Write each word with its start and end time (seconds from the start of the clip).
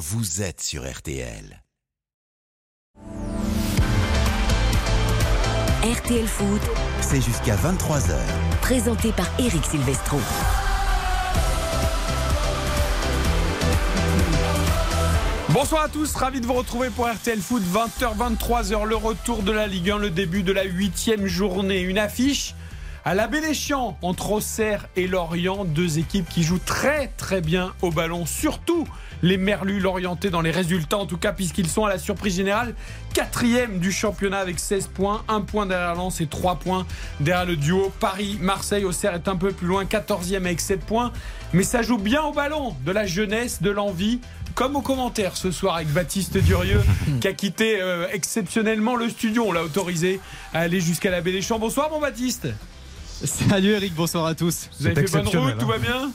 vous 0.00 0.40
êtes 0.40 0.62
sur 0.62 0.90
RTL. 0.90 1.62
RTL 5.84 6.26
Foot, 6.26 6.62
C'est 7.02 7.20
jusqu'à 7.20 7.54
23h. 7.54 8.16
présenté 8.62 9.12
par 9.12 9.26
Eric 9.38 9.62
Silvestro. 9.62 10.18
Bonsoir 15.50 15.82
à 15.82 15.88
tous, 15.90 16.14
ravi 16.14 16.40
de 16.40 16.46
vous 16.46 16.54
retrouver 16.54 16.88
pour 16.88 17.06
RTL 17.06 17.38
Foot, 17.38 17.62
20h, 17.62 18.16
23h, 18.16 18.86
le 18.86 18.96
retour 18.96 19.42
de 19.42 19.52
la 19.52 19.66
Ligue 19.66 19.90
1, 19.90 19.98
le 19.98 20.08
début 20.08 20.42
de 20.42 20.52
la 20.52 20.64
huitième 20.64 21.26
journée. 21.26 21.82
Une 21.82 21.98
affiche 21.98 22.54
à 23.10 23.14
la 23.16 23.26
Baie 23.26 23.40
des 23.40 23.54
Champs 23.54 23.98
entre 24.02 24.30
Auxerre 24.30 24.86
et 24.94 25.08
Lorient, 25.08 25.64
deux 25.64 25.98
équipes 25.98 26.28
qui 26.28 26.44
jouent 26.44 26.60
très 26.64 27.08
très 27.08 27.40
bien 27.40 27.72
au 27.82 27.90
ballon, 27.90 28.24
surtout 28.24 28.86
les 29.22 29.36
Merlus 29.36 29.80
l'orientés 29.80 30.30
dans 30.30 30.42
les 30.42 30.52
résultats 30.52 30.98
en 30.98 31.06
tout 31.06 31.16
cas 31.16 31.32
puisqu'ils 31.32 31.66
sont 31.66 31.84
à 31.84 31.88
la 31.88 31.98
surprise 31.98 32.36
générale 32.36 32.72
quatrième 33.12 33.80
du 33.80 33.90
championnat 33.90 34.38
avec 34.38 34.60
16 34.60 34.86
points, 34.94 35.24
un 35.26 35.40
point 35.40 35.66
derrière 35.66 35.96
Lens 35.96 36.20
et 36.20 36.28
3 36.28 36.60
points 36.60 36.86
derrière 37.18 37.46
le 37.46 37.56
duo 37.56 37.92
Paris-Marseille. 37.98 38.84
Auxerre 38.84 39.14
est 39.14 39.26
un 39.26 39.34
peu 39.34 39.50
plus 39.50 39.66
loin, 39.66 39.82
14e 39.82 40.36
avec 40.36 40.60
7 40.60 40.78
points, 40.78 41.12
mais 41.52 41.64
ça 41.64 41.82
joue 41.82 41.98
bien 41.98 42.22
au 42.22 42.32
ballon, 42.32 42.76
de 42.86 42.92
la 42.92 43.06
jeunesse, 43.06 43.60
de 43.60 43.70
l'envie 43.70 44.20
comme 44.54 44.76
au 44.76 44.82
commentaire 44.82 45.36
ce 45.36 45.50
soir 45.50 45.74
avec 45.74 45.88
Baptiste 45.88 46.38
Durieux 46.38 46.82
qui 47.20 47.26
a 47.26 47.32
quitté 47.32 47.82
euh, 47.82 48.06
exceptionnellement 48.12 48.94
le 48.94 49.08
studio. 49.08 49.46
On 49.48 49.52
l'a 49.52 49.64
autorisé 49.64 50.20
à 50.54 50.60
aller 50.60 50.80
jusqu'à 50.80 51.10
la 51.10 51.20
Baie 51.20 51.32
des 51.32 51.42
Champs. 51.42 51.58
Bonsoir 51.58 51.90
mon 51.90 51.98
Baptiste. 51.98 52.46
Salut 53.24 53.70
Eric, 53.72 53.94
bonsoir 53.94 54.24
à 54.24 54.34
tous. 54.34 54.68
Vous 54.78 54.86
avez 54.86 55.06
fait 55.06 55.12
bonne 55.12 55.28
route, 55.28 55.58
tout 55.58 55.66
va 55.66 55.78
bien 55.78 56.10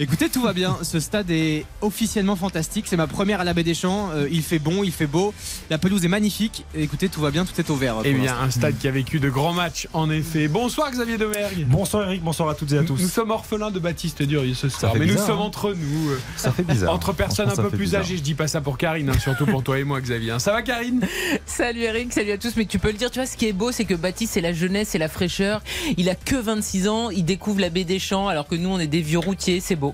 Écoutez, 0.00 0.28
tout 0.28 0.42
va 0.42 0.52
bien. 0.52 0.76
Ce 0.82 1.00
stade 1.00 1.28
est 1.32 1.64
officiellement 1.80 2.36
fantastique. 2.36 2.84
C'est 2.88 2.96
ma 2.96 3.08
première 3.08 3.40
à 3.40 3.44
la 3.44 3.52
Baie 3.52 3.64
des 3.64 3.74
Champs. 3.74 4.10
Euh, 4.14 4.28
il 4.30 4.42
fait 4.42 4.60
bon, 4.60 4.84
il 4.84 4.92
fait 4.92 5.08
beau. 5.08 5.34
La 5.70 5.78
pelouse 5.78 6.04
est 6.04 6.08
magnifique. 6.08 6.64
Et 6.76 6.84
écoutez, 6.84 7.08
tout 7.08 7.20
va 7.20 7.32
bien, 7.32 7.44
tout 7.44 7.60
est 7.60 7.68
au 7.68 7.74
vert. 7.74 7.96
Eh 8.04 8.12
bien, 8.14 8.36
un 8.40 8.48
stade 8.52 8.78
qui 8.78 8.86
a 8.86 8.92
vécu 8.92 9.18
de 9.18 9.28
grands 9.28 9.52
matchs 9.52 9.88
en 9.94 10.08
effet. 10.08 10.46
Bonsoir 10.46 10.92
Xavier 10.92 11.18
Domergue. 11.18 11.66
Bonsoir 11.66 12.04
Eric, 12.06 12.22
bonsoir 12.22 12.48
à 12.48 12.54
toutes 12.54 12.70
et 12.70 12.78
à 12.78 12.82
Nous, 12.82 12.88
nous 12.90 12.96
tous. 12.96 13.08
sommes 13.08 13.32
orphelins 13.32 13.72
de 13.72 13.80
Baptiste 13.80 14.22
Durieux 14.22 14.54
ce 14.54 14.68
soir, 14.68 14.94
mais 14.96 15.06
nous 15.06 15.16
sommes 15.16 15.30
hein. 15.40 15.42
entre 15.42 15.74
nous. 15.74 16.10
euh, 16.10 16.18
Ça 16.36 16.52
fait 16.52 16.62
bizarre. 16.62 16.94
Entre 16.94 17.12
personnes 17.12 17.48
un 17.50 17.56
peu 17.56 17.68
plus 17.68 17.78
bizarre. 17.78 18.02
âgées, 18.02 18.18
je 18.18 18.22
dis 18.22 18.34
pas 18.34 18.46
ça 18.46 18.60
pour 18.60 18.78
Karine, 18.78 19.10
hein, 19.10 19.18
surtout 19.18 19.46
pour 19.46 19.64
toi 19.64 19.80
et 19.80 19.84
moi 19.84 20.00
Xavier. 20.00 20.30
hein. 20.30 20.38
Ça 20.38 20.52
va 20.52 20.62
Karine? 20.62 21.00
Salut 21.46 21.80
Eric, 21.80 22.12
salut 22.12 22.30
à 22.30 22.38
tous. 22.38 22.54
Mais 22.56 22.66
tu 22.66 22.78
peux 22.78 22.88
le 22.92 22.98
dire, 22.98 23.10
tu 23.10 23.18
vois, 23.18 23.26
ce 23.26 23.36
qui 23.36 23.46
est 23.48 23.52
beau, 23.52 23.72
c'est 23.72 23.84
que 23.84 23.94
Baptiste, 23.94 24.34
c'est 24.34 24.40
la 24.40 24.52
jeunesse, 24.52 24.90
c'est 24.90 24.98
la 24.98 25.08
fraîcheur. 25.08 25.60
Il 25.96 26.08
a 26.08 26.14
que 26.14 26.36
26 26.36 26.86
ans, 26.86 27.10
il 27.10 27.24
découvre 27.24 27.60
la 27.60 27.70
baie 27.70 27.82
des 27.82 27.98
champs, 27.98 28.28
alors 28.28 28.46
que 28.46 28.54
nous, 28.54 28.68
on 28.68 28.78
est 28.78 28.86
des 28.86 29.00
vieux 29.00 29.18
routiers, 29.18 29.58
c'est 29.58 29.74
beau. 29.74 29.87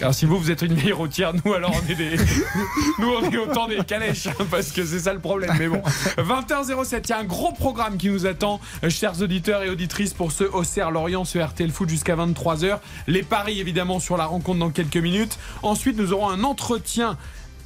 Alors 0.00 0.14
si 0.14 0.26
vous 0.26 0.38
vous 0.38 0.50
êtes 0.50 0.62
une 0.62 0.74
vieille 0.74 0.92
routière, 0.92 1.32
nous 1.44 1.54
alors 1.54 1.72
on 1.72 1.90
est 1.90 1.94
des, 1.94 2.16
nous 2.98 3.08
on 3.08 3.30
est 3.30 3.36
autant 3.38 3.66
des 3.66 3.78
calèches 3.78 4.26
hein, 4.26 4.46
parce 4.50 4.70
que 4.70 4.84
c'est 4.84 5.00
ça 5.00 5.14
le 5.14 5.20
problème. 5.20 5.54
Mais 5.58 5.68
bon, 5.68 5.82
20h07, 6.18 7.00
il 7.04 7.10
y 7.10 7.12
a 7.12 7.18
un 7.18 7.24
gros 7.24 7.52
programme 7.52 7.96
qui 7.96 8.10
nous 8.10 8.26
attend, 8.26 8.60
euh, 8.84 8.90
chers 8.90 9.22
auditeurs 9.22 9.62
et 9.62 9.70
auditrices 9.70 10.12
pour 10.12 10.32
ce 10.32 10.44
Auxerre 10.44 10.90
Lorient, 10.90 11.24
ce 11.24 11.38
RTL 11.38 11.70
Foot 11.70 11.88
jusqu'à 11.88 12.16
23h. 12.16 12.80
Les 13.06 13.22
paris 13.22 13.60
évidemment 13.60 13.98
sur 13.98 14.16
la 14.16 14.26
rencontre 14.26 14.58
dans 14.58 14.70
quelques 14.70 14.96
minutes. 14.96 15.38
Ensuite, 15.62 15.96
nous 15.96 16.12
aurons 16.12 16.28
un 16.28 16.44
entretien 16.44 17.16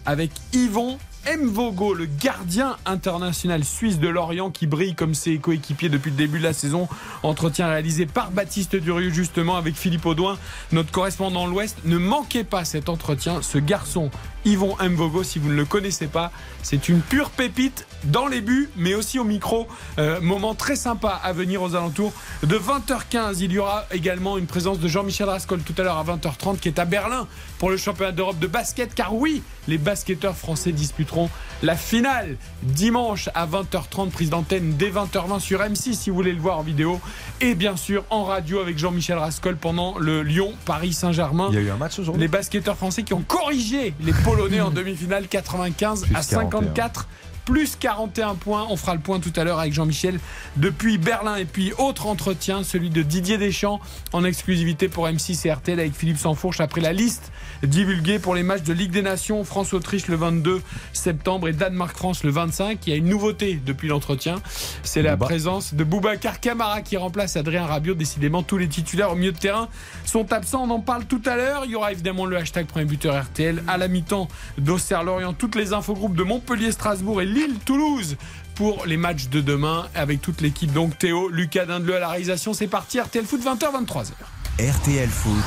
avec 0.07 0.31
Yvon 0.53 0.99
Mvogo, 1.27 1.95
le 1.95 2.07
gardien 2.07 2.77
international 2.87 3.65
suisse 3.65 3.99
de 3.99 4.09
Lorient 4.09 4.51
qui 4.51 4.67
brille 4.67 4.95
comme 4.95 5.15
ses 5.15 5.39
coéquipiers 5.39 5.89
depuis 5.89 6.11
le 6.11 6.17
début 6.17 6.39
de 6.39 6.45
la 6.45 6.53
saison. 6.53 6.89
Entretien 7.23 7.69
réalisé 7.69 8.07
par 8.07 8.31
Baptiste 8.31 8.77
Durieux 8.77 9.11
justement 9.11 9.57
avec 9.57 9.75
Philippe 9.75 10.07
Audouin, 10.07 10.39
notre 10.73 10.91
correspondant 10.91 11.47
de 11.47 11.51
l'Ouest. 11.51 11.79
Ne 11.85 11.99
manquez 11.99 12.45
pas 12.45 12.65
cet 12.65 12.89
entretien. 12.89 13.43
Ce 13.43 13.59
garçon, 13.59 14.11
Yvon 14.45 14.77
Mvogo, 14.81 15.23
si 15.23 15.39
vous 15.39 15.51
ne 15.51 15.55
le 15.55 15.65
connaissez 15.65 16.07
pas, 16.07 16.33
c'est 16.63 16.89
une 16.89 17.01
pure 17.01 17.31
pépite 17.31 17.87
dans 18.05 18.27
les 18.27 18.41
buts, 18.41 18.69
mais 18.77 18.95
aussi 18.95 19.19
au 19.19 19.25
micro. 19.25 19.67
Euh, 19.99 20.21
moment 20.21 20.55
très 20.55 20.77
sympa 20.77 21.21
à 21.23 21.33
venir 21.33 21.63
aux 21.63 21.75
alentours 21.75 22.13
de 22.43 22.57
20h15. 22.57 23.37
Il 23.41 23.53
y 23.53 23.59
aura 23.59 23.87
également 23.91 24.39
une 24.39 24.47
présence 24.47 24.79
de 24.79 24.89
Jean-Michel 24.89 25.29
Rascol 25.29 25.61
tout 25.61 25.75
à 25.79 25.83
l'heure 25.83 25.99
à 25.99 26.05
20h30 26.05 26.59
qui 26.59 26.69
est 26.69 26.79
à 26.79 26.85
Berlin 26.85 27.27
pour 27.59 27.71
le 27.71 27.77
championnat 27.77 28.13
d'Europe 28.13 28.39
de 28.39 28.47
basket. 28.47 28.95
Car 28.95 29.15
oui, 29.15 29.43
les 29.69 29.79
basketteurs 29.79 30.37
français 30.37 30.73
disputeront 30.73 31.31
la 31.63 31.77
finale 31.77 32.37
dimanche 32.63 33.29
à 33.35 33.47
20h30, 33.47 34.11
prise 34.11 34.31
d'antenne 34.31 34.75
dès 34.77 34.91
20h20 34.91 35.41
sur 35.41 35.61
M6 35.61 35.95
si 35.95 36.11
vous 36.11 36.17
voulez 36.17 36.33
le 36.33 36.41
voir 36.41 36.59
en 36.59 36.63
vidéo. 36.63 37.01
Et 37.41 37.55
bien 37.55 37.77
sûr 37.77 38.05
en 38.11 38.25
radio 38.25 38.61
avec 38.61 38.79
Jean-Michel 38.79 39.19
Rascol 39.19 39.57
pendant 39.57 39.99
le 39.99 40.23
Lyon-Paris-Saint-Germain. 40.23 41.49
Il 41.51 41.55
y 41.57 41.59
a 41.59 41.63
eu 41.63 41.71
un 41.71 41.77
match 41.77 41.99
aujourd'hui? 41.99 42.21
Les 42.21 42.29
basketteurs 42.29 42.77
français 42.77 43.03
qui 43.03 43.15
ont 43.15 43.23
corrigé 43.23 43.95
les 44.01 44.13
Polonais 44.13 44.61
en 44.61 44.71
demi-finale 44.71 45.29
95 45.29 46.05
Plus 46.05 46.17
à 46.17 46.23
54. 46.23 47.07
Plus 47.45 47.77
41 47.77 48.35
points. 48.35 48.67
On 48.71 48.77
fera 48.77 48.95
le 48.95 49.01
point 49.01 49.21
tout 49.21 49.33
à 49.37 49.45
l'heure 49.45 49.59
avec 49.59 49.73
Jean-Michel 49.73 50.21
depuis 50.57 50.99
Berlin. 50.99 51.37
Et 51.37 51.45
puis, 51.45 51.73
autre 51.79 52.07
entretien, 52.07 52.63
celui 52.63 52.91
de 52.91 53.03
Didier 53.03 53.39
Deschamps 53.39 53.81
en 54.13 54.25
exclusivité 54.25 54.89
pour 54.89 55.07
M6 55.07 55.47
et 55.47 55.53
RTL 55.53 55.81
avec 55.81 55.95
Philippe 55.95 56.19
Sansfourche 56.19 56.61
après 56.61 56.81
la 56.81 56.93
liste 56.93 57.33
divulguée 57.63 58.19
pour 58.19 58.35
les 58.35 58.43
matchs 58.43 58.63
de 58.63 58.73
Ligue 58.73 58.91
des 58.91 59.03
Nations 59.03 59.45
France-Autriche 59.45 60.09
le 60.09 60.17
22 60.17 60.63
septembre 60.93 61.49
et 61.49 61.53
Danemark-France 61.53 62.25
le 62.25 62.31
25. 62.31 62.87
Il 62.87 62.91
y 62.91 62.93
a 62.93 62.97
une 62.97 63.09
nouveauté 63.09 63.61
depuis 63.65 63.89
l'entretien. 63.89 64.37
C'est 64.83 65.03
la 65.03 65.17
Bouba. 65.17 65.27
présence 65.27 65.75
de 65.75 65.85
Boubacar 65.85 66.41
Camara 66.41 66.83
qui 66.83 66.97
remplace 66.97 67.37
Adrien 67.37 67.67
Rabiot. 67.67 67.95
Décidément, 67.95 68.43
tous 68.43 68.59
les 68.59 68.69
titulaires 68.69 69.13
au 69.13 69.17
milieu 69.17 69.33
de 69.33 69.39
terrain 69.39 69.69
sont 70.05 70.33
absents. 70.33 70.65
On 70.65 70.71
en 70.71 70.81
parle 70.81 71.05
tout 71.05 71.23
à 71.27 71.37
l'heure. 71.37 71.63
Il 71.65 71.73
y 71.73 71.77
aura 71.77 71.93
évidemment 71.93 72.27
le 72.27 72.37
hashtag 72.37 72.67
premier 72.67 72.85
buteur 72.85 73.23
RTL 73.23 73.63
à 73.67 73.77
la 73.77 73.89
mi-temps 73.89 74.29
d'Auxerre-Lorient. 74.59 75.35
Toutes 75.35 75.55
les 75.55 75.73
infogroupes 75.73 76.17
de 76.17 76.23
Montpellier-Strasbourg 76.23 77.23
et 77.23 77.27
Lille-Toulouse 77.31 78.17
pour 78.55 78.85
les 78.87 78.97
matchs 78.97 79.29
de 79.29 79.41
demain 79.41 79.89
avec 79.95 80.21
toute 80.21 80.41
l'équipe. 80.41 80.73
Donc 80.73 80.99
Théo, 80.99 81.29
Lucas 81.29 81.67
Dindeleu 81.67 81.97
à 81.97 82.01
la 82.01 82.09
réalisation. 82.09 82.53
C'est 82.53 82.67
parti. 82.67 83.01
RTL 83.01 83.25
Foot 83.25 83.43
20h, 83.43 83.85
23h. 83.85 84.13
RTL 84.59 85.09
Foot, 85.09 85.45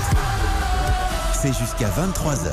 c'est 1.33 1.53
jusqu'à 1.53 1.89
23h. 1.89 2.51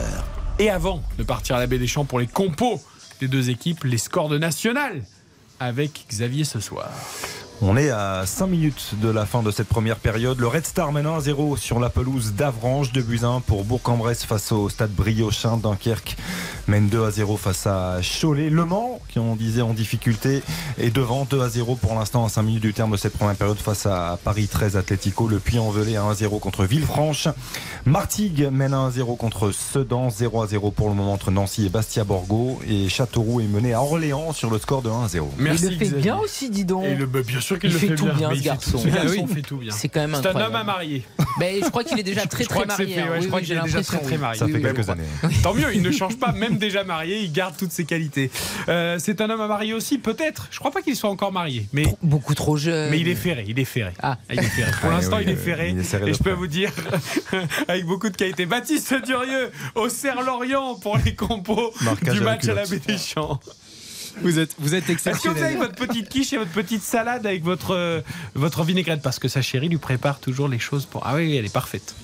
Et 0.58 0.68
avant 0.68 1.02
de 1.16 1.22
partir 1.22 1.56
à 1.56 1.58
la 1.58 1.66
baie 1.66 1.78
des 1.78 1.86
Champs 1.86 2.04
pour 2.04 2.18
les 2.20 2.26
compos 2.26 2.80
des 3.20 3.28
deux 3.28 3.48
équipes, 3.48 3.84
les 3.84 3.98
scores 3.98 4.28
de 4.28 4.36
national 4.36 5.02
avec 5.58 6.06
Xavier 6.10 6.44
ce 6.44 6.60
soir. 6.60 6.90
On 7.62 7.76
est 7.76 7.90
à 7.90 8.24
5 8.24 8.46
minutes 8.46 8.94
de 9.02 9.10
la 9.10 9.26
fin 9.26 9.42
de 9.42 9.50
cette 9.50 9.68
première 9.68 9.96
période. 9.96 10.40
Le 10.40 10.46
Red 10.46 10.64
Star 10.64 10.92
mène 10.92 11.04
1-0 11.04 11.58
sur 11.58 11.78
la 11.78 11.90
pelouse 11.90 12.32
d'Avranches 12.32 12.90
de 12.90 13.02
Buzyn 13.02 13.42
pour 13.46 13.64
Bourg-en-Bresse 13.64 14.24
face 14.24 14.50
au 14.50 14.70
stade 14.70 14.92
Briochin. 14.92 15.58
Dunkerque 15.58 16.16
mène 16.68 16.88
2-0 16.88 17.36
face 17.36 17.66
à 17.66 17.98
Cholet. 18.00 18.48
Le 18.48 18.64
Mans, 18.64 18.98
qui 19.08 19.18
on 19.18 19.36
disait 19.36 19.60
en 19.60 19.74
difficulté, 19.74 20.42
est 20.78 20.88
devant 20.88 21.24
2-0 21.24 21.76
pour 21.76 21.94
l'instant 21.94 22.24
à 22.24 22.30
5 22.30 22.42
minutes 22.44 22.62
du 22.62 22.72
terme 22.72 22.92
de 22.92 22.96
cette 22.96 23.12
première 23.12 23.36
période 23.36 23.58
face 23.58 23.84
à 23.84 24.18
Paris 24.24 24.48
13 24.48 24.78
Atlético. 24.78 25.28
Le 25.28 25.38
Puy-en-Velay 25.38 25.96
à 25.96 26.02
1-0 26.04 26.40
contre 26.40 26.64
Villefranche. 26.64 27.28
Martigues 27.84 28.48
mène 28.50 28.72
1-0 28.72 29.18
contre 29.18 29.52
Sedan. 29.52 30.08
0-0 30.08 30.72
pour 30.72 30.88
le 30.88 30.94
moment 30.94 31.12
entre 31.12 31.30
Nancy 31.30 31.66
et 31.66 31.68
Bastia-Borgo. 31.68 32.58
Et 32.66 32.88
Châteauroux 32.88 33.42
est 33.42 33.48
mené 33.48 33.74
à 33.74 33.82
Orléans 33.82 34.32
sur 34.32 34.48
le 34.48 34.58
score 34.58 34.80
de 34.80 34.88
1-0. 34.88 35.24
Merci 35.36 35.66
il 35.66 35.70
le 35.72 35.76
fait 35.76 35.94
bien 35.96 36.16
aussi, 36.16 36.48
dis 36.48 36.64
donc. 36.64 36.84
Et 36.84 36.94
le, 36.94 37.04
bien 37.04 37.40
sûr 37.40 37.49
qu'il 37.58 37.70
Il 37.70 37.74
le 37.74 37.78
fait 37.78 37.88
fait, 37.88 37.94
tout 37.94 38.06
bien, 38.06 38.30
ce 38.34 38.40
garçon. 38.42 38.78
Ce 38.78 38.88
Ah 38.88 39.04
garçon 39.04 39.26
fait 39.26 39.42
tout 39.42 39.56
bien. 39.56 39.72
C'est 39.72 39.88
quand 39.88 40.00
même 40.00 40.14
C'est 40.20 40.28
un 40.28 40.40
homme 40.40 40.54
à 40.54 40.64
marier. 40.64 41.02
Je 41.40 41.68
crois 41.70 41.84
qu'il 41.84 41.98
est 41.98 42.02
déjà 42.02 42.26
très 42.26 42.44
Je 42.44 42.48
crois 42.48 42.66
très 42.66 42.84
marié. 42.86 42.96
je 43.20 43.26
crois 43.26 43.38
oui, 43.40 43.44
qu'il 43.46 43.54
j'ai 43.54 43.60
est 43.60 43.62
déjà 43.62 43.78
l'impression, 43.78 43.98
très, 43.98 44.06
très 44.06 44.14
oui. 44.16 44.20
marié. 44.20 44.38
Ça 44.38 44.44
Oui, 44.46 44.52
fait 44.52 44.58
oui, 44.58 44.64
quelques 44.64 44.88
années. 44.90 45.04
Tant 45.42 45.54
mieux, 45.54 45.74
il 45.74 45.82
ne 45.82 45.90
change 46.00 46.16
pas, 46.18 46.32
même 46.32 46.58
déjà 46.58 46.84
marié, 46.84 47.20
il 47.20 47.32
garde 47.32 47.56
toutes 47.56 47.72
ses 47.72 47.84
qualités. 47.84 48.30
Euh, 48.68 48.98
c'est 48.98 49.20
un 49.20 49.30
homme 49.30 49.40
à 49.40 49.46
marier 49.48 49.74
aussi, 49.74 49.98
peut-être. 49.98 50.48
Je 50.50 50.58
crois 50.58 50.70
pas 50.70 50.82
qu'il 50.82 50.96
soit 50.96 51.10
encore 51.10 51.32
marié, 51.32 51.66
mais. 51.72 51.84
Beaucoup 52.02 52.34
trop 52.34 52.56
jeune. 52.56 52.90
mais 52.90 53.00
il 53.00 53.08
est 53.08 53.14
ferré, 53.14 53.44
il 53.48 53.58
est 53.58 53.64
ferré. 53.64 53.92
Ah. 54.02 54.18
il 54.32 54.38
est 54.38 54.42
ferré. 54.42 54.70
Pour 54.80 54.90
Ah, 54.90 54.94
l'instant, 54.94 55.16
oui, 55.18 55.22
il 55.26 55.30
est 55.30 55.32
euh, 55.32 55.36
ferré. 55.36 55.76
serré 55.82 56.10
et 56.10 56.14
je 56.14 56.22
peux 56.22 56.32
vous 56.32 56.46
dire, 56.46 56.70
avec 57.68 57.84
beaucoup 57.86 58.08
de 58.08 58.16
qualité, 58.16 58.46
Baptiste 58.46 58.94
Durieux 59.04 59.50
au 59.74 59.88
Serre-Lorient 59.88 60.76
pour 60.76 60.98
les 61.04 61.14
compos 61.14 61.72
Marquage 61.82 62.14
du 62.14 62.20
match 62.20 62.48
à 62.48 62.54
la 62.54 62.64
baie 62.66 62.78
des 62.86 62.98
Champs. 62.98 63.38
Vous 64.22 64.38
êtes, 64.38 64.54
vous 64.58 64.74
êtes 64.74 64.88
Est-ce 64.90 64.98
que 64.98 65.02
vous 65.02 65.08
avez 65.08 65.18
exceptionnel. 65.54 65.56
votre 65.58 65.74
petite 65.74 66.08
quiche 66.08 66.32
et 66.32 66.36
votre 66.38 66.50
petite 66.50 66.82
salade 66.82 67.26
avec 67.26 67.42
votre, 67.42 67.74
euh, 67.74 68.00
votre 68.34 68.62
vinaigrette? 68.64 69.02
Parce 69.02 69.18
que 69.18 69.28
sa 69.28 69.42
chérie 69.42 69.68
lui 69.68 69.78
prépare 69.78 70.20
toujours 70.20 70.48
les 70.48 70.58
choses 70.58 70.86
pour. 70.86 71.06
Ah 71.06 71.14
oui, 71.16 71.36
elle 71.36 71.44
est 71.44 71.52
parfaite. 71.52 71.94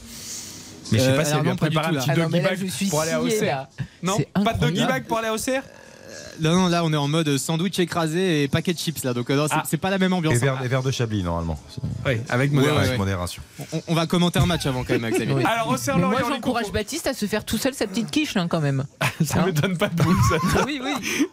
Mais 0.92 0.98
je 0.98 1.04
sais 1.04 1.10
Euh, 1.10 1.16
pas 1.16 1.24
si 1.24 1.34
elle 1.34 1.42
lui 1.42 1.50
a 1.50 1.54
préparé 1.56 1.96
un 1.96 2.00
petit 2.00 2.10
Ah 2.10 2.14
doggy 2.16 2.40
bag 2.40 2.70
pour 2.90 3.00
aller 3.00 3.10
à 3.12 3.20
Auxerre. 3.22 3.66
Non, 4.02 4.18
pas 4.44 4.52
de 4.54 4.60
doggy 4.60 4.84
bag 4.86 5.04
pour 5.04 5.18
aller 5.18 5.28
à 5.28 5.34
Auxerre? 5.34 5.62
Non, 6.40 6.54
non, 6.54 6.66
là 6.68 6.84
on 6.84 6.92
est 6.92 6.96
en 6.96 7.08
mode 7.08 7.36
sandwich 7.38 7.78
écrasé 7.78 8.42
et 8.42 8.48
paquet 8.48 8.72
de 8.72 8.78
chips 8.78 9.02
là, 9.04 9.14
donc 9.14 9.30
euh, 9.30 9.36
non, 9.36 9.46
c'est 9.48 9.54
Ah. 9.56 9.62
c'est 9.66 9.76
pas 9.76 9.90
la 9.90 9.98
même 9.98 10.12
ambiance. 10.12 10.34
Et 10.34 10.38
verre, 10.38 10.60
et 10.64 10.68
verre 10.68 10.82
de 10.82 10.90
Chablis 10.90 11.22
normalement. 11.22 11.58
Oui, 12.04 12.14
avec 12.28 12.52
modération. 12.52 12.80
ouais, 12.80 12.86
Avec 12.86 12.98
modération. 12.98 13.42
On, 13.72 13.82
on 13.88 13.94
va 13.94 14.06
commenter 14.06 14.38
un 14.38 14.46
match 14.46 14.66
avant 14.66 14.84
quand 14.84 14.98
même, 14.98 15.10
Xavier. 15.12 15.34
Oui. 15.36 15.44
Alors, 15.44 15.76
Mais 15.86 16.02
moi, 16.02 16.20
j'encourage. 16.28 16.70
Baptiste 16.72 17.06
à 17.06 17.14
se 17.14 17.26
faire 17.26 17.44
tout 17.44 17.58
seul 17.58 17.74
sa 17.74 17.86
petite 17.86 18.10
quiche, 18.10 18.34
là, 18.34 18.46
quand 18.48 18.60
même. 18.60 18.84
Ça 19.24 19.40
Hein 19.42 19.46
me 19.46 19.52
donne 19.52 19.76
pas 19.78 19.88
de 19.88 20.02
boule, 20.02 20.16
ça. 20.28 20.62
oui, 20.66 20.80
oui. 20.82 21.26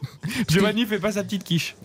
Giovanni 0.50 0.86
fait 0.86 1.00
pas 1.00 1.12
sa 1.14 1.24
petite 1.24 1.44
quiche. 1.44 1.76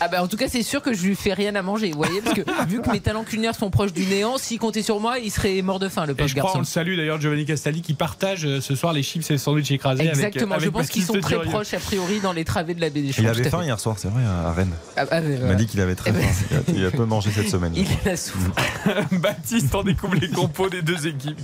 Ah 0.00 0.08
bah 0.08 0.22
en 0.22 0.28
tout 0.28 0.36
cas 0.36 0.48
c'est 0.48 0.62
sûr 0.62 0.82
que 0.82 0.92
je 0.94 1.06
lui 1.06 1.14
fais 1.16 1.32
rien 1.32 1.54
à 1.54 1.62
manger, 1.62 1.90
vous 1.90 1.96
voyez, 1.98 2.20
parce 2.20 2.34
que 2.36 2.42
vu 2.68 2.80
que 2.82 2.90
mes 2.90 3.00
talents 3.00 3.24
culinaires 3.24 3.54
sont 3.54 3.70
proches 3.70 3.92
du 3.92 4.04
néant, 4.06 4.36
s'il 4.38 4.58
comptait 4.58 4.82
sur 4.82 5.00
moi, 5.00 5.18
il 5.18 5.30
serait 5.30 5.60
mort 5.62 5.78
de 5.78 5.88
faim 5.88 6.04
le 6.06 6.12
Et 6.12 6.14
pauvre 6.14 6.28
je 6.28 6.34
crois, 6.34 6.44
on 6.44 6.46
garçon. 6.46 6.58
le 6.60 6.64
salue 6.64 6.96
d'ailleurs, 6.96 7.20
Giovanni 7.20 7.44
Castaldi, 7.46 7.82
qui 7.82 7.94
partage 7.94 8.44
euh, 8.44 8.60
ce 8.60 8.74
soir 8.74 8.92
les 8.92 9.02
chips 9.02 9.28
et 9.30 9.34
les 9.34 9.38
sandwichs 9.38 9.70
écrasés. 9.70 10.06
Exactement, 10.06 10.54
avec, 10.56 10.64
je 10.64 10.68
avec 10.68 10.72
pense 10.72 10.88
qu'ils 10.90 11.02
sont 11.04 11.20
très 11.20 11.40
proches 11.40 11.72
a 11.74 11.78
priori 11.78 12.20
dans 12.20 12.32
les 12.32 12.44
travées 12.44 12.74
de 12.74 12.80
la 12.80 12.90
baie 12.90 13.02
des 13.02 13.12
Champs. 13.12 13.22
Il 13.22 13.28
avait 13.28 13.48
faim 13.48 13.62
hier 13.62 13.78
soir, 13.80 13.96
c'est 13.98 14.08
vrai, 14.08 14.22
à 14.24 14.52
Rennes. 14.52 14.74
Ah, 14.96 15.04
ah, 15.10 15.20
mais 15.20 15.34
Il 15.36 15.44
m'a 15.46 15.54
dit 15.54 15.66
qu'il 15.66 15.80
avait 15.80 15.94
très 15.94 16.10
Eh 16.10 16.12
ben, 16.14 16.22
faim. 16.22 16.44
Il 16.68 16.76
a- 16.76 16.78
Il 16.80 16.86
a 16.86 16.90
peu 16.90 17.04
mangé 17.04 17.30
cette 17.30 17.48
semaine. 17.50 17.72
Il 17.76 17.86
la 18.04 18.16
soupe. 18.16 18.40
Baptiste, 19.12 19.74
on 19.74 19.82
découvre 19.82 20.14
les 20.16 20.28
compos 20.30 20.68
des 20.68 20.82
deux 20.82 21.06
équipes. 21.06 21.40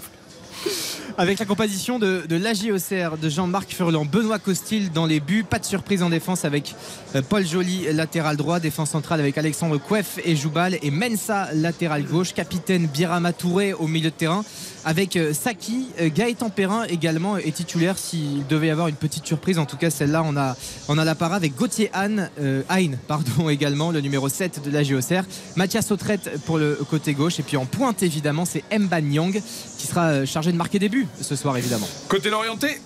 Avec 1.19 1.39
la 1.39 1.45
composition 1.45 1.99
de, 1.99 2.25
de 2.29 2.37
l'AG 2.37 2.71
Auxerre, 2.73 3.19
de 3.19 3.29
Jean-Marc 3.29 3.71
Furlan, 3.73 4.05
Benoît 4.05 4.39
Costil 4.39 4.91
dans 4.93 5.07
les 5.07 5.21
buts. 5.21 5.45
Pas 5.45 5.59
de 5.59 5.65
surprise 5.65 6.03
en 6.03 6.11
défense 6.11 6.45
avec 6.45 6.75
euh, 7.15 7.23
Paul 7.23 7.47
Joly, 7.47 7.93
latéral 7.93 8.37
droit. 8.37 8.61
Défense 8.61 8.91
centrale 8.91 9.21
avec 9.21 9.37
Alexandre 9.37 9.79
Kouef 9.79 10.19
et 10.25 10.37
Joubal. 10.37 10.79
Et 10.83 10.91
Mensa, 10.91 11.49
latéral 11.55 12.05
gauche. 12.05 12.33
Capitaine 12.33 12.87
Birama 12.87 13.33
Touré 13.33 13.73
au 13.75 13.87
milieu 13.87 14.11
de 14.11 14.15
terrain. 14.15 14.45
Avec 14.85 15.17
euh, 15.17 15.33
Saki, 15.33 15.87
euh, 16.01 16.09
Gaëtan 16.13 16.51
Perrin 16.51 16.85
également 16.85 17.37
est 17.37 17.55
titulaire 17.55 17.99
s'il 17.99 18.45
devait 18.49 18.67
y 18.67 18.71
avoir 18.71 18.89
une 18.89 18.97
petite 18.97 19.25
surprise. 19.25 19.59
En 19.59 19.65
tout 19.67 19.77
cas, 19.77 19.91
celle-là, 19.91 20.25
on 20.25 20.37
a, 20.37 20.57
on 20.89 20.95
la 20.97 21.15
para 21.15 21.37
avec 21.37 21.55
Gauthier 21.55 21.89
Hahn, 21.93 22.31
euh, 22.41 22.63
pardon, 23.09 23.49
également, 23.49 23.93
le 23.93 24.01
numéro 24.01 24.29
7 24.29 24.63
de 24.65 24.71
l'AG 24.71 24.93
Auxerre. 24.93 25.25
Mathias 25.57 25.91
Autrette 25.93 26.41
pour 26.47 26.59
le 26.59 26.79
côté 26.91 27.15
gauche. 27.15 27.39
Et 27.39 27.43
puis 27.45 27.57
en 27.57 27.65
pointe, 27.65 28.03
évidemment, 28.03 28.45
c'est 28.45 28.65
Mba 28.77 29.01
Nyang 29.01 29.41
qui 29.79 29.87
sera 29.87 30.25
chargé 30.27 30.51
de 30.51 30.57
marquer 30.57 30.79
des 30.79 30.89
buts 30.89 31.07
ce 31.21 31.37
soir, 31.37 31.57
évidemment. 31.57 31.89
Côté 32.09 32.31
l'orienté, 32.31 32.81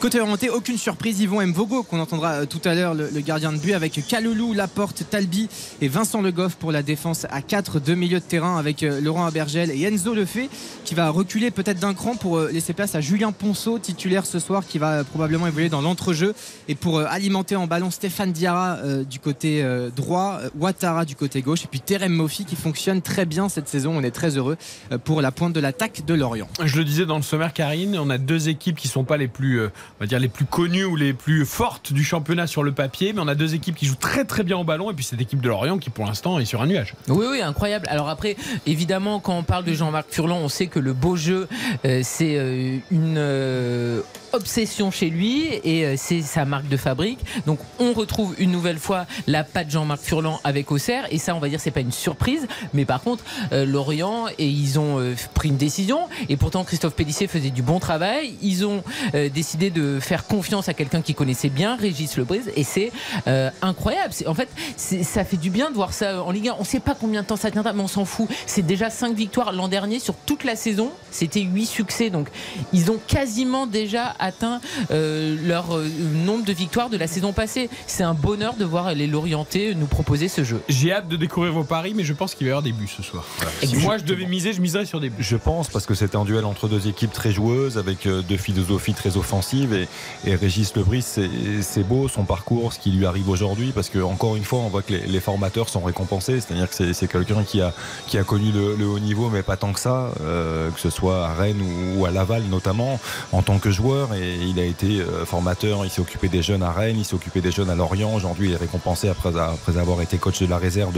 Côté 0.00 0.18
orienté, 0.18 0.48
aucune 0.48 0.78
surprise. 0.78 1.20
Yvon 1.20 1.46
Mvogo, 1.46 1.82
qu'on 1.82 2.00
entendra 2.00 2.30
euh, 2.32 2.46
tout 2.46 2.62
à 2.64 2.74
l'heure, 2.74 2.94
le, 2.94 3.10
gardien 3.20 3.52
de 3.52 3.58
but, 3.58 3.74
avec 3.74 4.00
Kaloulou, 4.08 4.54
Laporte, 4.54 5.04
Talbi 5.10 5.46
et 5.82 5.88
Vincent 5.88 6.22
Le 6.22 6.32
Goff 6.32 6.54
pour 6.54 6.72
la 6.72 6.82
défense 6.82 7.26
à 7.28 7.42
4, 7.42 7.80
deux 7.80 7.96
milieux 7.96 8.20
de 8.20 8.24
terrain 8.24 8.56
avec 8.56 8.82
euh, 8.82 8.98
Laurent 9.02 9.26
Abergel 9.26 9.70
et 9.70 9.82
Enzo 9.82 10.14
Lefebvre 10.14 10.48
qui 10.86 10.94
va 10.94 11.10
reculer 11.10 11.50
peut-être 11.50 11.80
d'un 11.80 11.92
cran 11.92 12.16
pour 12.16 12.38
euh, 12.38 12.50
laisser 12.50 12.72
place 12.72 12.94
à 12.94 13.02
Julien 13.02 13.30
Ponceau, 13.30 13.78
titulaire 13.78 14.24
ce 14.24 14.38
soir, 14.38 14.64
qui 14.66 14.78
va 14.78 15.04
probablement 15.04 15.46
évoluer 15.46 15.68
dans 15.68 15.82
l'entrejeu 15.82 16.34
et 16.68 16.74
pour 16.74 17.00
alimenter 17.00 17.56
en 17.56 17.66
ballon 17.66 17.90
Stéphane 17.90 18.32
Diarra 18.32 18.78
du 19.04 19.18
côté 19.18 19.62
droit, 19.94 20.40
Ouattara 20.58 21.04
du 21.04 21.14
côté 21.14 21.42
gauche 21.42 21.64
et 21.64 21.68
puis 21.68 21.80
Terem 21.80 22.12
Mofi 22.12 22.46
qui 22.46 22.56
fonctionne 22.56 23.02
très 23.02 23.26
bien 23.26 23.50
cette 23.50 23.68
saison. 23.68 23.92
On 23.96 24.02
est 24.02 24.10
très 24.10 24.38
heureux 24.38 24.56
pour 25.04 25.20
la 25.20 25.30
pointe 25.30 25.52
de 25.52 25.60
l'attaque 25.60 26.04
de 26.06 26.14
Lorient. 26.14 26.48
je 26.64 26.76
le 26.78 26.84
disais 26.84 27.04
dans 27.04 27.16
le 27.16 27.22
sommaire, 27.22 27.52
Karine, 27.52 27.98
on 27.98 28.08
a 28.08 28.18
deux 28.18 28.48
équipes 28.48 28.76
qui 28.76 28.88
sont 28.88 29.04
pas 29.04 29.16
les 29.16 29.28
plus, 29.28 29.60
on 30.00 30.04
va 30.04 30.06
dire 30.06 30.18
les 30.18 30.28
plus 30.28 30.46
connues 30.46 30.86
ou 30.86 30.96
les 30.96 31.12
plus 31.12 31.44
fortes 31.44 31.92
du 31.92 32.02
championnat 32.02 32.46
sur 32.46 32.62
le 32.62 32.72
papier, 32.72 33.12
mais 33.12 33.20
on 33.20 33.28
a 33.28 33.34
deux 33.34 33.54
équipes 33.54 33.76
qui 33.76 33.84
jouent 33.84 33.96
très 33.96 34.24
très 34.24 34.44
bien 34.44 34.56
au 34.56 34.64
ballon 34.64 34.90
et 34.90 34.94
puis 34.94 35.04
cette 35.04 35.20
équipe 35.20 35.42
de 35.42 35.48
Lorient 35.48 35.76
qui 35.76 35.90
pour 35.90 36.06
l'instant 36.06 36.38
est 36.38 36.46
sur 36.46 36.62
un 36.62 36.66
nuage. 36.66 36.94
Oui, 37.08 37.26
oui, 37.30 37.42
incroyable. 37.42 37.86
Alors 37.90 38.08
après, 38.08 38.36
évidemment, 38.66 39.20
quand 39.20 39.36
on 39.36 39.42
parle 39.42 39.64
de 39.64 39.74
Jean-Marc 39.74 40.06
Furlan, 40.10 40.38
on 40.38 40.48
sait 40.48 40.68
que 40.68 40.78
le 40.78 40.94
beau 40.94 41.16
jeu, 41.16 41.48
euh, 41.84 42.00
c'est 42.02 42.38
euh, 42.38 42.78
une 42.90 43.16
euh, 43.18 44.00
obsession 44.32 44.90
chez 44.90 45.10
lui 45.10 45.46
et 45.64 45.84
euh, 45.84 45.94
c'est 45.96 46.22
sa 46.22 46.44
marque 46.44 46.68
de 46.68 46.76
fabrique. 46.76 47.20
Donc 47.46 47.58
on 47.78 47.92
retrouve 47.92 48.34
une 48.38 48.50
nouvelle 48.50 48.78
fois 48.78 49.06
la 49.26 49.44
patte 49.44 49.70
Jean-Marc 49.70 50.02
Furlan 50.02 50.40
avec 50.44 50.70
Auxerre 50.70 51.06
et 51.10 51.18
ça, 51.18 51.34
on 51.34 51.38
va 51.38 51.48
dire, 51.48 51.60
c'est 51.60 51.70
pas 51.70 51.80
une 51.80 51.92
surprise. 51.92 52.46
Mais 52.74 52.84
par 52.84 53.02
contre, 53.02 53.24
euh, 53.52 53.64
Lorient 53.64 54.26
et 54.38 54.48
ils 54.48 54.78
ont 54.78 54.98
euh, 54.98 55.14
pris 55.34 55.48
une 55.48 55.56
décision 55.56 56.00
et 56.28 56.36
pourtant 56.36 56.64
Christophe 56.64 56.94
Pellissier 56.94 57.26
faisait 57.26 57.50
du 57.50 57.62
bon 57.62 57.78
travail. 57.78 58.34
Ils 58.42 58.66
ont 58.66 58.82
euh, 59.14 59.28
décidé 59.28 59.70
de 59.70 59.98
faire 60.00 60.26
confiance 60.26 60.68
à 60.68 60.74
quelqu'un 60.74 61.02
qui 61.02 61.14
connaissait 61.14 61.48
bien, 61.48 61.76
Régis 61.76 62.16
Lebrise, 62.16 62.50
et 62.56 62.64
c'est 62.64 62.92
euh, 63.26 63.50
incroyable. 63.62 64.14
En 64.26 64.34
fait, 64.34 64.48
ça 64.76 65.24
fait 65.24 65.36
du 65.36 65.50
bien 65.50 65.70
de 65.70 65.74
voir 65.74 65.92
ça 65.92 66.22
en 66.22 66.30
Ligue 66.30 66.48
1. 66.48 66.56
On 66.58 66.64
sait 66.64 66.80
pas 66.80 66.94
combien 66.94 67.22
de 67.22 67.26
temps 67.26 67.36
ça 67.36 67.50
tiendra, 67.50 67.72
mais 67.72 67.82
on 67.82 67.88
s'en 67.88 68.04
fout. 68.04 68.28
C'est 68.46 68.64
déjà 68.64 68.90
5 68.90 69.14
victoires 69.14 69.52
l'an 69.52 69.68
dernier 69.68 69.98
sur 69.98 70.14
toute 70.14 70.44
la 70.44 70.56
saison. 70.56 70.90
C'était 71.10 71.40
8 71.40 71.66
succès. 71.66 72.10
Donc, 72.10 72.28
ils 72.72 72.90
ont 72.90 72.98
quasiment 73.06 73.66
déjà 73.66 74.14
atteint 74.20 74.60
euh, 74.90 75.36
leur 75.46 75.76
euh, 75.76 75.88
nombre 76.14 76.44
de 76.44 76.52
victoires 76.52 76.90
de 76.90 76.96
la 76.96 77.06
saison 77.06 77.32
passée. 77.32 77.68
C'est 77.86 78.02
un 78.02 78.14
bonheur 78.14 78.54
de 78.54 78.64
voir 78.64 78.94
les 78.94 79.06
Lorientais 79.06 79.74
nous 79.74 79.86
proposer 79.86 80.28
ce 80.28 80.44
jeu. 80.44 80.60
J'ai 80.68 80.92
hâte 80.92 81.08
de 81.08 81.16
découvrir 81.16 81.52
vos 81.52 81.64
paris, 81.64 81.92
mais 81.96 82.04
je 82.04 82.12
pense 82.12 82.34
qu'il 82.34 82.46
va 82.46 82.48
y 82.48 82.52
avoir 82.52 82.62
des 82.62 82.72
buts 82.72 82.88
ce 82.94 83.02
soir. 83.02 83.24
Si 83.62 83.76
moi 83.76 83.98
je 83.98 84.04
devais 84.04 84.26
miser, 84.26 84.52
je 84.52 84.60
miserais 84.60 84.84
sur 84.86 85.00
des 85.00 85.10
buts. 85.10 85.22
Je 85.22 85.36
pense 85.36 85.68
parce 85.68 85.86
que 85.86 85.94
c'est 85.94 86.14
un 86.14 86.24
duel 86.24 86.44
entre 86.44 86.68
deux 86.68 86.86
équipes 86.88 87.12
très 87.12 87.32
joueuses 87.32 87.78
avec 87.78 88.06
euh, 88.06 88.22
deux 88.22 88.36
philosophies 88.36 88.94
très 88.94 89.16
offensives 89.16 89.72
et, 89.74 89.88
et 90.24 90.34
Régis 90.34 90.74
Lebris 90.76 91.02
c'est 91.02 91.28
c'est 91.62 91.82
beau 91.82 92.08
son 92.08 92.24
parcours 92.24 92.72
ce 92.72 92.78
qui 92.78 92.90
lui 92.90 93.06
arrive 93.06 93.28
aujourd'hui 93.28 93.72
parce 93.72 93.88
que 93.88 93.98
encore 94.00 94.36
une 94.36 94.44
fois 94.44 94.60
on 94.60 94.68
voit 94.68 94.82
que 94.82 94.92
les, 94.92 95.06
les 95.06 95.20
formateurs 95.20 95.68
sont 95.68 95.80
récompensés 95.80 96.40
c'est-à-dire 96.40 96.68
que 96.68 96.74
c'est- 96.74 96.92
c'est 96.92 97.08
quelqu'un 97.08 97.42
qui 97.44 97.60
a 97.60 97.72
qui 98.06 98.18
a 98.18 98.24
connu 98.24 98.50
le, 98.52 98.76
le 98.76 98.86
haut 98.86 98.98
niveau 98.98 99.28
mais 99.30 99.42
pas 99.42 99.56
tant 99.56 99.72
que 99.72 99.80
ça 99.80 100.12
euh, 100.20 100.70
que 100.70 100.80
ce 100.80 100.90
soit 100.90 101.26
à 101.26 101.34
Rennes 101.34 101.60
ou, 101.60 102.00
ou 102.00 102.06
à 102.06 102.10
Laval 102.10 102.42
notamment 102.50 103.00
en 103.32 103.42
tant 103.42 103.58
que 103.58 103.70
joueur 103.70 104.09
et 104.14 104.36
il 104.36 104.58
a 104.58 104.64
été 104.64 105.00
euh, 105.00 105.24
formateur. 105.24 105.84
Il 105.84 105.90
s'est 105.90 106.00
occupé 106.00 106.28
des 106.28 106.42
jeunes 106.42 106.62
à 106.62 106.72
Rennes 106.72 106.98
il 106.98 107.04
s'est 107.04 107.14
occupé 107.14 107.40
des 107.40 107.50
jeunes 107.50 107.70
à 107.70 107.74
Lorient. 107.74 108.14
Aujourd'hui 108.14 108.48
il 108.48 108.54
est 108.54 108.58
récompensé 108.58 109.08
après, 109.08 109.30
avoir 109.36 110.00
été 110.02 110.18
coach 110.18 110.40
de 110.40 110.46
la 110.46 110.58
réserve 110.58 110.92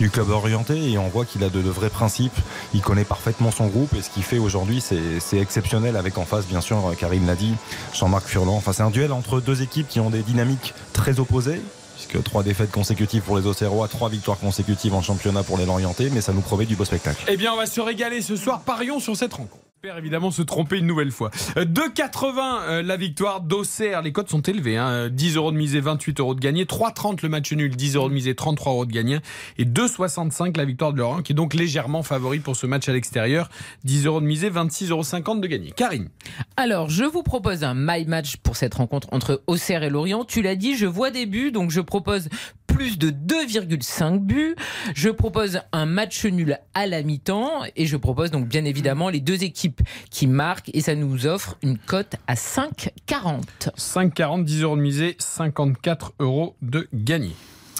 du 0.00 0.10
club 0.10 0.30
orienté. 0.30 0.90
Et 0.90 0.98
on 0.98 1.08
voit 1.08 1.24
qu'il 1.24 1.42
a 1.44 1.48
de, 1.48 1.60
vrais 1.60 1.90
principes. 1.90 2.36
Il 2.74 2.80
connaît 2.80 3.04
parfaitement 3.04 3.50
son 3.50 3.66
groupe. 3.66 3.94
Et 3.94 4.02
ce 4.02 4.10
qu'il 4.10 4.22
fait 4.22 4.38
aujourd'hui 4.38 4.80
c'est 4.80 5.38
exceptionnel 5.38 5.96
avec 5.96 6.18
en 6.18 6.24
face 6.24 6.46
bien 6.46 6.60
sûr 6.60 6.94
Karine 6.98 7.26
l'a 7.26 7.36
dit 7.36 7.54
Jean-Marc 7.94 8.26
Furlan. 8.26 8.56
Enfin 8.56 8.72
c'est 8.72 8.82
un 8.82 8.90
duel 8.90 9.12
entre 9.12 9.40
deux 9.40 9.62
équipes 9.62 9.88
qui 9.88 10.00
ont 10.00 10.10
des 10.10 10.22
dynamiques 10.22 10.74
très 10.92 11.20
opposées 11.20 11.60
puisque 11.98 12.22
trois 12.22 12.42
défaites 12.42 12.70
consécutives 12.70 13.22
pour 13.22 13.36
les 13.36 13.46
Auxerrois 13.46 13.88
trois 13.88 14.08
victoires 14.08 14.38
consécutives 14.38 14.94
en 14.94 15.02
championnat 15.02 15.42
pour 15.42 15.58
les 15.58 15.66
Lorientais. 15.66 16.10
Mais 16.12 16.20
ça 16.20 16.32
nous 16.32 16.40
promet 16.40 16.66
du 16.66 16.76
beau 16.76 16.84
spectacle. 16.84 17.24
Eh 17.28 17.36
bien, 17.36 17.52
on 17.52 17.56
va 17.56 17.66
se 17.66 17.80
régaler 17.80 18.22
ce 18.22 18.36
soir. 18.36 18.60
Parions 18.60 19.00
sur 19.00 19.16
cette 19.16 19.34
rencontre. 19.34 19.67
J'espère 19.80 19.98
évidemment 19.98 20.32
se 20.32 20.42
tromper 20.42 20.78
une 20.78 20.88
nouvelle 20.88 21.12
fois. 21.12 21.30
Euh, 21.56 21.64
2,80 21.64 22.62
euh, 22.68 22.82
la 22.82 22.96
victoire 22.96 23.40
d'Auxerre. 23.40 24.02
Les 24.02 24.10
cotes 24.10 24.28
sont 24.28 24.40
élevées. 24.40 24.76
Hein. 24.76 24.88
Euh, 24.88 25.08
10 25.08 25.36
euros 25.36 25.52
de 25.52 25.56
misée, 25.56 25.78
28 25.78 26.18
euros 26.18 26.34
de 26.34 26.40
gagné. 26.40 26.64
3,30 26.64 27.20
le 27.22 27.28
match 27.28 27.52
nul, 27.52 27.76
10 27.76 27.94
euros 27.94 28.08
de 28.08 28.14
misée, 28.14 28.34
33 28.34 28.72
euros 28.72 28.86
de 28.86 28.90
gagné. 28.90 29.20
Et 29.56 29.64
2,65 29.64 30.56
la 30.56 30.64
victoire 30.64 30.92
de 30.92 30.98
Lorient, 30.98 31.22
qui 31.22 31.30
est 31.30 31.36
donc 31.36 31.54
légèrement 31.54 32.02
favori 32.02 32.40
pour 32.40 32.56
ce 32.56 32.66
match 32.66 32.88
à 32.88 32.92
l'extérieur. 32.92 33.50
10 33.84 34.06
euros 34.06 34.20
de 34.20 34.26
misée, 34.26 34.50
26,50 34.50 34.90
euros 34.90 35.36
de 35.36 35.46
gagné. 35.46 35.70
Karine. 35.70 36.08
Alors, 36.56 36.90
je 36.90 37.04
vous 37.04 37.22
propose 37.22 37.62
un 37.62 37.74
my 37.76 38.04
match 38.04 38.36
pour 38.38 38.56
cette 38.56 38.74
rencontre 38.74 39.06
entre 39.12 39.44
Auxerre 39.46 39.84
et 39.84 39.90
Lorient. 39.90 40.24
Tu 40.24 40.42
l'as 40.42 40.56
dit, 40.56 40.76
je 40.76 40.86
vois 40.86 41.12
des 41.12 41.26
buts, 41.26 41.52
donc 41.52 41.70
je 41.70 41.80
propose 41.80 42.28
plus 42.66 42.96
de 42.96 43.10
2,5 43.10 44.18
buts. 44.18 44.54
Je 44.94 45.08
propose 45.08 45.60
un 45.72 45.86
match 45.86 46.24
nul 46.24 46.58
à 46.74 46.86
la 46.86 47.02
mi-temps 47.02 47.62
et 47.74 47.86
je 47.86 47.96
propose 47.96 48.30
donc 48.30 48.46
bien 48.46 48.64
évidemment 48.64 49.08
les 49.08 49.20
deux 49.20 49.42
équipes 49.42 49.67
qui 50.10 50.26
marquent 50.26 50.70
et 50.74 50.80
ça 50.80 50.94
nous 50.94 51.26
offre 51.26 51.56
une 51.62 51.78
cote 51.78 52.16
à 52.26 52.34
5,40. 52.34 53.42
5,40, 53.76 54.44
10 54.44 54.62
euros 54.62 54.76
de 54.76 54.82
misée, 54.82 55.16
54 55.18 56.14
euros 56.20 56.56
de 56.62 56.88
gagné. 56.92 57.34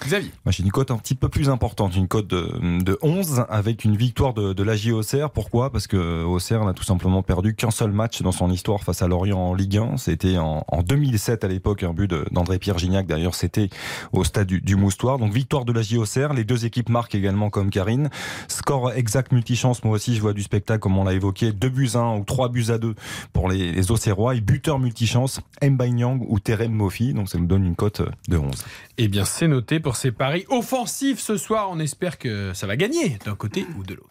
Xavier. 0.05 0.31
Moi, 0.45 0.51
j'ai 0.51 0.63
une 0.63 0.71
cote 0.71 0.91
un 0.91 0.97
petit 0.97 1.15
peu 1.15 1.29
plus 1.29 1.49
importante, 1.49 1.95
une 1.95 2.07
cote 2.07 2.27
de, 2.27 2.81
de 2.83 2.97
11 3.01 3.45
avec 3.49 3.83
une 3.83 3.95
victoire 3.95 4.33
de, 4.33 4.53
de 4.53 4.63
l'AJ 4.63 4.91
Auxerre. 4.91 5.29
Pourquoi? 5.31 5.71
Parce 5.71 5.87
que 5.87 6.23
Auxerre 6.23 6.63
n'a 6.65 6.73
tout 6.73 6.83
simplement 6.83 7.21
perdu 7.23 7.55
qu'un 7.55 7.71
seul 7.71 7.91
match 7.91 8.21
dans 8.21 8.31
son 8.31 8.51
histoire 8.51 8.83
face 8.83 9.01
à 9.01 9.07
Lorient 9.07 9.39
en 9.39 9.53
Ligue 9.53 9.77
1. 9.77 9.97
C'était 9.97 10.37
en, 10.37 10.63
en 10.67 10.83
2007 10.83 11.43
à 11.43 11.47
l'époque, 11.47 11.83
un 11.83 11.93
but 11.93 12.13
d'André-Pierre 12.31 12.77
Gignac. 12.77 13.07
D'ailleurs, 13.07 13.35
c'était 13.35 13.69
au 14.11 14.23
stade 14.23 14.47
du, 14.47 14.61
du 14.61 14.75
Moustoir. 14.75 15.17
Donc, 15.17 15.33
victoire 15.33 15.65
de 15.65 15.73
l'AJ 15.73 15.95
Auxerre. 15.97 16.33
Les 16.33 16.43
deux 16.43 16.65
équipes 16.65 16.89
marquent 16.89 17.15
également 17.15 17.49
comme 17.49 17.69
Karine. 17.69 18.09
Score 18.47 18.91
exact 18.93 19.31
multichance. 19.31 19.83
Moi 19.83 19.95
aussi, 19.95 20.15
je 20.15 20.21
vois 20.21 20.33
du 20.33 20.43
spectacle, 20.43 20.79
comme 20.79 20.97
on 20.97 21.03
l'a 21.03 21.13
évoqué. 21.13 21.51
2 21.51 21.69
buts 21.69 21.89
à 21.93 21.99
1 21.99 22.17
ou 22.17 22.23
3 22.23 22.49
buts 22.49 22.65
à 22.69 22.77
2 22.77 22.95
pour 23.33 23.49
les, 23.49 23.71
les 23.71 23.91
Auxerrois. 23.91 24.35
Et 24.35 24.41
buteur 24.41 24.79
multichance, 24.79 25.41
Mbaye 25.61 25.91
Nyang 25.93 26.25
ou 26.27 26.39
Terem 26.39 26.71
Mofi. 26.71 27.13
Donc, 27.13 27.29
ça 27.29 27.37
nous 27.37 27.47
donne 27.47 27.65
une 27.65 27.75
cote 27.75 28.01
de 28.27 28.37
11. 28.37 28.53
Eh 28.97 29.07
bien, 29.07 29.25
c'est 29.25 29.47
noté 29.47 29.79
pour 29.79 29.88
ces 29.95 30.11
paris 30.11 30.45
offensifs 30.49 31.19
ce 31.19 31.37
soir. 31.37 31.69
On 31.71 31.79
espère 31.79 32.17
que 32.17 32.53
ça 32.53 32.67
va 32.67 32.75
gagner 32.75 33.17
d'un 33.25 33.35
côté 33.35 33.65
ou 33.77 33.83
de 33.83 33.93
l'autre. 33.93 34.09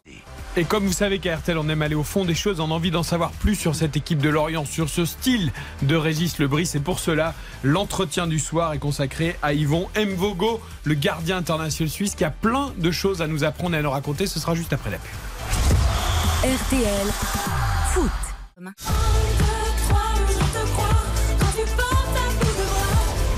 Et 0.56 0.64
comme 0.64 0.84
vous 0.84 0.92
savez 0.92 1.18
qu'à 1.18 1.36
RTL, 1.36 1.56
on 1.58 1.68
aime 1.68 1.82
aller 1.82 1.94
au 1.94 2.02
fond 2.02 2.24
des 2.24 2.34
choses, 2.34 2.60
on 2.60 2.70
a 2.70 2.74
envie 2.74 2.90
d'en 2.90 3.02
savoir 3.02 3.30
plus 3.30 3.54
sur 3.54 3.74
cette 3.74 3.96
équipe 3.96 4.18
de 4.18 4.28
Lorient, 4.28 4.64
sur 4.64 4.88
ce 4.88 5.04
style 5.04 5.52
de 5.82 5.94
Régis 5.94 6.38
Lebris. 6.38 6.70
Et 6.74 6.80
pour 6.80 6.98
cela, 6.98 7.34
l'entretien 7.62 8.26
du 8.26 8.38
soir 8.38 8.72
est 8.72 8.78
consacré 8.78 9.36
à 9.42 9.52
Yvon 9.52 9.88
Mvogo, 9.96 10.60
le 10.84 10.94
gardien 10.94 11.36
international 11.38 11.90
suisse, 11.90 12.14
qui 12.14 12.24
a 12.24 12.30
plein 12.30 12.72
de 12.76 12.90
choses 12.90 13.22
à 13.22 13.26
nous 13.26 13.44
apprendre 13.44 13.74
et 13.74 13.78
à 13.78 13.82
nous 13.82 13.90
raconter. 13.90 14.26
Ce 14.26 14.40
sera 14.40 14.54
juste 14.54 14.72
après 14.72 14.90
la 14.90 14.98
pub. 14.98 15.10
RTL 16.44 17.06
Foot. 17.92 18.10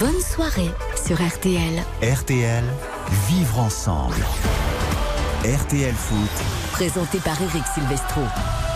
Bonne 0.00 0.21
soirée 0.23 0.71
sur 0.97 1.16
RTL. 1.16 1.85
RTL, 2.02 2.64
vivre 3.28 3.59
ensemble. 3.59 4.16
RTL 5.45 5.95
Foot, 5.95 6.73
Présenté 6.73 7.19
par 7.19 7.38
Eric 7.42 7.62
Silvestro. 7.75 8.23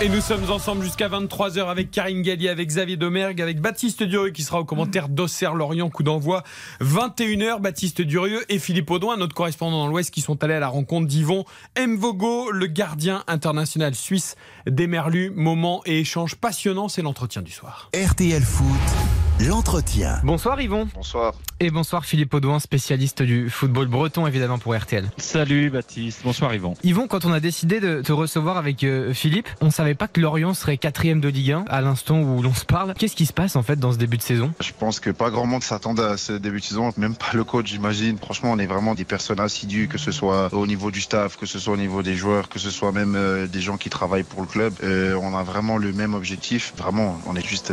Et 0.02 0.10
nous 0.10 0.20
sommes 0.20 0.50
ensemble 0.50 0.84
jusqu'à 0.84 1.08
23h 1.08 1.70
avec 1.70 1.90
Karine 1.90 2.20
Galli, 2.20 2.46
avec 2.50 2.68
Xavier 2.68 2.98
Domergue, 2.98 3.40
avec 3.40 3.58
Baptiste 3.58 4.02
Durieux 4.02 4.32
qui 4.32 4.42
sera 4.42 4.60
au 4.60 4.66
commentaire 4.66 5.08
d'Auxerre-Lorient, 5.08 5.88
coup 5.88 6.02
d'envoi 6.02 6.42
21h. 6.82 7.58
Baptiste 7.58 8.02
Durieux 8.02 8.44
et 8.50 8.58
Philippe 8.58 8.90
Audouin, 8.90 9.16
notre 9.16 9.34
correspondant 9.34 9.78
dans 9.78 9.88
l'Ouest, 9.88 10.10
qui 10.10 10.20
sont 10.20 10.44
allés 10.44 10.52
à 10.52 10.60
la 10.60 10.68
rencontre 10.68 11.06
d'Yvon 11.06 11.46
Mvogo, 11.78 12.50
le 12.50 12.66
gardien 12.66 13.24
international 13.28 13.94
suisse 13.94 14.36
des 14.66 14.86
Merlus. 14.86 15.32
Moment 15.34 15.80
et 15.86 16.00
échange 16.00 16.34
passionnant, 16.34 16.90
c'est 16.90 17.00
l'entretien 17.00 17.40
du 17.40 17.50
soir. 17.50 17.90
RTL 17.94 18.42
Foot, 18.42 19.23
l'entretien. 19.40 20.20
Bonsoir 20.22 20.60
Yvon. 20.60 20.88
Bonsoir. 20.94 21.34
Et 21.60 21.70
bonsoir 21.70 22.04
Philippe 22.04 22.34
Audouin, 22.34 22.58
spécialiste 22.58 23.22
du 23.22 23.48
football 23.50 23.88
breton 23.88 24.26
évidemment 24.26 24.58
pour 24.58 24.76
RTL. 24.76 25.08
Salut 25.16 25.70
Baptiste. 25.70 26.20
Bonsoir 26.24 26.54
Yvon. 26.54 26.74
Yvon, 26.82 27.06
quand 27.08 27.24
on 27.24 27.32
a 27.32 27.40
décidé 27.40 27.80
de 27.80 28.02
te 28.02 28.12
recevoir 28.12 28.56
avec 28.56 28.84
euh, 28.84 29.12
Philippe, 29.12 29.48
on 29.60 29.70
savait 29.70 29.94
pas 29.94 30.08
que 30.08 30.20
Lorient 30.20 30.54
serait 30.54 30.76
quatrième 30.78 31.20
de 31.20 31.28
Ligue 31.28 31.52
1 31.52 31.64
à 31.68 31.80
l'instant 31.80 32.20
où 32.20 32.42
l'on 32.42 32.54
se 32.54 32.64
parle. 32.64 32.94
Qu'est-ce 32.94 33.16
qui 33.16 33.26
se 33.26 33.32
passe 33.32 33.56
en 33.56 33.62
fait 33.62 33.76
dans 33.76 33.92
ce 33.92 33.98
début 33.98 34.16
de 34.16 34.22
saison? 34.22 34.52
Je 34.60 34.72
pense 34.78 35.00
que 35.00 35.10
pas 35.10 35.30
grand 35.30 35.46
monde 35.46 35.62
s'attendait 35.62 36.02
à 36.02 36.16
ce 36.16 36.32
début 36.32 36.60
de 36.60 36.64
saison, 36.64 36.92
même 36.96 37.16
pas 37.16 37.32
le 37.34 37.44
coach 37.44 37.66
j'imagine. 37.66 38.18
Franchement, 38.18 38.52
on 38.52 38.58
est 38.58 38.66
vraiment 38.66 38.94
des 38.94 39.04
personnes 39.04 39.40
assidues, 39.40 39.88
que 39.88 39.98
ce 39.98 40.12
soit 40.12 40.52
au 40.52 40.66
niveau 40.66 40.90
du 40.90 41.00
staff, 41.00 41.36
que 41.36 41.46
ce 41.46 41.58
soit 41.58 41.74
au 41.74 41.78
niveau 41.78 42.02
des 42.02 42.14
joueurs, 42.14 42.48
que 42.48 42.58
ce 42.58 42.70
soit 42.70 42.92
même 42.92 43.14
euh, 43.16 43.46
des 43.46 43.60
gens 43.60 43.76
qui 43.76 43.90
travaillent 43.90 44.22
pour 44.22 44.42
le 44.42 44.46
club. 44.46 44.74
Euh, 44.82 45.18
on 45.20 45.36
a 45.36 45.42
vraiment 45.42 45.78
le 45.78 45.92
même 45.92 46.14
objectif. 46.14 46.72
Vraiment, 46.76 47.18
on 47.26 47.36
est 47.36 47.46
juste 47.46 47.72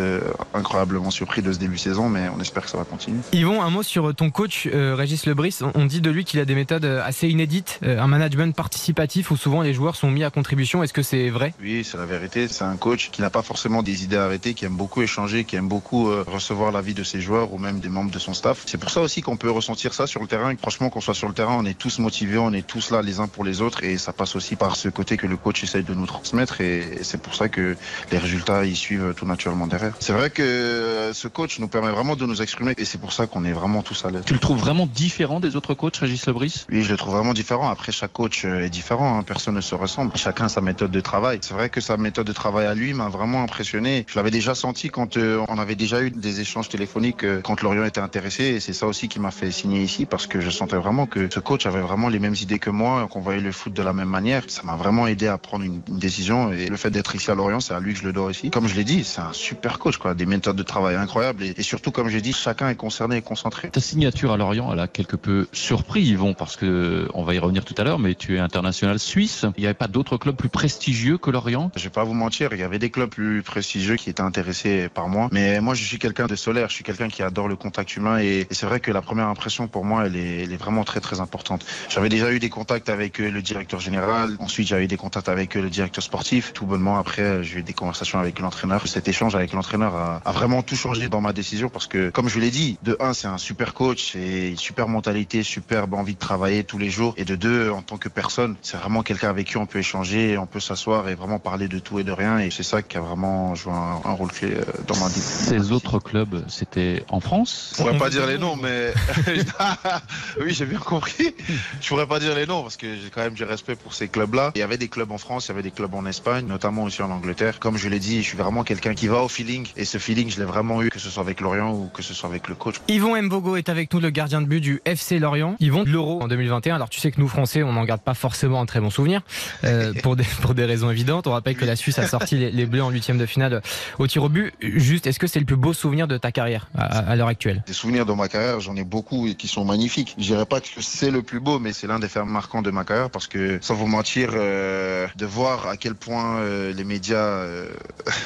incroyablement 0.54 1.12
surpris 1.12 1.42
de 1.42 1.51
ce 1.54 1.60
début 1.60 1.76
de 1.76 1.80
saison, 1.80 2.10
mais 2.10 2.28
on 2.36 2.40
espère 2.42 2.64
que 2.64 2.70
ça 2.70 2.78
va 2.78 2.84
continuer. 2.84 3.20
Yvon, 3.34 3.62
un 3.62 3.70
mot 3.70 3.84
sur 3.84 4.14
ton 4.16 4.30
coach 4.32 4.68
euh, 4.74 4.96
Régis 4.96 5.26
Lebris. 5.26 5.60
On- 5.76 5.86
dit 5.86 6.00
de 6.00 6.10
lui 6.12 6.24
qu'il 6.24 6.40
a 6.40 6.46
des 6.46 6.56
méthodes 6.56 6.86
euh, 6.86 7.02
assez 7.04 7.28
inédites, 7.28 7.80
euh, 7.84 8.00
un 8.00 8.08
management 8.08 8.56
participatif 8.56 9.30
où 9.32 9.36
souvent 9.36 9.62
les 9.62 9.74
joueurs 9.74 9.96
sont 9.98 10.10
mis 10.10 10.24
à 10.24 10.30
contribution. 10.30 10.84
Est-ce 10.84 10.94
que 10.94 11.02
c'est 11.02 11.30
vrai? 11.30 11.54
Oui, 11.62 11.84
c'est 11.84 11.98
la 11.98 12.06
vérité. 12.06 12.48
C'est 12.48 12.64
un 12.64 12.78
coach 12.78 13.10
qui 13.12 13.22
n'a 13.22 13.30
pas 13.30 13.42
forcément 13.42 13.84
des 13.84 14.04
idées 14.06 14.16
arrêtées, 14.18 14.54
qui 14.54 14.64
aime 14.66 14.76
beaucoup 14.78 15.02
échanger, 15.02 15.44
qui 15.44 15.56
aime 15.58 15.68
beaucoup 15.68 16.10
euh, 16.10 16.24
recevoir 16.28 16.72
l'avis 16.72 16.94
de 16.94 17.04
ses 17.04 17.20
joueurs 17.20 17.52
ou 17.52 17.58
même 17.58 17.80
des 17.80 17.90
membres 17.90 18.12
de 18.12 18.20
son 18.20 18.34
staff. 18.34 18.64
C'est 18.68 18.78
pour 18.78 18.90
ça 18.92 19.02
aussi 19.02 19.22
qu'on 19.22 19.36
peut 19.38 19.52
ressentir 19.52 19.94
ça 19.94 20.08
sur 20.08 20.22
le 20.22 20.28
terrain. 20.28 20.56
Franchement, 20.56 20.90
qu'on 20.90 21.02
soit 21.02 21.14
sur 21.16 21.28
le 21.28 21.34
terrain, 21.34 21.56
on 21.60 21.66
est 21.66 21.78
tous 21.78 22.00
motivés, 22.00 22.38
on 22.38 22.54
est 22.54 22.66
tous 22.66 22.92
là 22.92 23.02
les 23.02 23.20
uns 23.20 23.28
pour 23.28 23.44
les 23.44 23.60
autres 23.62 23.84
et 23.84 23.98
ça 23.98 24.14
passe 24.14 24.36
aussi 24.36 24.56
par 24.56 24.76
ce 24.78 24.88
côté 24.88 25.18
que 25.18 25.28
le 25.28 25.36
coach 25.36 25.64
essaye 25.64 25.84
de 25.84 25.94
nous 25.94 26.06
transmettre 26.06 26.62
et, 26.62 26.78
et 27.00 27.04
c'est 27.04 27.22
pour 27.22 27.36
ça 27.36 27.50
que 27.50 27.76
les 28.12 28.18
résultats 28.18 28.64
y 28.64 28.76
suivent 28.76 29.14
tout 29.18 29.26
naturellement 29.26 29.68
derrière. 29.68 29.94
C'est 30.00 30.14
vrai 30.14 30.30
que 30.30 30.42
euh, 30.44 31.14
ce 31.14 31.28
coach 31.28 31.41
nous 31.60 31.68
permet 31.68 31.92
vraiment 31.92 32.16
de 32.16 32.26
nous 32.26 32.42
exprimer 32.42 32.74
et 32.78 32.86
c'est 32.86 32.98
pour 33.00 33.14
ça 33.14 33.28
qu'on 33.28 33.44
est 33.46 33.52
vraiment 33.52 33.82
tous 33.82 34.06
à 34.06 34.12
l'aise. 34.12 34.24
Tu 34.26 34.34
le 34.34 34.40
trouves 34.40 34.60
vraiment 34.60 34.88
différent 34.88 35.40
des 35.40 35.56
autres 35.56 35.74
coachs, 35.74 35.98
Régis 35.98 36.26
Lebris? 36.28 36.66
Oui, 36.72 36.84
je 36.84 36.92
le 36.92 36.98
trouve 36.98 37.16
vraiment 37.16 37.34
différent. 37.34 37.70
Après, 37.70 37.92
chaque 37.92 38.14
coach 38.14 38.46
euh, 38.46 38.64
est 38.66 38.70
différent. 38.70 39.18
hein. 39.18 39.24
Personne 39.24 39.56
ne 39.56 39.62
se 39.62 39.76
ressemble. 39.76 40.16
Chacun 40.16 40.50
sa 40.50 40.62
méthode 40.62 40.92
de 40.92 41.00
travail. 41.02 41.40
C'est 41.42 41.54
vrai 41.54 41.70
que 41.70 41.82
sa 41.82 41.98
méthode 41.98 42.28
de 42.28 42.34
travail 42.34 42.66
à 42.66 42.74
lui 42.74 42.94
m'a 42.94 43.10
vraiment 43.10 43.44
impressionné. 43.44 44.06
Je 44.08 44.16
l'avais 44.18 44.32
déjà 44.32 44.56
senti 44.56 44.90
quand 44.90 45.18
euh, 45.18 45.44
on 45.50 45.58
avait 45.58 45.76
déjà 45.76 46.02
eu 46.02 46.12
des 46.12 46.42
échanges 46.42 46.70
téléphoniques 46.70 47.24
euh, 47.24 47.42
quand 47.42 47.62
Lorient 47.62 47.86
était 47.86 48.02
intéressé. 48.02 48.44
Et 48.44 48.60
c'est 48.60 48.74
ça 48.74 48.88
aussi 48.88 49.08
qui 49.08 49.20
m'a 49.20 49.32
fait 49.32 49.52
signer 49.52 49.82
ici 49.82 50.06
parce 50.06 50.28
que 50.28 50.42
je 50.42 50.50
sentais 50.50 50.78
vraiment 50.78 51.06
que 51.06 51.30
ce 51.34 51.40
coach 51.40 51.66
avait 51.66 51.82
vraiment 51.82 52.10
les 52.10 52.20
mêmes 52.20 52.36
idées 52.40 52.60
que 52.60 52.70
moi, 52.70 53.08
qu'on 53.10 53.22
voyait 53.22 53.42
le 53.42 53.52
foot 53.52 53.74
de 53.74 53.82
la 53.84 53.94
même 53.94 54.10
manière. 54.10 54.44
Ça 54.48 54.64
m'a 54.64 54.76
vraiment 54.76 55.08
aidé 55.08 55.28
à 55.28 55.38
prendre 55.38 55.64
une, 55.64 55.82
une 55.88 56.00
décision. 56.00 56.52
Et 56.52 56.68
le 56.68 56.78
fait 56.78 56.90
d'être 56.92 57.16
ici 57.16 57.32
à 57.32 57.36
Lorient, 57.36 57.60
c'est 57.60 57.74
à 57.74 57.80
lui 57.80 57.94
que 57.94 58.00
je 58.00 58.06
le 58.06 58.14
dois 58.14 58.32
ici. 58.32 58.50
Comme 58.52 58.68
je 58.68 58.76
l'ai 58.76 58.84
dit, 58.84 59.04
c'est 59.04 59.22
un 59.22 59.34
super 59.34 59.80
coach, 59.80 59.98
quoi. 59.98 60.14
Des 60.14 60.26
méthodes 60.26 60.56
de 60.56 60.64
travail 60.64 60.96
incroyables. 60.96 61.31
Et, 61.40 61.60
et 61.60 61.64
surtout, 61.64 61.92
comme 61.92 62.10
j'ai 62.10 62.22
dit, 62.22 62.34
chacun 62.34 62.70
est 62.70 62.76
concerné 62.76 63.18
et 63.18 63.22
concentré. 63.22 63.70
Ta 63.70 63.82
signature 63.82 64.32
à 64.32 64.38
Lorient, 64.38 64.72
elle 64.74 64.80
a 64.80 64.88
quelque 64.88 65.16
peu 65.16 65.48
surpris 65.54 66.02
Yvon, 66.02 66.34
parce 66.34 66.58
que 66.58 67.08
on 67.14 67.24
va 67.24 67.34
y 67.34 67.40
revenir 67.40 67.66
tout 67.66 67.76
à 67.78 67.84
l'heure, 67.84 68.00
mais 68.00 68.16
tu 68.16 68.36
es 68.36 68.40
international 68.40 69.00
suisse. 69.00 69.46
Il 69.58 69.62
n'y 69.62 69.68
avait 69.68 69.74
pas 69.74 69.88
d'autres 69.88 70.18
clubs 70.18 70.36
plus 70.36 70.50
prestigieux 70.50 71.18
que 71.18 71.30
Lorient? 71.30 71.72
Je 71.76 71.84
vais 71.84 71.90
pas 71.90 72.04
vous 72.04 72.14
mentir, 72.14 72.50
il 72.54 72.60
y 72.60 72.64
avait 72.64 72.80
des 72.80 72.90
clubs 72.90 73.10
plus 73.10 73.44
prestigieux 73.44 73.96
qui 73.96 74.10
étaient 74.10 74.22
intéressés 74.22 74.90
par 74.94 75.08
moi. 75.08 75.30
Mais 75.32 75.62
moi, 75.62 75.74
je 75.74 75.84
suis 75.84 76.00
quelqu'un 76.00 76.28
de 76.28 76.36
solaire, 76.36 76.70
je 76.70 76.76
suis 76.76 76.84
quelqu'un 76.84 77.10
qui 77.10 77.24
adore 77.24 77.48
le 77.48 77.56
contact 77.56 77.96
humain 77.96 78.20
et, 78.20 78.48
et 78.50 78.54
c'est 78.54 78.66
vrai 78.66 78.80
que 78.80 78.92
la 78.92 79.02
première 79.02 79.28
impression 79.28 79.68
pour 79.68 79.86
moi, 79.86 80.06
elle 80.06 80.16
est, 80.16 80.44
elle 80.44 80.54
est 80.54 80.58
vraiment 80.58 80.84
très 80.84 81.00
très 81.00 81.20
importante. 81.20 81.66
J'avais 81.90 82.10
déjà 82.10 82.32
eu 82.32 82.40
des 82.40 82.50
contacts 82.50 82.90
avec 82.90 83.20
euh, 83.20 83.30
le 83.30 83.42
directeur 83.42 83.80
général. 83.80 84.36
Ensuite, 84.40 84.68
j'avais 84.68 84.86
eu 84.86 84.88
des 84.88 84.98
contacts 84.98 85.30
avec 85.30 85.56
euh, 85.56 85.62
le 85.62 85.70
directeur 85.70 86.04
sportif. 86.04 86.54
Tout 86.54 86.66
bonnement, 86.66 86.98
après, 86.98 87.44
j'ai 87.44 87.60
eu 87.60 87.64
des 87.64 87.74
conversations 87.74 88.20
avec 88.20 88.40
l'entraîneur. 88.40 88.88
Cet 88.88 89.08
échange 89.08 89.36
avec 89.36 89.54
l'entraîneur 89.54 89.96
a, 89.96 90.22
a 90.26 90.32
vraiment 90.32 90.62
tout 90.64 90.76
changé 90.76 91.08
dans 91.10 91.21
ma 91.22 91.34
décision 91.34 91.70
parce 91.70 91.88
que, 91.88 92.10
comme 92.10 92.30
je 92.30 92.40
l'ai 92.40 92.52
dit, 92.52 92.78
de 92.84 92.98
un, 93.00 93.14
c'est 93.14 93.28
un 93.28 93.38
super 93.38 93.74
coach, 93.74 94.12
c'est 94.14 94.50
une 94.50 94.58
super 94.58 94.88
mentalité, 94.88 95.44
superbe 95.44 95.94
envie 95.94 96.16
de 96.16 96.20
travailler 96.20 96.64
tous 96.64 96.78
les 96.78 96.90
jours. 96.90 97.14
Et 97.18 97.26
de 97.26 97.36
deux, 97.36 97.70
en 97.70 97.82
tant 97.82 97.98
que 97.98 98.10
personne, 98.10 98.56
c'est 98.62 98.78
vraiment 98.78 99.04
quelqu'un 99.04 99.30
avec 99.30 99.48
qui 99.48 99.58
on 99.58 99.66
peut 99.66 99.80
échanger, 99.80 100.38
on 100.38 100.46
peut 100.46 100.60
s'asseoir 100.60 101.10
et 101.10 101.16
vraiment 101.16 101.40
parler 101.40 101.68
de 101.68 101.80
tout 101.80 102.00
et 102.00 102.04
de 102.04 102.12
rien. 102.12 102.40
Et 102.40 102.52
c'est 102.52 102.64
ça 102.64 102.82
qui 102.82 102.98
a 102.98 103.02
vraiment 103.02 103.56
joué 103.56 103.74
un, 103.74 104.02
un 104.04 104.14
rôle 104.14 104.32
clé 104.32 104.52
euh, 104.52 104.64
dans 104.88 104.98
ma 104.98 105.08
vie. 105.08 105.20
Ces 105.20 105.72
autres 105.72 106.00
clubs, 106.00 106.44
c'était 106.48 107.04
en 107.10 107.20
France 107.20 107.74
Je 107.74 107.84
pourrais 107.84 107.98
pas 107.98 108.10
dire 108.10 108.26
les 108.26 108.38
noms, 108.38 108.56
mais 108.56 108.94
oui, 110.42 110.54
j'ai 110.54 110.66
bien 110.66 110.80
compris. 110.80 111.34
Je 111.82 111.88
pourrais 111.88 112.08
pas 112.08 112.20
dire 112.20 112.36
les 112.36 112.46
noms 112.46 112.64
parce 112.64 112.78
que 112.78 112.96
j'ai 112.96 113.10
quand 113.10 113.22
même 113.22 113.34
du 113.34 113.44
respect 113.44 113.76
pour 113.76 113.94
ces 113.94 114.08
clubs-là. 114.08 114.52
Il 114.56 114.60
y 114.60 114.64
avait 114.64 114.78
des 114.78 114.88
clubs 114.88 115.12
en 115.12 115.18
France, 115.18 115.48
il 115.48 115.50
y 115.50 115.52
avait 115.52 115.64
des 115.64 115.72
clubs 115.72 115.94
en 115.94 116.06
Espagne, 116.06 116.46
notamment 116.48 116.84
aussi 116.84 117.02
en 117.02 117.12
Angleterre. 117.12 117.60
Comme 117.60 117.78
je 117.78 117.90
l'ai 117.90 118.00
dit, 118.00 118.22
je 118.22 118.28
suis 118.28 118.38
vraiment 118.38 118.64
quelqu'un 118.64 118.94
qui 118.94 119.08
va 119.08 119.22
au 119.22 119.28
feeling 119.28 119.68
et 119.76 119.86
ce 119.86 119.98
feeling, 119.98 120.30
je 120.30 120.40
l'ai 120.40 120.46
vraiment 120.46 120.82
eu, 120.82 120.90
que 120.90 121.00
ce 121.00 121.10
soit 121.12 121.24
avec 121.24 121.42
Lorient 121.42 121.72
ou 121.74 121.90
que 121.94 122.02
ce 122.02 122.14
soit 122.14 122.30
avec 122.30 122.48
le 122.48 122.56
coach. 122.56 122.76
Yvon 122.88 123.22
Mbogo 123.22 123.56
est 123.56 123.70
avec 123.70 123.94
nous, 123.94 124.00
le 124.00 124.10
gardien 124.10 124.42
de 124.42 124.48
but 124.48 124.62
du 124.62 124.82
FC 124.86 125.20
Lorient. 125.20 125.56
Yvon, 125.60 125.84
l'Euro 125.86 126.22
en 126.22 126.28
2021. 126.28 126.76
Alors 126.76 126.90
tu 126.90 127.00
sais 127.00 127.12
que 127.12 127.20
nous 127.20 127.28
Français, 127.28 127.64
on 127.64 127.74
n'en 127.74 127.86
garde 127.86 128.02
pas 128.02 128.14
forcément 128.14 128.62
un 128.62 128.66
très 128.66 128.80
bon 128.80 128.90
souvenir 128.90 129.22
euh, 129.64 129.94
pour 130.04 130.16
des 130.16 130.26
pour 130.42 130.56
des 130.56 130.66
raisons 130.66 130.90
évidentes. 130.90 131.28
On 131.28 131.32
rappelle 131.32 131.56
que 131.56 131.66
la 131.66 131.76
Suisse 131.76 132.00
a 132.00 132.08
sorti 132.08 132.38
les, 132.38 132.52
les 132.52 132.66
Bleus 132.66 132.84
en 132.84 132.90
huitième 132.90 133.18
de 133.18 133.26
finale 133.26 133.62
au 134.00 134.08
tir 134.08 134.24
au 134.24 134.30
but. 134.30 134.54
Juste, 134.62 135.08
est-ce 135.08 135.20
que 135.20 135.28
c'est 135.28 135.40
le 135.40 135.46
plus 135.46 135.56
beau 135.56 135.74
souvenir 135.74 136.08
de 136.08 136.18
ta 136.18 136.32
carrière 136.32 136.70
à, 136.78 137.16
l'heure 137.16 137.28
actuelle? 137.28 137.64
Des 137.68 137.74
souvenirs 137.74 138.06
de 138.06 138.14
ma 138.14 138.28
carrière, 138.28 138.60
j'en 138.60 138.76
ai 138.76 138.84
beaucoup 138.84 139.28
et 139.28 139.36
qui 139.36 139.48
sont 139.48 139.66
magnifiques. 139.66 140.16
Je 140.18 140.24
dirais 140.24 140.46
pas 140.46 140.62
que 140.62 140.68
c'est 140.80 141.12
le 141.12 141.22
plus 141.22 141.40
beau, 141.40 141.60
mais 141.60 141.74
c'est 141.74 141.88
l'un 141.88 142.00
des 142.00 142.08
faits 142.08 142.26
marquants 142.26 142.62
de 142.62 142.72
ma 142.72 142.84
carrière 142.84 143.10
parce 143.10 143.28
que, 143.28 143.60
sans 143.62 143.76
vous 143.76 143.88
mentir, 143.88 144.32
euh, 144.34 145.08
de 145.16 145.26
voir 145.26 145.68
à 145.68 145.78
quel 145.78 145.96
point 145.96 146.38
euh, 146.38 146.74
les 146.74 146.84
médias 146.84 147.18
euh, 147.18 147.68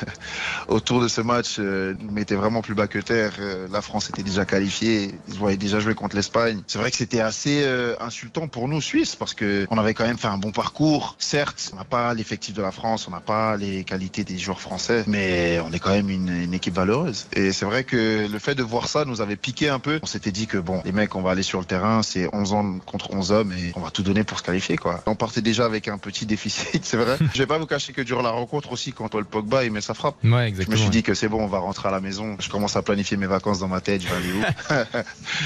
autour 0.67 1.01
de 1.01 1.07
ce 1.07 1.21
match 1.21 1.57
euh, 1.59 1.95
mettaient 2.11 2.35
vraiment 2.35 2.61
plus 2.61 2.74
bas 2.75 2.87
que 2.87 2.99
terre. 2.99 3.33
Euh, 3.39 3.67
la 3.71 3.81
France 3.81 4.09
était 4.09 4.23
déjà 4.23 4.45
qualifiée, 4.45 5.15
ils 5.27 5.35
voyaient 5.35 5.57
déjà 5.57 5.79
jouer 5.79 5.95
contre 5.95 6.15
l'Espagne. 6.15 6.61
C'est 6.67 6.77
vrai 6.79 6.91
que 6.91 6.97
c'était 6.97 7.21
assez 7.21 7.63
euh, 7.63 7.95
insultant 7.99 8.47
pour 8.47 8.67
nous 8.67 8.81
Suisses 8.81 9.15
parce 9.15 9.33
que 9.33 9.65
on 9.71 9.77
avait 9.77 9.93
quand 9.93 10.05
même 10.05 10.17
fait 10.17 10.27
un 10.27 10.37
bon 10.37 10.51
parcours. 10.51 11.15
Certes, 11.19 11.71
on 11.73 11.77
n'a 11.77 11.83
pas 11.85 12.13
l'effectif 12.13 12.53
de 12.53 12.61
la 12.61 12.71
France, 12.71 13.07
on 13.07 13.11
n'a 13.11 13.19
pas 13.19 13.57
les 13.57 13.83
qualités 13.83 14.23
des 14.23 14.37
joueurs 14.37 14.61
français, 14.61 15.03
mais 15.07 15.59
on 15.65 15.71
est 15.71 15.79
quand 15.79 15.91
même 15.91 16.09
une, 16.09 16.29
une 16.29 16.53
équipe 16.53 16.75
valeureuse. 16.75 17.27
Et 17.33 17.51
c'est 17.51 17.65
vrai 17.65 17.83
que 17.83 18.27
le 18.31 18.39
fait 18.39 18.55
de 18.55 18.63
voir 18.63 18.87
ça 18.87 19.05
nous 19.05 19.21
avait 19.21 19.35
piqué 19.35 19.69
un 19.69 19.79
peu. 19.79 19.99
On 20.03 20.05
s'était 20.05 20.31
dit 20.31 20.47
que 20.47 20.57
bon, 20.57 20.81
les 20.85 20.91
mecs, 20.91 21.15
on 21.15 21.21
va 21.21 21.31
aller 21.31 21.43
sur 21.43 21.59
le 21.59 21.65
terrain, 21.65 22.03
c'est 22.03 22.29
11 22.33 22.53
hommes 22.53 22.81
contre 22.85 23.11
11 23.13 23.31
hommes 23.31 23.53
et 23.53 23.71
on 23.75 23.79
va 23.81 23.91
tout 23.91 24.03
donner 24.03 24.23
pour 24.23 24.37
se 24.39 24.43
qualifier 24.43 24.77
quoi. 24.77 25.01
On 25.05 25.15
partait 25.15 25.41
déjà 25.41 25.65
avec 25.65 25.87
un 25.87 25.97
petit 25.97 26.25
déficit, 26.25 26.83
c'est 26.85 26.97
vrai. 26.97 27.17
Je 27.33 27.39
vais 27.39 27.47
pas 27.47 27.57
vous 27.57 27.65
cacher 27.65 27.93
que 27.93 28.01
durant 28.01 28.21
la 28.21 28.31
rencontre 28.31 28.71
aussi, 28.71 28.91
quand 28.93 29.07
Paul 29.07 29.25
Pogba 29.25 29.63
il 29.63 29.71
met 29.71 29.81
sa 29.81 29.93
frappe, 29.93 30.15
Ouais, 30.23 30.29
je 30.29 30.35
me 30.35 30.43
exactement. 30.47 30.77
suis 30.77 30.89
dit 30.89 31.03
que 31.03 31.13
c'est 31.13 31.27
bon, 31.29 31.43
on 31.43 31.47
va 31.47 31.59
rentrer 31.59 31.87
à 31.87 31.91
la 31.91 31.99
maison. 32.01 32.35
Je 32.39 32.49
commence 32.49 32.64
à 32.75 32.81
planifier 32.81 33.17
mes 33.17 33.27
vacances 33.27 33.59
dans 33.59 33.67
ma 33.67 33.81
tête, 33.81 34.01
je 34.01 34.07
vais 34.07 34.15
aller 34.15 34.31
où 34.33 34.41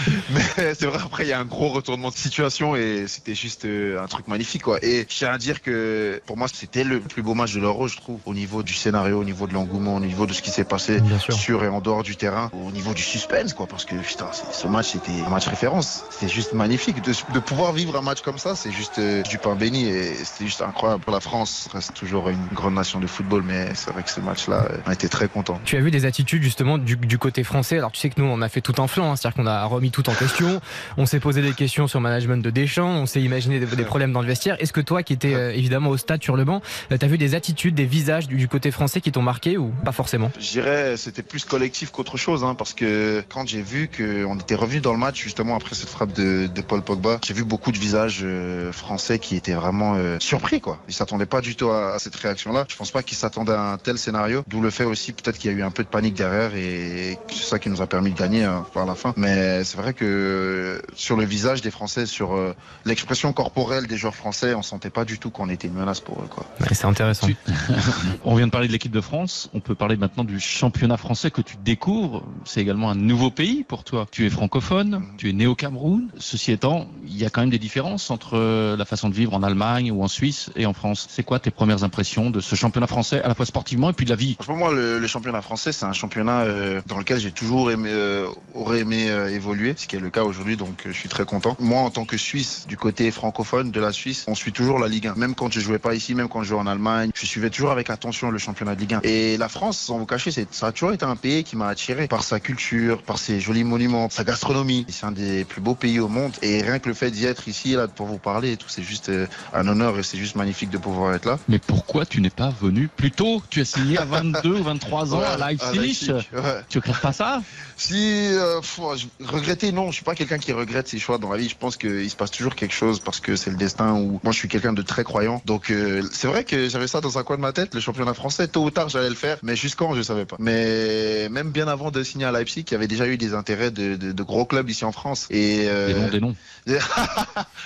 Mais 0.31 0.73
c'est 0.73 0.85
vrai, 0.85 0.99
après, 1.03 1.25
il 1.25 1.29
y 1.29 1.33
a 1.33 1.39
un 1.39 1.45
gros 1.45 1.69
retournement 1.69 2.09
de 2.09 2.15
situation 2.15 2.75
et 2.75 3.05
c'était 3.07 3.35
juste 3.35 3.65
euh, 3.65 4.01
un 4.01 4.07
truc 4.07 4.27
magnifique, 4.27 4.63
quoi. 4.63 4.79
Et 4.83 5.05
je 5.09 5.15
tiens 5.15 5.31
à 5.31 5.37
dire 5.37 5.61
que 5.61 6.21
pour 6.25 6.37
moi, 6.37 6.47
c'était 6.51 6.83
le 6.83 6.99
plus 6.99 7.21
beau 7.21 7.33
match 7.33 7.53
de 7.53 7.59
l'Euro, 7.59 7.87
je 7.87 7.97
trouve, 7.97 8.19
au 8.25 8.33
niveau 8.33 8.63
du 8.63 8.73
scénario, 8.73 9.19
au 9.19 9.23
niveau 9.23 9.47
de 9.47 9.53
l'engouement, 9.53 9.95
au 9.95 9.99
niveau 9.99 10.25
de 10.25 10.33
ce 10.33 10.41
qui 10.41 10.51
s'est 10.51 10.63
passé 10.63 11.01
sur 11.29 11.63
et 11.63 11.67
en 11.67 11.81
dehors 11.81 12.03
du 12.03 12.15
terrain, 12.15 12.49
au 12.53 12.71
niveau 12.71 12.93
du 12.93 13.03
suspense, 13.03 13.53
quoi. 13.53 13.67
Parce 13.67 13.85
que, 13.85 13.95
putain, 13.95 14.29
ce 14.51 14.67
match, 14.67 14.91
c'était 14.93 15.23
un 15.25 15.29
match 15.29 15.47
référence. 15.47 16.03
C'était 16.09 16.31
juste 16.31 16.53
magnifique. 16.53 17.01
De, 17.01 17.13
de 17.33 17.39
pouvoir 17.39 17.73
vivre 17.73 17.97
un 17.97 18.01
match 18.01 18.21
comme 18.21 18.37
ça, 18.37 18.55
c'est 18.55 18.71
juste 18.71 18.99
euh, 18.99 19.21
du 19.23 19.37
pain 19.37 19.55
béni 19.55 19.85
et 19.87 20.13
c'était 20.13 20.45
juste 20.45 20.61
incroyable. 20.61 21.03
La 21.11 21.19
France 21.19 21.69
reste 21.71 21.93
toujours 21.93 22.29
une 22.29 22.45
grande 22.53 22.75
nation 22.75 22.99
de 22.99 23.07
football, 23.07 23.43
mais 23.45 23.73
c'est 23.75 23.91
vrai 23.91 24.03
que 24.03 24.09
ce 24.09 24.21
match-là, 24.21 24.67
euh, 24.69 24.77
on 24.85 24.91
était 24.91 25.07
très 25.07 25.27
contents. 25.27 25.59
Tu 25.65 25.77
as 25.77 25.81
vu 25.81 25.91
des 25.91 26.05
attitudes 26.05 26.43
justement 26.43 26.77
du, 26.77 27.08
du 27.09 27.17
côté 27.17 27.43
français. 27.43 27.77
Alors 27.77 27.91
tu 27.91 27.99
sais 27.99 28.09
que 28.09 28.21
nous 28.21 28.27
on 28.27 28.41
a 28.41 28.47
fait 28.47 28.61
tout 28.61 28.81
un 28.81 28.87
flanc, 28.87 29.11
hein. 29.11 29.15
c'est-à-dire 29.15 29.35
qu'on 29.35 29.47
a 29.47 29.65
remis 29.65 29.91
tout 29.91 30.09
en 30.09 30.13
question. 30.13 30.61
On 30.97 31.05
s'est 31.05 31.19
posé 31.19 31.41
des 31.41 31.53
questions 31.53 31.87
sur 31.87 31.99
le 31.99 32.03
management 32.03 32.41
de 32.41 32.49
Deschamps, 32.51 32.89
on 32.89 33.05
s'est 33.05 33.21
imaginé 33.21 33.59
des, 33.59 33.65
des 33.65 33.83
problèmes 33.83 34.13
dans 34.13 34.21
le 34.21 34.27
vestiaire. 34.27 34.55
Est-ce 34.59 34.71
que 34.71 34.79
toi 34.79 35.03
qui 35.03 35.13
étais 35.13 35.33
euh, 35.33 35.51
évidemment 35.51 35.89
au 35.89 35.97
stade 35.97 36.23
sur 36.23 36.37
le 36.37 36.45
banc, 36.45 36.61
euh, 36.91 36.97
t'as 36.97 37.07
vu 37.07 37.17
des 37.17 37.35
attitudes, 37.35 37.75
des 37.75 37.85
visages 37.85 38.27
du, 38.27 38.37
du 38.37 38.47
côté 38.47 38.71
français 38.71 39.01
qui 39.01 39.11
t'ont 39.11 39.21
marqué 39.23 39.57
ou 39.57 39.73
pas 39.83 39.91
forcément? 39.91 40.31
Je 40.39 40.51
dirais 40.51 40.95
c'était 40.97 41.23
plus 41.23 41.43
collectif 41.43 41.91
qu'autre 41.91 42.15
chose, 42.17 42.43
hein, 42.43 42.55
parce 42.55 42.73
que 42.73 43.23
quand 43.27 43.47
j'ai 43.47 43.63
vu 43.63 43.89
qu'on 43.89 44.37
était 44.37 44.55
revenu 44.55 44.79
dans 44.79 44.93
le 44.93 44.99
match 44.99 45.21
justement 45.21 45.55
après 45.55 45.75
cette 45.75 45.89
frappe 45.89 46.13
de, 46.13 46.47
de 46.47 46.61
Paul 46.61 46.83
Pogba, 46.83 47.19
j'ai 47.25 47.33
vu 47.33 47.43
beaucoup 47.43 47.71
de 47.71 47.77
visages 47.77 48.19
euh, 48.23 48.71
français 48.71 49.17
qui 49.17 49.35
étaient 49.35 49.53
vraiment 49.53 49.95
euh, 49.95 50.17
surpris, 50.19 50.61
quoi. 50.61 50.77
Ils 50.87 50.93
s'attendaient 50.93 51.25
pas 51.25 51.41
du 51.41 51.55
tout 51.55 51.69
à, 51.69 51.95
à 51.95 51.99
cette 51.99 52.15
réaction-là. 52.15 52.65
Je 52.69 52.75
pense 52.75 52.91
pas 52.91 53.01
qu'ils 53.01 53.17
s'attendaient 53.17 53.53
à 53.53 53.71
un 53.71 53.77
tel 53.77 53.97
scénario, 53.97 54.43
d'où 54.47 54.61
le 54.61 54.69
fait 54.69 54.83
aussi 54.83 55.13
peut-être 55.13 55.37
qu'il 55.37 55.51
y 55.51 55.53
a 55.53 55.57
eu 55.57 55.63
un 55.63 55.71
peu 55.71 55.83
de 55.83 55.89
panique 55.89 56.13
derrière 56.13 56.55
et 56.55 56.88
que 57.27 57.33
c'est 57.33 57.43
ça 57.43 57.59
qui 57.59 57.69
nous 57.69 57.81
a 57.81 57.87
permis 57.87 58.11
de 58.11 58.17
gagner 58.17 58.43
hein, 58.43 58.65
par 58.73 58.85
la 58.85 58.95
fin. 58.95 59.13
Mais 59.17 59.63
c'est 59.63 59.77
vrai 59.77 59.93
que 59.93 60.05
euh, 60.05 60.81
sur 60.95 61.15
le 61.17 61.25
visage 61.25 61.61
des 61.61 61.71
Français, 61.71 62.05
sur 62.05 62.35
euh, 62.35 62.55
l'expression 62.85 63.33
corporelle 63.33 63.87
des 63.87 63.97
joueurs 63.97 64.15
français, 64.15 64.53
on 64.53 64.61
sentait 64.61 64.89
pas 64.89 65.05
du 65.05 65.19
tout 65.19 65.29
qu'on 65.29 65.49
était 65.49 65.67
une 65.67 65.73
menace 65.73 65.99
pour 65.99 66.21
eux. 66.21 66.27
Quoi. 66.29 66.45
C'est 66.71 66.85
intéressant. 66.85 67.27
Tu- 67.27 67.35
On 68.23 68.35
vient 68.35 68.47
de 68.47 68.51
parler 68.51 68.67
de 68.67 68.73
l'équipe 68.73 68.91
de 68.91 69.01
France. 69.01 69.49
On 69.53 69.59
peut 69.59 69.75
parler 69.75 69.97
maintenant 69.97 70.23
du 70.23 70.39
championnat 70.39 70.97
français 70.97 71.31
que 71.31 71.41
tu 71.41 71.55
découvres. 71.57 72.23
C'est 72.45 72.61
également 72.61 72.89
un 72.89 72.95
nouveau 72.95 73.31
pays 73.31 73.63
pour 73.63 73.83
toi. 73.83 74.05
Tu 74.11 74.25
es 74.25 74.29
francophone, 74.29 75.03
tu 75.17 75.29
es 75.29 75.33
né 75.33 75.47
au 75.47 75.55
Cameroun. 75.55 76.09
Ceci 76.17 76.51
étant, 76.51 76.87
il 77.05 77.17
y 77.17 77.25
a 77.25 77.29
quand 77.29 77.41
même 77.41 77.49
des 77.49 77.59
différences 77.59 78.09
entre 78.11 78.37
euh, 78.37 78.75
la 78.77 78.85
façon 78.85 79.09
de 79.09 79.13
vivre 79.15 79.33
en 79.33 79.43
Allemagne 79.43 79.91
ou 79.91 80.03
en 80.03 80.07
Suisse 80.07 80.49
et 80.55 80.65
en 80.65 80.73
France. 80.73 81.07
C'est 81.09 81.23
quoi 81.23 81.39
tes 81.39 81.51
premières 81.51 81.83
impressions 81.83 82.29
de 82.29 82.39
ce 82.39 82.55
championnat 82.55 82.87
français, 82.87 83.21
à 83.21 83.27
la 83.27 83.35
fois 83.35 83.45
sportivement 83.45 83.89
et 83.89 83.93
puis 83.93 84.05
de 84.05 84.09
la 84.09 84.15
vie? 84.15 84.35
Franchement, 84.35 84.55
moi, 84.57 84.73
le, 84.73 84.99
le 84.99 85.07
championnat 85.07 85.41
français, 85.41 85.71
c'est 85.71 85.85
un 85.85 85.93
championnat 85.93 86.41
euh, 86.41 86.78
dans 86.87 86.97
lequel 86.97 87.19
j'ai 87.19 87.31
toujours 87.31 87.71
aimé, 87.71 87.89
euh, 87.91 88.27
aurait 88.53 88.79
aimé 88.79 89.09
euh, 89.09 89.33
évoluer, 89.33 89.73
ce 89.77 89.87
qui 89.87 89.95
est 89.95 89.99
le 89.99 90.09
cas 90.09 90.23
aujourd'hui, 90.23 90.57
donc 90.57 90.85
euh, 90.85 90.91
je 90.91 90.97
suis 90.97 91.09
très 91.09 91.25
content. 91.25 91.55
Moi, 91.59 91.81
en 91.81 91.89
tant 91.89 92.05
que 92.05 92.17
Suisse, 92.17 92.65
du 92.67 92.77
côté 92.77 93.11
francophone 93.11 93.71
de 93.71 93.79
la 93.79 93.91
Suisse, 93.91 94.25
on 94.27 94.35
suit 94.35 94.51
toujours 94.51 94.79
la 94.79 94.87
Ligue 94.87 95.07
1. 95.07 95.15
Même 95.15 95.35
quand 95.35 95.51
je 95.51 95.59
jouais 95.59 95.79
pas 95.79 95.95
ici, 95.95 96.15
même 96.15 96.29
quand 96.29 96.43
je 96.43 96.49
jouais 96.49 96.59
en 96.59 96.67
Allemagne, 96.67 97.11
je 97.13 97.25
suivais 97.25 97.49
toujours 97.49 97.71
avec 97.71 97.89
attention 97.89 98.31
le 98.31 98.37
championnat 98.37 98.75
de 98.75 98.81
Ligue 98.81 98.93
1. 98.95 99.01
Et 99.03 99.37
la 99.37 99.49
France, 99.49 99.77
sans 99.77 99.97
vous 99.97 100.05
cacher, 100.05 100.31
ça 100.51 100.67
a 100.67 100.71
toujours 100.71 100.93
été 100.93 101.05
un 101.05 101.15
pays 101.15 101.43
qui 101.43 101.55
m'a 101.55 101.67
attiré 101.67 102.07
par 102.07 102.23
sa 102.23 102.39
culture, 102.39 103.01
par 103.01 103.17
ses 103.17 103.39
jolis 103.39 103.63
monuments, 103.63 104.09
sa 104.09 104.23
gastronomie. 104.23 104.85
C'est 104.89 105.05
un 105.05 105.11
des 105.11 105.45
plus 105.45 105.61
beaux 105.61 105.75
pays 105.75 105.99
au 105.99 106.07
monde. 106.07 106.33
Et 106.41 106.61
rien 106.61 106.79
que 106.79 106.87
le 106.87 106.95
fait 106.95 107.11
d'y 107.11 107.25
être 107.25 107.47
ici, 107.47 107.73
là, 107.73 107.87
pour 107.87 108.07
vous 108.07 108.17
parler 108.17 108.53
et 108.53 108.57
tout, 108.57 108.69
c'est 108.69 108.83
juste 108.83 109.09
euh, 109.09 109.27
un 109.53 109.67
honneur 109.67 109.97
et 109.97 110.03
c'est 110.03 110.17
juste 110.17 110.35
magnifique 110.35 110.69
de 110.69 110.77
pouvoir 110.77 111.13
être 111.13 111.25
là. 111.25 111.39
Mais 111.47 111.59
pourquoi 111.59 112.05
tu 112.05 112.21
n'es 112.21 112.29
pas 112.29 112.53
venu 112.61 112.87
plus 112.87 113.11
tôt? 113.11 113.41
Tu 113.49 113.61
as 113.61 113.65
signé 113.65 113.97
à 113.97 114.05
22 114.05 114.49
ou 114.49 114.63
23 114.63 115.13
ans 115.13 115.19
Ouais, 115.19 115.25
à 115.25 115.37
Leipzig. 115.37 115.79
Leipzig, 115.79 116.29
ouais. 116.33 116.61
Tu 116.69 116.77
regrettes 116.79 117.01
pas 117.01 117.13
ça? 117.13 117.41
Si 117.77 118.27
euh, 118.31 118.61
je- 118.95 119.07
regretter, 119.25 119.71
non, 119.71 119.89
je 119.89 119.95
suis 119.95 120.03
pas 120.03 120.13
quelqu'un 120.15 120.37
qui 120.37 120.51
regrette 120.51 120.87
ses 120.87 120.99
choix 120.99 121.17
dans 121.17 121.31
la 121.31 121.37
vie. 121.37 121.49
Je 121.49 121.55
pense 121.57 121.77
qu'il 121.77 122.09
se 122.09 122.15
passe 122.15 122.29
toujours 122.31 122.53
quelque 122.55 122.73
chose 122.73 122.99
parce 122.99 123.19
que 123.19 123.35
c'est 123.35 123.49
le 123.49 123.55
destin. 123.57 123.93
Ou 123.95 124.19
moi, 124.23 124.31
je 124.33 124.37
suis 124.37 124.47
quelqu'un 124.47 124.73
de 124.73 124.81
très 124.81 125.03
croyant. 125.03 125.41
Donc 125.45 125.71
euh, 125.71 126.03
c'est 126.13 126.27
vrai 126.27 126.43
que 126.43 126.69
j'avais 126.69 126.87
ça 126.87 127.01
dans 127.01 127.17
un 127.17 127.23
coin 127.23 127.37
de 127.37 127.41
ma 127.41 127.53
tête, 127.53 127.73
le 127.73 127.81
championnat 127.81 128.13
français. 128.13 128.47
Tôt 128.47 128.63
ou 128.65 128.69
tard, 128.71 128.89
j'allais 128.89 129.09
le 129.09 129.15
faire, 129.15 129.37
mais 129.43 129.55
jusqu'en, 129.55 129.95
je 129.95 130.01
savais 130.01 130.25
pas. 130.25 130.35
Mais 130.39 131.27
même 131.29 131.49
bien 131.51 131.67
avant 131.67 131.89
de 131.91 132.03
signer 132.03 132.25
à 132.25 132.31
Leipzig, 132.31 132.65
il 132.67 132.71
y 132.71 132.75
avait 132.75 132.87
déjà 132.87 133.07
eu 133.07 133.17
des 133.17 133.33
intérêts 133.33 133.71
de, 133.71 133.95
de- 133.95 134.11
de 134.11 134.23
gros 134.23 134.45
clubs 134.45 134.69
ici 134.69 134.85
en 134.85 134.91
France. 134.91 135.25
Et 135.31 135.65
euh, 135.67 135.87
Des 135.87 136.19
noms, 136.19 136.35
des 136.67 136.73
noms. 136.73 136.79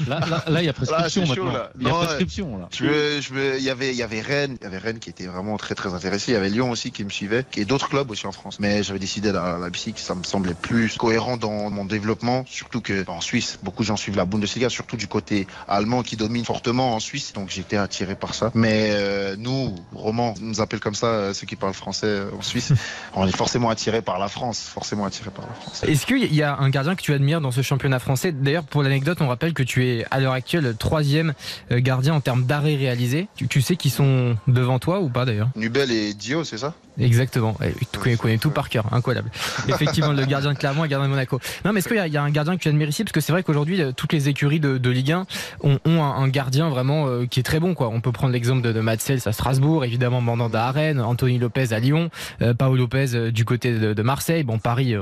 Là, 0.07 0.19
là, 0.29 0.43
là, 0.47 0.61
il 0.61 0.65
y 0.65 0.69
a 0.69 0.73
prescription 0.73 1.21
Là, 1.23 1.27
chaud, 1.35 1.43
maintenant. 1.43 1.63
Il 1.79 1.83
y 1.83 1.87
a 1.87 1.89
Non, 1.89 1.99
ouais. 1.99 2.05
prescription 2.05 2.57
là. 2.57 2.69
Je 2.71 3.19
je 3.21 3.57
il 3.57 3.63
y 3.63 3.69
avait, 3.69 3.89
il 3.91 3.97
y 3.97 4.03
avait 4.03 4.21
Rennes, 4.21 4.57
il 4.61 4.63
y 4.63 4.67
avait 4.67 4.77
Rennes 4.77 4.99
qui 4.99 5.09
était 5.09 5.25
vraiment 5.25 5.57
très 5.57 5.75
très 5.75 5.93
intéressé. 5.93 6.31
Il 6.31 6.35
y 6.35 6.37
avait 6.37 6.49
Lyon 6.49 6.71
aussi 6.71 6.91
qui 6.91 7.03
me 7.03 7.09
suivait, 7.09 7.45
et 7.57 7.65
d'autres 7.65 7.89
clubs 7.89 8.09
aussi 8.11 8.27
en 8.27 8.31
France. 8.31 8.59
Mais 8.59 8.83
j'avais 8.93 8.99
décidé 8.99 9.29
à 9.29 9.57
Leipzig, 9.59 9.95
ça 9.95 10.13
me 10.13 10.23
semblait 10.23 10.53
plus 10.53 10.97
cohérent 10.97 11.35
dans 11.35 11.71
mon 11.71 11.83
développement, 11.83 12.45
surtout 12.47 12.79
que 12.79 13.09
en 13.09 13.21
Suisse, 13.21 13.57
beaucoup 13.63 13.81
de 13.81 13.87
gens 13.87 13.97
suivent 13.97 14.17
la 14.17 14.25
Bundesliga, 14.25 14.69
surtout 14.69 14.97
du 14.97 15.07
côté 15.07 15.47
allemand 15.67 16.03
qui 16.03 16.15
domine 16.15 16.45
fortement 16.45 16.93
en 16.93 16.99
Suisse. 16.99 17.33
Donc 17.33 17.49
j'étais 17.49 17.75
attiré 17.75 18.13
par 18.13 18.35
ça. 18.35 18.51
Mais 18.53 18.89
euh, 18.91 19.35
nous, 19.35 19.73
romans, 19.95 20.35
on 20.39 20.45
nous 20.45 20.61
appelle 20.61 20.79
comme 20.79 20.93
ça 20.93 21.07
euh, 21.07 21.33
ceux 21.33 21.47
qui 21.47 21.55
parlent 21.55 21.73
français 21.73 22.05
euh, 22.05 22.29
en 22.37 22.43
Suisse. 22.43 22.71
on 23.15 23.25
est 23.25 23.35
forcément 23.35 23.71
attiré 23.71 24.03
par 24.03 24.19
la 24.19 24.27
France, 24.27 24.59
forcément 24.59 25.05
attiré 25.05 25.31
par 25.31 25.47
la 25.47 25.55
France. 25.55 25.83
Est-ce 25.87 26.05
qu'il 26.05 26.31
y 26.31 26.43
a 26.43 26.55
un 26.55 26.69
gardien 26.69 26.93
que 26.93 27.01
tu 27.01 27.15
admires 27.15 27.41
dans 27.41 27.49
ce 27.49 27.63
championnat 27.63 27.97
français? 27.97 28.31
D'ailleurs, 28.31 28.63
pour 28.63 28.83
l'anecdote, 28.83 29.21
on 29.21 29.27
rappelle 29.27 29.55
que 29.55 29.63
tu 29.63 29.87
es 29.87 30.05
à 30.11 30.19
l'heure 30.19 30.33
actuelle 30.33 30.65
le 30.65 30.75
troisième 30.75 31.33
gardien 31.71 32.13
en 32.13 32.21
termes 32.21 32.45
d'arrêt 32.45 32.75
réalisé. 32.75 33.27
Tu, 33.37 33.47
tu 33.47 33.63
sais 33.63 33.75
qui 33.75 33.89
sont 33.89 34.37
devant 34.47 34.77
toi 34.77 34.99
ou 34.99 35.09
pas 35.09 35.25
d'ailleurs? 35.25 35.49
Nubel 35.55 35.89
et 35.89 36.13
Dio, 36.13 36.43
c'est 36.43 36.59
ça? 36.59 36.75
Exactement. 36.99 37.57
Tu 37.91 37.99
connais, 37.99 38.17
connais 38.17 38.37
tout 38.37 38.51
par 38.51 38.69
cœur, 38.69 38.82
incroyable. 38.91 39.29
Effectivement, 39.67 40.11
le 40.13 40.25
gardien 40.25 40.53
de 40.53 40.57
Clermont 40.57 40.83
et 40.83 40.87
le 40.87 40.91
gardien 40.91 41.07
de 41.07 41.11
Monaco. 41.13 41.39
Non, 41.65 41.71
mais 41.73 41.79
est-ce 41.79 41.87
qu'il 41.87 41.97
y, 41.97 41.99
a- 41.99 42.07
il 42.07 42.13
y 42.13 42.17
a 42.17 42.23
un 42.23 42.29
gardien 42.29 42.55
que 42.57 42.61
tu 42.61 42.67
admires 42.69 42.89
ici? 42.89 43.03
Parce 43.03 43.11
que 43.11 43.21
c'est 43.21 43.31
vrai 43.31 43.43
qu'aujourd'hui, 43.43 43.81
euh, 43.81 43.91
toutes 43.91 44.13
les 44.13 44.29
écuries 44.29 44.59
de, 44.59 44.77
de 44.77 44.89
Ligue 44.89 45.11
1 45.11 45.25
ont, 45.63 45.79
ont 45.85 46.03
un, 46.03 46.15
un 46.23 46.27
gardien 46.27 46.69
vraiment 46.69 47.07
euh, 47.07 47.25
qui 47.25 47.39
est 47.39 47.43
très 47.43 47.59
bon. 47.59 47.73
Quoi. 47.73 47.89
On 47.89 48.01
peut 48.01 48.11
prendre 48.11 48.33
l'exemple 48.33 48.61
de, 48.61 48.71
de 48.71 48.79
Matsels 48.81 49.21
à 49.25 49.31
Strasbourg, 49.31 49.85
évidemment 49.85 50.21
Mandanda 50.21 50.65
à 50.67 50.71
Rennes, 50.71 51.01
Anthony 51.01 51.37
Lopez 51.39 51.73
à 51.73 51.79
Lyon, 51.79 52.09
euh, 52.41 52.53
Paolo 52.53 52.77
Lopez 52.77 53.15
euh, 53.15 53.31
du 53.31 53.45
côté 53.45 53.71
de, 53.77 53.93
de 53.93 54.01
Marseille. 54.01 54.43
Bon, 54.43 54.59
Paris, 54.59 54.95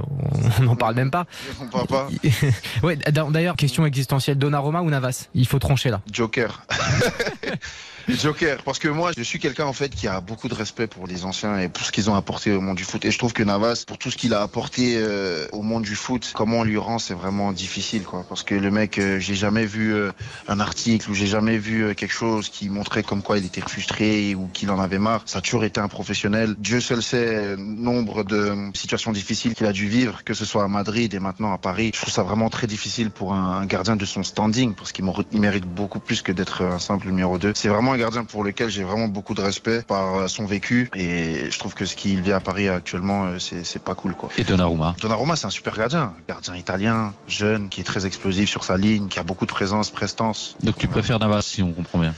on 0.60 0.64
n'en 0.64 0.76
parle 0.76 0.96
même 0.96 1.12
pas. 1.12 1.26
On 1.62 1.66
parle 1.68 1.88
pas. 1.88 2.10
ouais, 2.84 2.98
d'ailleurs, 2.98 3.56
question 3.56 3.86
existentielle, 3.86 4.38
Donnarumma 4.38 4.82
ou 4.82 4.90
Navas? 4.90 5.28
Il 5.34 5.48
faut 5.48 5.60
trancher 5.60 5.90
là. 5.90 6.02
Joker. 6.12 6.62
Joker, 8.10 8.64
parce 8.64 8.80
que 8.80 8.88
moi 8.88 9.12
je 9.16 9.24
suis 9.24 9.40
quelqu'un 9.40 9.66
en 9.66 9.74
fait 9.74 9.90
qui 9.90 10.08
a 10.08 10.22
beaucoup 10.22 10.48
de 10.48 10.54
respect 10.54 10.88
pour 10.88 11.08
les 11.08 11.26
anciens 11.26 11.60
et 11.60 11.70
pour 11.70 11.86
ce 11.86 11.92
qu'ils 11.92 12.10
ont 12.10 12.16
apporté 12.16 12.52
au 12.52 12.62
monde 12.62 12.78
du 12.78 12.84
foot. 12.84 13.04
Et 13.06 13.12
je 13.12 13.18
trouve 13.18 13.34
que 13.34 13.44
Navas, 13.44 13.84
pour 13.88 13.98
tout 13.98 14.12
ce 14.12 14.18
qu'il 14.18 14.34
a 14.34 14.42
apporté 14.42 14.96
euh, 14.98 15.48
au 15.52 15.62
monde 15.62 15.84
du 15.84 15.96
foot, 15.96 16.32
comment 16.34 16.60
on 16.60 16.64
lui 16.64 16.78
rend, 16.78 17.00
c'est 17.00 17.14
vraiment 17.14 17.52
difficile 17.52 18.04
quoi. 18.04 18.26
Parce 18.28 18.44
que 18.44 18.56
le 18.56 18.72
mec, 18.72 18.98
euh, 18.98 19.20
j'ai 19.20 19.36
jamais 19.36 19.66
vu 19.66 19.94
euh, 19.94 20.12
un 20.48 20.60
article 20.60 21.10
ou 21.10 21.14
j'ai 21.14 21.28
jamais 21.28 21.58
vu 21.58 21.84
euh, 21.84 21.94
quelque 21.94 22.14
chose 22.14 22.50
qui 22.50 22.70
montrait 22.70 23.04
comme 23.04 23.22
quoi 23.22 23.38
il 23.38 23.46
était 23.46 23.62
frustré 23.62 24.36
ou 24.36 24.48
qu'il 24.54 24.70
en 24.72 24.80
avait 24.80 25.00
marre. 25.00 25.24
Ça 25.26 25.40
a 25.40 25.42
toujours 25.42 25.64
été 25.64 25.80
un 25.80 25.88
professionnel. 25.88 26.56
Dieu 26.58 26.80
seul 26.80 27.02
sait 27.02 27.36
euh, 27.36 27.56
nombre 27.58 28.24
de 28.24 28.56
situations 28.74 29.12
difficiles 29.12 29.54
qu'il 29.54 29.66
a 29.66 29.72
dû 29.72 29.88
vivre, 29.88 30.24
que 30.24 30.34
ce 30.34 30.46
soit 30.46 30.64
à 30.64 30.68
Madrid 30.68 31.14
et 31.14 31.20
maintenant 31.20 31.54
à 31.54 31.58
Paris. 31.58 31.92
Je 31.94 32.02
trouve 32.02 32.14
ça 32.14 32.24
vraiment 32.24 32.50
très 32.50 32.68
difficile 32.68 33.12
pour 33.12 33.34
un, 33.34 33.62
un 33.62 33.66
gardien 33.66 33.96
de 33.96 34.06
son 34.06 34.24
standing 34.24 34.74
parce 34.74 34.92
qu'il 34.92 35.06
mérite 35.34 35.66
beaucoup 35.66 36.00
plus 36.00 36.22
que 36.22 36.32
d'être 36.32 36.64
un 36.64 36.80
simple 36.80 37.08
numéro 37.08 37.38
2. 37.38 37.54
C'est 37.56 37.70
vraiment 37.70 37.91
un 37.92 37.98
gardien 37.98 38.24
pour 38.24 38.44
lequel 38.44 38.70
j'ai 38.70 38.84
vraiment 38.84 39.08
beaucoup 39.08 39.34
de 39.34 39.42
respect 39.42 39.82
par 39.82 40.16
euh, 40.16 40.28
son 40.28 40.46
vécu 40.46 40.90
et 40.96 41.50
je 41.50 41.60
trouve 41.60 41.74
que 41.74 41.86
ce 41.86 41.96
qu'il 41.96 42.22
vit 42.22 42.32
à 42.32 42.40
Paris 42.40 42.70
actuellement, 42.70 43.26
euh, 43.26 43.40
c'est 43.40 43.84
pas 43.84 43.96
cool 43.96 44.14
quoi. 44.14 44.30
Et 44.38 44.44
Donnarumma. 44.44 44.96
Donnarumma, 45.02 45.36
c'est 45.36 45.48
un 45.48 45.52
super 45.52 45.78
gardien. 45.78 46.14
Gardien 46.28 46.56
italien, 46.56 47.14
jeune, 47.28 47.70
qui 47.70 47.82
est 47.82 47.84
très 47.84 48.06
explosif 48.06 48.50
sur 48.50 48.64
sa 48.64 48.78
ligne, 48.78 49.08
qui 49.08 49.20
a 49.20 49.24
beaucoup 49.24 49.46
de 49.46 49.52
présence, 49.52 49.90
prestance. 49.90 50.56
Donc 50.64 50.78
tu 50.78 50.88
préfères 50.88 51.20
Navas 51.20 51.42
si 51.42 51.62
on 51.62 51.72
comprend 51.74 52.00
bien. 52.00 52.14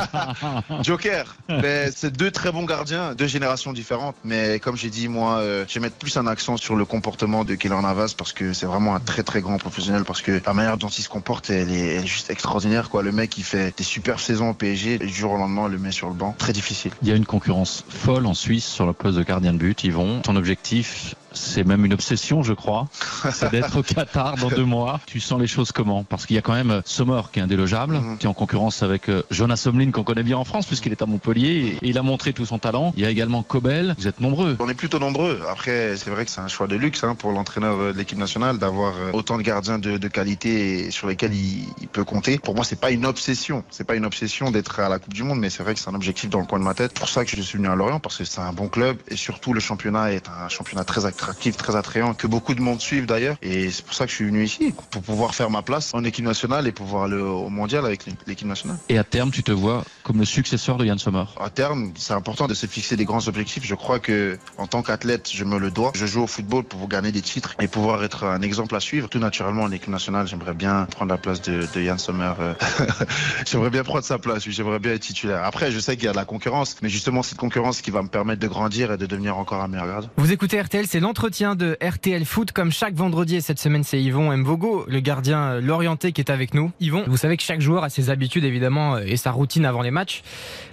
Joker, 0.82 1.36
ben, 1.48 1.92
c'est 1.94 2.16
deux 2.16 2.30
très 2.30 2.52
bons 2.52 2.64
gardiens, 2.64 3.14
deux 3.14 3.26
générations 3.26 3.72
différentes. 3.72 4.16
Mais 4.24 4.60
comme 4.60 4.76
j'ai 4.76 4.90
dit, 4.90 5.08
moi, 5.08 5.38
euh, 5.38 5.64
je 5.68 5.74
vais 5.74 5.80
mettre 5.80 5.96
plus 5.96 6.16
un 6.16 6.26
accent 6.26 6.56
sur 6.56 6.76
le 6.76 6.84
comportement 6.84 7.44
de 7.44 7.54
Keylor 7.54 7.82
Navas 7.82 8.14
parce 8.16 8.32
que 8.32 8.52
c'est 8.52 8.66
vraiment 8.66 8.94
un 8.94 9.00
très 9.00 9.22
très 9.22 9.40
grand 9.40 9.58
professionnel. 9.58 10.04
Parce 10.04 10.22
que 10.22 10.40
la 10.44 10.54
manière 10.54 10.76
dont 10.76 10.88
il 10.88 11.02
se 11.02 11.08
comporte, 11.08 11.50
elle 11.50 11.72
est, 11.72 11.94
elle 11.96 12.04
est 12.04 12.06
juste 12.06 12.30
extraordinaire. 12.30 12.90
Quoi. 12.90 13.02
Le 13.02 13.12
mec, 13.12 13.36
il 13.38 13.44
fait 13.44 13.76
des 13.76 13.84
super 13.84 14.20
saisons 14.20 14.50
au 14.50 14.54
PSG 14.54 14.95
et 15.02 15.06
du 15.06 15.12
jour 15.12 15.32
au 15.32 15.36
lendemain, 15.36 15.62
on 15.62 15.68
le 15.68 15.78
met 15.78 15.92
sur 15.92 16.08
le 16.08 16.14
banc. 16.14 16.34
Très 16.38 16.52
difficile. 16.52 16.92
Il 17.02 17.08
y 17.08 17.12
a 17.12 17.16
une 17.16 17.26
concurrence 17.26 17.84
folle 17.88 18.26
en 18.26 18.34
Suisse 18.34 18.66
sur 18.66 18.86
le 18.86 18.92
poste 18.92 19.16
de 19.16 19.22
gardien 19.22 19.52
de 19.52 19.58
but. 19.58 19.84
Yvon, 19.84 20.20
ton 20.20 20.36
objectif, 20.36 21.14
c'est 21.36 21.64
même 21.64 21.84
une 21.84 21.92
obsession, 21.92 22.42
je 22.42 22.52
crois, 22.52 22.88
c'est 23.32 23.50
d'être 23.50 23.78
au 23.78 23.82
Qatar 23.82 24.36
dans 24.36 24.48
deux 24.48 24.64
mois. 24.64 25.00
Tu 25.06 25.20
sens 25.20 25.40
les 25.40 25.46
choses 25.46 25.72
comment? 25.72 26.04
Parce 26.04 26.26
qu'il 26.26 26.36
y 26.36 26.38
a 26.38 26.42
quand 26.42 26.54
même 26.54 26.82
Sommer 26.84 27.20
qui 27.32 27.38
est 27.38 27.42
indélogeable, 27.42 27.96
Mhm. 27.98 28.18
qui 28.18 28.26
est 28.26 28.28
en 28.28 28.34
concurrence 28.34 28.82
avec 28.82 29.08
euh, 29.08 29.22
Jonas 29.30 29.56
Somlin 29.56 29.90
qu'on 29.90 30.04
connaît 30.04 30.22
bien 30.22 30.36
en 30.38 30.44
France 30.44 30.66
puisqu'il 30.66 30.92
est 30.92 31.02
à 31.02 31.06
Montpellier 31.06 31.78
et 31.82 31.88
il 31.88 31.98
a 31.98 32.02
montré 32.02 32.32
tout 32.32 32.46
son 32.46 32.58
talent. 32.58 32.92
Il 32.96 33.02
y 33.02 33.06
a 33.06 33.10
également 33.10 33.42
Kobel. 33.42 33.94
Vous 33.98 34.08
êtes 34.08 34.20
nombreux. 34.20 34.56
On 34.60 34.68
est 34.68 34.74
plutôt 34.74 34.98
nombreux. 34.98 35.40
Après, 35.50 35.96
c'est 35.96 36.10
vrai 36.10 36.24
que 36.24 36.30
c'est 36.30 36.40
un 36.40 36.48
choix 36.48 36.66
de 36.66 36.76
luxe 36.76 37.04
hein, 37.04 37.14
pour 37.14 37.32
l'entraîneur 37.32 37.76
euh, 37.78 37.92
de 37.92 37.98
l'équipe 37.98 38.18
nationale 38.18 38.58
d'avoir 38.58 38.94
euh, 38.96 39.10
autant 39.12 39.36
de 39.36 39.42
gardiens 39.42 39.78
de, 39.78 39.96
de 39.98 40.08
qualité 40.08 40.90
sur 40.90 41.06
lesquels 41.08 41.34
il, 41.34 41.66
il 41.80 41.88
peut 41.88 42.04
compter. 42.04 42.38
Pour 42.38 42.54
moi, 42.54 42.64
c'est 42.64 42.80
pas 42.80 42.90
une 42.90 43.06
obsession. 43.06 43.64
C'est 43.70 43.84
pas 43.86 43.94
une 43.94 44.04
obsession 44.04 44.50
d'être 44.50 44.80
à 44.80 44.88
la 44.88 44.98
Coupe 44.98 45.14
du 45.14 45.22
Monde, 45.22 45.38
mais 45.38 45.50
c'est 45.50 45.62
vrai 45.62 45.74
que 45.74 45.80
c'est 45.80 45.90
un 45.90 45.94
objectif 45.94 46.30
dans 46.30 46.40
le 46.40 46.46
coin 46.46 46.58
de 46.58 46.64
ma 46.64 46.74
tête. 46.74 46.94
Pour 46.94 47.08
ça 47.08 47.24
que 47.24 47.30
je 47.30 47.40
suis 47.42 47.58
venu 47.58 47.68
à 47.68 47.74
Lorient 47.74 48.00
parce 48.00 48.16
que 48.16 48.24
c'est 48.24 48.40
un 48.40 48.52
bon 48.52 48.68
club 48.68 48.96
et 49.08 49.16
surtout 49.16 49.52
le 49.52 49.60
championnat 49.60 50.12
est 50.12 50.28
un 50.28 50.48
championnat 50.48 50.84
très 50.84 51.06
attractif, 51.26 51.56
très 51.56 51.74
attrayant 51.74 52.14
que 52.14 52.28
beaucoup 52.28 52.54
de 52.54 52.60
monde 52.60 52.80
suivent 52.80 53.06
d'ailleurs. 53.06 53.36
Et 53.42 53.68
c'est 53.70 53.84
pour 53.84 53.94
ça 53.94 54.04
que 54.04 54.10
je 54.10 54.16
suis 54.16 54.26
venu 54.26 54.44
ici 54.44 54.72
pour 54.90 55.02
pouvoir 55.02 55.34
faire 55.34 55.50
ma 55.50 55.62
place 55.62 55.92
en 55.92 56.04
équipe 56.04 56.24
nationale 56.24 56.68
et 56.68 56.72
pouvoir 56.72 57.04
aller 57.04 57.16
au 57.16 57.48
mondial 57.48 57.84
avec 57.84 58.06
l'équipe 58.28 58.46
nationale. 58.46 58.78
Et 58.88 58.96
à 58.96 59.02
terme, 59.04 59.32
tu 59.32 59.42
te 59.42 59.50
vois 59.50 59.84
comme 60.04 60.18
le 60.18 60.24
successeur 60.24 60.76
de 60.76 60.84
Yann 60.84 60.98
Sommer? 60.98 61.24
À 61.40 61.50
terme, 61.50 61.90
c'est 61.96 62.12
important 62.12 62.46
de 62.46 62.54
se 62.54 62.66
fixer 62.66 62.96
des 62.96 63.04
grands 63.04 63.26
objectifs. 63.26 63.64
Je 63.64 63.74
crois 63.74 63.98
que 63.98 64.38
en 64.56 64.68
tant 64.68 64.82
qu'athlète, 64.82 65.28
je 65.32 65.42
me 65.42 65.58
le 65.58 65.72
dois. 65.72 65.90
Je 65.96 66.06
joue 66.06 66.22
au 66.22 66.26
football 66.28 66.62
pour 66.62 66.86
gagner 66.86 67.10
des 67.10 67.22
titres 67.22 67.56
et 67.60 67.66
pouvoir 67.66 68.04
être 68.04 68.22
un 68.24 68.40
exemple 68.42 68.76
à 68.76 68.80
suivre. 68.80 69.08
Tout 69.08 69.18
naturellement, 69.18 69.64
en 69.64 69.72
équipe 69.72 69.88
nationale, 69.88 70.28
j'aimerais 70.28 70.54
bien 70.54 70.86
prendre 70.92 71.10
la 71.10 71.18
place 71.18 71.42
de, 71.42 71.66
de 71.74 71.80
Yann 71.80 71.98
Sommer. 71.98 72.32
euh. 72.38 72.54
j'aimerais 73.46 73.70
bien 73.70 73.82
prendre 73.82 74.04
sa 74.04 74.18
place. 74.18 74.46
oui, 74.46 74.52
J'aimerais 74.52 74.78
bien 74.78 74.92
être 74.92 75.02
titulaire. 75.02 75.42
Après, 75.44 75.72
je 75.72 75.80
sais 75.80 75.96
qu'il 75.96 76.04
y 76.04 76.08
a 76.08 76.12
de 76.12 76.16
la 76.16 76.24
concurrence, 76.24 76.76
mais 76.82 76.88
justement, 76.88 77.24
cette 77.24 77.38
concurrence 77.38 77.80
qui 77.80 77.90
va 77.90 78.02
me 78.02 78.08
permettre 78.08 78.40
de 78.40 78.48
grandir 78.48 78.92
et 78.92 78.96
de 78.96 79.06
devenir 79.06 79.36
encore 79.36 79.60
un 79.60 79.68
meilleur 79.68 79.88
gardien. 79.88 80.10
Vous 80.16 80.30
écoutez 80.30 80.60
RTL, 80.60 80.86
c'est 80.86 81.00
l'entretien 81.06 81.54
de 81.54 81.78
RTL 81.80 82.24
Foot 82.24 82.50
comme 82.50 82.72
chaque 82.72 82.94
vendredi 82.94 83.36
et 83.36 83.40
cette 83.40 83.60
semaine 83.60 83.84
c'est 83.84 84.02
Yvon 84.02 84.36
Mvogo, 84.36 84.86
le 84.88 84.98
gardien 84.98 85.40
euh, 85.40 85.60
l'orienté 85.60 86.10
qui 86.10 86.20
est 86.20 86.32
avec 86.32 86.52
nous. 86.52 86.72
Yvon, 86.80 87.04
vous 87.06 87.16
savez 87.16 87.36
que 87.36 87.44
chaque 87.44 87.60
joueur 87.60 87.84
a 87.84 87.90
ses 87.90 88.10
habitudes 88.10 88.42
évidemment 88.42 88.96
euh, 88.96 89.04
et 89.06 89.16
sa 89.16 89.30
routine 89.30 89.66
avant 89.66 89.82
les 89.82 89.92
matchs. 89.92 90.24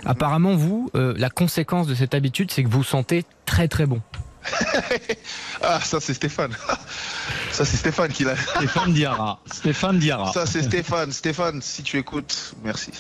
Apparemment 0.06 0.56
vous, 0.56 0.90
euh, 0.96 1.14
la 1.20 1.30
conséquence 1.30 1.86
de 1.86 1.94
cette 1.94 2.16
habitude 2.16 2.50
c'est 2.50 2.64
que 2.64 2.68
vous 2.68 2.84
sentez 2.84 3.26
très 3.46 3.68
très 3.68 3.86
bon. 3.86 4.02
Ah, 5.62 5.80
ça 5.82 6.00
c'est 6.00 6.14
Stéphane. 6.14 6.56
Ça 7.52 7.66
c'est 7.66 7.78
Stéphane 7.78 8.12
qui 8.12 8.24
l'a. 8.24 8.36
Stéphane 8.36 8.94
Diarra. 8.94 9.40
Stéphane 9.46 10.00
Diarra. 10.00 10.34
Ça 10.34 10.48
c'est 10.48 10.64
Stéphane. 10.64 11.12
Stéphane, 11.12 11.62
si 11.62 11.84
tu 11.84 12.00
écoutes, 12.00 12.56
merci. 12.64 12.92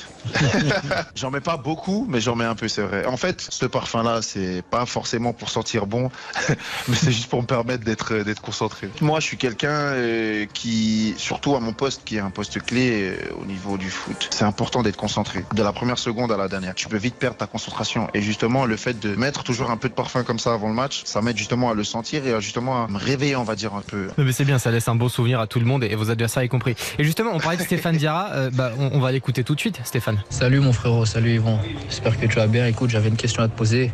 j'en 1.15 1.31
mets 1.31 1.41
pas 1.41 1.57
beaucoup, 1.57 2.05
mais 2.07 2.21
j'en 2.21 2.35
mets 2.35 2.45
un 2.45 2.53
peu, 2.53 2.67
c'est 2.67 2.83
vrai. 2.83 3.05
En 3.07 3.17
fait, 3.17 3.47
ce 3.49 3.65
parfum-là, 3.65 4.21
c'est 4.21 4.63
pas 4.69 4.85
forcément 4.85 5.33
pour 5.33 5.49
sentir 5.49 5.87
bon, 5.87 6.11
mais 6.87 6.95
c'est 6.95 7.11
juste 7.11 7.29
pour 7.29 7.41
me 7.41 7.47
permettre 7.47 7.83
d'être 7.83 8.13
d'être 8.17 8.41
concentré. 8.41 8.89
Moi, 9.01 9.19
je 9.19 9.25
suis 9.25 9.37
quelqu'un 9.37 9.69
euh, 9.71 10.45
qui, 10.53 11.15
surtout 11.17 11.55
à 11.55 11.59
mon 11.59 11.73
poste, 11.73 12.03
qui 12.03 12.17
est 12.17 12.21
un 12.21 12.29
poste 12.29 12.61
clé 12.61 13.09
euh, 13.09 13.33
au 13.41 13.45
niveau 13.45 13.77
du 13.77 13.89
foot, 13.89 14.29
c'est 14.29 14.45
important 14.45 14.83
d'être 14.83 14.97
concentré. 14.97 15.45
De 15.53 15.63
la 15.63 15.73
première 15.73 15.97
seconde 15.97 16.31
à 16.31 16.37
la 16.37 16.47
dernière, 16.47 16.75
tu 16.75 16.87
peux 16.87 16.97
vite 16.97 17.15
perdre 17.15 17.37
ta 17.37 17.47
concentration. 17.47 18.07
Et 18.13 18.21
justement, 18.21 18.65
le 18.65 18.77
fait 18.77 18.99
de 18.99 19.15
mettre 19.15 19.43
toujours 19.43 19.71
un 19.71 19.77
peu 19.77 19.89
de 19.89 19.93
parfum 19.93 20.23
comme 20.23 20.39
ça 20.39 20.53
avant 20.53 20.67
le 20.67 20.75
match, 20.75 21.01
ça 21.05 21.21
m'aide 21.33 21.37
justement 21.37 21.71
à 21.71 21.73
le 21.73 21.83
sentir 21.83 22.25
et 22.27 22.33
à 22.33 22.39
justement 22.39 22.85
à 22.85 22.87
me 22.87 22.97
réveiller, 22.97 23.35
on 23.35 23.43
va 23.43 23.55
dire 23.55 23.73
un 23.73 23.81
peu. 23.81 24.07
Mais 24.17 24.31
c'est 24.31 24.45
bien, 24.45 24.59
ça 24.59 24.71
laisse 24.71 24.87
un 24.87 24.95
beau 24.95 25.09
souvenir 25.09 25.39
à 25.39 25.47
tout 25.47 25.59
le 25.59 25.65
monde 25.65 25.83
et 25.83 25.95
vos 25.95 26.09
adversaires 26.09 26.43
y 26.43 26.49
compris. 26.49 26.75
Et 26.99 27.03
justement, 27.03 27.31
on 27.33 27.39
parlait 27.39 27.57
de 27.57 27.63
Stéphane 27.63 27.97
Diarra, 27.97 28.29
euh, 28.33 28.49
bah, 28.53 28.71
on, 28.77 28.91
on 28.93 28.99
va 28.99 29.11
l'écouter 29.11 29.43
tout 29.43 29.55
de 29.55 29.59
suite, 29.59 29.79
Stéphane. 29.83 30.23
Salut 30.29 30.59
mon 30.59 30.73
frérot, 30.73 31.05
salut 31.05 31.35
Yvon. 31.35 31.59
J'espère 31.89 32.19
que 32.19 32.25
tu 32.25 32.35
vas 32.35 32.47
bien. 32.47 32.67
Écoute, 32.67 32.89
j'avais 32.89 33.09
une 33.09 33.15
question 33.15 33.43
à 33.43 33.47
te 33.47 33.57
poser. 33.57 33.91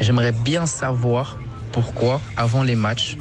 J'aimerais 0.00 0.32
bien 0.32 0.66
savoir 0.66 1.38
pourquoi, 1.72 2.20
avant 2.36 2.62
les 2.62 2.76
matchs, 2.76 3.16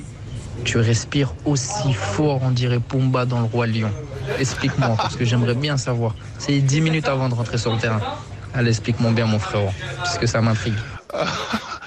tu 0.63 0.78
respires 0.78 1.34
aussi 1.45 1.93
fort, 1.93 2.41
on 2.43 2.52
dirait 2.52 2.80
Pumba 2.80 3.26
dans 3.26 3.39
le 3.39 3.45
Roi 3.45 3.67
Lion. 3.67 3.91
Explique-moi, 4.39 4.95
parce 4.98 5.15
que 5.15 5.26
j'aimerais 5.26 5.56
bien 5.56 5.78
savoir. 5.78 6.15
C'est 6.38 6.60
10 6.60 6.82
minutes 6.82 7.08
avant 7.08 7.30
de 7.30 7.34
rentrer 7.34 7.58
sur 7.58 7.74
le 7.74 7.80
terrain. 7.80 8.02
Allez, 8.54 8.69
explique-moi 8.69 9.12
bien, 9.12 9.26
mon 9.26 9.39
frérot, 9.39 9.72
puisque 10.04 10.28
ça 10.28 10.41
m'intrigue. 10.41 10.74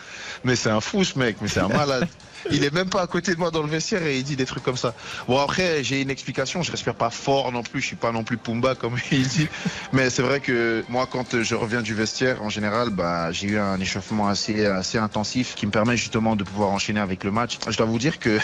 Mais 0.44 0.57
c'est 0.57 0.70
un 0.70 0.81
fou 0.81 1.05
ce 1.05 1.18
mec, 1.18 1.37
mais 1.40 1.48
c'est 1.48 1.61
un 1.61 1.68
malade. 1.68 2.09
Il 2.50 2.64
est 2.64 2.72
même 2.72 2.88
pas 2.88 3.02
à 3.02 3.07
côté 3.07 3.35
de 3.35 3.38
moi 3.38 3.50
dans 3.50 3.62
le 3.62 3.68
vestiaire 3.68 4.05
et 4.07 4.18
il 4.18 4.24
dit 4.24 4.37
des 4.37 4.46
trucs 4.46 4.62
comme 4.62 4.76
ça. 4.76 4.94
Bon 5.28 5.38
après 5.38 5.85
j'ai 5.85 6.02
une 6.02 6.11
explication, 6.11 6.62
je 6.62 6.70
respire 6.70 6.94
pas 6.94 7.11
fort 7.11 7.52
non 7.52 7.62
plus, 7.62 7.81
je 7.81 7.87
suis 7.87 7.96
pas 7.96 8.12
non 8.12 8.24
plus 8.24 8.37
Pumba 8.37 8.74
comme 8.74 8.96
il 9.12 9.26
dit. 9.26 9.48
Mais 9.92 10.11
c'est 10.11 10.22
vrai 10.22 10.40
que 10.40 10.85
moi 10.88 11.07
quand 11.11 11.42
je 11.42 11.55
reviens 11.55 11.83
du 11.83 11.94
vestiaire 11.94 12.42
en 12.42 12.48
général, 12.48 12.90
bah 12.90 13.31
j'ai 13.33 13.48
eu 13.48 13.59
un 13.59 13.78
échauffement 13.78 14.28
assez 14.28 14.66
assez 14.66 14.98
intensif 14.98 15.55
qui 15.55 15.66
me 15.66 15.70
permet 15.70 15.96
justement 15.96 16.37
de 16.37 16.44
pouvoir 16.44 16.70
enchaîner 16.70 17.00
avec 17.00 17.24
le 17.24 17.31
match. 17.31 17.59
Je 17.68 17.76
dois 17.76 17.87
vous 17.87 17.98
dire 17.98 18.18
que 18.18 18.38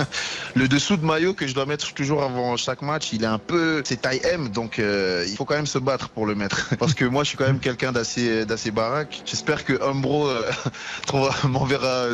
le 0.54 0.68
dessous 0.68 0.96
de 0.96 1.04
maillot 1.04 1.34
que 1.34 1.46
je 1.46 1.54
dois 1.54 1.66
mettre 1.66 1.92
toujours 1.94 2.22
avant 2.22 2.56
chaque 2.56 2.82
match, 2.82 3.12
il 3.12 3.22
est 3.22 3.26
un 3.26 3.38
peu 3.38 3.82
c'est 3.84 4.02
taille 4.02 4.20
M 4.24 4.48
donc 4.48 4.78
euh, 4.78 5.24
il 5.28 5.36
faut 5.36 5.44
quand 5.44 5.56
même 5.56 5.66
se 5.66 5.78
battre 5.78 6.08
pour 6.08 6.26
le 6.26 6.34
mettre 6.34 6.74
parce 6.78 6.94
que 6.94 7.04
moi 7.04 7.22
je 7.22 7.28
suis 7.28 7.38
quand 7.38 7.46
même 7.46 7.60
quelqu'un 7.60 7.92
d'assez 7.92 8.44
d'assez 8.44 8.70
baraque. 8.70 9.22
J'espère 9.24 9.64
que 9.64 9.80
Umbro 9.82 10.28
euh, 10.28 10.42
m'enverra 11.44 12.08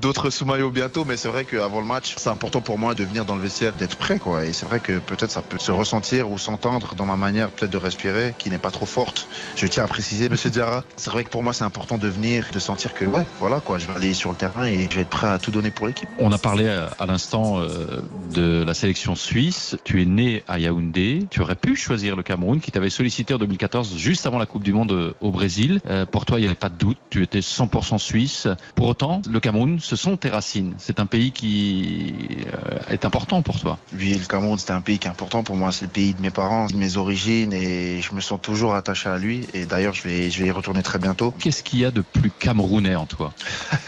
d'autres 0.00 0.30
sous-maillots 0.30 0.55
bientôt, 0.70 1.04
mais 1.04 1.16
c'est 1.16 1.28
vrai 1.28 1.44
qu'avant 1.44 1.80
le 1.80 1.86
match, 1.86 2.14
c'est 2.16 2.28
important 2.28 2.60
pour 2.60 2.78
moi 2.78 2.94
de 2.94 3.04
venir 3.04 3.24
dans 3.24 3.36
le 3.36 3.42
vestiaire, 3.42 3.72
d'être 3.72 3.96
prêt, 3.96 4.18
quoi. 4.18 4.44
Et 4.44 4.52
c'est 4.52 4.66
vrai 4.66 4.80
que 4.80 4.98
peut-être 4.98 5.30
ça 5.30 5.42
peut 5.42 5.58
se 5.58 5.72
ressentir 5.72 6.30
ou 6.30 6.38
s'entendre 6.38 6.94
dans 6.94 7.06
ma 7.06 7.16
manière 7.16 7.50
peut-être 7.50 7.70
de 7.70 7.76
respirer, 7.76 8.34
qui 8.38 8.50
n'est 8.50 8.58
pas 8.58 8.70
trop 8.70 8.86
forte. 8.86 9.28
Je 9.56 9.66
tiens 9.66 9.84
à 9.84 9.88
préciser, 9.88 10.28
Monsieur 10.28 10.50
Diarra, 10.50 10.84
c'est 10.96 11.10
vrai 11.10 11.24
que 11.24 11.30
pour 11.30 11.42
moi 11.42 11.52
c'est 11.52 11.64
important 11.64 11.98
de 11.98 12.08
venir, 12.08 12.46
de 12.52 12.58
sentir 12.58 12.94
que 12.94 13.04
ouais, 13.04 13.26
voilà 13.38 13.60
quoi, 13.60 13.78
je 13.78 13.86
vais 13.86 13.94
aller 13.94 14.14
sur 14.14 14.30
le 14.30 14.36
terrain 14.36 14.66
et 14.66 14.88
je 14.90 14.96
vais 14.96 15.02
être 15.02 15.10
prêt 15.10 15.28
à 15.28 15.38
tout 15.38 15.50
donner 15.50 15.70
pour 15.70 15.86
l'équipe. 15.86 16.08
On 16.18 16.32
a 16.32 16.38
parlé 16.38 16.68
à, 16.68 16.90
à 16.98 17.06
l'instant 17.06 17.60
euh, 17.60 18.00
de 18.34 18.64
la 18.64 18.74
sélection 18.74 19.14
suisse. 19.14 19.76
Tu 19.84 20.02
es 20.02 20.04
né 20.04 20.42
à 20.48 20.58
Yaoundé. 20.58 21.26
Tu 21.30 21.40
aurais 21.40 21.54
pu 21.54 21.76
choisir 21.76 22.16
le 22.16 22.22
Cameroun 22.22 22.60
qui 22.60 22.70
t'avait 22.70 22.90
sollicité 22.90 23.34
en 23.34 23.38
2014, 23.38 23.96
juste 23.96 24.26
avant 24.26 24.38
la 24.38 24.46
Coupe 24.46 24.62
du 24.62 24.72
Monde 24.72 24.92
euh, 24.92 25.14
au 25.20 25.30
Brésil. 25.30 25.80
Euh, 25.88 26.06
pour 26.06 26.24
toi, 26.24 26.38
il 26.38 26.42
n'y 26.42 26.46
avait 26.46 26.54
pas 26.54 26.68
de 26.68 26.76
doute. 26.76 26.98
Tu 27.10 27.22
étais 27.22 27.40
100% 27.40 27.98
suisse. 27.98 28.48
Pour 28.74 28.88
autant, 28.88 29.22
le 29.28 29.40
Cameroun, 29.40 29.78
ce 29.80 29.96
sont 29.96 30.16
tes 30.16 30.28
racines. 30.28 30.45
C'est 30.78 31.00
un 31.00 31.06
pays 31.06 31.32
qui 31.32 32.44
euh, 32.46 32.78
est 32.88 33.04
important 33.04 33.42
pour 33.42 33.58
toi. 33.58 33.78
Oui, 33.92 34.14
le 34.14 34.26
Cameroun, 34.26 34.56
c'était 34.56 34.72
un 34.72 34.80
pays 34.80 34.98
qui 34.98 35.08
est 35.08 35.10
important 35.10 35.42
pour 35.42 35.56
moi. 35.56 35.72
C'est 35.72 35.86
le 35.86 35.90
pays 35.90 36.14
de 36.14 36.22
mes 36.22 36.30
parents, 36.30 36.66
de 36.66 36.76
mes 36.76 36.96
origines 36.96 37.52
et 37.52 38.00
je 38.00 38.14
me 38.14 38.20
sens 38.20 38.40
toujours 38.40 38.74
attaché 38.74 39.08
à 39.08 39.18
lui. 39.18 39.46
Et 39.54 39.66
d'ailleurs, 39.66 39.94
je 39.94 40.02
vais, 40.02 40.30
je 40.30 40.42
vais 40.42 40.48
y 40.48 40.50
retourner 40.52 40.82
très 40.82 40.98
bientôt. 40.98 41.32
Qu'est-ce 41.32 41.62
qu'il 41.62 41.80
y 41.80 41.84
a 41.84 41.90
de 41.90 42.02
plus 42.02 42.30
camerounais 42.30 42.94
en 42.94 43.06
toi? 43.06 43.34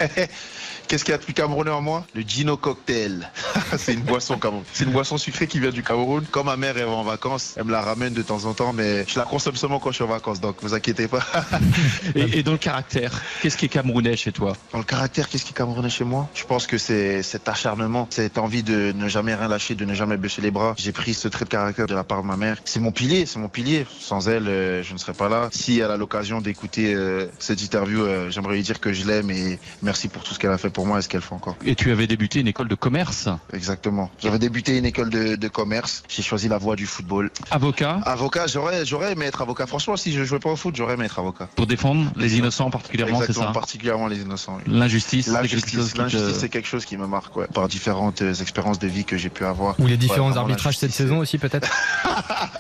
Qu'est-ce 0.89 1.05
qu'il 1.05 1.13
y 1.13 1.15
a 1.15 1.19
de 1.19 1.23
plus 1.23 1.35
camerounais 1.35 1.71
en 1.71 1.83
moi 1.83 2.07
Le 2.15 2.23
Gino 2.23 2.57
Cocktail. 2.57 3.31
c'est 3.77 3.93
une 3.93 4.01
boisson 4.01 4.39
Cameroun. 4.39 4.65
C'est 4.73 4.85
une 4.85 4.91
boisson 4.91 5.19
sucrée 5.19 5.47
qui 5.47 5.61
vient 5.61 5.71
du 5.71 5.83
Cameroun. 5.83 6.25
Quand 6.31 6.45
ma 6.45 6.57
mère 6.57 6.79
est 6.79 6.85
en 6.85 7.03
vacances, 7.03 7.55
elle 7.59 7.65
me 7.65 7.73
la 7.73 7.83
ramène 7.83 8.15
de 8.15 8.23
temps 8.23 8.47
en 8.47 8.55
temps, 8.55 8.73
mais 8.73 9.05
je 9.07 9.19
la 9.19 9.27
consomme 9.27 9.55
seulement 9.55 9.81
quand 9.81 9.91
je 9.91 9.97
suis 9.97 10.05
en 10.05 10.09
vacances, 10.09 10.41
donc 10.41 10.57
vous 10.63 10.73
inquiétez 10.73 11.07
pas. 11.07 11.23
et, 12.15 12.39
et 12.39 12.43
dans 12.43 12.53
le 12.53 12.59
caractère, 12.59 13.13
qu'est-ce 13.43 13.59
qui 13.59 13.67
est 13.67 13.69
camerounais 13.69 14.17
chez 14.17 14.33
toi? 14.33 14.57
Dans 14.73 14.79
le 14.79 14.85
caractère, 14.85 15.29
qu'est-ce 15.29 15.45
qui 15.45 15.51
est 15.51 15.57
camerounais 15.57 15.91
chez 15.91 16.05
moi? 16.05 16.27
Je 16.33 16.45
pense 16.45 16.67
que 16.67 16.79
c'est 16.79 17.23
cet 17.23 17.51
acharnement, 17.51 18.07
cette 18.09 18.39
envie 18.39 18.63
de 18.63 18.93
ne 18.93 19.09
jamais 19.09 19.35
rien 19.35 19.49
lâcher, 19.49 19.75
de 19.75 19.85
ne 19.85 19.93
jamais 19.93 20.17
baisser 20.17 20.41
les 20.41 20.51
bras. 20.51 20.75
J'ai 20.79 20.93
pris 20.93 21.13
ce 21.13 21.29
trait 21.29 21.45
de 21.45 21.51
caractère 21.51 21.87
de 21.87 21.95
la 21.95 22.05
part 22.05 22.23
de 22.23 22.27
ma 22.27 22.39
mère. 22.39 22.57
C'est 22.65 22.81
mon 22.81 22.93
pilier, 22.93 23.27
c'est 23.27 23.39
mon 23.39 23.49
pilier. 23.49 23.87
Sans 24.01 24.29
elle, 24.29 24.49
euh, 24.49 24.83
je 24.83 24.95
ne 24.95 24.99
serais 24.99 25.13
pas 25.13 25.29
là. 25.29 25.49
Si 25.53 25.81
elle 25.81 25.91
a 25.91 25.99
l'occasion 25.99 26.41
d'écouter 26.41 26.95
euh, 26.95 27.27
cette 27.39 27.61
interview, 27.61 28.03
euh, 28.03 28.31
j'aimerais 28.31 28.55
lui 28.55 28.63
dire 28.63 28.81
que 28.81 28.95
je 28.95 29.07
l'aime 29.07 29.31
et 29.31 29.59
merci 29.83 30.09
pour 30.09 30.23
tout 30.23 30.33
ce 30.33 30.39
qu'elle 30.39 30.51
a 30.51 30.59
fait 30.59 30.71
pour 30.71 30.78
moi 30.87 30.99
et 30.99 31.03
ce 31.03 31.09
qu'elle 31.09 31.21
fait 31.23 31.35
encore. 31.35 31.57
Et 31.65 31.75
tu 31.75 31.91
avais 31.91 32.07
débuté 32.07 32.41
une 32.41 32.49
école 32.49 32.69
de 32.69 32.75
commerce, 32.75 33.29
Exactement. 33.53 34.11
J'avais 34.23 34.39
débuté 34.39 34.77
une 34.79 34.85
école 34.85 35.11
de, 35.11 35.37
de 35.37 35.49
commerce. 35.49 36.03
J'ai 36.09 36.23
choisi 36.23 36.49
la 36.49 36.59
voie 36.59 36.77
du 36.77 36.87
football. 36.87 37.31
avocat, 37.51 38.01
Avocat, 38.05 38.47
j'aurais, 38.47 38.85
j'aurais 38.87 39.13
aimé 39.13 39.27
être 39.27 39.43
avocat. 39.43 39.67
Franchement, 39.67 39.97
si 39.97 40.13
je 40.13 40.25
jouais 40.25 40.39
pas 40.39 40.51
au 40.51 40.57
foot, 40.57 40.75
j'aurais 40.77 40.95
aimé 40.95 41.05
être 41.07 41.19
avocat. 41.19 41.49
pour 41.57 41.67
défendre 41.67 42.11
les 42.17 42.37
innocents 42.39 42.71
particulièrement, 42.71 43.21
c'est 43.27 43.33
ça 43.33 43.47
particulièrement 43.47 44.07
les 44.09 44.19
innocents. 44.21 44.59
oui. 44.67 44.73
L'injustice, 44.73 45.27
c'est 45.27 45.33
quelque 45.49 45.99
L'injustice, 45.99 46.35
te- 46.35 46.39
c'est 46.41 46.49
quelque 46.49 46.69
chose 46.69 46.85
qui 46.85 46.97
me 46.97 47.07
marque, 47.07 47.35
ouais, 47.37 47.47
par 47.53 47.69
différentes 47.69 48.23
euh, 48.23 48.35
expériences 48.35 48.79
de 48.79 48.87
vie 48.89 49.05
que 49.05 49.17
j'ai 49.17 49.31
pu 49.31 49.45
avoir. 49.45 49.79
Ou 49.81 49.87
les 49.87 49.97
différents 49.97 50.33
Ouais, 50.33 50.39
arbitrages 50.39 50.77
cette 50.79 50.93
saison 50.93 51.19
aussi 51.19 51.39
peut-être 51.39 51.69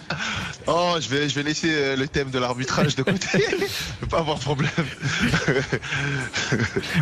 Oh, 0.66 0.96
je 1.00 1.08
vais, 1.08 1.28
je 1.30 1.34
vais 1.34 1.42
laisser 1.42 1.70
euh, 1.72 1.96
le 1.96 2.06
thème 2.08 2.30
de 2.30 2.38
l'arbitrage 2.38 2.94
de 2.94 3.02
côté. 3.02 3.26
je 3.32 3.40
vais 4.02 4.06
pas 4.10 4.18
avoir 4.18 4.36
de 4.38 4.42
problème. 4.42 4.70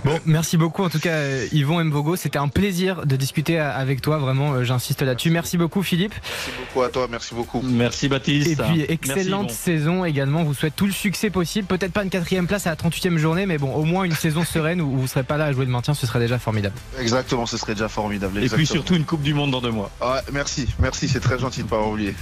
Bon, 0.05 0.19
merci 0.25 0.57
beaucoup 0.57 0.85
en 0.85 0.89
tout 0.89 1.01
cas 1.01 1.06
euh, 1.07 1.47
Yvon 1.53 1.83
Mvogo, 1.85 2.17
c'était 2.17 2.39
un 2.39 2.49
plaisir 2.49 3.07
de 3.07 3.17
discuter 3.17 3.59
euh, 3.59 3.73
avec 3.73 4.01
toi, 4.01 4.19
vraiment 4.19 4.53
euh, 4.53 4.65
j'insiste 4.65 5.03
là-dessus. 5.03 5.31
Merci 5.31 5.57
beaucoup 5.57 5.83
Philippe. 5.83 6.15
Merci 6.15 6.51
beaucoup 6.59 6.83
à 6.83 6.89
toi, 6.89 7.07
merci 7.11 7.35
beaucoup. 7.35 7.63
Merci 7.63 8.09
Baptiste. 8.09 8.49
Et 8.49 8.57
puis 8.57 8.83
excellente 8.89 9.51
saison 9.51 10.05
également, 10.05 10.45
vous 10.45 10.55
souhaite 10.55 10.77
tout 10.77 10.87
le 10.87 10.93
succès 10.93 11.31
possible, 11.31 11.67
peut-être 11.67 11.93
pas 11.93 12.03
une 12.03 12.11
quatrième 12.11 12.47
place 12.47 12.67
à 12.67 12.71
la 12.71 12.77
38e 12.77 13.17
journée, 13.17 13.47
mais 13.47 13.59
bon 13.59 13.75
au 13.75 13.85
moins 13.85 14.05
une 14.05 14.15
saison 14.15 14.45
sereine 14.45 14.81
où 14.81 14.97
vous 14.97 15.07
serez 15.07 15.25
pas 15.25 15.37
là 15.37 15.47
à 15.47 15.53
jouer 15.53 15.65
le 15.65 15.71
maintien, 15.71 15.95
ce 15.95 16.07
serait 16.07 16.21
déjà 16.21 16.39
formidable. 16.39 16.75
Exactement, 16.99 17.47
ce 17.47 17.57
serait 17.57 17.75
déjà 17.75 17.89
formidable. 17.89 18.43
Et 18.43 18.49
puis 18.49 18.67
surtout 18.67 18.95
une 18.95 19.05
Coupe 19.05 19.23
du 19.23 19.35
Monde 19.35 19.53
dans 19.53 19.61
deux 19.61 19.71
mois. 19.71 19.91
Ouais, 20.01 20.21
merci, 20.33 20.67
merci, 20.79 21.09
c'est 21.09 21.21
très 21.21 21.39
gentil 21.39 21.63
de 21.63 21.69
pas 21.69 21.77
avoir 21.77 21.93
oublié. 21.93 22.15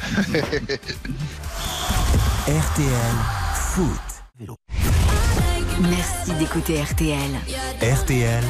RTL 2.47 3.15
Foot. 3.55 4.94
Merci 5.81 6.33
d'écouter 6.39 6.81
RTL. 6.81 7.19
RTL, 7.83 8.45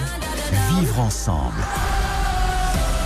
vivre 0.70 1.00
ensemble. 1.00 1.62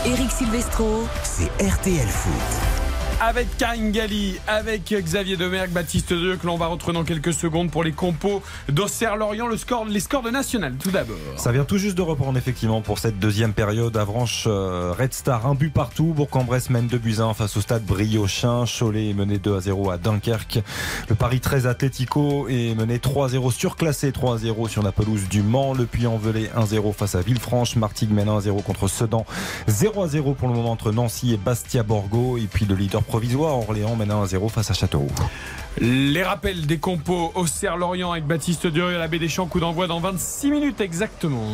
Eric 0.05 0.31
Silvestro. 0.31 1.05
C'est 1.23 1.51
RTL 1.65 2.09
Foot. 2.09 2.78
Avec 3.21 3.57
Karine 3.57 3.91
Galli, 3.91 4.37
avec 4.47 4.95
Xavier 4.95 5.37
Demergue, 5.37 5.73
Baptiste 5.73 6.11
Deux, 6.13 6.37
que 6.37 6.47
l'on 6.47 6.57
va 6.57 6.69
retrouver 6.69 6.95
dans 6.95 7.03
quelques 7.03 7.33
secondes 7.35 7.69
pour 7.69 7.83
les 7.83 7.91
compos 7.91 8.43
d'Auxerre-Lorient, 8.69 9.49
le 9.49 9.57
score, 9.57 9.85
les 9.87 9.99
scores 9.99 10.23
de 10.23 10.31
National 10.31 10.75
tout 10.79 10.93
d'abord. 10.93 11.17
Ça 11.37 11.51
vient 11.51 11.65
tout 11.65 11.79
juste 11.79 11.97
de 11.97 12.03
reprendre 12.03 12.39
effectivement 12.39 12.81
pour 12.81 13.01
cette 13.01 13.19
deuxième 13.19 13.55
période. 13.55 13.97
Avranches 13.97 14.45
euh, 14.47 14.95
Red 14.97 15.13
Star, 15.15 15.49
un 15.49 15.57
but 15.57 15.73
partout. 15.73 16.15
Bourg-en-Bresse 16.15 16.71
mène 16.71 16.87
2 16.87 16.97
buts 16.99 17.17
à 17.19 17.23
1 17.23 17.35
face 17.35 17.57
au 17.57 17.61
stade 17.61 17.85
Briochin. 17.85 18.65
Cholet 18.67 19.11
est 19.11 19.15
mené 19.15 19.39
2 19.39 19.57
à 19.57 19.61
0 19.61 19.91
à 19.91 19.99
Dunkerque. 19.99 20.61
Le 21.09 21.17
Paris 21.17 21.41
13 21.41 21.67
Atlético 21.67 22.47
est 22.49 22.77
mené 22.77 23.01
3 23.01 23.27
à 23.27 23.29
0 23.31 23.51
surclassé 23.51 24.13
3 24.13 24.37
à 24.37 24.39
0 24.39 24.69
sur 24.69 24.85
la 24.85 24.93
pelouse 24.93 25.29
du 25.29 25.43
Mans. 25.43 25.75
Le 25.75 25.87
Puy-en-Velay 25.87 26.51
1 26.55 26.67
0 26.67 26.93
face 26.93 27.17
à 27.17 27.21
Villefranche. 27.21 27.75
Martigues 27.75 28.13
mène 28.13 28.29
1 28.29 28.37
à 28.37 28.41
0 28.43 28.61
contre 28.63 28.87
Sedan. 28.87 29.27
0 29.67 30.05
à 30.05 30.07
0 30.07 30.35
pour 30.35 30.47
le 30.47 30.55
moment 30.55 30.71
entre 30.71 30.93
Nancy 30.93 31.35
et 31.35 31.37
Bastia-Borgo. 31.37 32.39
Et 32.39 32.47
puis 32.47 32.65
le 32.65 32.77
leader 32.77 33.03
provisoire 33.09 33.59
Orléans 33.59 33.97
mène 33.97 34.13
1 34.13 34.23
à 34.23 34.27
0 34.27 34.49
face 34.49 34.71
à 34.71 34.75
Châteauroux. 34.75 35.09
Les 35.81 36.23
rappels 36.23 36.67
des 36.67 36.79
compos 36.79 37.33
Auxerre-Lorient 37.35 38.13
avec 38.13 38.27
Baptiste 38.27 38.67
Dieu 38.67 38.93
et 38.93 38.99
la 38.99 39.09
baie 39.09 39.19
des 39.19 39.29
Champs, 39.29 39.47
coup 39.47 39.61
d'envoi 39.61 39.87
dans 39.89 39.99
26 39.99 40.51
minutes 40.51 40.81
exactement. 40.81 41.49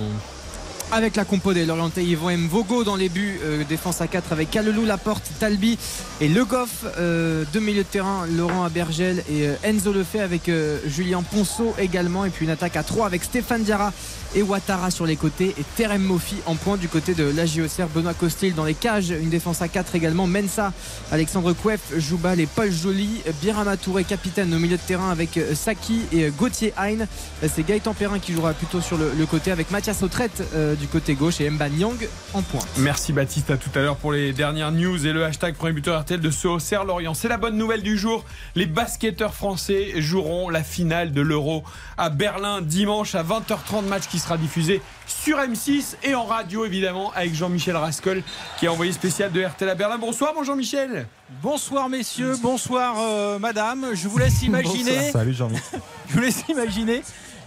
Avec 0.93 1.17
la 1.17 1.25
compo 1.25 1.53
des 1.53 1.64
Lorientais, 1.64 2.05
Yvon 2.05 2.29
M. 2.31 2.47
Vogo 2.47 2.85
dans 2.85 2.95
les 2.95 3.09
buts, 3.09 3.40
euh, 3.43 3.64
défense 3.64 4.01
à 4.01 4.07
4 4.07 4.33
avec 4.33 4.51
Calelou, 4.51 4.85
Laporte, 4.85 5.25
Talbi 5.40 5.79
et 6.21 6.29
Le 6.29 6.45
Goff. 6.45 6.85
Euh, 6.99 7.45
deux 7.53 7.61
milieux 7.61 7.83
de 7.83 7.88
terrain, 7.88 8.27
Laurent 8.31 8.64
Abergel 8.64 9.25
et 9.29 9.49
euh, 9.49 9.55
Enzo 9.64 9.93
Lefebvre 9.93 10.25
avec 10.25 10.49
euh, 10.49 10.79
Julien 10.87 11.23
Ponceau 11.23 11.75
également. 11.79 12.25
Et 12.25 12.31
puis 12.31 12.45
une 12.45 12.51
attaque 12.51 12.77
à 12.77 12.83
3 12.83 13.07
avec 13.07 13.25
Stéphane 13.25 13.62
Diarra 13.62 13.93
et 14.35 14.42
Ouattara 14.42 14.90
sur 14.90 15.07
les 15.07 15.16
côtés 15.16 15.55
et 15.59 15.64
Terem 15.77 16.03
Mofi 16.03 16.37
en 16.47 16.57
point 16.57 16.77
du 16.77 16.88
côté 16.88 17.14
de 17.14 17.25
la 17.25 17.47
JOCR. 17.47 17.88
Benoît 17.94 18.14
Costil 18.14 18.55
dans 18.55 18.64
les 18.64 18.75
cages, 18.75 19.11
une 19.11 19.31
défense 19.31 19.62
à 19.62 19.68
4 19.68 19.94
également. 19.94 20.27
Mensa, 20.27 20.73
Alexandre 21.12 21.53
Kouef, 21.53 21.81
Joubal 21.99 22.40
et 22.40 22.47
Paul 22.47 22.70
Joly. 22.70 23.23
Birama 23.42 23.77
Touré, 23.77 24.05
capitaine 24.05 24.53
au 24.55 24.59
milieu 24.59 24.77
de 24.77 24.83
terrain 24.83 25.11
avec 25.11 25.37
euh, 25.37 25.55
Saki 25.55 26.03
et 26.12 26.25
euh, 26.25 26.31
Gauthier 26.31 26.73
Hein. 26.77 27.07
Euh, 27.42 27.49
C'est 27.53 27.62
Gaëtan 27.64 27.94
Perrin 27.94 28.18
qui 28.18 28.33
jouera 28.33 28.53
plutôt 28.53 28.81
sur 28.81 28.99
le, 28.99 29.27
côté 29.27 29.51
avec 29.51 29.70
Mathias 29.70 30.03
Autrette 30.03 30.42
du 30.79 30.87
côté 30.87 31.14
gauche 31.14 31.40
et 31.40 31.49
Mba 31.49 31.68
Nyang 31.70 31.97
en 32.35 32.42
pointe. 32.42 32.66
Merci 32.79 33.12
Baptiste, 33.12 33.51
à 33.51 33.57
tout 33.57 33.70
à 33.75 33.79
l'heure 33.79 33.97
pour 33.97 34.12
les 34.12 34.33
dernières 34.33 34.70
news 34.70 35.07
et 35.07 35.12
le 35.12 35.25
hashtag 35.25 35.55
premier 35.55 35.73
buteur 35.73 36.01
RTL 36.03 36.20
de 36.20 36.31
ce 36.31 36.47
Auxerre 36.47 36.85
Lorient. 36.85 37.14
C'est 37.14 37.29
la 37.29 37.38
bonne 37.38 37.57
nouvelle 37.57 37.83
du 37.83 37.97
jour. 37.97 38.25
Les 38.55 38.66
basketteurs 38.66 39.35
français 39.35 40.01
joueront 40.01 40.51
la 40.51 40.62
finale 40.62 41.12
de 41.12 41.23
l'Euro 41.23 41.64
à 41.97 42.11
Berlin 42.11 42.61
dimanche 42.61 43.14
à 43.14 43.23
20h30, 43.23 43.87
match 43.87 44.05
qui 44.09 44.18
sera 44.24 44.38
diffusé 44.38 44.80
sur 45.06 45.38
M6 45.38 45.96
et 46.02 46.14
en 46.14 46.24
radio 46.24 46.64
évidemment 46.64 47.12
avec 47.14 47.34
Jean-Michel 47.34 47.76
Rascol 47.76 48.22
qui 48.58 48.64
est 48.64 48.68
envoyé 48.68 48.90
spécial 48.92 49.30
de 49.30 49.44
RTL 49.44 49.68
à 49.68 49.74
Berlin. 49.74 49.98
Bonsoir 49.98 50.34
mon 50.34 50.42
Jean-Michel. 50.42 51.06
Bonsoir 51.42 51.90
messieurs, 51.90 52.34
bonsoir 52.40 52.96
euh, 52.98 53.38
madame. 53.38 53.88
Je 53.92 54.08
vous 54.08 54.16
laisse 54.16 54.42
imaginer. 54.42 55.10
Salut 55.12 55.34
Jean-Mi. 55.34 55.58
Je 56.08 56.14
vous 56.14 56.20
laisse 56.20 56.44
imaginer 56.48 57.02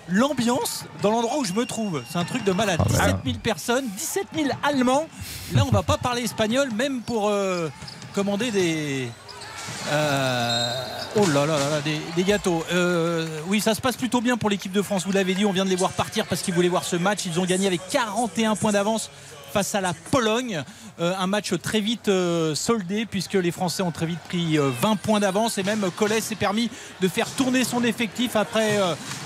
l'ambiance 0.10 0.86
dans 1.02 1.12
l'endroit 1.12 1.40
où 1.40 1.46
je 1.46 1.54
me 1.54 1.66
trouve. 1.66 2.04
C'est 2.10 2.18
un 2.20 2.26
truc 2.26 2.44
de 2.44 2.52
malade. 2.52 2.80
Ah 2.80 2.86
bah 2.86 2.94
17 2.94 3.08
là. 3.08 3.22
000 3.26 3.38
personnes, 3.40 3.86
17 3.98 4.28
000 4.36 4.50
Allemands. 4.64 5.08
Là, 5.54 5.64
on 5.68 5.72
va 5.72 5.84
pas 5.84 5.98
parler 5.98 6.24
espagnol, 6.24 6.70
même 6.76 7.02
pour 7.02 7.30
euh, 7.30 7.70
commander 8.14 8.52
des. 8.52 9.10
Euh, 9.90 10.84
oh 11.16 11.26
là 11.28 11.46
là 11.46 11.58
là 11.58 11.70
là, 11.70 11.82
des, 11.82 12.24
gâteaux. 12.24 12.64
Euh, 12.72 13.26
oui, 13.48 13.62
ça 13.62 13.74
se 13.74 13.82
passe 13.82 13.96
plutôt 13.96 14.22
bien 14.22 14.38
pour 14.38 14.50
l'équipe 14.50 14.72
de 14.72 14.82
France. 14.82 15.06
Vous 15.06 15.12
l'avez 15.12 15.34
dit, 15.34 15.46
on 15.46 15.52
vient 15.52 15.66
de 15.66 15.70
les 15.70 15.76
voir 15.76 15.92
partir 15.92 16.26
parce 16.26 16.42
qu'ils 16.42 16.54
voulaient 16.54 16.68
voir 16.68 16.84
ce 16.84 16.96
match. 16.96 17.26
Ils 17.26 17.40
ont 17.40 17.46
gagné 17.46 17.68
avec 17.68 17.82
41 17.90 18.56
points 18.56 18.72
d'avance 18.72 19.10
face 19.54 19.76
à 19.76 19.82
la 19.82 19.94
Pologne. 20.12 20.64
Euh, 21.00 21.14
un 21.18 21.28
match 21.28 21.54
très 21.62 21.80
vite 21.80 22.12
soldé 22.56 23.06
puisque 23.06 23.36
les 23.36 23.52
Français 23.52 23.84
ont 23.84 23.92
très 23.92 24.08
vite 24.08 24.20
pris 24.28 24.58
euh, 24.58 24.72
20 24.82 24.96
points 24.98 25.20
d'avance 25.20 25.58
et 25.58 25.64
même 25.64 25.90
Collet 25.96 26.22
s'est 26.22 26.36
permis 26.36 26.70
de 27.02 27.08
faire 27.08 27.30
tourner 27.30 27.64
son 27.64 27.84
effectif 27.84 28.36
après 28.36 28.80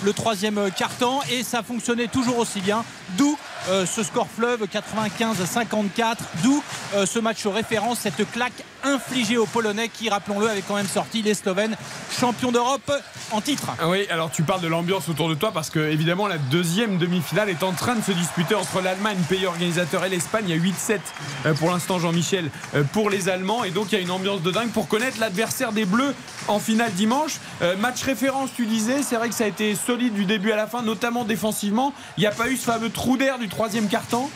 le 0.04 0.14
troisième 0.14 0.70
quart-temps 0.76 1.22
et 1.32 1.44
ça 1.44 1.64
fonctionnait 1.64 2.08
toujours 2.08 2.38
aussi 2.38 2.60
bien. 2.62 2.84
D'où 3.18 3.38
euh, 3.70 3.86
ce 3.86 4.04
score 4.04 4.28
fleuve 4.28 4.68
95 4.68 5.42
à 5.42 5.46
54. 5.46 6.24
D'où 6.44 6.64
euh, 6.96 7.06
ce 7.06 7.20
match 7.20 7.46
référence, 7.46 8.00
cette 8.00 8.30
claque 8.32 8.64
infligée 8.84 9.38
aux 9.38 9.46
Polonais 9.46 9.90
qui, 9.90 10.10
rappelons-le, 10.10 10.50
avait 10.50 10.64
quand 10.64 10.76
même 10.76 10.88
sorti 10.88 11.22
les 11.22 11.36
Slovènes 11.36 11.76
champions 12.20 12.52
d'Europe 12.52 12.92
en 13.32 13.40
titre. 13.40 13.68
Ah 13.80 13.88
Oui, 13.88 14.08
alors 14.10 14.32
tu 14.32 14.42
parles 14.42 14.62
de 14.62 14.68
l'ambiance 14.68 15.08
autour 15.08 15.30
de 15.30 15.36
toi 15.36 15.52
parce 15.54 15.70
que 15.70 15.80
évidemment 15.80 16.28
la 16.28 16.40
deuxième 16.40 16.98
demi-finale 16.98 17.52
est 17.52 17.62
en 17.62 17.74
train 17.74 17.94
de 17.94 18.02
se 18.02 18.12
disputer 18.12 18.56
entre 18.56 18.82
l'Allemagne, 18.82 19.18
pays 19.30 19.46
organisateur, 19.46 20.04
et 20.06 20.10
l'Espagne. 20.10 20.46
Il 20.48 20.56
y 20.56 20.60
a 20.60 20.64
8-7 20.64 21.00
euh, 21.46 21.54
pour 21.54 21.70
l'instant, 21.70 22.00
Jean-Michel, 22.00 22.50
pour 22.92 23.12
les 23.12 23.30
Allemands. 23.30 23.64
Et 23.64 23.70
donc 23.70 23.92
il 23.92 23.96
y 23.96 23.98
a 24.00 24.02
une 24.02 24.12
ambiance 24.12 24.42
de 24.42 24.50
dingue 24.50 24.72
pour 24.72 24.88
connaître 24.88 25.20
l'adversaire 25.20 25.72
des 25.72 25.86
Bleus 25.86 26.16
en 26.48 26.60
finale 26.60 26.92
dimanche. 26.94 27.40
Match 27.80 28.02
référence, 28.02 28.50
tu 28.56 28.66
disais, 28.66 29.04
c'est 29.04 29.16
vrai 29.16 29.30
que 29.30 29.36
ça 29.36 29.44
a 29.44 29.48
été 29.48 29.76
solide 29.76 30.14
du 30.14 30.26
début 30.26 30.52
à 30.52 30.56
la 30.56 30.66
fin, 30.66 30.82
notamment 30.82 31.24
défensivement. 31.24 31.94
Il 32.18 32.22
n'y 32.22 32.28
a 32.28 32.32
pas 32.32 32.50
eu 32.50 32.58
ce 32.58 32.64
fameux 32.64 32.90
trou 32.90 33.18
d'air 33.18 33.38
du 33.38 33.48
troisième 33.52 33.88
quart-temps. 33.88 34.30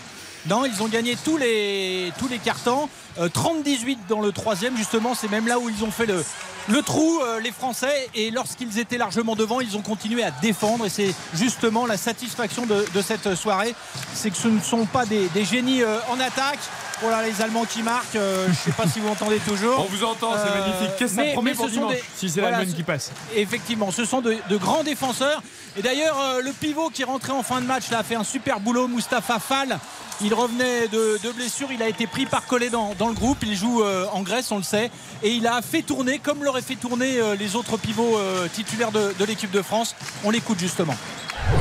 Non, 0.47 0.63
ils 0.65 0.83
ont 0.83 0.87
gagné 0.87 1.15
tous 1.23 1.37
les, 1.37 2.11
tous 2.19 2.27
les 2.27 2.37
cartons. 2.37 2.87
Euh, 3.19 3.29
30-18 3.29 3.97
dans 4.07 4.21
le 4.21 4.31
troisième, 4.31 4.77
justement, 4.77 5.15
c'est 5.15 5.29
même 5.29 5.47
là 5.47 5.57
où 5.57 5.69
ils 5.69 5.83
ont 5.83 5.89
fait 5.89 6.05
le, 6.05 6.81
trou, 6.83 7.19
euh, 7.23 7.39
les 7.39 7.51
Français. 7.51 8.09
Et 8.13 8.29
lorsqu'ils 8.29 8.77
étaient 8.77 8.99
largement 8.99 9.35
devant, 9.35 9.59
ils 9.59 9.75
ont 9.75 9.81
continué 9.81 10.23
à 10.23 10.29
défendre. 10.29 10.85
Et 10.85 10.89
c'est 10.89 11.15
justement 11.33 11.87
la 11.87 11.97
satisfaction 11.97 12.67
de, 12.67 13.01
cette 13.01 13.33
soirée. 13.33 13.73
C'est 14.13 14.29
que 14.29 14.37
ce 14.37 14.47
ne 14.47 14.59
sont 14.59 14.85
pas 14.85 15.07
des, 15.07 15.27
des 15.29 15.45
génies 15.45 15.81
euh, 15.81 15.97
en 16.09 16.19
attaque. 16.19 16.59
Voilà 17.01 17.23
les 17.23 17.41
Allemands 17.41 17.65
qui 17.65 17.83
marquent. 17.83 18.15
Euh, 18.15 18.45
je 18.45 18.49
ne 18.51 18.55
sais 18.55 18.71
pas 18.71 18.87
si 18.87 18.99
vous 18.99 19.09
entendez 19.09 19.39
toujours. 19.39 19.79
On 19.79 19.93
vous 19.93 20.03
entend, 20.05 20.31
c'est 20.33 20.49
Euh, 20.49 20.59
magnifique. 20.61 20.95
Qu'est-ce 20.97 21.15
que 21.15 21.25
ça 21.25 21.31
promet 21.33 21.53
pour 21.53 21.67
dimanche 21.67 21.93
des- 21.95 22.03
si 22.15 22.29
c'est 22.29 22.39
l'Allemagne 22.41 22.71
qui 22.73 22.83
passe 22.83 23.11
Effectivement, 23.35 23.91
ce 23.91 24.05
sont 24.05 24.21
de, 24.21 24.37
de 24.49 24.57
grands 24.57 24.83
défenseurs. 24.83 25.43
Et 25.77 25.81
d'ailleurs, 25.81 26.17
euh, 26.21 26.41
le 26.41 26.51
pivot 26.53 26.89
qui 26.89 27.01
est 27.01 27.05
rentré 27.05 27.33
en 27.33 27.43
fin 27.43 27.59
de 27.59 27.65
match 27.65 27.89
là, 27.91 27.99
a 27.99 28.03
fait 28.03 28.15
un 28.15 28.23
super 28.23 28.61
boulot, 28.61 28.87
Mustapha 28.87 29.39
Fall. 29.39 29.77
Il 30.21 30.33
revenait 30.33 30.87
de, 30.87 31.19
de 31.21 31.31
blessure, 31.33 31.67
il 31.73 31.83
a 31.83 31.89
été 31.89 32.07
pris 32.07 32.25
par 32.25 32.45
Collet 32.45 32.69
dans, 32.69 32.93
dans 32.97 33.09
le 33.09 33.13
groupe. 33.13 33.39
Il 33.43 33.53
joue 33.57 33.83
en 34.13 34.21
Grèce, 34.21 34.49
on 34.51 34.57
le 34.57 34.63
sait. 34.63 34.89
Et 35.21 35.31
il 35.31 35.45
a 35.47 35.61
fait 35.61 35.81
tourner, 35.81 36.19
comme 36.19 36.41
l'auraient 36.45 36.61
fait 36.61 36.75
tourner 36.75 37.19
les 37.37 37.57
autres 37.57 37.75
pivots 37.75 38.17
titulaires 38.53 38.93
de, 38.93 39.13
de 39.19 39.25
l'équipe 39.25 39.51
de 39.51 39.61
France. 39.61 39.93
On 40.23 40.29
l'écoute 40.29 40.57
justement. 40.59 40.95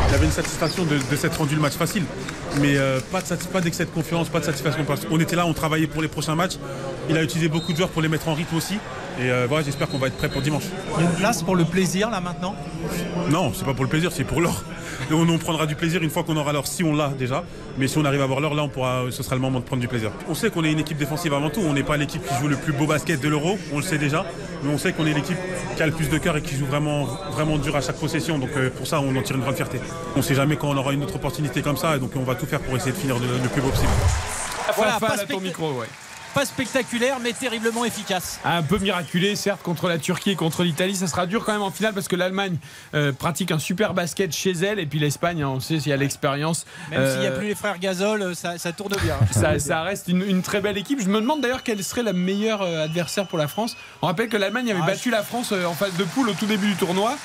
Il 0.09 0.15
avait 0.15 0.27
une 0.27 0.33
satisfaction 0.33 0.85
de, 0.85 1.17
s'être 1.17 1.39
rendu 1.39 1.55
le 1.55 1.61
match 1.61 1.75
facile, 1.75 2.05
mais 2.61 2.77
euh, 2.77 3.01
pas, 3.11 3.61
d'excès 3.61 3.85
de 3.85 3.91
confiance, 3.91 4.29
pas 4.29 4.41
de 4.41 4.45
satisfaction. 4.45 4.85
parce 4.85 5.05
qu'on 5.05 5.19
était 5.21 5.37
là, 5.37 5.47
on 5.47 5.53
travaillait 5.53 5.87
pour 5.87 6.03
les 6.03 6.09
prochains 6.09 6.35
matchs. 6.35 6.59
Il 7.09 7.17
a 7.17 7.23
utilisé 7.23 7.49
beaucoup 7.49 7.73
de 7.73 7.77
joueurs 7.77 7.91
pour 7.91 8.03
les 8.03 8.09
mettre 8.09 8.29
en 8.29 8.35
rythme 8.35 8.57
aussi. 8.57 8.79
Et 9.21 9.31
euh, 9.31 9.47
voilà, 9.49 9.65
j'espère 9.65 9.89
qu'on 9.89 9.99
va 9.99 10.09
être 10.09 10.17
prêt 10.17 10.29
pour 10.29 10.43
dimanche. 10.43 10.65
Il 10.97 11.05
y 11.05 11.07
a 11.07 11.11
une 11.11 11.17
place 11.17 11.43
pour 11.43 11.55
le 11.55 11.65
plaisir 11.65 12.11
là 12.11 12.21
maintenant? 12.21 12.57
Non, 13.31 13.53
c'est 13.55 13.65
pas 13.65 13.75
pour 13.75 13.85
le 13.85 13.91
plaisir, 13.91 14.11
c'est 14.13 14.25
pour 14.25 14.41
l'or. 14.41 14.65
On, 15.13 15.29
on 15.29 15.39
prendra 15.39 15.67
du 15.67 15.77
plaisir 15.77 16.03
une 16.03 16.11
fois 16.11 16.25
qu'on 16.25 16.37
aura 16.37 16.53
l'or, 16.53 16.67
si 16.67 16.83
on 16.83 16.95
l'a 16.95 17.09
déjà. 17.09 17.45
Mais 17.79 17.87
si 17.87 17.99
on 17.99 18.05
arrive 18.05 18.21
à 18.21 18.25
avoir 18.25 18.41
l'or, 18.41 18.55
là, 18.55 18.63
on 18.65 18.69
pourra, 18.69 19.03
ce 19.11 19.23
sera 19.23 19.37
le 19.37 19.41
moment 19.41 19.61
de 19.61 19.65
prendre 19.65 19.81
du 19.81 19.87
plaisir. 19.89 20.11
On 20.29 20.35
sait 20.35 20.51
qu'on 20.51 20.65
est 20.65 20.73
une 20.73 20.81
équipe 20.81 20.99
défensive 20.99 21.33
avant 21.33 21.51
tout. 21.51 21.61
On 21.61 21.75
n'est 21.75 21.83
pas 21.85 21.97
l'équipe 21.97 22.27
qui 22.27 22.35
joue 22.41 22.49
le 22.49 22.57
plus 22.57 22.73
beau 22.73 22.87
basket 22.87 23.21
de 23.21 23.29
l'Euro, 23.29 23.57
on 23.73 23.77
le 23.77 23.83
sait 23.83 23.99
déjà. 23.99 24.25
Mais 24.63 24.73
on 24.73 24.79
sait 24.79 24.93
qu'on 24.93 25.07
est 25.07 25.13
l'équipe 25.13 25.39
qui 25.77 25.83
a 25.83 25.87
le 25.87 25.93
plus 25.93 26.09
de 26.09 26.19
cœur 26.19 26.37
et 26.37 26.43
qui 26.43 26.57
joue 26.57 26.67
vraiment, 26.67 27.05
vraiment 27.33 27.59
dur 27.59 27.77
à 27.77 27.81
chaque 27.81 27.97
possession. 27.97 28.39
Donc 28.39 28.51
euh, 28.57 28.71
pour 28.71 28.87
ça, 28.87 29.01
on 29.01 29.15
en 29.15 29.23
tire 29.23 29.37
une 29.37 29.43
grande 29.43 29.57
fierté. 29.57 29.79
On 30.17 30.23
sait 30.23 30.35
jamais 30.35 30.57
quand 30.57 30.71
on 30.71 30.77
aura 30.77 30.93
une 30.93 31.05
autre 31.05 31.17
opportunité 31.17 31.63
comme 31.63 31.77
ça. 31.77 31.97
Et 31.97 31.99
donc 32.01 32.13
on 32.17 32.23
va 32.25 32.35
tout 32.35 32.47
faire 32.47 32.61
pour 32.61 32.75
essayer 32.77 32.93
de 32.93 32.97
finir 32.97 33.19
le, 33.19 33.27
le 33.43 33.49
plus 33.49 33.61
beau 33.61 33.69
possible. 33.69 33.89
Voilà, 34.77 34.99
pas 34.99 35.15
à 35.15 35.19
ton 35.19 35.41
micro, 35.41 35.73
ouais. 35.73 35.87
Pas 36.35 36.45
spectaculaire, 36.45 37.19
mais 37.21 37.33
terriblement 37.33 37.85
efficace. 37.85 38.41
Un 38.45 38.63
peu 38.63 38.79
miraculé, 38.79 39.37
certes, 39.37 39.63
contre 39.63 39.89
la 39.89 39.99
Turquie 39.99 40.31
et 40.31 40.37
contre 40.37 40.65
l'Italie. 40.65 40.97
Ça 40.97 41.07
sera 41.07 41.27
dur 41.27 41.45
quand 41.45 41.53
même 41.53 41.63
en 41.63 41.71
finale 41.71 41.95
parce 41.95 42.09
que 42.09 42.17
l'Allemagne 42.17 42.57
euh, 42.95 43.13
pratique 43.13 43.53
un 43.53 43.59
super 43.61 43.95
basket 43.95 44.33
chez 44.33 44.51
elle. 44.51 44.81
Et 44.81 44.87
puis 44.87 44.99
l'Espagne, 44.99 45.43
hein, 45.43 45.49
on 45.49 45.61
sait 45.61 45.79
s'il 45.79 45.91
y 45.91 45.93
a 45.93 45.97
l'expérience. 45.97 46.67
Même 46.91 47.09
s'il 47.09 47.21
n'y 47.21 47.27
a 47.27 47.31
Euh, 47.31 47.39
plus 47.39 47.47
les 47.49 47.55
frères 47.55 47.79
Gasol, 47.79 48.35
ça, 48.35 48.59
ça 48.59 48.73
tourne 48.73 48.95
bien. 49.03 49.15
Ça, 49.31 49.59
ça 49.59 49.83
reste 49.83 50.09
une, 50.09 50.23
une 50.23 50.43
très 50.43 50.61
belle 50.61 50.77
équipe. 50.79 51.01
Je 51.01 51.09
me 51.09 51.21
demande 51.21 51.41
d'ailleurs 51.41 51.63
quel 51.63 51.83
serait 51.85 52.03
le 52.03 52.13
meilleur 52.13 52.63
euh, 52.63 52.85
adversaire 52.85 53.27
pour 53.27 53.39
la 53.39 53.47
France. 53.49 53.77
On 54.03 54.07
rappelle 54.09 54.29
que 54.29 54.37
l'Allemagne 54.37 54.71
avait 54.73 54.81
Ah, 54.83 54.87
battu 54.87 55.11
la 55.11 55.23
France 55.23 55.53
euh, 55.53 55.65
en 55.67 55.75
phase 55.75 55.95
de 55.97 56.05
poule 56.05 56.29
au 56.31 56.35
tout 56.35 56.47
début 56.47 56.67
du 56.67 56.77
tournoi. 56.77 57.17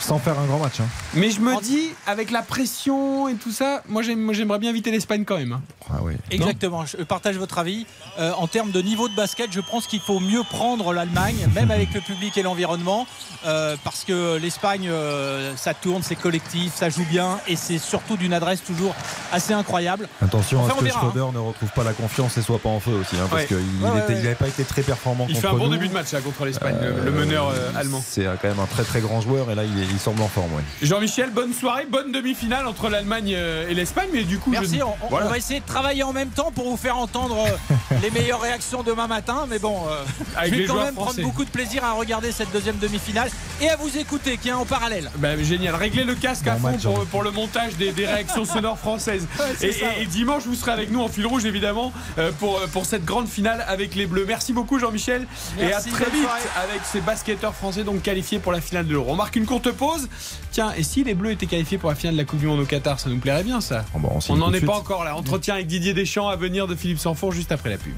Sans 0.00 0.18
faire 0.18 0.38
un 0.38 0.46
grand 0.46 0.58
match. 0.58 0.80
hein. 0.80 0.86
Mais 1.14 1.30
je 1.30 1.40
me 1.40 1.60
dis, 1.62 1.90
avec 2.06 2.30
la 2.30 2.42
pression 2.42 3.28
et 3.28 3.34
tout 3.34 3.52
ça, 3.52 3.82
moi 3.88 4.02
j'aime- 4.02 4.20
moi, 4.20 4.34
j'aimerais 4.34 4.58
bien 4.58 4.70
éviter 4.70 4.90
l'Espagne 4.90 5.24
quand 5.24 5.36
même. 5.38 5.52
hein. 5.52 5.62
Ah 5.90 5.98
oui. 6.02 6.14
Exactement, 6.30 6.84
je 6.86 6.96
partage 6.98 7.36
votre 7.36 7.58
avis. 7.58 7.86
Euh, 8.18 8.32
en 8.36 8.46
termes 8.50 8.70
de 8.70 8.82
niveau 8.82 9.08
de 9.08 9.14
basket, 9.14 9.52
je 9.52 9.60
pense 9.60 9.86
qu'il 9.86 10.00
faut 10.00 10.20
mieux 10.20 10.42
prendre 10.42 10.92
l'Allemagne, 10.92 11.48
même 11.54 11.70
avec 11.70 11.94
le 11.94 12.00
public 12.00 12.36
et 12.36 12.42
l'environnement, 12.42 13.06
euh, 13.46 13.76
parce 13.84 14.04
que 14.04 14.36
l'Espagne, 14.36 14.88
euh, 14.88 15.54
ça 15.56 15.74
tourne, 15.74 16.02
c'est 16.02 16.16
collectif, 16.16 16.74
ça 16.74 16.90
joue 16.90 17.04
bien, 17.08 17.38
et 17.46 17.56
c'est 17.56 17.78
surtout 17.78 18.16
d'une 18.16 18.32
adresse 18.32 18.62
toujours 18.62 18.94
assez 19.32 19.52
incroyable. 19.52 20.08
Attention 20.22 20.60
Enfin, 20.60 20.72
à 20.72 20.74
ce 20.74 20.78
que 20.80 20.84
verra, 20.84 21.00
Schroeder 21.00 21.32
ne 21.32 21.38
retrouve 21.38 21.70
pas 21.70 21.84
la 21.84 21.92
confiance 21.92 22.36
et 22.38 22.42
soit 22.42 22.58
pas 22.58 22.68
en 22.68 22.80
feu 22.80 22.92
aussi, 22.92 23.16
hein, 23.16 23.26
parce 23.30 23.42
Ouais. 23.42 23.46
qu'il 23.48 23.56
Ouais, 23.56 23.94
n'avait 23.94 24.28
ouais. 24.28 24.34
pas 24.34 24.48
été 24.48 24.64
très 24.64 24.82
performant 24.82 25.26
Il 25.28 25.34
contre 25.34 25.48
fait 25.48 25.54
un 25.54 25.58
bon 25.58 25.64
nous. 25.66 25.72
début 25.72 25.88
de 25.88 25.94
match 25.94 26.12
là, 26.12 26.20
contre 26.20 26.44
l'Espagne, 26.44 26.76
le- 26.80 26.88
Euh, 26.88 27.04
le, 27.04 27.10
meneur 27.12 27.48
euh, 27.48 27.70
allemand. 27.76 28.02
C'est 28.06 28.24
quand 28.42 28.48
même 28.48 28.58
un 28.60 28.66
très 28.66 28.82
très 28.84 29.00
grand 29.00 29.20
joueur 29.20 29.50
et 29.50 29.54
là 29.54 29.62
il, 29.64 29.78
est- 29.80 29.86
il 29.90 29.98
semble 29.98 30.20
en 30.22 30.28
forme. 30.28 30.52
ouais. 30.54 30.62
Jean-Michel, 30.82 31.30
bonne 31.30 31.54
soirée, 31.54 31.86
bonne 31.88 32.12
demi-finale 32.12 32.66
entre 32.66 32.88
l'Allemagne 32.88 33.28
et 33.68 33.74
l'Espagne. 33.74 34.08
Mais 34.12 34.24
du 34.24 34.38
coup, 34.38 34.50
Merci, 34.50 34.78
je... 34.78 34.82
on, 34.82 34.88
on- 35.02 35.08
Voilà. 35.08 35.26
on 35.26 35.28
va 35.30 35.38
essayer 35.38 35.60
de 35.60 35.66
travailler 35.66 36.02
en 36.02 36.12
même 36.12 36.30
temps 36.30 36.50
pour 36.54 36.68
vous 36.68 36.76
faire 36.76 36.96
entendre 36.98 37.36
les 38.02 38.10
réactions 38.40 38.82
demain 38.82 39.06
matin, 39.06 39.46
mais 39.48 39.58
bon, 39.58 39.76
euh, 39.88 40.02
Avec 40.36 40.50
je 40.52 40.58
les 40.58 40.62
vais 40.62 40.68
quand 40.68 40.76
même 40.82 40.94
français. 40.94 41.20
prendre 41.20 41.28
beaucoup 41.28 41.44
de 41.44 41.50
plaisir 41.50 41.84
à 41.84 41.92
regarder 41.92 42.32
cette 42.32 42.50
deuxième 42.52 42.78
demi-finale 42.78 43.30
et 43.60 43.68
à 43.68 43.76
vous 43.76 43.96
écouter 43.96 44.36
qui 44.38 44.48
est 44.48 44.52
en 44.52 44.64
parallèle. 44.64 45.10
Bah, 45.16 45.40
génial, 45.42 45.74
réglez 45.74 46.04
le 46.04 46.14
casque 46.14 46.46
à 46.46 46.56
fond 46.56 46.70
match, 46.72 46.82
pour, 47.10 47.22
le 47.22 47.30
montage 47.30 47.76
des, 47.76 47.92
des 47.92 48.06
réactions 48.06 48.44
sonores 48.44 48.78
françaises. 48.78 49.26
et, 49.60 49.72
ça, 49.72 49.86
et- 49.98 50.02
et 50.02 50.06
dimanche, 50.06 50.44
vous 50.46 50.54
serez 50.54 50.72
avec 50.72 50.90
nous 50.90 51.00
en 51.02 51.08
fil 51.08 51.26
rouge, 51.26 51.44
évidemment, 51.44 51.92
euh, 52.18 52.32
pour, 52.38 52.58
euh, 52.58 52.66
pour 52.66 52.86
cette 52.86 53.04
grande 53.04 53.28
finale 53.28 53.64
avec 53.68 53.94
les 53.94 54.06
Bleus. 54.06 54.24
Merci 54.26 54.52
beaucoup, 54.52 54.78
Jean-Michel. 54.78 55.26
Et 55.58 55.64
à 55.64 55.66
Merci, 55.68 55.90
très 55.90 56.10
vite 56.10 56.22
soirée. 56.22 56.40
avec 56.62 56.80
ces 56.90 57.00
basketteurs 57.00 57.54
français 57.54 57.84
donc 57.84 58.02
qualifiés 58.02 58.38
pour 58.38 58.52
la 58.52 58.60
finale 58.60 58.86
de 58.86 58.92
l'Euro. 58.92 59.12
On 59.12 59.16
marque 59.16 59.36
une 59.36 59.46
courte 59.46 59.70
pause. 59.72 60.08
Tiens, 60.52 60.72
et 60.76 60.82
si 60.82 61.04
les 61.04 61.14
Bleus 61.14 61.32
étaient 61.32 61.46
qualifiés 61.46 61.78
pour 61.78 61.90
la 61.90 61.96
finale 61.96 62.14
de 62.14 62.18
la 62.20 62.24
Coupe 62.24 62.38
du 62.40 62.46
Monde 62.46 62.60
au 62.60 62.64
Qatar, 62.64 62.98
ça 62.98 63.08
nous 63.10 63.18
plairait 63.18 63.44
bien, 63.44 63.60
ça. 63.60 63.84
Bon, 63.94 64.00
bah, 64.00 64.08
on 64.28 64.36
n'en 64.36 64.52
est 64.52 64.56
suite. 64.58 64.66
pas 64.66 64.76
encore 64.76 65.04
là. 65.04 65.14
Entretien 65.16 65.54
avec 65.54 65.66
Didier 65.66 65.92
Deschamps 65.94 66.28
à 66.28 66.36
venir 66.36 66.66
de 66.66 66.74
Philippe 66.74 66.98
Sanfour 66.98 67.32
juste 67.32 67.52
après 67.52 67.70
la 67.70 67.76
pub. 67.78 67.92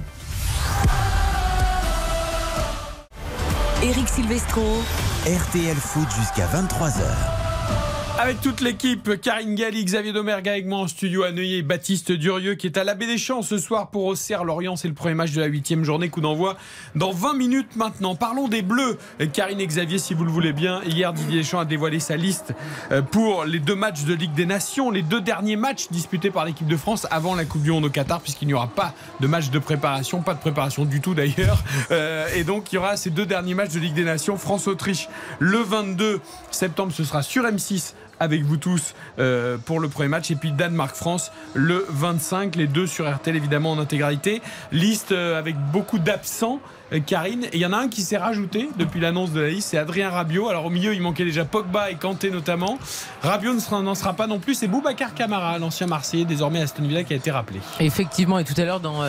Eric 3.83 4.09
Silvestro. 4.09 4.63
RTL 5.27 5.77
Foot 5.77 6.09
jusqu'à 6.17 6.47
23h. 6.47 7.42
Avec 8.23 8.41
toute 8.41 8.61
l'équipe, 8.61 9.21
Karine 9.21 9.57
Galli, 9.57 9.85
Xavier 9.85 10.13
Domergue 10.13 10.49
avec 10.49 10.65
moi 10.65 10.79
en 10.79 10.87
studio 10.87 11.25
à 11.25 11.33
Neuilly, 11.33 11.63
Baptiste 11.63 12.13
Durieux 12.13 12.55
qui 12.55 12.69
est 12.69 12.79
à 12.79 12.85
la 12.85 12.95
Baie 12.95 13.09
des 13.09 13.19
Champs 13.19 13.43
ce 13.43 13.59
soir 13.59 13.91
pour 13.91 14.05
Auxerre 14.05 14.45
Lorient. 14.45 14.77
C'est 14.77 14.87
le 14.87 14.95
premier 14.95 15.15
match 15.15 15.33
de 15.33 15.41
la 15.41 15.49
huitième 15.49 15.83
journée, 15.83 16.09
coup 16.09 16.21
d'envoi 16.21 16.57
dans 16.95 17.11
20 17.11 17.35
minutes 17.35 17.75
maintenant. 17.75 18.15
Parlons 18.15 18.47
des 18.47 18.63
Bleus. 18.63 18.97
Karine 19.33 19.61
et 19.61 19.67
Xavier, 19.67 19.99
si 19.99 20.15
vous 20.15 20.23
le 20.23 20.31
voulez 20.31 20.53
bien. 20.53 20.83
Hier, 20.85 21.13
Didier 21.13 21.39
Deschamps 21.39 21.59
a 21.59 21.65
dévoilé 21.65 21.99
sa 21.99 22.17
liste 22.17 22.55
euh, 22.93 23.03
pour 23.03 23.45
les 23.45 23.59
deux 23.59 23.75
matchs 23.75 24.05
de 24.05 24.15
Ligue 24.15 24.35
des 24.35 24.47
Nations, 24.47 24.93
les 24.93 25.03
deux 25.03 25.21
derniers 25.21 25.57
matchs 25.57 25.89
disputés 25.91 26.31
par 26.31 26.45
l'équipe 26.45 26.69
de 26.69 26.77
France 26.77 27.09
avant 27.11 27.35
la 27.35 27.45
Coupe 27.45 27.63
du 27.63 27.73
Monde 27.73 27.87
au 27.87 27.91
Qatar, 27.91 28.21
puisqu'il 28.21 28.47
n'y 28.47 28.55
aura 28.55 28.69
pas 28.69 28.95
de 29.19 29.27
match 29.27 29.51
de 29.51 29.59
préparation, 29.59 30.23
pas 30.23 30.35
de 30.35 30.41
préparation 30.41 30.85
du 30.85 31.01
tout 31.01 31.15
d'ailleurs. 31.15 31.59
Euh, 31.91 32.29
et 32.35 32.45
donc, 32.45 32.73
il 32.73 32.77
y 32.77 32.79
aura 32.79 32.97
ces 32.97 33.11
deux 33.11 33.27
derniers 33.27 33.55
matchs 33.55 33.73
de 33.73 33.81
Ligue 33.81 33.95
des 33.95 34.05
Nations, 34.05 34.37
France-Autriche 34.37 35.09
le 35.41 35.59
22 35.59 36.21
septembre, 36.51 36.93
ce 36.93 37.05
sera 37.05 37.23
sur 37.23 37.45
M6 37.45 37.95
avec 38.23 38.43
vous 38.43 38.57
tous 38.57 38.95
euh, 39.19 39.59
pour 39.59 39.81
le 39.81 39.89
premier 39.89 40.09
match. 40.09 40.31
Et 40.31 40.37
puis 40.37 40.53
Danemark-France 40.53 41.33
le 41.55 41.85
25, 41.89 42.55
les 42.55 42.69
deux 42.69 42.87
sur 42.87 43.13
RTL 43.13 43.37
évidemment 43.37 43.73
en 43.73 43.79
intégralité. 43.79 44.41
Liste 44.71 45.13
euh, 45.13 45.39
avec 45.39 45.57
beaucoup 45.73 45.99
d'absents. 45.99 46.61
euh, 46.93 47.01
Karine, 47.01 47.45
et 47.47 47.55
il 47.55 47.61
y 47.61 47.67
en 47.67 47.73
a 47.73 47.79
un 47.79 47.89
qui 47.89 48.03
s'est 48.03 48.19
rajouté 48.19 48.69
depuis 48.79 49.01
l'annonce 49.01 49.33
de 49.33 49.41
la 49.41 49.49
liste, 49.49 49.71
c'est 49.71 49.79
Adrien 49.79 50.11
Rabiot. 50.11 50.49
Alors 50.49 50.67
au 50.67 50.71
milieu, 50.71 50.95
il 50.95 51.01
manquait 51.03 51.25
déjà 51.25 51.45
Pogba 51.45 51.91
et 51.91 51.97
Kanté 51.97 52.31
notamment. 52.31 52.79
Rabiot 53.23 53.55
n'en 53.83 53.95
sera 53.95 54.13
pas 54.13 54.27
non 54.27 54.39
plus. 54.39 54.55
C'est 54.55 54.69
Boubacar 54.69 55.15
Camara, 55.15 55.59
l'ancien 55.59 55.87
Marseillais, 55.87 56.25
désormais 56.25 56.61
Aston 56.61 56.85
Villa, 56.85 57.03
qui 57.03 57.15
a 57.15 57.17
été 57.17 57.31
rappelé. 57.31 57.61
Effectivement, 57.81 58.39
et 58.39 58.45
tout 58.45 58.55
à 58.57 58.65
l'heure 58.65 58.81
dans 58.81 59.03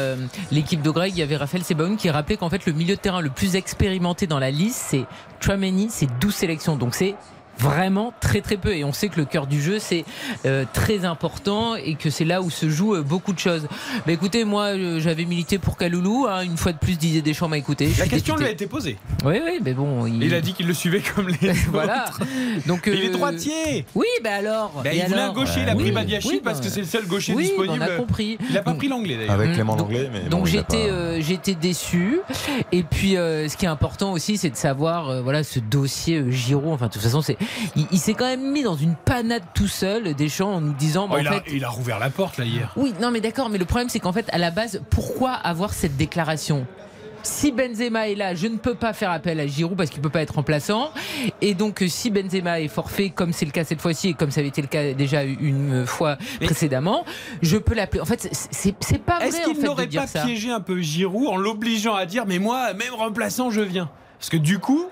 l'équipe 0.51 0.81
de 0.81 0.89
Greg, 0.89 1.13
il 1.13 1.19
y 1.19 1.21
avait 1.21 1.35
Raphaël 1.35 1.63
Sebaoun 1.63 1.97
qui 1.97 2.09
rappelait 2.09 2.37
qu'en 2.37 2.49
fait 2.49 2.65
le 2.65 2.73
milieu 2.73 2.95
de 2.95 3.01
terrain 3.01 3.21
le 3.21 3.29
plus 3.29 3.55
expérimenté 3.55 4.27
dans 4.27 4.39
la 4.39 4.49
liste, 4.49 4.81
c'est 4.87 5.05
Chouameni, 5.39 5.87
c'est 5.89 6.07
12 6.19 6.33
sélections. 6.33 6.77
Donc 6.77 6.95
c'est 6.95 7.15
vraiment 7.63 8.13
très 8.19 8.41
très 8.41 8.57
peu 8.57 8.75
et 8.75 8.83
on 8.83 8.91
sait 8.91 9.07
que 9.07 9.17
le 9.19 9.25
cœur 9.25 9.47
du 9.47 9.61
jeu 9.61 9.79
c'est 9.79 10.03
euh, 10.45 10.65
très 10.73 11.05
important 11.05 11.75
et 11.75 11.95
que 11.95 12.09
c'est 12.09 12.25
là 12.25 12.41
où 12.41 12.49
se 12.49 12.69
joue 12.69 12.95
euh, 12.95 13.01
beaucoup 13.01 13.31
de 13.33 13.39
choses. 13.39 13.67
Mais 14.05 14.13
écoutez, 14.13 14.43
moi 14.43 14.75
euh, 14.75 14.99
j'avais 14.99 15.23
milité 15.25 15.57
pour 15.59 15.77
Kaloulou, 15.77 16.25
hein, 16.27 16.41
une 16.41 16.57
fois 16.57 16.73
de 16.73 16.77
plus 16.77 16.97
Didier 16.97 17.21
Deschamps 17.21 17.47
m'a 17.47 17.57
écouté. 17.57 17.89
La 17.97 18.07
question 18.07 18.35
lui 18.35 18.45
a 18.45 18.49
été 18.51 18.67
posée. 18.67 18.97
Oui, 19.23 19.39
oui, 19.43 19.59
mais 19.63 19.73
bon. 19.73 20.05
Il, 20.05 20.21
Il 20.23 20.33
a 20.33 20.41
dit 20.41 20.53
qu'il 20.53 20.67
le 20.67 20.73
suivait 20.73 21.01
comme 21.15 21.29
les 21.41 21.51
voilà. 21.71 22.05
autres. 22.09 22.19
Donc, 22.67 22.83
Il 22.87 23.01
est 23.03 23.09
euh, 23.09 23.11
droitier. 23.13 23.85
Oui, 23.95 24.07
ben 24.23 24.33
alors. 24.33 24.83
Et 24.85 24.97
il 24.97 25.03
voulait 25.05 25.15
un 25.19 25.23
alors 25.23 25.33
gaucher, 25.35 25.61
il 25.63 25.69
a 25.69 25.75
Oui, 25.75 25.83
pris 25.83 25.91
Badiachil 25.91 26.31
oui, 26.31 26.41
parce 26.43 26.59
ben, 26.59 26.65
que 26.65 26.71
c'est 26.73 26.81
le 26.81 26.85
seul 26.87 27.05
gaucher 27.07 27.33
oui, 27.33 27.43
disponible. 27.43 27.77
On 27.79 27.81
a 27.81 27.89
compris. 27.97 28.37
Il 28.49 28.53
n'a 28.55 28.61
pas 28.61 28.73
pris 28.73 28.87
l'anglais 28.89 29.15
d'ailleurs. 29.17 29.31
Avec 29.31 29.49
Mm. 29.49 29.53
Clément 29.53 29.75
Donc- 29.75 29.91
Langlais, 29.91 30.09
mais 30.11 30.29
Donc 30.29 30.45
j'étais 30.47 30.87
pas- 30.87 30.93
euh, 30.93 31.19
j'étais 31.21 31.55
déçu 31.55 32.19
et 32.71 32.83
puis 32.83 33.17
euh, 33.17 33.47
ce 33.47 33.55
qui 33.57 33.65
est 33.65 33.69
important 33.69 34.11
aussi 34.13 34.37
c'est 34.37 34.49
de 34.49 34.55
savoir 34.55 35.09
euh, 35.09 35.21
voilà 35.21 35.43
ce 35.43 35.59
dossier 35.59 36.17
euh, 36.17 36.31
Giroud 36.31 36.73
enfin 36.73 36.87
de 36.87 36.91
toute 36.93 37.01
façon 37.01 37.21
c'est 37.21 37.37
il, 37.75 37.85
il 37.91 37.99
s'est 37.99 38.13
quand 38.13 38.25
même 38.25 38.51
mis 38.51 38.63
dans 38.63 38.75
une 38.75 38.95
panade 38.95 39.43
tout 39.53 39.67
seul 39.67 40.13
Deschamps 40.15 40.55
en 40.55 40.61
nous 40.61 40.73
disant 40.73 41.07
bah, 41.07 41.15
Oh, 41.15 41.19
en 41.19 41.21
il, 41.21 41.27
a, 41.27 41.31
fait 41.33 41.43
il 41.53 41.63
a 41.65 41.69
rouvert 41.69 41.99
la 41.99 42.09
porte 42.09 42.37
là 42.37 42.45
hier. 42.45 42.71
oui 42.75 42.93
non 43.01 43.11
mais 43.11 43.21
d'accord 43.21 43.49
mais 43.49 43.57
le 43.57 43.65
problème 43.65 43.89
c'est 43.89 43.99
qu'en 43.99 44.13
fait 44.13 44.27
à 44.31 44.37
la 44.37 44.51
base 44.51 44.81
pourquoi 44.89 45.31
avoir 45.31 45.73
cette 45.73 45.97
déclaration? 45.97 46.65
Si 47.25 47.53
Benzema 47.53 48.09
est 48.09 48.15
là, 48.15 48.35
je 48.35 48.47
ne 48.47 48.57
peux 48.57 48.75
pas 48.75 48.91
faire 48.91 49.09
appel 49.09 49.39
à 49.39 49.47
Giroud 49.47 49.77
parce 49.77 49.89
qu'il 49.89 50.01
peut 50.01 50.09
pas 50.09 50.21
être 50.21 50.35
remplaçant. 50.35 50.91
Et 51.39 51.53
donc, 51.53 51.81
euh, 51.81 51.87
si 51.87 52.09
Benzema 52.11 52.59
est 52.59 52.67
forfait, 52.67 53.11
comme 53.11 53.31
c'est 53.31 53.45
le 53.45 53.51
cas 53.51 53.63
cette 53.63 53.79
fois-ci 53.79 54.09
et 54.09 54.13
comme 54.13 54.29
ça 54.29 54.41
avait 54.41 54.49
été 54.49 54.61
le 54.61 54.67
cas 54.67 54.91
déjà 54.91 55.23
une 55.23 55.85
fois 55.87 56.17
précédemment, 56.41 57.05
je 57.41 57.55
peux 57.55 57.75
l'appeler. 57.75 58.01
En 58.01 58.05
fait, 58.05 58.27
c'est- 58.51 58.73
pas 59.05 59.19
vrai 59.19 59.29
Est-ce 59.29 59.41
qu'il 59.45 59.57
n'aurait 59.63 59.87
pas 59.87 60.05
ça. 60.05 60.25
piégé 60.25 60.51
un 60.51 60.59
peu 60.59 60.81
Giroud 60.81 61.27
en 61.29 61.37
l'obligeant 61.37 61.95
à 61.95 62.05
dire 62.05 62.25
mais 62.25 62.39
moi 62.39 62.73
même 62.73 62.93
remplaçant 62.93 63.51
je 63.51 63.61
viens? 63.61 63.89
Parce 64.19 64.29
que 64.29 64.35
du 64.35 64.59
coup 64.59 64.83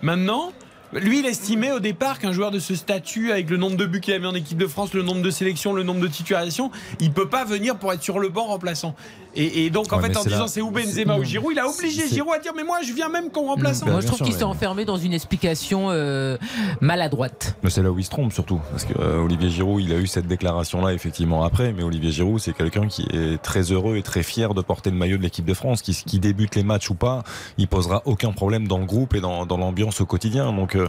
maintenant 0.00 0.52
lui 1.00 1.20
il 1.20 1.26
estimait 1.26 1.72
au 1.72 1.80
départ 1.80 2.18
qu'un 2.18 2.32
joueur 2.32 2.50
de 2.50 2.58
ce 2.58 2.74
statut 2.74 3.32
avec 3.32 3.50
le 3.50 3.56
nombre 3.56 3.76
de 3.76 3.86
buts 3.86 4.00
qu'il 4.00 4.14
avait 4.14 4.26
en 4.26 4.34
équipe 4.34 4.58
de 4.58 4.66
France, 4.66 4.94
le 4.94 5.02
nombre 5.02 5.22
de 5.22 5.30
sélections, 5.30 5.72
le 5.72 5.82
nombre 5.82 6.00
de 6.00 6.08
titularisations, 6.08 6.70
il 7.00 7.12
peut 7.12 7.28
pas 7.28 7.44
venir 7.44 7.76
pour 7.76 7.92
être 7.92 8.02
sur 8.02 8.18
le 8.18 8.28
banc 8.28 8.44
remplaçant. 8.44 8.94
Et, 9.36 9.64
et 9.66 9.70
donc 9.70 9.92
en 9.92 9.96
Ouais, 10.00 10.08
fait 10.08 10.16
en 10.16 10.24
disant 10.24 10.46
c'est 10.46 10.60
ou 10.60 10.70
Benzema 10.70 11.16
ou 11.16 11.24
Giroud, 11.24 11.52
il 11.52 11.58
a 11.58 11.66
obligé 11.68 12.08
Giroud 12.08 12.34
à 12.34 12.38
dire 12.38 12.52
mais 12.56 12.64
moi 12.64 12.78
je 12.86 12.92
viens 12.92 13.08
même 13.08 13.30
comme 13.30 13.46
remplaçant. 13.46 13.86
Moi, 13.86 13.94
Bien 13.96 14.00
je 14.02 14.06
trouve 14.06 14.26
qu'il 14.26 14.34
s'est 14.34 14.42
enfermé 14.44 14.84
dans 14.84 14.96
une 14.96 15.12
explication 15.12 15.88
euh, 15.90 16.36
maladroite. 16.80 17.56
Mais 17.62 17.70
c'est 17.70 17.82
là 17.82 17.90
où 17.90 17.98
il 17.98 18.04
se 18.04 18.10
trompe 18.10 18.32
surtout. 18.32 18.60
Parce 18.70 18.84
que 18.84 18.92
euh, 19.00 19.22
Olivier 19.22 19.50
Giroud, 19.50 19.82
il 19.82 19.92
a 19.92 19.96
eu 19.96 20.06
cette 20.06 20.26
déclaration-là 20.26 20.92
effectivement 20.92 21.44
après. 21.44 21.72
Mais 21.72 21.82
Olivier 21.82 22.10
Giroud, 22.12 22.40
c'est 22.40 22.52
quelqu'un 22.52 22.86
qui 22.86 23.06
est 23.12 23.40
très 23.42 23.72
heureux 23.72 23.96
et 23.96 24.02
très 24.02 24.22
fier 24.22 24.54
de 24.54 24.62
porter 24.62 24.90
le 24.90 24.96
maillot 24.96 25.16
de 25.16 25.22
l'équipe 25.22 25.44
de 25.44 25.54
France. 25.54 25.82
Qui, 25.82 25.94
qui 25.94 26.18
débute 26.18 26.54
les 26.54 26.62
matchs 26.64 26.90
ou 26.90 26.94
pas, 26.94 27.22
il 27.58 27.68
posera 27.68 28.02
aucun 28.04 28.32
problème 28.32 28.68
dans 28.68 28.78
le 28.78 28.86
groupe 28.86 29.14
et 29.14 29.20
dans, 29.20 29.46
dans 29.46 29.56
l'ambiance 29.56 30.00
au 30.00 30.06
quotidien. 30.06 30.52
Donc 30.52 30.76
euh, 30.76 30.88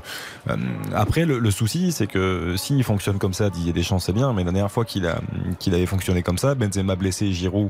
après, 0.93 1.25
le, 1.25 1.39
le 1.39 1.51
souci, 1.51 1.91
c'est 1.91 2.07
que 2.07 2.55
s'il 2.57 2.83
fonctionne 2.83 3.17
comme 3.17 3.33
ça, 3.33 3.49
Didier 3.49 3.73
Deschamps, 3.73 3.99
c'est 3.99 4.13
bien. 4.13 4.33
Mais 4.33 4.43
la 4.43 4.51
dernière 4.51 4.71
fois 4.71 4.85
qu'il 4.85 5.05
a 5.07 5.19
qu'il 5.59 5.73
avait 5.73 5.85
fonctionné 5.85 6.21
comme 6.23 6.37
ça, 6.37 6.55
Benzema 6.55 6.95
blessé, 6.95 7.31
Giroud 7.31 7.69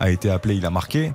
a 0.00 0.10
été 0.10 0.30
appelé, 0.30 0.56
il 0.56 0.66
a 0.66 0.70
marqué. 0.70 1.12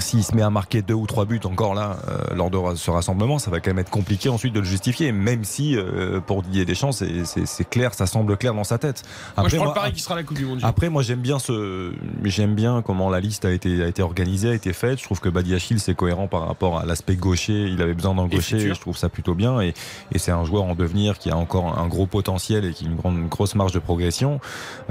S'il 0.00 0.22
se 0.22 0.34
met 0.34 0.42
à 0.42 0.50
marquer 0.50 0.80
deux 0.82 0.94
ou 0.94 1.06
trois 1.06 1.24
buts 1.24 1.40
encore 1.44 1.74
là 1.74 1.96
euh, 2.08 2.34
lors 2.34 2.50
de 2.50 2.76
ce 2.76 2.90
rassemblement, 2.90 3.38
ça 3.38 3.50
va 3.50 3.58
quand 3.60 3.70
même 3.70 3.80
être 3.80 3.90
compliqué 3.90 4.28
ensuite 4.28 4.52
de 4.54 4.60
le 4.60 4.64
justifier, 4.64 5.10
même 5.12 5.44
si 5.44 5.76
euh, 5.76 6.20
pour 6.20 6.42
Didier 6.42 6.64
Deschamps 6.64 6.92
c'est- 6.92 7.24
c'est 7.24 7.46
c'est 7.46 7.68
clair, 7.68 7.94
ça 7.94 8.06
semble 8.06 8.36
clair 8.36 8.54
dans 8.54 8.64
sa 8.64 8.78
tête. 8.78 9.02
moi 9.36 9.48
je 9.48 9.56
prends 9.56 9.64
moi, 9.66 9.74
le 9.74 9.80
pari 9.80 9.92
qui 9.92 10.00
sera 10.00 10.14
la 10.14 10.22
Coupe 10.22 10.36
du 10.36 10.44
Monde. 10.44 10.58
Giroud. 10.60 10.70
après, 10.70 10.88
moi 10.88 11.02
j'aime 11.02 11.20
bien 11.20 11.38
ce, 11.38 11.92
j'aime 12.24 12.54
bien 12.54 12.82
comment 12.82 13.10
la 13.10 13.20
liste 13.20 13.44
a 13.44 13.50
été, 13.50 13.82
a 13.82 13.88
été 13.88 14.02
organisée, 14.02 14.50
a 14.50 14.54
été 14.54 14.72
faite. 14.72 14.98
Je 15.00 15.04
trouve 15.04 15.20
que 15.20 15.28
Badiachil 15.28 15.80
c'est 15.80 15.94
cohérent 15.94 16.28
par 16.28 16.46
rapport 16.46 16.78
à 16.78 16.86
l'aspect 16.86 17.16
gaucher. 17.16 17.66
Il 17.66 17.82
avait 17.82 17.94
besoin 17.94 18.14
d'un 18.14 18.26
Et 18.26 18.36
gaucher. 18.36 18.56
et 18.56 18.74
Je 18.74 18.80
trouve 18.80 18.96
ça 18.96 19.08
plutôt 19.08 19.34
bien. 19.34 19.60
Et, 19.60 19.74
et 20.12 20.18
c'est 20.18 20.30
un 20.32 20.44
joueur 20.44 20.62
en 20.64 20.74
devenir 20.74 21.18
qui 21.18 21.30
a 21.30 21.36
encore 21.36 21.78
un 21.78 21.88
gros 21.88 22.06
potentiel 22.06 22.64
et 22.64 22.72
qui 22.72 22.84
a 22.84 22.88
une 22.88 22.96
grande, 22.96 23.16
une 23.16 23.28
grosse 23.28 23.54
marge 23.56 23.72
de 23.72 23.78
progression. 23.80 24.40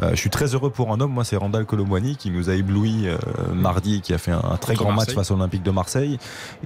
Euh, 0.04 0.12
je 0.12 0.16
suis 0.16 0.30
très 0.30 0.54
heureux 0.54 0.70
pour 0.70 0.92
un 0.92 1.00
homme. 1.00 1.12
Moi, 1.14 1.24
c'est 1.24 1.38
Randall 1.38 1.66
Colomwani 1.66 2.18
qui 2.18 2.30
nous 2.30 2.50
a 2.50 2.54
ébloui 2.56 3.08
euh, 3.08 3.18
mardi, 3.54 4.02
qui 4.02 4.14
a 4.14 4.18
fait 4.18 4.32
un, 4.32 4.42
un 4.44 4.58
très 4.58 4.74
grand. 4.76 4.97
Match 5.06 5.14
face 5.16 5.32
à 5.32 5.34
l'Olympique 5.34 5.64
de 5.64 5.72
Marseille. 5.72 6.18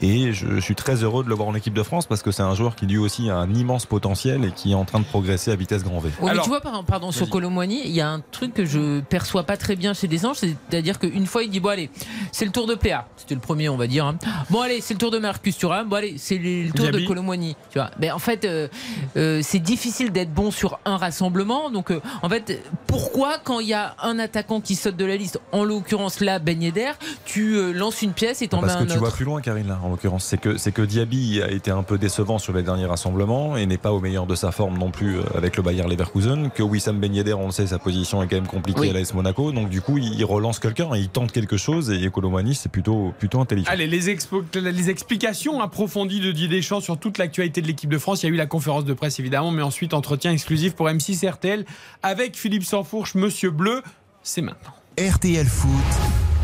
Et 0.01 0.33
je, 0.33 0.55
je 0.55 0.59
suis 0.59 0.75
très 0.75 1.03
heureux 1.03 1.23
de 1.23 1.29
le 1.29 1.35
voir 1.35 1.47
en 1.47 1.55
équipe 1.55 1.73
de 1.73 1.83
France 1.83 2.05
parce 2.05 2.21
que 2.21 2.31
c'est 2.31 2.43
un 2.43 2.55
joueur 2.55 2.75
qui 2.75 2.85
lui 2.85 2.97
aussi 2.97 3.29
a 3.29 3.35
un 3.37 3.53
immense 3.53 3.85
potentiel 3.85 4.45
et 4.45 4.51
qui 4.51 4.71
est 4.71 4.75
en 4.75 4.85
train 4.85 4.99
de 4.99 5.05
progresser 5.05 5.51
à 5.51 5.55
vitesse 5.55 5.83
grand 5.83 5.99
V. 5.99 6.09
Mais 6.21 6.31
tu 6.43 6.49
vois, 6.49 6.61
par- 6.61 6.83
pardon, 6.83 7.11
sur. 7.11 7.29
Colomboigny, 7.31 7.81
il 7.85 7.91
y 7.91 8.01
a 8.01 8.09
un 8.09 8.19
truc 8.31 8.53
que 8.53 8.65
je 8.65 8.99
perçois 8.99 9.43
pas 9.43 9.55
très 9.55 9.75
bien 9.77 9.93
chez 9.93 10.07
Deschamps, 10.09 10.33
c'est-à-dire 10.33 10.99
qu'une 10.99 11.25
fois 11.25 11.43
il 11.43 11.49
dit 11.49 11.61
bon 11.61 11.69
allez, 11.69 11.89
c'est 12.33 12.43
le 12.43 12.51
tour 12.51 12.67
de 12.67 12.75
Pléa, 12.75 13.07
c'était 13.15 13.35
le 13.35 13.39
premier 13.41 13.69
on 13.69 13.77
va 13.77 13.87
dire. 13.87 14.05
hein. 14.05 14.17
Bon 14.49 14.59
allez, 14.59 14.81
c'est 14.81 14.93
le 14.95 14.99
tour 14.99 15.11
de 15.11 15.17
Marcus 15.17 15.57
Thuram, 15.57 15.87
bon 15.87 15.95
allez, 15.95 16.15
c'est 16.17 16.37
le 16.37 16.63
le 16.63 16.71
tour 16.71 16.87
Diaby. 16.87 17.03
de 17.03 17.07
Colomboigny. 17.07 17.55
Tu 17.71 17.79
vois, 17.79 17.89
mais 17.99 18.11
en 18.11 18.19
fait, 18.19 18.43
euh, 18.43 18.67
euh, 19.15 19.39
c'est 19.43 19.59
difficile 19.59 20.11
d'être 20.11 20.33
bon 20.33 20.51
sur 20.51 20.79
un 20.83 20.97
rassemblement. 20.97 21.69
Donc 21.71 21.89
euh, 21.91 22.01
en 22.21 22.27
fait, 22.29 22.61
pourquoi 22.87 23.37
quand 23.43 23.59
il 23.61 23.67
y 23.67 23.73
a 23.73 23.95
un 24.03 24.19
attaquant 24.19 24.59
qui 24.59 24.75
saute 24.75 24.97
de 24.97 25.05
la 25.05 25.15
liste, 25.15 25.39
en 25.53 25.63
l'occurrence 25.63 26.19
là 26.19 26.39
Ben 26.39 26.61
Yedder, 26.61 26.91
tu 27.23 27.55
euh, 27.55 27.71
lances 27.71 28.01
une 28.01 28.11
pièce 28.25 28.43
t'en 28.49 28.61
mets 28.61 28.67
Parce 28.67 28.79
que 28.79 28.83
tu 28.85 28.91
autre 28.91 28.99
vois 28.99 29.11
plus 29.11 29.25
loin, 29.25 29.41
Karine, 29.41 29.67
là, 29.67 29.79
en 29.83 29.89
l'occurrence. 29.89 30.23
C'est 30.25 30.37
que, 30.39 30.57
c'est 30.57 30.71
que 30.71 30.81
Diaby 30.81 31.41
a 31.41 31.49
été 31.51 31.71
un 31.71 31.83
peu 31.83 31.97
décevant 31.97 32.37
sur 32.37 32.53
les 32.53 32.63
derniers 32.63 32.85
rassemblements 32.85 33.57
et 33.57 33.65
n'est 33.65 33.77
pas 33.77 33.91
au 33.91 33.99
meilleur 33.99 34.25
de 34.25 34.35
sa 34.35 34.51
forme 34.51 34.77
non 34.77 34.91
plus 34.91 35.17
euh, 35.17 35.23
avec 35.35 35.57
le 35.57 35.63
Bayer 35.63 35.83
Leverkusen. 35.83 36.49
Que 36.51 36.63
Wissam 36.63 36.99
Ben 36.99 37.13
Yedder, 37.13 37.33
on 37.33 37.47
le 37.47 37.51
sait, 37.51 37.67
sa 37.67 37.79
position 37.79 38.21
est 38.23 38.27
quand 38.27 38.35
même 38.35 38.47
compliquée 38.47 38.79
Oui. 38.81 38.89
à 38.89 38.93
l'AS 38.93 39.13
Monaco. 39.13 39.51
Donc, 39.51 39.69
du 39.69 39.81
coup, 39.81 39.97
il 39.97 40.13
il 40.13 40.25
relance 40.25 40.59
quelqu'un 40.59 40.93
et 40.93 40.99
il 40.99 41.09
tente 41.09 41.31
quelque 41.31 41.57
chose. 41.57 41.89
Et 41.91 42.09
Colomani, 42.11 42.53
c'est 42.55 42.69
plutôt, 42.69 43.13
plutôt 43.17 43.39
intelligent. 43.41 43.69
Allez, 43.71 43.87
les, 43.87 44.13
expo- 44.13 44.43
les 44.59 44.89
explications 44.89 45.61
approfondies 45.61 46.19
de 46.19 46.31
Didier 46.31 46.47
Deschamps 46.59 46.81
sur 46.81 46.97
toute 46.99 47.17
l'actualité 47.17 47.61
de 47.61 47.67
l'équipe 47.67 47.89
de 47.89 47.97
France. 47.97 48.23
Il 48.23 48.27
y 48.27 48.29
a 48.29 48.33
eu 48.33 48.37
la 48.37 48.45
conférence 48.45 48.85
de 48.85 48.93
presse 48.93 49.19
évidemment, 49.19 49.51
mais 49.51 49.63
ensuite 49.63 49.93
entretien 49.93 50.31
exclusif 50.31 50.75
pour 50.75 50.87
M6 50.87 51.27
RTL 51.29 51.65
avec 52.03 52.35
Philippe 52.37 52.63
Sansfourche, 52.65 53.15
Monsieur 53.15 53.49
Bleu. 53.51 53.81
C'est 54.21 54.41
maintenant. 54.41 54.73
RTL 55.09 55.47
Foot, 55.47 55.71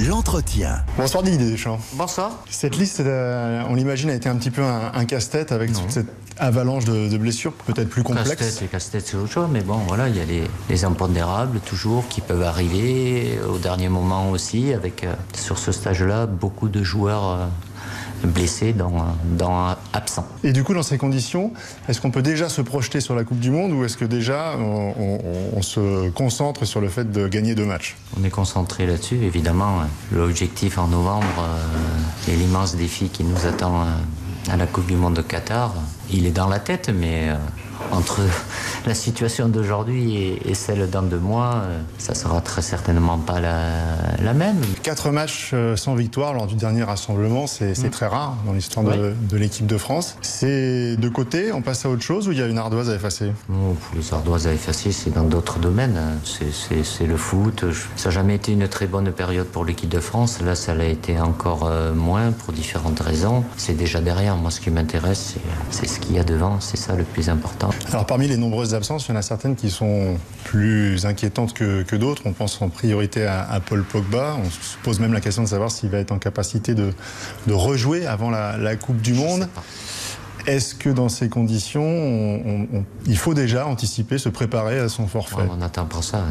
l'entretien. 0.08 0.78
Bonsoir 0.98 1.22
Didier 1.22 1.52
Deschamps. 1.52 1.80
Bonsoir. 1.94 2.44
Cette 2.50 2.76
liste, 2.76 3.02
euh, 3.02 3.62
on 3.70 3.76
l'imagine, 3.76 4.10
a 4.10 4.16
été 4.16 4.30
un 4.30 4.36
petit 4.36 4.50
peu 4.50 4.64
un, 4.64 4.92
un 4.96 5.06
casse-tête 5.06 5.52
avec 5.52 5.74
toute 5.74 5.92
cette 5.92 6.08
avalanche 6.40 6.86
de, 6.86 7.08
de 7.08 7.18
blessures, 7.20 7.54
peut-être 7.54 7.90
plus 7.90 8.02
complexe. 8.02 8.30
Casse-tête 8.36 8.64
et 8.64 8.68
casse-tête, 8.68 9.06
c'est 9.06 9.16
autre 9.18 9.32
chose, 9.32 9.48
mais 9.52 9.62
bon, 9.62 9.78
voilà, 9.88 10.10
il 10.10 10.16
y 10.16 10.20
a 10.20 10.26
les, 10.26 10.44
les 10.70 10.86
impondérables 10.86 11.60
toujours 11.60 12.08
qui 12.08 12.22
peuvent 12.22 12.42
arriver 12.42 13.38
au 13.48 13.60
dernier 13.60 13.90
moment 13.90 14.32
aussi, 14.32 14.74
avec 14.74 15.04
euh, 15.04 15.14
sur 15.36 15.60
ce 15.60 15.72
stage-là 15.72 16.26
beaucoup 16.26 16.68
de 16.70 16.82
joueurs 16.82 17.30
euh, 17.30 17.46
blessés, 18.24 18.74
dans, 18.74 19.06
dans 19.38 19.76
absents. 19.94 20.26
Et 20.44 20.52
du 20.54 20.64
coup, 20.64 20.74
dans 20.74 20.84
ces 20.84 20.98
conditions, 20.98 21.52
est-ce 21.88 22.02
qu'on 22.02 22.12
peut 22.12 22.22
déjà 22.22 22.50
se 22.50 22.62
projeter 22.62 23.00
sur 23.02 23.16
la 23.16 23.24
Coupe 23.24 23.40
du 23.40 23.52
Monde 23.52 23.72
ou 23.72 23.84
est-ce 23.86 23.98
que 23.98 24.06
déjà 24.06 24.54
on, 24.58 24.94
on- 25.00 25.20
on 25.56 25.62
se 25.62 26.10
concentre 26.10 26.66
sur 26.66 26.82
le 26.82 26.90
fait 26.90 27.12
de 27.12 27.28
gagner 27.28 27.56
deux 27.56 27.66
matchs? 27.66 27.96
On 28.20 28.24
est 28.24 28.30
concentré 28.30 28.86
là-dessus, 28.86 29.20
évidemment. 29.24 29.80
L'objectif 30.12 30.78
en 30.78 30.88
novembre 30.88 31.26
euh, 31.40 32.32
et 32.32 32.36
l'immense 32.36 32.76
défi 32.76 33.10
qui 33.10 33.24
nous 33.24 33.46
attend 33.46 33.82
euh, 33.82 33.86
à 34.52 34.58
la 34.58 34.66
Coupe 34.68 34.88
du 34.88 34.96
Monde 34.96 35.16
de 35.16 35.22
Qatar, 35.22 35.74
il 36.10 36.26
est 36.26 36.32
dans 36.32 36.48
la 36.48 36.60
tête, 36.60 36.90
mais 36.94 37.30
euh, 37.30 37.36
entre 37.92 38.22
la 38.86 38.94
situation 38.94 39.48
d'aujourd'hui 39.50 40.38
et, 40.46 40.54
celle 40.54 40.90
dans 40.90 41.02
deux 41.02 41.20
mois, 41.20 41.56
euh, 41.64 41.80
ça 41.98 42.16
sera 42.16 42.42
très 42.42 42.62
certainement 42.62 43.18
pas 43.18 43.40
la, 43.40 43.70
la 44.24 44.34
même. 44.34 44.58
Quatre 44.84 45.12
matchs 45.12 45.52
euh, 45.54 45.76
sans 45.76 45.96
victoire 45.96 46.34
lors 46.34 46.48
du 46.48 46.56
dernier 46.56 46.84
rassemblement, 46.84 47.48
c'est 47.48 47.76
c'est 47.76 47.90
très 47.90 48.08
rare 48.08 48.36
dans 48.46 48.54
l'histoire 48.54 48.86
de, 48.86 49.14
de 49.30 49.38
l'équipe 49.38 49.66
de 49.68 49.78
France. 49.78 50.16
C'est 50.22 50.96
de 50.98 51.10
côté, 51.10 51.52
on 51.52 51.62
passe 51.62 51.86
à 51.86 51.90
autre 51.90 52.02
chose 52.04 52.28
ou 52.28 52.32
il 52.32 52.38
y 52.40 52.42
a 52.42 52.48
une 52.48 52.58
ardoise 52.58 52.90
à 52.90 52.96
effacer? 52.96 53.32
Oh, 53.50 53.74
pour 53.74 53.96
les 53.96 54.14
ardoises 54.14 54.48
à 54.48 54.54
effacer, 54.54 54.92
c'est 54.92 55.12
dans 55.14 55.24
d'autres 55.24 55.60
domaines. 55.60 55.98
hein. 55.98 56.18
C'est- 56.24 57.06
le 57.08 57.16
foot. 57.18 57.64
Ça 57.96 58.10
n'a 58.10 58.12
jamais 58.16 58.36
été 58.36 58.52
une 58.52 58.68
très 58.68 58.88
bonne 58.88 59.12
période 59.12 59.48
pour 59.48 59.64
l'équipe 59.64 59.90
de 59.90 60.00
France. 60.00 60.40
Là, 60.44 60.56
ça 60.56 60.74
l'a 60.74 60.86
été 60.86 61.20
encore 61.20 61.66
euh, 61.70 61.94
moins 61.94 62.32
pour 62.32 62.54
différentes 62.54 63.00
raisons. 63.00 63.44
C'est 63.56 63.76
déjà 63.76 64.02
derrière. 64.02 64.36
Moi, 64.36 64.52
ce 64.52 64.60
qui 64.60 64.70
m'intéresse, 64.72 65.36
c'est 65.70 65.88
ce 65.88 66.00
qu'il 66.00 66.16
y 66.16 66.20
a 66.20 66.24
devant. 66.24 66.60
C'est 66.60 66.78
ça 66.78 66.96
le 66.96 67.04
plus 67.04 67.30
important. 67.30 67.67
Alors 67.92 68.06
parmi 68.06 68.28
les 68.28 68.38
nombreuses 68.38 68.74
absences, 68.74 69.08
il 69.08 69.12
y 69.12 69.14
en 69.14 69.18
a 69.18 69.22
certaines 69.22 69.56
qui 69.56 69.70
sont 69.70 70.18
plus 70.44 71.06
inquiétantes 71.06 71.54
que, 71.54 71.84
que 71.84 71.96
d'autres. 71.96 72.24
On 72.26 72.34
pense 72.34 72.62
en 72.62 72.70
priorité 72.70 73.26
à, 73.26 73.50
à 73.50 73.60
Paul 73.60 73.84
Pogba. 73.84 74.36
On 74.44 74.50
se 74.50 74.78
pose 74.84 75.00
même 75.00 75.14
la 75.14 75.22
question 75.22 75.44
de 75.44 75.48
savoir 75.48 75.72
s'il 75.72 75.90
va 75.90 75.98
être 76.00 76.12
en 76.12 76.20
capacité 76.20 76.74
de, 76.76 76.94
de 77.48 77.54
rejouer 77.54 78.06
avant 78.06 78.30
la, 78.30 78.58
la 78.58 78.76
Coupe 78.76 79.02
du 79.02 79.14
Monde. 79.14 79.48
Est-ce 80.46 80.76
que 80.76 80.90
dans 80.90 81.10
ces 81.10 81.28
conditions, 81.28 81.84
on- 81.84 82.36
on- 82.46 82.68
on- 82.78 82.86
il 83.06 83.18
faut 83.18 83.34
déjà 83.34 83.68
anticiper, 83.68 84.18
se 84.18 84.30
préparer 84.30 84.80
à 84.80 84.88
son 84.88 85.06
forfait? 85.06 85.36
On 85.52 85.58
n'attend 85.58 85.84
pas 85.86 86.02
ça. 86.02 86.24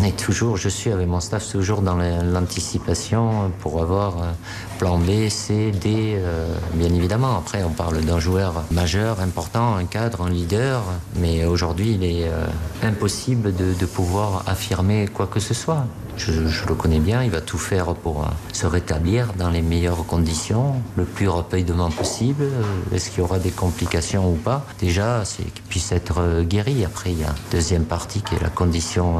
On 0.00 0.04
est 0.04 0.16
toujours, 0.16 0.56
je 0.56 0.70
suis 0.70 0.90
avec 0.90 1.06
mon 1.06 1.20
staff 1.20 1.46
toujours 1.52 1.82
dans 1.82 1.96
la- 1.96 2.22
l'anticipation 2.22 3.50
pour 3.60 3.82
avoir 3.82 4.16
euh, 4.16 4.30
plan 4.78 4.98
B, 4.98 5.28
C, 5.28 5.72
D, 5.72 6.14
euh, 6.16 6.46
bien 6.74 6.92
évidemment. 6.94 7.36
Après, 7.36 7.64
on 7.64 7.70
parle 7.70 8.00
d'un 8.02 8.20
joueur 8.20 8.62
majeur, 8.70 9.20
important, 9.20 9.74
un 9.74 9.86
cadre, 9.86 10.22
un 10.22 10.30
leader. 10.30 10.82
Mais 11.16 11.44
aujourd'hui, 11.44 11.94
il 11.94 12.04
est 12.04 12.28
euh, 12.28 12.46
impossible 12.82 13.54
de, 13.54 13.86
pouvoir 13.86 14.44
affirmer 14.46 15.08
quoi 15.08 15.26
que 15.26 15.40
ce 15.40 15.54
soit. 15.54 15.84
Je, 16.16 16.46
je 16.46 16.66
le 16.66 16.74
connais 16.74 17.00
bien, 17.00 17.22
il 17.22 17.30
va 17.30 17.40
tout 17.40 17.58
faire 17.58 17.94
pour 17.94 18.22
euh, 18.22 18.28
se 18.52 18.66
rétablir 18.66 19.32
dans 19.34 19.50
les 19.50 19.62
meilleures 19.62 20.06
conditions, 20.06 20.74
le 20.96 21.04
plus 21.04 21.28
rapidement 21.28 21.90
possible. 21.90 22.44
Est-ce 22.92 23.10
qu'il 23.10 23.18
y 23.18 23.22
aura 23.22 23.38
des 23.38 23.50
complications 23.50 24.30
ou 24.30 24.36
pas? 24.36 24.64
Déjà, 24.78 25.24
c'est 25.24 25.44
qu'il 25.44 25.64
puisse 25.64 25.90
être 25.90 26.42
guéri. 26.42 26.84
Après, 26.84 27.10
il 27.10 27.20
y 27.20 27.24
a 27.24 27.28
une 27.28 27.50
deuxième 27.50 27.84
partie 27.84 28.22
qui 28.22 28.36
est 28.36 28.42
la 28.42 28.50
condition 28.50 29.16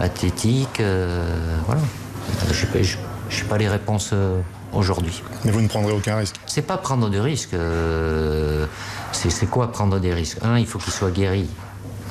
athlétique. 0.00 0.80
voilà. 1.66 1.80
Euh, 2.44 2.82
Je 3.28 3.42
n'ai 3.42 3.48
pas 3.48 3.58
les 3.58 3.68
réponses 3.68 4.12
aujourd'hui. 4.76 5.22
Mais 5.44 5.50
vous 5.50 5.60
ne 5.60 5.68
prendrez 5.68 5.92
aucun 5.92 6.16
risque? 6.16 6.36
C'est 6.46 6.62
pas 6.62 6.76
prendre 6.76 7.08
de 7.10 7.18
risques. 7.18 7.54
euh, 7.54 8.66
c'est 9.12 9.50
quoi 9.50 9.72
prendre 9.72 9.98
des 9.98 10.12
risques? 10.12 10.38
Un, 10.42 10.58
il 10.58 10.66
faut 10.66 10.78
qu'il 10.78 10.92
soit 10.92 11.10
guéri. 11.10 11.48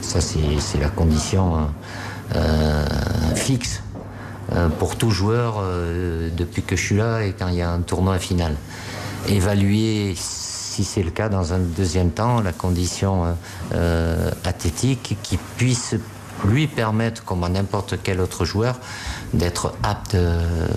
Ça, 0.02 0.20
c'est 0.22 0.80
la 0.80 0.90
condition 0.90 1.56
hein, 1.56 1.72
euh, 2.36 2.86
fixe 3.36 3.82
euh, 4.52 4.70
pour 4.70 4.98
tout 4.98 5.12
joueur 5.12 5.56
euh, 5.60 6.30
depuis 6.36 6.62
que 6.62 6.76
je 6.76 6.84
suis 6.84 6.98
là 6.98 7.22
et 7.24 7.34
quand 7.34 7.48
il 7.48 7.56
y 7.56 7.62
a 7.62 7.72
un 7.72 7.82
tournoi 7.82 8.20
final. 8.20 8.56
Évaluer, 9.28 10.14
si 10.16 10.84
c'est 10.84 11.02
le 11.02 11.10
cas, 11.10 11.30
dans 11.30 11.54
un 11.54 11.60
deuxième 11.60 12.12
temps, 12.12 12.42
la 12.42 12.52
condition 12.52 13.36
euh, 13.74 14.30
athlétique 14.44 15.18
qui 15.24 15.38
puisse 15.58 15.96
lui 16.44 16.68
permettre, 16.68 17.24
comme 17.24 17.44
à 17.44 17.50
n'importe 17.50 17.96
quel 18.04 18.20
autre 18.20 18.46
joueur, 18.46 18.80
d'être 19.38 19.74
apte 19.84 20.16
euh, 20.16 20.68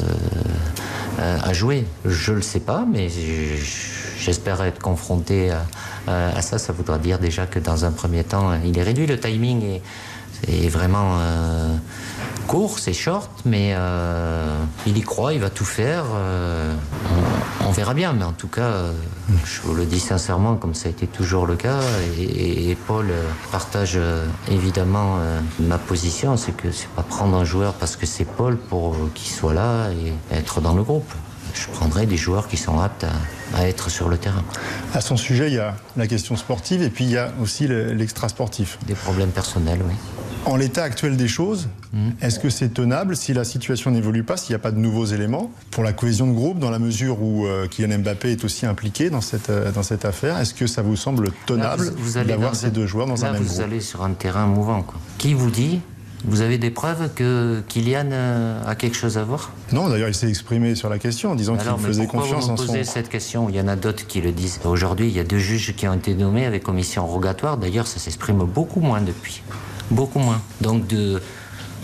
euh, 1.18 1.38
à 1.42 1.52
jouer. 1.52 1.86
Je 2.04 2.32
le 2.32 2.42
sais 2.42 2.60
pas, 2.60 2.84
mais 2.90 3.08
j'espère 4.18 4.62
être 4.62 4.80
confronté 4.80 5.50
à, 6.06 6.42
ça. 6.42 6.58
Ça 6.58 6.72
voudra 6.72 6.98
dire 6.98 7.18
déjà 7.18 7.46
que 7.46 7.58
dans 7.58 7.84
un 7.84 7.90
premier 7.90 8.24
temps, 8.24 8.52
il 8.64 8.78
est 8.78 8.82
réduit. 8.82 9.06
Le 9.06 9.18
timing 9.18 9.62
est, 9.62 9.82
est 10.46 10.68
vraiment 10.68 11.18
euh, 11.18 11.76
court, 12.48 12.78
c'est 12.78 12.92
short, 12.94 13.30
mais 13.44 13.72
euh, 13.76 14.58
il 14.86 14.96
y 14.98 15.02
croit, 15.02 15.32
il 15.34 15.40
va 15.40 15.50
tout 15.50 15.64
faire. 15.66 16.04
euh, 16.16 16.72
on, 17.62 17.68
on 17.68 17.70
verra 17.70 17.92
bien, 17.94 18.12
mais 18.14 18.24
en 18.24 18.32
tout 18.32 18.48
cas, 18.48 18.62
euh, 18.62 18.92
je 19.44 19.60
vous 19.62 19.74
le 19.74 19.84
dis 19.84 20.00
sincèrement, 20.00 20.56
comme 20.56 20.74
ça 20.74 20.88
a 20.88 20.90
été 20.90 21.06
toujours 21.06 21.46
le 21.46 21.54
cas, 21.56 21.78
et, 22.18 22.22
et- 22.22 22.70
et 22.70 22.74
Paul 22.74 23.06
partage 23.52 23.98
évidemment 24.50 25.18
ma 25.60 25.78
position, 25.78 26.36
c'est 26.36 26.56
que 26.56 26.72
c'est 26.72 26.88
pas 26.88 27.02
prendre 27.02 27.36
un 27.36 27.44
joueur 27.44 27.74
parce 27.74 27.96
que 27.96 28.06
c'est 28.06 28.24
Paul 28.24 28.56
pour 28.56 28.96
qu'il 29.14 29.30
soit 29.30 29.54
là 29.54 29.90
et 29.90 30.12
être 30.34 30.60
dans 30.60 30.74
le 30.74 30.82
groupe. 30.82 31.12
Je 31.54 31.66
prendrai 31.68 32.06
des 32.06 32.16
joueurs 32.16 32.46
qui 32.48 32.56
sont 32.56 32.78
aptes 32.80 33.04
à, 33.04 33.58
à 33.58 33.66
être 33.68 33.90
sur 33.90 34.08
le 34.08 34.16
terrain. 34.18 34.44
À 34.94 35.00
son 35.00 35.16
sujet, 35.16 35.48
il 35.48 35.54
y 35.54 35.58
a 35.58 35.74
la 35.96 36.06
question 36.06 36.36
sportive 36.36 36.82
et 36.82 36.90
puis 36.90 37.04
il 37.04 37.10
y 37.10 37.18
a 37.18 37.32
aussi 37.42 37.66
le- 37.66 37.92
l'extra-sportif. 37.92 38.78
Des 38.86 38.94
problèmes 38.94 39.30
personnels, 39.30 39.80
oui. 39.86 39.94
En 40.44 40.56
l'état 40.56 40.82
actuel 40.82 41.16
des 41.18 41.28
choses, 41.28 41.68
est-ce 42.22 42.38
que 42.38 42.48
c'est 42.48 42.70
tenable 42.70 43.16
si 43.16 43.34
la 43.34 43.44
situation 43.44 43.90
n'évolue 43.90 44.22
pas, 44.22 44.36
s'il 44.38 44.52
n'y 44.52 44.56
a 44.56 44.60
pas 44.60 44.70
de 44.70 44.78
nouveaux 44.78 45.04
éléments 45.04 45.50
pour 45.70 45.84
la 45.84 45.92
cohésion 45.92 46.26
de 46.26 46.32
groupe, 46.32 46.58
dans 46.58 46.70
la 46.70 46.78
mesure 46.78 47.20
où 47.22 47.46
euh, 47.46 47.66
Kylian 47.68 47.98
Mbappé 47.98 48.32
est 48.32 48.44
aussi 48.44 48.64
impliqué 48.64 49.10
dans 49.10 49.20
cette, 49.20 49.50
euh, 49.50 49.70
dans 49.72 49.82
cette 49.82 50.06
affaire? 50.06 50.38
Est-ce 50.38 50.54
que 50.54 50.66
ça 50.66 50.80
vous 50.80 50.96
semble 50.96 51.30
tenable 51.44 51.84
Là, 51.84 51.90
vous- 51.94 52.02
vous 52.18 52.24
d'avoir 52.24 52.54
ces 52.56 52.66
un- 52.66 52.70
deux 52.70 52.86
joueurs 52.86 53.06
dans 53.06 53.14
là, 53.16 53.28
un 53.28 53.32
même 53.32 53.42
vous 53.42 53.48
groupe? 53.48 53.60
allez 53.64 53.80
sur 53.80 54.02
un 54.04 54.12
terrain 54.12 54.46
mouvant. 54.46 54.82
Quoi. 54.82 54.98
Qui 55.18 55.34
vous 55.34 55.50
dit 55.50 55.80
Vous 56.24 56.40
avez 56.40 56.56
des 56.58 56.70
preuves 56.70 57.10
que 57.14 57.62
Kylian 57.68 58.08
euh, 58.10 58.60
a 58.66 58.74
quelque 58.74 58.96
chose 58.96 59.18
à 59.18 59.24
voir? 59.24 59.52
Non, 59.72 59.88
d'ailleurs, 59.88 60.08
il 60.08 60.14
s'est 60.14 60.28
exprimé 60.28 60.74
sur 60.74 60.88
la 60.88 60.98
question 60.98 61.30
en 61.32 61.34
disant 61.36 61.56
qu'il 61.56 61.70
faisait 61.86 62.02
pourquoi 62.04 62.22
confiance 62.22 62.46
vous 62.46 62.50
en 62.50 62.56
son. 62.56 62.66
posez 62.66 62.82
cette 62.84 63.08
question? 63.08 63.48
Il 63.48 63.54
y 63.54 63.60
en 63.60 63.68
a 63.68 63.76
d'autres 63.76 64.04
qui 64.06 64.20
le 64.20 64.32
disent. 64.32 64.58
Aujourd'hui, 64.64 65.06
il 65.08 65.14
y 65.14 65.20
a 65.20 65.24
deux 65.24 65.38
juges 65.38 65.74
qui 65.76 65.86
ont 65.86 65.94
été 65.94 66.14
nommés 66.14 66.44
avec 66.46 66.62
commission 66.64 67.06
rogatoire. 67.06 67.56
D'ailleurs, 67.56 67.86
ça 67.86 67.98
s'exprime 68.00 68.38
beaucoup 68.38 68.80
moins 68.80 69.00
depuis. 69.00 69.42
Beaucoup 69.90 70.18
moins. 70.18 70.40
Donc, 70.60 70.86
de 70.86 71.20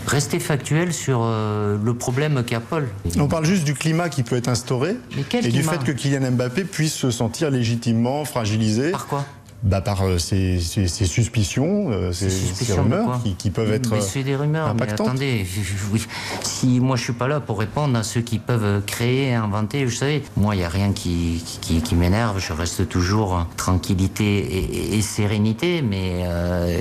rester 0.07 0.39
factuel 0.39 0.93
sur 0.93 1.21
euh, 1.23 1.77
le 1.83 1.93
problème 1.93 2.43
qu'a 2.43 2.59
Paul. 2.59 2.87
On 3.17 3.27
parle 3.27 3.45
juste 3.45 3.63
du 3.63 3.73
climat 3.73 4.09
qui 4.09 4.23
peut 4.23 4.35
être 4.35 4.47
instauré 4.47 4.97
quel 5.29 5.45
et 5.45 5.49
du 5.49 5.63
fait 5.63 5.83
que 5.83 5.91
Kylian 5.91 6.31
Mbappé 6.31 6.63
puisse 6.63 6.93
se 6.93 7.11
sentir 7.11 7.49
légitimement 7.49 8.25
fragilisé. 8.25 8.91
Par 8.91 9.07
quoi? 9.07 9.25
Bah 9.65 9.81
par 9.81 10.03
euh, 10.03 10.19
ces, 10.19 10.59
ces- 10.59 10.87
ces 10.87 11.05
suspicions, 11.05 11.89
euh, 11.89 12.11
ces, 12.11 12.29
suspicions 12.29 12.83
rumeurs 12.83 13.19
qui, 13.23 13.33
qui 13.33 13.49
peuvent 13.49 13.71
être 13.73 13.89
Mais 13.89 13.97
euh, 13.97 14.01
c'est 14.01 14.23
des 14.23 14.35
rumeurs. 14.35 14.75
Mais 14.75 14.83
attendez, 14.91 15.45
si 16.43 16.79
moi 16.79 16.95
je 16.95 17.03
suis 17.03 17.13
pas 17.13 17.27
là 17.27 17.39
pour 17.39 17.57
répondre 17.59 17.97
à 17.97 18.03
ceux 18.03 18.21
qui 18.21 18.37
peuvent 18.37 18.83
créer, 18.85 19.33
inventer, 19.33 19.83
vous 19.83 19.91
savez, 19.91 20.23
moi 20.37 20.55
il 20.55 20.61
y 20.61 20.63
a 20.63 20.69
rien 20.69 20.93
qui, 20.93 21.43
qui, 21.61 21.81
qui 21.81 21.95
m'énerve. 21.95 22.39
Je 22.39 22.53
reste 22.53 22.87
toujours 22.87 23.47
tranquillité 23.57 24.95
et, 24.95 25.01
sérénité, 25.01 25.81
mais 25.81 26.21
euh, 26.25 26.79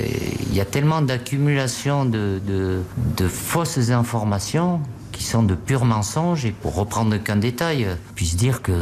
il 0.50 0.54
y 0.54 0.60
a 0.60 0.64
tellement 0.66 1.00
d'accumulation 1.02 2.04
de, 2.04 2.40
de, 2.46 2.82
de 3.16 3.28
fausses 3.28 3.90
informations 3.90 4.80
qui 5.12 5.24
sont 5.24 5.42
de 5.42 5.54
purs 5.54 5.84
mensonges. 5.84 6.44
Et 6.44 6.52
pour 6.52 6.74
reprendre 6.74 7.16
qu'un 7.16 7.36
détail, 7.36 7.86
puisse 8.14 8.36
dire 8.36 8.60
que 8.62 8.72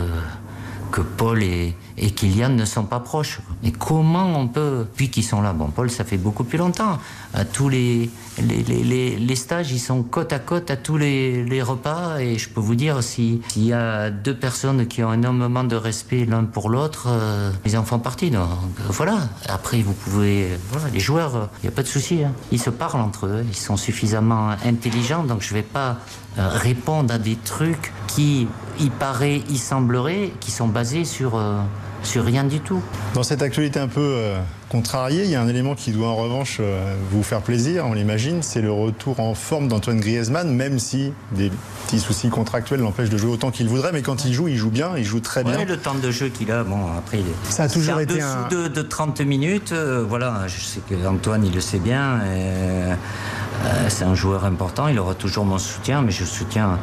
que 0.92 1.00
Paul 1.00 1.42
et, 1.42 1.74
et 1.98 2.10
Kylian 2.10 2.50
ne 2.50 2.64
sont 2.64 2.84
pas 2.84 3.00
proches. 3.00 3.40
Mais 3.64 3.72
comment 3.72 4.38
on 4.38 4.46
peut, 4.46 4.86
puis 4.94 5.10
qu'ils 5.10 5.24
sont 5.24 5.42
là, 5.42 5.52
bon, 5.52 5.68
Paul, 5.68 5.90
ça 5.90 6.04
fait 6.04 6.18
beaucoup 6.18 6.44
plus 6.44 6.58
longtemps. 6.58 6.98
À 7.34 7.44
tous 7.46 7.68
les, 7.70 8.10
les, 8.38 8.62
les- 8.62 8.84
les- 8.84 9.16
les 9.16 9.36
stages, 9.36 9.72
ils 9.72 9.78
sont 9.78 10.02
côte 10.02 10.32
à 10.34 10.38
côte 10.38 10.70
à 10.70 10.76
tous 10.76 10.98
les, 10.98 11.44
les 11.44 11.62
repas. 11.62 12.18
Et 12.20 12.36
je 12.38 12.48
peux 12.48 12.60
vous 12.60 12.74
dire, 12.74 13.02
si- 13.02 13.40
s'il 13.48 13.64
y 13.64 13.72
a 13.72 14.10
deux 14.10 14.36
personnes 14.36 14.86
qui 14.86 15.02
ont 15.02 15.12
énormément 15.14 15.64
de 15.64 15.74
respect 15.76 16.26
l'un 16.26 16.44
pour 16.44 16.68
l'autre, 16.68 17.06
euh, 17.08 17.50
ils 17.64 17.76
en 17.78 17.84
font 17.84 17.98
partie. 17.98 18.30
Donc 18.30 18.42
euh, 18.42 18.82
voilà. 18.90 19.16
Après, 19.48 19.80
vous 19.80 19.94
pouvez, 19.94 20.48
voilà, 20.70 20.88
les 20.92 21.00
joueurs, 21.00 21.48
il 21.62 21.66
n'y 21.66 21.68
a 21.68 21.72
pas 21.74 21.82
de 21.82 21.88
souci. 21.88 22.22
hein. 22.22 22.32
Ils 22.52 22.60
se 22.60 22.70
parlent 22.70 23.00
entre 23.00 23.26
eux, 23.26 23.44
ils 23.48 23.56
sont 23.56 23.76
suffisamment 23.78 24.50
intelligents. 24.66 25.24
Donc 25.24 25.40
je 25.40 25.54
vais 25.54 25.62
pas 25.62 25.98
euh, 26.38 26.48
répondre 26.48 27.14
à 27.14 27.18
des 27.18 27.36
trucs 27.36 27.92
qui, 28.08 28.46
il 28.78 28.90
paraît, 28.90 29.42
il 29.48 29.58
semblerait, 29.58 30.32
qui 30.40 30.50
sont 30.50 30.68
basés 30.68 31.04
sur, 31.06 31.36
euh, 31.36 31.60
sur 32.02 32.24
rien 32.24 32.44
du 32.44 32.60
tout. 32.60 32.82
Dans 33.14 33.22
cette 33.22 33.40
actualité 33.42 33.80
un 33.80 33.88
peu 33.88 34.00
contrariée, 34.76 35.24
il 35.24 35.30
y 35.30 35.34
a 35.34 35.42
un 35.42 35.48
élément 35.48 35.74
qui 35.74 35.90
doit 35.92 36.08
en 36.08 36.16
revanche 36.16 36.56
euh, 36.60 36.94
vous 37.10 37.22
faire 37.22 37.42
plaisir, 37.42 37.84
on 37.86 37.92
l'imagine, 37.92 38.42
c'est 38.42 38.62
le 38.62 38.72
retour 38.72 39.20
en 39.20 39.34
forme 39.34 39.68
d'Antoine 39.68 40.00
Griezmann, 40.00 40.50
même 40.50 40.78
si 40.78 41.12
des 41.32 41.52
petits 41.84 42.00
soucis 42.00 42.30
contractuels 42.30 42.80
l'empêchent 42.80 43.10
de 43.10 43.18
jouer 43.18 43.30
autant 43.30 43.50
qu'il 43.50 43.68
voudrait, 43.68 43.92
mais 43.92 44.00
quand 44.00 44.24
il 44.24 44.32
joue, 44.32 44.48
il 44.48 44.56
joue 44.56 44.70
bien, 44.70 44.92
il 44.96 45.04
joue 45.04 45.20
très 45.20 45.44
bien. 45.44 45.58
Ouais, 45.58 45.64
le 45.66 45.76
temps 45.76 45.94
de 45.94 46.10
jeu 46.10 46.30
qu'il 46.30 46.50
a, 46.50 46.64
bon, 46.64 46.78
après, 46.96 47.18
il 47.18 47.26
est- 47.26 47.52
Ça 47.52 47.64
a 47.64 47.68
toujours 47.68 48.00
été 48.00 48.14
dessous 48.14 48.24
un- 48.26 48.48
de, 48.48 48.68
de 48.68 48.82
30 48.82 49.20
minutes. 49.20 49.72
euh, 49.72 50.02
voilà, 50.08 50.44
je 50.48 50.58
sais 50.64 50.80
que 50.88 50.94
Antoine, 51.06 51.44
il 51.44 51.52
le 51.54 51.60
sait 51.60 51.78
bien. 51.78 52.20
et, 52.24 52.92
euh, 53.64 53.86
c'est 53.88 54.04
un 54.04 54.14
joueur 54.14 54.44
important, 54.44 54.88
il 54.88 54.98
aura 54.98 55.14
toujours 55.14 55.44
mon 55.44 55.58
soutien, 55.58 56.02
mais 56.02 56.10
je 56.10 56.24
soutiens 56.24 56.78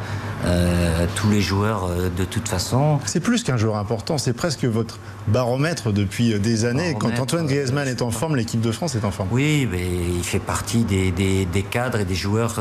euh, 0.46 1.06
tous 1.16 1.28
les 1.30 1.40
joueurs 1.42 1.84
euh, 1.90 2.08
de 2.16 2.24
toute 2.24 2.48
façon. 2.48 2.98
C'est 3.04 3.20
plus 3.20 3.42
qu'un 3.44 3.56
joueur 3.58 3.76
important, 3.76 4.16
c'est 4.18 4.32
presque 4.32 4.64
votre 4.64 4.98
baromètre 5.28 5.92
depuis 5.92 6.38
des 6.40 6.64
années. 6.64 6.96
Quand 6.98 7.18
Antoine 7.18 7.46
Griezmann 7.46 7.86
est 7.86 8.00
en 8.02 8.10
forme, 8.10 8.36
l'équipe 8.36 8.60
de 8.60 8.72
France 8.72 8.94
est 8.94 9.04
en 9.04 9.10
forme. 9.10 9.28
Oui, 9.32 9.68
mais 9.70 9.84
il 10.16 10.24
fait 10.24 10.38
partie 10.38 10.84
des, 10.84 11.10
des- 11.10 11.44
des 11.44 11.62
cadres 11.62 11.98
et 12.00 12.04
des 12.06 12.14
joueurs 12.14 12.58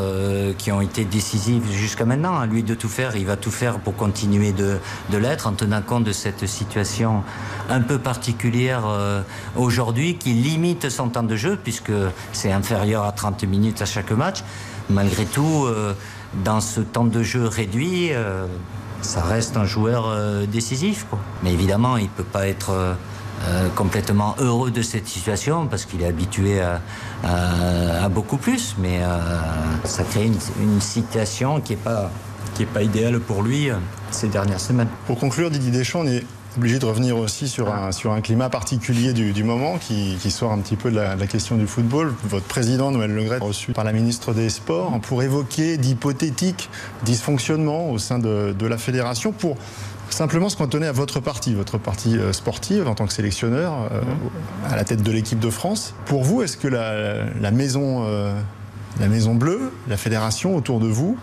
qui 0.58 0.72
ont 0.72 0.82
été 0.82 1.06
décisifs 1.06 1.64
jusqu'à 1.72 2.04
maintenant. 2.06 2.38
À 2.38 2.46
lui 2.46 2.64
de 2.64 2.76
tout 2.76 2.90
faire, 2.90 3.16
il 3.16 3.26
va 3.26 3.38
tout 3.38 3.52
faire 3.52 3.80
pour 3.80 3.96
continuer 3.96 4.52
de, 4.52 4.78
de 5.10 5.18
l'être 5.18 5.48
en 5.48 5.54
tenant 5.54 5.82
compte 5.82 6.04
de 6.04 6.12
cette 6.12 6.46
situation 6.48 7.24
un 7.70 7.80
peu 7.82 7.98
particulière 7.98 8.84
aujourd'hui 9.56 10.18
qui 10.18 10.34
limite 10.34 10.90
son 10.90 11.10
temps 11.10 11.24
de 11.24 11.36
jeu 11.36 11.58
puisque 11.62 11.92
c'est 12.34 12.52
inférieur 12.52 13.04
à 13.06 13.12
30 13.12 13.44
minutes 13.46 13.82
à 13.82 13.86
chaque 13.86 13.99
match. 14.12 14.44
Malgré 14.90 15.26
tout, 15.26 15.66
euh, 15.66 15.94
dans 16.44 16.62
ce 16.62 16.82
temps 16.82 17.06
de 17.06 17.22
jeu 17.22 17.46
réduit, 17.46 18.10
euh, 18.12 18.46
ça 19.02 19.22
reste 19.22 19.56
un 19.58 19.66
joueur 19.66 20.08
euh, 20.08 20.46
décisif. 20.46 21.06
Mais 21.44 21.54
évidemment, 21.54 21.98
il 21.98 22.04
ne 22.04 22.10
peut 22.10 22.24
pas 22.24 22.48
être 22.48 22.96
complètement 23.76 24.36
heureux 24.40 24.70
de 24.70 24.82
cette 24.82 25.08
situation 25.08 25.66
parce 25.66 25.86
qu'il 25.86 26.02
est 26.02 26.08
habitué 26.08 26.60
à, 26.62 28.10
beaucoup 28.10 28.36
plus. 28.36 28.76
Mais 28.78 29.00
ça 29.86 30.04
crée 30.04 30.26
une, 30.26 30.82
situation 30.82 31.62
qui 31.62 31.72
n'est 31.72 31.80
pas, 31.80 32.12
est 32.60 32.66
pas 32.66 32.84
idéale 32.84 33.22
pour 33.22 33.42
lui 33.42 33.70
ces 34.12 34.28
dernières 34.28 34.60
semaines. 34.60 34.90
Pour 35.08 35.18
conclure, 35.18 35.50
Didier 35.50 35.72
Deschamps, 35.72 36.04
obligé 36.60 36.78
de 36.78 36.86
revenir 36.86 37.18
aussi 37.18 37.48
sur 37.48 37.74
un, 37.74 37.94
sur 37.94 38.12
un 38.12 38.20
climat 38.20 38.50
particulier 38.50 39.14
du, 39.14 39.32
du 39.32 39.46
moment 39.46 39.78
qui, 39.78 40.18
qui 40.20 40.30
sort 40.30 40.52
un 40.52 40.58
petit 40.58 40.76
peu 40.76 40.92
de 40.92 40.98
la, 40.98 41.16
de 41.16 41.20
la 41.22 41.26
question 41.26 41.56
du 41.56 41.66
football. 41.66 42.14
Votre 42.26 42.48
président, 42.48 42.92
Noël 42.92 43.16
Legret, 43.16 43.38
reçu 43.38 43.72
par 43.72 43.86
la 43.86 43.94
ministre 43.94 44.34
des 44.34 44.50
Sports 44.50 45.00
pour 45.00 45.24
évoquer 45.24 45.78
d'hypothétiques 45.78 46.70
dysfonctionnements 47.06 47.90
au 47.92 47.98
sein 47.98 48.20
de, 48.20 48.54
de 48.60 48.68
la 48.68 48.78
fédération, 48.78 49.32
pour 49.32 49.56
simplement 50.10 50.50
se 50.50 50.58
cantonner 50.58 50.88
à 50.88 50.92
votre 50.92 51.22
partie, 51.22 51.54
votre 51.54 51.78
partie 51.78 52.18
euh, 52.18 52.34
sportive 52.34 52.90
en 52.90 52.94
tant 52.94 53.08
que 53.08 53.14
sélectionneur 53.14 53.88
euh, 53.94 54.02
à 54.70 54.76
la 54.76 54.84
tête 54.84 55.02
de 55.02 55.12
l'équipe 55.14 55.40
de 55.40 55.50
France. 55.50 55.94
Pour 56.08 56.26
vous, 56.26 56.42
est-ce 56.42 56.58
que 56.58 56.68
la, 56.68 57.24
la 57.40 57.52
maison, 57.52 58.04
euh, 58.06 58.38
la 59.00 59.08
maison 59.08 59.34
bleue, 59.34 59.72
la 59.88 59.96
fédération 59.96 60.58
autour 60.58 60.82
de 60.82 60.88
vous, 60.88 61.18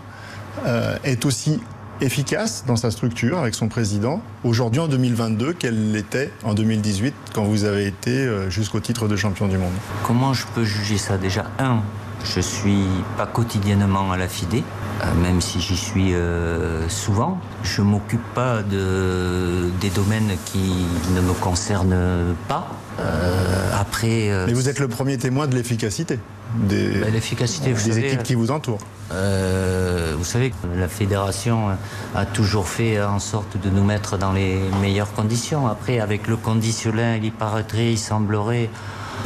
euh, 0.65 0.97
est 1.03 1.25
aussi 1.25 1.59
efficace 2.01 2.63
dans 2.67 2.75
sa 2.75 2.91
structure 2.91 3.37
avec 3.39 3.55
son 3.55 3.67
président 3.67 4.21
aujourd'hui 4.43 4.79
en 4.79 4.87
2022 4.87 5.53
qu'elle 5.53 5.91
l'était 5.91 6.31
en 6.43 6.53
2018 6.53 7.13
quand 7.33 7.43
vous 7.43 7.63
avez 7.63 7.87
été 7.87 8.11
euh, 8.11 8.49
jusqu'au 8.49 8.79
titre 8.79 9.07
de 9.07 9.15
champion 9.15 9.47
du 9.47 9.57
monde? 9.57 9.73
Comment 10.03 10.33
je 10.33 10.45
peux 10.53 10.63
juger 10.63 10.97
ça? 10.97 11.17
Déjà, 11.17 11.45
un, 11.59 11.81
je 12.23 12.39
suis 12.39 12.85
pas 13.17 13.25
quotidiennement 13.25 14.11
à 14.11 14.17
la 14.17 14.27
FIDE, 14.27 14.63
euh, 15.01 15.13
même 15.21 15.41
si 15.41 15.59
j'y 15.59 15.77
suis 15.77 16.13
euh, 16.13 16.87
souvent. 16.89 17.39
Je 17.63 17.81
m'occupe 17.81 18.23
pas 18.33 18.63
de, 18.63 19.69
des 19.81 19.89
domaines 19.89 20.31
qui 20.45 20.73
ne 21.15 21.21
me 21.21 21.33
concernent 21.33 22.35
pas. 22.47 22.67
Euh, 22.99 23.79
après, 23.79 24.29
euh, 24.29 24.45
Mais 24.47 24.53
vous 24.53 24.69
êtes 24.69 24.79
le 24.79 24.87
premier 24.87 25.17
témoin 25.17 25.47
de 25.47 25.55
l'efficacité 25.55 26.19
des, 26.55 26.99
Bah, 26.99 27.07
l'efficacité, 27.11 27.73
des 27.73 27.79
savez, 27.79 28.07
équipes 28.07 28.23
qui 28.23 28.35
vous 28.35 28.51
entourent. 28.51 28.79
Euh, 29.11 30.15
vous 30.17 30.25
savez, 30.25 30.53
la 30.75 30.87
fédération 30.87 31.69
a 32.15 32.25
toujours 32.25 32.67
fait 32.67 33.01
en 33.01 33.19
sorte 33.19 33.57
de 33.57 33.69
nous 33.69 33.83
mettre 33.83 34.17
dans 34.17 34.33
les 34.33 34.59
meilleures 34.81 35.13
conditions. 35.13 35.67
Après, 35.67 35.99
avec 35.99 36.27
le 36.27 36.35
conditionnel, 36.35 37.23
il 37.23 37.31
paraîtrait, 37.31 37.91
il 37.93 37.97
semblerait, 37.97 38.69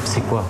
c'est 0.06 0.22
quoi? 0.22 0.48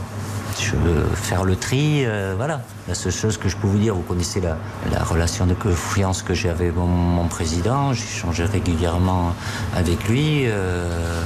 Je 0.60 0.76
veux 0.76 1.06
faire 1.16 1.46
le 1.46 1.56
tri, 1.56 2.06
euh, 2.06 2.34
voilà. 2.36 2.62
La 2.90 2.94
seule 2.94 3.14
chose 3.14 3.38
que 3.38 3.48
je 3.48 3.56
peux 3.56 3.68
vous 3.68 3.78
dire, 3.78 3.96
vous 3.96 4.02
connaissez 4.02 4.42
la, 4.42 4.58
la 4.92 5.02
relation 5.02 5.46
de 5.46 5.54
confiance 5.54 6.24
que 6.24 6.34
j'ai 6.34 6.50
avec 6.50 6.76
mon, 6.76 6.88
mon 6.88 7.28
président, 7.28 7.94
j'échange 7.94 8.42
régulièrement 8.42 9.34
avec 9.76 10.10
lui. 10.10 10.44
euh, 10.46 11.22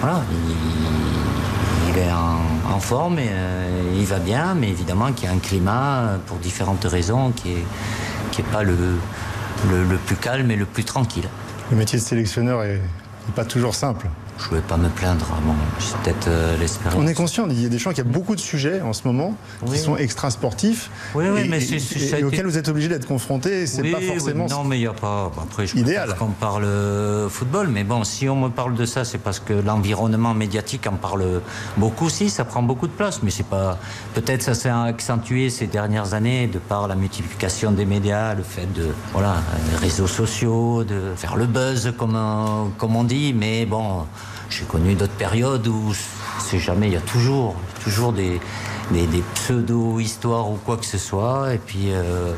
voilà, 0.00 0.22
il, 0.30 1.92
il 1.92 1.98
est 1.98 2.12
en, 2.12 2.38
en 2.72 2.80
forme, 2.80 3.18
et, 3.18 3.28
euh, 3.28 3.94
il 3.96 4.04
va 4.06 4.18
bien, 4.18 4.54
mais 4.54 4.68
évidemment 4.68 5.12
qu'il 5.12 5.26
y 5.26 5.28
a 5.28 5.32
un 5.32 5.38
climat, 5.38 5.98
euh, 6.00 6.16
pour 6.26 6.38
différentes 6.38 6.84
raisons, 6.84 7.30
qui 7.30 7.52
est, 7.52 7.64
qui 8.32 8.40
est 8.40 8.50
pas 8.50 8.62
le, 8.62 8.74
le, 9.70 9.84
le 9.84 9.96
plus 9.96 10.16
calme 10.16 10.50
et 10.50 10.56
le 10.56 10.64
plus 10.66 10.84
tranquille. 10.84 11.28
Le 11.70 11.76
métier 11.76 11.98
de 11.98 12.04
sélectionneur 12.04 12.62
est, 12.62 12.76
est 13.28 13.34
pas 13.34 13.44
toujours 13.44 13.74
simple. 13.74 14.06
Je 14.38 14.50
ne 14.50 14.54
vais 14.56 14.62
pas 14.62 14.76
me 14.76 14.88
plaindre, 14.88 15.26
bon, 15.46 15.54
j'ai 15.78 15.94
peut-être 16.02 16.28
euh, 16.28 16.56
l'espérance. 16.58 16.98
On 16.98 17.06
est 17.06 17.14
conscient, 17.14 17.46
Didier 17.46 17.68
Deschamps, 17.68 17.90
qu'il 17.90 18.04
y 18.04 18.08
a 18.08 18.10
beaucoup 18.10 18.34
de 18.34 18.40
sujets 18.40 18.80
en 18.80 18.92
ce 18.92 19.02
moment 19.06 19.34
qui 19.70 19.78
sont 19.78 19.96
extra-sportifs 19.96 20.90
Oui, 21.14 21.26
oui, 21.32 21.42
et, 21.44 21.48
mais 21.48 21.58
et- 21.58 21.60
c'est- 21.60 21.76
et- 21.76 21.80
ça 22.08 22.16
a 22.16 22.18
et 22.18 22.20
été- 22.20 22.24
auxquels 22.24 22.46
vous 22.46 22.58
êêtes 22.58 22.68
obligé 22.68 22.88
d'être 22.88 23.06
confronté. 23.06 23.66
C'est 23.66 23.82
pas 23.90 24.00
forcément. 24.00 24.46
non, 24.48 24.64
mais 24.64 24.78
il 24.78 24.80
n'y 24.80 24.86
a 24.86 24.92
pas. 24.92 25.30
Après, 25.40 25.66
je 25.66 25.76
Idéal. 25.76 26.14
qu'on 26.18 26.26
parle 26.30 26.64
euh, 26.64 27.28
football, 27.28 27.68
mais 27.68 27.84
bon, 27.84 28.02
si 28.04 28.28
on 28.28 28.36
me 28.36 28.48
parle 28.48 28.74
de 28.74 28.84
ça, 28.84 29.04
c'est 29.04 29.18
parce 29.18 29.38
que 29.38 29.52
l'environnement 29.52 30.34
médiatique 30.34 30.86
en 30.86 30.96
parle 30.96 31.40
beaucoup 31.76 32.06
aussi. 32.06 32.28
Ça 32.30 32.44
prend 32.44 32.62
beaucoup 32.62 32.86
de 32.88 32.92
place, 32.92 33.20
mais 33.22 33.30
c'est 33.30 33.46
pas. 33.46 33.78
Peut-être 34.14 34.42
ça 34.42 34.54
s'est 34.54 34.70
accentué 34.70 35.50
ces 35.50 35.66
dernières 35.66 36.14
années 36.14 36.46
de 36.48 36.58
par 36.58 36.88
la 36.88 36.94
multiplication 36.96 37.70
des 37.70 37.84
médias, 37.84 38.34
le 38.34 38.42
fait 38.42 38.66
de 38.72 38.88
voilà, 39.12 39.36
les 39.70 39.76
réseaux 39.78 40.06
sociaux, 40.08 40.82
de 40.84 41.12
faire 41.16 41.36
le 41.36 41.46
buzz 41.46 41.92
comme 41.96 42.16
on, 42.16 42.70
comme 42.78 42.96
on 42.96 43.04
dit. 43.04 43.32
Mais 43.34 43.66
bon, 43.66 44.06
j'ai 44.58 44.64
connu 44.64 44.94
d'autres 44.94 45.12
périodes 45.14 45.66
où 45.66 45.92
c'est 46.38 46.58
jamais. 46.58 46.88
Il 46.88 46.92
y 46.92 46.96
a 46.96 47.00
toujours, 47.00 47.54
toujours 47.82 48.12
des 48.12 48.40
des, 48.90 49.22
pseudo-histoires 49.34 50.50
ou 50.50 50.56
quoi 50.64 50.76
que 50.76 50.84
ce 50.84 50.98
soit. 50.98 51.54
Et 51.54 51.58
puis, 51.58 51.92
euh, 51.92 52.32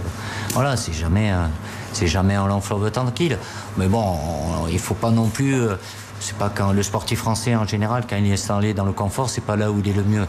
voilà, 0.52 0.76
c'est 0.76 0.92
jamais, 0.92 1.30
un- 1.30 1.50
c'est 1.92 2.06
jamais 2.06 2.34
un 2.34 2.46
long 2.46 2.60
fleuve 2.60 2.90
tranquille. 2.92 3.38
Mais 3.76 3.88
bon, 3.88 4.04
on- 4.04 4.68
il 4.68 4.78
faut 4.78 4.94
pas 4.94 5.10
non 5.10 5.28
plus. 5.28 5.54
euh, 5.54 5.74
c'est 6.20 6.36
pas 6.38 6.48
quand 6.48 6.72
le 6.72 6.82
sportif 6.82 7.18
français 7.18 7.54
en 7.54 7.66
général, 7.66 8.04
quand 8.08 8.16
il 8.16 8.26
est 8.26 8.32
installé 8.32 8.72
dans 8.72 8.84
le 8.86 8.92
confort, 8.92 9.28
c'est 9.28 9.42
pas 9.42 9.56
là 9.56 9.70
où 9.70 9.80
il 9.80 9.88
est 9.88 9.92
le 9.92 10.04
mieux. 10.04 10.26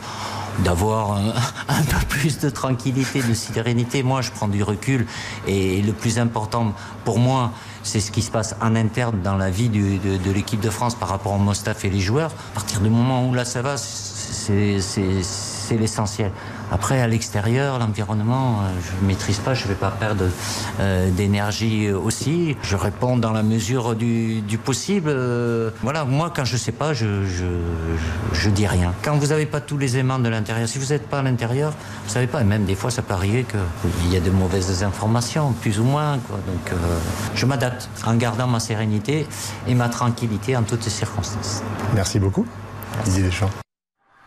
D'avoir 0.63 1.11
un, 1.13 1.29
un 1.69 1.83
peu 1.83 2.05
plus 2.09 2.39
de 2.39 2.49
tranquillité, 2.49 3.21
de 3.21 3.33
sérénité. 3.33 4.01
Moi, 4.03 4.21
je 4.21 4.31
prends 4.31 4.47
du 4.47 4.63
recul. 4.63 5.05
Et 5.47 5.81
le 5.81 5.93
plus 5.93 6.17
important 6.17 6.73
pour 7.05 7.19
moi, 7.19 7.51
c'est 7.85 7.99
ce 7.99 8.11
qui 8.11 8.23
se 8.23 8.31
passe 8.31 8.55
en 8.61 8.75
interne 8.75 9.21
dans 9.21 9.37
la 9.37 9.51
vie 9.51 9.69
de, 9.69 10.17
de 10.17 10.31
l'équipe 10.31 10.59
de 10.59 10.71
France 10.71 10.95
par 10.95 11.07
rapport 11.07 11.33
au 11.33 11.37
mon 11.37 11.53
staff 11.53 11.85
et 11.85 11.89
les 11.89 11.99
joueurs. 11.99 12.31
À 12.51 12.55
partir 12.55 12.81
du 12.81 12.89
moment 12.89 13.27
où 13.27 13.33
là 13.33 13.45
ça 13.45 13.61
va, 13.61 13.77
c'est 13.77 15.77
l'essentiel. 15.77 16.31
Après, 16.71 17.01
à 17.01 17.07
l'extérieur, 17.07 17.79
l'environnement, 17.79 18.59
euh, 18.61 18.69
je 18.83 19.01
ne 19.01 19.07
maîtrise 19.07 19.39
pas, 19.39 19.53
je 19.53 19.63
ne 19.63 19.69
vais 19.69 19.75
pas 19.75 19.91
perdre 19.91 20.25
euh, 20.79 21.09
d'énergie 21.11 21.91
aussi. 21.91 22.57
Je 22.63 22.75
réponds 22.75 23.17
dans 23.17 23.31
la 23.31 23.43
mesure 23.43 23.95
du, 23.95 24.41
du 24.41 24.57
possible. 24.57 25.09
Euh, 25.09 25.69
voilà, 25.81 26.05
moi, 26.05 26.31
quand 26.35 26.45
je 26.45 26.53
ne 26.53 26.57
sais 26.57 26.71
pas, 26.71 26.93
je, 26.93 27.25
je, 27.25 27.45
je, 28.33 28.49
dis 28.49 28.67
rien. 28.67 28.93
Quand 29.03 29.15
vous 29.17 29.27
n'avez 29.27 29.45
pas 29.45 29.61
tous 29.61 29.77
les 29.77 29.97
aimants 29.97 30.19
de 30.19 30.29
l'intérieur, 30.29 30.67
si 30.67 30.79
vous 30.79 30.87
n'êtes 30.87 31.07
pas 31.07 31.19
à 31.19 31.23
l'intérieur, 31.23 31.71
vous 31.71 32.09
ne 32.09 32.13
savez 32.13 32.27
pas. 32.27 32.41
Et 32.41 32.45
même 32.45 32.65
des 32.65 32.75
fois, 32.75 32.91
ça 32.91 33.01
peut 33.01 33.13
arriver 33.13 33.45
qu'il 33.45 34.13
y 34.13 34.17
a 34.17 34.19
de 34.19 34.31
mauvaises 34.31 34.83
informations, 34.83 35.53
plus 35.53 35.79
ou 35.79 35.83
moins. 35.83 36.19
Quoi. 36.27 36.37
Donc, 36.37 36.71
euh, 36.71 36.75
je 37.35 37.45
m'adapte 37.45 37.89
en 38.05 38.15
gardant 38.15 38.47
ma 38.47 38.59
sérénité 38.59 39.27
et 39.67 39.75
ma 39.75 39.89
tranquillité 39.89 40.55
en 40.57 40.63
toutes 40.63 40.83
circonstances. 40.83 41.63
Merci 41.93 42.19
beaucoup, 42.19 42.45
Didier 43.05 43.23
Deschamps. 43.23 43.64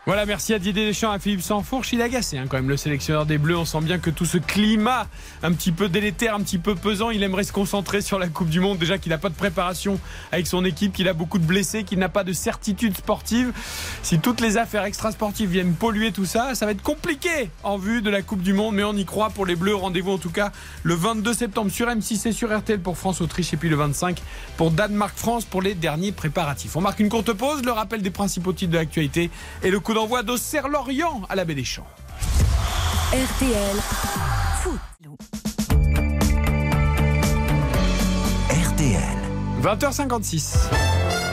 Voilà, 0.09 0.25
merci 0.25 0.55
à 0.55 0.57
Didier 0.57 0.87
Deschamps, 0.87 1.11
à 1.11 1.19
Philippe 1.19 1.43
Sansfourche. 1.43 1.93
Il 1.93 2.01
est 2.01 2.03
agacé 2.03 2.39
hein, 2.39 2.45
quand 2.49 2.57
même, 2.57 2.67
le 2.67 2.77
sélectionneur 2.77 3.27
des 3.27 3.37
Bleus. 3.37 3.55
On 3.55 3.63
sent 3.63 3.81
bien 3.81 3.99
que 3.99 4.09
tout 4.09 4.25
ce 4.25 4.39
climat 4.39 5.05
un 5.43 5.51
petit 5.51 5.71
peu 5.71 5.87
délétère, 5.87 6.33
un 6.33 6.41
petit 6.41 6.57
peu 6.57 6.73
pesant, 6.73 7.11
il 7.11 7.21
aimerait 7.21 7.43
se 7.43 7.53
concentrer 7.53 8.01
sur 8.01 8.17
la 8.17 8.27
Coupe 8.27 8.49
du 8.49 8.59
Monde. 8.59 8.79
Déjà 8.79 8.97
qu'il 8.97 9.11
n'a 9.11 9.19
pas 9.19 9.29
de 9.29 9.35
préparation 9.35 9.99
avec 10.31 10.47
son 10.47 10.65
équipe, 10.65 10.93
qu'il 10.93 11.07
a 11.09 11.13
beaucoup 11.13 11.37
de 11.37 11.45
blessés, 11.45 11.83
qu'il 11.83 11.99
n'a 11.99 12.09
pas 12.09 12.23
de 12.23 12.33
certitude 12.33 12.97
sportive. 12.97 13.53
Si 14.01 14.17
toutes 14.17 14.41
les 14.41 14.57
affaires 14.57 14.83
extrasportives 14.83 15.51
viennent 15.51 15.75
polluer 15.75 16.11
tout 16.11 16.25
ça, 16.25 16.55
ça 16.55 16.65
va 16.65 16.71
être 16.71 16.81
compliqué 16.81 17.51
en 17.61 17.77
vue 17.77 18.01
de 18.01 18.09
la 18.09 18.23
Coupe 18.23 18.41
du 18.41 18.53
Monde. 18.53 18.73
Mais 18.73 18.83
on 18.83 18.93
y 18.93 19.05
croit 19.05 19.29
pour 19.29 19.45
les 19.45 19.55
Bleus. 19.55 19.75
Rendez-vous 19.75 20.13
en 20.13 20.17
tout 20.17 20.31
cas 20.31 20.51
le 20.81 20.95
22 20.95 21.35
septembre 21.35 21.69
sur 21.69 21.87
M6 21.87 22.27
et 22.27 22.31
sur 22.31 22.57
RTL 22.57 22.79
pour 22.79 22.97
France-Autriche. 22.97 23.53
Et 23.53 23.57
puis 23.57 23.69
le 23.69 23.75
25 23.75 24.19
pour 24.57 24.71
Danemark-France 24.71 25.45
pour 25.45 25.61
les 25.61 25.75
derniers 25.75 26.13
préparatifs. 26.13 26.75
On 26.75 26.81
marque 26.81 26.99
une 26.99 27.09
courte 27.09 27.31
pause, 27.33 27.61
le 27.63 27.71
rappel 27.71 28.01
des 28.01 28.09
principaux 28.09 28.53
titres 28.53 28.71
de 28.71 28.77
l'actualité 28.77 29.29
et 29.61 29.69
le 29.69 29.79
coup 29.79 29.93
d'envoi 29.99 30.23
d'Auxerre-Lorient 30.23 31.23
à 31.27 31.35
la 31.35 31.43
Baie 31.43 31.55
des 31.55 31.65
Champs. 31.65 31.85
RTL 33.11 33.75
Foot. 34.61 34.79
RTL. 38.49 39.17
20h56. 39.61 41.28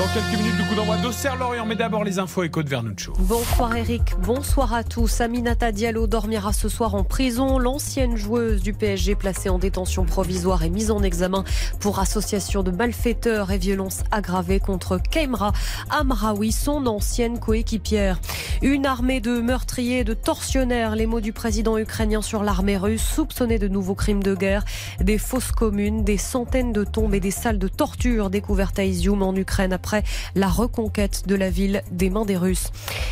Dans 0.00 0.08
quelques 0.14 0.40
minutes, 0.40 0.54
le 0.56 0.64
coup 0.64 0.74
d'envoi 0.74 0.96
d'Auxerre-Lorient. 0.96 1.66
Mais 1.66 1.76
d'abord, 1.76 2.04
les 2.04 2.18
infos 2.18 2.42
écho 2.42 2.62
de 2.62 2.70
Vernuccio. 2.70 3.12
Bonsoir 3.18 3.76
Eric, 3.76 4.14
bonsoir 4.22 4.72
à 4.72 4.82
tous. 4.82 5.20
Aminata 5.20 5.72
Diallo 5.72 6.06
dormira 6.06 6.54
ce 6.54 6.70
soir 6.70 6.94
en 6.94 7.04
prison. 7.04 7.58
L'ancienne 7.58 8.16
joueuse 8.16 8.62
du 8.62 8.72
PSG 8.72 9.14
placée 9.14 9.50
en 9.50 9.58
détention 9.58 10.06
provisoire 10.06 10.62
est 10.62 10.70
mise 10.70 10.90
en 10.90 11.02
examen 11.02 11.44
pour 11.80 11.98
association 11.98 12.62
de 12.62 12.70
malfaiteurs 12.70 13.50
et 13.50 13.58
violence 13.58 14.00
aggravée 14.10 14.58
contre 14.58 14.96
Keimra 14.96 15.52
Amraoui, 15.90 16.50
son 16.50 16.86
ancienne 16.86 17.38
coéquipière. 17.38 18.18
Une 18.62 18.86
armée 18.86 19.20
de 19.20 19.38
meurtriers 19.38 19.98
et 19.98 20.04
de 20.04 20.14
tortionnaires, 20.14 20.96
les 20.96 21.06
mots 21.06 21.20
du 21.20 21.34
président 21.34 21.76
ukrainien 21.76 22.22
sur 22.22 22.42
l'armée 22.42 22.78
russe, 22.78 23.02
soupçonnée 23.02 23.58
de 23.58 23.68
nouveaux 23.68 23.94
crimes 23.94 24.22
de 24.22 24.34
guerre, 24.34 24.64
des 24.98 25.18
fausses 25.18 25.52
communes, 25.52 26.04
des 26.04 26.16
centaines 26.16 26.72
de 26.72 26.84
tombes 26.84 27.14
et 27.14 27.20
des 27.20 27.30
salles 27.30 27.58
de 27.58 27.68
torture 27.68 28.30
découvertes 28.30 28.78
à 28.78 28.84
Izium 28.84 29.22
en 29.22 29.34
Ukraine 29.34 29.74
après 29.74 29.89
la 30.34 30.48
reconquête 30.48 31.26
de 31.26 31.34
la 31.34 31.50
ville 31.50 31.82
des 31.90 32.10
mains 32.10 32.24
des 32.24 32.36
Russes. 32.36 32.70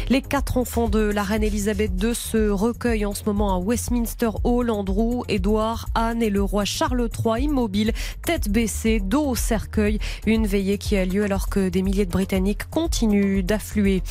Les 0.08 0.22
quatre 0.22 0.56
enfants 0.56 0.88
de 0.88 1.00
la 1.00 1.22
reine 1.22 1.42
Elisabeth 1.42 1.92
II 2.02 2.14
se 2.14 2.48
recueillent 2.50 3.06
en 3.06 3.14
ce 3.14 3.24
moment 3.24 3.54
à 3.54 3.58
Westminster 3.58 4.30
Hall. 4.44 4.70
Andrew, 4.70 5.24
Édouard, 5.28 5.88
Anne 5.94 6.22
et 6.22 6.30
le 6.30 6.42
roi 6.42 6.64
Charles 6.64 7.08
III 7.24 7.44
immobiles, 7.44 7.92
tête 8.24 8.48
baissée, 8.48 9.00
dos 9.00 9.26
au 9.26 9.34
cercueil. 9.34 9.98
Une 10.26 10.46
veillée 10.46 10.78
qui 10.78 10.96
a 10.96 11.04
lieu 11.04 11.24
alors 11.24 11.48
que 11.48 11.68
des 11.68 11.82
milliers 11.82 12.06
de 12.06 12.10
Britanniques 12.10 12.68
continuent 12.70 13.42
d'affluer. 13.42 14.02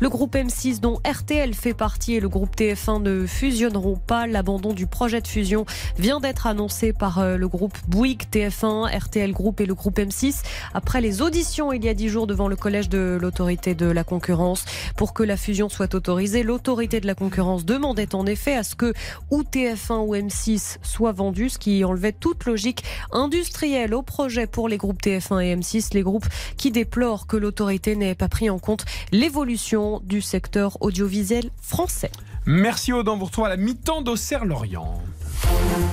Le 0.00 0.08
groupe 0.08 0.34
M6 0.34 0.80
dont 0.80 1.00
RTL 1.06 1.54
fait 1.54 1.74
partie 1.74 2.14
et 2.14 2.20
le 2.20 2.28
groupe 2.28 2.56
TF1 2.56 3.02
ne 3.02 3.26
fusionneront 3.26 3.96
pas. 3.96 4.26
L'abandon 4.26 4.72
du 4.72 4.86
projet 4.86 5.20
de 5.20 5.28
fusion 5.28 5.66
vient 5.98 6.20
d'être 6.20 6.46
annoncé 6.46 6.92
par 6.92 7.18
euh, 7.18 7.36
le 7.36 7.48
groupe 7.48 7.76
Bouygues, 7.88 8.24
TF1, 8.32 8.96
RTL 8.96 9.32
Group 9.32 9.60
et 9.60 9.66
le 9.66 9.74
groupe 9.74 9.98
M6 9.98 10.42
après 10.74 11.00
les 11.00 11.22
auditions 11.22 11.72
il 11.72 11.84
y 11.84 11.88
a 11.88 11.94
dix 11.94 12.08
jours 12.08 12.15
devant 12.24 12.48
le 12.48 12.56
collège 12.56 12.88
de 12.88 13.18
l'autorité 13.20 13.74
de 13.74 13.84
la 13.84 14.04
concurrence. 14.04 14.64
Pour 14.96 15.12
que 15.12 15.22
la 15.22 15.36
fusion 15.36 15.68
soit 15.68 15.94
autorisée, 15.94 16.42
l'autorité 16.42 17.00
de 17.00 17.06
la 17.06 17.14
concurrence 17.14 17.66
demandait 17.66 18.14
en 18.14 18.24
effet 18.24 18.56
à 18.56 18.62
ce 18.62 18.74
que 18.74 18.94
ou 19.30 19.42
TF1 19.42 20.06
ou 20.06 20.14
M6 20.14 20.78
soient 20.82 21.12
vendus, 21.12 21.50
ce 21.50 21.58
qui 21.58 21.84
enlevait 21.84 22.12
toute 22.12 22.46
logique 22.46 22.84
industrielle 23.12 23.92
au 23.92 24.00
projet 24.00 24.46
pour 24.46 24.68
les 24.70 24.78
groupes 24.78 25.02
TF1 25.02 25.42
et 25.42 25.56
M6, 25.56 25.92
les 25.92 26.02
groupes 26.02 26.26
qui 26.56 26.70
déplorent 26.70 27.26
que 27.26 27.36
l'autorité 27.36 27.96
n'ait 27.96 28.14
pas 28.14 28.28
pris 28.28 28.48
en 28.48 28.58
compte 28.58 28.86
l'évolution 29.12 30.00
du 30.04 30.22
secteur 30.22 30.78
audiovisuel 30.80 31.50
français. 31.60 32.12
Merci 32.46 32.92
Audan, 32.92 33.16
vous 33.18 33.26
retrouvez 33.26 33.48
à 33.48 33.50
la 33.50 33.56
mi-temps 33.56 34.02
d'Auxerre-Lorient. 34.02 35.02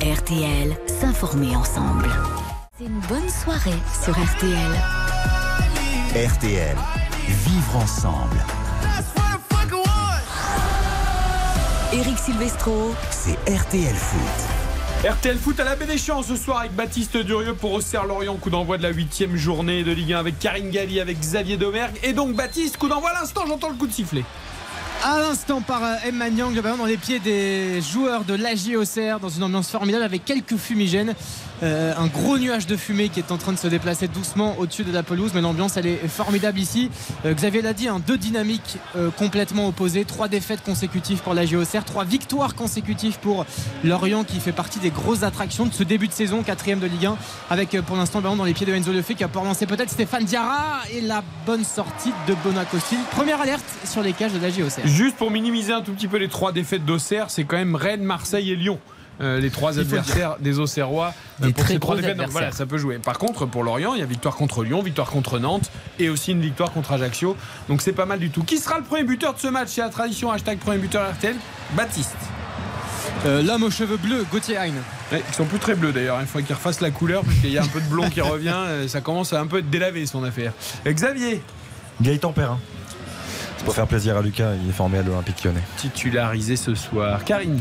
RTL, 0.01 0.77
s'informer 0.87 1.55
ensemble. 1.55 2.07
C'est 2.77 2.85
une 2.85 2.99
bonne 3.09 3.29
soirée 3.29 3.79
sur 4.03 4.13
RTL. 4.13 5.42
RTL. 6.15 6.77
Vivre 7.27 7.75
ensemble. 7.75 8.37
Eric 11.91 12.19
Silvestro. 12.19 12.93
C'est 13.09 13.33
RTL 13.51 13.95
Foot. 13.95 15.09
RTL 15.11 15.37
Foot 15.39 15.59
à 15.59 15.63
la 15.63 15.75
baie 15.75 15.87
des 15.87 15.97
Champs 15.97 16.21
ce 16.21 16.35
soir 16.35 16.59
avec 16.59 16.73
Baptiste 16.73 17.17
Durieux 17.17 17.55
pour 17.55 17.73
Auxerre-Lorient, 17.73 18.35
coup 18.35 18.51
d'envoi 18.51 18.77
de 18.77 18.83
la 18.83 18.91
huitième 18.91 19.35
journée 19.35 19.83
de 19.83 19.91
Ligue 19.91 20.13
1 20.13 20.19
avec 20.19 20.37
Karine 20.37 20.69
Galli, 20.69 20.99
avec 20.99 21.19
Xavier 21.19 21.57
Domergue. 21.57 21.97
Et 22.03 22.13
donc 22.13 22.35
Baptiste, 22.35 22.77
coup 22.77 22.89
d'envoi 22.89 23.09
à 23.09 23.21
l'instant, 23.21 23.45
j'entends 23.47 23.69
le 23.69 23.75
coup 23.75 23.87
de 23.87 23.93
sifflet. 23.93 24.23
À 25.03 25.17
l'instant 25.17 25.61
par 25.61 25.83
euh, 25.83 25.95
Emma 26.05 26.29
Nyang, 26.29 26.53
le 26.53 26.61
ballon 26.61 26.77
dans 26.77 26.85
les 26.85 26.95
pieds 26.95 27.19
des 27.19 27.81
joueurs 27.81 28.23
de 28.23 28.35
l'AG 28.35 28.77
Auxerre 28.77 29.19
dans 29.19 29.29
une 29.29 29.43
ambiance 29.43 29.69
formidable 29.69 30.03
avec 30.03 30.23
quelques 30.23 30.57
fumigènes. 30.57 31.15
Euh, 31.63 31.93
un 31.97 32.07
gros 32.07 32.37
nuage 32.37 32.67
de 32.67 32.75
fumée 32.75 33.07
qui 33.07 33.19
est 33.19 33.31
en 33.31 33.37
train 33.37 33.53
de 33.53 33.57
se 33.57 33.67
déplacer 33.67 34.09
doucement 34.09 34.55
au-dessus 34.59 34.83
de 34.83 34.91
la 34.91 35.01
pelouse, 35.01 35.31
mais 35.33 35.39
l'ambiance 35.39 35.77
elle 35.77 35.87
est 35.87 36.07
formidable 36.09 36.59
ici. 36.59 36.89
Euh, 37.25 37.33
Xavier 37.33 37.61
l'a 37.61 37.73
dit, 37.73 37.87
hein, 37.87 38.01
deux 38.05 38.17
dynamiques 38.17 38.77
euh, 38.97 39.09
complètement 39.11 39.69
opposées, 39.69 40.03
trois 40.03 40.27
défaites 40.27 40.61
consécutives 40.61 41.21
pour 41.21 41.33
l'AG 41.33 41.55
Auxerre, 41.55 41.85
trois 41.85 42.03
victoires 42.03 42.55
consécutives 42.55 43.17
pour 43.19 43.45
Lorient 43.83 44.25
qui 44.25 44.41
fait 44.41 44.51
partie 44.51 44.79
des 44.79 44.89
grosses 44.89 45.23
attractions 45.23 45.65
de 45.65 45.73
ce 45.73 45.83
début 45.83 46.09
de 46.09 46.13
saison, 46.13 46.43
quatrième 46.43 46.79
de 46.79 46.87
Ligue 46.87 47.05
1, 47.05 47.17
avec 47.49 47.79
pour 47.81 47.95
l'instant 47.95 48.21
dans 48.21 48.43
les 48.43 48.53
pieds 48.53 48.65
de 48.65 48.73
Enzo 48.73 48.91
Lefebvre 48.91 49.17
qui 49.17 49.23
a 49.23 49.29
pour 49.29 49.43
lancer 49.43 49.65
peut-être 49.65 49.89
Stéphane 49.89 50.25
Diarra 50.25 50.81
et 50.93 50.99
la 50.99 51.23
bonne 51.45 51.63
sortie 51.63 52.11
de 52.27 52.35
Benoît 52.43 52.65
Costil. 52.65 52.99
Première 53.11 53.39
alerte 53.39 53.63
sur 53.85 54.01
les 54.01 54.11
cages 54.11 54.33
de 54.33 54.39
l'AG 54.39 54.61
Auxerre. 54.61 54.85
Juste 54.85 55.15
pour 55.15 55.31
minimiser 55.31 55.71
un 55.71 55.81
tout 55.81 55.93
petit 55.93 56.07
peu 56.07 56.17
les 56.17 56.27
trois 56.27 56.51
défaites 56.51 56.85
d'Auxerre, 56.85 57.29
c'est 57.29 57.45
quand 57.45 57.57
même 57.57 57.75
Rennes, 57.75 58.03
Marseille 58.03 58.51
et 58.51 58.55
Lyon. 58.55 58.79
Euh, 59.23 59.39
les 59.39 59.49
trois 59.49 59.79
adversaires 59.79 60.35
des 60.39 60.59
Auxerrois 60.59 61.13
euh, 61.41 61.49
pour 61.51 61.63
très 61.63 61.73
ces 61.75 61.79
trois 61.79 61.95
gros 61.95 62.01
défaites. 62.01 62.17
Donc 62.17 62.25
adversaires. 62.25 62.41
voilà, 62.49 62.51
ça 62.51 62.65
peut 62.65 62.77
jouer. 62.77 62.97
Par 62.99 63.17
contre, 63.17 63.45
pour 63.45 63.63
Lorient, 63.63 63.93
il 63.93 63.99
y 64.01 64.03
a 64.03 64.05
victoire 64.05 64.35
contre 64.35 64.63
Lyon, 64.63 64.81
victoire 64.83 65.09
contre 65.09 65.39
Nantes 65.39 65.71
et 65.99 66.09
aussi 66.09 66.31
une 66.31 66.41
victoire 66.41 66.71
contre 66.71 66.91
Ajaccio. 66.91 67.35
Donc 67.69 67.81
c'est 67.81 67.93
pas 67.93 68.05
mal 68.05 68.19
du 68.19 68.29
tout. 68.29 68.43
Qui 68.43 68.57
sera 68.57 68.77
le 68.77 68.83
premier 68.83 69.03
buteur 69.03 69.33
de 69.33 69.39
ce 69.39 69.47
match? 69.47 69.69
C'est 69.69 69.81
la 69.81 69.89
tradition 69.89 70.31
hashtag 70.31 70.59
premier 70.59 70.77
buteur 70.77 71.09
RTL. 71.13 71.35
Baptiste. 71.75 72.15
Euh, 73.25 73.41
L'homme 73.41 73.63
aux 73.63 73.71
cheveux 73.71 73.97
bleus, 73.97 74.25
Gauthier 74.31 74.57
Hein. 74.57 74.71
Ouais, 75.11 75.23
ils 75.27 75.33
sont 75.35 75.45
plus 75.45 75.59
très 75.59 75.75
bleus 75.75 75.91
d'ailleurs. 75.93 76.17
Il 76.19 76.27
faut 76.27 76.39
qu'il 76.39 76.53
refasse 76.55 76.81
la 76.81 76.91
couleur 76.91 77.23
parce 77.23 77.37
qu'il 77.37 77.51
y 77.51 77.57
a 77.57 77.63
un 77.63 77.67
peu 77.67 77.79
de 77.79 77.85
blond 77.87 78.09
qui 78.09 78.19
revient. 78.21 78.53
Euh, 78.55 78.87
Ça 78.87 79.01
commence 79.01 79.31
à 79.33 79.39
un 79.39 79.47
peu 79.47 79.59
être 79.59 79.69
délavé 79.69 80.05
son 80.05 80.23
affaire. 80.23 80.51
Xavier. 80.85 81.41
Gaëtan 82.01 82.31
Perrin. 82.33 82.59
Pour 83.65 83.73
faire 83.73 83.87
plaisir 83.87 84.17
à 84.17 84.21
Lucas, 84.21 84.51
il 84.61 84.69
est 84.69 84.73
formé 84.73 84.97
à 84.97 85.01
l'Olympique 85.03 85.43
lyonnais. 85.43 85.61
Titularisé 85.77 86.55
ce 86.57 86.75
soir. 86.75 87.23
Karine. 87.23 87.59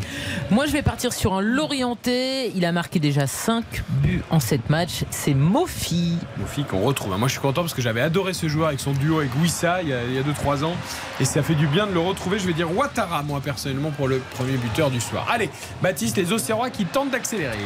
Moi, 0.51 0.67
je 0.67 0.73
vais 0.73 0.83
partir 0.83 1.13
sur 1.13 1.35
un 1.35 1.41
Lorientais. 1.41 2.51
Il 2.55 2.65
a 2.65 2.73
marqué 2.73 2.99
déjà 2.99 3.27
5 3.27 3.65
buts 3.89 4.23
en 4.31 4.41
7 4.41 4.69
matchs. 4.69 5.05
C'est 5.11 5.35
Mofi. 5.35 6.19
Mofi 6.39 6.65
qu'on 6.65 6.81
retrouve. 6.81 7.17
Moi 7.19 7.29
je 7.29 7.33
suis 7.33 7.41
content 7.41 7.63
parce 7.63 7.75
que 7.75 7.83
j'avais 7.83 8.01
adoré 8.01 8.33
ce 8.33 8.49
joueur 8.49 8.69
avec 8.69 8.81
son 8.81 8.93
duo 8.93 9.19
avec 9.19 9.31
Wissa 9.41 9.83
il 9.83 9.89
y 9.89 9.93
a 9.93 10.23
2-3 10.23 10.65
ans 10.65 10.75
et 11.21 11.25
ça 11.25 11.43
fait 11.43 11.55
du 11.55 11.67
bien 11.67 11.87
de 11.87 11.93
le 11.93 12.01
retrouver. 12.01 12.39
Je 12.39 12.47
vais 12.47 12.53
dire 12.53 12.75
Ouattara 12.75 13.23
moi 13.23 13.41
personnellement 13.41 13.91
pour 13.91 14.09
le 14.09 14.21
premier 14.35 14.57
buteur 14.57 14.91
du 14.91 15.01
soir. 15.01 15.27
Allez, 15.31 15.51
Baptiste, 15.83 16.17
les 16.17 16.33
Auxerrois 16.33 16.71
qui 16.71 16.85
tentent 16.85 17.11
d'accélérer. 17.11 17.59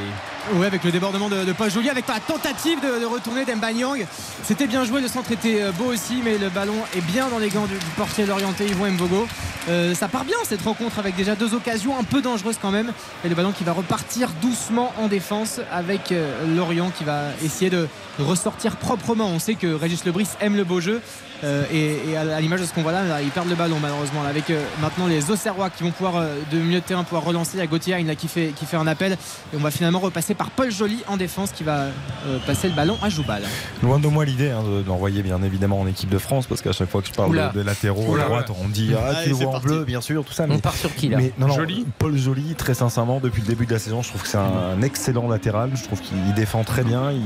Oui, 0.54 0.64
avec 0.64 0.84
le 0.84 0.92
débordement 0.92 1.28
de, 1.28 1.44
de 1.44 1.52
Paul 1.52 1.70
Joly, 1.70 1.90
avec 1.90 2.06
la 2.06 2.20
tentative 2.20 2.78
de, 2.80 3.00
de 3.00 3.04
retourner 3.04 3.44
d'Embanyang. 3.44 4.06
C'était 4.44 4.68
bien 4.68 4.84
joué, 4.84 5.00
le 5.00 5.08
centre 5.08 5.32
était 5.32 5.60
euh, 5.60 5.72
beau 5.72 5.86
aussi, 5.92 6.20
mais 6.22 6.38
le 6.38 6.48
ballon 6.50 6.76
est 6.96 7.00
bien 7.00 7.28
dans 7.28 7.38
les 7.38 7.48
gants 7.48 7.66
du, 7.66 7.74
du 7.74 7.86
portier 7.96 8.26
l'orienté 8.26 8.64
Yvon 8.64 8.92
Mbogo. 8.92 9.26
Euh, 9.68 9.92
ça 9.94 10.06
part 10.06 10.24
bien 10.24 10.36
cette 10.44 10.62
rencontre 10.62 11.00
avec 11.00 11.16
déjà 11.16 11.34
deux 11.34 11.52
occasions 11.54 11.98
un 11.98 12.04
peu 12.04 12.22
dangereuses 12.22 12.58
quand 12.62 12.70
même. 12.70 12.92
Et 13.24 13.28
le 13.28 13.34
ballon 13.34 13.50
qui 13.50 13.64
va 13.64 13.72
repartir 13.72 14.30
doucement 14.40 14.92
en 14.98 15.08
défense 15.08 15.60
avec 15.72 16.12
euh, 16.12 16.56
Lorient 16.56 16.90
qui 16.96 17.02
va 17.02 17.30
essayer 17.44 17.68
de 17.68 17.88
ressortir 18.20 18.76
proprement. 18.76 19.26
On 19.26 19.40
sait 19.40 19.56
que 19.56 19.66
Régis 19.66 20.04
Lebris 20.04 20.28
aime 20.40 20.56
le 20.56 20.62
beau 20.62 20.80
jeu. 20.80 21.02
Euh, 21.44 21.64
et, 21.72 22.10
et 22.10 22.16
à, 22.16 22.36
à 22.36 22.40
l'image 22.40 22.60
de 22.60 22.64
ce 22.66 22.72
qu'on 22.72 22.82
voit 22.82 22.92
là, 22.92 23.04
là, 23.04 23.20
ils 23.22 23.30
perdent 23.30 23.48
le 23.48 23.54
ballon 23.54 23.76
malheureusement 23.80 24.22
là, 24.22 24.30
avec 24.30 24.48
euh, 24.50 24.62
maintenant 24.80 25.06
les 25.06 25.30
Auxerrois 25.30 25.68
qui 25.70 25.82
vont 25.84 25.90
pouvoir 25.90 26.16
euh, 26.16 26.34
de 26.50 26.58
milieu 26.58 26.80
de 26.80 26.84
terrain 26.84 27.04
pouvoir 27.04 27.24
relancer. 27.24 27.52
Il 27.54 27.58
y 27.60 27.62
a 27.62 27.66
Gauthier 27.66 28.02
là, 28.04 28.14
qui 28.14 28.26
fait, 28.28 28.52
qui 28.56 28.64
fait 28.64 28.76
un 28.78 28.86
appel 28.86 29.12
et 29.12 29.56
on 29.56 29.60
va 29.60 29.70
finalement 29.70 29.98
repasser 29.98 30.34
par 30.34 30.50
Paul 30.50 30.70
Joly 30.70 30.98
en 31.08 31.16
défense 31.16 31.52
qui 31.52 31.62
va 31.62 31.76
euh, 32.26 32.38
passer 32.46 32.68
le 32.68 32.74
ballon 32.74 32.96
à 33.02 33.08
Joubal. 33.10 33.42
Loin 33.82 33.98
de 33.98 34.08
moi 34.08 34.24
l'idée 34.24 34.50
hein, 34.50 34.62
de- 34.62 34.82
d'envoyer 34.82 35.22
bien 35.22 35.42
évidemment 35.42 35.80
en 35.80 35.86
équipe 35.86 36.08
de 36.08 36.18
France 36.18 36.46
parce 36.46 36.62
qu'à 36.62 36.72
chaque 36.72 36.88
fois 36.88 37.02
que 37.02 37.08
je 37.08 37.12
parle 37.12 37.30
Oula. 37.30 37.48
de, 37.48 37.58
de 37.58 37.64
latéraux 37.64 38.12
Oula, 38.12 38.24
à 38.24 38.26
droite, 38.28 38.50
on 38.58 38.64
me 38.66 38.72
dit 38.72 38.92
ah 38.96 39.16
Allez, 39.18 39.28
tu 39.28 39.32
vois 39.34 39.56
en 39.56 39.60
bleu 39.60 39.84
bien 39.84 40.00
sûr 40.00 40.24
tout 40.24 40.32
ça. 40.32 40.44
On 40.44 40.48
mais- 40.48 40.58
part 40.58 40.74
sur 40.74 40.94
qui, 40.94 41.08
là 41.08 41.18
mais 41.18 41.32
non, 41.38 41.48
non, 41.48 41.54
Joly 41.54 41.86
Paul 41.98 42.16
Joly 42.16 42.54
très 42.54 42.74
sincèrement 42.74 43.20
depuis 43.20 43.42
le 43.42 43.48
début 43.48 43.66
de 43.66 43.72
la 43.72 43.78
saison 43.78 44.00
je 44.02 44.08
trouve 44.08 44.22
que 44.22 44.28
c'est 44.28 44.38
un 44.38 44.80
excellent 44.82 45.28
latéral. 45.28 45.70
Je 45.74 45.84
trouve 45.84 46.00
qu'il 46.00 46.32
défend 46.34 46.64
très 46.64 46.82
bien. 46.82 47.12
Il, 47.12 47.20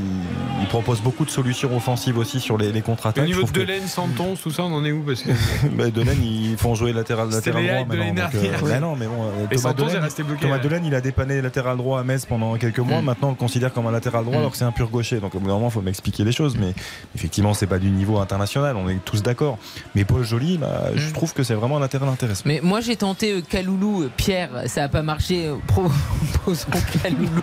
il 0.61 0.67
propose 0.67 1.01
beaucoup 1.01 1.25
de 1.25 1.31
solutions 1.31 1.77
offensives 1.77 2.19
aussi 2.19 2.41
sur 2.41 2.59
les, 2.59 2.73
les 2.73 2.81
Au 2.81 2.83
contre-attaques. 2.83 3.25
niveau 3.27 3.43
de 3.43 3.51
que- 3.51 3.61
Santon, 4.09 4.34
tout 4.42 4.51
ça, 4.51 4.62
on 4.64 4.72
en 4.74 4.84
est 4.84 4.92
où 4.92 5.03
parce 5.03 5.22
que... 5.22 5.30
bah, 5.76 5.90
Delaine, 5.90 6.22
ils 6.24 6.57
font 6.57 6.74
jouer 6.74 6.92
latéral, 6.92 7.28
latéral 7.30 7.62
droit 7.66 7.84
maintenant. 7.84 8.05
donc, 8.14 8.34
euh, 8.34 8.40
dernière. 8.40 8.62
bah 8.62 8.80
non, 8.80 8.96
mais 8.96 9.07
bon, 9.07 9.24
euh, 9.24 9.44
Et 9.51 9.57
Thomas, 9.57 9.62
Santon, 9.70 9.84
c'est 9.84 9.88
Delaine, 9.90 10.03
resté 10.05 10.22
bloqué, 10.22 10.40
Thomas 10.42 10.57
ouais. 10.57 10.61
Delaine, 10.62 10.84
il 10.84 10.94
a 10.94 11.01
dépanné 11.01 11.40
latéral 11.42 11.76
droit 11.76 12.01
à 12.01 12.03
Metz 12.05 12.24
pendant 12.26 12.55
quelques 12.57 12.78
mois. 12.78 13.01
Mm. 13.03 13.05
Maintenant, 13.05 13.28
on 13.28 13.32
le 13.32 13.36
considère 13.36 13.72
comme 13.72 13.86
un 13.86 13.90
latéral 13.92 14.24
droit 14.24 14.36
Mm. 14.36 14.40
alors 14.40 14.51
que 14.53 14.57
c'est 14.57 14.64
un 14.64 14.72
pur 14.72 14.88
gaucher. 14.88 15.20
Donc, 15.20 15.34
au 15.34 15.38
bout 15.40 15.46
d'un 15.48 15.55
moment, 15.55 15.68
il 15.68 15.72
faut 15.72 15.82
m'expliquer 15.82 16.24
les 16.24 16.32
choses. 16.32 16.57
Mais 16.59 16.72
effectivement, 17.14 17.55
c'est 17.55 17.66
pas 17.66 17.78
du 17.78 17.90
niveau 17.90 18.18
international. 18.18 18.76
On 18.76 18.88
est 18.88 19.05
tous 19.05 19.22
d'accord. 19.22 19.59
Mais 19.94 20.05
Paul 20.05 20.22
Joly, 20.24 20.59
bah, 20.59 20.84
je 20.94 21.09
Mm. 21.09 21.12
trouve 21.12 21.32
que 21.34 21.42
c'est 21.42 21.55
vraiment 21.55 21.76
un 21.76 21.80
latéral 21.80 22.09
intéressant. 22.09 22.42
Mais 22.46 22.61
moi, 22.62 22.80
j'ai 22.80 22.96
tenté 22.96 23.32
euh, 23.32 23.40
Kaloulou, 23.42 24.09
Pierre, 24.16 24.51
ça 24.66 24.82
n'a 24.82 24.88
pas 24.88 25.03
marché. 25.03 25.51
Proposons 25.66 26.66
Kaloulou. 27.03 27.42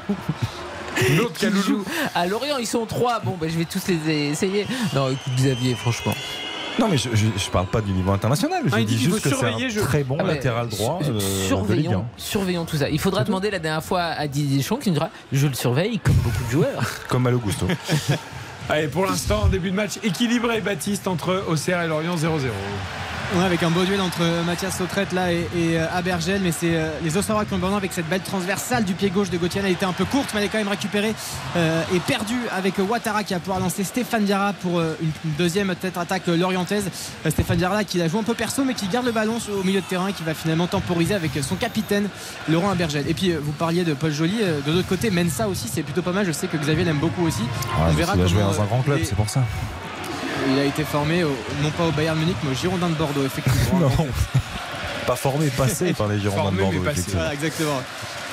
L'autre 1.15 1.33
Qui 1.33 1.41
Kaloulou. 1.41 1.61
joue 1.61 1.83
À 2.15 2.25
Lorient, 2.25 2.57
ils 2.57 2.65
sont 2.65 2.85
trois. 2.87 3.19
Bon, 3.19 3.35
bah, 3.39 3.47
je 3.49 3.57
vais 3.57 3.65
tous 3.65 3.87
les 3.87 4.29
essayer. 4.31 4.65
Non, 4.95 5.09
écoute, 5.09 5.33
Xavier, 5.35 5.75
franchement. 5.75 6.13
Non, 6.79 6.87
mais 6.89 6.97
je, 6.97 7.09
je 7.13 7.49
parle 7.49 7.65
pas 7.67 7.81
du 7.81 7.91
niveau 7.91 8.11
international. 8.11 8.61
Je 8.65 8.71
Ah, 8.75 8.83
dis 8.83 8.97
juste 8.99 9.21
que 9.21 9.29
c'est 9.29 9.45
un 9.45 9.69
je- 9.69 9.79
très 9.79 10.03
bon 10.03 10.17
Ah 10.19 10.23
latéral 10.23 10.67
droit. 10.69 10.99
euh, 11.03 11.19
surveillons, 11.47 12.01
1. 12.01 12.05
surveillons 12.17 12.65
tout 12.65 12.77
ça. 12.77 12.89
Il 12.89 12.99
faudra 12.99 13.21
tout. 13.21 13.27
demander 13.27 13.49
la 13.49 13.59
dernière 13.59 13.83
fois 13.83 14.01
à 14.03 14.27
Didier 14.27 14.57
Deschamps 14.57 14.77
qui 14.77 14.89
nous 14.89 14.95
dira 14.95 15.09
Je 15.31 15.47
le 15.47 15.53
surveille 15.55 15.99
comme 15.99 16.15
beaucoup 16.15 16.43
de 16.45 16.51
joueurs. 16.51 16.83
Comme 17.09 17.23
Malo 17.23 17.39
Gusto. 17.39 17.65
Allez, 18.69 18.87
pour 18.87 19.05
l'instant, 19.05 19.47
début 19.47 19.71
de 19.71 19.75
match 19.75 19.93
équilibré, 20.03 20.59
Baptiste, 20.59 21.07
entre 21.07 21.43
Auxerre 21.47 21.81
et 21.83 21.87
Lorient 21.87 22.15
0-0. 22.15 22.49
Ouais, 23.35 23.43
avec 23.43 23.61
un 23.61 23.69
beau 23.69 23.83
duel 23.83 23.99
entre 23.99 24.21
Mathias 24.45 24.77
Sautrette 24.77 25.11
là 25.11 25.33
et, 25.33 25.39
et, 25.53 25.77
euh, 25.77 25.85
Abergel, 25.93 26.39
mais 26.41 26.53
c'est 26.53 26.75
euh, 26.77 26.91
les 27.03 27.17
Auxerrois 27.17 27.43
qui 27.43 27.53
ont 27.53 27.57
le 27.57 27.75
avec 27.75 27.91
cette 27.91 28.07
belle 28.07 28.21
transversale 28.21 28.85
du 28.85 28.93
pied 28.93 29.09
gauche 29.09 29.29
de 29.29 29.37
Gauthier. 29.37 29.61
Elle 29.65 29.73
était 29.73 29.85
un 29.85 29.91
peu 29.91 30.05
courte, 30.05 30.29
mais 30.33 30.39
elle 30.39 30.45
est 30.45 30.49
quand 30.49 30.59
même 30.59 30.69
récupérée 30.69 31.13
euh, 31.57 31.83
et 31.93 31.99
perdue 31.99 32.39
avec 32.55 32.77
Ouattara 32.77 33.25
qui 33.25 33.33
va 33.33 33.41
pouvoir 33.41 33.59
lancer 33.59 33.83
Stéphane 33.83 34.23
Diarra 34.23 34.53
pour 34.53 34.79
euh, 34.79 34.95
une, 35.01 35.11
une 35.25 35.31
deuxième 35.37 35.75
tête 35.75 35.97
attaque 35.97 36.29
euh, 36.29 36.37
lorientaise. 36.37 36.85
Euh, 37.25 37.29
Stéphane 37.29 37.57
Diarra 37.57 37.83
qui 37.83 38.01
a 38.01 38.07
joué 38.07 38.21
un 38.21 38.23
peu 38.23 38.33
perso, 38.33 38.63
mais 38.63 38.73
qui 38.73 38.87
garde 38.87 39.05
le 39.05 39.11
ballon 39.11 39.39
au 39.59 39.63
milieu 39.63 39.81
de 39.81 39.85
terrain 39.85 40.07
et 40.07 40.13
qui 40.13 40.23
va 40.23 40.33
finalement 40.33 40.67
temporiser 40.67 41.13
avec 41.13 41.31
son 41.41 41.55
capitaine 41.55 42.07
Laurent 42.47 42.69
Abergel. 42.69 43.09
Et 43.09 43.13
puis 43.13 43.31
euh, 43.31 43.39
vous 43.43 43.51
parliez 43.51 43.83
de 43.83 43.93
Paul 43.93 44.13
Joly, 44.13 44.37
euh, 44.41 44.61
de 44.65 44.71
l'autre 44.71 44.87
côté, 44.87 45.11
Mensa 45.11 45.49
aussi, 45.49 45.67
c'est 45.67 45.83
plutôt 45.83 46.01
pas 46.01 46.13
mal. 46.13 46.25
Je 46.25 46.31
sais 46.31 46.47
que 46.47 46.55
Xavier 46.55 46.85
l'aime 46.85 46.99
beaucoup 46.99 47.27
aussi. 47.27 47.43
Ah, 47.75 47.89
On 47.91 47.93
parce 47.93 48.11
qu'il 48.13 48.21
a 48.21 48.27
joué 48.27 48.39
comment, 48.39 48.56
dans 48.57 48.63
un 48.63 48.65
grand 48.65 48.81
club, 48.81 48.99
c'est 49.03 49.15
pour 49.15 49.29
ça. 49.29 49.43
il 50.49 50.59
a 50.59 50.63
été 50.65 50.83
formé 50.83 51.23
au- 51.23 51.35
non 51.61 51.69
pas 51.71 51.85
au 51.85 51.91
Bayern 51.91 52.17
Munich, 52.17 52.37
mais 52.43 52.51
au 52.51 52.55
Girondin 52.55 52.89
de 52.89 52.95
Bordeaux, 52.95 53.25
effectivement. 53.25 53.79
Non. 53.97 54.07
Pas 55.05 55.15
formé, 55.15 55.47
passé 55.47 55.93
par 55.93 56.09
les 56.09 56.19
Girondins 56.19 56.41
Formé, 56.43 56.57
de 56.57 56.61
Bordeaux. 56.63 56.79
passé. 56.81 56.91
effectivement. 56.99 57.21
Voilà, 57.21 57.33
exactement. 57.33 57.81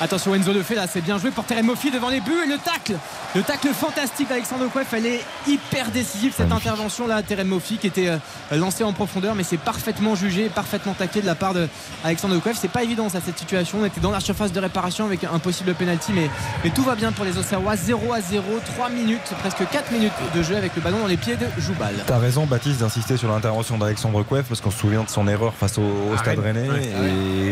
Attention 0.00 0.34
Enzo 0.34 0.52
Lefebvre 0.52 0.80
là 0.80 0.86
c'est 0.92 1.00
bien 1.00 1.18
joué 1.18 1.30
pour 1.30 1.44
Terem 1.44 1.66
Moffi 1.66 1.90
devant 1.90 2.08
les 2.08 2.20
buts 2.20 2.32
et 2.44 2.48
le 2.48 2.58
tacle 2.58 2.94
le 3.34 3.42
tacle 3.42 3.68
fantastique 3.68 4.28
d'Alexandre 4.28 4.68
Kouef 4.68 4.92
elle 4.92 5.06
est 5.06 5.20
hyper 5.46 5.90
décisive 5.92 6.32
cette 6.36 6.48
Magnifique. 6.48 6.66
intervention 6.68 7.06
là 7.06 7.22
Terem 7.22 7.46
Moffi 7.46 7.78
qui 7.78 7.86
était 7.86 8.08
euh, 8.08 8.18
lancé 8.52 8.82
en 8.82 8.92
profondeur 8.92 9.36
mais 9.36 9.44
c'est 9.44 9.56
parfaitement 9.56 10.16
jugé 10.16 10.48
parfaitement 10.48 10.94
taclé 10.94 11.20
de 11.22 11.26
la 11.26 11.36
part 11.36 11.54
de 11.54 11.68
Alexandre 12.04 12.36
Kouef 12.40 12.58
c'est 12.60 12.68
pas 12.70 12.82
évident 12.82 13.08
ça 13.08 13.20
cette 13.24 13.38
situation 13.38 13.78
on 13.82 13.84
était 13.84 14.00
dans 14.00 14.10
la 14.10 14.18
surface 14.20 14.50
de 14.52 14.58
réparation 14.58 15.04
avec 15.06 15.22
un 15.24 15.38
possible 15.38 15.72
penalty 15.74 16.12
mais, 16.12 16.28
mais 16.64 16.70
tout 16.70 16.82
va 16.82 16.96
bien 16.96 17.12
pour 17.12 17.24
les 17.24 17.38
Auxerrois 17.38 17.76
0 17.76 18.12
à 18.12 18.20
0 18.20 18.42
3 18.76 18.88
minutes 18.90 19.32
presque 19.40 19.62
4 19.70 19.92
minutes 19.92 20.12
de 20.34 20.42
jeu 20.42 20.56
avec 20.56 20.74
le 20.74 20.82
ballon 20.82 20.98
dans 20.98 21.06
les 21.06 21.16
pieds 21.16 21.36
de 21.36 21.46
Joubal 21.62 21.94
T'as 22.06 22.18
raison, 22.18 22.46
Baptiste, 22.46 22.80
d'insister 22.80 23.16
sur 23.16 23.28
l'intervention 23.30 23.78
d'Alexandre 23.78 24.22
Kouef 24.24 24.46
parce 24.48 24.60
qu'on 24.60 24.70
se 24.72 24.78
souvient 24.78 25.04
de 25.04 25.08
son 25.08 25.28
erreur 25.28 25.54
face 25.54 25.78
au, 25.78 25.82
au 25.82 26.12
Ah, 26.14 26.18
Stade. 26.18 26.38
Rennais. 26.40 26.68
Ouais. 26.68 26.82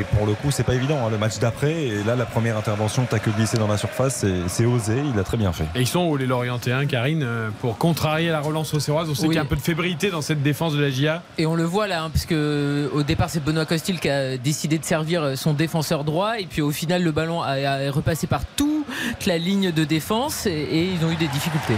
Et 0.00 0.04
pour 0.16 0.26
le 0.26 0.34
coup, 0.34 0.50
c'est 0.50 0.64
pas 0.64 0.74
évident. 0.74 0.98
hein, 1.06 1.10
le 1.10 1.18
match 1.18 1.38
d'après, 1.38 1.72
et 1.72 2.02
là, 2.04 2.16
la 2.16 2.24
première 2.32 2.56
intervention, 2.56 3.06
t'as 3.08 3.18
que 3.18 3.30
glissé 3.30 3.58
dans 3.58 3.68
la 3.68 3.76
surface, 3.76 4.24
c'est- 4.48 4.64
osé. 4.64 4.94
Il 5.12 5.18
a 5.18 5.24
très 5.24 5.36
bien 5.36 5.52
fait. 5.52 5.64
Et 5.74 5.80
ils 5.80 5.86
sont 5.86 6.04
où 6.06 6.16
les 6.16 6.26
Lorientéens, 6.26 6.86
Karine, 6.86 7.22
euh, 7.22 7.50
pour 7.60 7.76
contrarier 7.78 8.30
la 8.30 8.40
relance 8.40 8.72
auxerroise 8.74 9.08
On 9.10 9.14
sait 9.14 9.22
Oui. 9.22 9.28
qu'il 9.28 9.36
y 9.36 9.38
a 9.38 9.42
un 9.42 9.46
peu 9.46 9.56
de 9.56 9.60
fébrilité 9.60 10.10
dans 10.10 10.22
cette 10.22 10.42
défense 10.42 10.72
de 10.74 10.80
la 10.80 10.88
GIA. 10.90 11.22
Et 11.38 11.46
on 11.46 11.54
le 11.54 11.64
voit 11.64 11.86
là, 11.88 12.04
hein, 12.04 12.10
parce 12.12 12.24
que 12.26 12.90
au 12.94 13.02
départ 13.02 13.28
c'est 13.28 13.44
Benoît 13.44 13.66
Costil 13.66 14.00
qui 14.00 14.08
a 14.08 14.36
décidé 14.38 14.78
de 14.78 14.84
servir 14.84 15.36
son 15.36 15.52
défenseur 15.52 16.04
droit, 16.04 16.38
et 16.38 16.46
puis 16.46 16.62
au 16.62 16.70
final 16.70 17.02
le 17.02 17.12
ballon 17.12 17.42
a, 17.42 17.50
a 17.52 17.90
repassé 17.90 18.26
par 18.26 18.42
toute 18.56 19.26
la 19.26 19.36
ligne 19.38 19.70
de 19.72 19.84
défense, 19.84 20.46
et, 20.46 20.50
et 20.50 20.84
ils 20.92 21.04
ont 21.04 21.10
eu 21.10 21.16
des 21.16 21.28
difficultés. 21.28 21.76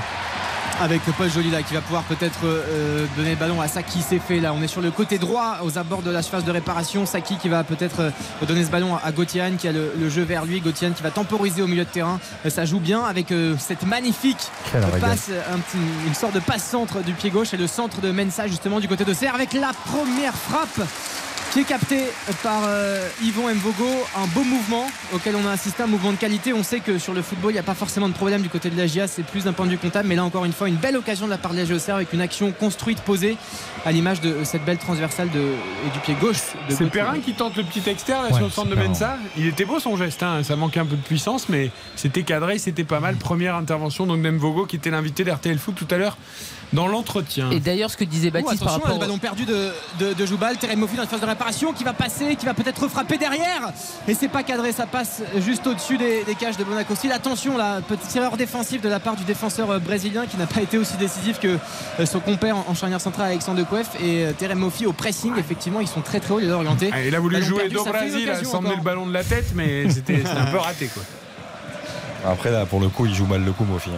Avec 0.81 1.01
Paul 1.17 1.31
Joly 1.31 1.51
là 1.51 1.63
qui 1.63 1.73
va 1.75 1.81
pouvoir 1.81 2.03
peut-être 2.05 2.41
euh, 2.45 3.07
donner 3.17 3.31
le 3.31 3.37
ballon 3.37 3.61
à 3.61 3.69
Saki. 3.69 4.01
C'est 4.07 4.19
fait 4.19 4.41
là. 4.41 4.53
On 4.53 4.63
est 4.63 4.67
sur 4.69 4.81
le 4.81 4.91
côté 4.91 5.19
droit 5.19 5.59
aux 5.63 5.79
abords 5.79 6.03
de 6.03 6.11
la 6.11 6.23
surface 6.23 6.45
de 6.45 6.51
réparation. 6.51 7.07
Saki 7.07 7.37
qui 7.37 7.49
va 7.49 7.63
peut-être 7.65 8.01
euh, 8.01 8.11
donner 8.47 8.65
ce 8.65 8.71
ballon 8.71 8.97
à 9.03 9.13
Gauthier 9.13 9.45
qui 9.59 9.69
a 9.69 9.73
le, 9.73 9.93
le 9.99 10.09
jeu 10.09 10.23
vers 10.23 10.45
lui. 10.45 10.61
Gauthier 10.61 10.91
qui 10.91 11.03
va 11.03 11.11
temporiser 11.11 11.63
au 11.63 11.67
milieu 11.67 11.85
de 11.85 11.89
terrain. 11.91 12.19
Euh, 12.45 12.51
ça 12.51 12.65
joue 12.65 12.81
bien 12.81 13.03
avec 13.05 13.31
euh, 13.33 13.55
cette 13.59 13.85
magnifique 13.87 14.51
passe 15.01 15.31
un 15.53 15.59
petit- 15.59 15.79
une 16.07 16.15
sorte 16.15 16.35
de 16.35 16.41
passe 16.41 16.65
centre 16.65 17.03
du 17.03 17.13
pied 17.13 17.31
gauche 17.31 17.55
et 17.55 17.57
le 17.57 17.67
centre 17.67 18.01
de 18.01 18.11
Mensa 18.11 18.47
justement 18.49 18.81
du 18.81 18.89
côté 18.89 19.05
de 19.05 19.15
Serre 19.15 19.35
avec 19.35 19.53
la 19.53 19.71
première 19.87 20.35
frappe 20.35 20.81
qui 21.55 21.61
est 21.61 21.65
capté 21.65 22.01
par 22.43 22.63
euh, 22.67 23.09
Yvon 23.23 23.49
Mvogo. 23.55 23.89
Un 24.17 24.27
beau 24.35 24.43
mouvement 24.43 24.87
auquel 25.15 25.37
on 25.37 25.47
a 25.47 25.53
assisté, 25.53 25.85
un 25.85 25.87
mouvement 25.87 26.11
de 26.11 26.17
qualité. 26.17 26.53
On 26.53 26.65
sait 26.65 26.81
que 26.81 26.99
sur 26.99 27.15
le 27.15 27.23
football, 27.23 27.53
il 27.53 27.55
n'y 27.55 27.61
a 27.61 27.63
pas 27.63 27.75
forcément 27.75 28.09
de 28.09 28.13
problème 28.13 28.43
du 28.43 28.49
côté 28.49 28.71
de 28.71 28.77
la 28.77 28.89
GIA, 28.89 29.07
c'est 29.07 29.23
plus 29.23 29.45
d'un 29.45 29.53
point 29.53 29.65
de 29.65 29.71
vue 29.71 29.79
comptable. 29.79 30.09
Mais 30.09 30.17
là, 30.17 30.25
encore 30.25 30.45
une 30.45 30.53
fois, 30.53 30.69
une 30.69 30.75
belle 30.75 30.97
occasion 30.97 31.27
de 31.27 31.31
la 31.31 31.39
part 31.39 31.53
de 31.53 31.59
la 31.59 31.65
GOCR 31.65 31.95
avec 31.95 32.13
une 32.13 32.21
action 32.21 32.51
construite, 32.51 33.01
posée, 33.03 33.37
à 33.87 33.93
l'image 33.93 34.21
de 34.21 34.43
cette 34.43 34.65
belle 34.65 34.79
transversale 34.79 35.31
de, 35.31 35.39
et 35.39 35.91
du 35.93 36.01
pied 36.01 36.17
gauche. 36.21 36.39
C'est. 36.69 36.91
Perrin 36.91 37.21
qui 37.21 37.35
tente 37.35 37.57
le 37.57 37.63
petit 37.63 37.89
externe 37.89 38.25
là, 38.25 38.31
Ouais, 38.31 38.37
sur 38.37 38.47
le 38.47 38.51
centre 38.51 38.71
de. 38.71 38.75
Mensa. 38.75 39.17
Il 39.37 39.47
était 39.47 39.65
beau 39.65 39.79
son 39.79 39.97
geste, 39.97 40.25
hein. 40.25 40.43
ça 40.43 40.57
manquait 40.57 40.81
un 40.81 40.87
peu 40.87 40.97
de 40.97 41.03
puissance, 41.03 41.49
mais 41.49 41.71
c'était 41.95 42.25
cadré, 42.25 42.59
c'était 42.59 42.83
pas 42.83 42.99
mal. 42.99 43.15
Première 43.15 43.55
intervention 43.55 44.07
donc 44.07 44.21
d'Emvogo 44.23 44.67
qui 44.67 44.75
était 44.75 44.91
l'invité 44.91 45.23
d'RTL 45.23 45.59
Foot 45.59 45.77
tout 45.77 45.95
à 45.95 45.99
l'heure 45.99 46.17
dans 46.75 46.87
l'entretien. 46.87 47.51
Et 47.51 47.61
d'ailleurs, 47.61 47.91
ce 47.91 47.97
que 47.97 48.05
disait 48.05 48.29
Oh, 48.29 48.33
Baptiste 48.33 48.63
par 48.63 48.75
attention, 48.75 48.83
rapport 48.83 48.95
le 48.95 49.07
ballon 49.07 49.19
perdu 49.19 49.45
de, 49.45 49.71
de, 50.01 50.13
de 50.13 50.27
Joubal, 50.27 50.57
Terem 50.59 50.79
Mofi 50.79 50.97
dans 50.97 51.03
la 51.03 51.09
phase 51.09 51.21
de 51.21 51.27
réparation 51.27 51.73
qui 51.73 51.85
va 51.85 51.93
passer, 51.93 52.37
qui 52.37 52.45
va 52.47 52.55
peut-être 52.55 52.89
frapper 52.89 53.17
derrière. 53.17 53.73
Et 54.09 54.15
c'est 54.15 54.29
pas 54.29 54.43
cadré, 54.43 54.73
ça 54.73 54.87
passe 54.87 55.23
juste 55.39 55.67
au-dessus 55.67 55.97
des, 55.97 56.25
des 56.25 56.35
cages 56.35 56.57
de 56.57 56.65
Bonacostil. 56.65 57.13
Attention, 57.13 57.57
la 57.57 57.81
petite 57.81 58.15
erreur 58.17 58.37
défensive 58.37 58.81
de 58.81 58.89
la 58.89 59.01
part 59.01 59.17
du 59.17 59.25
défenseur 59.25 59.71
euh, 59.71 59.79
brésilien 59.79 60.27
qui 60.27 60.37
n'a 60.37 60.47
pas 60.47 60.61
été 60.61 60.77
aussi 60.79 60.97
décisif 60.97 61.39
que 61.41 61.59
euh, 62.01 62.07
son 62.07 62.21
compère 62.21 62.57
en, 62.57 62.65
en 62.69 62.75
charnière 62.75 63.01
centrale 63.01 63.29
Alexandre 63.29 63.59
De 63.59 63.65
Kouef 63.65 63.89
et 64.03 64.25
euh, 64.25 64.33
Terem 64.33 64.59
Mofi 64.59 64.87
au 64.87 64.93
pressing. 64.93 65.33
Effectivement, 65.39 65.81
ils 65.81 65.89
sont 65.89 66.01
très 66.01 66.21
très 66.21 66.35
hauts, 66.35 66.39
les 66.39 66.47
deux 66.47 66.53
orientés. 66.53 66.91
Ah, 66.93 67.03
il 67.03 67.15
a 67.15 67.21
voulu 67.21 67.43
jouer 67.43 67.69
perdu, 67.69 67.75
do 67.77 67.85
Brasil, 67.85 68.33
encore. 68.53 68.63
le 68.77 68.83
ballon 68.83 69.07
de 69.07 69.13
la 69.13 69.23
tête, 69.25 69.53
mais 69.55 69.89
c'était 69.91 70.23
c'était 70.25 70.29
un 70.39 70.47
peu 70.47 70.59
raté 70.59 70.87
quoi. 70.89 71.03
Après, 72.27 72.51
là, 72.51 72.65
pour 72.65 72.81
le 72.81 72.89
coup, 72.89 73.05
il 73.07 73.15
joue 73.15 73.27
mal 73.27 73.45
le 73.45 73.53
coup, 73.53 73.65
Mofi. 73.65 73.91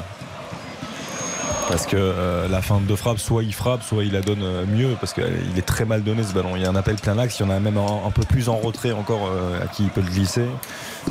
Parce 1.69 1.87
que 1.87 1.97
euh, 1.97 2.47
la 2.49 2.62
fin 2.62 2.81
de 2.81 2.95
frappe, 2.95 3.19
soit 3.19 3.43
il 3.43 3.53
frappe, 3.53 3.83
soit 3.83 4.05
il 4.05 4.12
la 4.12 4.21
donne 4.21 4.43
euh, 4.43 4.64
mieux, 4.67 4.97
parce 5.01 5.12
qu'il 5.12 5.25
est 5.25 5.67
très 5.67 5.85
mal 5.85 6.05
donné 6.05 6.23
ce 6.23 6.33
ballon. 6.33 6.55
Il 6.55 6.62
y 6.62 6.64
a 6.64 6.71
un 6.71 6.77
appel 6.77 6.95
plein 6.95 7.19
axe, 7.19 7.41
il 7.41 7.43
y 7.43 7.47
en 7.47 7.51
a 7.51 7.59
même 7.59 7.77
un, 7.77 8.07
un 8.07 8.11
peu 8.12 8.23
plus 8.23 8.49
en 8.49 8.57
retrait 8.57 8.93
encore 8.93 9.27
euh, 9.27 9.62
à 9.62 9.67
qui 9.67 9.83
il 9.85 9.91
peut 9.91 10.01
le 10.01 10.11
glisser. 10.11 10.47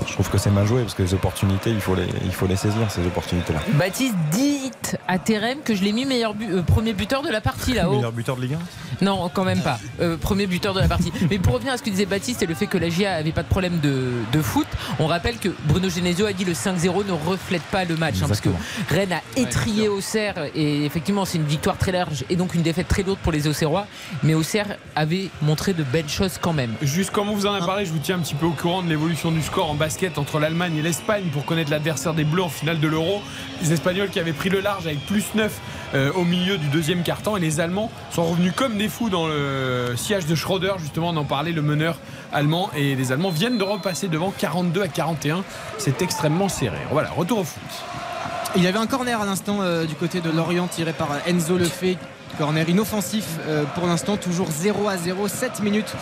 Je 0.08 0.14
trouve 0.14 0.30
que 0.30 0.38
c'est 0.38 0.50
mal 0.50 0.66
joué, 0.68 0.82
parce 0.82 0.94
que 0.94 1.04
les 1.04 1.14
opportunités, 1.14 1.70
il 1.72 1.82
faut 1.82 1.96
les, 1.96 2.08
il 2.26 2.32
faut 2.32 2.48
les 2.48 2.56
saisir, 2.56 2.90
ces 2.90 3.06
opportunités-là. 3.06 3.60
Baptiste, 3.74 4.16
dites 4.32 4.98
à 5.08 5.18
Terem 5.20 5.60
que 5.64 5.76
je 5.76 5.84
l'ai 5.84 5.92
mis 5.92 6.06
meilleur 6.06 6.34
bu- 6.34 6.52
euh, 6.52 6.62
premier 6.62 6.94
buteur 6.94 7.22
de 7.22 7.30
la 7.30 7.42
partie 7.42 7.74
là-haut. 7.74 7.96
Meilleur 7.96 8.12
buteur 8.12 8.36
de 8.36 8.42
Ligue 8.42 8.58
1 9.02 9.06
Non, 9.06 9.30
quand 9.34 9.44
même 9.44 9.62
pas. 9.62 9.80
Euh, 10.02 10.18
premier 10.18 10.48
buteur 10.48 10.74
de 10.74 10.80
la 10.80 10.88
partie. 10.88 11.12
Mais 11.30 11.38
pour 11.40 11.54
revenir 11.56 11.74
à 11.74 11.78
ce 11.78 11.84
que 11.84 11.90
disait 11.90 12.06
Baptiste 12.06 12.44
et 12.44 12.46
le 12.46 12.56
fait 12.56 12.68
que 12.68 12.78
la 12.78 12.90
GIA 12.90 13.14
avait 13.16 13.32
pas 13.32 13.44
de 13.44 13.48
problème 13.48 13.80
de, 13.80 14.12
de 14.32 14.42
foot, 14.42 14.68
on 15.00 15.08
rappelle 15.08 15.38
que 15.38 15.50
Bruno 15.66 15.90
Genesio 15.90 16.26
a 16.26 16.34
dit 16.34 16.46
le 16.46 16.54
5-0 16.54 17.06
ne 17.08 17.12
reflète 17.30 17.64
pas 17.64 17.84
le 17.86 17.96
match. 17.96 18.16
hein, 18.22 18.26
parce 18.28 18.42
que 18.42 18.50
Rennes 18.90 19.14
a 19.14 19.22
étrié 19.40 19.88
Auxerre 19.88 20.36
et 20.56 20.86
effectivement 20.86 21.26
c'est 21.26 21.38
une 21.38 21.46
victoire 21.46 21.78
très 21.78 21.92
large 21.92 22.24
et 22.30 22.36
donc 22.36 22.54
une 22.56 22.62
défaite 22.62 22.88
très 22.88 23.04
lourde 23.04 23.20
pour 23.24 23.32
les 23.32 23.48
Auxerrois. 23.48 23.88
Mais 24.24 24.34
Auxerre 24.34 24.78
avait 24.96 25.30
montré 25.42 25.74
de 25.74 25.84
belles 25.84 26.10
choses 26.10 26.38
quand 26.40 26.54
même. 26.54 26.74
Juste 26.82 27.12
comme 27.12 27.30
on 27.30 27.36
vous 27.36 27.46
en 27.48 27.54
a 27.54 27.66
parlé, 27.66 27.86
je 27.86 27.92
vous 27.92 28.00
tiens 28.00 28.16
un 28.18 28.20
petit 28.20 28.36
peu 28.36 28.46
au 28.46 28.52
courant 28.52 28.82
de 28.82 28.90
l'évolution 28.90 29.32
du 29.32 29.42
score 29.42 29.70
en 29.70 29.76
entre 30.18 30.40
l'Allemagne 30.40 30.78
et 30.78 30.82
l'Espagne 30.82 31.26
pour 31.32 31.46
connaître 31.46 31.70
l'adversaire 31.70 32.16
des 32.16 32.24
Bleus 32.24 32.42
en 32.42 32.50
finale 32.50 32.80
de 32.80 32.88
l'Euro. 32.88 33.22
Les 33.62 33.72
Espagnols 33.72 34.10
qui 34.10 34.20
avaient 34.20 34.34
pris 34.34 34.50
le 34.50 34.60
large 34.60 34.88
avec 34.88 35.06
plus 35.06 35.24
9 35.36 35.60
euh, 35.94 36.12
au 36.14 36.24
milieu 36.24 36.58
du 36.58 36.68
deuxième 36.68 37.04
quart-temps 37.04 37.38
et 37.38 37.40
les 37.40 37.60
Allemands 37.60 37.92
sont 38.10 38.24
revenus 38.24 38.54
comme 38.56 38.78
des 38.78 38.90
fous 38.90 39.10
dans 39.10 39.28
le 39.28 39.94
siège 39.96 40.26
de 40.26 40.34
Schroeder, 40.34 40.74
justement, 40.80 41.10
on 41.10 41.18
en 41.18 41.24
parlait, 41.24 41.52
le 41.52 41.62
meneur 41.62 42.00
allemand. 42.34 42.72
Et 42.76 42.96
les 42.96 43.12
Allemands 43.12 43.30
viennent 43.30 43.60
de 43.60 43.64
repasser 43.64 44.08
devant 44.08 44.34
42 44.36 44.82
à 44.82 44.88
41. 44.88 45.44
C'est 45.78 46.02
extrêmement 46.02 46.50
serré. 46.50 46.80
Voilà, 46.92 47.12
retour 47.12 47.40
au 47.40 47.44
foot. 47.44 47.62
Il 48.56 48.64
y 48.64 48.68
avait 48.68 48.80
un 48.80 48.88
corner 48.88 49.22
à 49.22 49.26
l'instant 49.26 49.60
euh, 49.62 49.86
du 49.86 49.94
côté 49.94 50.20
de 50.20 50.32
Lorient 50.32 50.68
tiré 50.68 50.94
par 50.94 51.10
Enzo 51.28 51.58
Lefebvre. 51.58 52.00
Corner 52.38 52.68
inoffensif 52.68 53.26
euh, 53.48 53.64
pour 53.76 53.88
l'instant, 53.88 54.18
toujours 54.18 54.48
0 54.52 54.88
à 54.90 54.98
0, 54.98 55.28
7 55.28 55.62
minutes 55.62 55.94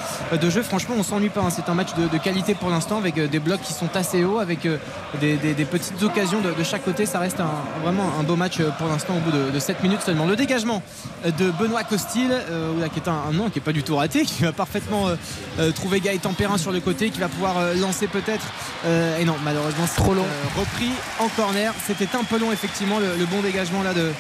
de 0.41 0.49
jeu. 0.49 0.63
Franchement, 0.63 0.95
on 0.97 1.03
s'ennuie 1.03 1.30
pas. 1.30 1.41
hein. 1.41 1.49
C'est 1.55 1.69
un 1.69 1.76
match 1.76 1.93
de, 1.95 2.07
de 2.07 2.17
qualité 2.17 2.55
pour 2.55 2.69
l'instant 2.71 2.97
avec 2.97 3.17
euh, 3.19 3.28
des 3.28 3.39
blocs 3.39 3.61
qui 3.61 3.74
sont 3.74 3.95
assez 3.95 4.24
hauts, 4.24 4.39
avec 4.39 4.65
euh, 4.65 4.78
des, 5.21 5.36
des- 5.38 5.53
des 5.53 5.65
petites 5.65 6.01
occasions 6.01 6.41
de, 6.41 6.51
de 6.51 6.63
chaque 6.63 6.84
côté. 6.86 7.05
Ça 7.05 7.19
reste 7.19 7.39
un- 7.39 7.51
vraiment 7.84 8.05
un 8.19 8.24
beau 8.24 8.36
match 8.36 8.57
pour 8.80 8.88
l'instant 8.88 9.15
au 9.17 9.19
bout 9.19 9.32
de, 9.32 9.51
de 9.51 9.59
7 9.59 9.84
minutes 9.84 10.01
seulement. 10.01 10.26
Le 10.26 10.36
dégagement 10.36 10.82
de 11.26 11.51
Benoît 11.51 11.84
Costil, 11.84 12.32
euh, 12.32 12.88
qui 12.88 12.99
est 12.99 13.07
un, 13.07 13.19
un 13.30 13.32
nom 13.32 13.49
qui 13.51 13.59
est 13.59 13.61
pas 13.61 13.71
du 13.74 13.84
tout 13.84 13.95
raté, 13.95 14.21
qui 14.26 14.41
va 14.41 14.51
parfaitement 14.51 15.09
euh, 15.59 15.71
trouver 15.71 15.99
Gaëtan 15.99 16.34
Perrin 16.34 16.57
sur 16.57 16.71
le 16.71 16.80
côté, 16.80 17.11
qui 17.11 17.19
va 17.19 17.28
pouvoir 17.28 17.57
euh, 17.59 17.76
lancer 17.76 18.07
peut-être. 18.07 18.45
Et 19.19 19.24
non, 19.26 19.36
malheureusement, 19.43 19.86
c'est 19.88 20.01
Trop 20.01 20.13
long. 20.15 20.26
repris 20.57 20.89
en 21.19 21.28
corner. 21.30 21.74
C'était 21.86 22.07
un 22.17 22.24
peu 22.24 22.39
long, 22.39 22.51
effectivement, 22.51 22.99
le, 22.99 23.15
le 23.17 23.26
bon 23.26 23.41
dégagement 23.41 23.84
là 23.84 23.93
de, 23.93 24.11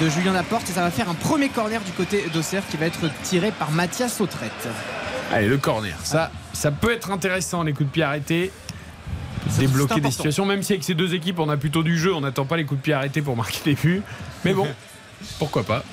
de 0.00 0.08
Julien 0.08 0.32
Laporte. 0.32 0.68
Et 0.70 0.72
ça 0.72 0.82
va 0.82 0.90
faire 0.90 1.08
un 1.08 1.14
premier 1.14 1.48
corner 1.48 1.80
du 1.82 1.92
côté 1.92 2.24
d'Auxerre 2.32 2.62
qui 2.70 2.76
va 2.76 2.86
être 2.86 3.00
tiré 3.22 3.50
par 3.50 3.70
Mathias 3.70 4.20
Autrette. 4.20 4.68
Allez, 5.32 5.48
le 5.48 5.58
corner. 5.58 5.96
Ça, 6.02 6.30
ça 6.52 6.70
peut 6.70 6.92
être 6.92 7.10
intéressant, 7.10 7.62
les 7.62 7.72
coups 7.72 7.88
de 7.88 7.92
pied 7.92 8.02
arrêtés. 8.02 8.50
Débloquer 9.58 10.00
des 10.00 10.10
situations, 10.10 10.46
même 10.46 10.62
si 10.62 10.72
avec 10.72 10.84
ces 10.84 10.94
deux 10.94 11.14
équipes, 11.14 11.38
on 11.38 11.48
a 11.48 11.56
plutôt 11.56 11.82
du 11.82 11.98
jeu, 11.98 12.14
on 12.14 12.22
n'attend 12.22 12.46
pas 12.46 12.56
les 12.56 12.64
coups 12.64 12.80
de 12.80 12.84
pied 12.84 12.94
arrêtés 12.94 13.20
pour 13.20 13.36
marquer 13.36 13.60
des 13.64 13.74
buts. 13.74 14.02
Mais 14.44 14.54
bon, 14.54 14.66
pourquoi 15.38 15.62
pas. 15.64 15.84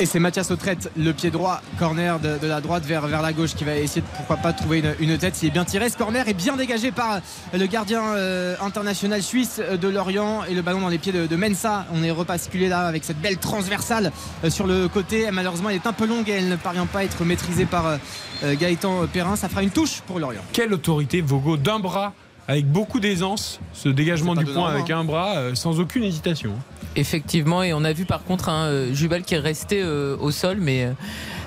Et 0.00 0.06
c'est 0.06 0.18
Mathias 0.18 0.50
Autrette, 0.50 0.90
le 0.96 1.12
pied 1.12 1.30
droit, 1.30 1.60
corner 1.78 2.18
de, 2.18 2.38
de 2.38 2.46
la 2.46 2.62
droite 2.62 2.84
vers, 2.86 3.06
vers 3.06 3.20
la 3.20 3.34
gauche, 3.34 3.54
qui 3.54 3.64
va 3.64 3.76
essayer 3.76 4.00
de 4.00 4.06
pourquoi 4.16 4.38
pas 4.38 4.54
trouver 4.54 4.78
une, 4.78 4.94
une 5.10 5.18
tête. 5.18 5.42
Il 5.42 5.48
est 5.48 5.50
bien 5.50 5.66
tiré. 5.66 5.90
Ce 5.90 5.96
corner 5.98 6.26
est 6.26 6.32
bien 6.32 6.56
dégagé 6.56 6.90
par 6.90 7.20
le 7.52 7.66
gardien 7.66 8.02
euh, 8.02 8.56
international 8.62 9.22
suisse 9.22 9.60
de 9.60 9.88
Lorient 9.88 10.44
et 10.44 10.54
le 10.54 10.62
ballon 10.62 10.80
dans 10.80 10.88
les 10.88 10.96
pieds 10.96 11.12
de, 11.12 11.26
de 11.26 11.36
Mensa. 11.36 11.84
On 11.92 12.02
est 12.02 12.10
repasculé 12.10 12.70
là 12.70 12.86
avec 12.86 13.04
cette 13.04 13.20
belle 13.20 13.36
transversale 13.36 14.10
euh, 14.42 14.48
sur 14.48 14.66
le 14.66 14.88
côté. 14.88 15.24
Et 15.24 15.30
malheureusement, 15.30 15.68
elle 15.68 15.76
est 15.76 15.86
un 15.86 15.92
peu 15.92 16.06
longue 16.06 16.30
et 16.30 16.32
elle 16.32 16.48
ne 16.48 16.56
parvient 16.56 16.86
pas 16.86 17.00
à 17.00 17.04
être 17.04 17.22
maîtrisée 17.26 17.66
par 17.66 17.86
euh, 17.86 17.96
euh, 18.44 18.56
Gaëtan 18.58 19.06
Perrin. 19.12 19.36
Ça 19.36 19.50
fera 19.50 19.62
une 19.62 19.70
touche 19.70 20.00
pour 20.06 20.18
Lorient. 20.18 20.40
Quelle 20.54 20.72
autorité, 20.72 21.20
Vogo, 21.20 21.58
d'un 21.58 21.78
bras, 21.78 22.14
avec 22.48 22.66
beaucoup 22.66 23.00
d'aisance, 23.00 23.60
ce 23.74 23.90
dégagement 23.90 24.34
du 24.34 24.46
point 24.46 24.70
avec 24.70 24.90
hein. 24.90 25.00
un 25.00 25.04
bras, 25.04 25.36
euh, 25.36 25.54
sans 25.54 25.78
aucune 25.78 26.04
hésitation. 26.04 26.54
Effectivement, 26.96 27.62
et 27.62 27.72
on 27.72 27.84
a 27.84 27.92
vu 27.92 28.04
par 28.04 28.24
contre 28.24 28.48
un 28.48 28.64
euh, 28.66 28.92
Jubal 28.92 29.22
qui 29.22 29.34
est 29.34 29.38
resté 29.38 29.80
euh, 29.82 30.16
au 30.18 30.30
sol, 30.32 30.58
mais 30.60 30.84
euh, 30.86 30.92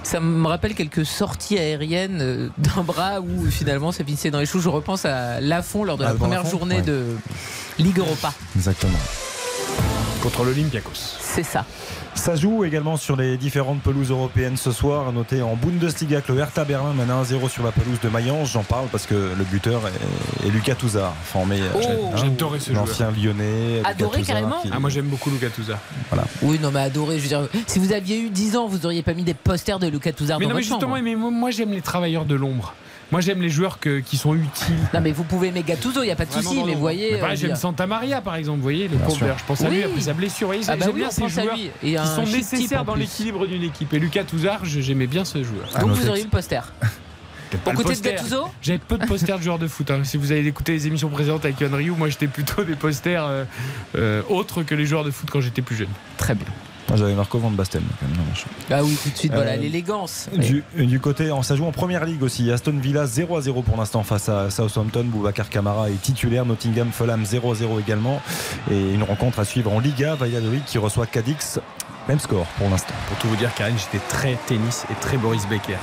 ça 0.01 0.19
me 0.21 0.47
rappelle 0.47 0.73
quelques 0.73 1.05
sorties 1.05 1.57
aériennes 1.57 2.19
euh, 2.21 2.49
d'un 2.57 2.81
bras 2.81 3.19
où 3.19 3.49
finalement 3.51 3.91
ça 3.91 4.05
finissait 4.05 4.31
dans 4.31 4.39
les 4.39 4.45
choux. 4.45 4.61
Je 4.61 4.69
repense 4.69 5.03
à 5.05 5.41
Lafont 5.41 5.83
lors 5.83 5.97
de 5.97 6.05
Ah, 6.05 6.09
la 6.09 6.13
première 6.15 6.45
journée 6.45 6.77
ouais. 6.77 6.81
de 6.81 7.03
Ligue 7.77 7.99
Europa. 7.99 8.33
Exactement. 8.55 8.97
Contre 10.21 10.45
l'Olympiakos. 10.45 10.91
C'est 11.19 11.43
ça. 11.43 11.65
Ça 12.15 12.35
joue 12.37 12.63
également 12.63 12.95
sur 12.95 13.17
les 13.17 13.35
différentes 13.37 13.81
pelouses 13.81 14.11
européennes 14.11 14.55
ce 14.55 14.71
soir. 14.71 15.11
Noté 15.11 15.41
en 15.41 15.55
Bundesliga 15.55 16.21
que 16.21 16.31
le 16.31 16.39
Hertha 16.39 16.63
Berlin 16.63 16.93
mène 16.93 17.09
1-0 17.09 17.49
sur 17.49 17.63
la 17.65 17.71
pelouse 17.73 17.99
de 18.01 18.07
Mayence. 18.07 18.51
J'en 18.53 18.63
parle 18.63 18.87
parce 18.91 19.05
que 19.05 19.13
le 19.37 19.43
buteur 19.43 19.81
est, 19.87 20.47
est 20.47 20.49
Lucas 20.49 20.75
Touzard, 20.75 21.13
formé 21.23 21.59
euh, 21.59 21.67
Oh. 21.75 21.79
hein, 22.15 22.57
ce 22.59 22.71
l'ancien 22.71 23.11
lyonnais. 23.11 23.77
Lucas 23.79 23.89
Adoré 23.89 24.19
Touzard, 24.19 24.35
carrément 24.35 24.61
qui- 24.61 24.69
Ah, 24.71 24.79
moi 24.79 24.89
j'aime 24.89 25.07
beaucoup 25.07 25.31
Luka 25.31 25.49
Touza. 25.49 25.79
Voilà. 26.09 26.23
Oui, 26.41 26.59
non, 26.61 26.71
mais 26.71 26.79
adoré. 26.81 27.17
Je 27.17 27.23
veux 27.23 27.27
dire, 27.29 27.47
si 27.67 27.79
vous 27.79 27.91
aviez 27.91 28.19
eu 28.21 28.29
10 28.29 28.55
ans, 28.55 28.67
vous 28.67 28.85
auriez 28.85 29.01
pas 29.03 29.13
mis 29.13 29.23
des 29.23 29.33
posters 29.33 29.79
de 29.79 29.87
Lucas 29.87 30.13
Touzard 30.13 30.39
Mais 30.39 30.45
dans 30.45 30.51
non, 30.51 30.55
mais 30.55 30.61
justement, 30.61 30.79
chambre. 30.81 30.99
mais 31.03 31.15
moi, 31.15 31.29
moi, 31.31 31.51
j'aime 31.51 31.71
les 31.71 31.81
travailleurs 31.81 32.25
de 32.25 32.35
l'ombre. 32.35 32.73
Moi 33.11 33.21
j'aime 33.21 33.41
les 33.41 33.49
joueurs 33.49 33.79
que- 33.79 33.99
qui 33.99 34.17
sont 34.17 34.33
utiles. 34.33 34.75
Non, 34.93 34.99
mais 35.01 35.11
vous 35.11 35.23
pouvez 35.23 35.49
aimer 35.49 35.61
Gattuso, 35.63 36.01
il 36.01 36.05
n'y 36.07 36.11
a 36.11 36.15
pas 36.15 36.25
de 36.25 36.31
souci, 36.31 36.55
mais 36.55 36.67
l'ombre. 36.71 36.79
voyez. 36.79 37.21
Euh, 37.21 37.35
j'aime 37.35 37.55
Santa 37.55 37.85
Maria 37.85 38.21
par 38.21 38.35
exemple, 38.35 38.57
vous 38.57 38.63
voyez, 38.63 38.87
le 38.87 38.97
pauvre. 38.97 39.19
Je 39.37 39.43
pense 39.45 39.61
à 39.61 39.69
lui 39.69 39.83
après 39.83 40.01
sa 40.01 40.13
blessure. 40.13 40.47
Vous 40.47 40.53
Ah 40.67 40.75
bah 40.75 40.85
j'aime 40.85 40.95
oui, 40.95 41.01
bien 41.01 41.11
ces 41.11 41.29
joueurs 41.29 41.55
lui. 41.55 41.69
qui 41.81 41.95
sont 42.15 42.25
nécessaires 42.25 42.85
dans 42.85 42.95
l'équilibre 42.95 43.45
d'une 43.45 43.63
équipe. 43.63 43.93
Et 43.93 43.99
Lucas 43.99 44.23
Touzard, 44.23 44.61
j'aimais 44.65 45.07
bien 45.07 45.25
ce 45.25 45.43
joueur. 45.43 45.67
Donc 45.79 45.91
vous 45.91 46.09
auriez 46.09 46.21
eu 46.23 46.25
le 46.25 46.31
poster. 46.31 46.61
Pas 47.63 47.69
Aux 47.69 47.73
le 47.73 47.77
côtés 47.77 47.89
de 47.89 47.93
poster. 47.99 48.11
Gattuso 48.15 48.45
J'avais 48.63 48.79
peu 48.79 48.97
de 48.97 49.05
posters 49.05 49.37
de 49.37 49.43
joueurs 49.43 49.59
de 49.59 49.67
foot. 49.67 49.91
hein. 49.91 49.99
Si 50.03 50.17
vous 50.17 50.31
avez 50.31 50.47
écouté 50.47 50.71
les 50.71 50.87
émissions 50.87 51.09
précédentes 51.09 51.45
avec 51.45 51.59
Yohan 51.61 51.75
Ryu, 51.77 51.91
moi 51.91 52.09
j'étais 52.09 52.25
plutôt 52.25 52.63
des 52.63 52.73
posters 52.73 53.23
euh, 53.25 53.43
euh, 53.95 54.23
autres 54.27 54.63
que 54.63 54.73
les 54.73 54.87
joueurs 54.87 55.03
de 55.03 55.11
foot 55.11 55.29
quand 55.31 55.39
j'étais 55.39 55.61
plus 55.61 55.75
jeune. 55.75 55.87
Très 56.17 56.33
bien. 56.33 56.47
Moi, 56.93 56.99
J'avais 56.99 57.15
Marco 57.15 57.39
Van 57.39 57.49
Basten. 57.49 57.81
quand 57.99 58.07
même, 58.07 58.17
non, 58.17 58.23
je- 58.35 58.73
Ah 58.73 58.83
oui, 58.83 58.95
tout 59.01 59.09
de 59.09 59.17
suite, 59.17 59.33
voilà, 59.33 59.53
Euh, 59.53 59.55
l'élégance. 59.57 60.29
Du, 60.31 60.63
du 60.77 60.99
côté, 60.99 61.31
ça 61.41 61.55
joue 61.55 61.65
en 61.65 61.71
première 61.71 62.05
ligue 62.05 62.21
aussi. 62.21 62.51
Aston 62.51 62.77
Villa 62.79 63.07
0 63.07 63.35
à 63.35 63.41
0 63.41 63.63
pour 63.63 63.77
l'instant 63.77 64.03
face 64.03 64.29
à 64.29 64.51
Southampton. 64.51 65.03
Boubacar 65.05 65.49
Camara 65.49 65.89
est 65.89 65.99
titulaire. 65.99 66.45
Nottingham 66.45 66.91
Fulham 66.91 67.25
0 67.25 67.51
à 67.51 67.55
0 67.55 67.79
également. 67.79 68.21
Et 68.71 68.93
une 68.93 69.01
rencontre 69.01 69.39
à 69.39 69.45
suivre 69.45 69.73
en 69.73 69.79
Liga. 69.79 70.13
Valladolid 70.13 70.63
qui 70.65 70.77
reçoit 70.77 71.07
Cadix. 71.07 71.59
Même 72.07 72.19
score 72.19 72.45
pour 72.59 72.69
l'instant. 72.69 72.93
Pour 73.07 73.17
tout 73.17 73.27
vous 73.27 73.37
dire, 73.37 73.51
Karine, 73.55 73.75
j'étais 73.77 74.03
très 74.07 74.37
tennis 74.45 74.85
et 74.91 74.95
très 75.01 75.17
Boris 75.17 75.47
Becker. 75.47 75.77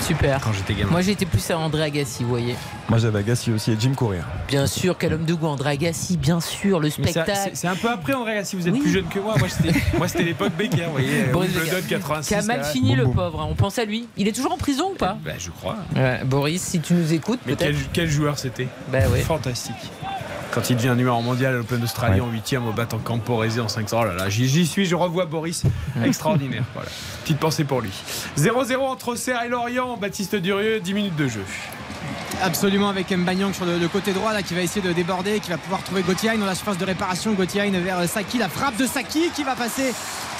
Super. 0.00 0.40
Quand 0.42 0.52
j'étais 0.52 0.74
gamin. 0.74 0.90
Moi 0.90 1.00
j'étais 1.00 1.24
plus 1.26 1.50
à 1.50 1.58
André 1.58 1.82
Agassi, 1.82 2.22
vous 2.24 2.28
voyez. 2.28 2.54
Moi 2.88 2.98
j'avais 2.98 3.20
Agassi 3.20 3.50
aussi 3.52 3.72
et 3.72 3.76
Jim 3.78 3.92
Courier. 3.96 4.20
Bien 4.48 4.66
sûr, 4.66 4.96
quel 4.98 5.14
homme 5.14 5.24
de 5.24 5.32
goût, 5.34 5.46
André 5.46 5.70
Agassi, 5.70 6.16
bien 6.16 6.40
sûr, 6.40 6.80
le 6.80 6.90
spectacle. 6.90 7.32
c'est- 7.54 7.66
un 7.68 7.76
peu 7.76 7.90
après, 7.90 8.12
André, 8.12 8.44
si 8.44 8.56
vous 8.56 8.68
êtes 8.68 8.78
plus 8.78 8.92
jeune 8.92 9.06
que 9.08 9.18
moi. 9.18 9.34
Moi, 9.38 9.48
c'était- 10.08 10.22
l'époque 10.24 10.52
Becker, 10.58 10.84
vous 10.86 10.92
voyez. 10.92 11.22
Boris 11.32 11.50
Wimbledon 11.54 11.76
Becker, 11.76 11.88
86. 12.00 12.28
qui 12.28 12.34
a 12.34 12.42
mal 12.42 12.64
fini 12.64 12.94
le 12.96 13.04
pauvre, 13.04 13.40
hein. 13.40 13.46
on 13.50 13.54
pense 13.54 13.78
à 13.78 13.84
lui. 13.84 14.06
Il 14.16 14.28
est 14.28 14.32
toujours 14.32 14.52
en 14.52 14.58
prison 14.58 14.90
ou 14.92 14.96
pas? 14.96 15.16
Bah, 15.24 15.32
je 15.38 15.50
crois. 15.50 15.76
Ouais, 15.96 16.20
Boris, 16.24 16.60
si 16.62 16.80
tu 16.80 16.92
nous 16.94 17.12
écoutes, 17.12 17.40
Mais 17.46 17.54
peut-être. 17.56 17.70
quel, 17.72 17.88
quel 17.92 18.10
joueur 18.10 18.38
c'était? 18.38 18.68
Bah 18.92 18.98
ouais. 19.12 19.20
Fantastique. 19.20 19.74
Quand 20.52 20.70
il 20.70 20.76
devient 20.76 20.94
numéro 20.96 21.20
mondial 21.20 21.54
à 21.54 21.56
l'Open 21.56 21.80
d'Australie 21.80 22.20
Ouais. 22.20 22.26
en 22.26 22.30
8 22.30 22.56
au 22.68 22.72
battant 22.72 22.98
Camporese 22.98 23.58
en 23.58 23.66
500. 23.68 23.98
Oh 24.02 24.04
là 24.04 24.14
là, 24.14 24.28
j'y 24.28 24.46
j'y 24.48 24.66
suis, 24.66 24.84
je 24.86 24.94
revois 24.94 25.24
Boris. 25.26 25.64
Extraordinaire. 26.04 26.62
Voilà. 26.74 26.88
Petite 27.24 27.38
pensée 27.38 27.64
pour 27.64 27.80
lui. 27.80 27.90
0-0 28.38 28.76
entre 28.80 29.08
Auxerre 29.08 29.42
et 29.44 29.48
Lorient. 29.48 29.96
Baptiste 29.96 30.36
Durieux, 30.36 30.80
10 30.80 30.94
minutes 30.94 31.16
de 31.16 31.26
jeu. 31.28 31.44
Absolument 32.42 32.88
avec 32.88 33.10
Mbanyang 33.10 33.54
sur 33.54 33.64
le, 33.64 33.78
le 33.78 33.88
côté 33.88 34.12
droit 34.12 34.32
là 34.32 34.42
qui 34.42 34.54
va 34.54 34.60
essayer 34.60 34.86
de 34.86 34.92
déborder, 34.92 35.38
qui 35.40 35.50
va 35.50 35.56
pouvoir 35.56 35.82
trouver 35.84 36.02
Gauthier 36.02 36.36
dans 36.36 36.44
la 36.46 36.54
surface 36.54 36.76
de 36.78 36.84
réparation. 36.84 37.32
Gauthier 37.32 37.70
vers 37.70 38.06
Saki, 38.08 38.38
la 38.38 38.48
frappe 38.48 38.76
de 38.76 38.86
Saki 38.86 39.30
qui 39.34 39.44
va 39.44 39.54
passer 39.54 39.94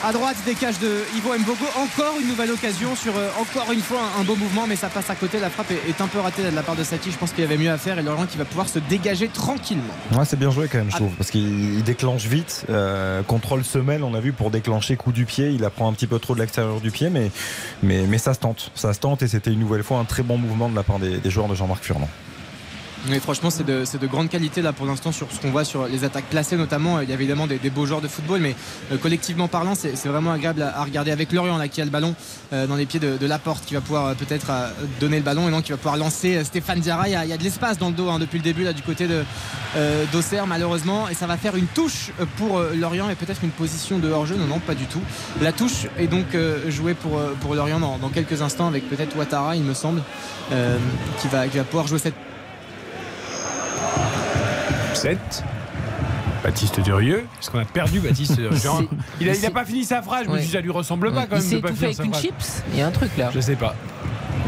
à 0.04 0.12
droite 0.12 0.36
des 0.44 0.54
cages 0.54 0.78
de 0.80 1.02
Ivo 1.16 1.30
Mbogo. 1.38 1.64
Encore 1.78 2.16
une 2.20 2.28
nouvelle 2.28 2.50
occasion 2.50 2.94
sur 2.96 3.16
euh, 3.16 3.30
encore 3.40 3.72
une 3.72 3.80
fois 3.80 4.00
un, 4.18 4.20
un 4.20 4.24
beau 4.24 4.34
mouvement, 4.36 4.66
mais 4.66 4.76
ça 4.76 4.88
passe 4.88 5.08
à 5.08 5.14
côté. 5.14 5.38
La 5.38 5.48
frappe 5.50 5.70
est, 5.70 5.88
est 5.88 6.00
un 6.02 6.08
peu 6.08 6.18
ratée 6.18 6.42
là, 6.42 6.50
de 6.50 6.56
la 6.56 6.62
part 6.62 6.76
de 6.76 6.82
Saki. 6.84 7.10
Je 7.12 7.16
pense 7.16 7.30
qu'il 7.30 7.40
y 7.42 7.46
avait 7.46 7.56
mieux 7.56 7.70
à 7.70 7.78
faire 7.78 7.98
et 7.98 8.02
Lorient 8.02 8.26
qui 8.26 8.36
va 8.36 8.44
pouvoir 8.44 8.68
se 8.68 8.80
dégager 8.80 9.28
tranquillement. 9.28 9.84
Ouais, 10.12 10.24
c'est 10.26 10.38
bien 10.38 10.50
joué 10.50 10.68
quand 10.68 10.78
même, 10.78 10.88
Ah. 10.90 10.94
je 10.94 11.04
trouve, 11.04 11.12
parce 11.14 11.30
qu'il 11.30 11.76
il 11.76 11.84
déclenche 11.84 12.24
vite. 12.26 12.66
euh, 12.70 13.22
contrôle 13.22 13.64
semelle, 13.64 14.02
on 14.02 14.14
a 14.14 14.20
vu 14.20 14.32
pour 14.32 14.50
déclencher 14.50 14.96
coup 14.96 15.12
du 15.12 15.24
pied, 15.26 15.50
il 15.50 15.64
apprend 15.64 15.88
un 15.88 15.92
petit 15.94 16.08
peu 16.08 16.18
trop 16.18 16.34
de 16.34 16.40
l'extérieur 16.40 16.73
du 16.80 16.90
pied, 16.90 17.10
mais, 17.10 18.18
ça 18.18 18.34
se 18.34 18.40
tente. 18.40 18.70
Ça 18.74 18.92
se 18.92 19.00
tente 19.00 19.22
et 19.22 19.28
c'était 19.28 19.52
une 19.52 19.60
nouvelle 19.60 19.82
fois 19.82 19.98
un 19.98 20.04
très 20.04 20.22
bon 20.22 20.38
mouvement 20.38 20.68
de 20.68 20.74
la 20.74 20.82
part 20.82 20.98
des, 20.98 21.18
des 21.18 21.30
joueurs 21.30 21.48
de 21.48 21.54
Jean-Marc 21.54 21.84
Furlan. 21.84 22.08
Mais 23.08 23.20
franchement, 23.20 23.50
c'est 23.50 23.66
de, 23.66 24.06
grande 24.06 24.30
qualité 24.30 24.62
là 24.62 24.72
pour 24.72 24.86
l'instant 24.86 25.12
sur 25.12 25.30
ce 25.30 25.40
qu'on 25.40 25.50
voit 25.50 25.64
sur 25.64 25.86
les 25.86 26.04
attaques 26.04 26.24
placées 26.26 26.56
notamment. 26.56 27.00
Il 27.00 27.08
y 27.08 27.12
a 27.12 27.14
évidemment 27.14 27.46
des, 27.46 27.58
beaux 27.70 27.84
joueurs 27.84 28.00
de 28.00 28.08
football, 28.08 28.40
mais 28.40 28.54
euh, 28.92 28.96
collectivement 28.96 29.46
parlant, 29.46 29.74
c'est 29.74 30.06
vraiment 30.06 30.32
agréable 30.32 30.62
à, 30.62 30.82
regarder 30.82 31.10
avec 31.10 31.32
Lorient 31.32 31.58
là 31.58 31.68
qui 31.68 31.82
a 31.82 31.84
le 31.84 31.90
ballon 31.90 32.14
euh, 32.52 32.66
dans 32.66 32.76
les 32.76 32.86
pieds 32.86 33.00
de, 33.00 33.16
de 33.18 33.26
Laporte 33.26 33.64
qui 33.66 33.74
va 33.74 33.80
pouvoir 33.80 34.06
euh, 34.06 34.14
peut-être 34.14 34.50
donner 35.00 35.18
le 35.18 35.22
ballon 35.22 35.48
et 35.48 35.50
non 35.50 35.60
qui 35.60 35.72
va 35.72 35.76
pouvoir 35.76 35.96
lancer 35.96 36.42
Stéphane 36.44 36.80
Diarra. 36.80 37.08
Il 37.08 37.12
y 37.12 37.32
a, 37.32 37.36
de 37.36 37.42
l'espace 37.42 37.78
dans 37.78 37.88
le 37.88 37.94
dos 37.94 38.08
hein, 38.08 38.18
depuis 38.18 38.38
le 38.38 38.44
début 38.44 38.64
là 38.64 38.72
du 38.72 38.82
côté 38.82 39.06
de 39.06 39.24
d'Auxerre 40.12 40.46
malheureusement 40.46 41.08
et 41.08 41.14
ça 41.14 41.26
va 41.26 41.36
faire 41.36 41.56
une 41.56 41.66
touche 41.66 42.12
pour 42.36 42.60
Lorient 42.60 43.10
et 43.10 43.16
peut-être 43.16 43.42
une 43.42 43.50
position 43.50 43.98
de 43.98 44.08
hors-jeu. 44.08 44.36
Non, 44.36 44.46
non, 44.46 44.60
pas 44.60 44.76
du 44.76 44.84
tout. 44.86 45.00
La 45.42 45.50
touche 45.50 45.88
est 45.98 46.06
donc 46.06 46.26
jouée 46.68 46.94
pour, 46.94 47.54
Lorient 47.54 47.80
dans, 47.80 48.08
quelques 48.08 48.40
instants 48.40 48.68
avec 48.68 48.88
peut-être 48.88 49.16
Ouattara, 49.16 49.56
il 49.56 49.64
me 49.64 49.74
semble, 49.74 50.02
qui, 51.20 51.28
va, 51.28 51.48
qui 51.48 51.58
va 51.58 51.64
pouvoir 51.64 51.88
jouer 51.88 51.98
cette 51.98 52.14
7. 54.94 55.18
Baptiste 56.42 56.80
Durieux. 56.80 57.24
Est-ce 57.40 57.50
qu'on 57.50 57.58
a 57.58 57.64
perdu 57.64 58.00
Baptiste 58.00 58.36
Durieux 58.36 58.50
Il 59.20 59.28
a, 59.28 59.30
il 59.30 59.30
a 59.30 59.34
c'est- 59.34 59.50
pas 59.50 59.64
fini 59.64 59.84
sa 59.84 60.02
phrase. 60.02 60.24
Je 60.24 60.28
me 60.28 60.34
Ouais. 60.34 60.40
suis 60.40 60.48
dit, 60.48 60.52
ça 60.54 60.60
lui 60.60 60.70
ressemble 60.70 61.10
pas 61.12 61.20
Ouais. 61.22 61.26
quand 61.28 61.36
Il 61.36 61.40
même 61.42 61.50
s'est 61.50 61.56
étouffé 61.58 61.74
finir 61.74 61.88
avec 61.88 62.04
une 62.06 62.12
phrase. 62.12 62.22
chips? 62.22 62.62
Il 62.72 62.78
y 62.78 62.82
a 62.82 62.86
un 62.86 62.90
truc 62.90 63.10
là. 63.16 63.30
Je 63.34 63.40
sais 63.40 63.56
pas. 63.56 63.74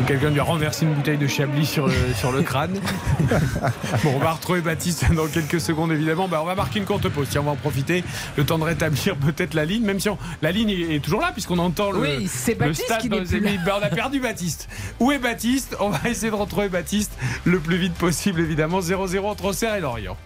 Quelqu'un 0.05 0.30
lui 0.30 0.40
a 0.40 0.44
renversé 0.44 0.84
une 0.84 0.92
bouteille 0.92 1.16
de 1.16 1.26
Chablis 1.26 1.66
sur 1.66 1.86
le, 1.88 1.94
sur 2.18 2.30
le 2.30 2.42
crâne. 2.42 2.78
bon, 4.05 4.12
on 4.14 4.18
va 4.18 4.32
retrouver 4.32 4.61
Baptiste 4.61 5.12
dans 5.12 5.26
quelques 5.26 5.61
secondes, 5.61 5.90
évidemment. 5.90 6.28
Bah, 6.28 6.40
on 6.42 6.44
va 6.47 6.55
marquer 6.55 6.78
une 6.78 6.84
courte 6.84 7.09
pause. 7.09 7.28
Tiens, 7.30 7.40
on 7.40 7.44
va 7.44 7.51
en 7.53 7.57
profiter. 7.57 8.05
Le 8.36 8.44
temps 8.44 8.59
de 8.59 8.64
rétablir 8.64 9.16
peut-être 9.16 9.55
la 9.55 9.64
ligne, 9.64 9.84
même 9.84 9.99
si 9.99 10.09
on- 10.09 10.18
la 10.42 10.53
ligne 10.53 10.70
est, 10.70 11.03
toujours 11.03 11.20
là, 11.20 11.30
puisqu'on 11.32 11.59
entend 11.59 11.90
le, 11.90 11.99
Oui, 11.99 12.28
c'est 12.30 12.53
le 12.53 12.66
Baptiste 12.66 12.84
stade 12.84 13.01
qui 13.01 13.09
dans 13.09 13.18
les. 13.18 13.59
Bah, 13.64 13.78
on 13.80 13.84
a 13.84 13.88
perdu 13.88 14.20
Baptiste. 14.20 14.68
Où 15.01 15.12
est 15.12 15.18
Baptiste? 15.18 15.76
On 15.80 15.88
va 15.90 16.09
essayer 16.09 16.30
de 16.30 16.36
retrouver 16.36 16.68
Baptiste 16.68 17.12
le 17.44 17.59
plus 17.59 17.76
vite 17.76 17.94
possible, 17.94 18.40
évidemment. 18.40 18.80
0-0 18.80 19.24
entre 19.24 19.47
Auxerre 19.47 19.74
et 19.74 19.80
Lorient. 19.80 20.16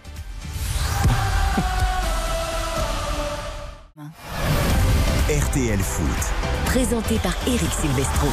RTL 5.29 5.79
Foot. 5.79 6.07
Présenté 6.65 7.15
par 7.19 7.33
Eric 7.47 7.69
Silvestro. 7.71 8.27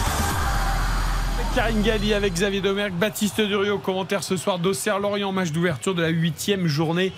Karine 1.59 1.83
Galli 1.83 2.15
avec 2.15 2.35
Xavier 2.35 2.61
Domergue, 2.61 2.93
Baptiste 2.93 3.41
Durieux 3.41 3.79
commentaire 3.79 4.23
ce 4.23 4.37
soir 4.37 4.61
d'Auxerre-Lorient, 4.61 5.33
match 5.33 5.51
d'ouverture 5.51 5.93
de 5.93 6.03
la 6.03 6.11
huitième 6.11 6.69
journée 6.69 7.13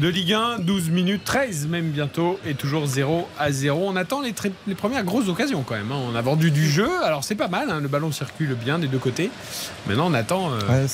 de 0.00 0.08
Ligue 0.08 0.32
1, 0.32 0.60
12 0.60 0.88
minutes, 0.88 1.24
13 1.26 1.66
même 1.66 1.90
bientôt, 1.90 2.38
et 2.46 2.54
toujours 2.54 2.86
0 2.86 3.28
à 3.38 3.52
0. 3.52 3.78
On 3.86 3.94
attend 3.96 4.22
les, 4.22 4.32
premières 4.74 5.04
grosses 5.04 5.28
occasions 5.28 5.62
quand 5.62 5.74
même. 5.74 5.92
hein. 5.92 5.98
On 6.10 6.14
a 6.14 6.22
vendu 6.22 6.50
du 6.50 6.66
jeu, 6.66 6.88
alors 7.04 7.22
c'est 7.22 7.34
pas 7.34 7.48
mal, 7.48 7.70
hein. 7.70 7.80
le 7.82 7.88
ballon 7.88 8.10
circule 8.12 8.54
bien 8.54 8.78
des 8.78 8.86
deux 8.86 8.96
côtés. 8.96 9.30
Maintenant 9.86 10.06
on 10.08 10.14
attend 10.14 10.52
euh, 10.52 10.60
Ouais, 10.70 10.86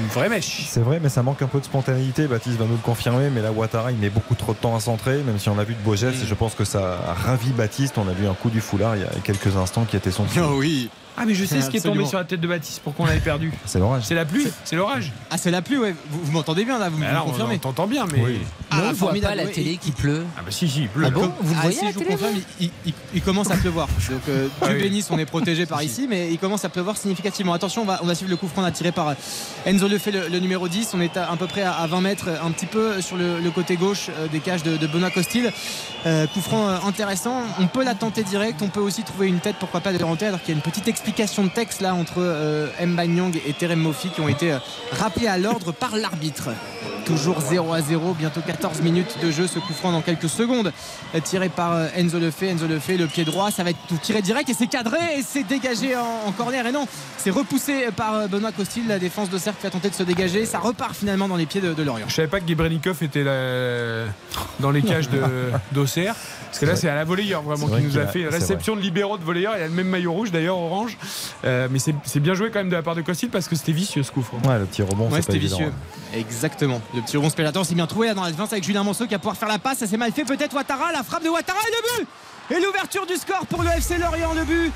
une 0.00 0.08
vraie 0.08 0.28
mèche. 0.28 0.66
c'est 0.68 0.80
vrai, 0.80 0.98
mais 1.00 1.10
ça 1.10 1.22
manque 1.22 1.42
un 1.42 1.46
peu 1.46 1.60
de 1.60 1.64
spontanéité. 1.64 2.26
Baptiste 2.26 2.58
va 2.58 2.64
nous 2.64 2.72
le 2.72 2.78
confirmer, 2.78 3.30
mais 3.30 3.40
là, 3.40 3.52
Ouattara, 3.52 3.92
il 3.92 3.98
met 3.98 4.10
beaucoup 4.10 4.34
trop 4.34 4.52
de 4.52 4.58
temps 4.58 4.74
à 4.74 4.80
centrer, 4.80 5.18
même 5.18 5.38
si 5.38 5.48
on 5.48 5.60
a 5.60 5.64
vu 5.64 5.74
de 5.74 5.80
beaux 5.80 5.94
gestes. 5.94 6.18
Mm. 6.18 6.24
Et 6.24 6.26
je 6.26 6.34
pense 6.34 6.56
que 6.56 6.64
ça 6.64 6.98
a 7.06 7.14
ravi 7.14 7.50
Baptiste. 7.50 7.98
On 7.98 8.08
a 8.08 8.12
vu 8.12 8.26
un 8.26 8.34
coup 8.34 8.50
du 8.50 8.60
foulard 8.60 8.96
il 8.96 9.02
y 9.02 9.04
a 9.04 9.10
quelques 9.22 9.56
instants 9.56 9.84
qui 9.84 9.96
était 9.96 10.10
son. 10.10 10.24
Oh 10.38 10.56
oui. 10.56 10.90
Ah 11.16 11.24
mais 11.26 11.34
je 11.34 11.44
sais 11.44 11.60
ce 11.60 11.68
qui 11.70 11.76
est 11.76 11.80
tombé 11.80 12.06
sur 12.06 12.18
la 12.18 12.24
tête 12.24 12.40
de 12.40 12.46
Baptiste 12.48 12.80
pour 12.82 12.94
qu'on 12.94 13.04
l'avait 13.04 13.20
perdu. 13.20 13.52
C'est 13.66 13.78
l'orage. 13.78 14.02
C'est 14.06 14.14
la 14.14 14.24
pluie, 14.24 14.46
c'est 14.64 14.76
l'orage. 14.76 15.12
Ah 15.30 15.36
c'est 15.38 15.50
la 15.50 15.60
pluie 15.62 15.76
ouais. 15.78 15.94
Vous, 16.10 16.20
vous 16.24 16.32
m'entendez 16.32 16.64
bien 16.64 16.78
là, 16.78 16.88
vous 16.88 16.98
me 16.98 17.04
confirmez 17.24 17.54
on 17.56 17.58
t'entend 17.58 17.86
bien, 17.86 18.06
mais. 18.12 18.20
Oui. 18.22 18.38
Ah, 18.70 18.76
Non, 18.76 18.82
on 18.88 18.92
voit 18.94 19.12
pas 19.12 19.34
la 19.34 19.44
ouais. 19.44 19.50
télé 19.50 19.76
qu'il 19.76 19.92
pleut. 19.92 20.24
Ah 20.38 20.40
bah 20.44 20.50
si, 20.50 20.66
si, 20.68 20.82
il 20.82 20.88
pleut. 20.88 21.04
Ah 21.06 21.10
bon 21.10 21.30
Vous 21.42 21.52
le 21.52 21.58
Ah, 21.58 21.62
voyez 21.64 21.76
si, 21.76 21.82
à 21.82 21.84
la 21.88 21.92
je 21.92 21.98
vous 21.98 22.04
confirme, 22.04 22.32
il, 22.60 22.70
il- 22.86 22.94
il 23.14 23.20
commence 23.22 23.50
à 23.50 23.56
pleuvoir. 23.56 23.86
Donc 24.10 24.20
euh, 24.30 24.48
Ah 24.62 24.68
Dieu 24.68 24.76
oui. 24.76 24.82
bénisse, 24.82 25.10
on 25.10 25.18
est 25.18 25.26
protégé 25.26 25.66
par 25.66 25.82
ici, 25.82 26.06
mais 26.08 26.30
il 26.30 26.38
commence 26.38 26.64
à 26.64 26.70
pleuvoir 26.70 26.96
significativement. 26.96 27.52
Attention, 27.52 27.82
on 27.82 27.84
va, 27.84 28.00
on 28.02 28.06
va 28.06 28.14
suivre 28.14 28.30
le 28.30 28.36
coup 28.36 28.48
franc 28.48 28.68
tiré 28.70 28.90
par 28.92 29.08
euh, 29.08 29.14
Enzo 29.66 29.88
Lefebvre, 29.88 30.18
le, 30.24 30.28
le 30.28 30.38
numéro 30.38 30.66
10. 30.68 30.92
On 30.94 31.00
est 31.02 31.16
à, 31.18 31.30
à 31.30 31.36
peu 31.36 31.46
près 31.46 31.62
à, 31.62 31.72
à 31.74 31.86
20 31.86 32.00
mètres, 32.00 32.28
un 32.42 32.50
petit 32.50 32.66
peu 32.66 33.02
sur 33.02 33.16
le, 33.18 33.38
le 33.40 33.50
côté 33.50 33.76
gauche 33.76 34.06
euh, 34.08 34.26
des 34.28 34.40
cages 34.40 34.62
de, 34.62 34.78
de 34.78 34.86
Benoît 34.86 35.10
Costil. 35.10 35.52
Euh, 36.06 36.26
coup 36.28 36.40
franc 36.40 36.68
euh, 36.68 36.78
intéressant. 36.86 37.42
On 37.60 37.66
peut 37.66 37.84
la 37.84 37.94
tenter 37.94 38.22
direct, 38.24 38.62
on 38.62 38.68
peut 38.68 38.80
aussi 38.80 39.02
trouver 39.02 39.28
une 39.28 39.38
tête, 39.40 39.56
pourquoi 39.60 39.80
pas 39.80 39.92
de 39.92 40.02
rentrer, 40.02 40.26
alors 40.28 40.40
qu'il 40.40 40.48
y 40.48 40.52
a 40.52 40.56
une 40.56 40.62
petite 40.62 40.88
explication 41.02 41.42
de 41.42 41.48
texte 41.48 41.80
là 41.80 41.96
entre 41.96 42.18
euh, 42.18 42.68
Mbanyang 42.80 43.36
et 43.44 43.52
Terem 43.54 43.80
Mofi 43.80 44.10
qui 44.10 44.20
ont 44.20 44.28
été 44.28 44.52
euh, 44.52 44.58
rappelés 44.92 45.26
à 45.26 45.36
l'ordre 45.36 45.72
par 45.72 45.96
l'arbitre. 45.96 46.50
Toujours 47.04 47.40
0 47.40 47.72
à 47.72 47.80
0, 47.80 48.14
bientôt 48.14 48.40
14 48.40 48.82
minutes 48.82 49.16
de 49.20 49.32
jeu. 49.32 49.48
Ce 49.48 49.58
coup 49.58 49.72
franc 49.72 49.90
dans 49.90 50.02
quelques 50.02 50.28
secondes, 50.28 50.72
euh, 51.16 51.20
tiré 51.20 51.48
par 51.48 51.72
euh, 51.72 51.88
Enzo 51.96 52.20
Lefebvre. 52.20 52.52
Enzo 52.52 52.68
Lefebvre, 52.68 53.00
le 53.00 53.06
pied 53.08 53.24
droit, 53.24 53.50
ça 53.50 53.64
va 53.64 53.70
être 53.70 53.80
tout 53.88 53.98
tiré 54.00 54.22
direct 54.22 54.48
et 54.48 54.54
c'est 54.54 54.68
cadré 54.68 54.98
et 55.18 55.22
c'est 55.26 55.42
dégagé 55.42 55.96
en, 55.96 56.30
corner. 56.30 56.64
Et 56.68 56.72
non, 56.72 56.86
c'est 57.18 57.30
repoussé 57.30 57.88
par 57.96 58.28
Benoît 58.28 58.52
Costil, 58.52 58.86
la 58.86 59.00
défense 59.00 59.28
de 59.28 59.38
qui 59.38 59.66
a 59.66 59.70
tenté 59.70 59.90
de 59.90 59.94
se 59.94 60.04
dégager. 60.04 60.46
Ça 60.46 60.60
repart 60.60 60.94
finalement 60.94 61.26
dans 61.26 61.36
les 61.36 61.46
pieds 61.46 61.60
de, 61.60 61.82
Lorient. 61.82 62.06
Je 62.06 62.14
savais 62.14 62.28
pas 62.28 62.38
que 62.38 62.46
Gebrenikov 62.46 63.02
était 63.02 63.24
dans 64.60 64.70
les 64.70 64.82
cages 64.82 65.08
d'Auxerre. 65.72 66.14
Parce 66.52 66.60
que 66.60 66.66
là, 66.66 66.76
c'est 66.76 66.88
à 66.90 66.94
la 66.94 67.04
volleyeur 67.04 67.40
vraiment 67.40 67.66
qui 67.66 67.82
nous 67.82 67.96
a 67.96 68.02
a- 68.02 68.06
fait 68.08 68.26
c'est 68.28 68.36
réception 68.36 68.76
de 68.76 68.82
libéraux 68.82 69.16
de 69.16 69.24
volleyeur. 69.24 69.54
Il 69.56 69.62
a 69.62 69.66
le 69.68 69.72
même 69.72 69.88
maillot 69.88 70.12
rouge 70.12 70.30
d'ailleurs, 70.30 70.58
orange. 70.58 70.98
Euh, 71.46 71.66
mais 71.70 71.78
c'est 71.78 72.20
bien 72.20 72.34
joué 72.34 72.50
quand 72.50 72.58
même 72.58 72.68
de 72.68 72.76
la 72.76 72.82
part 72.82 72.94
de 72.94 73.00
Costil 73.00 73.30
parce 73.30 73.48
que 73.48 73.56
c'était 73.56 73.72
vicieux 73.72 74.02
ce 74.02 74.12
coup 74.12 74.20
franc. 74.22 74.36
Ouais, 74.46 74.58
le 74.58 74.66
petit 74.66 74.82
rebond, 74.82 75.08
Ouais, 75.10 75.22
c'était 75.22 75.38
vicieux. 75.38 75.72
Exactement. 76.14 76.80
Le 76.94 77.00
petit 77.00 77.16
rebond 77.16 77.30
spélateur 77.30 77.64
s'est 77.64 77.74
bien 77.74 77.86
trouvé 77.86 78.08
là 78.08 78.14
dans 78.14 78.22
la 78.24 78.30
défense 78.30 78.52
avec 78.52 78.64
Julien 78.64 78.82
Monceau 78.82 79.04
qui 79.06 79.12
va 79.12 79.18
pouvoir 79.18 79.36
faire 79.36 79.48
la 79.48 79.58
passe. 79.58 79.78
Ça 79.78 79.86
s'est 79.86 79.96
mal 79.96 80.12
fait 80.12 80.24
peut-être 80.24 80.54
Ouattara. 80.54 80.92
La 80.92 81.02
frappe 81.02 81.24
de 81.24 81.30
Ouattara 81.30 81.58
et 81.58 81.70
le 81.70 82.04
but 82.04 82.08
Et 82.56 82.60
l'ouverture 82.62 83.06
du 83.06 83.14
score 83.16 83.46
pour 83.46 83.62
le 83.62 83.70
FC 83.70 83.96
Lorient. 83.96 84.34
Le 84.34 84.44
but 84.44 84.70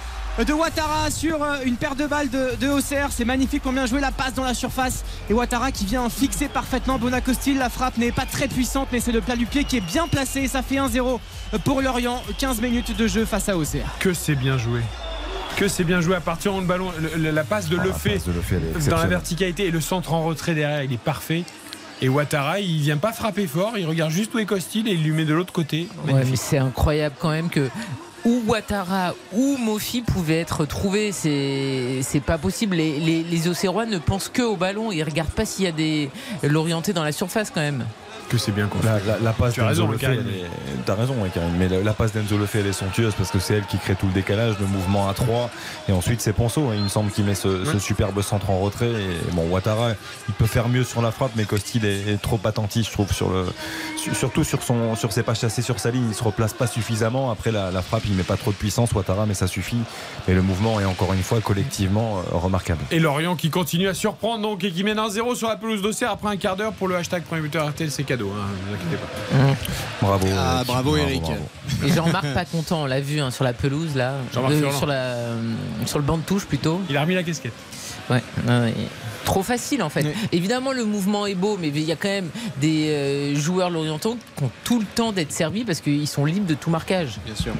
de 0.44 0.52
Ouattara 0.52 1.10
sur 1.10 1.42
euh, 1.42 1.56
une 1.64 1.76
paire 1.76 1.94
de 1.96 2.06
balles 2.06 2.28
de, 2.28 2.56
de 2.60 2.68
Auxerre. 2.68 3.08
C'est 3.10 3.24
magnifique. 3.24 3.62
On 3.64 3.72
bien 3.72 3.86
joué 3.86 4.00
la 4.00 4.10
passe 4.12 4.34
dans 4.34 4.44
la 4.44 4.54
surface. 4.54 5.04
Et 5.30 5.32
Ouattara 5.32 5.72
qui 5.72 5.84
vient 5.86 6.08
fixer 6.10 6.48
parfaitement 6.48 6.98
Bonacostil. 6.98 7.56
La 7.58 7.70
frappe 7.70 7.96
n'est 7.96 8.12
pas 8.12 8.26
très 8.26 8.46
puissante, 8.48 8.88
mais 8.92 9.00
c'est 9.00 9.12
le 9.12 9.20
plat 9.22 9.36
du 9.36 9.46
pied 9.46 9.64
qui 9.64 9.78
est 9.78 9.80
bien 9.86 10.08
placé. 10.08 10.40
Et 10.42 10.48
ça 10.48 10.62
fait 10.62 10.76
1-0 10.76 11.18
pour 11.64 11.80
Lorient. 11.80 12.22
15 12.38 12.60
minutes 12.60 12.96
de 12.96 13.06
jeu 13.06 13.24
face 13.24 13.48
à 13.48 13.56
Auxerre. 13.56 13.86
Que 13.98 14.12
c'est 14.12 14.34
bien 14.34 14.58
joué. 14.58 14.80
Que 15.56 15.68
c'est 15.68 15.84
bien 15.84 16.02
joué 16.02 16.14
à 16.16 16.20
partir 16.20 16.54
où 16.54 16.60
le 16.60 16.66
ballon, 16.66 16.92
le- 17.16 17.30
la 17.30 17.44
passe 17.44 17.70
de 17.70 17.76
Ah, 17.80 17.84
la 17.84 17.88
Lefebvre 17.88 18.14
passe 18.16 18.26
de 18.26 18.32
Lefebvre, 18.32 18.62
elle 18.76 18.82
est 18.82 18.88
dans 18.90 18.98
la 18.98 19.06
verticalité 19.06 19.64
et 19.66 19.70
le 19.70 19.80
centre 19.80 20.12
en 20.12 20.22
retrait 20.22 20.54
derrière, 20.54 20.82
il 20.82 20.92
est 20.92 20.98
parfait. 20.98 21.44
Et 22.02 22.10
Ouattara, 22.10 22.60
il 22.60 22.78
vient 22.82 22.98
pas 22.98 23.14
frapper 23.14 23.46
fort, 23.46 23.72
il 23.78 23.86
regarde 23.86 24.10
juste 24.10 24.34
où 24.34 24.38
est 24.38 24.44
Costil 24.44 24.86
et 24.86 24.92
il 24.92 25.02
lui 25.02 25.12
met 25.12 25.24
de 25.24 25.32
l'autre 25.32 25.54
côté. 25.54 25.88
Ouais, 26.06 26.12
mais 26.30 26.36
c'est 26.36 26.58
incroyable 26.58 27.14
quand 27.18 27.30
même 27.30 27.48
que 27.48 27.70
ou 28.26 28.42
Ouattara 28.48 29.14
ou 29.32 29.56
Mofi 29.56 30.02
pouvaient 30.02 30.40
être 30.40 30.66
trouvés. 30.66 31.12
C'est 31.12 32.20
pas 32.20 32.38
possible. 32.38 32.76
Les, 32.76 33.22
les, 33.22 33.48
Auxerrois 33.48 33.86
ne 33.86 33.98
pensent 33.98 34.28
que 34.28 34.42
au 34.42 34.56
ballon. 34.56 34.90
Ils 34.90 35.04
regardent 35.04 35.30
pas 35.30 35.46
s'il 35.46 35.64
y 35.64 35.68
a 35.68 35.72
des 35.72 36.10
l'orienté 36.42 36.92
dans 36.92 37.04
la 37.04 37.12
surface 37.12 37.50
quand 37.50 37.60
même. 37.60 37.86
Que 38.28 38.38
c'est 38.38 38.52
bien 38.52 38.66
construit. 38.66 38.90
La, 39.06 39.14
la- 39.14 39.18
la 39.20 39.32
passe 39.32 39.54
Tu 39.54 39.60
as 39.60 39.66
raison, 39.66 39.88
Karim. 39.98 40.22
T'as 40.84 40.94
raison, 40.94 41.14
Karim. 41.32 41.50
Mais 41.58 41.68
la, 41.68 41.80
la 41.82 41.92
passe 41.92 42.12
d'Enzo 42.12 42.36
Lefebvre, 42.38 42.64
elle 42.64 42.70
est 42.70 42.72
somptueuse 42.72 43.14
parce 43.14 43.30
que 43.30 43.38
c'est 43.38 43.54
elle 43.54 43.66
qui 43.66 43.78
crée 43.78 43.94
tout 43.94 44.06
le 44.06 44.12
décalage, 44.12 44.54
le 44.60 44.66
mouvement 44.66 45.08
à 45.08 45.14
3 45.14 45.50
Et 45.88 45.92
ensuite, 45.92 46.20
c'est 46.20 46.32
Ponceau. 46.32 46.68
hein. 46.68 46.74
Il 46.76 46.82
me 46.82 46.88
semble 46.88 47.10
qu'il 47.10 47.24
met 47.24 47.34
ce, 47.34 47.64
ce 47.64 47.78
superbe 47.78 48.20
centre 48.22 48.50
en 48.50 48.58
retrait. 48.58 48.90
Et 48.90 49.32
bon, 49.32 49.48
Ouattara, 49.48 49.90
il 50.28 50.34
peut 50.34 50.46
faire 50.46 50.68
mieux 50.68 50.84
sur 50.84 51.02
la 51.02 51.10
frappe, 51.10 51.32
mais 51.36 51.44
Costil 51.44 51.84
est, 51.84 52.08
est 52.12 52.20
trop 52.22 52.40
attentif, 52.44 52.86
je 52.86 52.92
trouve, 52.92 53.12
sur 53.12 53.30
le, 53.30 53.44
su- 53.96 54.14
surtout 54.14 54.44
sur, 54.44 54.62
son, 54.62 54.96
sur 54.96 55.12
ses 55.12 55.22
pas 55.22 55.34
chassés 55.34 55.62
sur 55.62 55.78
sa 55.78 55.90
ligne. 55.90 56.06
Il 56.08 56.14
se 56.14 56.22
replace 56.24 56.52
pas 56.52 56.66
suffisamment. 56.66 57.30
Après, 57.30 57.52
la, 57.52 57.70
frappe, 57.82 58.02
il 58.06 58.14
met 58.14 58.22
pas 58.22 58.36
trop 58.36 58.50
de 58.50 58.56
puissance, 58.56 58.92
Ouattara, 58.92 59.26
mais 59.26 59.34
ça 59.34 59.46
suffit. 59.46 59.76
Et 60.28 60.34
le 60.34 60.42
mouvement 60.42 60.80
est 60.80 60.84
encore 60.84 61.12
une 61.12 61.22
fois 61.22 61.40
collectivement 61.40 62.18
euh, 62.18 62.36
remarquable. 62.36 62.80
Et 62.90 62.98
Lorient 63.00 63.36
qui 63.36 63.50
continue 63.50 63.88
à 63.88 63.94
surprendre 63.94 64.42
donc 64.42 64.64
et 64.64 64.70
qui 64.70 64.84
mène 64.84 64.98
1-0 64.98 65.34
sur 65.36 65.48
la 65.48 65.56
pelouse 65.56 65.82
d'Auxerre 65.82 66.10
après 66.10 66.28
un 66.30 66.36
quart 66.36 66.56
d'heure 66.56 66.72
pour 66.72 66.88
le 66.88 66.96
hashtag 66.96 67.22
premier 67.24 67.42
buteur 67.42 67.68
RTL, 67.68 67.90
c'est 67.90 68.04
cadeau, 68.16 68.32
hein, 68.32 68.46
ne 68.62 68.68
vous 68.68 68.74
inquiétez 68.74 68.96
pas. 68.96 70.06
Bravo. 70.06 70.26
Ah, 70.36 70.54
Eric. 70.56 70.66
bravo, 70.66 70.96
Eric. 70.96 71.22
Et 71.84 71.88
Jean-Marc 71.92 72.32
pas 72.32 72.44
content, 72.44 72.82
on 72.82 72.86
l'a 72.86 73.00
vu 73.00 73.20
hein, 73.20 73.30
sur 73.30 73.44
la 73.44 73.52
pelouse 73.52 73.94
là, 73.94 74.14
Jean-Marc 74.32 74.54
Euh, 74.54 74.72
sur, 74.72 74.86
la, 74.86 74.94
euh, 74.94 75.52
sur 75.86 75.98
le 75.98 76.04
banc 76.04 76.16
de 76.18 76.22
touche 76.22 76.46
plutôt. 76.46 76.80
Il 76.88 76.96
a 76.96 77.02
remis 77.02 77.14
la 77.14 77.22
casquette. 77.22 77.52
Ouais. 78.08 78.22
Trop 79.24 79.42
facile 79.42 79.82
en 79.82 79.88
fait. 79.88 80.06
Évidemment 80.30 80.72
le 80.72 80.84
mouvement 80.84 81.26
est 81.26 81.34
beau, 81.34 81.58
mais 81.60 81.68
il 81.68 81.80
y 81.80 81.90
a 81.90 81.96
quand 81.96 82.08
même 82.08 82.30
des 82.60 82.88
euh, 82.90 83.34
joueurs 83.34 83.70
lorientaux 83.70 84.16
qui 84.36 84.44
ont 84.44 84.50
tout 84.62 84.78
le 84.78 84.86
temps 84.86 85.10
d'être 85.12 85.32
servis 85.32 85.64
parce 85.64 85.80
qu'ils 85.80 86.06
sont 86.06 86.24
libres 86.24 86.46
de 86.46 86.54
tout 86.54 86.70
marquage. 86.70 87.18
Bien 87.24 87.34
sûr. 87.34 87.52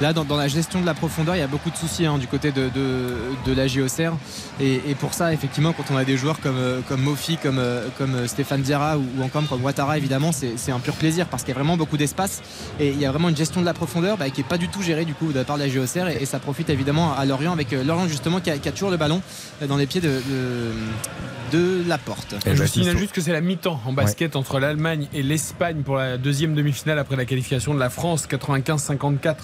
Là, 0.00 0.12
dans, 0.12 0.24
dans 0.24 0.36
la 0.36 0.48
gestion 0.48 0.80
de 0.80 0.86
la 0.86 0.94
profondeur, 0.94 1.36
il 1.36 1.40
y 1.40 1.42
a 1.42 1.46
beaucoup 1.46 1.70
de 1.70 1.76
soucis 1.76 2.06
hein, 2.06 2.18
du 2.18 2.26
côté 2.26 2.52
de, 2.52 2.68
de, 2.74 3.14
de 3.44 3.52
la 3.52 3.66
JOCR. 3.66 4.12
Et, 4.60 4.80
et 4.88 4.94
pour 4.94 5.14
ça, 5.14 5.32
effectivement, 5.32 5.72
quand 5.72 5.84
on 5.90 5.96
a 5.96 6.04
des 6.04 6.16
joueurs 6.16 6.40
comme, 6.40 6.56
euh, 6.56 6.80
comme 6.88 7.02
Mofi, 7.02 7.36
comme, 7.36 7.58
euh, 7.58 7.86
comme 7.98 8.14
euh, 8.14 8.26
Stéphane 8.26 8.62
Diarra 8.62 8.96
ou, 8.96 9.04
ou 9.18 9.22
encore 9.22 9.46
comme 9.48 9.62
Ouattara, 9.62 9.98
évidemment, 9.98 10.30
c'est 10.32 10.72
un 10.72 10.80
pur 10.80 10.94
plaisir 10.94 11.26
parce 11.26 11.42
qu'il 11.42 11.50
y 11.50 11.56
a 11.56 11.58
vraiment 11.58 11.76
beaucoup 11.76 11.96
d'espace. 11.96 12.42
Et 12.78 12.88
il 12.90 13.00
y 13.00 13.06
a 13.06 13.10
vraiment 13.10 13.28
une 13.28 13.36
gestion 13.36 13.60
de 13.60 13.66
la 13.66 13.74
profondeur 13.74 14.16
bah, 14.16 14.30
qui 14.30 14.40
n'est 14.40 14.46
pas 14.48 14.58
du 14.58 14.68
tout 14.68 14.82
gérée 14.82 15.04
du 15.04 15.14
coup 15.14 15.32
de 15.32 15.38
la 15.38 15.44
part 15.44 15.56
de 15.58 15.62
la 15.62 15.68
JOCR. 15.68 16.08
Et, 16.08 16.22
et 16.22 16.26
ça 16.26 16.38
profite 16.38 16.70
évidemment 16.70 17.14
à 17.14 17.24
Lorient 17.26 17.52
avec 17.52 17.72
Lorient 17.72 18.08
justement 18.08 18.40
qui 18.40 18.50
a, 18.50 18.58
qui 18.58 18.68
a 18.68 18.72
toujours 18.72 18.90
le 18.90 18.96
ballon 18.96 19.20
dans 19.68 19.76
les 19.76 19.86
pieds 19.86 20.00
de, 20.00 20.08
de, 20.08 21.58
de 21.58 21.82
la 21.88 21.98
porte. 21.98 22.34
Et 22.46 22.56
Je 22.56 22.64
signale 22.64 22.96
juste 22.96 23.12
que 23.12 23.20
c'est 23.20 23.32
la 23.32 23.40
mi-temps 23.40 23.80
en 23.84 23.92
basket 23.92 24.36
entre 24.36 24.58
l'Allemagne 24.60 25.08
et 25.12 25.22
l'Espagne 25.22 25.82
pour 25.82 25.96
la 25.96 26.16
deuxième 26.18 26.54
demi-finale 26.54 26.98
après 26.98 27.16
la 27.16 27.24
qualification 27.24 27.74
de 27.74 27.80
la 27.80 27.90
France 27.90 28.26
95-54 28.28 29.36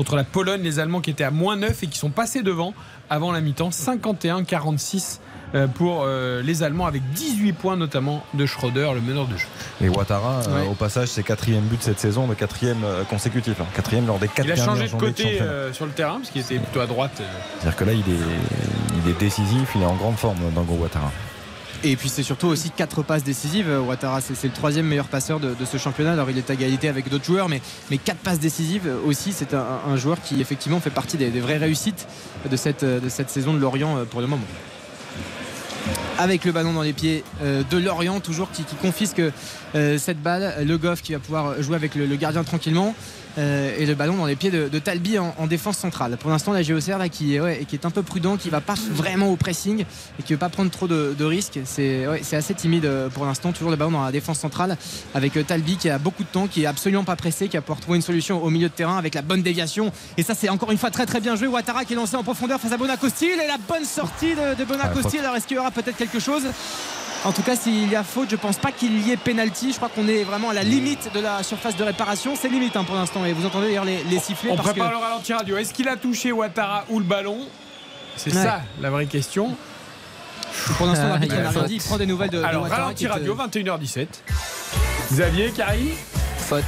contre 0.00 0.16
la 0.16 0.24
Pologne. 0.24 0.62
Les 0.62 0.78
Allemands 0.78 1.02
qui 1.02 1.10
étaient 1.10 1.24
à 1.24 1.30
moins 1.30 1.56
9 1.56 1.82
et 1.82 1.86
qui 1.86 1.98
sont 1.98 2.08
passés 2.08 2.42
devant 2.42 2.72
avant 3.10 3.32
la 3.32 3.42
mi-temps 3.42 3.68
51-46 3.68 5.18
euh, 5.54 5.66
pour 5.66 6.04
euh, 6.06 6.40
les 6.42 6.62
Allemands 6.62 6.86
avec 6.86 7.02
18 7.12 7.52
points 7.52 7.76
notamment 7.76 8.24
de 8.32 8.46
Schroeder, 8.46 8.92
le 8.94 9.02
meneur 9.02 9.26
de 9.26 9.36
jeu. 9.36 9.46
Et 9.82 9.90
Ouattara, 9.90 10.40
euh, 10.48 10.62
Ouais. 10.62 10.68
au 10.68 10.74
passage, 10.74 11.08
c'est 11.08 11.22
quatrième 11.22 11.64
but 11.64 11.82
cette 11.82 12.00
saison, 12.00 12.26
le 12.26 12.34
quatrième 12.34 12.78
consécutif. 13.10 13.60
hein. 13.60 13.66
Quatrième 13.74 14.06
lors 14.06 14.18
des 14.18 14.28
quatre 14.28 14.46
Il 14.46 14.52
a 14.52 14.56
changé 14.56 14.86
de 14.88 14.92
côté 14.94 15.38
sur 15.72 15.84
le 15.84 15.92
terrain 15.92 16.16
parce 16.16 16.30
qu'il 16.30 16.40
était 16.40 16.58
plutôt 16.58 16.80
à 16.80 16.86
droite. 16.86 17.20
C'est-à-dire 17.58 17.76
que 17.76 17.84
là, 17.84 17.92
il 17.92 18.00
est, 18.00 19.04
il 19.04 19.10
est 19.10 19.18
décisif, 19.20 19.72
il 19.74 19.82
est 19.82 19.86
en 19.86 19.96
grande 19.96 20.16
forme, 20.16 20.38
Dango 20.54 20.76
Ouattara. 20.76 21.12
Et 21.82 21.96
puis 21.96 22.10
c'est 22.10 22.22
surtout 22.22 22.48
aussi 22.48 22.70
quatre 22.70 23.02
passes 23.02 23.24
décisives. 23.24 23.70
Ouattara, 23.86 24.20
c'est 24.20 24.44
le 24.44 24.52
troisième 24.52 24.86
meilleur 24.86 25.08
passeur 25.08 25.40
de, 25.40 25.54
ce 25.64 25.78
championnat. 25.78 26.12
Alors 26.12 26.28
il 26.30 26.36
est 26.36 26.50
à 26.50 26.54
égalité 26.54 26.88
avec 26.88 27.08
d'autres 27.08 27.24
joueurs, 27.24 27.48
mais, 27.48 27.62
mais 27.90 27.96
quatre 27.96 28.18
passes 28.18 28.38
décisives 28.38 28.90
aussi. 29.06 29.32
C'est 29.32 29.54
un, 29.54 29.96
joueur 29.96 30.20
qui 30.20 30.40
effectivement 30.40 30.80
fait 30.80 30.90
partie 30.90 31.16
des, 31.16 31.30
vraies 31.40 31.56
réussites 31.56 32.06
de 32.50 32.56
cette, 32.56 33.30
saison 33.30 33.54
de 33.54 33.58
Lorient 33.58 33.96
euh, 33.96 34.04
pour 34.04 34.20
le 34.20 34.26
moment. 34.26 34.44
Avec 36.18 36.44
le 36.44 36.52
ballon 36.52 36.74
dans 36.74 36.82
les 36.82 36.92
pieds 36.92 37.24
euh, 37.42 37.62
de 37.70 37.78
Lorient, 37.78 38.20
toujours 38.20 38.50
qui, 38.50 38.64
confisque 38.82 39.22
euh, 39.74 39.98
cette 39.98 40.20
balle. 40.20 40.66
Le 40.66 40.76
Goff 40.76 41.00
qui 41.00 41.12
va 41.12 41.18
pouvoir 41.18 41.62
jouer 41.62 41.76
avec 41.76 41.94
le 41.94 42.14
gardien 42.16 42.44
tranquillement. 42.44 42.94
Euh, 43.38 43.76
et 43.78 43.86
le 43.86 43.94
ballon 43.94 44.16
dans 44.16 44.26
les 44.26 44.34
pieds 44.34 44.50
de, 44.50 44.68
de 44.68 44.78
Talbi 44.80 45.18
en, 45.18 45.34
en 45.38 45.46
défense 45.46 45.78
centrale. 45.78 46.16
Pour 46.18 46.30
l'instant, 46.30 46.52
la 46.52 46.62
GOCR 46.64 46.98
là, 46.98 47.08
qui, 47.08 47.36
est- 47.36 47.40
ouais, 47.40 47.64
qui 47.68 47.76
est 47.76 47.86
un 47.86 47.90
peu 47.90 48.02
prudent, 48.02 48.36
qui 48.36 48.50
va 48.50 48.60
pas 48.60 48.74
vraiment 48.90 49.28
au 49.28 49.36
pressing 49.36 49.84
et 50.18 50.22
qui 50.24 50.32
veut 50.32 50.38
pas 50.38 50.48
prendre 50.48 50.70
trop 50.70 50.88
de, 50.88 51.14
de 51.16 51.24
risques. 51.24 51.60
C'est 51.64 52.08
ouais, 52.08 52.22
assez 52.32 52.54
timide 52.54 52.86
euh, 52.86 53.08
pour 53.08 53.24
l'instant. 53.26 53.52
Toujours 53.52 53.70
le 53.70 53.76
ballon 53.76 53.92
dans 53.92 54.04
la 54.04 54.10
défense 54.10 54.40
centrale 54.40 54.76
avec 55.14 55.36
euh, 55.36 55.44
Talbi 55.44 55.76
qui 55.76 55.88
a 55.88 55.98
beaucoup 55.98 56.24
de 56.24 56.28
temps, 56.28 56.48
qui 56.48 56.64
est 56.64 56.66
absolument 56.66 57.04
pas 57.04 57.14
pressé, 57.16 57.48
qui 57.48 57.56
a 57.56 57.60
pouvoir 57.60 57.78
trouver 57.80 57.96
une 57.96 58.02
solution 58.02 58.42
au 58.42 58.50
milieu 58.50 58.68
de 58.68 58.74
terrain 58.74 58.98
avec 58.98 59.14
la 59.14 59.22
bonne 59.22 59.42
déviation. 59.42 59.92
Et 60.16 60.22
ça, 60.24 60.34
c'est 60.34 60.48
encore 60.48 60.72
une 60.72 60.78
fois 60.78 60.90
très 60.90 61.06
très 61.06 61.20
bien 61.20 61.36
joué. 61.36 61.46
Ouattara 61.46 61.84
qui 61.84 61.92
est 61.92 61.96
lancé 61.96 62.16
en 62.16 62.24
profondeur 62.24 62.60
face 62.60 62.72
à 62.72 62.76
Bonacostil 62.76 63.28
et 63.30 63.46
la 63.46 63.58
bonne 63.68 63.84
sortie 63.84 64.34
de, 64.34 64.58
de 64.58 64.64
Bonacostil. 64.64 65.20
Alors, 65.20 65.36
est-ce 65.36 65.46
qu'il 65.46 65.56
y 65.56 65.60
aura 65.60 65.70
peut-être 65.70 65.96
quelque 65.96 66.18
chose? 66.18 66.42
En 67.24 67.32
tout 67.32 67.42
cas, 67.42 67.54
s'il 67.56 67.88
y 67.90 67.96
a 67.96 68.02
faute, 68.02 68.30
je 68.30 68.36
pense 68.36 68.56
pas 68.56 68.72
qu'il 68.72 69.06
y 69.06 69.12
ait 69.12 69.16
pénalty. 69.16 69.72
Je 69.72 69.76
crois 69.76 69.88
qu'on 69.90 70.08
est 70.08 70.24
vraiment 70.24 70.50
à 70.50 70.54
la 70.54 70.62
limite 70.62 71.12
de 71.14 71.20
la 71.20 71.42
surface 71.42 71.76
de 71.76 71.84
réparation. 71.84 72.34
C'est 72.34 72.48
limite 72.48 72.76
hein, 72.76 72.84
pour 72.84 72.94
l'instant. 72.94 73.24
Et 73.26 73.32
vous 73.32 73.44
entendez 73.46 73.66
d'ailleurs 73.68 73.84
les, 73.84 74.02
les 74.04 74.18
sifflets. 74.18 74.50
On 74.52 74.56
parce 74.56 74.70
prépare 74.70 74.88
que... 74.90 74.94
le 74.96 75.00
ralenti 75.02 75.32
radio. 75.34 75.56
Est-ce 75.58 75.74
qu'il 75.74 75.88
a 75.88 75.96
touché 75.96 76.32
Ouattara 76.32 76.84
ou 76.88 76.98
le 76.98 77.04
ballon? 77.04 77.38
C'est 78.16 78.34
Ouais. 78.34 78.42
ça 78.42 78.62
la 78.80 78.90
vraie 78.90 79.06
question. 79.06 79.54
Pour 80.78 80.86
l'instant, 80.86 81.10
Ah, 81.14 81.18
il 81.22 81.32
a. 81.32 81.66
Il 81.68 81.80
prend 81.80 81.96
des 81.98 82.06
nouvelles 82.06 82.30
de, 82.30 82.38
de 82.38 82.42
Alors, 82.42 82.62
Ouattara 82.62 82.82
ralenti 82.84 83.06
radio, 83.06 83.36
euh, 83.38 83.46
21h17. 83.46 84.06
Xavier, 85.12 85.50
Karine? 85.50 85.90
Faute. 86.38 86.64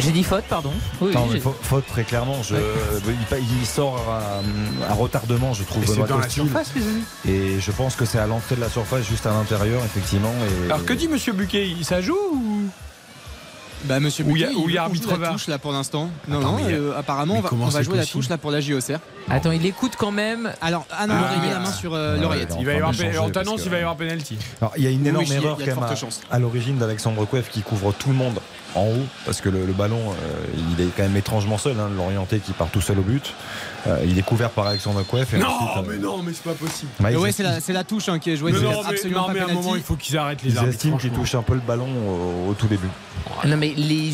J'ai 0.00 0.12
dit 0.12 0.24
faute, 0.24 0.44
pardon. 0.48 0.72
Oui, 1.00 1.12
Non, 1.14 1.26
mais 1.26 1.40
faute 1.40 1.86
très 1.86 2.04
clairement. 2.04 2.42
Je, 2.42 2.56
il, 3.38 3.66
sort 3.66 4.02
à, 4.08 4.90
à 4.90 4.94
retardement, 4.94 5.52
je 5.54 5.64
trouve. 5.64 5.82
Et 5.84 5.86
c'est 5.86 6.06
dans 6.06 6.18
la 6.18 6.28
surface, 6.28 6.72
les 6.74 6.82
amis. 6.82 7.02
Et 7.28 7.60
je 7.60 7.70
pense 7.72 7.96
que 7.96 8.04
c'est 8.04 8.18
à 8.18 8.26
l'entrée 8.26 8.56
de 8.56 8.60
la 8.60 8.68
surface, 8.68 9.06
juste 9.06 9.26
à 9.26 9.30
l'intérieur, 9.30 9.82
effectivement. 9.84 10.32
Et, 10.62 10.66
Alors, 10.66 10.84
que 10.84 10.92
dit 10.92 11.08
Monsieur 11.08 11.32
Buquet? 11.32 11.68
Ça 11.82 12.00
joue 12.00 12.18
ou? 12.32 12.62
Bah, 13.84 13.98
monsieur 14.00 14.24
Où 14.24 14.36
il 14.36 14.42
y 14.42 14.44
a- 14.44 14.50
où 14.50 14.68
il 14.68 14.74
y 14.74 14.78
a 14.78 14.82
joue 14.82 14.86
arbitre 14.86 15.16
la 15.18 15.28
touche 15.30 15.46
là 15.48 15.58
pour 15.58 15.72
l'instant. 15.72 16.10
Non, 16.28 16.38
Attends, 16.40 16.52
non, 16.52 16.58
il 16.68 16.74
a- 16.74 16.78
euh, 16.78 16.98
apparemment, 16.98 17.36
on 17.36 17.40
va, 17.40 17.50
on 17.78 17.82
jouer 17.82 17.96
la 17.96 18.06
touche 18.06 18.28
là 18.28 18.36
pour 18.38 18.50
la 18.50 18.60
JOCR. 18.60 18.98
Attends, 19.28 19.52
il 19.52 19.64
écoute 19.64 19.92
quand 19.96 20.10
même. 20.10 20.52
Alors, 20.60 20.86
ah 20.90 21.06
non, 21.06 21.14
Ah. 21.16 21.32
il 21.36 21.42
met 21.42 21.50
la 21.54 21.60
main 21.60 21.72
sur 21.72 21.94
euh, 21.94 22.14
Ouais, 22.16 22.20
l'oreillette. 22.22 22.54
Il 22.58 22.66
va 22.66 22.72
y 22.74 22.76
avoir 22.76 22.92
On 23.22 23.30
t'annonce 23.30 23.62
qu'il 23.62 23.70
va 23.70 23.78
y 23.78 23.80
avoir 23.80 23.96
penalty. 23.96 24.36
Alors, 24.60 24.74
il 24.76 24.84
y 24.84 24.86
a 24.86 24.90
une 24.90 25.06
énorme 25.06 25.24
Oui, 25.24 25.30
il 25.30 25.36
erreur 25.36 25.56
il 25.60 25.66
quand 25.66 25.80
même 25.80 25.96
à, 26.30 26.38
l'origine 26.38 26.78
d'Alexandre 26.78 27.24
Kouef 27.24 27.48
qui 27.50 27.62
couvre 27.62 27.92
tout 27.92 28.08
le 28.10 28.14
monde 28.16 28.38
en 28.74 28.82
haut 28.84 29.06
parce 29.24 29.40
que 29.40 29.48
le, 29.48 29.66
le 29.66 29.72
ballon 29.72 29.98
euh, 29.98 30.44
il 30.76 30.84
est 30.84 30.88
quand 30.96 31.02
même 31.02 31.16
étrangement 31.16 31.58
seul 31.58 31.74
hein, 31.80 31.88
l'orienté 31.96 32.38
qui 32.38 32.52
part 32.52 32.68
tout 32.68 32.80
seul 32.80 32.98
au 33.00 33.02
but 33.02 33.34
Euh, 33.86 34.04
il 34.06 34.18
est 34.18 34.22
couvert 34.22 34.50
par 34.50 34.66
Alexandre 34.66 35.02
Kouef 35.04 35.32
et 35.34 35.38
Non, 35.38 35.46
ensuite, 35.48 35.68
euh, 35.76 35.90
mais 35.92 35.98
non, 35.98 36.22
mais 36.22 36.32
c'est 36.32 36.42
pas 36.44 36.52
possible. 36.52 36.90
bah, 37.00 37.08
Mais 37.08 37.14
ils 37.14 37.18
ouais, 37.18 37.28
est- 37.30 37.32
c'est 37.32 37.42
la, 37.42 37.60
c'est 37.60 37.72
la 37.72 37.84
touche 37.84 38.08
hein, 38.08 38.18
qui 38.18 38.30
est 38.30 38.36
jouée. 38.36 38.52
Mais 38.52 38.58
c'est 38.58 38.64
non, 38.64 38.82
mais, 38.86 38.90
absolument 38.94 39.20
non, 39.22 39.26
pas 39.28 39.32
mais 39.32 39.40
à 39.40 39.44
un 39.44 39.52
moment, 39.54 39.74
il 39.76 39.82
faut 39.82 39.96
qu'ils 39.96 40.18
arrêtent 40.18 40.42
les 40.42 40.50
ils 40.52 40.58
arbitres. 40.58 40.74
estiment 40.74 40.96
qu'il 40.98 41.10
franchement. 41.10 41.24
touche 41.24 41.34
un 41.36 41.42
peu 41.42 41.54
le 41.54 41.60
ballon 41.60 41.88
au, 41.88 42.50
au 42.50 42.54
tout 42.54 42.66
début 42.66 42.88
Non, 43.46 43.56
mais 43.56 43.72
les 43.76 44.10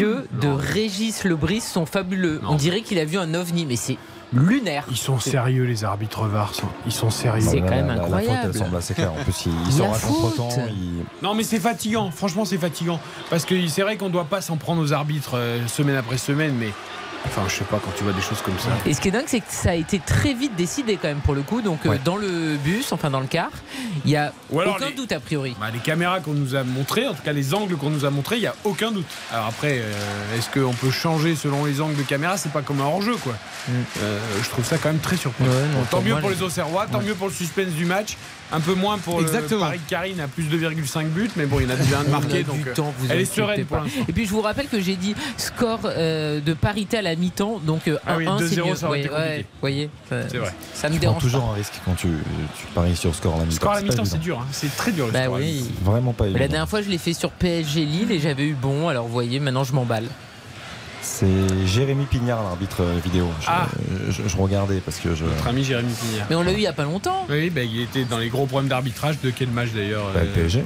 yeux 0.00 0.26
de 0.40 0.48
Régis 0.48 1.24
Lebris 1.24 1.60
sont 1.62 1.86
fabuleux. 1.86 2.40
Non. 2.42 2.50
On 2.50 2.54
dirait 2.56 2.82
qu'il 2.82 2.98
a 2.98 3.04
vu 3.04 3.16
un 3.18 3.32
ovni, 3.34 3.64
mais 3.64 3.76
c'est 3.76 3.96
lunaire. 4.32 4.84
Ils 4.90 4.96
sont 4.96 5.18
sérieux, 5.20 5.64
les 5.64 5.84
arbitres 5.84 6.26
VAR. 6.26 6.52
sont- 6.54 6.66
Ils 6.84 6.92
sont 6.92 7.10
sérieux. 7.10 7.46
C'est 7.48 7.60
quand 7.60 7.70
même 7.70 7.86
la- 7.86 7.94
la 7.94 8.02
faute 8.02 8.12
incroyable. 8.14 8.50
elle 8.52 8.58
semble 8.58 8.76
assez 8.76 8.92
claire 8.94 9.12
en 9.12 9.22
plus 9.22 9.46
il, 9.46 9.52
il 9.52 9.70
La 9.70 9.70
sort 9.70 9.90
à 9.94 9.94
faute. 9.94 10.16
contre-temps 10.36 10.66
il- 10.68 11.04
Non, 11.22 11.34
mais 11.34 11.44
c'est 11.44 11.60
fatigant. 11.60 12.10
Franchement, 12.10 12.44
c'est 12.44 12.58
fatigant. 12.58 13.00
Parce 13.30 13.44
que 13.44 13.66
c'est 13.68 13.82
vrai 13.82 13.96
qu'on 13.96 14.10
doit 14.10 14.24
pas 14.24 14.40
s'en 14.40 14.56
prendre 14.56 14.82
aux 14.82 14.92
arbitres 14.92 15.36
euh, 15.36 15.66
semaine 15.68 15.96
après 15.96 16.18
semaine, 16.18 16.54
mais. 16.58 16.70
Enfin, 17.26 17.42
je 17.48 17.54
sais 17.56 17.64
pas, 17.64 17.78
quand 17.84 17.90
tu 17.96 18.04
vois 18.04 18.12
des 18.12 18.22
choses 18.22 18.40
comme 18.42 18.58
ça. 18.58 18.68
Et 18.86 18.94
ce 18.94 19.00
qui 19.00 19.08
est 19.08 19.10
dingue, 19.10 19.24
c'est 19.26 19.40
que 19.40 19.46
ça 19.50 19.70
a 19.70 19.74
été 19.74 19.98
très 19.98 20.32
vite 20.32 20.54
décidé 20.56 20.96
quand 21.00 21.08
même 21.08 21.18
pour 21.20 21.34
le 21.34 21.42
coup. 21.42 21.60
Donc 21.60 21.84
euh, 21.84 21.90
Ouais. 21.90 22.00
dans 22.04 22.16
le 22.16 22.56
bus, 22.56 22.92
enfin 22.92 23.10
dans 23.10 23.20
le 23.20 23.26
car, 23.26 23.50
il 24.04 24.10
y 24.10 24.16
a 24.16 24.32
aucun 24.52 24.86
les- 24.86 24.92
doute 24.94 25.12
a 25.12 25.20
priori. 25.20 25.56
Bah, 25.60 25.66
les 25.72 25.78
caméras 25.80 26.20
qu'on 26.20 26.32
nous 26.34 26.54
a 26.54 26.62
montrées, 26.64 27.06
en 27.08 27.14
tout 27.14 27.22
cas 27.22 27.32
les 27.32 27.54
angles 27.54 27.76
qu'on 27.76 27.90
nous 27.90 28.04
a 28.04 28.10
montrés, 28.10 28.36
il 28.36 28.40
n'y 28.42 28.46
a 28.46 28.54
aucun 28.64 28.90
doute. 28.92 29.06
Alors 29.32 29.46
après, 29.46 29.80
euh, 29.80 30.36
est-ce 30.38 30.48
qu'on 30.50 30.72
peut 30.72 30.90
changer 30.90 31.36
selon 31.36 31.64
les 31.64 31.80
angles 31.80 31.96
de 31.96 32.02
caméra? 32.02 32.36
C'est 32.36 32.52
pas 32.52 32.62
comme 32.62 32.80
un 32.80 32.84
hors-jeu, 32.84 33.16
quoi. 33.16 33.32
Mm. 33.68 33.72
Euh, 34.02 34.18
je 34.42 34.48
trouve 34.48 34.64
ça 34.64 34.78
quand 34.78 34.88
même 34.88 34.98
très 35.00 35.16
surprenant. 35.16 35.50
Ouais, 35.50 35.56
non, 35.72 35.80
Bon, 35.80 35.84
tant 35.90 36.00
mieux 36.00 36.12
moi, 36.12 36.20
pour 36.20 36.30
les- 36.30 36.36
les 36.36 36.42
Auxerrois, 36.42 36.86
tant 36.90 36.98
Ouais. 36.98 37.04
mieux 37.04 37.14
pour 37.14 37.28
le 37.28 37.32
suspense 37.34 37.72
du 37.72 37.84
match. 37.84 38.16
Un 38.52 38.60
peu 38.60 38.74
moins 38.74 38.96
pour 38.98 39.20
Exactement. 39.20 39.60
le 39.64 39.66
Paris 39.66 39.80
de 39.84 39.90
Karine 39.90 40.20
à 40.20 40.28
plus 40.28 40.44
de 40.44 40.56
2,5 40.56 41.06
buts, 41.06 41.28
mais 41.36 41.46
bon, 41.46 41.58
il 41.60 41.64
y 41.64 41.66
en 41.66 41.74
a 41.74 41.76
déjà 41.76 41.98
un 42.00 42.04
de 42.04 42.08
marqué, 42.10 42.38
du 42.38 42.44
donc 42.44 42.66
euh, 42.66 42.74
temps, 42.74 42.94
vous 42.98 43.06
elle 43.10 43.20
est 43.20 43.24
sereine 43.24 43.64
pour. 43.64 43.78
Et 44.08 44.12
puis 44.12 44.24
je 44.24 44.30
vous 44.30 44.40
rappelle 44.40 44.68
que 44.68 44.80
j'ai 44.80 44.94
dit 44.96 45.14
score 45.36 45.80
euh, 45.84 46.40
de 46.40 46.54
parité 46.54 46.98
à 46.98 47.02
la 47.02 47.16
mi-temps, 47.16 47.58
donc 47.64 47.88
euh, 47.88 47.96
1-1 47.96 47.98
Ah 48.06 48.16
oui, 48.18 48.26
c'est 48.48 48.56
2-0, 48.56 48.68
mieux. 48.68 48.74
ça 48.76 48.90
Ouais, 48.90 49.10
ouais, 49.10 49.44
voyez, 49.60 49.90
euh, 50.12 50.24
C'est 50.30 50.38
vrai. 50.38 50.52
ça 50.74 50.88
me 50.88 50.94
tu 50.94 51.00
prends 51.00 51.14
toujours 51.14 51.42
pas. 51.46 51.50
un 51.50 51.54
risque 51.54 51.74
quand 51.84 51.94
tu, 51.96 52.08
tu 52.08 52.66
paries 52.74 52.94
sur 52.96 53.14
score 53.14 53.34
à 53.34 53.38
la 53.38 53.44
mi-temps 53.44 53.56
Score 53.56 53.72
à 53.72 53.74
la 53.76 53.82
mi-temps, 53.82 54.04
c'est 54.04 54.14
évident. 54.16 54.22
dur, 54.24 54.38
hein. 54.40 54.46
c'est 54.52 54.76
très 54.76 54.92
dur 54.92 55.06
le 55.06 55.12
Bah 55.12 55.24
score 55.24 55.36
à 55.36 55.38
la 55.40 55.44
oui. 55.44 55.52
mi-temps. 55.52 55.90
vraiment 55.90 56.12
pas 56.12 56.24
Mais 56.24 56.30
la 56.30 56.36
évident 56.38 56.50
dernière 56.52 56.68
fois, 56.68 56.82
je 56.82 56.88
l'ai 56.88 56.98
fait 56.98 57.12
sur 57.14 57.30
PSG 57.32 57.84
Lille 57.84 58.12
et 58.12 58.20
j'avais 58.20 58.44
eu 58.44 58.54
bon. 58.54 58.88
Alors 58.88 59.06
vous 59.06 59.12
voyez, 59.12 59.40
maintenant 59.40 59.64
je 59.64 59.72
m'emballe. 59.72 60.06
C'est 61.06 61.66
Jérémy 61.66 62.04
Pignard 62.04 62.42
l'arbitre 62.42 62.82
euh, 62.82 62.98
vidéo 63.02 63.28
je, 63.40 63.46
Ah. 63.48 63.68
je- 64.10 64.28
je 64.28 64.36
regardais 64.36 64.80
parce 64.80 64.98
que 64.98 65.14
je 65.14 65.24
Notre 65.24 65.46
ami 65.46 65.62
Jérémy 65.64 65.92
Pignard. 65.92 66.26
Mais 66.28 66.36
on 66.36 66.42
l'a 66.42 66.52
eu 66.52 66.56
il 66.56 66.60
y 66.62 66.66
a 66.66 66.72
pas 66.72 66.82
longtemps. 66.84 67.26
Oui, 67.30 67.48
bah, 67.50 67.62
il 67.62 67.80
était 67.80 68.04
dans 68.04 68.18
les 68.18 68.28
gros 68.28 68.46
problèmes 68.46 68.68
d'arbitrage. 68.68 69.20
De 69.22 69.30
quel 69.30 69.48
match 69.48 69.68
d'ailleurs 69.74 70.10
Bah, 70.12 70.20
le 70.22 70.28
euh, 70.28 70.34
PSG 70.34 70.64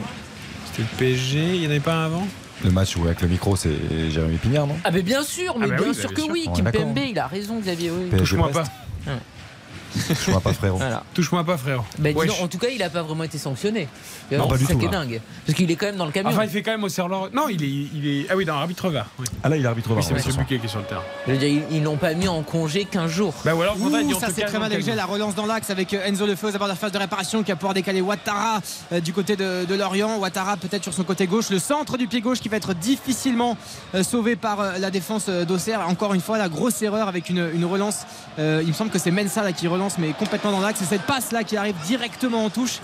C'était 0.67 0.83
le 0.83 0.97
PSG, 0.99 1.39
il 1.55 1.61
n'y 1.61 1.67
en 1.67 1.71
avait 1.71 1.81
pas 1.81 1.95
un 1.95 2.07
avant 2.07 2.27
le 2.63 2.71
match 2.71 2.95
où 2.97 3.05
avec 3.07 3.23
le 3.23 3.29
micro 3.29 3.57
c'est 3.57 3.71
Jérémy 4.11 4.37
Pignard 4.37 4.67
non? 4.67 4.77
Ah 4.85 4.91
mais 4.91 5.01
bien 5.03 5.23
sûr, 5.23 5.57
mais 5.59 5.65
Ah 5.67 5.69
bah 5.71 5.77
bien 5.77 5.89
oui, 5.89 5.95
sûr 5.95 6.11
bah, 6.11 6.15
que 6.17 6.31
oui. 6.31 6.47
Kim. 6.55 6.71
Pembe, 6.71 6.99
il 7.09 7.19
a 7.19 7.27
raison, 7.27 7.59
Xavier. 7.59 7.91
oui. 7.91 8.19
Touche-moi 8.19 8.51
pas. 8.51 8.65
Touche-moi 10.09 10.41
pas, 10.41 10.53
frérot. 10.53 10.79
Voilà. 10.79 11.03
Touche-moi 11.15 11.45
pas, 11.45 11.57
frérot. 11.57 11.85
Dis 11.99 12.11
Wesh. 12.13 12.29
donc, 12.29 12.41
en 12.43 12.49
tout 12.49 12.59
cas, 12.59 12.69
il 12.69 12.79
n'a 12.79 12.91
pas 12.91 13.03
vraiment 13.03 13.25
été 13.25 13.39
sanctionné. 13.39 13.89
Non, 14.31 14.47
pas 14.49 14.57
du 14.57 14.65
ça 14.65 14.73
tout, 14.73 14.79
qui 14.79 14.85
est 14.87 14.91
là. 14.91 14.99
dingue. 14.99 15.21
Parce 15.47 15.57
qu'il 15.57 15.71
est 15.71 15.77
quand 15.77 15.87
même 15.87 15.97
dans 15.97 16.07
le 16.07 16.13
camion. 16.13 16.31
Enfin, 16.31 16.45
il 16.45 16.51
fait 16.51 16.63
quand 16.63 16.71
même 16.71 16.85
au 16.85 16.89
serre 16.89 17.09
Non, 17.09 17.49
il 17.49 17.63
est, 17.63 17.69
il 17.95 18.07
est. 18.07 18.27
Ah 18.31 18.37
oui, 18.37 18.45
dans 18.45 18.55
l'arbitre 18.55 18.89
vert. 18.91 19.07
Oui, 19.19 19.27
Ah 19.43 19.49
là, 19.49 19.57
il 19.57 19.65
est 19.65 19.67
arbitre 19.69 19.89
Oui, 19.91 19.97
VAR, 19.97 20.05
c'est 20.05 20.15
ouais, 20.15 20.21
soir. 20.21 20.37
Buquet 20.39 20.59
qui 20.59 20.67
est 20.67 20.69
sur 20.69 20.79
le 20.79 20.85
terrain. 20.87 21.03
Je 21.27 21.33
veux 21.33 21.39
dire, 21.39 21.49
ils- 21.49 21.77
ils 21.77 21.83
l'ont 21.83 21.97
pas 21.97 22.15
mis 22.15 22.29
en 22.29 22.43
congé 22.43 22.85
15 22.85 23.11
jours. 23.11 23.35
Bah, 23.45 23.55
ou 23.55 23.63
alors, 23.63 23.77
Ouh, 23.81 23.91
ça 24.21 24.29
c'est 24.35 24.43
très 24.45 24.59
mal 24.59 24.71
dirigé. 24.71 24.95
La 24.95 25.07
relance 25.07 25.35
dans 25.35 25.47
l'axe 25.47 25.71
avec 25.71 25.93
euh, 25.95 26.05
Enzo 26.07 26.27
Lefeu 26.27 26.53
d'abord 26.53 26.69
la 26.69 26.75
phase 26.77 26.93
de 26.93 26.99
réparation 26.99 27.43
qui 27.43 27.51
va 27.51 27.57
pouvoir 27.57 27.75
décaler 27.75 28.01
Ouattara 28.01 28.61
euh, 28.93 29.01
du 29.01 29.13
côté 29.13 29.37
de, 29.37 29.65
de 29.65 29.75
Lorient. 29.75 30.19
Ouattara 30.19 30.57
peut-être 30.57 30.83
sur 30.85 30.95
son 30.95 31.05
côté 31.05 31.27
gauche. 31.27 31.51
Le 31.51 31.59
centre 31.59 31.97
du 31.97 32.07
pied 32.07 32.21
gauche 32.21 32.41
qui 32.41 32.49
va 32.49 32.57
être 32.57 32.75
difficilement 32.75 33.57
euh, 33.95 34.03
sauvé 34.03 34.37
par 34.37 34.61
euh, 34.61 34.79
la 34.79 34.91
défense 34.91 35.29
d'Auxerre. 35.29 35.81
Encore 35.89 36.15
une 36.15 36.21
fois, 36.21 36.39
la 36.39 36.49
grosse 36.49 36.81
erreur 36.83 37.09
avec 37.09 37.29
une, 37.31 37.49
une 37.55 37.65
relance. 37.65 38.01
Il 38.39 38.67
me 38.69 38.73
semble 38.73 38.91
que 38.91 38.99
c'est 38.99 39.11
Mensa 39.11 39.43
là, 39.43 39.53
qui 39.53 39.67
relance, 39.69 39.80
mais 39.99 40.13
complètement 40.13 40.53
dans 40.53 40.61
l'axe. 40.61 40.83
Et 40.83 40.85
cette 40.85 41.03
passe 41.03 41.33
là 41.33 41.45
qui 41.45 41.57
arrive 41.57 41.75
directement 41.87 42.45
en 42.45 42.51
touche. 42.51 42.79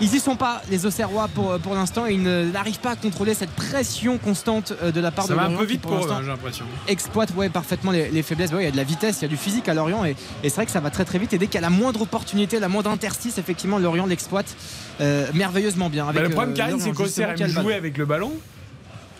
Ils 0.00 0.14
y 0.14 0.20
sont 0.20 0.36
pas, 0.36 0.60
les 0.70 0.84
Auxerrois, 0.84 1.26
pour, 1.34 1.58
pour 1.58 1.74
l'instant. 1.74 2.04
Ils 2.04 2.22
n'arrivent 2.22 2.80
pas 2.80 2.90
à 2.90 2.96
contrôler 2.96 3.32
cette 3.32 3.48
pression 3.50 4.18
constante 4.18 4.74
euh, 4.82 4.92
de 4.92 5.00
la 5.00 5.10
part 5.10 5.24
Ça 5.24 5.32
de 5.32 5.38
va 5.38 5.44
un 5.44 5.48
Lorient. 5.48 5.58
peu 5.60 5.64
vite 5.64 5.80
pour 5.80 5.94
eux, 5.94 6.10
hein, 6.12 6.18
j'ai 6.22 6.28
l'impression. 6.28 6.66
exploite 6.86 7.30
ouais, 7.34 7.48
parfaitement 7.48 7.92
les, 7.92 8.10
les 8.10 8.22
faiblesses. 8.22 8.52
Ouais, 8.52 8.60
il 8.62 8.64
y 8.66 8.68
a 8.68 8.72
de 8.72 8.76
la 8.76 8.84
vitesse, 8.84 9.18
il 9.20 9.22
y 9.22 9.24
a 9.24 9.28
du 9.28 9.38
physique 9.38 9.68
à 9.70 9.74
Lorient 9.74 10.04
et, 10.04 10.10
et 10.42 10.50
c'est 10.50 10.56
vrai 10.56 10.66
que 10.66 10.72
ça 10.72 10.80
va 10.80 10.90
très 10.90 11.06
très 11.06 11.18
vite. 11.18 11.32
Et 11.32 11.38
dès 11.38 11.46
qu'il 11.46 11.54
y 11.54 11.58
a 11.58 11.62
la 11.62 11.70
moindre 11.70 12.02
opportunité, 12.02 12.60
la 12.60 12.68
moindre 12.68 12.90
interstice, 12.90 13.38
effectivement, 13.38 13.78
Lorient 13.78 14.04
l'exploite 14.04 14.54
euh, 15.00 15.26
merveilleusement 15.32 15.88
bien. 15.88 16.04
Avec, 16.08 16.16
Bah, 16.20 16.28
le 16.28 16.34
problème, 16.34 16.52
euh, 16.52 16.56
Karine, 16.56 16.72
Lorient, 16.76 16.84
c'est 16.84 16.92
qu'Auxerre 16.94 17.30
aime 17.40 17.48
jouer 17.48 17.74
avec 17.74 17.96
le 17.96 18.04
ballon. 18.04 18.32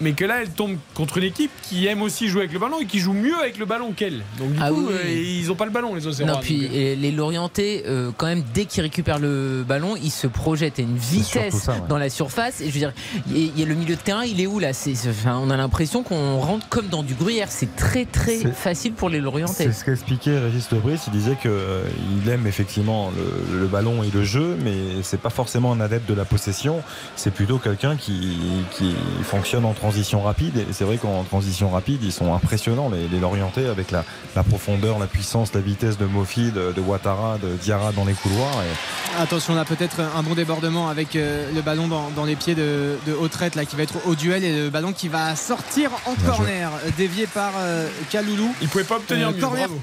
Mais 0.00 0.12
que 0.12 0.24
là, 0.24 0.42
elle 0.42 0.50
tombe 0.50 0.76
contre 0.94 1.18
une 1.18 1.24
équipe 1.24 1.50
qui 1.62 1.86
aime 1.86 2.02
aussi 2.02 2.28
jouer 2.28 2.42
avec 2.42 2.52
le 2.52 2.58
ballon 2.58 2.80
et 2.80 2.86
qui 2.86 2.98
joue 2.98 3.12
mieux 3.14 3.34
avec 3.38 3.56
le 3.58 3.64
ballon 3.64 3.92
qu'elle. 3.92 4.22
Donc, 4.38 4.52
du 4.52 4.58
Ah 4.60 4.68
coup, 4.70 4.86
oui, 4.88 4.94
euh, 4.94 5.38
ils 5.40 5.50
ont 5.50 5.54
pas 5.54 5.64
le 5.64 5.70
ballon, 5.70 5.94
les 5.94 6.06
Auxerrois. 6.06 6.34
Non, 6.34 6.40
puis 6.40 6.60
donc, 6.62 6.70
euh, 6.74 6.94
les 6.96 7.12
Lorientais, 7.12 7.84
euh, 7.86 8.10
quand 8.16 8.26
même, 8.26 8.42
dès 8.54 8.66
qu'ils 8.66 8.82
récupèrent 8.82 9.18
le 9.18 9.64
ballon, 9.66 9.96
ils 9.96 10.10
se 10.10 10.26
projettent 10.26 10.78
à 10.78 10.82
une 10.82 10.96
vitesse 10.98 11.52
surtout 11.52 11.58
ça, 11.58 11.72
ouais. 11.72 11.88
dans 11.88 11.96
la 11.98 12.10
surface. 12.10 12.60
Et 12.60 12.66
je 12.68 12.72
veux 12.72 12.78
dire, 12.78 12.92
il 13.30 13.38
y 13.38 13.44
a- 13.46 13.50
il 13.56 13.60
y 13.60 13.62
a 13.62 13.66
le 13.66 13.74
milieu 13.74 13.96
de 13.96 14.00
terrain, 14.00 14.24
il 14.24 14.40
est 14.40 14.46
où 14.46 14.58
là? 14.58 14.70
Enfin, 15.08 15.38
On 15.42 15.50
a 15.50 15.56
l'impression 15.56 16.02
qu'on 16.02 16.40
rentre 16.40 16.68
comme 16.68 16.88
dans 16.88 17.02
du 17.02 17.14
gruyère. 17.14 17.48
C'est 17.50 17.74
très 17.76 18.04
très 18.04 18.38
facile 18.52 18.92
pour 18.92 19.08
les 19.08 19.20
Lorientais. 19.20 19.64
C'est 19.64 19.72
ce 19.72 19.84
qu'expliquait 19.84 20.38
Régis 20.38 20.70
Lebris. 20.72 20.98
Il 21.06 21.12
disait 21.12 21.36
qu'il 21.40 22.30
aime 22.30 22.46
effectivement 22.46 23.10
le, 23.16 23.60
le 23.60 23.66
ballon 23.66 24.02
et 24.02 24.10
le 24.12 24.24
jeu, 24.24 24.56
mais 24.62 24.74
c'est 25.02 25.20
pas 25.20 25.30
forcément 25.30 25.72
un 25.72 25.80
adepte 25.80 26.08
de 26.08 26.14
la 26.14 26.24
possession. 26.24 26.82
C'est 27.16 27.32
plutôt 27.32 27.58
quelqu'un 27.58 27.96
qui, 27.96 28.36
qui 28.72 28.94
fonctionne 29.22 29.64
en 29.64 29.72
transition 29.86 30.20
rapide. 30.22 30.56
Et 30.58 30.66
c'est 30.72 30.84
vrai 30.84 30.96
qu'en 30.98 31.22
transition 31.22 31.70
rapide, 31.70 32.02
ils 32.02 32.12
sont 32.12 32.34
impressionnants, 32.34 32.88
les, 32.90 33.06
les 33.06 33.20
Lorientais, 33.20 33.66
avec 33.68 33.92
la, 33.92 34.04
la 34.34 34.42
profondeur, 34.42 34.98
la 34.98 35.06
puissance, 35.06 35.54
la 35.54 35.60
vitesse 35.60 35.96
de 35.96 36.06
Mofi, 36.06 36.50
de, 36.50 36.72
de 36.72 36.80
Ouattara, 36.80 37.38
de 37.38 37.54
Diarra 37.62 37.92
dans 37.92 38.04
les 38.04 38.14
couloirs. 38.14 38.50
Et 38.64 39.20
Attention, 39.22 39.54
on 39.54 39.56
a 39.58 39.64
peut-être 39.64 40.00
un 40.00 40.22
bon 40.24 40.34
débordement 40.34 40.88
avec 40.88 41.14
euh, 41.14 41.52
le 41.54 41.62
ballon 41.62 41.86
dans, 41.86 42.10
dans 42.16 42.24
les 42.24 42.34
pieds 42.34 42.56
de, 42.56 42.96
de 43.06 43.12
Autrette 43.14 43.54
là, 43.54 43.64
qui 43.64 43.76
va 43.76 43.84
être 43.84 43.94
au 44.06 44.16
duel 44.16 44.42
et 44.42 44.64
le 44.64 44.70
ballon 44.70 44.92
qui 44.92 45.06
va 45.08 45.36
sortir 45.36 45.90
en 46.06 46.14
Bien 46.14 46.26
corner, 46.30 46.70
dévié 46.96 47.26
par 47.28 47.52
euh, 47.58 47.88
Kaloulou. 48.10 48.52
Ils 48.60 48.68
pouvaient 48.68 48.82
pas 48.84 48.96
obtenir 48.96 49.28
Euh, 49.28 49.32
mieux. 49.32 49.40
corner. 49.40 49.68
bravo. 49.68 49.80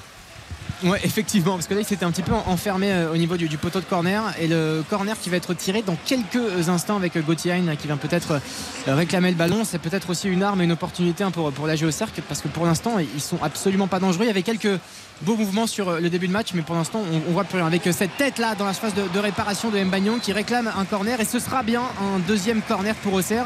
Ouais, 0.84 1.00
effectivement, 1.06 1.54
parce 1.54 1.68
que 1.68 1.74
là, 1.74 1.80
il 1.80 1.86
s'était 1.86 2.04
un 2.04 2.12
petit 2.12 2.24
peu 2.24 2.34
enfermé 2.34 2.92
euh, 2.92 3.14
au 3.14 3.16
niveau 3.16 3.38
du, 3.38 3.58
poteau 3.58 3.80
de 3.80 3.86
corner. 3.86 4.22
Et 4.42 4.48
le 4.48 4.84
corner 4.90 5.18
qui 5.18 5.30
va 5.30 5.38
être 5.38 5.54
tiré 5.54 5.82
dans 5.82 5.96
quelques 6.06 6.68
instants 6.68 6.98
avec 6.98 7.16
euh, 7.16 7.22
Gauthier 7.22 7.54
Hein, 7.54 7.76
qui 7.78 7.88
vient 7.88 7.98
peut-être 7.98 8.42
euh, 8.88 8.96
réclamer 8.96 9.30
le 9.30 9.38
ballon. 9.38 9.64
C'est 9.64 9.80
peut-être 9.80 10.10
aussi 10.10 10.28
une 10.28 10.44
arme 10.44 10.60
et 10.62 10.66
une 10.66 10.74
opportunité 10.74 11.24
hein, 11.24 11.32
pour, 11.32 11.54
pour 11.54 11.68
la 11.68 11.78
Géocercle, 11.78 12.22
parce 12.28 12.42
que 12.42 12.50
pour 12.50 12.66
l'instant, 12.66 13.00
ils 13.00 13.22
sont 13.22 13.42
absolument 13.42 13.88
pas 13.88 14.00
dangereux. 14.00 14.26
Il 14.26 14.28
y 14.28 14.32
avait 14.32 14.44
quelques 14.44 14.80
beaux 15.24 15.36
mouvements 15.36 15.68
sur 15.68 15.90
euh, 15.90 16.00
le 16.00 16.10
début 16.10 16.28
de 16.28 16.34
match, 16.34 16.50
mais 16.54 16.62
pour 16.62 16.76
l'instant, 16.76 17.02
on, 17.12 17.30
on 17.30 17.34
voit 17.34 17.44
plus 17.44 17.58
rien. 17.58 17.68
Avec 17.68 17.88
euh, 17.88 17.92
cette 17.92 18.16
tête 18.18 18.38
là 18.38 18.56
dans 18.56 18.66
la 18.66 18.74
phase 18.74 18.94
de, 18.94 19.20
réparation 19.20 19.70
de 19.70 19.82
Mbagnon 19.82 20.20
qui 20.20 20.34
réclame 20.34 20.70
un 20.78 20.86
corner, 20.86 21.20
et 21.20 21.26
ce 21.26 21.40
sera 21.40 21.64
bien 21.64 21.82
un 21.82 22.20
deuxième 22.20 22.62
corner 22.62 22.96
pour 22.96 23.14
Auxerre. 23.14 23.46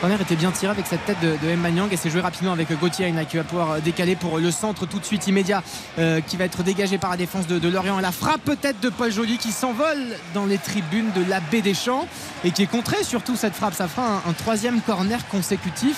Corner 0.00 0.18
était 0.18 0.36
bien 0.36 0.50
tiré 0.50 0.72
avec 0.72 0.86
cette 0.86 1.04
tête 1.04 1.20
de, 1.20 1.36
de 1.46 1.54
Mbanyang 1.56 1.92
et 1.92 1.98
c'est 1.98 2.08
joué 2.08 2.22
rapidement 2.22 2.52
avec 2.52 2.72
Gauthier 2.80 3.00
Hein, 3.08 3.24
qui 3.24 3.36
va 3.36 3.44
pouvoir 3.44 3.70
euh, 3.72 3.80
décaler 3.80 4.16
pour 4.16 4.38
le 4.38 4.50
centre 4.50 4.86
tout 4.86 4.98
de 4.98 5.04
suite 5.04 5.26
immédiat 5.26 5.62
euh, 5.98 6.20
qui 6.20 6.36
va 6.36 6.44
être 6.44 6.62
dégagé 6.62 6.98
par 6.98 7.10
la 7.10 7.16
défense 7.16 7.46
de, 7.46 7.68
Lorient 7.68 7.98
et 7.98 8.02
la 8.02 8.12
frappe 8.12 8.42
peut-être 8.42 8.80
de 8.80 8.88
Paul 8.88 9.10
Joly 9.10 9.38
qui 9.38 9.52
s'envole 9.52 9.98
dans 10.34 10.46
les 10.46 10.58
tribunes 10.58 11.10
de 11.14 11.28
la 11.28 11.40
baie 11.40 11.62
des 11.62 11.74
Champs 11.74 12.06
et 12.44 12.50
qui 12.50 12.62
est 12.62 12.66
contré 12.66 13.02
surtout 13.04 13.36
cette 13.36 13.54
frappe 13.54 13.74
ça 13.74 13.88
fera 13.88 14.22
un, 14.26 14.32
troisième 14.32 14.80
corner 14.80 15.26
consécutif 15.28 15.96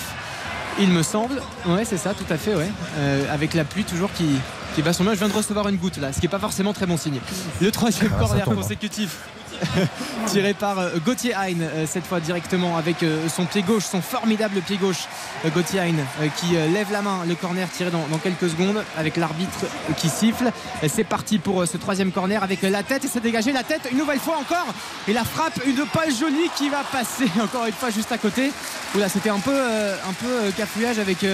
il 0.79 0.89
me 0.89 1.03
semble 1.03 1.41
ouais 1.67 1.85
c'est 1.85 1.97
ça 1.97 2.13
tout 2.13 2.31
à 2.31 2.37
fait 2.37 2.55
ouais 2.55 2.69
Euh, 2.97 3.33
avec 3.33 3.53
la 3.53 3.63
pluie 3.63 3.83
toujours 3.83 4.11
qui, 4.13 4.37
qui 4.75 4.81
bat 4.81 4.93
son 4.93 5.03
main 5.03 5.13
je 5.13 5.19
viens 5.19 5.27
de 5.29 5.33
recevoir 5.33 5.67
une 5.69 5.77
goutte 5.77 5.97
là 5.97 6.11
ce 6.13 6.19
qui 6.19 6.25
est 6.25 6.29
pas 6.29 6.39
forcément 6.39 6.73
très 6.73 6.85
bon 6.85 6.97
signe 6.97 7.19
le 7.61 7.71
troisième 7.71 8.11
Ah, 8.15 8.19
corner 8.19 8.49
hein. 8.49 8.55
consécutif 8.55 9.17
tiré 10.27 10.53
par 10.53 10.79
euh, 10.79 10.89
Gauthier 11.05 11.33
Hein 11.33 11.85
cette 11.85 12.05
fois 12.05 12.19
directement 12.19 12.77
avec 12.77 13.03
euh, 13.03 13.27
son 13.29 13.45
pied 13.45 13.61
gauche 13.61 13.83
son 13.83 14.01
formidable 14.01 14.61
pied 14.61 14.77
gauche 14.77 15.07
Gauthier 15.53 15.81
Hein 15.81 16.29
qui 16.37 16.53
lève 16.53 16.91
la 16.91 17.01
main 17.01 17.19
le 17.27 17.35
corner 17.35 17.69
tiré 17.69 17.91
dans, 17.91 18.17
quelques 18.17 18.49
secondes 18.49 18.83
avec 18.97 19.17
l'arbitre 19.17 19.65
qui 19.97 20.07
siffle. 20.07 20.51
C'est 20.87 21.03
parti 21.03 21.39
pour 21.39 21.67
ce 21.67 21.77
troisième 21.77 22.11
corner 22.11 22.41
avec 22.41 22.61
la 22.61 22.83
tête 22.83 23.03
et 23.03 23.07
c'est 23.07 23.19
dégagé. 23.19 23.51
La 23.51 23.63
tête 23.63 23.89
une 23.91 23.97
nouvelle 23.97 24.19
fois 24.19 24.37
encore. 24.37 24.67
Et 25.07 25.13
la 25.13 25.23
frappe 25.23 25.59
une 25.65 25.85
pas 25.87 26.09
jolie 26.09 26.49
qui 26.55 26.69
va 26.69 26.83
passer 26.83 27.25
encore 27.43 27.65
une 27.65 27.73
fois 27.73 27.89
juste 27.89 28.11
à 28.11 28.17
côté. 28.17 28.51
Oula 28.95 29.09
c'était 29.09 29.29
un 29.29 29.39
peu 29.39 29.53
un 29.53 30.13
peu 30.13 30.51
cafouillage 30.55 30.99
avec 30.99 31.25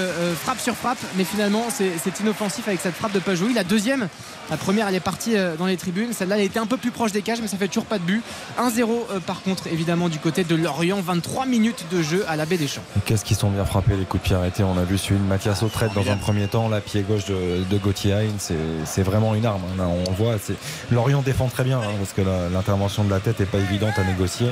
frappe 0.41 0.59
sur 0.59 0.75
frappe. 0.75 0.99
Mais 1.15 1.23
finalement 1.23 1.65
c'est 1.69 2.19
inoffensif 2.19 2.67
avec 2.67 2.79
cette 2.81 2.95
frappe 2.95 3.13
de 3.13 3.19
pas 3.19 3.35
jolie 3.35 3.53
la 3.53 3.63
deuxième 3.63 4.07
la 4.49 4.57
première 4.57 4.87
elle 4.87 4.95
est 4.95 4.99
partie 4.99 5.35
dans 5.57 5.67
les 5.67 5.77
tribunes. 5.77 6.13
Celle-là 6.13 6.37
elle 6.37 6.45
était 6.45 6.59
un 6.59 6.65
peu 6.65 6.77
plus 6.77 6.91
proche 6.91 7.11
des 7.11 7.21
cages 7.21 7.41
mais 7.41 7.47
ça 7.47 7.57
fait 7.57 7.67
toujours 7.67 7.85
pas 7.85 7.99
de 7.99 8.03
but 8.03 8.18
1-0 8.59 8.81
euh, 9.11 9.19
par 9.19 9.41
contre 9.41 9.67
évidemment 9.67 10.09
du 10.09 10.19
côté 10.19 10.43
de 10.43 10.55
Lorient 10.55 11.01
23 11.01 11.45
minutes 11.45 11.85
de 11.91 12.01
jeu 12.01 12.25
à 12.27 12.35
la 12.35 12.45
baie 12.45 12.57
des 12.57 12.67
Champs 12.67 12.81
Qu'est-ce 13.05 13.23
qu'ils 13.25 13.37
sont 13.37 13.49
bien 13.49 13.65
frappés 13.65 13.95
les 13.95 14.05
coups 14.05 14.23
de 14.23 14.27
pied 14.27 14.35
arrêtés? 14.35 14.63
On 14.63 14.77
a 14.77 14.83
vu 14.83 14.97
celui 14.97 15.19
de 15.19 15.25
Mathias 15.25 15.63
Autrette 15.63 15.93
dans 15.93 16.09
un 16.09 16.17
premier 16.17 16.47
temps, 16.47 16.69
la 16.69 16.81
pied 16.81 17.01
gauche 17.01 17.25
de, 17.25 17.63
de 17.69 17.77
Gauthier 17.77 18.13
Hein, 18.13 18.53
c'est 18.85 19.03
vraiment 19.03 19.35
une 19.35 19.45
arme. 19.45 19.61
hein. 19.79 19.83
On 20.07 20.11
voit, 20.11 20.35
c'est- 20.41 20.55
Lorient 20.91 21.21
défend 21.21 21.47
très 21.47 21.63
bien 21.63 21.79
hein, 21.79 21.91
parce 21.99 22.13
que 22.13 22.21
l'intervention 22.53 23.03
de 23.03 23.09
la 23.09 23.19
tête 23.19 23.39
n'est 23.39 23.45
pas 23.45 23.59
évidente 23.59 23.93
à 23.97 24.03
négocier. 24.03 24.47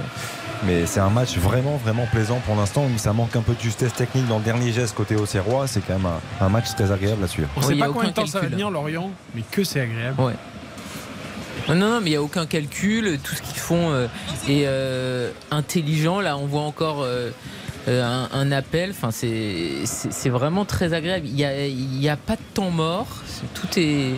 Mais 0.65 0.86
c'est 0.86 0.99
un 0.99 1.09
match 1.09 1.38
vraiment 1.38 1.78
vraiment 1.78 2.05
plaisant 2.11 2.39
pour 2.45 2.55
l'instant. 2.55 2.86
Ça 2.97 3.13
manque 3.13 3.36
un 3.36 3.41
peu 3.41 3.53
de 3.53 3.59
justesse 3.61 3.93
technique 3.93 4.28
dans 4.28 4.38
le 4.39 4.43
dernier 4.43 4.72
geste 4.72 4.95
côté 4.95 5.15
Auxerrois. 5.15 5.68
C'est 5.68 5.82
quand 5.82 5.93
même 5.97 6.07
un, 6.07 6.45
un 6.45 6.49
match 6.49 6.65
très 6.76 6.91
agréable 6.91 7.24
à 7.24 7.28
suivre. 7.28 7.47
On 7.55 7.61
Oui, 7.61 7.74
sait 7.76 7.80
pas 7.80 7.88
combien 7.89 8.09
de 8.09 8.13
temps 8.13 8.26
ça 8.26 8.39
va 8.41 8.47
venir, 8.47 8.70
Lorient, 8.72 9.11
mais 9.36 9.43
que 9.51 9.63
c'est 9.63 9.82
agréable. 9.82 10.20
Ouais. 10.22 10.34
Non, 11.70 11.76
non, 11.76 12.01
mais 12.01 12.08
il 12.08 12.12
n'y 12.12 12.16
a 12.16 12.22
aucun 12.22 12.45
calcul. 12.45 13.20
Tout 13.24 13.36
ce 13.36 13.41
qu'ils 13.41 13.60
font 13.60 13.91
euh, 13.91 14.08
est 14.47 14.64
euh, 14.66 15.32
intelligent. 15.51 16.22
Là, 16.22 16.38
on 16.38 16.45
voit 16.45 16.62
encore 16.62 17.01
euh, 17.03 17.32
un, 17.88 18.51
appel. 18.51 18.93
C'est 19.12 20.30
vraiment 20.30 20.66
très 20.66 20.93
agréable. 20.93 21.28
Il 21.28 21.36
n'y 21.36 22.10
a, 22.10 22.14
a 22.14 22.18
pas 22.18 22.36
de 22.36 22.41
temps 22.53 22.72
mort. 22.72 23.08
Tout 23.53 23.80
est, 23.80 24.14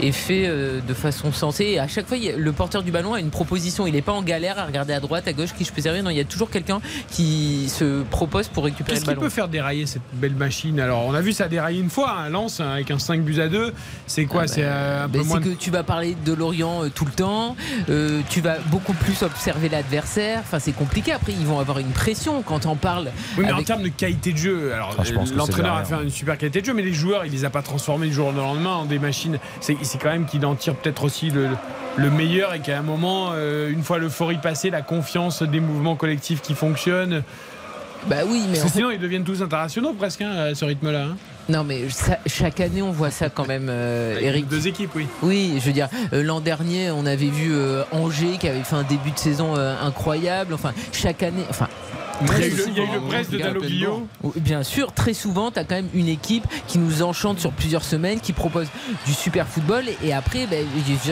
est 0.00 0.12
fait 0.12 0.44
euh, 0.46 0.80
de 0.86 0.94
façon 0.94 1.32
sensée. 1.32 1.64
Et 1.64 1.78
à 1.78 1.88
chaque 1.88 2.06
fois, 2.06 2.16
le 2.18 2.52
porteur 2.52 2.82
du 2.82 2.90
ballon 2.90 3.14
a 3.14 3.20
une 3.20 3.30
proposition. 3.30 3.86
Il 3.86 3.92
n'est 3.92 4.02
pas 4.02 4.12
en 4.12 4.22
galère 4.22 4.58
à 4.58 4.64
regarder 4.64 4.92
à 4.92 5.00
droite, 5.00 5.28
à 5.28 5.32
gauche, 5.32 5.50
qui 5.56 5.64
je 5.64 5.72
peux 5.72 5.80
servir. 5.82 6.02
Non, 6.02 6.10
il 6.10 6.16
y 6.16 6.20
a 6.20 6.24
toujours 6.24 6.50
quelqu'un 6.50 6.80
qui 7.10 7.68
se 7.68 8.02
propose 8.04 8.48
pour 8.48 8.64
récupérer 8.64 8.92
Qu'est-ce 8.94 9.00
le 9.06 9.12
qui 9.12 9.16
ballon. 9.16 9.20
peut 9.22 9.28
faire 9.30 9.48
dérailler 9.48 9.86
cette 9.86 10.02
belle 10.14 10.34
machine? 10.34 10.80
Alors, 10.80 11.04
on 11.06 11.14
a 11.14 11.20
vu 11.20 11.32
ça 11.32 11.48
dérailler 11.48 11.80
une 11.80 11.90
fois 11.90 12.10
à 12.12 12.28
Lens 12.28 12.60
hein, 12.60 12.70
avec 12.70 12.90
un 12.90 12.98
5 12.98 13.22
buts 13.22 13.40
à 13.40 13.48
2. 13.48 13.72
C'est 14.06 14.24
quoi 14.26 14.42
Ah 14.44 14.48
C'est 14.48 14.62
bah, 14.62 14.68
euh, 14.68 15.04
un 15.04 15.08
ben, 15.08 15.20
peu 15.20 15.26
moins 15.26 15.40
c'est 15.42 15.48
de 15.48 15.54
que 15.54 15.58
tu 15.58 15.70
vas 15.70 15.82
parler 15.82 16.16
de 16.24 16.32
Lorient 16.32 16.84
euh, 16.84 16.88
tout 16.94 17.04
le 17.04 17.12
temps, 17.12 17.56
euh, 17.90 18.20
tu 18.28 18.40
vas 18.40 18.56
beaucoup 18.66 18.94
plus 18.94 19.22
observer 19.22 19.68
l'adversaire. 19.68 20.40
Enfin, 20.40 20.58
c'est 20.58 20.72
compliqué. 20.72 21.12
Après, 21.12 21.32
ils 21.32 21.46
vont 21.46 21.58
avoir 21.58 21.78
une 21.78 21.90
pression 21.92 22.42
quand 22.42 22.66
on 22.66 22.76
parle. 22.76 23.10
Oui, 23.36 23.44
mais 23.46 23.52
en 23.52 23.62
termes 23.62 23.82
de 23.82 23.88
qualité 23.88 24.32
de 24.32 24.38
jeu, 24.38 24.72
alors 24.72 24.94
Ah, 24.98 25.02
je 25.04 25.12
pense 25.12 25.30
que 25.30 25.36
l'entraîneur 25.36 25.74
a 25.76 25.82
fait 25.84 25.90
derrière. 25.90 26.04
une 26.04 26.10
super 26.12 26.38
qualité 26.38 26.60
de 26.60 26.66
jeu, 26.66 26.74
mais 26.74 26.82
les 26.82 26.92
joueurs, 26.94 27.24
il 27.24 27.32
les 27.32 27.44
a 27.44 27.50
pas 27.50 27.62
transformés 27.62 28.06
du 28.08 28.14
jour 28.14 28.28
au 28.28 28.32
lendemain 28.32 28.74
en 28.74 28.84
des 28.84 28.98
machines. 28.98 29.38
C'est 29.60 29.76
c'est 29.84 29.98
quand 29.98 30.10
même 30.10 30.26
qu'il 30.26 30.44
en 30.46 30.54
tire 30.54 30.74
peut-être 30.74 31.04
aussi 31.04 31.30
le, 31.30 31.48
le 31.96 32.10
meilleur 32.10 32.54
et 32.54 32.60
qu'à 32.60 32.78
un 32.78 32.82
moment, 32.82 33.30
euh, 33.32 33.70
une 33.70 33.82
fois 33.82 33.98
l'euphorie 33.98 34.38
passée, 34.38 34.70
la 34.70 34.82
confiance 34.82 35.42
des 35.42 35.60
mouvements 35.60 35.96
collectifs 35.96 36.40
qui 36.42 36.54
fonctionnent. 36.54 37.22
Bah 38.08 38.16
oui, 38.26 38.42
mais 38.50 38.58
Parce 38.58 38.72
que 38.72 38.78
sinon, 38.78 38.90
ils 38.90 38.98
deviennent 38.98 39.22
tous 39.22 39.42
internationaux 39.42 39.92
presque 39.92 40.22
hein, 40.22 40.32
à 40.50 40.54
ce 40.56 40.64
rythme-là. 40.64 41.04
hein. 41.04 41.16
non, 41.48 41.62
mais 41.62 41.88
ça- 41.88 42.18
chaque 42.26 42.58
année, 42.58 42.82
on 42.82 42.90
voit 42.90 43.12
ça 43.12 43.28
quand 43.30 43.46
même, 43.46 43.68
euh, 43.70 44.18
Eric. 44.20 44.48
Deux 44.48 44.66
équipes, 44.66 44.90
oui. 44.96 45.06
Oui, 45.22 45.52
je 45.60 45.66
veux 45.66 45.72
dire, 45.72 45.88
euh, 46.12 46.24
l'an 46.24 46.40
dernier, 46.40 46.90
on 46.90 47.06
avait 47.06 47.26
vu 47.28 47.52
euh, 47.52 47.84
Angers 47.92 48.38
qui 48.40 48.48
avait 48.48 48.64
fait 48.64 48.74
un 48.74 48.82
début 48.82 49.12
de 49.12 49.18
saison 49.18 49.54
incroyable. 49.54 50.52
Enfin, 50.54 50.72
chaque 50.92 51.22
année, 51.22 51.44
enfin. 51.48 51.68
Il 52.24 52.28
y 52.28 52.30
a 52.30 52.34
Très 52.34 52.48
eu 52.48 52.50
le- 52.50 52.68
il 52.68 52.76
y 52.76 52.80
a 52.80 52.82
eu 52.82 52.86
le 52.86 52.92
souvent, 52.92 53.08
presse 53.08 53.30
de. 53.30 53.36
Oui, 54.22 54.32
Bien 54.36 54.62
sûr, 54.62 54.92
très 54.92 55.14
souvent, 55.14 55.50
tu 55.50 55.58
as 55.58 55.64
quand 55.64 55.74
même 55.74 55.88
une 55.94 56.08
équipe 56.08 56.44
qui 56.68 56.78
nous 56.78 57.02
enchante 57.02 57.38
sur 57.40 57.52
plusieurs 57.52 57.84
semaines, 57.84 58.20
qui 58.20 58.32
propose 58.32 58.68
du 59.06 59.12
super 59.12 59.46
football. 59.46 59.84
Et 60.04 60.12
après, 60.12 60.46
ben, 60.46 60.64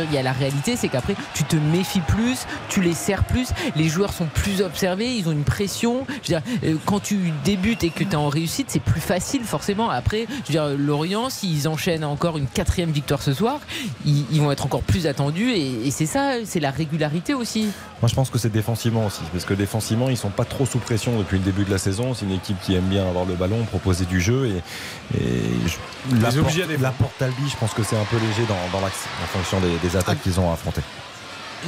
il 0.08 0.14
y 0.14 0.18
a 0.18 0.22
la 0.22 0.32
réalité, 0.32 0.76
c'est 0.76 0.88
qu'après, 0.88 1.14
tu 1.34 1.44
te 1.44 1.56
méfies 1.56 2.00
plus, 2.00 2.46
tu 2.68 2.80
les 2.80 2.94
sers 2.94 3.24
plus, 3.24 3.48
les 3.76 3.88
joueurs 3.88 4.12
sont 4.12 4.26
plus 4.26 4.62
observés, 4.62 5.14
ils 5.14 5.28
ont 5.28 5.32
une 5.32 5.44
pression. 5.44 6.06
Je 6.08 6.32
veux 6.34 6.40
dire, 6.40 6.42
euh, 6.64 6.74
quand 6.86 7.00
tu 7.00 7.18
débutes 7.44 7.84
et 7.84 7.90
que 7.90 8.04
tu 8.04 8.10
es 8.10 8.14
en 8.16 8.28
réussite, 8.28 8.66
c'est 8.70 8.80
plus 8.82 9.00
facile 9.00 9.42
forcément. 9.42 9.90
Après, 9.90 10.26
je 10.28 10.52
veux 10.52 10.52
dire, 10.52 10.68
Lorient, 10.78 11.30
s'ils 11.30 11.68
enchaînent 11.68 12.04
encore 12.04 12.38
une 12.38 12.46
quatrième 12.46 12.90
victoire 12.90 13.22
ce 13.22 13.32
soir, 13.34 13.60
ils, 14.06 14.24
ils 14.32 14.40
vont 14.40 14.50
être 14.52 14.64
encore 14.66 14.82
plus 14.82 15.06
attendus. 15.06 15.50
Et, 15.50 15.86
et 15.86 15.90
c'est 15.90 16.06
ça, 16.06 16.32
c'est 16.44 16.60
la 16.60 16.70
régularité 16.70 17.34
aussi. 17.34 17.68
Moi, 18.00 18.08
je 18.08 18.14
pense 18.14 18.30
que 18.30 18.38
c'est 18.38 18.48
défensivement 18.50 19.04
aussi, 19.06 19.20
parce 19.30 19.44
que 19.44 19.52
défensivement, 19.52 20.08
ils 20.08 20.16
sont 20.16 20.30
pas 20.30 20.46
trop 20.46 20.64
sous 20.64 20.78
pression 20.78 21.18
depuis 21.18 21.36
le 21.38 21.44
début 21.44 21.64
de 21.64 21.70
la 21.70 21.76
saison. 21.76 22.14
C'est 22.14 22.24
une 22.24 22.32
équipe 22.32 22.56
qui 22.62 22.74
aime 22.74 22.84
bien 22.88 23.06
avoir 23.06 23.26
le 23.26 23.34
ballon, 23.34 23.64
proposer 23.64 24.06
du 24.06 24.20
jeu, 24.22 24.46
et, 24.46 25.20
je- 25.66 26.16
défendre. 26.16 26.82
l'apport 26.82 27.10
Talbi, 27.18 27.48
je 27.50 27.56
pense 27.56 27.74
que 27.74 27.82
c'est 27.82 27.96
un 27.96 28.04
peu 28.04 28.16
léger 28.16 28.46
dans, 28.48 28.56
dans 28.78 28.82
l'axe 28.82 29.04
en 29.22 29.26
fonction 29.26 29.60
des, 29.60 29.76
des 29.86 29.96
attaques 29.96 30.22
qu'ils 30.22 30.40
ont 30.40 30.50
à 30.50 30.54
affronter. 30.54 30.80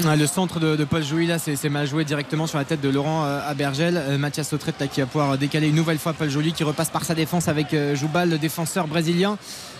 Ah, 0.06 0.16
Le 0.16 0.26
centre 0.26 0.58
de, 0.58 0.74
de 0.74 0.84
Paul 0.84 1.04
Jouy 1.04 1.26
là 1.26 1.38
c'est 1.38 1.54
c'est 1.54 1.68
mal 1.68 1.86
joué 1.86 2.06
directement 2.06 2.46
sur 2.46 2.56
la 2.56 2.64
tête 2.64 2.80
de 2.80 2.88
Laurent 2.88 3.26
euh, 3.26 3.40
Abergel 3.46 3.98
Euh, 3.98 4.16
Mathias 4.16 4.48
Sautrette 4.48 4.80
là 4.80 4.86
qui 4.86 5.00
va 5.02 5.06
pouvoir 5.06 5.36
décaler 5.36 5.68
une 5.68 5.74
nouvelle 5.74 5.98
fois 5.98 6.14
Paul 6.14 6.30
Joly 6.30 6.54
qui 6.54 6.64
repasse 6.64 6.88
par 6.88 7.04
sa 7.04 7.14
défense 7.14 7.46
avec 7.46 7.74
euh, 7.74 7.94
Joubal 7.94 8.30
le 8.30 8.38
défenseur 8.38 8.86
brésilien 8.88 9.36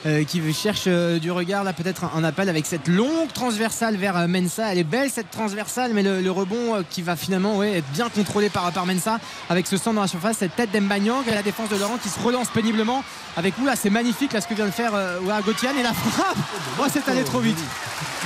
euh, 0.07 0.24
qui 0.24 0.41
cherche 0.53 0.85
euh, 0.87 1.19
du 1.19 1.31
regard 1.31 1.65
là 1.65 1.73
peut-être 1.73 2.05
un, 2.05 2.12
un 2.16 2.24
appel 2.24 2.49
avec 2.49 2.66
cette 2.66 2.89
longue 2.89 3.33
transversale 3.33 3.97
vers 3.97 4.16
euh, 4.16 4.27
Mensa 4.27 4.73
elle 4.73 4.79
est 4.79 4.85
belle 4.85 5.11
cette 5.11 5.31
transversale 5.31 5.93
mais 5.95 6.03
le, 6.03 6.20
le 6.20 6.31
rebond 6.31 6.74
euh, 6.74 6.83
qui 6.89 7.03
va 7.03 7.16
finalement 7.16 7.57
ouais, 7.57 7.79
être 7.79 7.89
bien 7.93 8.09
contrôlé 8.09 8.49
par, 8.49 8.70
par 8.73 8.87
Mensa 8.87 9.19
avec 9.49 9.66
ce 9.66 9.77
centre 9.77 9.97
dans 9.97 10.03
la 10.03 10.09
surface 10.09 10.39
cette 10.39 10.57
tête 10.57 10.70
d'Embanyang 10.73 11.23
et 11.29 11.35
la 11.35 11.43
défense 11.43 11.69
de 11.69 11.77
Laurent 11.77 11.99
qui 12.03 12.09
se 12.09 12.20
relance 12.20 12.49
péniblement 12.49 13.05
avec 13.37 13.57
oula 13.59 13.77
c'est 13.77 13.91
magnifique 13.91 14.33
là 14.33 14.41
ce 14.41 14.47
que 14.47 14.55
vient 14.55 14.66
de 14.66 14.70
faire 14.70 14.93
euh, 14.95 15.19
Gauthier 15.45 15.70
et 15.79 15.83
la 15.83 15.93
frappe 15.93 16.37
oh 16.81 16.85
c'est 16.93 17.09
allé 17.09 17.24
trop 17.24 17.41
vite 17.41 17.59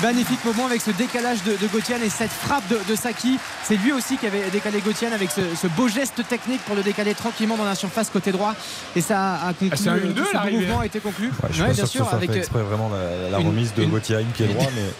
Magnifique 0.03 0.45
moment 0.45 0.67
avec 0.67 0.83
ce 0.83 0.91
décalage 0.91 1.43
de, 1.45 1.53
de 1.53 1.67
Gauthier 1.69 1.97
et 2.05 2.11
cette 2.11 2.31
frappe 2.31 2.69
de, 2.69 2.79
de 2.87 2.95
Saki. 2.95 3.39
C'est 3.65 3.77
lui 3.77 3.93
aussi 3.93 4.19
qui 4.19 4.27
avait 4.27 4.51
décalé 4.51 4.83
Gauthier 4.83 5.09
avec 5.09 5.31
ce, 5.31 5.41
ce 5.59 5.67
beau 5.69 5.89
geste 5.89 6.23
technique 6.29 6.61
pour 6.67 6.77
le 6.77 6.83
décaler 6.83 7.15
tranquillement 7.15 7.57
dans 7.57 7.65
la 7.65 7.75
surface 7.75 8.11
côté 8.11 8.31
droit. 8.31 8.55
Et 8.95 9.01
ça 9.01 9.37
a 9.37 9.55
conclu. 9.55 9.71
Ah, 9.73 9.77
c'est 9.77 9.89
un 9.89 9.97
1-2, 9.97 10.15
tout 10.15 10.25
ce 10.27 10.35
l'arrivée. 10.35 10.67
mouvement 10.67 10.81
a 10.81 10.87
été 10.87 11.01
conclu. 11.01 11.29
Ouais, 11.29 11.49
je 11.51 11.63
suis 11.63 11.66
Ouais, 11.69 11.75
pas 11.75 11.75
bien 11.77 11.87
sûr 11.87 12.09
Avec, 12.13 12.31
fait 12.33 12.39
exprès 12.39 12.63
vraiment 12.63 12.91
la, 12.91 13.31
la 13.31 13.41
une- 13.41 13.49
remise 13.49 13.75
de 13.75 13.83
une- 13.83 13.91
Gauthier 13.91 14.17
Haim, 14.17 14.25
pied 14.35 14.47
droit, 14.47 14.67
mais 14.75 14.83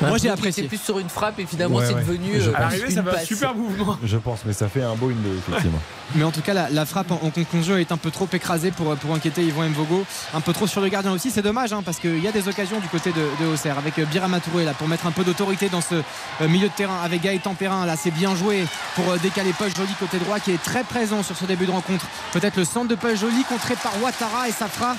Moi, 0.00 0.16
j'ai 0.18 0.30
apprécié. 0.30 0.62
était 0.62 0.68
plus 0.76 0.80
sur 0.80 1.00
une 1.00 1.08
frappe 1.08 1.40
et 1.40 1.44
finalement 1.44 1.78
Ouais, 1.78 1.86
c'est 1.88 1.92
ouais. 1.94 2.00
devenu 2.02 2.34
Je 2.40 2.50
euh, 2.50 2.52
pense. 2.52 2.54
À 2.54 2.60
l'arrivée, 2.60 2.90
ça 2.92 3.00
un 3.00 3.02
passe. 3.02 3.24
super 3.24 3.52
mouvement. 3.52 3.98
je 4.04 4.16
pense, 4.16 4.38
mais 4.46 4.52
ça 4.52 4.68
fait 4.68 4.82
un 4.84 4.94
beau 4.94 5.10
1-2, 5.10 5.14
effectivement. 5.48 5.80
Mais 6.14 6.22
en 6.24 6.30
tout 6.30 6.40
cas, 6.40 6.54
la, 6.54 6.70
la 6.70 6.86
frappe 6.86 7.10
en, 7.10 7.16
en 7.22 7.30
conclusion 7.30 7.76
est 7.76 7.90
un 7.92 7.96
peu 7.98 8.10
trop 8.12 8.28
écrasée 8.32 8.70
pour, 8.70 8.94
pour 8.96 9.12
inquiéter 9.12 9.42
Yvon 9.42 9.68
Mvogo. 9.68 10.04
Un 10.32 10.40
peu 10.40 10.52
trop 10.54 10.66
sur 10.68 10.80
le 10.80 10.88
gardien 10.88 11.10
aussi. 11.12 11.30
C'est 11.32 11.42
dommage 11.42 11.72
hein, 11.72 11.82
parce 11.84 11.98
qu'il 11.98 12.22
y 12.22 12.28
a 12.28 12.32
des 12.32 12.46
occasions 12.48 12.78
du 12.78 12.86
côté 12.88 13.10
de, 13.10 13.44
de 13.44 13.50
Auxerre 13.52 13.76
avec 13.76 13.98
euh, 13.98 14.04
Birama 14.06 14.38
Touré 14.40 14.64
là 14.64 14.72
pour 14.72 14.86
mettre 14.88 15.06
un 15.06 15.10
peu 15.10 15.24
d'autorité 15.24 15.68
dans 15.68 15.80
ce 15.82 15.96
euh, 15.96 16.48
milieu 16.48 16.68
de 16.68 16.72
terrain 16.72 17.00
avec 17.04 17.20
Gaëtan 17.22 17.54
Perrin. 17.54 17.84
Là, 17.84 17.96
c'est 18.00 18.12
bien 18.12 18.34
joué 18.36 18.64
pour 18.94 19.10
euh, 19.10 19.18
décaler 19.18 19.52
Paul 19.52 19.68
Joly 19.76 19.92
côté 19.98 20.18
droit 20.18 20.38
qui 20.38 20.52
est 20.52 20.62
très 20.62 20.84
présent 20.84 21.22
sur 21.24 21.36
ce 21.36 21.44
début 21.44 21.66
de 21.66 21.72
rencontre. 21.72 22.06
Peut-être 22.32 22.56
le 22.56 22.64
centre 22.64 22.86
de 22.88 22.94
Paul 22.94 23.14
Joly 23.16 23.42
contré 23.48 23.74
par 23.82 23.92
Ouattara 24.00 24.48
et 24.48 24.52
ça 24.52 24.68
fera 24.68 24.94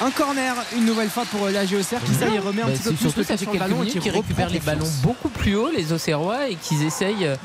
un 0.00 0.10
corner 0.10 0.54
une 0.76 0.84
nouvelle 0.84 1.08
fois 1.10 1.24
pour 1.24 1.46
euh, 1.46 1.50
la 1.50 1.62
Auxerre 1.62 2.02
qui 2.04 2.14
ça 2.14 2.28
y 2.28 2.38
remet 2.38 2.62
un 2.62 2.66
Bah, 2.66 2.72
petit 2.72 2.82
peu 2.82 2.90
plus 2.90 2.98
surtout 2.98 3.20
le 3.20 3.24
ça 3.24 3.36
fait 3.36 3.44
sur 3.44 3.52
le 3.52 3.58
ballon 3.58 3.82
et 3.82 3.86
qui 3.86 3.98
qu'ils 3.98 4.12
récupèrent 4.12 4.46
reprend 4.46 4.52
les 4.54 4.60
ballons 4.60 4.88
beaucoup 5.02 5.28
plus 5.28 5.56
haut 5.56 5.70
les 5.74 5.92
Auxerrois 5.92 6.48
et 6.48 6.54
qu'ils 6.54 6.82
essayent 6.84 7.26
euh, 7.26 7.36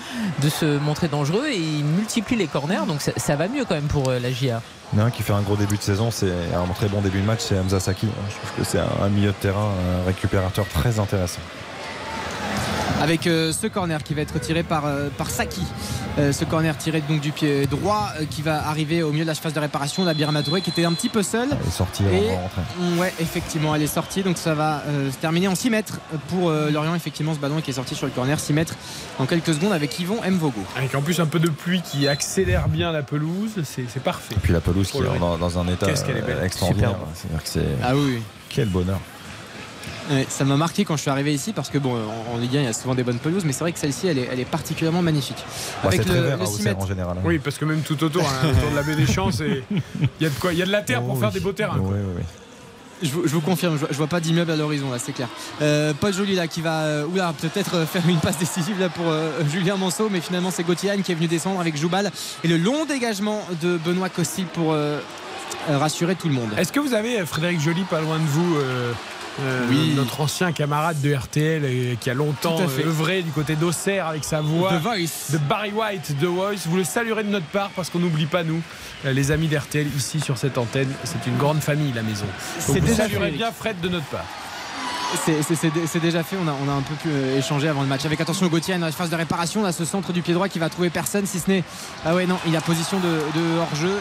de 0.41 0.49
se 0.49 0.77
montrer 0.77 1.07
dangereux 1.07 1.47
et 1.49 1.57
ils 1.57 1.83
multiplient 1.83 2.35
les 2.35 2.47
corners 2.47 2.85
donc 2.87 3.01
ça, 3.01 3.11
ça 3.17 3.35
va 3.35 3.47
mieux 3.47 3.65
quand 3.65 3.75
même 3.75 3.83
pour 3.87 4.09
euh, 4.09 4.19
la 4.19 4.31
GIA 4.31 4.61
Il 4.93 4.99
y 4.99 5.01
en 5.01 5.05
a 5.05 5.07
un 5.07 5.11
qui 5.11 5.23
fait 5.23 5.33
un 5.33 5.41
gros 5.41 5.55
début 5.55 5.77
de 5.77 5.81
saison, 5.81 6.11
c'est 6.11 6.31
un 6.53 6.73
très 6.73 6.87
bon 6.87 7.01
début 7.01 7.19
de 7.21 7.25
match, 7.25 7.39
c'est 7.41 7.57
Hamza 7.57 7.79
Saki. 7.79 8.07
Je 8.29 8.35
trouve 8.35 8.51
que 8.59 8.63
c'est 8.63 8.79
un, 8.79 9.03
un 9.05 9.09
milieu 9.09 9.29
de 9.29 9.35
terrain, 9.41 9.71
un 10.01 10.05
récupérateur 10.05 10.65
très 10.67 10.99
intéressant. 10.99 11.39
Avec 13.01 13.27
euh, 13.27 13.51
ce 13.51 13.67
corner 13.67 14.01
qui 14.03 14.13
va 14.13 14.21
être 14.21 14.39
tiré 14.39 14.63
par, 14.63 14.85
euh, 14.85 15.09
par 15.17 15.29
Saki. 15.29 15.61
Euh, 16.19 16.31
ce 16.31 16.45
corner 16.45 16.77
tiré 16.77 17.01
donc 17.01 17.21
du 17.21 17.31
pied 17.31 17.65
droit 17.65 18.09
euh, 18.19 18.25
qui 18.29 18.41
va 18.43 18.67
arriver 18.67 19.01
au 19.01 19.11
milieu 19.11 19.23
de 19.23 19.27
la 19.29 19.33
phase 19.35 19.53
de 19.53 19.59
réparation. 19.59 20.05
La 20.05 20.13
Birama 20.13 20.43
Touré 20.43 20.61
qui 20.61 20.69
était 20.69 20.85
un 20.85 20.93
petit 20.93 21.09
peu 21.09 21.23
seule. 21.23 21.49
Elle 21.51 21.67
est 21.67 21.71
sortie 21.71 22.03
Et- 22.03 22.07
avant 22.07 22.17
de 22.21 22.41
rentrer. 22.41 22.61
Ouais, 22.99 23.13
effectivement, 23.19 23.73
elle 23.75 23.81
est 23.81 23.87
sortie. 23.87 24.21
Donc 24.23 24.37
ça 24.37 24.53
va 24.53 24.83
euh, 24.87 25.11
se 25.11 25.17
terminer 25.17 25.47
en 25.47 25.55
6 25.55 25.69
mètres 25.71 25.99
pour 26.29 26.49
euh, 26.49 26.69
Lorient. 26.69 26.95
Effectivement, 26.95 27.33
ce 27.33 27.39
ballon 27.39 27.61
qui 27.61 27.71
est 27.71 27.73
sorti 27.73 27.95
sur 27.95 28.05
le 28.05 28.11
corner 28.11 28.39
6 28.39 28.53
mètres 28.53 28.75
en 29.19 29.25
quelques 29.25 29.53
secondes 29.55 29.73
avec 29.73 29.99
Yvon 29.99 30.19
Mvogo. 30.29 30.61
Avec 30.77 30.93
en 30.95 31.01
plus 31.01 31.19
un 31.19 31.25
peu 31.25 31.39
de 31.39 31.49
pluie 31.49 31.81
qui 31.81 32.07
accélère 32.07 32.69
bien 32.69 32.91
la 32.91 33.01
pelouse, 33.03 33.51
c'est 33.63 34.03
parfait. 34.03 34.35
Et 34.35 34.39
puis 34.39 34.53
la 34.53 34.61
pelouse 34.61 34.91
qui 34.91 34.99
est 34.99 35.19
dans, 35.19 35.37
dans 35.37 35.59
un 35.59 35.67
état 35.67 35.87
est 35.89 36.03
euh, 36.09 36.45
extraordinaire. 36.45 36.95
Que 37.33 37.39
c'est. 37.49 37.65
Ah 37.83 37.95
oui. 37.95 38.21
Quel 38.49 38.69
bonheur. 38.69 38.99
Ouais, 40.11 40.25
ça 40.29 40.43
m'a 40.43 40.57
marqué 40.57 40.83
quand 40.83 40.97
je 40.97 41.01
suis 41.01 41.09
arrivé 41.09 41.33
ici 41.33 41.53
parce 41.53 41.69
que 41.69 41.77
bon, 41.77 41.95
en, 42.33 42.37
Ligue 42.37 42.57
1 42.57 42.59
il 42.59 42.65
y 42.65 42.67
a 42.67 42.73
souvent 42.73 42.93
des 42.93 43.03
bonnes 43.03 43.19
pelouses, 43.19 43.45
mais 43.45 43.53
c'est 43.53 43.61
vrai 43.61 43.71
que 43.71 43.79
celle-ci 43.79 44.07
elle 44.07 44.17
est, 44.19 44.27
elle 44.31 44.39
est 44.39 44.45
particulièrement 44.45 45.01
magnifique. 45.01 45.37
Bah, 45.81 45.87
Avec 45.89 46.05
le- 46.05 46.13
vert 46.13 46.37
le 46.37 46.43
à 46.43 46.45
6 46.45 46.53
Auxerre 46.55 46.65
mètres. 46.73 46.83
en 46.83 46.87
général. 46.87 47.17
hein. 47.17 47.21
Oui, 47.23 47.39
parce 47.39 47.57
que 47.57 47.63
même 47.65 47.81
tout 47.81 48.03
autour, 48.03 48.23
hein, 48.23 48.49
autour 48.49 48.69
de 48.71 48.75
la 48.75 48.83
baie 48.83 48.95
des 48.95 49.05
Champs, 49.07 49.29
il 49.39 49.63
y 50.19 50.25
a 50.25 50.29
de 50.29 50.35
quoi, 50.39 50.51
il 50.51 50.59
y 50.59 50.61
a 50.61 50.65
de 50.65 50.71
la 50.71 50.81
terre 50.81 51.01
pour 51.01 51.13
Oh 51.15 51.19
faire 51.19 51.29
oui. 51.29 51.33
des 51.35 51.39
beaux 51.39 51.53
terrains. 51.53 51.77
Oui, 51.79 51.85
quoi. 51.87 51.93
oui, 51.97 52.13
oui. 52.17 52.23
Je, 53.01 53.09
vous- 53.11 53.23
je 53.27 53.33
vous 53.33 53.41
confirme, 53.41 53.73
je 53.75 53.79
vois, 53.79 53.87
je 53.91 53.97
vois 53.97 54.07
pas 54.07 54.19
d'immeuble 54.19 54.51
à 54.51 54.55
l'horizon 54.55 54.89
là, 54.91 54.97
c'est 54.99 55.11
clair. 55.13 55.27
Euh, 55.61 55.93
Paul 55.99 56.13
Joly 56.13 56.35
là 56.35 56.47
qui 56.47 56.61
va 56.61 56.81
euh, 56.83 57.05
oula, 57.05 57.33
peut-être 57.39 57.75
euh, 57.75 57.85
faire 57.85 58.03
une 58.07 58.19
passe 58.19 58.37
décisive 58.37 58.79
là 58.79 58.89
pour 58.89 59.05
euh, 59.09 59.29
Julien 59.51 59.75
Manceau, 59.77 60.09
mais 60.09 60.19
finalement 60.21 60.51
c'est 60.51 60.63
Gauthier 60.63 60.91
qui 61.03 61.11
est 61.11 61.15
venu 61.15 61.27
descendre 61.27 61.59
avec 61.59 61.75
Joubal 61.77 62.11
et 62.43 62.47
le 62.47 62.57
long 62.57 62.85
dégagement 62.85 63.41
de 63.61 63.77
Benoît 63.77 64.09
Costil 64.09 64.45
pour 64.45 64.75
rassurer 65.69 66.15
tout 66.15 66.27
le 66.27 66.33
monde. 66.33 66.49
Est-ce 66.57 66.71
que 66.71 66.79
vous 66.79 66.93
avez 66.93 67.25
Frédéric 67.25 67.59
Joly 67.61 67.83
pas 67.83 67.99
loin 68.01 68.19
de 68.19 68.25
vous 68.25 68.55
euh, 69.39 69.43
euh, 69.63 69.67
Oui. 69.69 69.93
notre 69.95 70.21
ancien 70.21 70.51
camarade 70.51 70.99
de 71.01 71.13
RTL 71.13 71.65
et 71.65 71.97
qui 71.99 72.09
a 72.09 72.13
longtemps 72.13 72.57
euh, 72.59 72.85
œuvré 72.85 73.21
du 73.23 73.31
côté 73.31 73.55
d'Auxerre 73.55 74.07
avec 74.07 74.23
sa 74.23 74.41
voix 74.41 74.73
The 74.73 74.81
Voice. 74.81 75.31
de 75.31 75.37
Barry 75.37 75.71
White 75.71 76.17
de 76.19 76.27
Voice. 76.27 76.65
Vous 76.67 76.77
le 76.77 76.83
saluerez 76.83 77.23
de 77.23 77.29
notre 77.29 77.45
part 77.47 77.69
parce 77.75 77.89
qu'on 77.89 77.99
n'oublie 77.99 78.25
pas 78.25 78.43
nous, 78.43 78.61
euh, 79.05 79.13
les 79.13 79.31
amis 79.31 79.47
d'RTL 79.47 79.87
ici 79.95 80.19
sur 80.19 80.37
cette 80.37 80.57
antenne. 80.57 80.91
C'est 81.03 81.25
une 81.27 81.37
grande 81.37 81.61
famille 81.61 81.91
la 81.93 82.03
maison. 82.03 82.25
C'est 82.59 82.79
déjà 82.81 83.07
bien 83.07 83.51
Fred 83.51 83.79
de 83.81 83.89
notre 83.89 84.05
part. 84.05 84.25
C'est- 85.15 85.99
déjà 85.99 86.23
fait, 86.23 86.35
on 86.43 86.47
a, 86.47 86.55
on 86.65 86.69
a 86.69 86.73
un 86.73 86.81
peu 86.81 86.95
pu 86.95 87.09
euh, 87.09 87.37
échanger 87.37 87.67
avant 87.67 87.81
le 87.81 87.87
match. 87.87 88.03
Avec 88.05 88.19
attention 88.19 88.47
Gauthier 88.47 88.77
la 88.77 88.91
phase 88.91 89.09
de 89.09 89.15
réparation, 89.15 89.61
là 89.61 89.71
ce 89.71 89.85
centre 89.85 90.11
du 90.11 90.21
pied 90.21 90.33
droit 90.33 90.49
qui 90.49 90.59
va 90.59 90.69
trouver 90.69 90.89
personne 90.89 91.25
si 91.25 91.39
ce 91.39 91.49
n'est. 91.49 91.63
Ah 92.05 92.15
ouais 92.15 92.25
non, 92.25 92.37
il 92.47 92.55
a 92.57 92.61
position 92.61 92.99
de, 92.99 93.57
hors-jeu, 93.59 93.93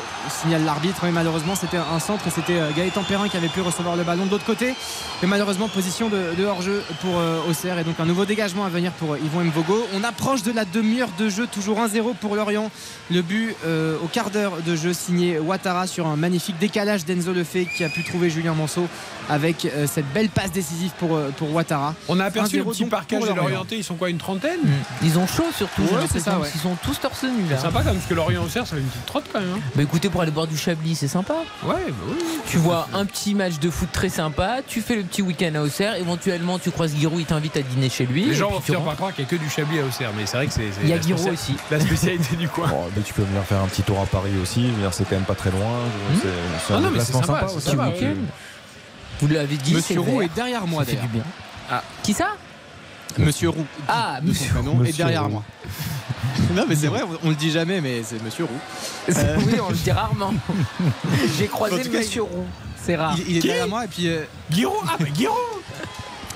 signale 0.43 0.65
l'arbitre, 0.65 1.01
mais 1.05 1.13
malheureusement 1.13 1.55
c'était 1.55 1.77
un 1.77 1.99
centre 2.01 2.25
c'était 2.35 2.59
euh, 2.59 2.71
Gaëtan 2.77 3.03
Perrin 3.05 3.29
qui 3.29 3.37
avait 3.37 3.49
pu 3.49 3.61
recevoir 3.61 3.95
le 3.95 4.03
ballon 4.05 4.27
de 4.27 4.31
l'autre 4.31 4.45
côté. 4.45 4.75
Mais 5.23 5.29
malheureusement 5.29 5.69
position 5.69 6.09
de, 6.09 6.45
hors-jeu 6.45 6.83
pour 7.03 7.19
euh, 7.19 7.41
Auxerre 7.49 7.79
et 7.79 7.85
donc 7.85 8.01
un 8.01 8.07
nouveau 8.07 8.25
dégagement 8.25 8.65
à 8.65 8.69
venir 8.69 8.91
pour 8.93 9.17
Yvon 9.17 9.45
Mvogo. 9.45 9.87
On 9.95 10.03
approche 10.05 10.43
de 10.43 10.51
la 10.53 10.65
demi-heure 10.65 11.11
de 11.19 11.29
jeu, 11.29 11.47
toujours 11.47 11.79
1-0 11.79 12.15
pour 12.21 12.35
Lorient. 12.35 12.71
Le 13.11 13.23
but 13.23 13.55
au 14.03 14.07
quart 14.09 14.31
d'heure 14.31 14.55
de 14.65 14.75
jeu 14.75 14.93
signé 14.93 15.39
Ouattara 15.39 15.87
sur 15.87 16.07
un 16.07 16.17
magnifique 16.17 16.59
décalage 16.59 17.05
d'Enzo 17.05 17.33
Lefebvre 17.33 17.71
qui 17.77 17.85
a 17.85 17.89
pu 17.89 18.03
trouver 18.03 18.31
Julien 18.31 18.55
Manceau 18.55 18.87
avec 19.29 19.67
cette 19.87 20.11
belle 20.13 20.29
passe 20.31 20.53
décisive 20.53 20.93
pour, 21.07 21.17
euh, 21.17 21.31
pour 21.37 21.53
Ouattara. 21.53 21.95
On 22.09 22.21
a 22.21 22.25
aperçu 22.27 22.57
1-0 22.57 22.59
le 22.59 22.65
petit 22.71 22.85
parcage 22.85 23.21
de 23.23 23.27
Lorient. 23.27 23.43
l'Orienté, 23.43 23.77
ils 23.77 23.85
sont 23.85 23.97
quoi 23.97 24.09
une 24.11 24.19
trentaine 24.19 24.61
ils 25.03 25.19
ont 25.19 25.27
chaud 25.27 25.45
surtout 25.57 25.83
Ouais, 25.83 26.07
c'est 26.11 26.21
ça, 26.21 26.39
ouais. 26.39 26.49
qu'ils 26.51 26.61
sont 26.61 26.77
tous 26.83 27.01
torse 27.01 27.25
nu 27.25 27.31
là 27.51 27.57
C'est 27.57 27.63
sympa 27.63 27.81
quand 27.81 27.87
même 27.87 27.97
parce 27.97 28.07
que 28.07 28.15
Lorient 28.15 28.43
Auxerre 28.45 28.67
ça 28.67 28.77
fait 28.77 28.83
une 28.83 28.89
petite 28.89 29.07
trotte 29.07 29.25
quand 29.33 29.41
même. 29.41 29.49
hein. 29.57 29.61
bah 29.75 29.83
écoutez 29.83 30.09
pour 30.11 30.23
aller 30.23 30.31
boire 30.31 30.47
du 30.47 30.57
chablis 30.57 30.95
c'est 30.95 31.09
sympa 31.09 31.35
Ouais, 31.65 31.75
bah 31.89 31.95
oui. 32.09 32.15
tu 32.47 32.57
vois 32.59 32.89
un 32.95 33.05
petit 33.05 33.35
match 33.35 33.59
de 33.59 33.69
foot 33.71 33.89
très 33.93 34.09
sympa 34.09 34.59
tu 34.67 34.81
fais 34.81 34.95
le 34.97 35.03
petit 35.03 35.23
week-end 35.23 35.53
à 35.57 35.63
Auxerre 35.63 35.97
éventuellement 35.97 36.59
tu 36.59 36.71
croises 36.71 36.95
Giroud 36.97 37.19
il 37.21 37.27
t'invite 37.27 37.57
à 37.57 37.63
dîner 37.63 37.89
chez 37.91 38.07
lui 38.07 38.27
Les 38.27 38.35
gens 38.35 38.51
vont 38.51 38.57
rentres. 38.57 38.85
par 38.85 38.97
croire 38.97 39.15
qu'il 39.15 39.25
n'y 39.25 39.29
a 39.29 39.31
que 39.31 39.37
du 39.37 39.51
Chablis 39.51 39.81
à 39.81 39.85
Auxerre, 39.85 40.11
mais 40.17 40.27
c'est 40.27 40.37
vrai 40.37 40.47
que 40.47 40.53
c'est. 40.53 40.69
il 40.83 40.89
y 40.89 40.93
a 40.93 40.97
la 40.97 41.03
Giroud 41.03 41.29
aussi 41.33 41.55
La 41.71 41.81
spécialité 41.81 42.37
du 42.37 42.49
coin. 42.49 42.69
Bon, 42.69 42.85
mais 42.97 43.03
tu 43.03 43.13
peux 43.13 43.23
venir 43.23 43.43
faire 43.43 43.61
un 43.61 43.67
petit 43.67 43.83
tour 43.83 43.99
à 44.01 44.07
Paris 44.07 44.33
aussi. 44.43 44.67
C'est 44.93 45.05
quand 45.09 45.17
même 45.17 45.25
pas 45.25 45.35
très 45.35 45.51
loin. 45.51 45.61
C'est 46.23 46.29
c'est 46.67 46.75
Ah 46.75 46.77
un 46.77 46.81
non, 46.81 46.91
mais 46.91 47.01
c'est 47.01 47.13
déplacement 47.13 47.39
sympa, 47.39 47.47
vous 49.23 49.29
l'avez 49.29 49.57
dit 49.57 49.73
Monsieur 49.75 50.01
Roux 50.01 50.19
vert. 50.19 50.23
est 50.31 50.35
derrière 50.35 50.67
moi 50.67 50.85
d'ailleurs. 50.85 51.03
du 51.03 51.09
bien 51.09 51.23
Ah. 51.71 51.83
qui 52.03 52.13
ça? 52.13 52.29
Monsieur 53.19 53.51
Roux. 53.51 53.67
ah 53.89 54.19
monsieur 54.23 54.51
prénom, 54.53 54.83
est 54.85 54.97
derrière 54.97 55.25
Roux. 55.25 55.31
moi. 55.31 55.45
non 56.55 56.65
mais 56.69 56.75
c'est 56.75 56.87
vrai, 56.89 57.03
on, 57.03 57.27
on 57.27 57.29
le 57.31 57.35
dit 57.37 57.51
jamais, 57.51 57.81
mais 57.81 58.03
c'est 58.03 58.23
Monsieur 58.23 58.45
Roux. 58.45 58.61
Euh, 59.17 59.37
oui 59.47 59.55
on 59.65 59.71
le 59.71 59.77
dit 59.77 59.91
rarement 59.93 60.35
j'ai 61.39 61.47
croisé 61.47 61.83
cas, 61.83 61.99
monsieur 61.99 62.23
Roux 62.23 62.47
c'est 62.85 62.97
rare 62.97 63.15
Il, 63.19 63.31
il 63.31 63.37
est 63.39 63.41
derrière 63.41 63.69
moi 63.69 63.85
et 63.85 63.89
puis 63.89 64.09
euh, 64.09 64.25
Giroud 64.51 64.77
Ah, 64.89 64.97
mais 64.99 65.13
Giroud 65.15 65.37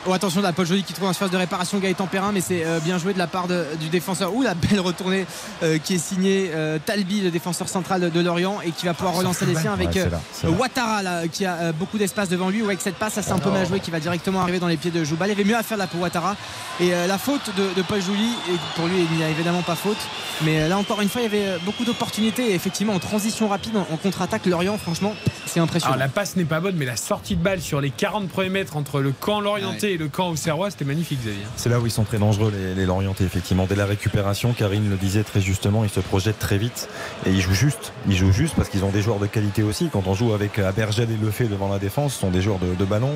Oh, 0.08 0.12
attention, 0.12 0.40
la 0.40 0.52
Paul 0.52 0.66
Joly 0.66 0.84
qui 0.84 0.92
trouve 0.92 1.08
un 1.08 1.12
surface 1.12 1.32
de 1.32 1.36
réparation 1.36 1.78
Gaëtan 1.78 2.06
Perrin, 2.06 2.30
mais 2.32 2.40
c'est 2.40 2.64
euh, 2.64 2.78
bien 2.78 2.96
joué 2.96 3.12
de 3.12 3.18
la 3.18 3.26
part 3.26 3.48
de- 3.48 3.64
du 3.80 3.88
défenseur. 3.88 4.32
Ouh, 4.34 4.42
la 4.42 4.54
belle 4.54 4.78
retournée 4.78 5.26
euh, 5.64 5.78
qui 5.78 5.94
est 5.94 5.98
signée 5.98 6.50
euh, 6.54 6.78
Talbi, 6.84 7.22
le 7.22 7.30
défenseur 7.32 7.68
central 7.68 8.00
de, 8.02 8.08
de 8.08 8.20
Lorient, 8.20 8.60
et 8.64 8.70
qui 8.70 8.86
va 8.86 8.94
pouvoir 8.94 9.14
relancer 9.16 9.44
les 9.46 9.56
siens 9.56 9.72
avec 9.72 9.88
Ouais, 9.94 10.08
là. 10.08 10.50
Ouattara 10.50 11.02
là, 11.02 11.26
qui 11.26 11.44
a 11.44 11.54
euh, 11.54 11.72
beaucoup 11.72 11.98
d'espace 11.98 12.28
devant 12.28 12.50
lui. 12.50 12.60
Ouais, 12.60 12.68
avec 12.68 12.80
cette 12.82 12.94
passe, 12.96 13.14
ça 13.14 13.22
c'est 13.22 13.32
un 13.32 13.38
peu 13.38 13.50
mal 13.50 13.66
joué 13.66 13.80
qui 13.80 13.90
va 13.90 13.98
directement 13.98 14.40
arriver 14.42 14.60
dans 14.60 14.68
les 14.68 14.76
pieds 14.76 14.92
de 14.92 15.02
Joubal. 15.02 15.28
Il 15.28 15.32
y 15.32 15.34
avait 15.40 15.44
mieux 15.48 15.56
à 15.56 15.62
faire 15.64 15.76
là 15.78 15.88
pour 15.88 16.00
Ouattara. 16.00 16.36
Et 16.78 16.94
euh, 16.94 17.06
la 17.08 17.18
faute 17.18 17.50
de, 17.56 17.74
de 17.74 17.82
Paul 17.82 17.98
et 17.98 18.56
pour 18.76 18.86
lui, 18.86 19.06
il 19.10 19.16
n'y 19.16 19.24
a 19.24 19.28
évidemment 19.28 19.62
pas 19.62 19.74
faute. 19.74 19.96
Mais 20.44 20.60
euh, 20.62 20.68
là 20.68 20.78
encore 20.78 21.00
une 21.00 21.08
fois, 21.08 21.22
il 21.22 21.24
y 21.24 21.28
avait 21.28 21.46
euh, 21.48 21.58
beaucoup 21.64 21.84
d'opportunités. 21.84 22.50
Et 22.50 22.54
effectivement, 22.54 22.92
en 22.92 22.98
transition 23.00 23.48
rapide, 23.48 23.76
en, 23.76 23.80
en 23.92 23.96
contre-attaque, 23.96 24.46
Lorient, 24.46 24.78
franchement, 24.78 25.14
c'est 25.46 25.58
impressionnant. 25.58 25.94
Alors 25.94 26.06
la 26.06 26.12
passe 26.12 26.36
n'est 26.36 26.44
pas 26.44 26.60
bonne, 26.60 26.76
mais 26.76 26.84
la 26.84 26.96
sortie 26.96 27.34
de 27.34 27.42
balle 27.42 27.60
sur 27.60 27.80
les 27.80 27.90
40 27.90 28.28
premiers 28.28 28.50
mètres 28.50 28.76
entre 28.76 29.00
le 29.00 29.10
camp 29.12 29.40
Lorienté 29.40 29.94
et 29.94 29.95
le 29.98 30.08
camp 30.08 30.30
Auxerrois, 30.30 30.70
c'était 30.70 30.84
magnifique, 30.84 31.20
Xavier. 31.20 31.44
C'est 31.56 31.68
là 31.68 31.80
où 31.80 31.86
ils 31.86 31.90
sont 31.90 32.04
très 32.04 32.18
dangereux, 32.18 32.52
les, 32.54 32.74
les 32.74 32.86
Lorientais, 32.86 33.24
effectivement. 33.24 33.66
Dès 33.66 33.76
la 33.76 33.86
récupération, 33.86 34.52
Karine 34.52 34.88
le 34.88 34.96
disait 34.96 35.22
très 35.22 35.40
justement, 35.40 35.84
ils 35.84 35.90
se 35.90 36.00
projettent 36.00 36.38
très 36.38 36.58
vite 36.58 36.88
et 37.26 37.30
ils 37.30 37.40
jouent 37.40 37.54
juste. 37.54 37.92
Ils 38.08 38.16
jouent 38.16 38.32
juste 38.32 38.54
parce 38.54 38.68
qu'ils 38.68 38.84
ont 38.84 38.90
des 38.90 39.02
joueurs 39.02 39.18
de 39.18 39.26
qualité 39.26 39.62
aussi. 39.62 39.88
Quand 39.92 40.06
on 40.06 40.14
joue 40.14 40.32
avec 40.32 40.58
Abergel 40.58 41.10
et 41.10 41.16
Lefebvre 41.16 41.50
devant 41.50 41.68
la 41.68 41.78
défense, 41.78 42.14
ce 42.14 42.20
sont 42.20 42.30
des 42.30 42.42
joueurs 42.42 42.58
de, 42.58 42.84
ballon. 42.84 43.12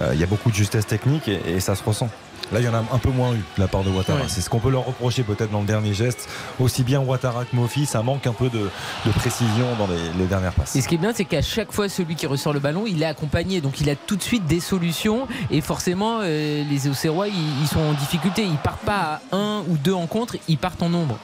Euh, 0.00 0.10
Il 0.14 0.20
y 0.20 0.22
a 0.22 0.26
beaucoup 0.26 0.50
de 0.50 0.54
justesse 0.54 0.86
technique 0.86 1.28
et 1.28 1.60
ça 1.60 1.74
se 1.74 1.82
ressent. 1.82 2.08
Là, 2.52 2.60
il 2.60 2.64
y 2.64 2.68
en 2.68 2.74
a 2.74 2.78
un 2.78 2.98
peu 2.98 3.10
moins 3.10 3.32
eu 3.34 3.38
de 3.38 3.60
la 3.60 3.68
part 3.68 3.82
de 3.84 3.90
Ouattara. 3.90 4.20
Ouais. 4.20 4.24
C'est 4.28 4.40
ce 4.40 4.50
qu'on 4.50 4.58
peut 4.58 4.70
leur 4.70 4.84
reprocher 4.84 5.22
peut-être 5.22 5.50
dans 5.50 5.60
le 5.60 5.66
dernier 5.66 5.94
geste. 5.94 6.28
Aussi 6.58 6.82
bien 6.82 7.00
Ouattara 7.00 7.44
que 7.44 7.54
Mofi, 7.54 7.86
ça 7.86 8.02
manque 8.02 8.26
un 8.26 8.32
peu 8.32 8.48
de, 8.48 8.68
de 9.06 9.10
précision 9.12 9.66
dans 9.78 9.86
les, 9.86 10.18
les 10.18 10.26
dernières 10.26 10.52
passes. 10.52 10.74
Et 10.76 10.80
ce 10.80 10.88
qui 10.88 10.96
est 10.96 10.98
bien, 10.98 11.12
c'est 11.14 11.24
qu'à 11.24 11.42
chaque 11.42 11.72
fois, 11.72 11.88
celui 11.88 12.16
qui 12.16 12.26
ressort 12.26 12.52
le 12.52 12.60
ballon, 12.60 12.84
il 12.86 13.02
est 13.02 13.06
accompagné. 13.06 13.60
Donc 13.60 13.80
il 13.80 13.88
a 13.88 13.96
tout 13.96 14.16
de 14.16 14.22
suite 14.22 14.46
des 14.46 14.60
solutions. 14.60 15.28
Et 15.50 15.60
forcément, 15.60 16.18
euh, 16.22 16.64
les 16.64 16.88
ils, 16.88 17.62
ils 17.62 17.68
sont 17.68 17.80
en 17.80 17.92
difficulté. 17.92 18.44
Ils 18.44 18.56
partent 18.56 18.84
pas 18.84 19.20
à 19.30 19.36
un 19.36 19.60
ou 19.68 19.76
deux 19.76 19.94
en 19.94 20.06
contre, 20.06 20.36
ils 20.48 20.58
partent 20.58 20.82
en 20.82 20.88
nombre. 20.88 21.18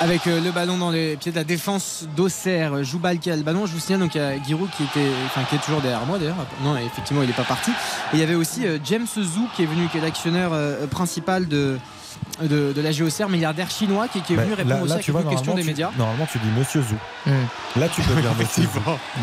Avec 0.00 0.26
euh, 0.26 0.40
le 0.40 0.50
ballon 0.50 0.78
dans 0.78 0.90
les 0.90 1.16
pieds 1.16 1.30
de 1.30 1.36
la 1.36 1.44
défense 1.44 2.04
d'Auxerre. 2.16 2.82
Joubal 2.84 3.18
qui 3.18 3.30
a 3.30 3.36
le 3.36 3.42
ballon. 3.42 3.66
Je 3.66 3.72
vous 3.72 3.78
signale 3.80 4.00
donc 4.00 4.14
il 4.14 4.20
y 4.20 4.24
a 4.24 4.42
Giroud 4.42 4.68
qui 4.76 4.82
était, 4.84 5.08
enfin 5.26 5.42
qui 5.48 5.56
est 5.56 5.58
toujours 5.58 5.80
derrière 5.80 6.04
moi 6.06 6.18
d'ailleurs. 6.18 6.36
Non, 6.62 6.76
effectivement, 6.76 7.22
il 7.22 7.28
n'est 7.28 7.34
pas 7.34 7.44
parti. 7.44 7.70
Et 7.70 8.14
il 8.16 8.20
y 8.20 8.22
avait 8.22 8.34
aussi 8.34 8.66
euh, 8.66 8.78
James 8.84 9.06
Zhou 9.06 9.48
qui 9.54 9.62
est 9.62 9.66
venu, 9.66 9.86
qui 9.88 9.98
est 9.98 10.00
l'actionneur 10.00 10.52
euh, 10.54 10.86
principal 10.86 11.46
de 11.48 11.78
de, 12.42 12.72
de 12.74 12.80
la 12.82 12.92
GOCR, 12.92 13.28
milliardaire 13.28 13.70
chinois 13.70 14.06
qui, 14.08 14.20
qui 14.20 14.32
est 14.34 14.36
Bah, 14.36 14.42
venu 14.42 14.54
répondre 14.54 14.74
là, 14.76 14.82
aussi 14.82 14.88
là, 14.92 14.96
à 14.96 14.98
tu 14.98 15.10
vois, 15.10 15.20
quelques 15.22 15.32
questions 15.36 15.54
des 15.54 15.62
tu- 15.62 15.68
médias. 15.68 15.90
Normalement, 15.98 16.26
tu 16.30 16.38
dis 16.38 16.48
Monsieur 16.58 16.82
Zou. 16.82 16.94
Hmm. 17.26 17.80
Là, 17.80 17.88
tu 17.88 18.02
peux 18.02 18.14
dire 18.20 18.34
Monsieur 18.38 18.62
Zou. 18.64 18.80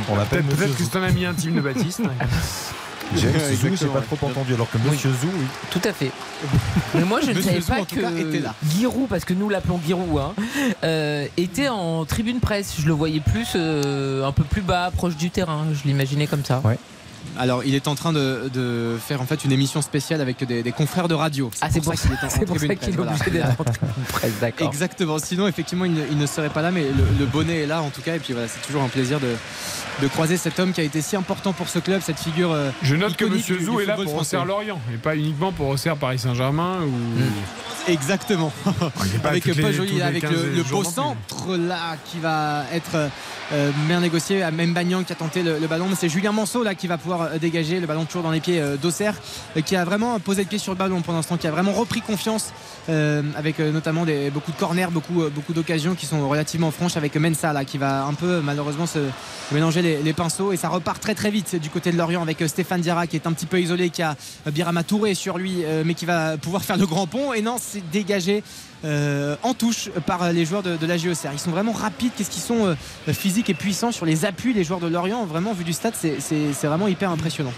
On 0.09 0.15
l'appelle 0.15 0.43
Peut-être 0.43 0.57
peut-être 0.57 0.77
que 0.77 0.83
Zou. 0.83 0.89
c'est 0.91 0.97
un 0.97 1.03
ami 1.03 1.25
intime 1.25 1.55
de 1.55 1.61
Baptiste. 1.61 2.01
James 3.15 3.31
Zou, 3.55 3.75
j'ai 3.75 3.85
pas 3.87 3.99
ouais. 3.99 4.05
trop 4.05 4.27
entendu, 4.27 4.53
alors 4.53 4.69
que 4.69 4.77
Monsieur 4.77 5.11
Zou, 5.11 5.27
oui. 5.33 5.45
Tout 5.71 5.81
à 5.83 5.93
fait. 5.93 6.11
Mais 6.95 7.03
moi, 7.03 7.19
je 7.21 7.31
ne 7.31 7.41
savais 7.41 7.61
Zou, 7.61 7.71
pas 7.71 7.85
tout 7.85 7.95
cas, 7.95 8.11
était 8.11 8.39
là. 8.39 8.53
que 8.61 8.77
Giroud, 8.77 9.07
parce 9.07 9.25
que 9.25 9.33
nous 9.33 9.49
l'appelons 9.49 9.79
Giroud, 9.85 10.19
hein, 10.19 10.33
euh, 10.83 11.25
était 11.37 11.69
en 11.69 12.05
tribune 12.05 12.39
presse. 12.39 12.75
Je 12.79 12.87
le 12.87 12.93
voyais 12.93 13.19
plus, 13.21 13.49
euh, 13.55 14.25
un 14.25 14.31
peu 14.31 14.43
plus 14.43 14.61
bas, 14.61 14.91
proche 14.95 15.15
du 15.15 15.29
terrain. 15.29 15.65
Je 15.73 15.87
l'imaginais 15.87 16.27
comme 16.27 16.43
ça. 16.43 16.61
Alors, 17.39 17.63
il 17.63 17.75
est 17.75 17.87
en 17.87 17.95
train 17.95 18.13
de, 18.13 18.49
de 18.53 18.97
faire 18.99 19.21
en 19.21 19.25
fait 19.25 19.43
une 19.45 19.51
émission 19.51 19.81
spéciale 19.81 20.21
avec 20.21 20.43
des, 20.45 20.63
des 20.63 20.71
confrères 20.71 21.07
de 21.07 21.13
radio. 21.15 21.51
Ah, 21.61 21.67
c'est 21.71 21.81
pour 21.81 21.93
qu'il 21.93 22.11
est 22.11 22.15
en- 22.23 22.27
en 22.27 22.29
C'est 22.29 22.45
pour 22.45 22.57
ça 22.59 22.75
qu'il 22.75 22.89
est 22.93 22.97
presse, 22.97 23.21
obligé 23.21 23.31
d'être 23.31 23.59
en 23.59 23.63
presse, 24.09 24.33
d'accord. 24.41 24.67
Exactement. 24.67 25.19
Sinon, 25.19 25.47
effectivement, 25.47 25.85
il 25.85 25.93
ne, 25.93 26.03
il 26.11 26.17
ne 26.17 26.25
serait 26.25 26.49
pas 26.49 26.61
là, 26.61 26.71
mais 26.71 26.83
le, 26.83 27.03
le 27.19 27.25
bonnet 27.25 27.59
est 27.61 27.65
là 27.67 27.81
en 27.81 27.89
tout 27.89 28.01
cas. 28.01 28.15
Et 28.15 28.19
puis 28.19 28.33
voilà, 28.33 28.47
c'est 28.47 28.61
toujours 28.65 28.81
un 28.83 28.87
plaisir 28.89 29.19
de, 29.19 29.35
de 30.01 30.07
croiser 30.07 30.37
cet 30.37 30.59
homme 30.59 30.71
qui 30.73 30.81
a 30.81 30.83
été 30.83 31.01
si 31.01 31.15
important 31.15 31.53
pour 31.53 31.69
ce 31.69 31.79
club, 31.79 32.01
cette 32.01 32.19
figure. 32.19 32.51
euh, 32.51 32.69
Je 32.81 32.95
note 32.95 33.15
que 33.15 33.25
iconique 33.25 33.47
Monsieur 33.49 33.59
Zou 33.65 33.79
est 33.81 33.85
là 33.85 33.95
pour 33.95 34.03
français. 34.05 34.19
Auxerre 34.37 34.45
Lorient 34.45 34.79
et 34.93 34.97
pas 34.97 35.15
uniquement 35.15 35.51
pour 35.51 35.67
Auxerre 35.69 35.97
Paris 35.97 36.19
Saint-Germain 36.19 36.79
ou. 36.83 37.91
Exactement. 37.91 38.51
il 39.05 39.15
est 39.15 39.19
pas 39.19 39.29
avec 39.29 39.43
toutes 39.43 39.55
les- 39.55 40.01
avec 40.01 40.21
15 40.21 40.31
le, 40.31 40.49
le 40.55 40.63
beau 40.63 40.83
centre 40.83 41.55
là 41.55 41.95
qui 42.11 42.19
va 42.19 42.65
être 42.73 43.09
euh, 43.53 43.71
bien 43.87 44.01
négocié. 44.01 44.43
à 44.43 44.51
Mbagnan 44.51 45.03
qui 45.03 45.13
a 45.13 45.15
tenté 45.15 45.41
le, 45.41 45.57
le 45.57 45.67
ballon, 45.67 45.87
mais 45.89 45.95
c'est 45.95 46.09
Julien 46.09 46.33
Manceau 46.33 46.63
là 46.63 46.75
qui 46.75 46.87
va 46.87 46.97
pouvoir 46.97 47.26
euh, 47.27 47.39
dégager 47.39 47.79
le 47.79 47.87
ballon 47.87 48.05
toujours 48.05 48.23
dans 48.23 48.31
les 48.31 48.39
pieds 48.39 48.59
euh, 48.59 48.77
d'Auxerre, 48.77 49.15
euh, 49.55 49.61
qui 49.61 49.75
a 49.75 49.85
vraiment 49.85 50.19
posé 50.19 50.43
le 50.43 50.47
pied 50.47 50.57
sur 50.57 50.71
le 50.73 50.77
ballon 50.77 51.01
pour 51.01 51.13
l'instant, 51.13 51.37
qui 51.37 51.47
a 51.47 51.51
vraiment 51.51 51.73
repris 51.73 52.01
confiance 52.01 52.53
euh, 52.89 53.21
avec 53.35 53.59
euh, 53.59 53.71
notamment 53.71 54.05
beaucoup 54.33 54.51
de 54.51 54.57
corners, 54.57 54.87
beaucoup, 54.91 55.21
euh, 55.21 55.29
beaucoup 55.29 55.51
d'occasions 55.51 55.93
qui 55.93 56.05
sont 56.05 56.27
relativement 56.29 56.71
franches 56.71 56.95
avec 56.95 57.17
Mensa 57.17 57.51
là 57.51 57.65
qui 57.65 57.77
va 57.77 58.05
un 58.05 58.13
peu 58.13 58.39
malheureusement 58.41 58.85
se 58.85 58.99
mélanger 59.51 59.81
les, 59.81 60.13
pinceaux 60.13 60.53
et 60.53 60.57
ça 60.57 60.69
repart 60.69 61.01
très 61.01 61.13
très 61.13 61.29
vite 61.29 61.57
du 61.57 61.69
côté 61.69 61.91
de 61.91 61.97
Lorient 61.97 62.21
avec 62.21 62.41
Stéphane 62.47 62.79
Diarra 62.79 63.05
qui 63.05 63.17
est 63.17 63.27
un 63.27 63.33
petit 63.33 63.45
peu 63.45 63.59
isolé, 63.59 63.89
qui 63.89 64.03
a 64.03 64.15
Birama 64.51 64.83
Touré 64.83 65.15
sur 65.15 65.37
lui, 65.37 65.63
mais 65.85 65.93
qui 65.93 66.05
va 66.05 66.37
pouvoir 66.37 66.63
faire 66.63 66.77
le 66.77 66.85
grand 66.85 67.07
pont. 67.07 67.33
Et 67.33 67.41
non, 67.41 67.57
c'est 67.59 67.87
dégagé 67.91 68.43
en 68.83 69.53
touche 69.53 69.89
par 70.05 70.31
les 70.31 70.45
joueurs 70.45 70.63
de, 70.63 70.85
la 70.85 70.97
GOCR. 70.97 71.29
Ils 71.33 71.39
sont 71.39 71.51
vraiment 71.51 71.73
rapides, 71.73 72.11
qu'est-ce 72.17 72.31
qu'ils 72.31 72.41
sont 72.41 72.75
physiques 73.11 73.49
et 73.49 73.53
puissants 73.53 73.91
sur 73.91 74.05
les 74.05 74.25
appuis, 74.25 74.53
les 74.53 74.63
joueurs 74.63 74.79
de 74.79 74.87
Lorient? 74.87 75.25
Vraiment, 75.25 75.53
vu 75.53 75.63
du 75.63 75.73
stade, 75.73 75.93
c'est 75.95 76.67
vraiment 76.67 76.87
hyper 76.87 77.11
impressionnant. 77.11 77.53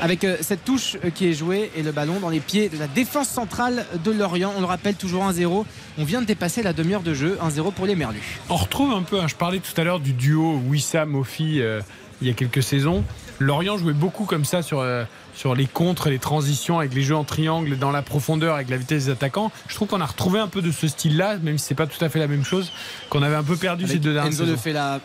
Avec 0.00 0.24
euh, 0.24 0.36
cette 0.40 0.64
touche 0.64 0.96
euh, 1.04 1.10
qui 1.10 1.28
est 1.28 1.32
jouée 1.32 1.70
et 1.76 1.82
le 1.82 1.92
ballon 1.92 2.18
dans 2.20 2.28
les 2.28 2.40
pieds 2.40 2.68
de 2.68 2.78
la 2.78 2.86
défense 2.86 3.28
centrale 3.28 3.86
de 4.04 4.10
Lorient. 4.10 4.52
On 4.56 4.60
le 4.60 4.66
rappelle 4.66 4.94
toujours 4.94 5.24
1-0. 5.24 5.64
On 5.98 6.04
vient 6.04 6.20
de 6.20 6.26
dépasser 6.26 6.62
la 6.62 6.72
demi-heure 6.72 7.02
de 7.02 7.14
jeu. 7.14 7.38
1-0 7.42 7.72
pour 7.72 7.86
les 7.86 7.94
Merlus. 7.94 8.40
On 8.48 8.56
retrouve 8.56 8.92
un 8.92 9.02
peu, 9.02 9.20
hein, 9.20 9.28
je 9.28 9.34
parlais 9.34 9.60
tout 9.60 9.78
à 9.80 9.84
l'heure 9.84 10.00
du 10.00 10.12
duo 10.12 10.60
Wissam-Mofi 10.68 11.60
euh, 11.60 11.80
il 12.22 12.28
y 12.28 12.30
a 12.30 12.34
quelques 12.34 12.62
saisons. 12.62 13.04
Lorient 13.38 13.76
jouait 13.76 13.92
beaucoup 13.92 14.24
comme 14.24 14.44
ça 14.44 14.62
sur, 14.62 14.78
euh, 14.80 15.04
sur 15.34 15.54
les 15.54 15.66
contres, 15.66 16.08
les 16.08 16.18
transitions, 16.18 16.78
avec 16.78 16.94
les 16.94 17.02
jeux 17.02 17.16
en 17.16 17.24
triangle, 17.24 17.76
dans 17.76 17.90
la 17.90 18.02
profondeur, 18.02 18.54
avec 18.54 18.68
la 18.70 18.76
vitesse 18.76 19.06
des 19.06 19.10
attaquants. 19.10 19.50
Je 19.68 19.74
trouve 19.74 19.88
qu'on 19.88 20.00
a 20.00 20.06
retrouvé 20.06 20.38
un 20.38 20.48
peu 20.48 20.62
de 20.62 20.70
ce 20.70 20.86
style-là, 20.86 21.38
même 21.38 21.58
si 21.58 21.66
c'est 21.66 21.74
pas 21.74 21.86
tout 21.86 22.02
à 22.04 22.08
fait 22.08 22.20
la 22.20 22.28
même 22.28 22.44
chose, 22.44 22.72
qu'on 23.10 23.22
avait 23.22 23.34
un 23.34 23.42
peu 23.42 23.56
perdu 23.56 23.86
ces 23.86 23.98
deux 23.98 24.12
dernières 24.12 24.32
Enzo 24.32 24.44
saisons. 24.44 24.52
le 24.52 24.58
fait 24.58 24.72
la 24.72 25.00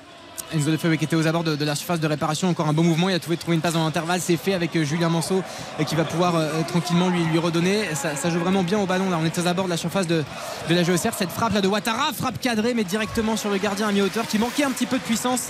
Enzo 0.53 0.71
Lefebvre 0.71 0.97
qui 0.97 1.05
était 1.05 1.15
aux 1.15 1.27
abords 1.27 1.43
de, 1.43 1.55
de 1.55 1.65
la 1.65 1.75
surface 1.75 1.99
de 1.99 2.07
réparation, 2.07 2.49
encore 2.49 2.67
un 2.67 2.73
bon 2.73 2.83
mouvement, 2.83 3.09
il 3.09 3.15
a 3.15 3.19
trouvé, 3.19 3.37
trouvé 3.37 3.55
une 3.55 3.61
passe 3.61 3.73
dans 3.73 3.83
l'intervalle, 3.83 4.21
c'est 4.21 4.37
fait 4.37 4.53
avec 4.53 4.75
euh, 4.75 4.83
Julien 4.83 5.09
Manceau 5.09 5.41
euh, 5.79 5.83
qui 5.83 5.95
va 5.95 6.03
pouvoir 6.03 6.35
euh, 6.35 6.49
tranquillement 6.67 7.09
lui, 7.09 7.23
lui 7.25 7.39
redonner. 7.39 7.83
Ça, 7.95 8.15
ça 8.15 8.29
joue 8.29 8.39
vraiment 8.39 8.63
bien 8.63 8.79
au 8.79 8.85
ballon 8.85 9.09
là, 9.09 9.17
on 9.21 9.25
est 9.25 9.37
aux 9.37 9.47
abords 9.47 9.65
de 9.65 9.69
la 9.69 9.77
surface 9.77 10.07
de, 10.07 10.23
de 10.69 10.75
la 10.75 10.83
GOCR. 10.83 11.13
Cette 11.17 11.31
frappe 11.31 11.53
là 11.53 11.61
de 11.61 11.67
Ouattara, 11.67 12.11
frappe 12.13 12.39
cadrée 12.39 12.73
mais 12.73 12.83
directement 12.83 13.35
sur 13.37 13.49
le 13.49 13.57
gardien 13.57 13.87
à 13.87 13.91
mi-hauteur 13.91 14.27
qui 14.27 14.39
manquait 14.39 14.63
un 14.63 14.71
petit 14.71 14.85
peu 14.85 14.97
de 14.97 15.03
puissance. 15.03 15.47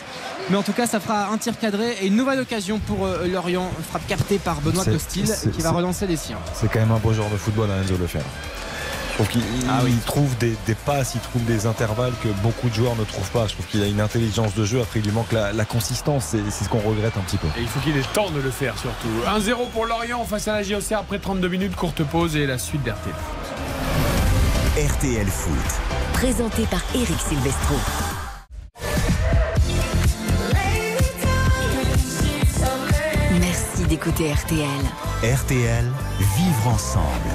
Mais 0.50 0.58
en 0.58 0.64
tout 0.64 0.74
cas 0.74 0.88
ça 0.88 1.00
fera 1.00 1.28
un 1.28 1.38
tir 1.38 1.58
cadré 1.60 1.96
et 2.02 2.08
une 2.08 2.16
nouvelle 2.16 2.40
occasion 2.40 2.80
pour 2.80 3.06
euh, 3.06 3.28
Lorient, 3.28 3.70
frappe 3.90 4.08
captée 4.08 4.40
par 4.40 4.62
Benoît 4.62 4.86
Costil 4.86 5.26
qui 5.54 5.62
va 5.62 5.72
relancer 5.72 6.08
les 6.08 6.18
siens. 6.18 6.38
C'est 6.54 6.72
quand 6.72 6.80
même 6.80 6.92
un 6.92 7.00
beau 7.00 7.14
genre 7.14 7.30
de 7.30 7.38
football 7.38 7.70
à 7.72 7.82
Enzo 7.84 7.98
Lefebvre. 7.98 8.26
Trouve 9.18 9.30
qu'il 9.30 9.42
Ah 9.68 9.82
il 9.88 9.98
trouve 10.02 10.38
des, 10.38 10.56
des 10.68 10.76
passes, 10.76 11.16
il 11.16 11.22
trouve 11.22 11.44
des 11.46 11.66
intervalles 11.66 12.14
que 12.22 12.28
beaucoup 12.44 12.70
de 12.70 12.76
joueurs 12.76 12.96
ne 12.96 13.04
trouvent 13.04 13.32
pas. 13.32 13.48
Je 13.48 13.54
trouve 13.54 13.66
qu'il 13.66 13.82
a 13.82 13.88
une 13.88 14.00
intelligence 14.00 14.54
de 14.54 14.64
jeu. 14.64 14.80
Après, 14.80 15.00
il 15.00 15.06
lui 15.06 15.12
manque 15.12 15.32
la, 15.32 15.54
la 15.54 15.66
consistance. 15.66 16.26
C'est 16.30 16.52
c'est 16.52 16.66
ce 16.66 16.70
qu'on 16.70 16.78
regrette 16.88 17.18
un 17.18 17.22
petit 17.22 17.38
peu. 17.38 17.48
Et 17.58 17.62
il 17.62 17.68
faut 17.68 17.80
qu'il 17.80 17.96
ait 17.96 18.00
le 18.00 18.14
temps 18.14 18.30
de 18.30 18.40
le 18.40 18.52
faire 18.52 18.76
surtout. 18.78 19.08
1-0 19.28 19.70
pour 19.72 19.88
Lorient 19.88 20.24
face 20.24 20.48
à 20.48 20.54
la 20.54 20.62
JOCR 20.62 20.98
après 21.00 21.18
32 21.18 21.48
minutes, 21.48 21.76
courte 21.76 22.04
pause 22.04 22.36
et 22.36 22.46
la 22.46 22.60
suite 22.60 22.84
d'RTL. 22.84 23.16
RTL 24.78 25.26
Foot. 25.26 25.56
Présenté 26.14 26.68
par 26.68 26.82
Eric 26.94 27.18
Silvestro. 27.20 27.76
Merci 33.40 33.84
d'écouter 33.90 34.32
RTL. 34.32 34.68
RTL, 35.24 35.86
vivre 36.20 36.68
ensemble. 36.68 37.32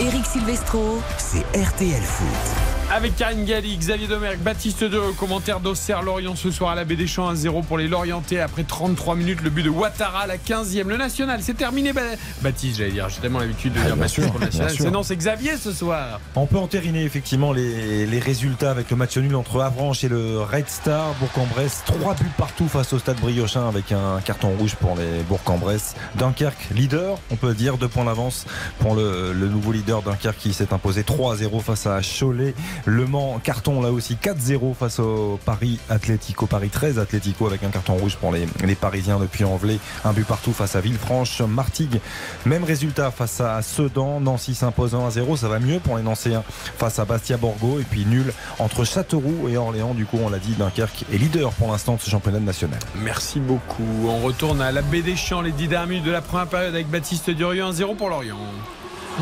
Eric 0.00 0.26
Silvestro. 0.26 1.02
C'est 1.18 1.44
RTL 1.56 2.02
Foot. 2.02 2.67
Avec 2.90 3.16
Karine 3.16 3.44
Galli, 3.44 3.76
Xavier 3.76 4.06
Domergue, 4.06 4.38
Baptiste 4.38 4.82
De, 4.82 4.98
commentaire 5.18 5.60
d'Auxerre 5.60 6.02
Lorient 6.02 6.34
ce 6.36 6.50
soir 6.50 6.70
à 6.70 6.74
la 6.74 6.84
Baie 6.86 6.96
des 6.96 7.06
Champs 7.06 7.30
1-0 7.34 7.62
pour 7.64 7.76
les 7.76 7.86
Lorientais 7.86 8.40
après 8.40 8.62
33 8.64 9.14
minutes. 9.14 9.42
Le 9.42 9.50
but 9.50 9.62
de 9.62 9.68
Ouattara, 9.68 10.26
la 10.26 10.38
15e. 10.38 10.84
Le 10.88 10.96
national, 10.96 11.40
c'est 11.42 11.52
terminé. 11.52 11.92
Ba- 11.92 12.00
Baptiste, 12.40 12.78
j'allais 12.78 12.92
dire, 12.92 13.06
j'ai 13.10 13.20
tellement 13.20 13.40
l'habitude 13.40 13.74
de 13.74 13.78
Ah, 13.82 13.86
dire 13.88 13.96
Baptiste 13.96 14.14
sûr, 14.22 14.30
pour 14.30 14.40
le 14.40 14.46
national. 14.46 14.70
C'est 14.74 14.90
non, 14.90 15.02
c'est 15.02 15.16
Xavier 15.16 15.58
ce 15.58 15.70
soir. 15.72 16.18
On 16.34 16.46
peut 16.46 16.56
entériner 16.56 17.04
effectivement 17.04 17.52
les, 17.52 18.06
les 18.06 18.18
résultats 18.20 18.70
avec 18.70 18.90
le 18.90 18.96
match 18.96 19.18
nul 19.18 19.36
entre 19.36 19.60
Avranches 19.60 20.02
et 20.04 20.08
le 20.08 20.40
Red 20.40 20.68
Star. 20.70 21.12
Bourg-en-Bresse, 21.20 21.82
trois 21.84 22.14
buts 22.14 22.24
partout 22.38 22.68
face 22.68 22.94
au 22.94 22.98
stade 22.98 23.18
Briochin 23.20 23.68
avec 23.68 23.92
un 23.92 24.18
carton 24.24 24.48
rouge 24.58 24.76
pour 24.76 24.96
les 24.96 25.22
Bourg-en-Bresse. 25.28 25.94
Dunkerque, 26.14 26.68
leader, 26.74 27.18
on 27.30 27.36
peut 27.36 27.52
dire, 27.52 27.76
deux 27.76 27.88
points 27.88 28.06
d'avance 28.06 28.46
pour 28.78 28.94
le, 28.94 29.34
le 29.34 29.46
nouveau 29.48 29.72
leader 29.72 30.00
Dunkerque 30.00 30.38
qui 30.38 30.54
s'est 30.54 30.72
imposé 30.72 31.04
3 31.04 31.34
à 31.34 31.36
0 31.36 31.60
face 31.60 31.86
à 31.86 32.00
Cholet. 32.00 32.54
Le 32.84 33.06
Mans, 33.06 33.38
carton 33.42 33.80
là 33.80 33.90
aussi 33.90 34.14
4-0 34.14 34.74
face 34.74 34.98
au 34.98 35.38
Paris 35.44 35.78
Atlético, 35.88 36.46
Paris 36.46 36.70
13 36.70 36.98
Atlético 36.98 37.46
avec 37.46 37.62
un 37.62 37.68
carton 37.68 37.94
rouge 37.94 38.16
pour 38.16 38.32
les, 38.32 38.46
Parisiens 38.74 39.18
depuis 39.18 39.44
Envelé. 39.44 39.78
Un 40.04 40.12
but 40.12 40.26
partout 40.26 40.52
face 40.52 40.76
à 40.76 40.80
Villefranche. 40.80 41.40
Martigues, 41.40 42.00
même 42.46 42.64
résultat 42.64 43.10
face 43.10 43.40
à 43.40 43.60
Sedan. 43.62 44.20
Nancy 44.20 44.54
s'imposant 44.54 45.06
à 45.06 45.10
0. 45.10 45.36
Ça 45.36 45.48
va 45.48 45.58
mieux 45.58 45.80
pour 45.80 45.96
les 45.96 46.02
Nancéens 46.02 46.44
face 46.76 46.98
à 46.98 47.04
Bastia 47.04 47.36
Borgo. 47.36 47.78
Et 47.80 47.84
puis 47.84 48.04
nul 48.04 48.32
entre 48.58 48.84
Châteauroux 48.84 49.48
et 49.48 49.56
Orléans. 49.56 49.94
Du 49.94 50.06
coup, 50.06 50.18
on 50.22 50.28
l'a 50.28 50.38
dit, 50.38 50.52
Dunkerque 50.52 51.04
est 51.12 51.18
leader 51.18 51.50
pour 51.52 51.70
l'instant 51.70 51.96
de 51.96 52.00
ce 52.00 52.10
championnat 52.10 52.40
national. 52.40 52.78
Merci 52.96 53.40
beaucoup. 53.40 53.84
On 54.06 54.20
retourne 54.20 54.60
à 54.62 54.72
la 54.72 54.82
baie 54.82 55.02
des 55.02 55.16
Champs, 55.16 55.40
les 55.40 55.52
10 55.52 55.68
dernières 55.68 55.88
minutes 55.88 56.04
de 56.04 56.10
la 56.12 56.22
première 56.22 56.46
période 56.46 56.74
avec 56.74 56.88
Baptiste 56.88 57.30
Durieux, 57.30 57.64
1-0 57.64 57.96
pour 57.96 58.08
Lorient. 58.08 58.38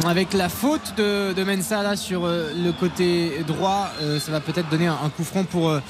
Avec 0.05 0.35
la 0.35 0.48
faute 0.48 0.94
de, 0.97 1.32
de 1.32 1.43
Mensa 1.43 1.82
là 1.82 1.97
sur 1.97 2.27
euh, 2.27 2.52
le 2.55 2.70
côté 2.70 3.43
droit, 3.47 3.89
euh, 4.02 4.20
ça 4.20 4.31
va 4.31 4.40
peut-être 4.40 4.68
donner 4.68 4.86
un, 4.86 4.98
un 5.02 5.09
coup 5.09 5.24
franc 5.24 5.44
pour, 5.44 5.70
euh, 5.70 5.81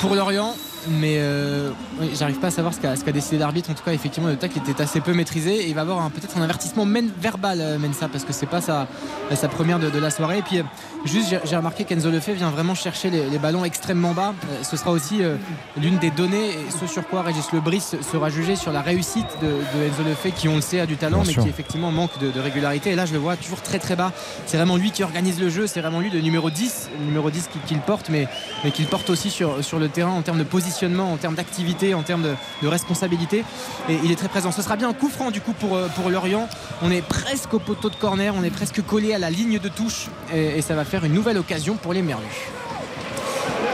pour 0.00 0.14
Lorient 0.14 0.54
mais 0.88 1.16
euh, 1.18 1.70
oui, 2.00 2.10
j'arrive 2.14 2.38
pas 2.38 2.48
à 2.48 2.50
savoir 2.50 2.74
ce 2.74 2.80
qu'a, 2.80 3.12
décidé 3.12 3.38
l'arbitre. 3.38 3.70
En 3.70 3.74
tout 3.74 3.84
cas, 3.84 3.92
effectivement, 3.92 4.28
le 4.28 4.36
tacle 4.36 4.58
était 4.58 4.82
assez 4.82 5.00
peu 5.00 5.12
maîtrisé 5.12 5.54
et 5.54 5.68
il 5.68 5.74
va 5.74 5.82
avoir 5.82 6.10
peut-être 6.10 6.36
un 6.36 6.42
avertissement 6.42 6.84
même 6.84 7.10
verbal, 7.20 7.60
euh, 7.60 7.78
Mensa, 7.78 8.08
parce 8.08 8.24
que 8.24 8.32
c'est 8.32 8.46
pas 8.46 8.60
sa, 8.60 8.86
sa 9.34 9.48
première 9.48 9.78
de, 9.78 9.90
de, 9.90 9.98
la 9.98 10.10
soirée. 10.10 10.38
Et 10.38 10.42
puis, 10.42 10.58
euh, 10.58 10.62
juste, 11.04 11.34
j'ai, 11.44 11.56
remarqué 11.56 11.84
qu'Enzo 11.84 12.10
Lefebvre 12.10 12.38
vient 12.38 12.50
vraiment 12.50 12.74
chercher 12.74 13.10
les, 13.10 13.28
les 13.30 13.38
ballons 13.38 13.64
extrêmement 13.64 14.12
bas. 14.12 14.34
Ce 14.62 14.76
sera 14.76 14.90
aussi 14.90 15.22
euh, 15.22 15.36
l'une 15.80 15.98
des 15.98 16.10
données, 16.10 16.50
et 16.50 16.70
ce 16.70 16.86
sur 16.86 17.06
quoi 17.06 17.22
Régis 17.22 17.52
Lebris 17.52 17.80
sera 17.80 18.28
jugé 18.28 18.56
sur 18.56 18.72
la 18.72 18.82
réussite 18.82 19.26
de, 19.40 19.46
de 19.48 19.84
Enzo 19.84 20.02
Lefebvre, 20.02 20.34
qui, 20.34 20.48
on 20.48 20.56
le 20.56 20.62
sait, 20.62 20.80
a 20.80 20.86
du 20.86 20.96
talent, 20.96 21.18
Bien 21.18 21.26
mais 21.26 21.32
sûr. 21.32 21.42
qui 21.44 21.48
effectivement 21.48 21.90
manque 21.92 22.18
de, 22.20 22.30
de, 22.30 22.40
régularité. 22.40 22.90
Et 22.90 22.96
là, 22.96 23.06
je 23.06 23.12
le 23.12 23.18
vois 23.18 23.36
toujours 23.36 23.62
très 23.62 23.78
très 23.78 23.96
bas. 23.96 24.12
C'est 24.46 24.56
vraiment 24.56 24.76
lui 24.76 24.90
qui 24.90 25.02
organise 25.02 25.40
le 25.40 25.48
jeu, 25.48 25.66
c'est 25.66 25.80
vraiment 25.80 26.00
lui 26.00 26.10
le 26.10 26.20
numéro 26.20 26.50
10, 26.50 26.90
le 26.98 27.04
numéro 27.06 27.30
10 27.30 27.48
qu'il, 27.66 27.78
porte, 27.78 28.08
mais, 28.08 28.28
mais 28.64 28.70
qu'il 28.70 28.86
porte 28.86 29.10
aussi 29.10 29.30
sur, 29.30 29.62
sur 29.64 29.78
le 29.78 29.88
terrain 29.88 30.12
en 30.12 30.22
termes 30.22 30.38
de 30.38 30.44
en 30.82 31.16
termes 31.16 31.34
d'activité, 31.34 31.94
en 31.94 32.02
termes 32.02 32.22
de, 32.22 32.66
responsabilité. 32.66 33.44
Et 33.88 33.98
il 34.02 34.10
est 34.10 34.16
très 34.16 34.28
présent. 34.28 34.50
Ce 34.52 34.62
sera 34.62 34.76
bien 34.76 34.88
un 34.88 34.94
coup 34.94 35.08
franc 35.08 35.30
du 35.30 35.40
coup 35.40 35.52
pour, 35.52 35.78
pour 35.96 36.10
Lorient. 36.10 36.48
On 36.82 36.90
est 36.90 37.02
presque 37.02 37.52
au 37.54 37.58
poteau 37.58 37.90
de 37.90 37.96
corner, 37.96 38.34
on 38.36 38.42
est 38.42 38.50
presque 38.50 38.82
collé 38.84 39.12
à 39.14 39.18
la 39.18 39.30
ligne 39.30 39.58
de 39.58 39.68
touche 39.68 40.08
et, 40.32 40.58
et 40.58 40.62
ça 40.62 40.74
va 40.74 40.84
faire 40.84 41.04
une 41.04 41.12
nouvelle 41.12 41.38
occasion 41.38 41.76
pour 41.76 41.92
les 41.92 42.02
Merlus. 42.02 42.63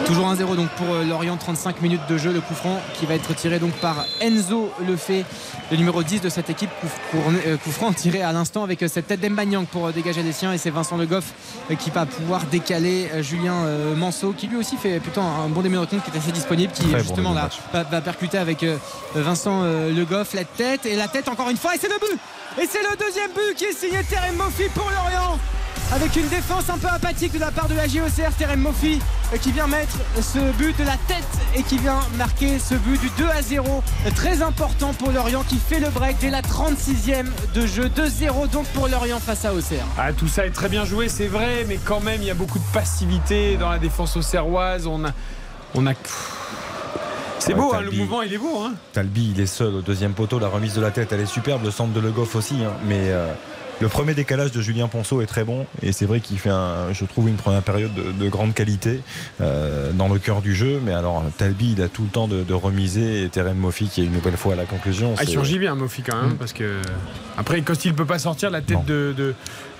Toujours 0.07 0.33
1-0 0.33 0.57
donc 0.57 0.69
pour 0.71 0.93
euh, 0.93 1.05
Lorient, 1.05 1.37
35 1.37 1.83
minutes 1.83 2.01
de 2.09 2.19
jeu, 2.19 2.33
le 2.33 2.41
coup 2.41 2.55
franc 2.55 2.81
qui 2.95 3.07
va 3.07 3.15
être 3.15 3.33
tiré 3.35 3.59
donc 3.59 3.73
par 3.75 4.07
Enzo 4.21 4.73
Lefebvre, 4.87 5.27
le 5.71 5.77
numéro 5.77 6.03
10 6.03 6.21
de 6.21 6.29
cette 6.29 6.51
équipe. 6.51 6.71
Coup, 7.11 7.19
euh, 7.47 7.57
coup 7.59 7.71
franc 7.71 7.93
tiré 7.93 8.23
à 8.23 8.33
l'instant 8.33 8.65
avec 8.65 8.83
euh, 8.83 8.89
cette 8.89 9.07
tête 9.07 9.21
d'Embanyang 9.21 9.67
pour 9.67 9.93
dégager 9.93 10.23
les 10.23 10.33
siens. 10.33 10.53
Et 10.53 10.59
c'est 10.59 10.71
Vincent 10.71 10.97
Le 10.97 11.07
Goff 11.07 11.33
qui 11.79 11.91
va 11.91 12.07
pouvoir 12.07 12.45
décaler 12.47 13.09
Julien 13.21 13.65
Manceau 13.97 14.33
qui 14.33 14.49
lui 14.49 14.57
aussi 14.57 14.77
fait 14.77 14.99
plutôt 14.99 15.21
un 15.21 15.49
bon 15.49 15.63
compte 15.63 15.89
qui 16.03 16.11
est 16.11 16.19
assez 16.19 16.33
disponible 16.33 16.73
qui 16.73 16.89
Très 16.89 17.01
justement 17.01 17.31
bon 17.31 17.37
là 17.37 17.49
va, 17.73 17.85
va, 17.85 18.01
percuter 18.01 18.39
avec 18.39 18.65
Vincent 19.15 19.63
Le 19.63 20.05
Goff. 20.05 20.35
La 20.35 20.45
tête 20.45 20.87
et 20.87 20.97
la 20.97 21.07
tête 21.07 21.29
encore 21.29 21.49
une 21.51 21.57
fois 21.57 21.75
et 21.77 21.79
c'est 21.79 21.89
le 21.89 21.99
but! 22.01 22.19
Et 22.61 22.67
c'est 22.67 22.83
le 22.83 22.97
deuxième 22.97 23.31
but 23.31 23.55
qui 23.57 23.65
est 23.67 23.73
signé 23.73 24.03
Terem 24.03 24.35
Mofi 24.35 24.65
pour 24.75 24.91
Lorient 24.91 25.39
avec 25.93 26.15
une 26.17 26.29
défense 26.29 26.71
un 26.71 26.79
peu 26.79 26.87
apathique 26.87 27.33
de 27.33 27.39
la 27.39 27.51
part 27.51 27.69
de 27.69 27.75
la 27.75 27.87
JOCR 27.89 28.33
Terem 28.39 28.61
Mofi 28.61 29.01
qui 29.41 29.53
vient 29.53 29.67
mettre 29.67 29.97
ce 30.21 30.39
but 30.57 30.77
de 30.79 30.85
la 30.85 30.97
tête 31.09 31.25
et 31.57 31.63
qui 31.63 31.79
vient 31.79 32.01
marquer 32.17 32.59
ce 32.59 32.75
but 32.75 33.01
du 33.01 33.11
2 33.19 33.29
à 33.29 33.43
0 33.43 33.83
très 34.15 34.43
important 34.43 34.93
pour 34.95 35.11
Lorient 35.11 35.43
qui 35.49 35.57
fait 35.57 35.81
le 35.81 35.89
break 35.89 36.19
dès 36.21 36.31
la 36.31 36.43
36e 36.43 37.27
de 37.55 37.67
jeu. 37.67 37.89
2-0 37.89 38.51
donc 38.51 38.67
pour 38.69 38.89
Lorient 38.89 39.19
face 39.19 39.45
à 39.45 39.53
Auxerre 39.53 39.85
ah, 39.99 40.13
tout 40.13 40.29
ça 40.29 40.47
est 40.47 40.51
très 40.51 40.69
bien 40.69 40.85
joué 40.85 41.09
c'est 41.09 41.27
vrai 41.27 41.65
mais 41.67 41.79
quand 41.85 42.01
même 42.01 42.23
il 42.23 42.27
y 42.27 42.31
a 42.31 42.35
beaucoup 42.35 42.59
de 42.59 42.73
passivité 42.73 43.57
dans 43.57 43.71
la 43.71 43.79
défense 43.79 44.17
auxerroise. 44.17 44.87
On 44.87 45.05
a 45.05 45.11
on 45.75 45.87
a 45.87 45.93
c'est 47.39 47.55
beau, 47.55 47.73
hein, 47.75 47.81
le 47.81 47.91
mouvement 47.91 48.23
il 48.23 48.35
est 48.35 48.39
beau. 48.39 48.61
Hein. 48.63 48.75
Talbi 48.93 49.33
il 49.35 49.41
est 49.41 49.47
seul 49.47 49.75
au 49.75 49.81
deuxième 49.81 50.13
poteau, 50.13 50.39
la 50.39 50.49
remise 50.49 50.75
de 50.75 50.81
la 50.81 50.91
tête 50.91 51.13
elle 51.13 51.21
est 51.21 51.27
superbe, 51.27 51.65
le 51.65 51.71
centre 51.71 51.93
de 51.93 52.01
Le 52.01 52.11
Goff 52.11 52.37
aussi, 52.37 52.57
hein, 52.63 52.73
mais 52.85 53.09
euh, 53.09 53.33
le 53.81 53.89
premier 53.89 54.15
décalage 54.15 54.53
de 54.53 54.61
Julien 54.61 54.89
Ponceau 54.89 55.23
est 55.23 55.27
très 55.27 55.45
bon 55.45 55.67
et 55.83 55.93
c'est 55.93 56.07
vrai 56.07 56.21
qu'il 56.21 56.39
fait, 56.39 56.51
un, 56.51 56.93
je 56.93 57.05
trouve, 57.05 57.29
une 57.29 57.37
première 57.37 57.63
période 57.63 57.93
de, 57.95 58.13
de 58.13 58.29
grande 58.29 58.55
qualité 58.55 59.01
euh, 59.41 59.91
dans 59.93 60.09
le 60.09 60.19
cœur 60.19 60.43
du 60.43 60.55
jeu. 60.55 60.81
Mais 60.85 60.93
alors, 60.93 61.25
Talbi, 61.39 61.73
il 61.73 61.83
a 61.83 61.89
tout 61.89 62.03
le 62.03 62.09
temps 62.09 62.29
de, 62.29 62.43
de 62.43 62.55
remiser 62.55 63.25
et 63.25 63.29
Terem 63.29 63.57
Mofi 63.57 63.89
qui 63.89 64.03
est 64.03 64.05
une 64.05 64.13
nouvelle 64.13 64.37
fois 64.37 64.53
à 64.53 64.57
la 64.57 64.67
conclusion. 64.67 65.15
Ah, 65.17 65.23
il 65.23 65.29
surgit 65.31 65.59
bien, 65.59 65.75
Mofi, 65.75 66.03
quand 66.03 66.21
même, 66.21 66.33
mmh. 66.33 66.37
parce 66.37 66.53
que 66.53 66.81
après, 67.39 67.63
quand 67.63 67.85
il 67.85 67.93
ne 67.93 67.97
peut 67.97 68.05
pas 68.05 68.19
sortir, 68.19 68.51
la 68.51 68.61
tête 68.61 68.85
de, 68.85 69.15
de 69.17 69.35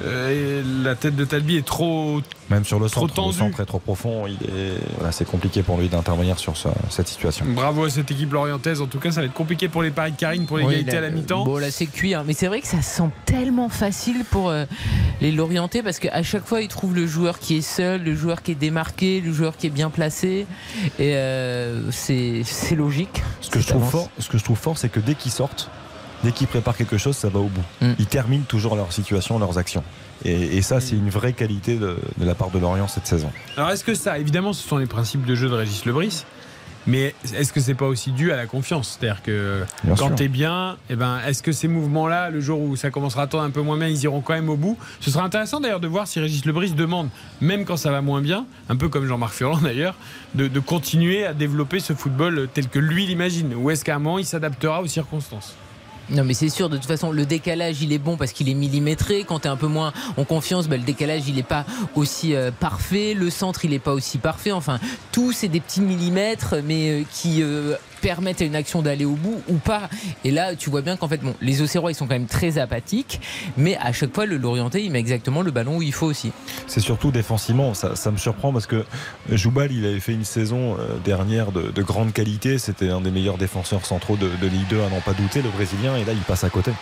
euh, 0.05 0.63
la 0.83 0.95
tête 0.95 1.17
de 1.17 1.25
Talbi 1.25 1.57
est 1.57 1.67
trop. 1.67 2.21
Même 2.49 2.65
sur 2.65 2.81
le 2.81 2.89
centre, 2.89 3.15
tendu. 3.15 3.29
le 3.29 3.39
centre 3.39 3.61
est 3.61 3.67
trop 3.67 3.79
profond. 3.79 4.27
Il 4.27 4.35
est, 4.49 4.75
voilà, 4.97 5.13
c'est 5.13 5.25
compliqué 5.25 5.63
pour 5.63 5.79
lui 5.79 5.89
d'intervenir 5.89 6.39
sur 6.39 6.57
ce, 6.57 6.69
cette 6.89 7.09
situation. 7.09 7.45
Bravo 7.49 7.85
à 7.85 7.91
cette 7.91 8.11
équipe 8.11 8.33
lorientaise. 8.33 8.81
En 8.81 8.87
tout 8.87 8.99
cas, 8.99 9.11
ça 9.13 9.21
va 9.21 9.27
être 9.27 9.35
compliqué 9.35 9.69
pour 9.69 9.83
les 9.83 9.91
paris 9.91 10.13
de 10.13 10.17
Karine 10.17 10.47
pour 10.47 10.59
l'égalité 10.59 10.93
oui, 10.93 10.97
à 10.97 11.01
la 11.01 11.11
mi-temps. 11.11 11.45
Bon, 11.45 11.59
là, 11.59 11.71
c'est 11.71 11.87
cuit. 11.87 12.15
Hein. 12.15 12.25
Mais 12.27 12.33
c'est 12.33 12.49
vrai 12.49 12.61
que 12.61 12.67
ça 12.67 12.83
sent 12.83 13.11
tellement 13.25 13.69
facile 13.69 14.25
pour 14.31 14.51
euh, 14.51 14.65
les 15.21 15.33
Lorientais 15.33 15.83
parce 15.83 15.99
qu'à 15.99 16.23
chaque 16.23 16.47
fois, 16.47 16.61
ils 16.63 16.69
trouvent 16.69 16.95
le 16.95 17.07
joueur 17.07 17.39
qui 17.39 17.57
est 17.57 17.63
seul, 17.63 18.03
le 18.03 18.15
joueur 18.15 18.43
qui 18.43 18.53
est 18.53 18.57
démarqué, 18.57 19.21
le 19.21 19.33
joueur 19.33 19.57
qui 19.57 19.67
est 19.69 19.71
bien 19.71 19.91
placé. 19.91 20.47
Et 20.99 21.15
euh, 21.15 21.91
c'est 21.91 22.45
logique. 22.75 23.23
Ce 23.41 23.51
que, 23.51 23.61
je 23.61 23.67
trouve 23.67 23.89
fort, 23.89 24.11
ce 24.19 24.29
que 24.29 24.39
je 24.39 24.45
trouve 24.45 24.59
fort, 24.59 24.79
c'est 24.79 24.89
que 24.89 25.01
dès 25.01 25.15
qu'ils 25.15 25.33
sortent, 25.33 25.71
dès 26.25 26.33
qu'ils 26.33 26.47
préparent 26.47 26.77
quelque 26.77 26.99
chose, 26.99 27.17
ça 27.17 27.29
va 27.29 27.41
au 27.41 27.49
bout. 27.49 27.65
Mm. 27.81 27.93
Ils 27.99 28.07
terminent 28.07 28.45
toujours 28.47 28.77
leur 28.77 28.93
situation, 28.93 29.39
leurs 29.39 29.59
actions. 29.59 29.85
Et, 30.25 30.59
et 30.59 30.63
ça, 30.63 30.81
c'est 30.81 30.97
une 30.97 31.11
vraie 31.11 31.33
qualité 31.33 31.77
de, 31.77 31.97
de, 32.19 32.25
la 32.27 32.35
part 32.35 32.51
de 32.51 32.59
Lorient 32.59 32.89
cette 32.89 33.07
saison. 33.07 33.31
Alors, 33.57 33.71
est-ce 33.71 33.85
que 33.85 33.95
ça, 33.95 34.19
évidemment, 34.19 34.53
ce 34.53 34.67
sont 34.67 34.77
les 34.77 34.87
principes 34.87 35.25
de 35.25 35.35
jeu 35.35 35.49
de 35.49 35.55
Régis 35.55 35.85
Lebris 35.85 36.25
mais 36.87 37.15
est-ce 37.35 37.53
que 37.53 37.61
c'est 37.61 37.75
pas 37.75 37.87
aussi 37.87 38.11
dû 38.11 38.33
à 38.33 38.37
la 38.37 38.47
confiance? 38.47 38.99
C'est-à-dire 38.99 39.23
que 39.23 39.65
bien 39.85 39.95
quand 39.97 40.11
tu 40.15 40.25
es 40.25 40.29
bien, 40.29 40.77
eh 40.89 40.97
ben, 40.97 41.21
est-ce 41.27 41.43
que 41.43 41.53
ces 41.53 41.69
mouvements-là, 41.69 42.31
le 42.31 42.41
jour 42.41 42.61
où 42.61 42.75
ça 42.75 42.91
commencera 42.91 43.23
à 43.23 43.27
tourner 43.27 43.47
un 43.47 43.51
peu 43.51 43.61
moins 43.61 43.77
bien, 43.77 43.89
ils 43.89 44.03
iront 44.03 44.23
quand 44.23 44.33
même 44.33 44.49
au 44.49 44.57
bout? 44.57 44.79
Ce 45.01 45.11
sera 45.11 45.25
intéressant 45.25 45.61
d'ailleurs 45.61 45.81
de 45.81 45.89
voir 45.89 46.07
si 46.07 46.21
Régis 46.21 46.45
Lebris 46.47 46.73
demande, 46.73 47.09
même 47.41 47.65
quand 47.65 47.77
ça 47.77 47.91
va 47.91 48.01
moins 48.01 48.23
bien, 48.23 48.47
un 48.69 48.77
peu 48.77 48.89
comme 48.89 49.07
Jean-Marc 49.07 49.35
Furlan 49.35 49.59
d'ailleurs, 49.59 49.95
de, 50.35 50.49
de, 50.49 50.61
continuer 50.61 51.27
à 51.27 51.35
développer 51.35 51.81
ce 51.81 51.93
football 51.93 52.49
tel 52.53 52.69
que 52.69 52.79
lui 52.79 53.07
l'imagine. 53.07 53.55
Ou 53.55 53.71
est-ce 53.71 53.85
qu'à 53.85 53.97
un 53.97 53.99
moment, 53.99 54.19
il 54.19 54.27
s'adaptera 54.27 54.81
aux 54.81 54.87
circonstances? 54.87 55.55
Non 56.11 56.25
mais 56.25 56.35
c'est 56.35 56.49
sûr, 56.49 56.69
de 56.69 56.77
toute 56.77 56.87
façon 56.87 57.13
le 57.13 57.25
décalage 57.25 57.83
il 57.83 57.93
est 57.93 57.99
bon 57.99 58.17
parce 58.17 58.33
qu'il 58.33 58.49
est 58.49 58.55
millimétré, 58.55 59.25
quand 59.25 59.41
tu 59.41 59.49
es 59.49 59.51
un 59.51 59.57
peu 59.57 59.67
moins 59.67 59.93
en 60.17 60.25
confiance, 60.25 60.69
bah, 60.69 60.77
le 60.77 60.83
décalage 60.83 61.23
il 61.29 61.37
n'est 61.37 61.43
pas 61.43 61.65
aussi 61.95 62.35
euh, 62.35 62.51
parfait, 62.51 63.15
le 63.15 63.31
centre 63.31 63.65
il 63.65 63.71
n'est 63.71 63.79
pas 63.79 63.93
aussi 63.93 64.19
parfait, 64.19 64.53
enfin 64.53 64.79
tout 65.13 65.33
c'est 65.33 65.49
des 65.49 65.61
petits 65.61 65.81
millimètres 65.81 66.57
mais 66.65 66.91
euh, 66.91 67.05
qui 67.13 67.43
euh, 67.43 67.77
permettent 68.01 68.43
à 68.43 68.45
une 68.45 68.55
action 68.55 68.83
d'aller 68.83 69.05
au 69.05 69.15
bout 69.15 69.43
ou 69.49 69.57
pas. 69.57 69.89
Et 70.25 70.31
là, 70.31 70.55
tu 70.57 70.71
vois 70.71 70.83
bien 70.83 70.97
qu'en 70.97 71.09
fait, 71.09 71.21
les 71.41 71.63
Auxerrois, 71.63 71.91
ils 71.91 71.95
sont 71.95 72.07
quand 72.07 72.15
même 72.15 72.27
très 72.27 72.59
apathiques, 72.59 73.21
mais 73.57 73.77
à 73.77 73.93
chaque 73.93 74.15
fois, 74.15 74.27
le 74.27 74.41
il 74.75 74.91
met 74.91 74.99
exactement 74.99 75.43
le 75.43 75.51
ballon 75.51 75.77
où 75.77 75.83
il 75.83 75.93
faut 75.93 76.07
aussi. 76.07 76.33
C'est 76.67 76.81
surtout 76.81 77.11
défensivement, 77.11 77.75
ça, 77.75 78.11
me 78.11 78.17
surprend 78.17 78.53
parce 78.53 78.67
que 78.67 78.85
Joubal, 79.31 79.71
il 79.71 79.87
avait 79.87 80.01
fait 80.01 80.13
une 80.13 80.25
saison 80.25 80.77
dernière 81.05 81.53
de, 81.53 81.71
de 81.71 81.83
grande 81.83 82.13
qualité. 82.13 82.59
C'était 82.59 82.91
un 82.91 83.01
des 83.01 83.11
meilleurs 83.11 83.39
défenseurs 83.39 83.87
centraux 83.87 84.17
de 84.17 84.47
Ligue 84.47 84.69
2, 84.69 84.81
à 84.81 84.89
n'en 84.89 85.01
pas 85.01 85.13
douter, 85.13 85.43
le 85.43 85.51
Brésilien, 85.51 85.97
et 85.97 86.05
là, 86.05 86.13
il 86.13 86.21
passe 86.21 86.45
à 86.45 86.51
côté. 86.51 86.73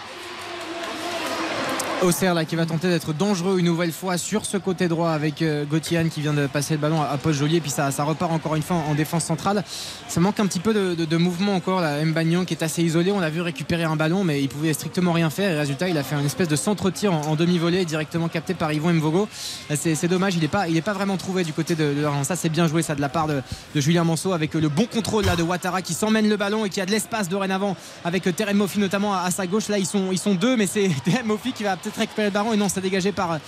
Auxerre 2.02 2.34
là 2.34 2.44
qui 2.44 2.54
va 2.54 2.64
tenter 2.64 2.88
d'être 2.88 3.12
dangereux 3.12 3.58
une 3.58 3.64
nouvelle 3.64 3.90
fois 3.90 4.18
sur 4.18 4.46
ce 4.46 4.56
côté 4.56 4.86
droit 4.86 5.10
avec 5.10 5.42
euh, 5.42 5.64
Gauthier 5.64 6.00
qui 6.08 6.20
vient 6.20 6.32
de 6.32 6.46
passer 6.46 6.74
le 6.74 6.80
ballon 6.80 7.02
à, 7.02 7.18
Paul 7.18 7.32
Joliet. 7.32 7.56
Et 7.56 7.60
puis 7.60 7.72
ça, 7.72 7.90
repart 8.04 8.30
encore 8.30 8.54
une 8.54 8.62
fois 8.62 8.76
en, 8.76 8.92
en, 8.92 8.94
défense 8.94 9.24
centrale. 9.24 9.64
Ça 10.06 10.20
manque 10.20 10.38
un 10.38 10.46
petit 10.46 10.60
peu 10.60 10.72
de, 10.72 11.16
mouvement 11.16 11.56
encore 11.56 11.80
là. 11.80 12.04
Mbagnon 12.04 12.44
qui 12.44 12.54
est 12.54 12.62
assez 12.62 12.84
isolé. 12.84 13.10
On 13.10 13.18
l'a 13.18 13.30
vu 13.30 13.40
récupérer 13.40 13.82
un 13.82 13.96
ballon 13.96 14.22
mais 14.22 14.40
il 14.40 14.48
pouvait 14.48 14.72
strictement 14.74 15.12
rien 15.12 15.28
faire. 15.28 15.50
Et 15.50 15.58
résultat 15.58 15.88
il 15.88 15.98
a 15.98 16.04
fait 16.04 16.14
une 16.14 16.26
espèce 16.26 16.46
de 16.46 16.54
centre-tir 16.54 17.12
en, 17.12 17.34
demi-volée 17.34 17.84
directement 17.84 18.28
capté 18.28 18.54
par 18.54 18.72
Yvon 18.72 18.92
Mvogo. 18.92 19.28
C'est 19.74 20.08
dommage. 20.08 20.36
Il 20.36 20.42
n'est 20.42 20.48
pas, 20.48 20.66
pas 20.84 20.92
vraiment 20.92 21.16
trouvé 21.16 21.42
du 21.42 21.52
côté 21.52 21.74
de, 21.74 21.94
ça 22.22 22.36
c'est 22.36 22.48
bien 22.48 22.68
joué 22.68 22.82
ça 22.82 22.94
de 22.94 23.00
la 23.00 23.08
part 23.08 23.26
de, 23.26 23.42
Julien 23.74 24.04
Manceau 24.04 24.32
avec 24.32 24.54
le 24.54 24.68
bon 24.68 24.86
contrôle 24.86 25.24
là 25.24 25.34
de 25.34 25.42
Ouattara 25.42 25.82
qui 25.82 25.94
s'emmène 25.94 26.28
le 26.28 26.36
ballon 26.36 26.64
et 26.64 26.70
qui 26.70 26.80
a 26.80 26.86
de 26.86 26.92
l'espace 26.92 27.28
dorénavant 27.28 27.76
avec 28.04 28.22
Terem 28.36 28.56
Mofi 28.56 28.78
notamment 28.78 29.14
à, 29.14 29.30
sa 29.32 29.48
gauche. 29.48 29.68
Là 29.68 29.78
ils 29.78 29.86
sont, 29.86 30.12
ils 30.12 30.18
sont 30.18 30.34
deux 30.34 30.56
mais 30.56 30.68
c'est 30.68 30.90
Terem 31.04 31.26
Mofi 31.26 31.52
qui 31.52 31.64
va 31.64 31.76
peut-être 31.76 31.87
récupérer 31.96 32.28
le 32.28 32.32
ballon 32.32 32.52
et 32.52 32.56
non 32.56 32.68
c'est 32.68 32.80
dégagé 32.80 33.12
par 33.12 33.38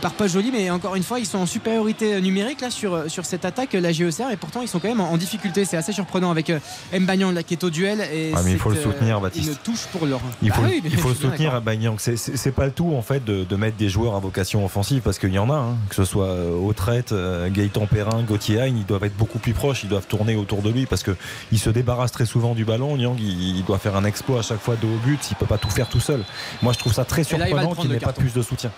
par 0.00 0.12
pas 0.12 0.26
joli 0.26 0.50
mais 0.50 0.70
encore 0.70 0.96
une 0.96 1.02
fois 1.02 1.18
ils 1.18 1.26
sont 1.26 1.38
en 1.38 1.46
supériorité 1.46 2.20
numérique 2.20 2.60
là 2.60 2.70
sur, 2.70 3.10
sur 3.10 3.24
cette 3.24 3.44
attaque 3.44 3.72
la 3.72 3.92
JOCR 3.92 4.30
et 4.32 4.36
pourtant 4.36 4.62
ils 4.62 4.68
sont 4.68 4.78
quand 4.78 4.88
même 4.88 5.00
en, 5.00 5.12
en 5.12 5.16
difficulté. 5.16 5.64
C'est 5.64 5.76
assez 5.76 5.92
surprenant 5.92 6.30
avec 6.30 6.50
euh, 6.50 6.58
Mbagnan 6.92 7.30
là 7.30 7.42
qui 7.42 7.54
est 7.54 7.64
au 7.64 7.70
duel 7.70 8.00
et 8.12 8.32
ah, 8.34 8.40
mais 8.44 8.52
il 8.52 8.58
faut 8.58 8.70
le 8.70 8.76
soutenir 8.76 9.20
Baptiste. 9.20 9.48
une 9.48 9.56
touche 9.56 9.86
pour 9.86 10.06
leur 10.06 10.20
il 10.42 10.52
faut, 10.52 10.62
bah 10.62 10.68
oui, 10.70 10.82
il 10.84 10.96
faut 10.96 11.08
le 11.08 11.14
soutenir 11.14 11.60
Mbagnan 11.60 11.96
c'est 11.98 12.52
pas 12.52 12.66
le 12.66 12.72
tout 12.72 12.94
en 12.94 13.02
fait 13.02 13.24
de, 13.24 13.44
de, 13.44 13.56
mettre 13.56 13.76
des 13.76 13.88
joueurs 13.88 14.14
à 14.14 14.20
vocation 14.20 14.64
offensive 14.64 15.02
parce 15.02 15.18
qu'il 15.18 15.32
y 15.32 15.38
en 15.38 15.50
a 15.50 15.54
hein, 15.54 15.76
que 15.88 15.94
ce 15.94 16.04
soit 16.04 16.26
euh, 16.26 16.54
Autrette 16.56 17.12
euh, 17.12 17.48
Gaëtan 17.50 17.86
Perrin 17.86 18.22
Gauthier 18.22 18.60
Hain 18.60 18.66
ils 18.66 18.86
doivent 18.86 19.04
être 19.04 19.16
beaucoup 19.16 19.38
plus 19.38 19.52
proches 19.52 19.84
ils 19.84 19.88
doivent 19.88 20.06
tourner 20.06 20.36
autour 20.36 20.62
de 20.62 20.70
lui 20.70 20.86
parce 20.86 21.02
que 21.02 21.16
il 21.52 21.58
se 21.58 21.70
débarrasse 21.70 22.12
très 22.12 22.26
souvent 22.26 22.54
du 22.54 22.64
ballon. 22.64 22.96
Nyang 22.96 23.18
il, 23.18 23.56
il, 23.56 23.64
doit 23.64 23.78
faire 23.78 23.96
un 23.96 24.04
exploit 24.04 24.40
à 24.40 24.42
chaque 24.42 24.60
fois 24.60 24.76
de 24.76 24.86
haut 24.86 25.00
but 25.04 25.20
il 25.30 25.36
peut 25.36 25.46
pas 25.46 25.58
tout 25.58 25.70
faire 25.70 25.88
tout 25.88 26.00
seul. 26.00 26.24
Moi 26.62 26.72
je 26.72 26.78
trouve 26.78 26.92
ça 26.92 27.04
très 27.04 27.24
surprenant 27.24 27.74
qu'il 27.74 27.90
n'ait 27.90 27.98
pas 27.98 28.12
plus 28.12 28.32
de 28.32 28.42
soutien 28.42 28.70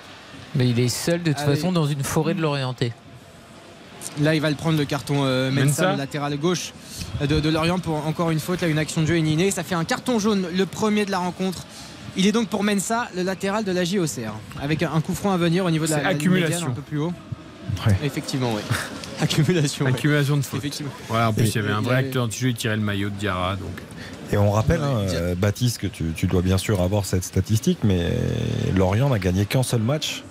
mais 0.55 0.69
il 0.69 0.79
est 0.81 0.89
seul 0.89 1.23
de 1.23 1.33
toute 1.33 1.41
façon 1.43 1.73
dans 1.73 1.87
une 1.87 2.03
forêt 2.03 2.35
de 2.35 2.41
l'Orienté. 2.41 2.93
Là, 4.21 4.35
il 4.35 4.41
va 4.41 4.51
le 4.51 4.57
prendre 4.57 4.79
le 4.79 4.85
carton 4.85 5.25
euh, 5.25 5.51
Mensa, 5.51 5.65
Mensa. 5.65 5.93
le 5.93 5.99
latéral 5.99 6.37
gauche 6.39 6.73
de, 7.21 7.39
de 7.41 7.49
Lorient 7.49 7.79
pour 7.79 8.05
encore 8.07 8.31
une 8.31 8.41
faute. 8.41 8.61
Là, 8.63 8.69
une 8.69 8.79
action 8.79 9.03
de 9.03 9.07
jeu 9.07 9.19
inné. 9.19 9.51
Ça 9.51 9.63
fait 9.63 9.75
un 9.77 9.85
carton 9.85 10.19
jaune, 10.19 10.47
le 10.57 10.67
premier 10.67 11.05
de 11.05 11.11
la 11.11 11.19
rencontre. 11.19 11.65
Il 12.17 12.27
est 12.27 12.33
donc 12.33 12.49
pour 12.49 12.65
Mensa, 12.65 13.09
le 13.15 13.23
latéral 13.23 13.63
de 13.65 13.71
la 13.71 13.85
JOCR, 13.85 14.33
avec 14.61 14.83
un 14.83 15.01
coup 15.01 15.15
franc 15.15 15.31
à 15.33 15.37
venir 15.37 15.65
au 15.65 15.71
niveau 15.71 15.85
de 15.87 15.91
la, 15.93 16.07
accumulation. 16.09 16.53
médiane, 16.55 16.71
un 16.71 16.75
peu 16.75 16.83
plus 16.83 16.99
haut. 16.99 17.13
Ouais. 17.87 17.95
Effectivement, 18.03 18.51
oui. 18.57 18.63
accumulation. 19.21 19.85
ouais. 19.85 19.93
Accumulation 19.93 20.37
de 20.39 20.43
fautes. 20.43 20.59
Effectivement. 20.59 20.91
Ouais, 21.11 21.21
en 21.23 21.33
plus, 21.33 21.45
Et- 21.45 21.49
il 21.51 21.55
y 21.55 21.59
avait 21.59 21.71
un 21.73 21.81
vrai 21.83 21.97
avait- 21.99 22.07
acteur 22.09 22.25
anti-jeu, 22.25 22.49
il 22.49 22.55
tirait 22.55 22.77
le 22.77 22.83
maillot 22.83 23.11
de 23.11 23.15
Diarra. 23.15 23.55
Donc. 23.57 23.71
Et 24.33 24.37
on 24.37 24.51
rappelle, 24.51 24.81
hein, 24.83 25.05
Ouais, 25.07 25.15
euh, 25.15 25.35
Baptiste, 25.37 25.79
que 25.79 25.87
tu, 25.87 26.07
tu 26.17 26.27
dois 26.27 26.43
bien 26.43 26.59
sûr 26.59 26.83
avoir 26.83 27.05
cette 27.05 27.25
statistique, 27.25 27.79
mais 27.85 28.11
Lorient 28.75 29.11
n'a 29.11 29.19
gagné 29.19 29.47
qu'un 29.47 29.63
seul 29.63 29.81
match. 29.83 30.25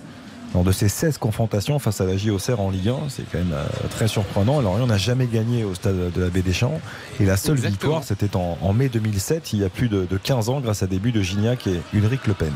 Lors 0.54 0.64
de 0.64 0.72
ses 0.72 0.88
16 0.88 1.18
confrontations 1.18 1.78
face 1.78 2.00
à 2.00 2.04
la 2.06 2.16
JOCR 2.16 2.58
en 2.58 2.70
Ligue 2.70 2.88
1, 2.88 2.96
c'est 3.08 3.22
quand 3.30 3.38
même 3.38 3.52
euh, 3.52 3.64
très 3.90 4.08
surprenant. 4.08 4.60
Lorient 4.60 4.86
n'a 4.86 4.96
jamais 4.96 5.26
gagné 5.26 5.62
au 5.64 5.74
stade 5.74 6.10
de 6.10 6.20
la 6.22 6.30
Baie 6.30 6.42
des 6.42 6.54
Champs. 6.54 6.80
Et 7.20 7.26
la 7.26 7.36
seule 7.36 7.56
Exactement. 7.56 7.70
victoire, 7.98 8.04
c'était 8.04 8.34
en, 8.34 8.56
en 8.62 8.72
mai 8.72 8.88
2007, 8.88 9.52
il 9.52 9.60
y 9.60 9.64
a 9.64 9.68
plus 9.68 9.88
de, 9.88 10.06
de 10.06 10.16
15 10.16 10.48
ans, 10.48 10.60
grâce 10.60 10.82
à 10.82 10.86
des 10.86 10.98
buts 10.98 11.12
de 11.12 11.20
Gignac 11.20 11.66
et 11.66 11.80
Ulrich 11.92 12.26
Le 12.26 12.32
Pen. 12.34 12.52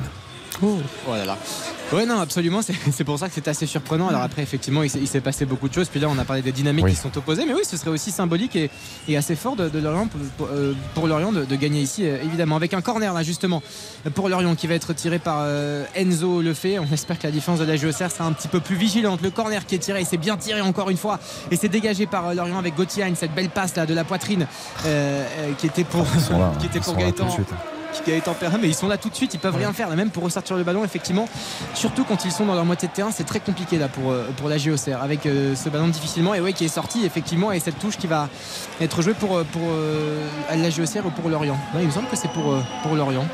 Oh 0.62 1.14
là 1.14 1.24
là. 1.24 1.36
Ouais, 1.92 2.06
non, 2.06 2.20
absolument. 2.20 2.62
C'est 2.62 2.74
c'est 2.92 3.04
pour 3.04 3.18
ça 3.18 3.28
que 3.28 3.34
c'est 3.34 3.48
assez 3.48 3.66
surprenant. 3.66 4.08
Alors 4.08 4.22
après, 4.22 4.42
effectivement, 4.42 4.82
il 4.82 4.90
s'est- 4.90 5.20
passé 5.20 5.44
beaucoup 5.44 5.68
de 5.68 5.74
choses. 5.74 5.88
Puis 5.88 6.00
là, 6.00 6.08
on 6.10 6.18
a 6.18 6.24
parlé 6.24 6.40
des 6.42 6.52
dynamiques 6.52 6.84
Oui. 6.86 6.92
qui 6.92 6.96
sont 7.00 7.16
opposées. 7.18 7.44
Mais 7.46 7.52
oui, 7.54 7.62
ce 7.68 7.76
serait 7.76 7.90
aussi 7.90 8.10
symbolique 8.10 8.56
et, 8.56 8.70
et 9.08 9.16
assez 9.16 9.36
fort 9.36 9.56
de, 9.56 9.68
de 9.68 9.78
Lorient 9.78 10.06
pour, 10.06 10.20
pour, 10.38 10.48
euh, 10.52 10.74
pour 10.94 11.06
Lorient 11.06 11.32
de, 11.32 11.44
de 11.44 11.56
gagner 11.56 11.80
ici, 11.80 12.06
euh, 12.06 12.22
évidemment. 12.24 12.56
Avec 12.56 12.72
un 12.74 12.80
corner, 12.80 13.12
là, 13.12 13.22
justement, 13.22 13.62
pour 14.14 14.28
Lorient 14.28 14.54
qui 14.54 14.66
va 14.66 14.74
être 14.74 14.92
tiré 14.94 15.18
par 15.18 15.38
euh, 15.40 15.84
Enzo 15.94 16.40
Lefebvre. 16.42 16.84
On 16.90 16.92
espère 16.94 17.18
que 17.18 17.26
la 17.26 17.32
défense 17.32 17.58
de 17.58 17.64
la 17.64 17.76
JOCR 17.76 18.10
sera 18.10 18.24
un 18.24 18.32
petit 18.32 18.48
peu 18.48 18.60
plus 18.60 18.76
vigilante. 18.76 19.20
Le 19.22 19.30
corner 19.30 19.66
qui 19.66 19.74
est 19.74 19.78
tiré, 19.78 20.00
il 20.00 20.06
s'est 20.06 20.16
bien 20.16 20.36
tiré 20.36 20.60
encore 20.60 20.88
une 20.90 20.96
fois. 20.96 21.18
Et 21.50 21.56
c'est 21.56 21.68
dégagé 21.68 22.06
par 22.06 22.28
euh, 22.28 22.34
Lorient 22.34 22.58
avec 22.58 22.74
Gauthier, 22.74 23.04
cette 23.16 23.34
belle 23.34 23.50
passe 23.50 23.76
là 23.76 23.84
de 23.86 23.94
la 23.94 24.04
poitrine 24.04 24.46
euh, 24.86 25.24
qui 25.58 25.66
était 25.66 25.84
pour, 25.84 26.06
là, 26.30 26.52
qui 26.60 26.66
était 26.66 26.80
pour 26.80 26.96
Gaëtan 26.96 27.30
suite. 27.30 27.48
Gaëtan 28.06 28.34
Perrin, 28.34 28.58
mais 28.60 28.68
ils 28.68 28.74
sont 28.74 28.88
là 28.88 28.96
tout 28.96 29.08
de 29.10 29.14
suite, 29.14 29.34
ils 29.34 29.40
peuvent 29.40 29.56
rien 29.56 29.72
faire, 29.72 29.88
là, 29.88 29.96
même 29.96 30.10
pour 30.10 30.24
ressortir 30.24 30.56
le 30.56 30.64
ballon, 30.64 30.84
effectivement. 30.84 31.28
Surtout 31.74 32.04
quand 32.04 32.24
ils 32.24 32.32
sont 32.32 32.46
dans 32.46 32.54
leur 32.54 32.64
moitié 32.64 32.88
de 32.88 32.92
terrain, 32.92 33.10
c'est 33.12 33.24
très 33.24 33.40
compliqué 33.40 33.78
là 33.78 33.88
pour, 33.88 34.10
euh, 34.10 34.28
pour 34.36 34.48
la 34.48 34.58
JOCR, 34.58 35.00
avec 35.02 35.26
euh, 35.26 35.54
ce 35.54 35.68
ballon 35.68 35.88
difficilement, 35.88 36.34
et 36.34 36.40
ouais, 36.40 36.52
qui 36.52 36.64
est 36.64 36.68
sorti, 36.68 37.04
effectivement, 37.04 37.52
et 37.52 37.60
cette 37.60 37.78
touche 37.78 37.96
qui 37.96 38.06
va 38.06 38.28
être 38.80 39.02
jouée 39.02 39.14
pour, 39.14 39.36
euh, 39.36 39.44
pour 39.44 39.62
euh, 39.64 40.26
la 40.50 40.70
JOCR 40.70 41.06
ou 41.06 41.10
pour 41.10 41.28
Lorient. 41.28 41.58
Non, 41.74 41.80
il 41.80 41.86
me 41.86 41.92
semble 41.92 42.08
que 42.08 42.16
c'est 42.16 42.30
pour, 42.32 42.54
pour 42.82 42.94
Lorient. 42.94 43.26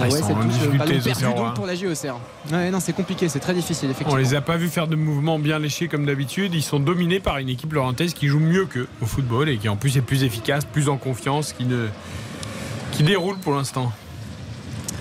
Ah, 0.00 0.10
cette 0.10 0.20
touche, 0.20 0.78
ballon 0.78 1.00
perdu 1.02 1.24
donc 1.24 1.54
pour 1.54 1.66
la 1.66 1.74
JOCR. 1.74 2.18
Ouais, 2.52 2.70
non, 2.70 2.78
c'est 2.80 2.92
compliqué, 2.92 3.28
c'est 3.28 3.40
très 3.40 3.54
difficile, 3.54 3.88
On 3.88 3.92
effectivement. 3.92 4.16
les 4.16 4.34
a 4.34 4.40
pas 4.40 4.56
vus 4.56 4.68
faire 4.68 4.86
de 4.86 4.96
mouvements 4.96 5.38
bien 5.38 5.58
léchés 5.58 5.88
comme 5.88 6.06
d'habitude. 6.06 6.54
Ils 6.54 6.62
sont 6.62 6.78
dominés 6.78 7.20
par 7.20 7.38
une 7.38 7.48
équipe 7.48 7.72
lorentaise 7.72 8.14
qui 8.14 8.28
joue 8.28 8.38
mieux 8.38 8.66
qu'eux 8.66 8.86
au 9.02 9.06
football 9.06 9.48
et 9.48 9.56
qui 9.56 9.68
en 9.68 9.76
plus 9.76 9.96
est 9.96 10.02
plus 10.02 10.24
efficace, 10.24 10.64
plus 10.64 10.88
en 10.88 10.96
confiance, 10.98 11.52
qui 11.52 11.64
ne 11.64 11.88
qui 12.98 13.04
déroule 13.04 13.36
pour 13.38 13.54
l'instant. 13.54 13.92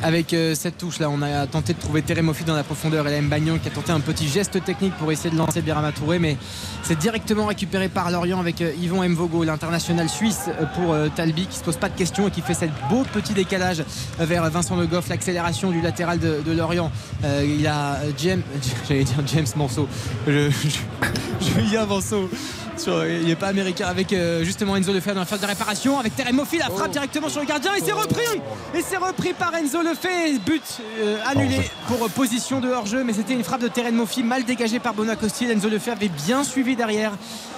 Avec 0.04 0.32
euh, 0.32 0.54
cette 0.54 0.78
touche 0.78 1.00
là, 1.00 1.10
on 1.10 1.24
a 1.24 1.48
tenté 1.48 1.74
de 1.74 1.80
trouver 1.80 2.04
Teremofi 2.04 2.44
dans 2.44 2.54
la 2.56 2.64
profondeur 2.64 3.08
et 3.08 3.12
la 3.12 3.20
Mbagnon 3.24 3.58
qui 3.58 3.70
a 3.70 3.72
tenté 3.72 3.92
un 3.92 4.00
petit 4.00 4.28
geste 4.28 4.64
technique 4.64 4.94
pour 5.00 5.12
essayer 5.12 5.32
de 5.32 5.36
lancer 5.36 5.64
Birama 5.64 5.92
Touré, 5.92 6.20
mais 6.20 6.38
c'est 6.84 7.00
directement 7.00 7.48
récupéré 7.48 7.90
par 7.90 8.12
Lorient 8.12 8.40
avec 8.40 8.62
euh, 8.62 8.72
Yvon 8.80 9.04
Mvogo, 9.10 9.44
l'international 9.44 10.10
suisse 10.10 10.42
euh, 10.50 10.66
pour 10.76 10.96
Talbi 11.16 11.48
qui 11.48 11.58
se 11.58 11.64
pose 11.64 11.78
pas 11.78 11.90
de 11.90 11.98
questions 11.98 12.28
et 12.28 12.32
qui 12.32 12.42
fait 12.42 12.54
cette 12.54 12.70
beau 12.92 13.04
petit 13.12 13.34
décalage 13.34 13.84
vers 14.20 14.48
Vincent 14.52 14.76
Le 14.76 14.86
Goff, 14.86 15.10
l'accélération 15.10 15.72
du 15.72 15.82
latéral 15.82 16.20
de, 16.20 16.52
Lorient. 16.52 16.92
Il 17.24 17.66
a 17.66 17.98
James, 18.20 18.44
j'allais 18.88 19.06
dire 19.06 19.16
James 19.26 19.48
Morceau, 19.56 19.88
je, 20.28 20.52
je- 20.52 20.78
Julien 21.42 21.88
Manceau. 21.88 22.30
Sur- 22.78 23.06
il 23.08 23.26
n'est 23.26 23.36
pas 23.36 23.48
américain 23.48 23.88
avec 23.88 24.14
euh, 24.14 24.44
justement 24.44 24.76
Enzo 24.76 24.94
Lefebvre 24.94 25.16
dans 25.16 25.22
la 25.22 25.26
phase 25.26 25.42
de 25.42 25.46
réparation. 25.46 26.00
Avec 26.00 26.16
Teremofi 26.16 26.58
la 26.58 26.66
frappe 26.70 26.92
directement 26.92 27.30
sur 27.30 27.42
le 27.42 27.48
gardien 27.48 27.74
et 27.76 27.82
c'est 27.84 27.92
repris. 27.92 28.42
Et 28.76 28.82
c'est 28.82 28.98
repris 28.98 29.34
par 29.34 29.54
Enzo 29.56 29.82
Lefebvre. 29.82 30.40
But 30.46 30.64
euh, 31.00 31.18
annulé 31.26 31.62
pour 31.88 32.04
euh, 32.06 32.10
position 32.10 32.60
de 32.60 32.70
hors-jeu. 32.70 33.04
Mais 33.04 33.14
c'était 33.14 33.34
une 33.34 33.44
frappe 33.44 33.62
de 33.62 33.68
Teremofi 33.68 34.24
mal 34.24 34.44
dégagée 34.44 34.80
par 34.80 34.94
Bonacostil 34.94 35.50
Enzo 35.52 35.70
Lefebvre 35.70 35.98
avait 35.98 36.10
bien 36.10 36.44
suivi 36.44 36.76
derrière 36.76 37.12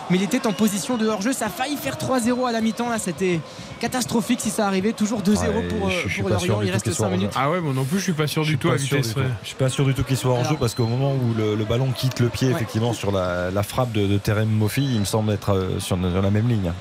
mais 0.09 0.17
il 0.17 0.23
était 0.23 0.45
en 0.47 0.53
position 0.53 0.97
de 0.97 1.07
hors-jeu 1.07 1.33
ça 1.33 1.45
a 1.47 1.49
failli 1.49 1.75
faire 1.77 1.95
3-0 1.97 2.47
à 2.47 2.51
la 2.51 2.61
mi-temps 2.61 2.89
là 2.89 2.97
c'était 2.99 3.39
catastrophique 3.79 4.39
si 4.41 4.49
ça 4.49 4.67
arrivait 4.67 4.93
toujours 4.93 5.21
2-0 5.21 5.29
Ouais, 5.39 5.67
pour, 5.67 5.87
euh, 5.87 5.91
je- 5.91 6.07
je 6.07 6.13
suis 6.13 6.21
pour 6.21 6.31
pas 6.31 6.39
sûr 6.39 6.53
Lorient 6.53 6.67
il 6.67 6.71
reste 6.71 6.83
qu'il 6.83 6.93
soit 6.93 7.05
5 7.07 7.11
en 7.13 7.15
minutes 7.17 7.31
Ah 7.35 7.49
ouais, 7.49 7.61
moi 7.61 7.73
non 7.73 7.83
plus, 7.85 7.99
je 7.99 8.03
suis 8.05 8.13
pas 8.13 8.27
sûr 8.27 8.41
du 8.43 8.49
suis 8.49 8.57
tout 8.57 8.67
à 8.69 8.71
pas 8.73 8.77
sûr 8.77 8.97
vitesse. 8.97 9.07
du 9.09 9.13
tout. 9.13 9.19
ouais. 9.21 9.25
Je 9.43 9.47
suis 9.47 9.55
pas 9.55 9.69
sûr 9.69 9.85
du 9.85 9.93
tout 9.93 10.03
qu'il 10.03 10.17
soit 10.17 10.33
en 10.33 10.39
jeu 10.43 10.47
Alors- 10.49 10.59
parce 10.59 10.75
qu'au 10.75 10.87
moment 10.87 11.13
où 11.13 11.33
le, 11.37 11.55
le 11.55 11.65
ballon 11.65 11.91
quitte 11.91 12.19
le 12.19 12.29
pied, 12.29 12.47
Ouais. 12.49 12.53
effectivement, 12.55 12.93
sur 12.93 13.11
la, 13.11 13.51
la 13.51 13.63
frappe 13.63 13.91
de, 13.91 14.05
de 14.07 14.17
Terem 14.17 14.49
Mofi, 14.49 14.83
il 14.83 14.99
me 14.99 15.05
semble 15.05 15.31
être 15.31 15.51
euh, 15.53 15.79
sur, 15.79 15.97
sur 15.97 16.21
la 16.21 16.31
même 16.31 16.47
ligne. 16.49 16.71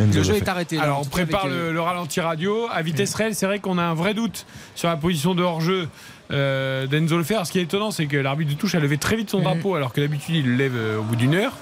Le 0.00 0.22
jeu 0.22 0.34
est 0.36 0.48
arrêté 0.48 0.76
là, 0.76 0.82
Alors 0.84 0.98
en 0.98 1.02
on 1.02 1.04
prépare 1.04 1.46
avec, 1.46 1.56
le, 1.56 1.72
le 1.72 1.80
ralenti 1.80 2.20
radio. 2.20 2.68
À 2.72 2.82
vitesse 2.82 3.14
réelle, 3.14 3.34
c'est 3.34 3.46
vrai 3.46 3.58
qu'on 3.58 3.78
a 3.78 3.82
un 3.82 3.94
vrai 3.94 4.14
doute 4.14 4.46
sur 4.76 4.88
la 4.88 4.96
position 4.96 5.34
de 5.34 5.42
hors-jeu 5.42 5.88
euh, 6.30 6.86
d'Enzo 6.86 7.16
Lefebvre. 7.18 7.46
Ce 7.46 7.52
qui 7.52 7.58
est 7.58 7.62
étonnant, 7.62 7.90
c'est 7.90 8.06
que 8.06 8.16
l'arbitre 8.16 8.52
de 8.52 8.56
touche 8.58 8.74
a 8.74 8.80
levé 8.80 8.98
très 8.98 9.16
vite 9.16 9.30
son 9.30 9.38
Mhm. 9.38 9.44
drapeau, 9.44 9.74
alors 9.74 9.92
que 9.92 10.00
d'habitude 10.00 10.34
il 10.36 10.46
le 10.50 10.56
lève 10.56 10.74
euh, 10.76 10.98
au 10.98 11.02
bout 11.02 11.16
d'une 11.16 11.34
heure. 11.34 11.52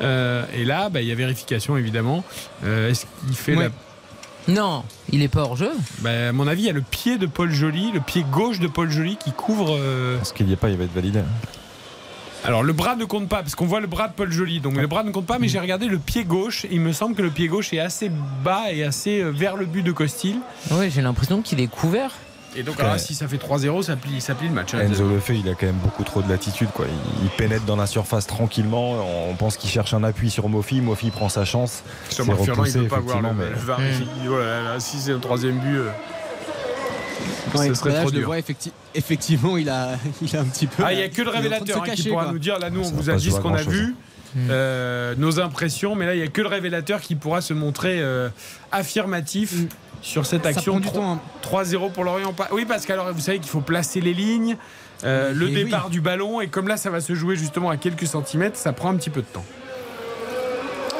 Euh, 0.00 0.44
et 0.54 0.64
là, 0.64 0.88
bah, 0.88 1.00
il 1.02 1.08
y 1.08 1.12
a 1.12 1.14
vérification 1.14 1.76
évidemment. 1.76 2.24
Euh, 2.64 2.90
Est-ce 2.90 3.06
qu'il 3.26 3.34
fait 3.36 3.54
la 3.54 3.68
Non, 4.48 4.84
il 5.12 5.22
est 5.22 5.28
pas 5.28 5.42
hors 5.42 5.56
jeu. 5.56 5.70
Bah, 6.00 6.28
à 6.28 6.32
mon 6.32 6.46
avis, 6.48 6.62
il 6.62 6.66
y 6.66 6.70
a 6.70 6.72
le 6.72 6.80
pied 6.82 7.16
de 7.18 7.26
Paul 7.26 7.50
Joly, 7.52 7.92
le 7.92 8.00
pied 8.00 8.24
gauche 8.30 8.58
de 8.60 8.66
Paul 8.68 8.90
Joly 8.90 9.16
qui 9.16 9.32
couvre. 9.32 9.76
euh, 9.78 10.16
Parce 10.18 10.32
qu'il 10.32 10.46
n'y 10.46 10.52
a 10.52 10.56
pas, 10.56 10.68
il 10.70 10.76
va 10.76 10.84
être 10.84 10.94
validé. 10.94 11.20
Alors 12.44 12.64
le 12.64 12.72
bras 12.72 12.96
ne 12.96 13.04
compte 13.04 13.28
pas 13.28 13.42
parce 13.42 13.54
qu'on 13.54 13.66
voit 13.66 13.78
le 13.80 13.86
bras 13.86 14.08
de 14.08 14.14
Paul 14.14 14.32
Joly. 14.32 14.58
Donc 14.58 14.76
le 14.76 14.88
bras 14.88 15.04
ne 15.04 15.12
compte 15.12 15.26
pas, 15.26 15.38
mais 15.38 15.46
j'ai 15.46 15.60
regardé 15.60 15.86
le 15.86 15.98
pied 15.98 16.24
gauche. 16.24 16.66
Il 16.72 16.80
me 16.80 16.90
semble 16.92 17.14
que 17.14 17.22
le 17.22 17.30
pied 17.30 17.46
gauche 17.46 17.72
est 17.72 17.78
assez 17.78 18.10
bas 18.42 18.72
et 18.72 18.82
assez 18.82 19.22
vers 19.22 19.56
le 19.56 19.64
but 19.64 19.82
de 19.82 19.92
Costil. 19.92 20.38
Ouais, 20.72 20.90
j'ai 20.90 21.02
l'impression 21.02 21.40
qu'il 21.40 21.60
est 21.60 21.68
couvert. 21.68 22.10
Et 22.54 22.62
donc 22.62 22.78
alors, 22.80 22.98
si 22.98 23.14
ça 23.14 23.26
fait 23.28 23.38
3-0, 23.38 23.82
ça 23.82 23.96
plie, 23.96 24.20
ça 24.20 24.34
plie 24.34 24.48
le 24.48 24.54
match. 24.54 24.74
hein. 24.74 24.80
Enzo 24.80 25.08
le 25.08 25.18
fait, 25.20 25.36
il 25.38 25.48
a 25.48 25.54
quand 25.54 25.66
même 25.66 25.76
beaucoup 25.76 26.04
trop 26.04 26.20
de 26.20 26.28
latitude. 26.28 26.68
Quoi. 26.74 26.84
Il, 26.88 27.24
il 27.24 27.30
pénètre 27.30 27.64
dans 27.64 27.76
la 27.76 27.86
surface 27.86 28.26
tranquillement. 28.26 28.98
On 29.30 29.34
pense 29.34 29.56
qu'il 29.56 29.70
cherche 29.70 29.94
un 29.94 30.04
appui 30.04 30.30
sur 30.30 30.48
Mofi. 30.50 30.80
Mofi 30.82 31.10
prend 31.10 31.28
sa 31.30 31.44
chance. 31.46 31.82
Sur 32.10 32.26
il 32.26 32.32
repoussé, 32.32 32.78
ne 32.78 32.82
peut 32.84 32.88
pas 32.90 33.00
voir 33.00 33.22
le, 33.22 33.28
VAR. 33.56 33.80
Oh 34.28 34.38
là 34.38 34.62
là, 34.62 34.80
si 34.80 34.98
c'est 34.98 35.12
le 35.12 35.20
troisième 35.20 35.58
but, 35.60 35.76
euh, 35.76 35.88
ouais, 37.54 37.68
ce 37.68 37.74
serait 37.74 37.90
là, 37.92 38.00
trop 38.00 38.08
je 38.10 38.14
le 38.14 38.18
dur. 38.20 38.26
vois 38.28 38.38
effecti- 38.38 38.72
effectivement 38.94 39.56
il 39.56 39.68
a, 39.70 39.96
il 40.22 40.36
a 40.36 40.40
un 40.40 40.44
petit 40.44 40.66
peu 40.66 40.82
Ah, 40.84 40.92
il 40.92 40.96
n'y 40.98 41.02
a 41.04 41.08
que 41.08 41.22
le 41.22 41.30
révélateur 41.30 41.82
hein, 41.82 41.90
qui 41.94 42.08
pourra 42.08 42.24
quoi. 42.24 42.32
nous 42.32 42.38
dire. 42.38 42.58
Là, 42.58 42.68
nous, 42.70 42.80
on 42.80 42.84
Ça 42.84 42.90
vous 42.94 43.10
a 43.10 43.14
dit 43.14 43.30
ce 43.30 43.40
qu'on 43.40 43.54
a 43.54 43.62
vu, 43.62 43.94
euh, 44.50 45.14
nos 45.16 45.40
impressions, 45.40 45.94
mais 45.94 46.04
là, 46.06 46.14
il 46.14 46.18
n'y 46.18 46.26
a 46.26 46.28
que 46.28 46.40
le 46.42 46.48
révélateur 46.48 47.00
qui 47.00 47.14
pourra 47.14 47.40
se 47.40 47.54
montrer 47.54 48.00
euh, 48.00 48.28
affirmatif 48.72 49.54
Mm. 49.54 49.66
Sur 50.02 50.26
cette 50.26 50.44
action. 50.44 50.72
prend 50.72 50.80
du 50.80 50.86
3 50.88 51.00
temps, 51.00 51.12
hein. 51.14 51.20
3-0 51.64 51.92
pour 51.92 52.04
Lorient. 52.04 52.34
Oui, 52.52 52.64
parce 52.66 52.84
qu'alors, 52.84 53.10
vous 53.12 53.20
savez 53.20 53.38
qu'il 53.38 53.48
faut 53.50 53.60
placer 53.60 54.00
les 54.00 54.12
lignes, 54.14 54.56
euh, 55.04 55.32
le 55.32 55.46
oui. 55.46 55.54
départ 55.54 55.88
du 55.90 56.00
ballon, 56.00 56.40
et 56.40 56.48
comme 56.48 56.68
là, 56.68 56.76
ça 56.76 56.90
va 56.90 57.00
se 57.00 57.14
jouer 57.14 57.36
justement 57.36 57.70
à 57.70 57.76
quelques 57.76 58.06
centimètres, 58.06 58.56
ça 58.58 58.72
prend 58.72 58.90
un 58.90 58.96
petit 58.96 59.10
peu 59.10 59.20
de 59.22 59.26
temps. 59.26 59.44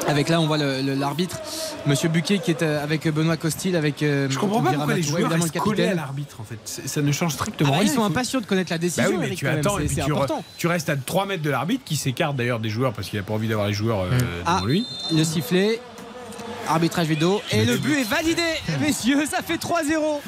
Avec 0.05 0.27
là, 0.27 0.41
on 0.41 0.47
voit 0.47 0.57
l'arbitre, 0.57 1.37
Monsieur 1.85 2.09
Buquet, 2.09 2.39
qui 2.39 2.51
est 2.51 2.61
euh, 2.61 2.83
avec 2.83 3.07
Benoît 3.07 3.37
Costil, 3.37 3.77
avec. 3.77 4.03
euh, 4.03 4.27
Je 4.29 4.37
comprends 4.37 4.61
pas 4.61 4.73
pourquoi 4.73 4.95
les 4.95 5.01
joueurs 5.01 5.29
restent 5.29 5.55
le 5.55 5.61
collés 5.61 5.85
à 5.87 5.93
l'arbitre, 5.95 6.41
en 6.41 6.43
fait. 6.43 6.57
Ça 6.65 7.01
ne 7.01 7.09
change 7.13 7.31
Ah 7.35 7.35
strictement 7.37 7.71
bah, 7.71 7.77
rien. 7.79 7.85
ils 7.89 7.93
sont 7.93 8.03
impatients 8.03 8.41
de 8.41 8.45
connaître 8.45 8.73
la 8.73 8.77
décision. 8.79 9.03
Bah 9.05 9.09
oui, 9.11 9.17
mais 9.21 9.25
Eric, 9.27 9.39
tu 9.39 9.47
attends, 9.47 9.79
et 9.79 9.85
puis 9.85 9.95
re- 10.01 10.27
tu 10.57 10.67
restes 10.67 10.89
à 10.89 10.97
3 10.97 11.25
mètres 11.25 11.41
de 11.41 11.49
l'arbitre 11.49 11.85
qui 11.85 11.95
s'écarte 11.95 12.35
d'ailleurs 12.35 12.59
des 12.59 12.67
joueurs 12.69 12.91
parce 12.91 13.07
qu'il 13.07 13.17
n'a 13.17 13.23
pas 13.23 13.33
envie 13.33 13.47
d'avoir 13.47 13.67
les 13.67 13.73
joueurs 13.73 14.01
euh, 14.01 14.09
Ah. 14.45 14.55
devant 14.55 14.65
lui. 14.65 14.85
Le 15.15 15.23
sifflet, 15.23 15.79
arbitrage 16.67 17.07
vidéo, 17.07 17.41
et 17.51 17.65
le 17.65 17.77
but 17.77 17.99
est 17.99 18.03
validé, 18.03 18.41
messieurs, 18.81 19.25
ça 19.29 19.41
fait 19.41 19.55
3-0. 19.57 20.19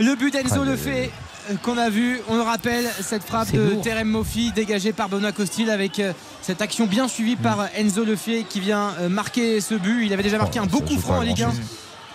Le 0.00 0.14
but 0.14 0.32
d'Enzo 0.32 0.60
Ah, 0.62 0.64
le 0.64 0.76
fait. 0.76 1.10
euh, 1.50 1.54
Qu'on 1.62 1.76
a 1.78 1.90
vu, 1.90 2.20
on 2.28 2.36
le 2.36 2.42
rappelle, 2.42 2.86
cette 3.02 3.22
frappe 3.24 3.50
de 3.52 3.60
lourd. 3.60 3.82
Terem 3.82 4.08
Mofi 4.08 4.52
dégagée 4.52 4.92
par 4.92 5.08
Benoît 5.08 5.32
Costil 5.32 5.70
avec 5.70 5.98
euh, 5.98 6.12
cette 6.42 6.62
action 6.62 6.86
bien 6.86 7.06
suivie 7.08 7.36
par 7.36 7.68
Enzo 7.76 8.04
Lefebvre 8.04 8.46
qui 8.48 8.60
vient 8.60 8.94
euh, 9.00 9.08
marquer 9.08 9.60
ce 9.60 9.74
but. 9.74 10.06
Il 10.06 10.12
avait 10.12 10.22
déjà 10.22 10.38
marqué 10.38 10.58
Oh, 10.60 10.64
un 10.64 10.66
beau 10.66 10.78
ça 10.78 10.84
coup 10.84 10.94
joue 10.94 11.00
franc 11.00 11.18
en 11.18 11.22
Ligue 11.22 11.42
1. 11.42 11.50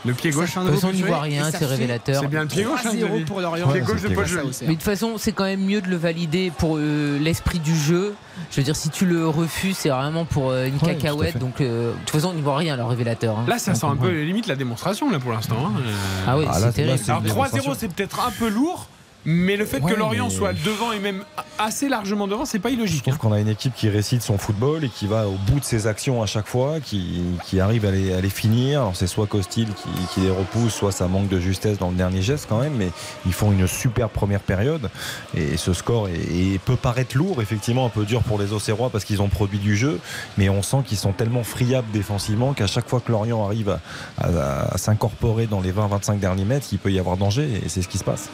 Le 0.05 0.13
pied 0.13 0.31
gauche. 0.31 0.55
un 0.57 0.61
De 0.63 0.65
toute 0.69 0.75
nouveau 0.75 0.81
façon, 0.81 0.87
on 0.87 0.93
n'y 0.93 1.01
voit 1.01 1.21
rien, 1.21 1.49
c'est 1.51 1.65
révélateur. 1.65 2.21
C'est 2.21 2.27
bien 2.27 2.41
le 2.43 2.47
pied 2.47 2.63
gauche. 2.63 2.79
hein, 2.85 2.89
3-0 2.91 2.97
Xavier 2.97 3.25
pour 3.25 3.41
Lorient. 3.41 3.67
Pied 3.69 3.81
gauche 3.81 4.01
de 4.01 4.09
Paul. 4.09 4.25
Mais 4.61 4.67
de 4.67 4.71
toute 4.73 4.83
façon, 4.83 5.17
c'est 5.17 5.31
quand 5.31 5.45
même 5.45 5.61
mieux 5.65 5.81
de 5.81 5.87
le 5.87 5.95
valider 5.95 6.51
pour 6.57 6.77
euh, 6.77 7.17
l'esprit 7.19 7.59
du 7.59 7.75
jeu. 7.75 8.13
Je 8.51 8.57
veux 8.57 8.63
dire, 8.63 8.75
si 8.75 8.89
tu 8.89 9.05
le 9.05 9.27
refuses, 9.27 9.77
c'est 9.77 9.89
vraiment 9.89 10.25
pour 10.25 10.51
euh, 10.51 10.65
une 10.67 10.75
Ouais, 10.75 10.95
cacahuète. 10.95 11.37
Donc, 11.37 11.61
euh, 11.61 11.91
de 11.93 11.97
toute 11.99 12.09
façon, 12.11 12.29
on 12.29 12.33
n'y 12.33 12.41
voit 12.41 12.57
rien, 12.57 12.75
le 12.77 12.83
révélateur. 12.83 13.39
hein. 13.39 13.45
Là, 13.47 13.57
ça 13.57 13.71
On 13.71 13.75
sent 13.75 13.85
un 13.87 13.95
peu 13.95 14.09
limite 14.23 14.47
la 14.47 14.55
démonstration 14.55 15.09
là 15.09 15.19
pour 15.19 15.31
l'instant. 15.31 15.55
hein. 15.67 15.81
Ah 16.27 16.37
oui, 16.37 16.45
Ah, 16.47 16.59
c'est 16.59 16.71
terrible. 16.73 16.97
c'est- 16.99 17.09
Alors 17.11 17.21
une 17.23 17.29
3-0, 17.29 17.51
démonstration. 17.63 17.75
c'est 17.79 17.93
peut-être 17.93 18.25
un 18.27 18.31
peu 18.31 18.47
lourd. 18.49 18.87
Mais 19.25 19.57
le 19.57 19.65
fait 19.65 19.81
Ouais, 19.81 19.91
que 19.93 19.97
Lorient 19.97 20.27
mais- 20.29 20.33
soit 20.35 20.53
devant 20.53 20.91
et 20.91 20.99
même 20.99 21.23
assez 21.57 21.89
largement 21.89 22.27
devant, 22.27 22.45
c'est 22.45 22.59
pas 22.59 22.69
Je 22.69 22.75
illogique. 22.75 23.01
trouve 23.03 23.17
qu'on 23.17 23.31
a 23.31 23.39
une 23.39 23.47
équipe 23.47 23.73
qui 23.75 23.89
récite 23.89 24.21
son 24.21 24.37
football 24.37 24.83
et 24.83 24.89
qui 24.89 25.07
va 25.07 25.27
au 25.27 25.35
bout 25.47 25.59
de 25.59 25.65
ses 25.65 25.87
actions 25.87 26.21
à 26.21 26.25
chaque 26.25 26.47
fois, 26.47 26.79
qui, 26.79 27.21
qui 27.45 27.59
arrive 27.59 27.85
à 27.85 27.91
les, 27.91 28.13
à 28.13 28.21
les 28.21 28.29
finir. 28.29 28.81
Alors 28.81 28.95
c'est 28.95 29.07
soit 29.07 29.25
Costil 29.27 29.67
qui, 29.73 29.89
qui 30.13 30.19
les 30.21 30.29
repousse, 30.29 30.73
soit 30.73 30.91
ça 30.91 31.07
manque 31.07 31.27
de 31.29 31.39
justesse 31.39 31.77
dans 31.79 31.89
le 31.89 31.95
dernier 31.95 32.21
geste 32.21 32.45
quand 32.47 32.59
même, 32.59 32.73
mais 32.75 32.89
ils 33.25 33.33
font 33.33 33.51
une 33.51 33.67
super 33.67 34.09
première 34.09 34.41
période. 34.41 34.89
Et 35.35 35.57
ce 35.57 35.73
score 35.73 36.07
est- 36.09 36.59
peut 36.65 36.75
paraître 36.75 37.17
lourd, 37.17 37.41
effectivement 37.41 37.85
un 37.85 37.89
peu 37.89 38.05
dur 38.05 38.21
pour 38.21 38.37
les 38.39 38.53
Auxerrois 38.53 38.89
parce 38.89 39.05
qu'ils 39.05 39.21
ont 39.21 39.29
produit 39.29 39.59
du 39.59 39.75
jeu, 39.75 39.99
mais 40.37 40.49
on 40.49 40.61
sent 40.61 40.83
qu'ils 40.85 40.97
sont 40.97 41.13
tellement 41.13 41.43
friables 41.43 41.89
défensivement 41.91 42.53
qu'à 42.53 42.67
chaque 42.67 42.87
fois 42.87 42.99
que 42.99 43.11
Lorient 43.11 43.43
arrive 43.45 43.69
à, 43.69 43.79
à- 44.19 44.73
à 44.73 44.77
s'incorporer 44.77 45.47
dans 45.47 45.61
les 45.61 45.71
20-25 45.71 46.19
derniers 46.19 46.45
mètres, 46.45 46.67
il 46.71 46.77
peut 46.79 46.91
y 46.91 46.99
avoir 46.99 47.17
danger 47.17 47.61
et 47.65 47.69
c'est 47.69 47.81
ce 47.81 47.87
qui 47.87 47.97
se 47.97 48.03
passe. 48.03 48.29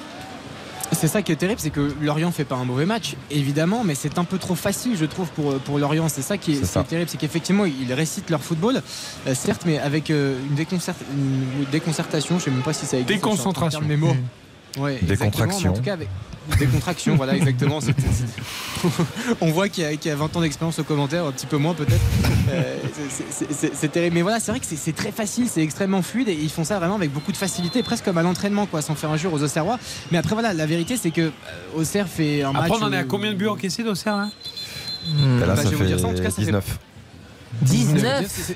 C'est 0.94 1.08
ça 1.08 1.22
qui 1.22 1.32
est 1.32 1.36
terrible, 1.36 1.60
c'est 1.60 1.70
que 1.70 1.94
Lorient 2.02 2.32
fait 2.32 2.44
pas 2.44 2.56
un 2.56 2.66
mauvais 2.66 2.86
match, 2.86 3.16
évidemment, 3.32 3.84
mais 3.84 3.96
c'est 3.96 4.18
un 4.20 4.24
peu 4.24 4.38
trop 4.38 4.56
facile, 4.56 4.96
je 4.98 5.06
trouve, 5.06 5.30
pour, 5.30 5.56
pour 5.60 5.80
Lorient. 5.80 6.10
C'est 6.10 6.22
ça 6.22 6.38
qui 6.38 6.54
est, 6.54 6.66
ça. 6.66 6.84
terrible, 6.84 7.10
c'est 7.10 7.18
qu'effectivement, 7.18 7.66
ils 7.66 7.94
récitent 7.94 8.30
leur 8.30 8.42
football, 8.44 8.82
euh, 9.28 9.34
certes, 9.34 9.64
mais 9.66 9.80
avec 9.80 10.10
euh, 10.12 10.38
une, 10.50 10.56
déconcert- 10.56 10.94
une 11.16 11.66
déconcertation, 11.72 12.38
je 12.40 12.46
sais 12.46 12.52
même 12.52 12.62
pas 12.62 12.74
si 12.74 12.86
ça 12.86 12.98
existe. 12.98 13.08
Déconcentration. 13.08 13.82
mes 13.82 13.98
mots. 13.98 14.16
Ouais, 14.78 15.00
Décontraction. 15.02 15.60
mais 15.64 15.70
En 15.70 15.74
tout 15.74 15.82
cas, 15.82 15.94
avec 15.94 16.08
décontraction, 16.60 17.16
voilà, 17.16 17.36
exactement. 17.36 17.82
c'est- 17.82 17.94
c'est- 18.00 18.88
On 19.42 19.52
voit 19.52 19.70
qu'il 19.70 19.84
y, 19.84 19.88
a- 19.88 19.96
qu'il 19.96 20.10
y 20.10 20.14
a 20.14 20.16
20 20.16 20.36
ans 20.36 20.42
d'expérience 20.42 20.80
au 20.80 20.84
commentaire, 20.84 21.26
un 21.26 21.32
petit 21.32 21.46
peu 21.46 21.58
moins 21.58 21.74
peut-être. 21.74 22.02
Euh, 22.52 22.78
c'est- 23.10 23.24
c'est- 23.30 23.54
c'est- 23.54 23.72
c'est 23.76 23.88
terrible. 23.92 24.16
Mais 24.16 24.22
voilà, 24.22 24.40
c'est 24.40 24.52
vrai 24.52 24.60
que 24.60 24.66
c'est- 24.66 24.76
c'est 24.78 24.96
très 24.96 25.12
facile, 25.12 25.48
c'est 25.50 25.62
extrêmement 25.62 26.02
fluide 26.02 26.30
et 26.30 26.34
ils 26.34 26.50
font 26.50 26.64
ça 26.64 26.80
vraiment 26.80 26.96
avec 26.96 27.12
beaucoup 27.12 27.32
de 27.32 27.38
facilité, 27.38 27.84
presque 27.84 28.06
comme 28.06 28.18
à 28.18 28.24
l'entraînement, 28.24 28.66
quoi, 28.66 28.82
sans 28.82 28.96
faire 28.96 29.12
injure 29.12 29.32
aux 29.34 29.44
Auxerrois. 29.44 29.78
Mais 30.12 30.18
après, 30.18 30.34
voilà, 30.34 30.54
la 30.54 30.66
vérité, 30.66 30.98
c'est 30.98 31.12
que 31.12 31.22
euh, 31.22 31.30
Auxerre 31.76 32.08
fait 32.08 32.42
un 32.44 32.52
match. 32.54 32.64
Après, 32.72 32.78
on 32.82 32.86
en 32.86 32.94
est 32.94 32.98
à 32.98 33.04
combien 33.04 33.32
de 33.32 33.38
buts 33.38 33.48
encaissés 33.48 33.84
d'Auxerre 33.84 34.18
là 34.18 34.30
Et 35.08 35.40
là, 35.42 35.48
bah, 35.48 35.56
ça 35.58 35.64
je 35.64 35.70
vais 35.70 35.76
vous 35.76 35.82
fait 35.84 35.88
dire 35.88 36.00
ça, 36.00 36.08
en 36.08 36.14
tout 36.14 36.22
cas, 36.24 36.30
ça 36.30 36.42
fait- 36.42 36.52
19. 37.62 38.52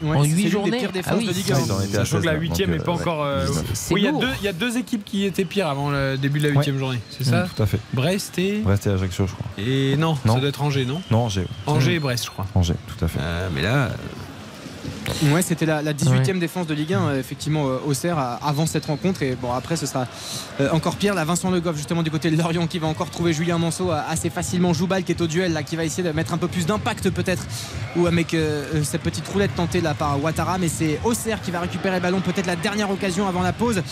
C'est- 0.00 0.06
c'est- 0.06 0.06
Ouais, 0.10 0.16
En 0.16 0.22
c'est 0.22 0.28
huit 0.28 0.34
l'une 0.34 0.44
des 0.44 0.50
journées 0.50 0.78
pires 0.78 0.88
Ah 0.90 0.92
défenses 0.92 1.14
oui. 1.18 1.26
de 1.26 1.32
Ligue 1.32 1.46
Ouais, 1.48 1.52
1. 1.54 1.58
ils 1.66 1.72
en 1.72 1.80
étaient 1.80 1.96
à 1.96 1.98
Sachant 2.00 2.16
que 2.16 2.22
16, 2.22 2.24
la 2.26 2.32
là, 2.32 2.38
huitième 2.38 2.70
donc, 2.70 2.78
n'est 2.78 2.84
pas 2.84 2.92
euh, 2.92 2.94
encore. 2.94 3.24
euh, 3.24 3.40
ouais, 3.42 3.46
19. 3.48 3.64
C'est 3.74 3.94
oui, 3.94 4.00
il 4.00 4.04
y, 4.04 4.08
a 4.08 4.12
deux- 4.12 4.34
il 4.40 4.44
y 4.44 4.48
a 4.48 4.52
deux 4.52 4.76
équipes 4.78 5.04
qui 5.04 5.24
étaient 5.24 5.44
pires 5.44 5.66
avant 5.68 5.90
le 5.90 6.16
début 6.16 6.38
de 6.40 6.48
la 6.48 6.54
huitième 6.54 6.78
journée, 6.78 7.00
c'est 7.10 7.24
ça 7.24 7.44
Mmh, 7.44 7.48
Tout 7.56 7.62
à 7.62 7.66
fait. 7.66 7.80
Brest 7.92 8.38
et. 8.38 8.58
Brest 8.60 8.86
et 8.86 8.90
Ajaccio, 8.90 9.26
je 9.26 9.32
crois. 9.32 9.46
Et 9.58 9.96
non, 9.96 10.16
Non. 10.24 10.34
ça 10.34 10.40
doit 10.40 10.48
être 10.48 10.62
Angers, 10.62 10.84
non 10.84 11.00
Non, 11.10 11.24
Angers. 11.24 11.46
Angers 11.66 11.94
et 11.94 11.98
Brest, 11.98 12.24
je 12.26 12.30
crois. 12.30 12.46
Angers, 12.54 12.74
tout 12.86 13.04
à 13.04 13.08
fait. 13.08 13.18
Euh, 13.20 13.48
mais 13.54 13.62
là, 13.62 13.90
Ouais, 15.32 15.42
c'était 15.42 15.66
la, 15.66 15.82
la 15.82 15.92
18e 15.92 16.38
défense 16.38 16.66
de 16.66 16.74
Ligue 16.74 16.94
1, 16.94 17.00
euh, 17.00 17.18
effectivement, 17.20 17.66
euh, 17.66 17.78
Auxerre, 17.86 18.18
avant 18.42 18.66
cette 18.66 18.86
rencontre. 18.86 19.22
Et 19.22 19.36
bon, 19.40 19.52
après, 19.52 19.76
ce 19.76 19.86
sera 19.86 20.06
euh, 20.60 20.70
encore 20.72 20.96
pire. 20.96 21.14
Là, 21.14 21.24
Vincent 21.24 21.50
Le 21.50 21.60
Goff, 21.60 21.76
justement, 21.76 22.02
du 22.02 22.10
côté 22.10 22.30
de 22.30 22.36
Lorient, 22.36 22.66
qui 22.66 22.78
va 22.78 22.86
encore 22.86 23.10
trouver 23.10 23.32
Julien 23.32 23.58
Manceau 23.58 23.90
assez 23.90 24.30
facilement. 24.30 24.72
Joubal, 24.72 25.04
qui 25.04 25.12
est 25.12 25.20
au 25.20 25.26
duel, 25.26 25.52
là, 25.52 25.62
qui 25.62 25.76
va 25.76 25.84
essayer 25.84 26.02
de 26.02 26.12
mettre 26.12 26.32
un 26.32 26.38
peu 26.38 26.48
plus 26.48 26.66
d'impact, 26.66 27.10
peut-être. 27.10 27.44
Ou 27.96 28.06
avec 28.06 28.34
euh, 28.34 28.82
cette 28.84 29.02
petite 29.02 29.26
roulette 29.28 29.54
tentée 29.54 29.80
là 29.80 29.94
par 29.94 30.22
Ouattara. 30.22 30.58
Mais 30.58 30.68
c'est 30.68 31.00
Auxerre 31.04 31.40
qui 31.40 31.50
va 31.50 31.60
récupérer 31.60 31.96
le 31.96 32.02
ballon, 32.02 32.20
peut-être 32.20 32.46
la 32.46 32.56
dernière 32.56 32.90
occasion 32.90 33.26
avant 33.26 33.42
la 33.42 33.52
pause. 33.52 33.82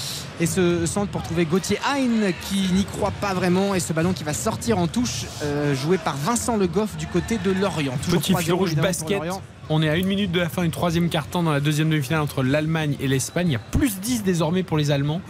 Et 0.41 0.47
ce 0.47 0.87
centre 0.87 1.11
pour 1.11 1.23
trouver 1.23 1.45
Gauthier 1.45 1.79
Hein, 1.89 2.33
qui 2.49 2.69
n'y 2.73 2.85
croit 2.85 3.13
pas 3.21 3.35
vraiment. 3.35 3.75
Et 3.75 3.81
ce 3.81 3.93
ballon 3.93 4.13
qui 4.13 4.25
va 4.25 4.35
sortir 4.35 4.79
en 4.79 4.87
touche, 4.87 5.27
euh, 5.43 5.75
joué 5.75 5.99
par 5.99 6.17
Vincent 6.17 6.57
Le 6.57 6.67
Goff 6.67 6.97
du 6.97 7.07
côté 7.07 7.39
de 7.39 7.51
Lorient. 7.51 7.97
Toujours 8.05 8.21
petit 8.21 8.33
3-0, 8.33 8.41
fil 8.43 8.53
rouge 8.53 8.75
basket. 8.75 9.21
On 9.69 9.83
est 9.83 9.89
à 9.89 9.97
une 9.97 10.07
minute 10.07 10.31
de 10.31 10.39
la 10.39 10.49
fin 10.49 10.63
du 10.63 10.71
troisième 10.71 11.09
quart-temps 11.09 11.43
dans 11.43 11.53
la 11.53 11.61
deuxième 11.61 11.91
demi-finale 11.91 12.21
entre 12.21 12.45
l'Allemagne 12.45 12.97
et 13.01 13.09
l'Espagne. 13.09 13.49
Il 13.49 13.53
y 13.53 13.57
a 13.57 13.59
plus 13.59 13.99
10 13.99 14.23
désormais 14.23 14.63
pour 14.63 14.79
les 14.79 14.93
Allemands. 14.93 15.21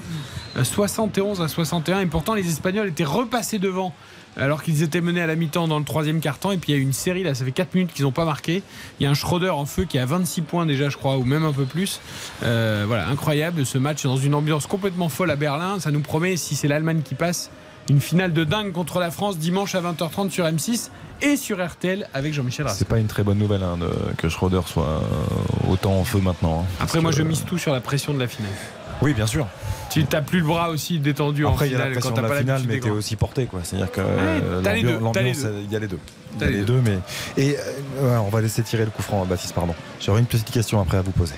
Euh, 0.58 0.64
71 0.64 1.40
à 1.40 1.48
61. 1.48 2.00
Et 2.00 2.06
pourtant, 2.06 2.34
les 2.34 2.46
Espagnols 2.46 2.88
étaient 2.88 3.04
repassés 3.04 3.58
devant 3.58 3.94
alors 4.36 4.62
qu'ils 4.62 4.82
étaient 4.82 5.00
menés 5.00 5.22
à 5.22 5.26
la 5.26 5.34
mi-temps 5.34 5.66
dans 5.68 5.78
le 5.78 5.84
troisième 5.84 6.20
quart-temps. 6.20 6.52
Et 6.52 6.58
puis 6.58 6.72
il 6.72 6.76
y 6.76 6.78
a 6.78 6.82
une 6.82 6.92
série, 6.92 7.22
là, 7.22 7.34
ça 7.34 7.44
fait 7.44 7.52
4 7.52 7.74
minutes 7.74 7.92
qu'ils 7.94 8.04
n'ont 8.04 8.12
pas 8.12 8.26
marqué. 8.26 8.62
Il 9.00 9.04
y 9.04 9.06
a 9.06 9.10
un 9.10 9.14
Schroeder 9.14 9.50
en 9.50 9.64
feu 9.64 9.84
qui 9.84 9.98
a 9.98 10.04
26 10.04 10.42
points 10.42 10.66
déjà, 10.66 10.90
je 10.90 10.98
crois, 10.98 11.16
ou 11.16 11.24
même 11.24 11.44
un 11.44 11.52
peu 11.52 11.64
plus. 11.64 12.00
Euh, 12.42 12.84
voilà, 12.86 13.08
incroyable 13.08 13.64
ce 13.64 13.78
match 13.78 14.02
dans 14.02 14.18
une 14.18 14.34
ambiance 14.34 14.66
complètement 14.66 15.08
folle 15.08 15.30
à 15.30 15.36
Berlin. 15.36 15.80
Ça 15.80 15.90
nous 15.90 16.00
promet, 16.00 16.36
si 16.36 16.54
c'est 16.54 16.68
l'Allemagne 16.68 17.00
qui 17.02 17.14
passe, 17.14 17.50
une 17.88 18.00
finale 18.00 18.32
de 18.32 18.44
dingue 18.44 18.72
contre 18.72 18.98
la 18.98 19.10
France 19.10 19.38
dimanche 19.38 19.74
à 19.74 19.80
20h30 19.80 20.30
sur 20.30 20.44
M6 20.44 20.90
et 21.22 21.36
sur 21.36 21.64
RTL 21.64 22.08
avec 22.14 22.34
Jean-Michel 22.34 22.66
Rasset. 22.66 22.78
C'est 22.80 22.88
pas 22.88 22.98
une 22.98 23.06
très 23.06 23.22
bonne 23.22 23.38
nouvelle 23.38 23.62
hein, 23.62 23.76
de- 23.78 23.90
que 24.18 24.28
Schroeder 24.28 24.60
soit 24.66 24.84
euh, 24.84 25.70
autant 25.72 25.94
en 25.98 26.04
feu 26.04 26.18
maintenant. 26.20 26.60
hein. 26.62 26.74
Après, 26.80 27.00
moi, 27.00 27.10
que- 27.10 27.16
je 27.16 27.22
mise 27.22 27.44
tout 27.44 27.58
sur 27.58 27.72
la 27.72 27.80
pression 27.80 28.12
de 28.12 28.18
la 28.18 28.28
finale. 28.28 28.52
Oui, 29.02 29.12
bien 29.14 29.26
sûr. 29.26 29.46
Tu 29.90 30.04
t'as 30.04 30.20
plus 30.22 30.40
le 30.40 30.46
bras 30.46 30.70
aussi 30.70 30.98
détendu 30.98 31.46
Après, 31.46 31.66
en 31.66 31.68
il 31.68 31.72
y 31.72 31.74
a 31.74 31.78
la 31.78 31.84
finale 31.84 31.92
pression 31.92 32.10
quand 32.10 32.16
de 32.16 32.20
t'as 32.22 32.28
pas 32.28 32.34
la 32.34 32.40
finale, 32.40 32.62
mais 32.66 32.74
t'es 32.80 32.88
grands. 32.88 32.96
aussi 32.96 33.16
porté. 33.16 33.46
quoi. 33.46 33.60
C'est-à-dire 33.62 33.92
que 33.92 34.00
euh, 34.02 34.98
l'ambiance, 35.00 35.38
il 35.64 35.72
y 35.72 35.76
a 35.76 35.78
les 35.78 35.86
deux. 35.86 35.98
Il 36.32 36.36
y 36.36 36.40
T'as 36.40 36.46
a 36.46 36.50
les 36.50 36.62
deux, 36.64 36.80
mais. 36.82 36.98
Et 37.36 37.56
euh, 37.56 38.10
ouais, 38.10 38.16
on 38.26 38.28
va 38.28 38.40
laisser 38.40 38.62
tirer 38.62 38.84
le 38.84 38.90
coup 38.90 39.02
franc 39.02 39.22
à 39.22 39.24
Baptiste, 39.26 39.54
pardon. 39.54 39.74
J'aurais 40.00 40.20
une 40.20 40.26
petite 40.26 40.50
question 40.50 40.80
après 40.80 40.98
à 40.98 41.02
vous 41.02 41.12
poser. 41.12 41.34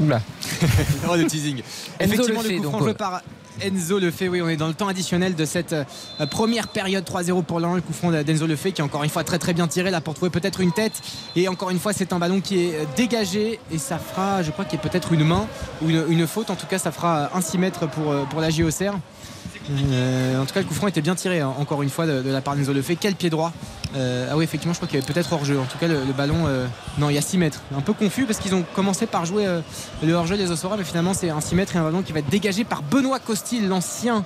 Oula. 0.00 0.20
Oh, 1.10 1.16
le 1.16 1.24
teasing. 1.26 1.60
Effectivement, 1.98 2.42
le 2.42 2.48
coup 2.56 2.62
donc, 2.62 2.72
franc 2.72 2.78
joué 2.80 2.94
par 2.94 3.22
Enzo 3.62 3.98
Le 3.98 4.10
fait. 4.10 4.28
Oui, 4.28 4.40
on 4.42 4.48
est 4.48 4.56
dans 4.56 4.68
le 4.68 4.74
temps 4.74 4.88
additionnel 4.88 5.34
de 5.34 5.44
cette 5.44 5.72
euh, 5.72 6.26
première 6.30 6.68
période 6.68 7.04
3-0 7.04 7.42
pour. 7.44 7.58
Le 7.58 7.80
coup 7.80 7.92
franc 7.92 8.10
d'Enzo 8.10 8.46
Le 8.46 8.56
fait 8.56 8.72
qui 8.72 8.82
encore 8.82 9.02
une 9.02 9.10
fois 9.10 9.24
très 9.24 9.38
très 9.38 9.52
bien 9.52 9.66
tiré 9.66 9.90
là 9.90 10.00
pour 10.00 10.14
trouver 10.14 10.30
peut-être 10.30 10.60
une 10.60 10.72
tête. 10.72 11.00
Et 11.36 11.48
encore 11.48 11.70
une 11.70 11.78
fois, 11.78 11.92
c'est 11.92 12.12
un 12.12 12.18
ballon 12.18 12.40
qui 12.40 12.64
est 12.64 12.74
euh, 12.74 12.84
dégagé 12.96 13.58
et 13.70 13.78
ça 13.78 13.98
fera, 13.98 14.42
je 14.42 14.50
crois 14.50 14.64
qu'il 14.64 14.78
y 14.78 14.80
a 14.80 14.88
peut-être 14.88 15.12
une 15.12 15.24
main 15.24 15.46
ou 15.82 15.88
une, 15.88 16.26
faute. 16.26 16.50
En 16.50 16.56
tout 16.56 16.66
cas, 16.66 16.78
ça 16.78 16.92
fera 16.92 17.36
un 17.36 17.40
6 17.40 17.58
mètres 17.58 17.88
pour, 17.88 18.12
euh, 18.12 18.24
pour 18.30 18.40
la 18.40 18.50
JOCR. 18.50 18.94
Euh, 19.70 20.40
en 20.40 20.46
tout 20.46 20.54
cas, 20.54 20.60
le 20.60 20.66
coup 20.66 20.74
franc 20.74 20.86
était 20.88 21.00
bien 21.02 21.14
tiré, 21.14 21.40
hein, 21.40 21.52
encore 21.58 21.82
une 21.82 21.90
fois, 21.90 22.06
de, 22.06 22.22
de 22.22 22.30
la 22.30 22.40
part 22.40 22.56
d'Enzo 22.56 22.72
Le 22.72 22.82
fait. 22.82 22.96
Quel 22.96 23.14
pied 23.14 23.28
droit 23.30 23.52
Euh, 23.96 24.28
Ah 24.30 24.36
oui, 24.36 24.44
effectivement, 24.44 24.72
je 24.72 24.78
crois 24.78 24.88
qu'il 24.88 24.98
y 24.98 25.02
avait 25.02 25.12
peut-être 25.12 25.32
hors-jeu. 25.32 25.58
En 25.58 25.64
tout 25.64 25.78
cas, 25.78 25.88
le, 25.88 26.04
le 26.04 26.12
ballon, 26.12 26.46
euh, 26.46 26.66
non, 26.98 27.10
il 27.10 27.14
y 27.14 27.18
a 27.18 27.22
6 27.22 27.38
mètres. 27.38 27.60
Un 27.76 27.80
peu 27.80 27.92
confus 27.92 28.24
parce 28.24 28.38
qu'ils 28.38 28.54
ont 28.54 28.64
commencé 28.74 29.06
par 29.06 29.26
jouer 29.26 29.46
euh, 29.46 29.60
le 30.02 30.12
hors-jeu 30.14 30.36
des 30.36 30.50
Osora, 30.50 30.76
mais 30.76 30.84
finalement, 30.84 31.12
c'est 31.14 31.30
un 31.30 31.40
6 31.40 31.54
mètres 31.54 31.76
et 31.76 31.78
un 31.78 31.84
ballon 31.84 32.02
qui 32.02 32.12
va 32.12 32.20
être 32.20 32.28
dégagé 32.30 32.64
par 32.64 32.82
Benoît 32.82 33.18
Costil, 33.18 33.68
l'ancien 33.68 34.24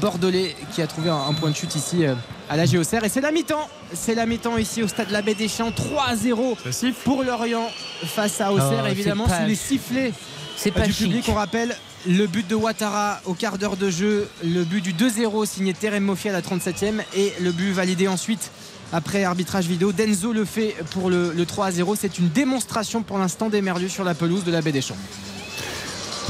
Bordelais, 0.00 0.54
qui 0.74 0.82
a 0.82 0.86
trouvé 0.86 1.10
un, 1.10 1.16
un 1.28 1.32
point 1.34 1.50
de 1.50 1.56
chute 1.56 1.74
ici 1.74 2.04
euh, 2.06 2.14
à 2.48 2.56
la 2.56 2.64
JOCR. 2.66 3.04
Et 3.04 3.08
c'est 3.08 3.20
la 3.20 3.32
mi-temps. 3.32 3.68
C'est 3.92 4.14
la 4.14 4.24
mi-temps 4.26 4.56
ici 4.56 4.82
au 4.82 4.88
stade 4.88 5.10
Labé 5.10 5.34
des 5.34 5.48
Champs. 5.48 5.70
3-0 5.70 6.92
pour 7.04 7.22
Lorient 7.24 7.68
face 8.04 8.40
à 8.40 8.52
Auxerre, 8.52 8.82
Oh, 8.84 8.88
évidemment, 8.90 9.26
sous 9.26 9.46
les 9.46 9.54
sifflets 9.54 10.12
C'est 10.56 10.70
pas 10.70 10.86
du 10.86 10.92
chic. 10.92 11.06
public. 11.06 11.24
On 11.28 11.34
rappelle 11.34 11.76
le 12.06 12.26
but 12.26 12.46
de 12.48 12.54
Ouattara 12.54 13.20
au 13.26 13.34
quart 13.34 13.58
d'heure 13.58 13.76
de 13.76 13.90
jeu, 13.90 14.28
le 14.44 14.64
but 14.64 14.80
du 14.82 14.92
2-0 14.94 15.46
signé 15.46 15.74
Terem 15.74 16.04
Mofi 16.04 16.28
à 16.28 16.32
la 16.32 16.40
37e 16.40 17.02
et 17.14 17.32
le 17.40 17.52
but 17.52 17.72
validé 17.72 18.08
ensuite 18.08 18.50
après 18.92 19.22
arbitrage 19.24 19.66
vidéo 19.66 19.92
d'Enzo 19.92 20.32
le 20.32 20.44
fait 20.44 20.74
pour 20.92 21.10
le, 21.10 21.32
le 21.32 21.44
3-0. 21.44 21.96
C'est 22.00 22.18
une 22.18 22.28
démonstration 22.28 23.02
pour 23.02 23.18
l'instant 23.18 23.48
des 23.48 23.60
Merlus 23.62 23.90
sur 23.90 24.04
la 24.04 24.14
pelouse 24.14 24.44
de 24.44 24.50
la 24.50 24.62
baie 24.62 24.72
des 24.72 24.80
Champs. 24.82 24.96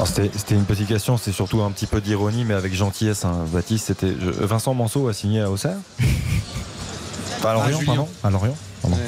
C'était 0.05 0.55
une 0.55 0.65
petite 0.65 0.87
question, 0.87 1.17
c'est 1.17 1.31
surtout 1.31 1.61
un 1.61 1.69
petit 1.71 1.85
peu 1.85 2.01
d'ironie, 2.01 2.43
mais 2.43 2.55
avec 2.55 2.73
gentillesse. 2.73 3.23
hein. 3.23 3.45
Baptiste, 3.53 3.87
c'était 3.87 4.11
Vincent 4.17 4.73
Manceau 4.73 5.07
a 5.07 5.13
signé 5.13 5.41
à 5.41 5.51
Auxerre? 5.51 5.77
Pas 7.41 7.51
à 7.51 7.53
Lorient, 7.53 7.79
pardon? 7.85 8.07
À 8.23 8.29
Lorient, 8.31 8.57
pardon. 8.81 8.97
Ouais. 8.97 9.03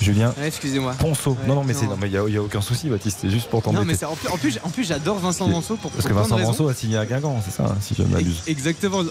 Julien 0.00 0.34
Ouais, 0.38 0.46
Excusez-moi. 0.48 0.94
Ponceau. 0.98 1.32
Ouais, 1.32 1.36
non, 1.46 1.56
non, 1.56 1.64
mais 1.64 1.72
non. 1.74 1.80
c'est- 1.80 1.86
non, 1.86 1.96
mais 2.00 2.06
il 2.08 2.12
n'y 2.12 2.16
a, 2.18 2.22
il 2.28 2.34
y 2.34 2.36
a 2.36 2.42
aucun 2.42 2.60
souci, 2.60 2.88
Baptiste. 2.88 3.18
C'est 3.22 3.30
juste 3.30 3.48
pour 3.48 3.60
Non, 3.66 3.72
mais 3.72 3.78
t'embêter. 3.94 3.98
c'est- 3.98 4.04
en 4.06 4.14
plus, 4.16 4.28
en 4.28 4.36
plus, 4.36 4.58
en 4.64 4.68
plus, 4.70 4.84
j'adore 4.84 5.18
Vincent 5.18 5.48
Manceau 5.48 5.76
pour, 5.76 5.90
Parce 5.90 6.04
pour 6.06 6.14
que 6.14 6.20
Vincent. 6.20 6.38
Manceau 6.38 6.68
a 6.68 6.74
signé 6.74 6.96
à 6.96 7.06
Guingamp, 7.06 7.40
c'est 7.44 7.50
ça, 7.54 7.64
hein, 7.64 7.76
si 7.80 7.94
je 7.96 8.02
ne 8.02 8.08
m'abuse. 8.08 8.42
Exactement, 8.46 9.02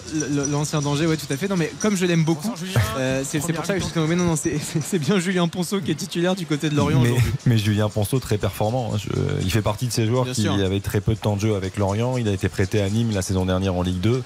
l'ancien 0.51 0.81
danger, 0.81 1.05
ouais, 1.07 1.17
tout 1.17 1.31
à 1.31 1.37
fait. 1.37 1.47
Non, 1.47 1.55
mais 1.57 1.71
comme 1.79 1.95
je 1.95 2.05
l'aime 2.05 2.23
beaucoup, 2.23 2.53
euh, 2.97 3.23
c'est 3.25 3.39
pour 3.53 3.65
ça 3.65 3.73
que 3.75 3.79
je 3.79 3.85
suis 3.85 3.93
mais 4.07 4.15
non, 4.15 4.25
non, 4.25 4.35
c'est 4.35 4.57
c'est 4.85 4.99
bien 4.99 5.19
Julien 5.19 5.47
Ponceau 5.47 5.81
qui 5.81 5.91
est 5.91 5.95
titulaire 5.95 6.35
du 6.35 6.45
côté 6.45 6.69
de 6.69 6.75
Lorient 6.75 6.99
mais, 7.01 7.09
aujourd'hui. 7.09 7.31
mais 7.45 7.57
Julien 7.57 7.89
Ponceau, 7.89 8.19
très 8.19 8.37
performant. 8.37 8.91
hein. 8.93 8.97
Je- 8.97 9.43
il 9.43 9.51
fait 9.51 9.61
partie 9.61 9.87
de 9.87 9.91
ces 9.91 10.05
joueurs 10.05 10.23
Bien 10.25 10.33
qui 10.33 10.41
sûr. 10.43 10.53
avaient 10.53 10.79
très 10.79 11.01
peu 11.01 11.13
de 11.13 11.19
temps 11.19 11.35
de 11.35 11.41
jeu 11.41 11.55
avec 11.55 11.77
Lorient. 11.77 12.17
Il 12.17 12.27
a 12.27 12.31
été 12.31 12.47
prêté 12.49 12.81
à 12.81 12.89
Nîmes 12.89 13.11
la 13.13 13.21
saison 13.21 13.45
dernière 13.45 13.73
en 13.75 13.81
Ligue 13.81 13.99
2. 13.99 14.23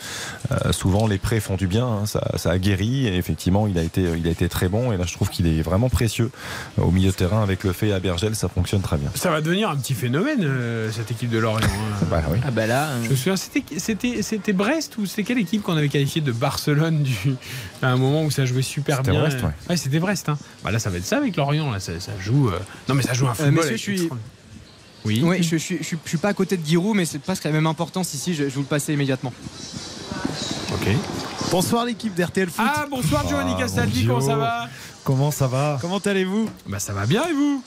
Euh, 0.51 0.71
souvent, 0.71 1.07
les 1.07 1.17
prêts 1.17 1.39
font 1.39 1.55
du 1.55 1.67
bien. 1.67 1.85
hein. 1.87 2.05
Ça, 2.05 2.31
ça 2.35 2.51
a 2.51 2.57
guéri. 2.57 3.07
Et 3.07 3.15
effectivement, 3.17 3.67
il 3.67 3.77
a, 3.77 3.83
été, 3.83 4.01
il 4.17 4.27
a 4.27 4.31
été 4.31 4.49
très 4.49 4.67
bon. 4.69 4.91
Et 4.91 4.97
là, 4.97 5.05
je 5.07 5.13
trouve 5.13 5.29
qu'il 5.29 5.47
est 5.47 5.61
vraiment 5.61 5.89
précieux 5.89 6.29
au 6.77 6.91
milieu 6.91 7.11
de 7.11 7.15
terrain 7.15 7.41
avec 7.43 7.63
le 7.63 7.73
fait 7.73 7.91
à 7.91 7.99
Bergel. 7.99 8.35
Ça 8.35 8.49
fonctionne 8.49 8.81
très 8.81 8.97
bien. 8.97 9.09
Ça 9.15 9.31
va 9.31 9.41
devenir 9.41 9.69
un 9.69 9.75
petit 9.75 9.93
phénomène, 9.93 10.39
euh, 10.43 10.91
cette 10.91 11.11
équipe 11.11 11.29
de 11.29 11.37
Lorient. 11.39 11.65
hein. 11.65 12.05
Bah 12.09 12.21
oui. 12.29 12.37
Ah 12.45 12.51
bah 12.51 12.67
là. 12.67 12.89
Je 13.03 13.09
me 13.09 13.15
souviens, 13.15 13.35
c'était- 13.37 13.63
c'était 13.79 14.21
c'était 14.21 14.53
Brest 14.53 14.97
ou 14.97 15.05
c'était 15.05 15.23
quelle 15.23 15.39
équipe 15.39 15.61
qu'on 15.61 15.77
avait 15.77 15.89
qualifié 15.89 16.21
de 16.21 16.31
Barcelone 16.31 17.03
du, 17.03 17.15
à 17.81 17.87
un 17.89 17.97
moment 17.97 18.23
où 18.23 18.31
ça 18.31 18.45
jouait 18.45 18.61
super 18.61 18.97
C'était 18.97 19.11
bien? 19.11 19.21
Brest, 19.21 19.37
ouais. 19.69 19.77
c'était 19.77 19.99
Brest. 19.99 20.29
Hein. 20.29 20.37
Bah 20.63 20.71
là, 20.71 20.79
ça 20.79 20.89
va 20.89 20.97
être 20.97 21.05
ça 21.05 21.17
avec 21.17 21.35
Lorient. 21.35 21.71
Là, 21.71 21.79
ça, 21.79 21.99
ça 21.99 22.11
joue. 22.19 22.49
euh, 22.49 22.59
Non, 22.89 22.95
mais 22.95 23.03
ça 23.03 23.13
joue 23.13 23.27
un 23.27 23.31
Euh, 23.31 23.33
football. 23.45 23.67
je 23.71 23.75
suis- 23.75 24.09
Oui. 25.03 25.21
Oui, 25.23 25.37
je, 25.41 25.43
je, 25.43 25.55
suis- 25.57 25.77
je, 25.79 25.83
suis- 25.83 25.97
je 26.03 26.09
suis 26.09 26.17
pas 26.19 26.29
à 26.29 26.33
côté 26.33 26.57
de 26.57 26.65
Giroud, 26.65 26.95
mais 26.95 27.05
c'est 27.05 27.17
presque 27.19 27.43
la 27.45 27.51
même 27.51 27.65
importance 27.67 28.13
ici. 28.13 28.35
Je, 28.35 28.43
je 28.49 28.53
vous 28.53 28.59
le 28.61 28.65
passer 28.67 28.93
immédiatement. 28.93 29.33
Ok. 30.73 30.87
Bonsoir 31.51 31.85
l'équipe 31.85 32.13
d'RTL 32.13 32.49
Foot. 32.49 32.65
Ah 32.67 32.85
bonsoir 32.89 33.27
Giovanni 33.27 33.53
Ah, 33.55 33.61
Castaldi, 33.61 34.05
comment 34.05 34.21
ça 34.21 34.35
va? 34.35 34.67
Comment 35.03 35.31
ça 35.31 35.47
va 35.47 35.77
Comment 35.81 35.97
allez-vous? 35.99 36.49
Bah 36.67 36.79
ça 36.79 36.93
va 36.93 37.05
bien 37.05 37.27
et 37.27 37.33
vous? 37.33 37.63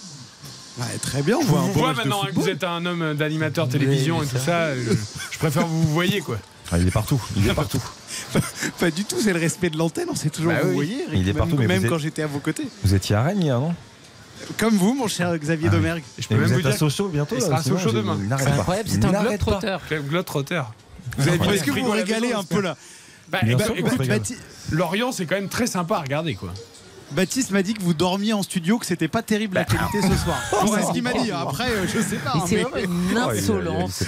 Ouais, 0.78 0.84
Très 1.00 1.22
bien, 1.22 1.36
on 1.36 1.44
voit 1.44 1.60
un 1.60 1.62
vous 1.64 1.80
maintenant 1.82 2.22
hein, 2.24 2.28
que 2.30 2.34
vous 2.34 2.48
êtes 2.48 2.64
un 2.64 2.84
homme 2.84 3.14
d'animateur 3.14 3.68
télévision 3.68 4.22
et 4.22 4.26
tout 4.26 4.38
ça. 4.38 4.52
euh, 4.68 4.84
Je, 4.84 4.92
je 5.32 5.38
préfère 5.38 5.66
vous 5.66 5.82
vous 5.82 5.92
voyez 5.92 6.20
quoi. 6.20 6.38
Ah, 6.72 6.78
il 6.78 6.88
est 6.88 6.90
partout. 6.90 7.20
Il 7.36 7.48
est 7.48 7.54
partout. 7.54 7.80
pas 8.80 8.90
du 8.90 9.04
tout, 9.04 9.16
c'est 9.20 9.32
le 9.32 9.38
respect 9.38 9.70
de 9.70 9.76
l'antenne, 9.78 10.08
on 10.10 10.14
s'est 10.16 10.30
toujours 10.30 10.52
Bah 10.52 10.60
vous 10.62 10.68
oui. 10.70 10.74
voyez, 10.74 11.02
Eric, 11.02 11.10
Il 11.14 11.20
est 11.20 11.24
même, 11.26 11.36
partout, 11.36 11.56
mais 11.58 11.66
même 11.66 11.78
vous 11.80 11.84
êtes- 11.84 11.90
quand 11.90 11.98
j'étais 11.98 12.22
à 12.22 12.26
vos 12.26 12.38
côtés. 12.40 12.66
Vous 12.82 12.94
étiez 12.94 13.14
à 13.14 13.22
Rennes 13.22 13.42
hier, 13.42 13.58
non? 13.60 13.74
Comme 14.58 14.74
vous, 14.76 14.94
mon 14.94 15.06
cher 15.06 15.36
Xavier 15.38 15.68
Ah 15.70 15.74
oui. 15.74 15.78
Domergue. 15.78 16.02
Je 16.18 16.26
Et 16.34 16.36
vous 16.36 16.52
êtes 16.52 16.66
à 16.66 16.72
Sochaux 16.72 17.08
bientôt 17.08 17.36
Il 17.36 17.42
sera 17.42 17.58
à 17.58 17.62
sinon, 17.62 17.76
Sochaux 17.78 17.90
je- 17.90 17.96
demain. 17.96 18.18
C'est 18.38 18.46
incroyable, 18.48 18.88
c'est 18.90 19.04
un 19.04 19.22
globe-trotteur. 20.02 20.72
Vous 21.18 21.28
avez 21.28 21.38
pas 21.38 21.54
Est-ce 21.54 21.64
que 21.64 21.70
vous 21.70 21.84
vous 21.84 21.90
régalez 21.90 22.32
un 22.32 22.42
peu 22.44 22.60
là 22.60 22.76
Bah, 23.28 23.38
eh 23.46 23.54
ben, 23.54 23.64
écoute, 23.76 24.32
Lorient, 24.72 25.12
c'est 25.12 25.26
quand 25.26 25.36
même 25.36 25.48
très 25.48 25.66
sympa 25.66 25.96
à 25.96 26.00
regarder, 26.00 26.34
quoi. 26.34 26.52
Baptiste 27.14 27.50
m'a 27.50 27.62
dit 27.62 27.74
que 27.74 27.82
vous 27.82 27.94
dormiez 27.94 28.32
en 28.32 28.42
studio, 28.42 28.78
que 28.78 28.86
c'était 28.86 29.08
pas 29.08 29.22
terrible 29.22 29.54
la 29.56 29.64
qualité 29.64 30.00
ce 30.02 30.16
soir. 30.22 30.36
c'est 30.74 30.82
ce 30.86 30.92
qu'il 30.92 31.02
m'a 31.02 31.12
dit. 31.12 31.30
Après, 31.30 31.68
euh, 31.70 31.86
je 31.86 32.00
sais 32.00 32.16
pas. 32.16 32.32
Hein, 32.34 32.44
c'est 32.46 32.60
une 32.60 32.66
Oh, 33.16 33.30
insolence. 33.30 34.04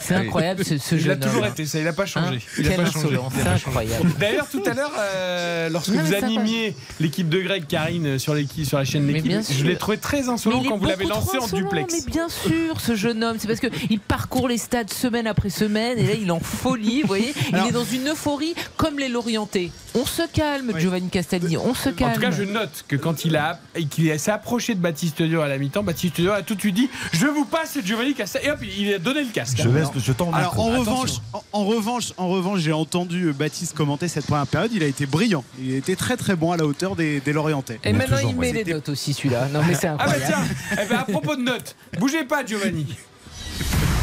C'est 0.00 0.14
incroyable 0.14 0.64
ce, 0.64 0.78
ce 0.78 0.94
Il 0.96 1.00
a 1.02 1.04
jeune 1.04 1.20
toujours 1.20 1.42
homme. 1.42 1.48
été 1.50 1.66
ça, 1.66 1.78
il 1.78 1.86
a 1.88 1.92
pas 1.92 2.06
changé. 2.06 2.36
Hein 2.36 2.50
il 2.58 2.66
a 2.66 2.68
Quelle 2.70 2.84
pas 2.84 2.90
changé. 2.90 3.06
insolence, 3.06 3.32
Il 3.36 3.42
c'est 3.42 3.48
incroyable. 3.48 4.10
D'ailleurs, 4.20 4.48
tout 4.50 4.62
à 4.66 4.74
l'heure, 4.74 4.92
euh, 4.98 5.68
lorsque 5.68 5.90
Non, 5.90 6.02
vous 6.02 6.14
animiez 6.14 6.74
l'équipe 6.98 7.28
de 7.28 7.40
Greg, 7.40 7.66
Karine, 7.66 8.18
sur, 8.18 8.34
l'équipe- 8.34 8.66
sur 8.66 8.78
la 8.78 8.84
chaîne 8.84 9.06
l'équipe, 9.06 9.32
je 9.50 9.64
l'ai 9.64 9.76
trouvé 9.76 9.98
très 9.98 10.28
insolent 10.28 10.62
quand 10.66 10.76
vous 10.76 10.86
l'avez 10.86 11.04
lancé 11.06 11.38
en 11.38 11.46
duplex. 11.46 11.92
Mais 11.94 12.10
bien 12.12 12.28
sûr, 12.28 12.80
ce 12.80 12.94
jeune 12.96 13.22
homme, 13.24 13.36
c'est 13.38 13.48
parce 13.48 13.60
qu'il 13.60 14.00
parcourt 14.00 14.48
les 14.48 14.58
stades 14.58 14.90
semaine 14.92 15.26
après 15.26 15.50
semaine 15.50 15.98
et 15.98 16.02
là 16.06 16.12
il 16.20 16.28
est 16.28 16.32
en 16.32 16.40
folie, 16.40 17.02
vous 17.02 17.08
voyez. 17.08 17.32
Alors- 17.52 17.66
il 17.66 17.68
est 17.70 17.72
dans 17.72 17.84
une 17.84 18.08
euphorie 18.08 18.54
comme 18.76 18.98
les 18.98 19.08
Lorientais. 19.08 19.70
On 19.94 20.04
se 20.06 20.22
calme, 20.32 20.72
Giovanni 20.78 21.08
Castaldi, 21.08 21.56
on 21.56 21.74
se 21.74 21.88
calme. 21.90 22.10
En 22.12 22.14
tout 22.14 22.20
cas, 22.20 22.30
je 22.30 22.39
note 22.44 22.84
que 22.88 22.96
quand 22.96 23.24
il 23.24 23.36
a 23.36 23.58
et 23.74 23.84
qu'il 23.86 24.18
s'est 24.18 24.30
approché 24.30 24.74
de 24.74 24.80
Baptiste 24.80 25.22
Dior 25.22 25.44
à 25.44 25.48
la 25.48 25.58
mi-temps, 25.58 25.82
Baptiste 25.82 26.20
Dior 26.20 26.34
a 26.34 26.42
tout 26.42 26.54
de 26.54 26.60
suite 26.60 26.74
dit 26.74 26.90
Je 27.12 27.26
vous 27.26 27.44
passe 27.44 27.78
Giovanni 27.84 28.14
Castel. 28.14 28.42
Et 28.44 28.50
hop, 28.50 28.58
il 28.62 28.94
a 28.94 28.98
donné 28.98 29.22
le 29.22 29.30
casque. 29.30 29.58
Je 29.62 29.68
laisse, 29.68 29.88
je 29.96 30.12
Alors 30.32 30.58
en 30.58 30.78
revanche, 30.78 31.10
en, 31.32 31.42
en 31.52 31.64
revanche, 31.64 32.12
en 32.16 32.28
revanche, 32.28 32.60
j'ai 32.60 32.72
entendu 32.72 33.32
Baptiste 33.32 33.74
commenter 33.76 34.08
cette 34.08 34.26
première 34.26 34.46
période. 34.46 34.72
Il 34.72 34.82
a 34.82 34.86
été 34.86 35.06
brillant. 35.06 35.44
Il 35.60 35.74
a 35.74 35.76
été 35.76 35.96
très 35.96 36.16
très 36.16 36.36
bon 36.36 36.52
à 36.52 36.56
la 36.56 36.64
hauteur 36.66 36.96
des, 36.96 37.20
des 37.20 37.32
Lorientais. 37.32 37.78
Et 37.84 37.92
maintenant 37.92 38.16
toujours, 38.16 38.30
il 38.30 38.36
met 38.36 38.52
les 38.52 38.64
notes 38.64 38.88
aussi 38.88 39.12
celui-là. 39.14 39.48
Non 39.52 39.60
mais 39.66 39.74
c'est 39.74 39.88
Ah 39.88 39.96
bah 39.96 40.04
incroyable. 40.04 40.32
tiens, 40.70 40.76
eh 40.82 40.88
ben, 40.88 40.98
à 40.98 41.04
propos 41.04 41.36
de 41.36 41.42
notes, 41.42 41.76
bougez 41.98 42.24
pas 42.24 42.44
Giovanni. 42.44 42.86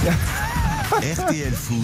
RTL 0.91 1.53
Foot. 1.53 1.77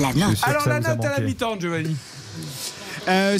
La 0.00 0.12
Je 0.12 0.18
note. 0.18 0.38
Alors 0.42 0.68
la 0.68 0.80
note 0.80 1.04
à 1.04 1.10
la 1.10 1.20
mi-temps, 1.20 1.58
Giovanni. 1.58 1.96
6. 1.96 3.06
Euh, 3.08 3.38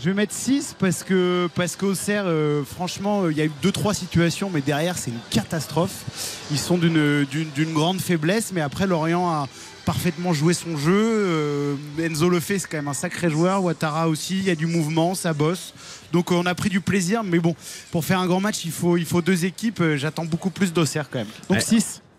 Je 0.00 0.10
vais 0.10 0.14
mettre 0.14 0.32
6 0.32 0.76
parce 0.78 1.02
que 1.02 1.48
parce 1.56 1.74
qu'Auxerre, 1.74 2.24
euh, 2.26 2.62
franchement, 2.64 3.22
euh, 3.24 3.32
il 3.32 3.38
y 3.38 3.40
a 3.40 3.46
eu 3.46 3.50
2-3 3.62 3.94
situations, 3.94 4.48
mais 4.52 4.60
derrière, 4.60 4.96
c'est 4.96 5.10
une 5.10 5.18
catastrophe. 5.30 6.04
Ils 6.52 6.58
sont 6.58 6.78
d'une 6.78 7.24
d'une- 7.24 7.50
d'une 7.50 7.72
grande 7.72 8.00
faiblesse, 8.00 8.52
mais 8.52 8.60
après, 8.60 8.86
Lorient 8.86 9.28
a 9.28 9.48
parfaitement 9.84 10.32
joué 10.32 10.54
son 10.54 10.76
jeu. 10.76 10.92
Euh, 10.94 11.74
Enzo 11.98 12.28
le 12.28 12.38
fait, 12.38 12.60
c'est 12.60 12.68
quand 12.68 12.76
même 12.76 12.88
un 12.88 12.92
sacré 12.94 13.28
joueur. 13.28 13.64
Ouattara 13.64 14.08
aussi, 14.08 14.38
il 14.38 14.44
y 14.44 14.50
a 14.50 14.54
du 14.54 14.66
mouvement, 14.66 15.16
ça 15.16 15.32
bosse. 15.32 15.74
Donc 16.12 16.30
on 16.30 16.46
a 16.46 16.54
pris 16.54 16.68
du 16.68 16.80
plaisir, 16.80 17.24
mais 17.24 17.40
bon, 17.40 17.56
pour 17.90 18.04
faire 18.04 18.20
un 18.20 18.26
grand 18.26 18.40
match, 18.40 18.64
il 18.64 18.70
faut, 18.70 18.96
il 18.96 19.04
faut 19.04 19.20
deux 19.22 19.46
équipes. 19.46 19.82
J'attends 19.96 20.24
beaucoup 20.26 20.50
plus 20.50 20.72
d'Auxerre 20.72 21.10
quand 21.10 21.18
même. 21.18 21.26
Donc 21.48 21.58
Ouais. 21.58 21.64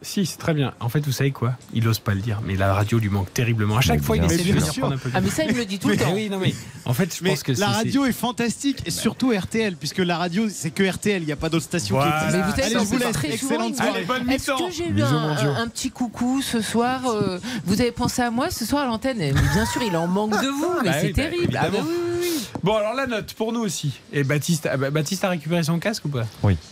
6. 0.02 0.10
Si, 0.10 0.26
c'est 0.26 0.38
très 0.38 0.54
bien. 0.54 0.74
En 0.80 0.90
fait, 0.90 1.06
vous 1.06 1.12
savez 1.12 1.32
quoi? 1.32 1.54
Il 1.74 1.88
ose 1.88 2.00
pas 2.00 2.14
le 2.14 2.22
dire, 2.22 2.42
mais 2.46 2.56
la 2.56 2.74
radio 2.74 2.98
lui 3.00 3.10
manque 3.10 3.34
terriblement. 3.34 3.78
À 3.78 3.82
chaque 3.82 4.00
Mais 4.00 4.06
fois, 4.06 4.18
il 4.18 4.24
essaie 4.24 4.54
de 4.54 4.60
sûr. 4.60 4.86
un 4.86 4.98
peu 4.98 5.10
de- 5.10 5.16
Ah 5.16 5.22
mais 5.22 5.30
ça 5.30 5.44
il 5.44 5.54
me 5.54 5.58
le 5.58 5.66
dit 5.66 5.78
tout 5.80 5.90
le 5.90 5.96
Mais 5.96 6.04
temps. 6.04 6.14
oui, 6.14 6.30
non 6.30 6.38
mais 6.40 6.54
en 6.86 6.94
fait, 6.94 7.16
je 7.16 7.24
Mais 7.24 7.32
pense 7.32 7.44
que 7.44 7.54
c'est- 7.54 7.60
la 7.62 7.68
radio 7.70 8.06
est 8.06 8.12
fantastique 8.14 8.82
et 8.86 8.92
surtout 8.92 9.32
RTL, 9.32 9.76
puisque 9.76 9.98
la 10.00 10.18
radio 10.18 10.48
c'est 10.50 10.72
que 10.72 10.84
RTL, 10.90 11.22
il 11.22 11.26
n'y 11.26 11.32
a 11.32 11.36
pas 11.36 11.50
d'autres 11.50 11.66
stations 11.66 11.96
Voilà. 11.98 12.12
qui 12.12 12.18
existent. 12.18 12.38
Mais 12.40 12.44
vous 12.44 12.50
savez, 12.52 12.64
Allez, 12.76 12.86
je 12.86 12.90
vous 12.90 12.98
laisse. 12.98 13.12
très 13.12 13.38
souvent, 13.38 13.54
Excellente 13.54 13.72
dit, 13.72 13.78
soirée. 13.78 13.96
Allez, 13.98 14.06
bonne 14.06 14.30
Est-ce 14.30 14.46
que 14.52 14.72
j'ai 14.72 14.88
eu 14.90 15.02
un, 15.04 15.68
petit 15.68 15.92
coucou 15.92 16.42
ce 16.42 16.62
soir 16.62 17.02
euh, 17.08 17.40
Vous 17.66 17.82
avez 17.82 17.92
pensé 17.92 18.22
à 18.22 18.32
moi 18.32 18.50
ce 18.50 18.66
soir 18.66 18.84
à 18.84 18.88
l'antenne? 18.88 19.18
Mais 19.18 19.32
bien 19.34 19.66
sûr, 19.66 19.82
il 19.84 19.96
en 19.98 20.08
manque 20.08 20.32
de 20.42 20.48
vous, 20.48 20.76
mais 20.84 20.90
Bah 20.90 20.96
c'est 21.00 21.08
oui, 21.08 21.14
bah, 21.14 21.24
terrible. 21.24 21.60
Ah 21.62 21.70
bah 21.70 21.78
oui, 21.82 21.88
oui, 21.90 22.18
oui. 22.22 22.46
Bon, 22.64 22.76
alors 22.76 22.94
la 22.94 23.08
note 23.08 23.34
pour 23.34 23.54
nous 23.54 23.62
aussi. 23.62 24.00
Et 24.12 24.24
Baptiste, 24.24 24.68
ah 24.72 24.76
bah, 24.78 24.90
Baptiste 24.90 25.24
a 25.24 25.30
récupéré 25.30 25.64
son 25.64 25.80
casque 25.80 26.06
ou 26.06 26.10
pas? 26.10 26.26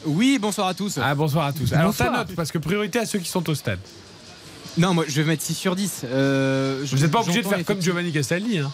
Oui, 0.06 0.38
bonsoir 0.40 0.68
à 0.68 0.74
tous. 0.74 0.98
Ah 1.02 1.14
bonsoir 1.16 1.46
à 1.46 1.54
tous. 1.54 1.72
Alors 1.74 1.96
ta 1.96 2.10
note, 2.10 2.36
parce 2.36 2.52
que 2.52 2.58
priorité 2.58 3.00
à 3.00 3.06
ceux 3.06 3.17
qui 3.20 3.30
sont 3.30 3.48
au 3.50 3.56
stade. 3.56 3.80
Non, 4.78 4.94
moi 4.94 5.06
je 5.08 5.22
vais 5.22 5.28
mettre 5.28 5.44
6 5.44 5.54
sur 5.56 5.76
10. 5.76 6.02
Euh, 6.06 6.84
Vous 6.92 7.00
n'êtes 7.00 7.12
pas 7.12 7.22
obligé 7.22 7.42
de 7.42 7.48
faire 7.48 7.64
comme 7.66 7.82
Giovanni 7.82 8.12
Castaldi. 8.12 8.60
Hein. 8.60 8.72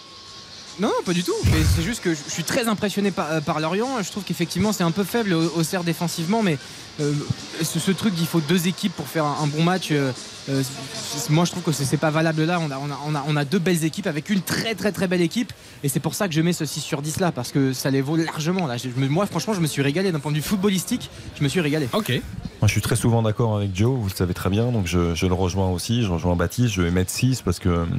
Non, 0.79 0.87
non, 0.87 1.03
pas 1.05 1.13
du 1.13 1.23
tout. 1.23 1.35
Mais 1.45 1.59
c'est 1.75 1.83
juste 1.83 2.01
que 2.01 2.13
je 2.13 2.31
suis 2.31 2.43
très 2.43 2.67
impressionné 2.67 3.11
par, 3.11 3.31
euh, 3.31 3.41
par 3.41 3.59
Lorient. 3.59 4.01
Je 4.01 4.09
trouve 4.09 4.23
qu'effectivement 4.23 4.73
c'est 4.73 4.83
un 4.83 4.91
peu 4.91 5.03
faible 5.03 5.33
au, 5.33 5.51
au 5.55 5.63
CER 5.63 5.83
défensivement, 5.83 6.41
mais 6.43 6.57
ce, 6.99 7.79
ce 7.79 7.91
truc 7.91 8.15
qu'il 8.15 8.27
faut 8.27 8.41
deux 8.41 8.67
équipes 8.67 8.93
pour 8.95 9.07
faire 9.07 9.25
un, 9.25 9.37
un 9.43 9.47
bon 9.47 9.63
match, 9.63 9.89
euh, 9.91 10.11
euh, 10.49 10.61
c'est- 10.93 11.29
moi 11.29 11.45
je 11.45 11.51
trouve 11.51 11.63
que 11.63 11.71
c'est 11.71 11.97
pas 11.97 12.11
valable 12.11 12.43
là. 12.43 12.59
On 12.59 12.69
a, 12.71 12.77
on, 12.77 12.91
a, 12.91 12.99
on, 13.07 13.15
a, 13.15 13.23
on 13.27 13.35
a 13.35 13.45
deux 13.45 13.59
belles 13.59 13.83
équipes 13.83 14.07
avec 14.07 14.29
une 14.29 14.41
très 14.41 14.75
très 14.75 14.91
très 14.91 15.07
belle 15.07 15.21
équipe, 15.21 15.51
et 15.83 15.89
c'est 15.89 15.99
pour 15.99 16.13
ça 16.15 16.27
que 16.27 16.33
je 16.33 16.41
mets 16.41 16.53
ce 16.53 16.65
6 16.65 16.81
sur 16.81 17.01
10 17.01 17.19
là, 17.19 17.31
parce 17.31 17.51
que 17.51 17.73
ça 17.73 17.89
les 17.89 18.01
vaut 18.01 18.15
largement. 18.17 18.67
Là. 18.67 18.77
Je 18.77 18.89
moi 19.07 19.25
franchement, 19.25 19.53
je 19.53 19.61
me 19.61 19.67
suis 19.67 19.81
régalé 19.81 20.11
d'un 20.11 20.19
point 20.19 20.31
de 20.31 20.37
vue 20.37 20.43
footballistique. 20.43 21.09
Je 21.37 21.43
me 21.43 21.49
suis 21.49 21.61
régalé. 21.61 21.87
Ok. 21.93 22.09
Moi, 22.09 22.67
je 22.69 22.71
suis 22.71 22.81
très 22.81 22.95
souvent 22.95 23.21
d'accord 23.21 23.57
avec 23.57 23.75
Joe, 23.75 23.99
vous 23.99 24.07
le 24.07 24.13
savez 24.15 24.33
très 24.33 24.49
bien, 24.49 24.71
donc 24.71 24.87
je, 24.87 25.13
je 25.15 25.25
le 25.25 25.33
rejoins 25.33 25.69
aussi, 25.69 26.01
je 26.03 26.09
rejoins 26.09 26.37
Baptiste, 26.37 26.73
je 26.73 26.81
vais 26.81 26.91
mettre 26.91 27.11
6 27.11 27.41
parce 27.41 27.59
que 27.59 27.67
hum, 27.67 27.89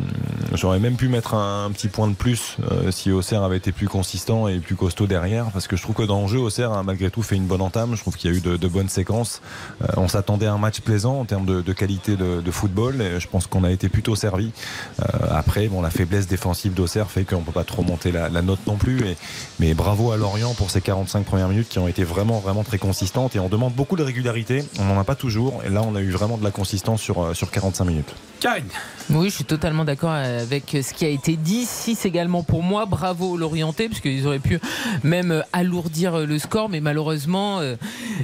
j'aurais 0.54 0.78
même 0.78 0.96
pu 0.96 1.08
mettre 1.08 1.34
un, 1.34 1.70
petit 1.70 1.88
point 1.88 2.08
de 2.08 2.14
plus 2.14 2.56
euh, 2.72 2.90
si 2.90 3.10
Auxerre 3.12 3.42
avait 3.42 3.58
été 3.58 3.72
plus 3.72 3.88
consistant 3.88 4.48
et 4.48 4.60
plus 4.60 4.74
costaud 4.74 5.06
derrière, 5.06 5.50
parce 5.50 5.66
que 5.66 5.76
je 5.76 5.82
trouve 5.82 5.94
que 5.96 6.02
dans 6.02 6.22
le 6.22 6.28
jeu, 6.28 6.38
Auxerre 6.38 6.72
a 6.72 6.82
malgré 6.82 7.10
tout 7.10 7.22
fait 7.22 7.36
une 7.36 7.44
bonne 7.46 7.60
entame, 7.60 7.94
je 7.94 8.00
trouve 8.00 8.16
qu'il 8.16 8.30
y 8.30 8.34
a 8.34 8.36
eu 8.38 8.40
de, 8.40 8.56
de 8.56 8.68
bonnes 8.68 8.83
séquences, 8.88 9.40
Euh, 9.82 9.86
on 9.96 10.08
s'attendait 10.08 10.46
à 10.46 10.52
un 10.52 10.58
match 10.58 10.80
plaisant 10.80 11.20
en 11.20 11.24
termes 11.24 11.46
de, 11.46 11.60
de 11.60 11.72
qualité 11.72 12.16
de, 12.16 12.40
de 12.40 12.50
football, 12.50 13.00
et 13.02 13.20
je 13.20 13.28
pense 13.28 13.46
qu'on 13.46 13.64
a 13.64 13.70
été 13.70 13.88
plutôt 13.88 14.14
servi. 14.14 14.52
Euh, 15.00 15.04
après, 15.30 15.68
bon, 15.68 15.82
la 15.82 15.90
faiblesse 15.90 16.26
défensive 16.26 16.74
d'Auxerre 16.74 17.10
fait 17.10 17.24
qu'on 17.24 17.42
peut 17.42 17.52
pas 17.52 17.64
trop 17.64 17.82
monter 17.82 18.12
la, 18.12 18.28
la 18.28 18.42
note 18.42 18.60
non 18.66 18.76
plus, 18.76 19.00
et, 19.06 19.16
mais 19.58 19.74
bravo 19.74 20.12
à 20.12 20.16
Lorient 20.16 20.54
pour 20.54 20.70
ces 20.70 20.80
45 20.80 21.24
premières 21.24 21.48
minutes 21.48 21.68
qui 21.68 21.78
ont 21.78 21.88
été 21.88 22.04
vraiment, 22.04 22.38
vraiment 22.40 22.62
très 22.64 22.78
consistantes, 22.78 23.34
et 23.36 23.40
on 23.40 23.48
demande 23.48 23.74
beaucoup 23.74 23.96
de 23.96 24.02
régularité, 24.02 24.64
on 24.78 24.84
n'en 24.84 24.98
a 24.98 25.04
pas 25.04 25.14
toujours, 25.16 25.62
et 25.66 25.70
là 25.70 25.82
on 25.82 25.94
a 25.96 26.00
eu 26.00 26.10
vraiment 26.10 26.38
de 26.38 26.44
la 26.44 26.50
consistance 26.50 27.00
sur, 27.00 27.22
euh, 27.22 27.34
sur 27.34 27.50
45 27.50 27.84
minutes. 27.84 28.14
Karine. 28.40 28.64
Oui, 29.10 29.30
je 29.30 29.36
suis 29.36 29.44
totalement 29.44 29.84
d'accord 29.84 30.10
avec 30.10 30.64
ce 30.70 30.92
qui 30.92 31.06
a 31.06 31.08
été 31.08 31.36
dit. 31.36 31.64
6 31.64 32.04
également 32.04 32.42
pour 32.42 32.62
moi. 32.62 32.84
Bravo 32.84 33.30
aux 33.30 33.36
Lorientais, 33.38 33.88
parce 33.88 34.00
qu'ils 34.00 34.26
auraient 34.26 34.38
pu 34.38 34.60
même 35.02 35.42
alourdir 35.54 36.18
le 36.26 36.38
score, 36.38 36.68
mais 36.68 36.80
malheureusement, 36.80 37.60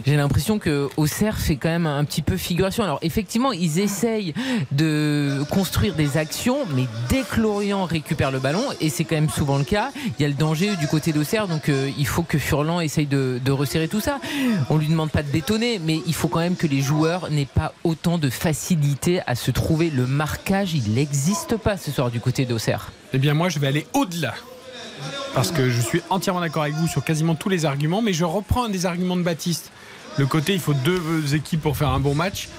j'ai 0.05 0.16
l'impression 0.16 0.49
que 0.59 0.89
Auxerre 0.97 1.39
fait 1.39 1.56
quand 1.56 1.68
même 1.68 1.86
un 1.86 2.05
petit 2.05 2.22
peu 2.22 2.36
figuration. 2.36 2.82
Alors 2.82 2.98
effectivement, 3.02 3.52
ils 3.52 3.78
essayent 3.78 4.35
de 4.72 5.43
construire 5.51 5.94
des 5.94 6.16
actions, 6.16 6.59
mais 6.74 6.86
dès 7.09 7.22
que 7.22 7.40
Lorient 7.40 7.85
récupère 7.85 8.31
le 8.31 8.39
ballon, 8.39 8.64
et 8.81 8.89
c'est 8.89 9.05
quand 9.05 9.14
même 9.16 9.31
souvent 9.31 9.59
le 9.59 9.64
cas, 9.64 9.90
il 10.18 10.22
y 10.22 10.24
a 10.24 10.28
le 10.28 10.35
danger 10.35 10.77
du 10.77 10.86
côté 10.86 11.12
d'Auxerre, 11.12 11.48
donc 11.48 11.68
euh, 11.68 11.90
il 11.98 12.06
faut 12.06 12.22
que 12.22 12.39
Furlan 12.39 12.81
essaye 12.81 13.06
de, 13.06 13.40
de 13.44 13.52
resserrer 13.52 13.89
tout 13.89 14.01
ça. 14.01 14.18
On 14.68 14.77
lui 14.77 14.89
demande 14.89 15.10
pas 15.10 15.22
de 15.22 15.31
bétonner, 15.31 15.81
mais 15.85 16.01
il 16.06 16.14
faut 16.14 16.28
quand 16.28 16.40
même 16.40 16.56
que 16.56 16.66
les 16.66 16.81
joueurs 16.81 17.31
n'aient 17.31 17.47
pas 17.47 17.72
autant 17.85 18.18
de 18.18 18.31
facilité 18.31 19.20
à 19.27 19.35
se 19.35 19.51
trouver. 19.51 19.90
Le 19.90 20.06
marquage, 20.06 20.74
il 20.74 20.94
n'existe 20.94 21.56
pas 21.56 21.77
ce 21.77 21.90
soir 21.90 22.10
du 22.10 22.20
côté 22.20 22.44
d'Auxerre. 22.44 22.93
Eh 23.12 23.18
bien, 23.18 23.35
moi, 23.35 23.48
je 23.48 23.59
vais 23.59 23.66
aller 23.66 23.86
au-delà. 23.93 24.35
Parce 25.35 25.52
que 25.52 25.70
je 25.70 25.81
suis 25.81 26.02
entièrement 26.10 26.40
d'accord 26.40 26.64
avec 26.64 26.74
vous 26.74 26.89
sur 26.89 27.05
quasiment 27.05 27.35
tous 27.35 27.48
les 27.48 27.64
arguments, 27.64 28.02
mais 28.02 28.12
je 28.12 28.24
reprends 28.24 28.64
un 28.64 28.68
des 28.68 28.85
arguments 28.85 29.16
de 29.16 29.22
Baptiste. 29.22 29.70
Le 30.20 30.26
côté, 30.26 30.52
il 30.52 30.60
faut 30.60 30.74
deux 30.74 31.34
équipes 31.34 31.62
pour 31.62 31.78
faire 31.78 31.88
un 31.88 31.98
bon 31.98 32.14
match. 32.14 32.51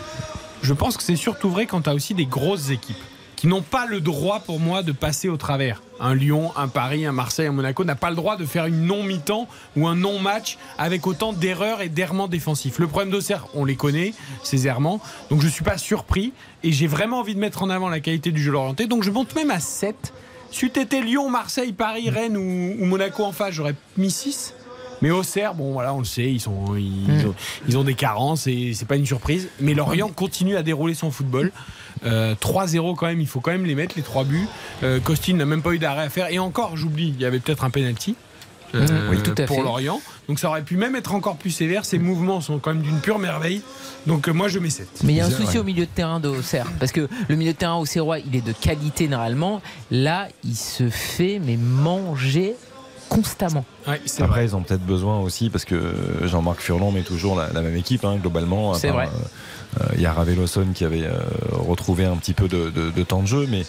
Je 0.64 0.74
pense 0.74 0.98
que 0.98 1.04
c'est 1.04 1.16
surtout 1.16 1.52
vrai 1.52 1.68
quand 1.68 1.84
tu 1.84 1.92
as 1.92 1.94
aussi 1.94 2.16
des 2.16 2.26
grosses 2.26 2.72
équipes 2.72 2.98
qui 3.36 3.46
n'ont 3.46 3.62
pas 3.62 3.86
le 3.86 4.02
droit 4.02 4.40
pour 4.40 4.60
moi 4.60 4.82
de 4.82 4.92
passer 4.92 5.30
au 5.30 5.38
travers. 5.38 5.84
Un 6.00 6.16
Lyon, 6.16 6.52
un 6.56 6.68
Paris, 6.68 7.06
un 7.06 7.12
Marseille, 7.12 7.46
un 7.46 7.52
Monaco 7.52 7.84
n'a 7.84 7.94
pas 7.94 8.10
le 8.10 8.16
droit 8.16 8.36
de 8.36 8.48
faire 8.48 8.66
une 8.66 8.88
non-mi-temps 8.88 9.48
ou 9.78 9.88
un 9.88 9.96
non-match 9.96 10.58
avec 10.80 11.06
autant 11.06 11.34
d'erreurs 11.34 11.82
et 11.82 11.90
d'errements 11.90 12.28
défensifs. 12.28 12.80
Le 12.80 12.88
problème 12.88 13.12
d'Auxerre, 13.12 13.46
on 13.54 13.64
les 13.64 13.76
connaît, 13.76 14.16
ces 14.42 14.66
errements. 14.66 15.00
Donc 15.30 15.42
je 15.42 15.46
ne 15.46 15.52
suis 15.52 15.64
pas 15.64 15.78
surpris 15.78 16.34
et 16.64 16.72
j'ai 16.72 16.88
vraiment 16.88 17.20
envie 17.20 17.36
de 17.36 17.40
mettre 17.40 17.62
en 17.62 17.70
avant 17.70 17.90
la 17.90 18.00
qualité 18.00 18.32
du 18.32 18.42
jeu 18.42 18.54
orienté. 18.54 18.88
Donc 18.88 19.04
je 19.04 19.12
monte 19.12 19.36
même 19.36 19.52
à 19.52 19.60
7. 19.60 20.14
Si 20.52 20.72
tu 20.72 20.80
étais 20.80 21.02
Lyon, 21.02 21.30
Marseille, 21.30 21.74
Paris, 21.74 22.10
Rennes 22.10 22.38
ou, 22.38 22.84
ou 22.84 22.86
Monaco 22.88 23.24
en 23.24 23.32
face, 23.32 23.54
j'aurais 23.54 23.76
mis 23.98 24.10
6. 24.10 24.56
Mais 25.02 25.10
Auxerre, 25.12 25.54
bon 25.56 25.74
voilà, 25.74 25.94
on 25.94 26.00
le 26.00 26.06
sait, 26.06 26.32
ils, 26.32 26.40
sont, 26.40 26.76
ils, 26.76 27.08
Mm. 27.08 27.28
ont, 27.30 27.36
ils 27.68 27.78
ont 27.78 27.84
des 27.84 27.96
carences 27.96 28.48
et 28.48 28.74
c'est 28.74 28.88
pas 28.88 28.96
une 28.96 29.06
surprise. 29.06 29.50
Mais 29.60 29.74
Lorient 29.74 30.10
continue 30.10 30.56
à 30.56 30.64
dérouler 30.64 30.94
son 30.94 31.12
football. 31.12 31.52
Euh, 32.06 32.36
3-0 32.36 32.96
quand 32.96 33.08
même, 33.08 33.22
il 33.22 33.28
faut 33.28 33.40
quand 33.42 33.52
même 33.52 33.66
les 33.66 33.76
mettre, 33.76 33.96
les 33.96 34.02
trois 34.04 34.24
buts. 34.24 34.48
Euh, 34.84 35.00
Costin 35.00 35.34
n'a 35.36 35.46
même 35.46 35.62
pas 35.62 35.72
eu 35.74 35.80
d'arrêt 35.80 36.04
à 36.04 36.10
faire. 36.10 36.28
Et 36.32 36.40
encore, 36.40 36.78
j'oublie, 36.78 37.14
il 37.16 37.22
y 37.22 37.26
avait 37.26 37.40
peut-être 37.40 37.64
un 37.64 37.70
penalty. 37.70 38.16
euh, 38.74 38.86
Mm, 38.88 39.10
oui, 39.12 39.18
tout 39.22 39.34
à 39.38 39.46
pour 39.46 39.58
fait. 39.58 39.64
Lorient. 39.64 40.02
Donc 40.30 40.40
ça 40.40 40.48
aurait 40.50 40.64
pu 40.64 40.78
même 40.78 40.96
être 40.96 41.14
encore 41.14 41.36
plus 41.36 41.50
sévère. 41.52 41.84
Ses 41.84 42.00
mouvements 42.00 42.40
sont 42.40 42.58
quand 42.60 42.74
même 42.74 42.84
d'une 42.84 43.00
pure 43.02 43.20
merveille. 43.20 43.62
Donc 44.08 44.28
euh, 44.30 44.32
moi 44.32 44.48
je 44.48 44.60
mets 44.60 44.70
7. 44.70 44.88
Mais 45.04 45.14
il 45.14 45.16
y 45.18 45.20
a 45.22 45.26
un 45.26 45.30
souci 45.30 45.44
vrai. 45.44 45.58
au 45.60 45.64
milieu 45.64 45.86
de 45.86 45.92
terrain 45.92 46.20
d'Auxerre. 46.22 46.68
Parce 46.80 46.92
que 46.94 47.10
le 47.28 47.36
milieu 47.36 47.52
de 47.52 47.58
terrain 47.58 47.76
auxerrois, 47.76 48.20
il 48.20 48.34
est 48.36 48.42
de 48.46 48.54
qualité 48.54 49.08
normalement. 49.10 49.62
Là, 49.92 50.28
il 50.46 50.56
se 50.56 50.90
fait 50.90 51.40
mais 51.44 51.58
manger 51.58 52.56
constamment. 53.12 53.66
Après, 53.86 54.46
ils 54.46 54.56
ont 54.56 54.62
peut-être 54.62 54.86
besoin 54.86 55.20
aussi, 55.20 55.50
parce 55.50 55.66
que 55.66 55.94
Jean-Marc 56.24 56.62
Furlan 56.62 56.92
met 56.92 57.02
toujours 57.02 57.36
la, 57.36 57.62
même 57.62 57.76
équipe, 57.76 58.06
hein, 58.06 58.16
globalement. 58.16 58.74
C'est 58.76 58.90
vrai. 58.90 59.08
Euh, 59.08 59.28
il 59.96 60.02
y 60.02 60.06
a 60.06 60.14
Ravé 60.14 60.36
qui 60.74 60.86
avait 60.86 61.04
euh, 61.04 61.20
retrouvé 61.52 62.06
un 62.06 62.18
petit 62.18 62.34
peu 62.34 62.48
de, 62.48 63.04
temps 63.04 63.22
de 63.22 63.28
jeu, 63.28 63.48
mais, 63.50 63.64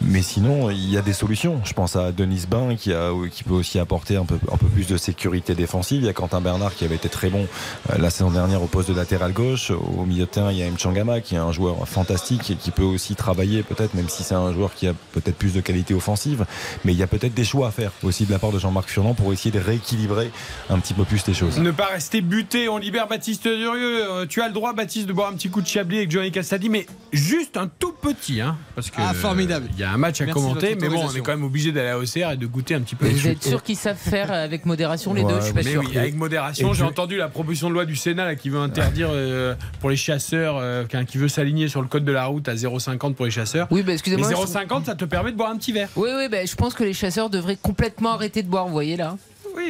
mais 0.00 0.22
sinon, 0.22 0.70
il 0.70 0.90
y 0.90 0.96
a 0.96 1.02
des 1.02 1.12
solutions. 1.12 1.60
Je 1.64 1.72
pense 1.72 1.96
à 1.96 2.12
Denis 2.12 2.44
Bain 2.48 2.76
qui, 2.76 2.92
a, 2.92 3.10
qui 3.30 3.44
peut 3.44 3.54
aussi 3.54 3.78
apporter 3.78 4.16
un 4.16 4.24
peu, 4.24 4.38
un 4.52 4.56
peu 4.56 4.66
plus 4.66 4.86
de 4.86 4.96
sécurité 4.96 5.54
défensive. 5.54 6.02
Il 6.02 6.06
y 6.06 6.08
a 6.08 6.12
Quentin 6.12 6.40
Bernard 6.40 6.74
qui 6.74 6.84
avait 6.84 6.96
été 6.96 7.08
très 7.08 7.30
bon 7.30 7.46
euh, 7.90 7.98
la 7.98 8.10
saison 8.10 8.30
dernière 8.30 8.62
au 8.62 8.66
poste 8.66 8.90
de 8.90 8.94
latéral 8.94 9.32
gauche. 9.32 9.70
Au 9.70 10.04
milieu 10.04 10.24
de 10.24 10.30
terrain, 10.30 10.52
il 10.52 10.58
y 10.58 10.62
a 10.62 10.70
Mchangama 10.70 11.20
qui 11.20 11.34
est 11.34 11.38
un 11.38 11.52
joueur 11.52 11.86
fantastique 11.88 12.50
et 12.50 12.54
qui 12.54 12.70
peut 12.70 12.82
aussi 12.82 13.14
travailler 13.14 13.62
peut-être, 13.62 13.94
même 13.94 14.08
si 14.08 14.22
c'est 14.22 14.34
un 14.34 14.52
joueur 14.52 14.74
qui 14.74 14.86
a 14.86 14.94
peut-être 15.12 15.36
plus 15.36 15.54
de 15.54 15.60
qualité 15.60 15.94
offensive. 15.94 16.44
Mais 16.84 16.92
il 16.92 16.98
y 16.98 17.02
a 17.02 17.06
peut-être 17.06 17.34
des 17.34 17.44
choix 17.44 17.68
à 17.68 17.70
faire 17.70 17.92
aussi 18.02 18.26
de 18.26 18.32
la 18.32 18.38
part 18.38 18.52
de 18.52 18.58
Jean-Marc 18.58 18.88
Furlan 18.88 19.14
pour 19.14 19.32
essayer 19.32 19.50
de 19.50 19.60
rééquilibrer 19.60 20.30
un 20.70 20.78
petit 20.78 20.94
peu 20.94 21.04
plus 21.04 21.26
les 21.26 21.34
choses. 21.34 21.58
Ne 21.58 21.70
pas 21.70 21.86
rester 21.86 22.20
buté, 22.20 22.68
on 22.68 22.78
libère 22.78 23.08
Baptiste 23.08 23.48
Durieux. 23.48 24.26
Tu 24.28 24.42
as 24.42 24.48
le 24.48 24.54
droit, 24.54 24.72
Baptiste, 24.72 25.06
de 25.06 25.12
boire 25.12 25.30
un 25.30 25.34
petit 25.34 25.47
coup 25.48 25.60
de 25.60 25.66
Chablis 25.66 25.98
avec 25.98 26.10
Johnny 26.10 26.30
Castadi, 26.30 26.68
mais 26.68 26.86
juste 27.12 27.56
un 27.56 27.68
tout 27.68 27.92
petit, 27.92 28.40
hein, 28.40 28.56
parce 28.74 28.90
que 28.90 28.96
ah, 28.98 29.14
formidable. 29.14 29.68
Il 29.74 29.80
y 29.80 29.84
a 29.84 29.92
un 29.92 29.96
match 29.96 30.20
à 30.20 30.26
commenter, 30.26 30.76
mais 30.80 30.88
bon, 30.88 31.06
on 31.06 31.14
est 31.14 31.20
quand 31.20 31.32
même 31.32 31.44
obligé 31.44 31.72
d'aller 31.72 31.88
à 31.88 31.98
OCR 31.98 32.32
et 32.32 32.36
de 32.36 32.46
goûter 32.46 32.74
un 32.74 32.80
petit 32.80 32.94
peu. 32.94 33.08
Vous 33.08 33.26
êtes 33.26 33.42
sûr 33.42 33.62
qu'ils 33.62 33.76
savent 33.76 33.96
faire 33.96 34.32
avec 34.32 34.66
modération 34.66 35.14
les 35.14 35.24
deux 35.24 35.40
Je 35.40 35.44
suis 35.46 35.52
pas 35.52 35.62
sûr. 35.62 35.82
Oui, 35.84 35.96
avec 35.96 36.14
modération. 36.14 36.72
J'ai 36.72 36.84
entendu 36.84 37.16
la 37.16 37.28
proposition 37.28 37.68
de 37.68 37.74
loi 37.74 37.84
du 37.84 37.96
Sénat 37.96 38.36
qui 38.36 38.50
veut 38.50 38.58
interdire 38.58 39.08
euh, 39.10 39.54
pour 39.80 39.90
les 39.90 39.96
chasseurs, 39.96 40.56
euh, 40.58 40.84
qui 40.84 41.18
veut 41.18 41.28
s'aligner 41.28 41.68
sur 41.68 41.82
le 41.82 41.88
code 41.88 42.04
de 42.04 42.12
la 42.12 42.26
route 42.26 42.48
à 42.48 42.54
0,50 42.54 43.14
pour 43.14 43.24
les 43.24 43.30
chasseurs. 43.30 43.66
Oui, 43.70 43.82
bah, 43.82 43.92
excusez-moi. 43.92 44.28
0,50, 44.28 44.84
ça 44.84 44.94
te 44.94 45.04
permet 45.04 45.32
de 45.32 45.36
boire 45.36 45.50
un 45.50 45.56
petit 45.56 45.72
verre. 45.72 45.88
Oui, 45.96 46.10
oui, 46.16 46.28
bah, 46.28 46.44
je 46.44 46.54
pense 46.54 46.74
que 46.74 46.84
les 46.84 46.92
chasseurs 46.92 47.30
devraient 47.30 47.58
complètement 47.60 48.12
arrêter 48.12 48.42
de 48.42 48.48
boire. 48.48 48.66
Vous 48.66 48.72
voyez 48.72 48.96
là. 48.96 49.16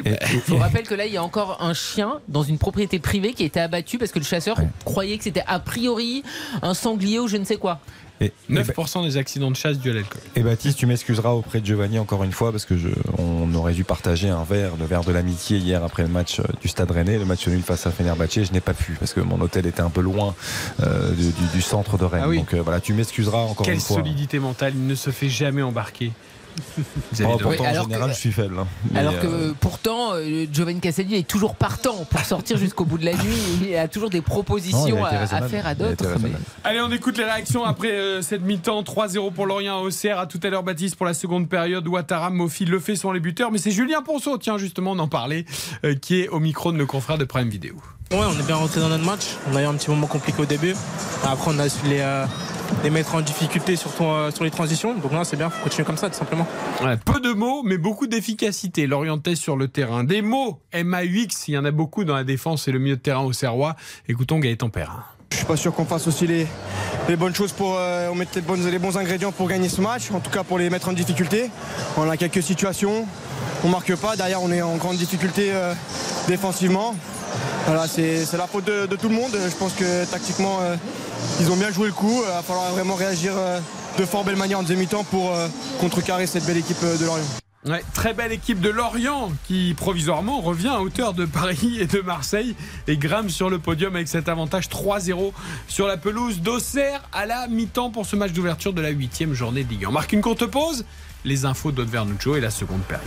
Bah, 0.05 0.11
je 0.27 0.39
vous 0.53 0.59
rappelle 0.59 0.87
que 0.87 0.95
là, 0.95 1.07
il 1.07 1.13
y 1.13 1.17
a 1.17 1.23
encore 1.23 1.59
un 1.61 1.75
chien 1.75 2.21
dans 2.29 2.43
une 2.43 2.59
propriété 2.59 2.99
privée 2.99 3.33
qui 3.33 3.43
a 3.43 3.47
été 3.47 3.61
abattu 3.61 3.99
parce 3.99 4.13
que 4.13 4.19
le 4.19 4.25
chasseur 4.25 4.59
croyait 4.85 5.19
que 5.19 5.25
c'était 5.25 5.45
a 5.47 5.59
priori 5.59 6.23
un 6.63 6.75
sanglier 6.75 7.19
ou 7.19 7.29
je 7.29 7.37
ne 7.37 7.45
sais 7.45 7.57
quoi. 7.57 7.81
Et 8.21 8.33
9% 8.51 9.05
des 9.05 9.17
accidents 9.17 9.51
de 9.51 9.57
chasse 9.57 9.79
dus 9.79 9.91
à 9.91 9.95
l'alcool. 9.95 10.21
Et 10.35 10.43
Baptiste, 10.43 10.77
tu 10.77 10.87
m'excuseras 10.87 11.31
auprès 11.31 11.61
de 11.61 11.67
Giovanni 11.67 12.01
encore 12.01 12.25
une 12.25 12.33
fois 12.33 12.51
parce 12.51 12.65
que 12.65 12.77
je, 12.77 12.89
on 13.17 13.55
aurait 13.55 13.75
dû 13.75 13.85
partager 13.85 14.29
un 14.29 14.43
verre, 14.43 14.73
le 14.77 14.87
verre 14.87 15.05
de 15.05 15.13
l'amitié 15.13 15.59
hier 15.59 15.85
après 15.85 16.03
le 16.03 16.09
match 16.09 16.41
euh, 16.41 16.45
du 16.61 16.67
Stade 16.67 16.91
Rennais, 16.91 17.19
le 17.19 17.25
match 17.25 17.47
nul 17.47 17.63
face 17.63 17.87
à 17.87 17.93
Fenerbahçe. 17.93 18.45
Je 18.45 18.53
n'ai 18.53 18.61
pas 18.61 18.75
pu 18.75 18.95
parce 18.99 19.13
que 19.13 19.21
mon 19.21 19.41
hôtel 19.41 19.67
était 19.67 19.83
un 19.83 19.91
peu 19.91 20.01
loin 20.01 20.35
euh, 20.83 21.13
du, 21.55 21.63
centre 21.63 21.97
de 21.97 22.05
Rennes. 22.05 22.25
Ah 22.25 22.35
Donc 22.35 22.55
euh, 22.55 22.61
voilà, 22.61 22.81
tu 22.81 22.93
m'excuseras 22.93 23.39
encore 23.39 23.69
une 23.69 23.79
fois. 23.79 23.97
Quelle 23.97 24.05
solidité 24.05 24.41
mentale, 24.41 24.73
il 24.75 24.87
ne 24.87 24.97
se 24.97 25.11
fait 25.11 25.29
jamais 25.29 25.63
embarquer. 25.63 26.11
Oh, 27.25 27.39
pourtant, 27.41 27.65
en 27.65 27.83
général, 27.83 28.11
je 28.11 28.19
suis 28.19 28.33
faible. 28.33 28.59
Hein. 28.59 28.67
alors 28.95 29.19
que 29.19 29.27
euh, 29.27 29.53
pourtant, 29.59 30.15
euh, 30.15 30.47
Giovanni 30.53 30.81
Cassadi 30.81 31.17
est 31.17 31.27
toujours 31.27 31.55
partant 31.55 32.05
pour 32.05 32.21
sortir 32.21 32.57
jusqu'au 32.59 32.85
bout 32.85 32.99
de 32.99 33.05
la 33.05 33.15
nuit. 33.15 33.69
Il 33.69 33.77
a 33.77 33.89
toujours 33.89 34.11
des 34.11 34.21
propositions 34.21 35.05
à, 35.05 35.27
faire 35.49 35.67
à 35.67 35.75
d'autres. 35.75 36.05
Allez, 36.65 36.81
on 36.81 36.91
écoute 36.91 37.19
les 37.19 37.25
réactions 37.25 37.65
après 37.65 37.93
euh, 37.93 38.23
cette 38.23 38.43
mi-temps. 38.43 38.83
3-0 38.83 39.33
pour 39.33 39.47
Lorient 39.47 39.79
à 39.79 39.81
Auxerre. 39.81 40.19
À 40.19 40.27
tout 40.27 40.41
à 40.43 40.51
l'heure, 40.51 40.63
Baptiste, 40.63 40.97
pour 40.97 41.07
la 41.07 41.15
seconde 41.15 41.49
période. 41.49 41.87
Ouattara, 41.87 42.31
Mofi, 42.31 42.65
Le 42.65 42.79
fait 42.79 42.97
sont 42.97 43.13
les 43.13 43.21
buteurs. 43.21 43.51
Mais 43.51 43.59
c'est 43.59 43.71
Julien 43.71 44.03
Ponceau, 44.03 44.39
tiens, 44.39 44.59
justement, 44.59 44.93
on 44.93 44.99
en 44.99 45.09
parlait, 45.09 45.45
qui 46.01 46.21
est 46.21 46.29
au 46.29 46.41
micro 46.41 46.73
de 46.73 46.77
nos 46.77 46.87
confrères 46.87 47.19
de 47.19 47.25
Prime 47.25 47.49
Vidéo. 47.49 47.75
Ouais, 48.11 48.25
on 48.25 48.39
est 48.39 48.47
bien 48.47 48.57
rentré 48.57 48.81
dans 48.81 48.89
notre 48.89 49.05
match. 49.05 49.37
On 49.51 49.57
a 49.57 49.63
eu 49.63 49.67
un 49.67 49.75
petit 49.75 49.91
moment 49.91 50.07
compliqué 50.07 50.41
au 50.41 50.47
début. 50.47 50.75
Après, 51.25 51.51
on 51.55 51.59
a 51.59 51.69
su 51.69 51.87
les 51.87 52.03
les 52.85 52.91
mettre 52.91 53.15
en 53.15 53.21
difficulté 53.21 53.77
surtout 53.77 54.05
euh, 54.05 54.31
sur 54.31 54.45
les 54.45 54.51
transitions. 54.51 54.95
Donc 54.95 55.13
là, 55.13 55.25
c'est 55.25 55.37
bien, 55.37 55.51
faut 55.51 55.63
continuer 55.63 55.85
comme 55.85 55.97
ça, 55.97 56.09
tout 56.09 56.17
simplement. 56.17 56.47
peu 57.05 57.21
de 57.21 57.33
mots, 57.33 57.63
mais 57.65 57.79
beaucoup 57.79 58.07
d'efficacité. 58.07 58.87
L'orienter 58.87 59.35
sur 59.35 59.57
le 59.57 59.69
terrain. 59.69 60.05
Des 60.05 60.23
mots 60.23 60.61
MAUX, 60.75 61.49
il 61.49 61.55
y 61.55 61.59
en 61.59 61.65
a 61.65 61.71
beaucoup 61.71 62.05
dans 62.05 62.15
la 62.15 62.25
défense 62.25 62.69
et 62.69 62.73
le 62.73 62.79
milieu 62.79 62.97
de 62.97 63.01
terrain 63.01 63.23
au 63.23 63.33
Serrois. 63.33 63.77
Écoutons 64.09 64.39
Gaëtan 64.39 64.71
Perrin. 64.71 65.05
Je 65.33 65.37
suis 65.37 65.47
pas 65.47 65.57
sûr 65.57 65.75
qu'on 65.75 65.85
fasse 65.85 66.07
aussi 66.07 66.27
les, 66.27 66.47
bonnes 67.17 67.35
choses 67.35 67.53
pour 67.53 67.77
euh, 67.77 68.13
mettre 68.15 68.33
les, 68.35 68.41
bonnes, 68.41 68.67
les 68.67 68.79
bons 68.79 68.97
ingrédients 68.97 69.31
pour 69.31 69.47
gagner 69.47 69.69
ce 69.69 69.81
match, 69.81 70.11
en 70.11 70.21
tout 70.21 70.31
cas 70.31 70.43
pour 70.43 70.59
les 70.59 70.71
mettre 70.71 70.89
en 70.89 70.95
difficulté. 70.95 71.51
On 71.99 72.09
a 72.09 72.17
quelques 72.17 72.43
situations, 72.43 73.07
on 73.63 73.69
marque 73.69 73.95
pas, 73.97 74.17
derrière 74.17 74.43
on 74.43 74.51
est 74.51 74.63
en 74.63 74.77
grande 74.77 74.97
difficulté 74.97 75.51
euh, 75.53 75.75
défensivement. 76.29 76.95
Voilà, 77.67 77.87
c'est 77.87 78.33
la 78.37 78.47
faute 78.47 78.65
de, 78.65 78.97
tout 78.97 79.11
le 79.11 79.15
monde. 79.15 79.31
Je 79.33 79.55
pense 79.57 79.75
que 79.75 80.05
tactiquement, 80.11 80.59
euh, 80.63 80.77
ils 81.39 81.51
ont 81.51 81.57
bien 81.57 81.71
joué 81.71 81.89
le 81.89 81.93
coup. 81.93 82.23
Il 82.25 82.29
va 82.31 82.43
falloir 82.43 82.73
vraiment 82.73 82.95
réagir 82.95 83.33
euh, 83.37 83.61
de 83.99 84.05
fort 84.07 84.25
belle 84.25 84.37
manière 84.37 84.61
en 84.61 84.63
demi-temps 84.63 85.05
pour 85.05 85.35
euh, 85.35 85.49
contrecarrer 85.79 86.27
cette 86.27 86.47
belle 86.47 86.57
équipe 86.57 86.81
de 86.81 87.05
Lorient. 87.05 87.25
très 87.93 88.15
belle 88.15 88.33
équipe 88.33 88.61
de 88.61 88.71
Lorient 88.71 89.33
qui 89.47 89.75
provisoirement 89.77 90.41
revient 90.41 90.69
à 90.69 90.81
hauteur 90.81 91.13
de 91.13 91.27
Paris 91.27 91.77
et 91.79 91.87
de 91.87 92.01
Marseille 92.01 92.57
et 92.87 92.97
grimpe 92.97 93.29
sur 93.29 93.51
le 93.51 93.59
podium 93.59 93.95
avec 93.97 94.09
cet 94.09 94.31
avantage 94.31 94.69
3-0 94.71 95.33
sur 95.67 95.87
la 95.87 95.99
pelouse 95.99 96.41
d'Auxerre 96.41 97.03
à 97.13 97.27
la 97.27 97.49
mi-temps 97.49 97.91
pour 97.91 98.07
ce 98.07 98.17
match 98.17 98.33
d'ouverture 98.33 98.73
de 98.73 98.81
la 98.81 98.91
huitième 98.91 99.35
journée 99.35 99.65
de 99.65 99.69
Ligue 99.69 99.85
1. 99.85 99.89
On 99.89 99.93
marque 99.93 100.13
une 100.13 100.23
courte 100.23 100.47
pause, 100.47 100.87
les 101.27 101.45
infos 101.45 101.71
d'Aude 101.71 101.91
Vernuccio 101.91 102.35
et 102.37 102.41
la 102.41 102.51
seconde 102.51 102.83
période. 102.83 103.05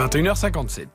21h57. 0.00 0.86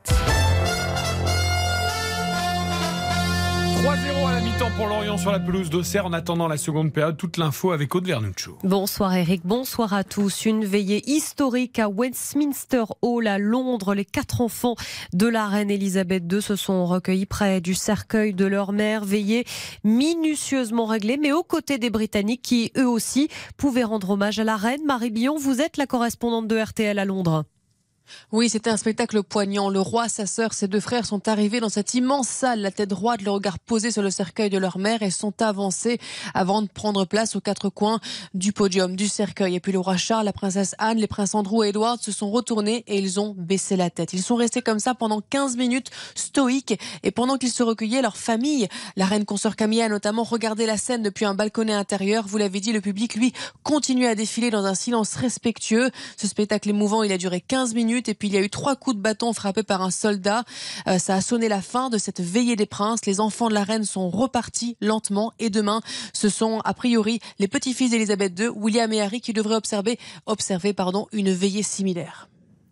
3-0 3.84 4.28
à 4.28 4.32
la 4.32 4.42
mi-temps 4.42 4.72
pour 4.76 4.88
Lorient 4.88 5.20
sur 5.20 5.32
la 5.32 5.40
pelouse 5.40 5.70
d'Auxerre 5.70 6.08
en 6.08 6.14
attendant 6.14 6.48
la 6.48 6.58
seconde 6.58 6.92
période. 6.92 7.16
Toute 7.16 7.38
l'info 7.38 7.72
avec 7.72 7.94
Aude 7.94 8.08
Vernuccio. 8.08 8.58
Bonsoir 8.64 9.14
Eric, 9.14 9.42
bonsoir 9.46 9.94
à 9.94 10.04
tous. 10.04 10.48
Une 10.48 10.66
veillée 10.66 11.08
historique 11.08 11.78
à 11.78 11.88
Westminster 11.88 12.86
Hall 13.04 13.28
à 13.28 13.38
Londres. 13.38 13.94
Les 13.94 14.06
quatre 14.06 14.42
enfants 14.42 14.74
de 15.14 15.28
la 15.28 15.46
reine 15.46 15.70
Elisabeth 15.70 16.24
II 16.32 16.42
se 16.42 16.56
sont 16.56 16.88
recueillis 16.88 17.28
près 17.28 17.62
du 17.62 17.76
cercueil 17.76 18.34
de 18.34 18.46
leur 18.46 18.72
mère. 18.72 19.06
Veillée 19.06 19.46
minutieusement 19.84 20.88
réglée, 20.88 21.18
mais 21.18 21.32
aux 21.32 21.44
côtés 21.44 21.78
des 21.78 21.92
Britanniques 21.92 22.42
qui 22.42 22.72
eux 22.76 22.90
aussi 22.90 23.30
pouvaient 23.56 23.84
rendre 23.84 24.10
hommage 24.10 24.40
à 24.40 24.44
la 24.44 24.58
reine. 24.58 24.84
Marie 24.84 25.12
Billon, 25.12 25.38
vous 25.38 25.62
êtes 25.62 25.78
la 25.78 25.86
correspondante 25.86 26.48
de 26.48 26.58
RTL 26.58 26.98
à 26.98 27.06
Londres. 27.06 27.46
Oui, 28.32 28.50
c'était 28.50 28.70
un 28.70 28.78
spectacle 28.78 29.24
poignant. 29.24 29.70
Le 29.70 29.80
roi, 29.80 30.10
sa 30.10 30.26
sœur, 30.26 30.54
ses 30.54 30.68
deux 30.68 30.80
frères 30.80 31.06
sont 31.06 31.28
arrivés 31.28 31.60
dans 31.60 31.70
cette 31.70 31.94
immense 31.94 32.28
salle, 32.28 32.62
la 32.62 32.72
tête 32.72 32.90
droite, 32.90 33.22
le 33.22 33.32
regard 33.32 33.60
posé 33.60 33.92
sur 33.92 34.02
le 34.02 34.10
cercueil 34.10 34.50
de 34.50 34.58
leur 34.58 34.78
mère 34.78 35.02
et 35.02 35.12
sont 35.12 35.42
avancés 35.42 36.00
avant 36.34 36.62
de 36.62 36.68
prendre 36.68 37.06
place 37.06 37.36
aux 37.36 37.42
quatre 37.42 37.70
coins 37.70 38.00
du 38.34 38.52
podium, 38.54 38.96
du 38.96 39.08
cercueil. 39.08 39.56
Et 39.56 39.60
puis 39.60 39.72
le 39.72 39.80
roi 39.80 39.98
Charles, 39.98 40.26
la 40.26 40.34
princesse 40.34 40.76
Anne, 40.78 40.98
les 40.98 41.08
princes 41.08 41.36
Andrew 41.36 41.64
et 41.64 41.70
Edward 41.70 42.02
se 42.02 42.12
sont 42.12 42.30
retournés 42.30 42.84
et 42.88 42.98
ils 42.98 43.20
ont 43.20 43.34
baissé 43.38 43.76
la 43.76 43.90
tête. 43.90 44.14
Ils 44.14 44.24
sont 44.24 44.36
restés 44.36 44.62
comme 44.62 44.80
ça 44.80 44.96
pendant 44.96 45.22
15 45.22 45.58
minutes, 45.58 45.90
stoïques. 46.16 46.80
Et 47.04 47.12
pendant 47.12 47.38
qu'ils 47.38 47.52
se 47.52 47.64
recueillaient, 47.64 48.02
leur 48.02 48.18
famille, 48.18 48.68
la 48.96 49.06
reine 49.06 49.26
consort 49.26 49.56
Camilla 49.56 49.86
a 49.86 49.90
notamment 49.90 50.24
regardé 50.24 50.66
la 50.66 50.78
scène 50.78 51.02
depuis 51.02 51.26
un 51.26 51.34
balconnet 51.34 51.74
intérieur. 51.74 52.26
Vous 52.28 52.38
l'avez 52.38 52.60
dit, 52.60 52.74
le 52.74 52.82
public, 52.82 53.16
lui, 53.16 53.34
continue 53.64 54.08
à 54.08 54.16
défiler 54.16 54.50
dans 54.50 54.66
un 54.66 54.76
silence 54.76 55.16
respectueux. 55.16 55.92
Ce 56.18 56.28
spectacle 56.28 56.70
émouvant, 56.70 57.04
il 57.04 57.12
a 57.12 57.18
duré 57.18 57.42
15 57.42 57.74
minutes 57.74 57.95
et 58.08 58.14
puis 58.14 58.28
il 58.28 58.34
y 58.34 58.38
a 58.38 58.42
eu 58.42 58.50
trois 58.50 58.76
coups 58.76 58.96
de 58.96 59.02
bâton 59.02 59.34
frappés 59.34 59.64
par 59.64 59.82
un 59.82 59.92
soldat. 59.92 60.44
Euh, 60.88 61.00
ça 61.00 61.16
a 61.16 61.22
sonné 61.22 61.48
la 61.48 61.62
fin 61.62 61.90
de 61.90 61.98
cette 61.98 62.22
veillée 62.22 62.56
des 62.56 62.66
princes. 62.66 63.06
Les 63.06 63.20
enfants 63.20 63.50
de 63.50 63.54
la 63.54 63.64
reine 63.64 63.86
sont 63.86 64.10
repartis 64.10 64.78
lentement 64.82 65.34
et 65.40 65.50
demain, 65.50 65.82
ce 66.14 66.30
sont 66.30 66.60
a 66.66 66.74
priori 66.74 67.20
les 67.40 67.48
petits-fils 67.48 67.92
d'Elisabeth 67.92 68.38
II, 68.40 68.50
William 68.50 68.92
et 68.94 69.02
Harry, 69.02 69.22
qui 69.22 69.34
devraient 69.34 69.56
observer, 69.56 69.98
observer 70.26 70.74
pardon, 70.74 71.08
une 71.12 71.32
veillée 71.32 71.64
similaire. 71.64 72.28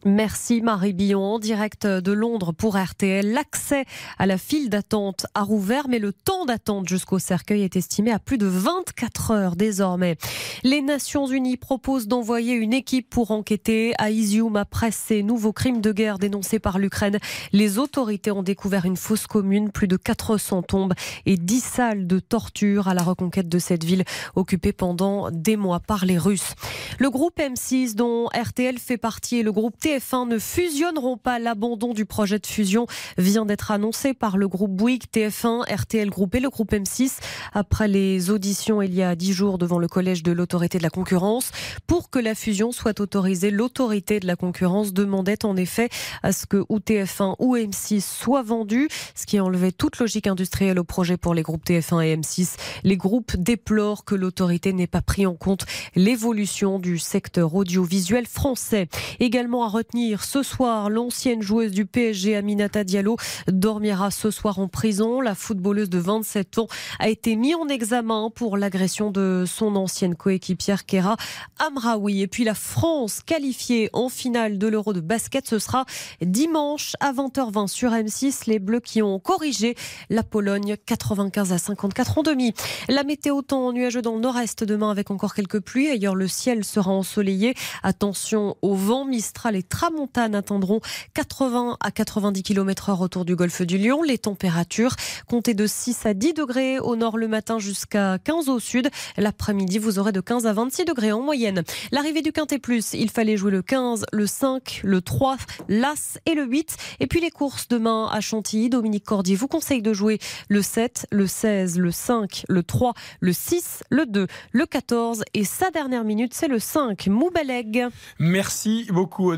Merci 0.06 0.62
Marie 0.62 0.92
Billon 0.92 1.24
en 1.24 1.40
direct 1.40 1.88
de 1.88 2.12
Londres 2.12 2.52
pour 2.52 2.78
RTL. 2.78 3.32
L'accès 3.32 3.86
à 4.20 4.26
la 4.26 4.38
file 4.38 4.70
d'attente 4.70 5.26
a 5.34 5.44
rouvert, 5.44 5.88
mais 5.88 6.00
le 6.00 6.12
temps 6.12 6.44
d'attente 6.44 6.90
jusqu'au 6.90 7.20
cercueil 7.20 7.62
est 7.62 7.78
estimé 7.78 8.12
à 8.12 8.20
plus 8.20 8.38
de 8.38 8.46
24 8.46 9.32
heures 9.32 9.56
désormais. 9.56 10.18
Les 10.64 10.82
Nations 10.82 11.26
Unies 11.26 11.56
proposent 11.56 12.10
d'envoyer 12.10 12.54
une 12.54 12.74
équipe 12.74 13.10
pour 13.10 13.32
enquêter 13.32 13.94
à 13.98 14.10
Izium 14.10 14.58
après 14.58 14.92
ces 14.92 15.24
nouveaux 15.24 15.54
crimes 15.54 15.80
de 15.80 15.94
guerre 15.94 16.20
dénoncés 16.20 16.60
par 16.60 16.80
l'Ukraine. 16.80 17.20
Les 17.54 17.78
autorités 17.78 18.32
ont 18.32 18.44
découvert 18.44 18.84
une 18.84 18.98
fosse 18.98 19.26
commune, 19.26 19.72
plus 19.72 19.88
de 19.88 19.96
400 19.96 20.64
tombes 20.64 20.94
et 21.26 21.38
10 21.38 21.60
salles 21.62 22.08
de 22.08 22.20
torture 22.20 22.90
à 22.90 22.94
la 22.94 23.04
reconquête 23.04 23.48
de 23.48 23.60
cette 23.60 23.86
ville 23.86 24.04
occupée 24.36 24.74
pendant 24.74 25.32
des 25.32 25.56
mois 25.56 25.80
par 25.80 26.04
les 26.04 26.18
Russes. 26.18 26.56
Le 27.00 27.10
groupe 27.10 27.40
M6 27.40 27.96
dont 27.96 28.28
RTL 28.28 28.78
fait 28.80 28.98
partie 28.98 29.38
et 29.38 29.44
le 29.44 29.54
groupe 29.54 29.76
TF1 29.94 30.28
ne 30.28 30.40
fusionneront 30.40 31.18
pas. 31.18 31.38
L'abandon 31.38 31.94
du 31.94 32.06
projet 32.06 32.40
de 32.40 32.48
fusion 32.48 32.88
vient 33.18 33.46
d'être 33.46 33.70
annoncé 33.70 34.16
par 34.16 34.38
le 34.38 34.48
groupe 34.48 34.72
Bouygues, 34.72 35.04
TF1, 35.14 35.72
RTL 35.72 36.10
Group 36.10 36.34
et 36.34 36.40
le 36.40 36.50
groupe 36.50 36.72
M6 36.72 37.20
après 37.54 37.88
les 37.88 38.32
auditions 38.32 38.82
il 38.82 38.94
y 38.94 39.04
a 39.04 39.16
dix 39.16 39.34
jours 39.34 39.58
devant 39.58 39.78
le 39.78 39.88
collège 39.88 40.24
de 40.24 40.32
l'autorité 40.32 40.80
de 40.80 40.84
la 40.84 40.90
concurrence. 40.90 41.52
Pour 41.86 42.10
que 42.10 42.18
la 42.18 42.34
fusion 42.34 42.72
soit 42.72 43.00
autorisée, 43.00 43.52
l'autorité 43.52 44.20
de 44.20 44.26
la 44.26 44.36
concurrence 44.36 44.94
demandait 44.94 45.46
en 45.46 45.56
effet 45.56 45.90
à 46.24 46.32
ce 46.32 46.48
que 46.48 46.64
ou 46.70 46.80
TF1 46.80 47.36
ou 47.38 47.56
M6 47.56 48.02
soient 48.02 48.42
vendus, 48.42 48.90
ce 49.14 49.28
qui 49.28 49.40
enlevait 49.40 49.72
toute 49.72 50.00
logique 50.00 50.26
industrielle 50.26 50.80
au 50.80 50.84
projet 50.84 51.18
pour 51.18 51.36
les 51.36 51.44
groupes 51.44 51.66
TF1 51.66 52.04
et 52.04 52.18
M6. 52.18 52.56
Les 52.84 52.98
groupes 52.98 53.36
déplorent 53.38 54.06
que 54.06 54.16
l'autorité 54.16 54.74
n'ait 54.74 54.88
pas 54.88 55.02
pris 55.02 55.28
en 55.28 55.36
compte 55.36 55.66
l'évolution 55.96 56.80
du 56.80 56.98
secteur 56.98 57.54
audiovisuel 57.54 58.26
français. 58.26 58.88
Également 59.20 59.66
à 59.66 59.70
ce 60.20 60.44
soir, 60.44 60.90
l'ancienne 60.90 61.42
joueuse 61.42 61.72
du 61.72 61.86
PSG 61.86 62.36
Aminata 62.36 62.84
Diallo 62.84 63.18
dormira 63.48 64.12
ce 64.12 64.32
soir 64.32 64.60
en 64.60 64.68
prison. 64.68 65.22
La 65.22 65.36
footballeuse 65.36 65.90
de 65.90 66.00
27 66.00 66.60
ans 66.60 66.68
a 67.00 67.10
été 67.10 67.36
mise 67.36 67.56
en 67.56 67.68
examen 67.68 68.30
pour 68.34 68.58
l'agression 68.58 69.12
de 69.12 69.46
son 69.48 69.76
ancienne 69.76 70.16
coéquipière 70.16 70.86
Kera 70.86 71.18
Amraoui. 71.60 72.22
Et 72.22 72.28
puis 72.28 72.44
la 72.44 72.54
France 72.54 73.22
qualifiée 73.22 73.90
en 73.94 74.10
finale 74.10 74.58
de 74.58 74.68
l'Euro 74.68 74.94
de 74.94 75.02
basket, 75.02 75.48
ce 75.48 75.60
sera 75.60 75.86
dimanche 76.22 76.94
à 77.00 77.12
20h20 77.14 77.68
sur 77.68 77.92
M6. 77.92 78.44
Les 78.48 78.60
Bleus 78.60 78.80
qui 78.80 79.02
ont 79.02 79.20
corrigé 79.20 79.76
la 80.10 80.24
Pologne 80.24 80.76
95 80.86 81.52
à 81.52 81.58
54 81.58 82.18
en 82.18 82.24
demi. 82.24 82.54
La 82.90 83.04
météo 83.04 83.42
temps 83.42 83.72
nuageux 83.74 84.02
dans 84.02 84.16
le 84.16 84.22
nord-est 84.22 84.64
demain 84.64 84.92
avec 84.92 85.12
encore 85.12 85.34
quelques 85.34 85.60
pluies. 85.60 85.90
Ailleurs, 85.90 86.16
le 86.16 86.28
ciel 86.28 86.64
sera 86.64 86.92
ensoleillé. 86.92 87.54
Attention 87.84 88.56
au 88.62 88.76
vent. 88.76 89.04
Mistral 89.06 89.56
et 89.56 89.64
Tramontane 89.74 90.36
atteindront 90.36 90.82
80 91.16 91.78
à 91.80 91.90
90 91.90 92.44
km 92.44 92.90
heure 92.90 93.02
autour 93.02 93.26
du 93.26 93.36
golfe 93.36 93.64
du 93.64 93.80
Lion. 93.80 94.04
Les 94.04 94.20
températures 94.20 94.96
comptez 95.28 95.56
de 95.56 95.66
6 95.66 96.06
à 96.06 96.14
10 96.14 96.36
degrés 96.36 96.78
au 96.78 96.96
nord 96.96 97.18
le 97.18 97.28
matin 97.28 97.58
jusqu'à 97.58 98.20
15 98.20 98.50
au 98.50 98.60
sud. 98.60 98.92
L'après-midi, 99.18 99.80
vous 99.80 99.98
aurez 99.98 100.12
de 100.12 100.22
15 100.22 100.46
à 100.46 100.54
26 100.54 100.86
degrés 100.86 101.12
en 101.12 101.22
moyenne. 101.22 101.64
L'arrivée 101.92 102.22
du 102.22 102.32
Quintet 102.32 102.60
Plus, 102.60 102.94
il 102.94 103.10
fallait 103.10 103.36
jouer 103.36 103.50
le 103.50 103.64
15, 103.64 104.06
le 104.14 104.28
5, 104.28 104.82
le 104.84 105.02
3, 105.02 105.38
l'As 105.70 106.20
et 106.28 106.36
le 106.36 106.46
8. 106.46 106.78
Et 107.00 107.08
puis 107.08 107.20
les 107.20 107.32
courses 107.32 107.68
demain 107.68 108.08
à 108.12 108.22
Chantilly. 108.22 108.70
Dominique 108.70 109.06
Cordier 109.06 109.36
vous 109.36 109.48
conseille 109.48 109.82
de 109.82 109.92
jouer 109.92 110.20
le 110.50 110.62
7, 110.62 111.08
le 111.12 111.26
16, 111.26 111.80
le 111.80 111.90
5, 111.90 112.46
le 112.48 112.62
3, 112.62 112.94
le 113.22 113.34
6, 113.34 113.86
le 113.90 114.06
2, 114.06 114.28
le 114.52 114.66
14 114.68 115.24
et 115.34 115.44
sa 115.44 115.72
dernière 115.72 116.04
minute, 116.04 116.36
c'est 116.36 116.48
le 116.48 116.60
5, 116.60 117.08
Moubeleg. 117.08 117.88
Merci 118.20 118.86
beaucoup, 118.92 119.32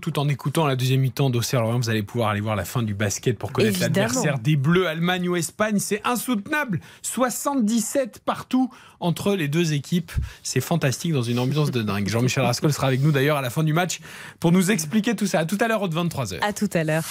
Tout 0.00 0.18
en 0.18 0.28
écoutant 0.28 0.66
la 0.66 0.76
deuxième 0.76 1.00
mi-temps 1.00 1.30
d'Auxerre-Lorient, 1.30 1.78
vous 1.78 1.90
allez 1.90 2.02
pouvoir 2.02 2.30
aller 2.30 2.40
voir 2.40 2.56
la 2.56 2.64
fin 2.64 2.82
du 2.82 2.94
basket 2.94 3.38
pour 3.38 3.52
connaître 3.52 3.80
l'adversaire 3.80 4.38
des 4.38 4.56
Bleus, 4.56 4.86
Allemagne 4.86 5.28
ou 5.28 5.36
Espagne. 5.36 5.78
C'est 5.78 6.00
insoutenable. 6.04 6.80
77 7.02 8.20
partout 8.24 8.70
entre 9.00 9.34
les 9.34 9.48
deux 9.48 9.72
équipes. 9.72 10.12
C'est 10.42 10.60
fantastique 10.60 11.12
dans 11.12 11.22
une 11.22 11.38
ambiance 11.38 11.70
de 11.70 11.82
dingue. 11.82 12.08
Jean-Michel 12.08 12.44
Rascol 12.44 12.72
sera 12.72 12.86
avec 12.86 13.02
nous 13.02 13.12
d'ailleurs 13.12 13.36
à 13.36 13.42
la 13.42 13.50
fin 13.50 13.64
du 13.64 13.72
match 13.72 14.00
pour 14.40 14.52
nous 14.52 14.70
expliquer 14.70 15.14
tout 15.14 15.26
ça. 15.26 15.40
À 15.40 15.44
tout 15.44 15.58
à 15.60 15.68
l'heure, 15.68 15.82
au 15.82 15.88
23h. 15.88 16.40
À 16.42 16.52
tout 16.52 16.70
à 16.72 16.84
l'heure. 16.84 17.04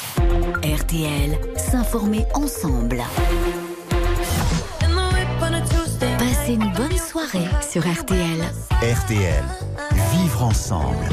RTL, 0.64 1.38
s'informer 1.58 2.26
ensemble. 2.34 3.04
Passez 6.18 6.54
une 6.54 6.72
bonne 6.74 6.98
soirée 6.98 7.48
sur 7.62 7.82
RTL. 7.82 8.42
RTL, 8.82 9.44
vivre 10.14 10.44
ensemble. 10.44 11.08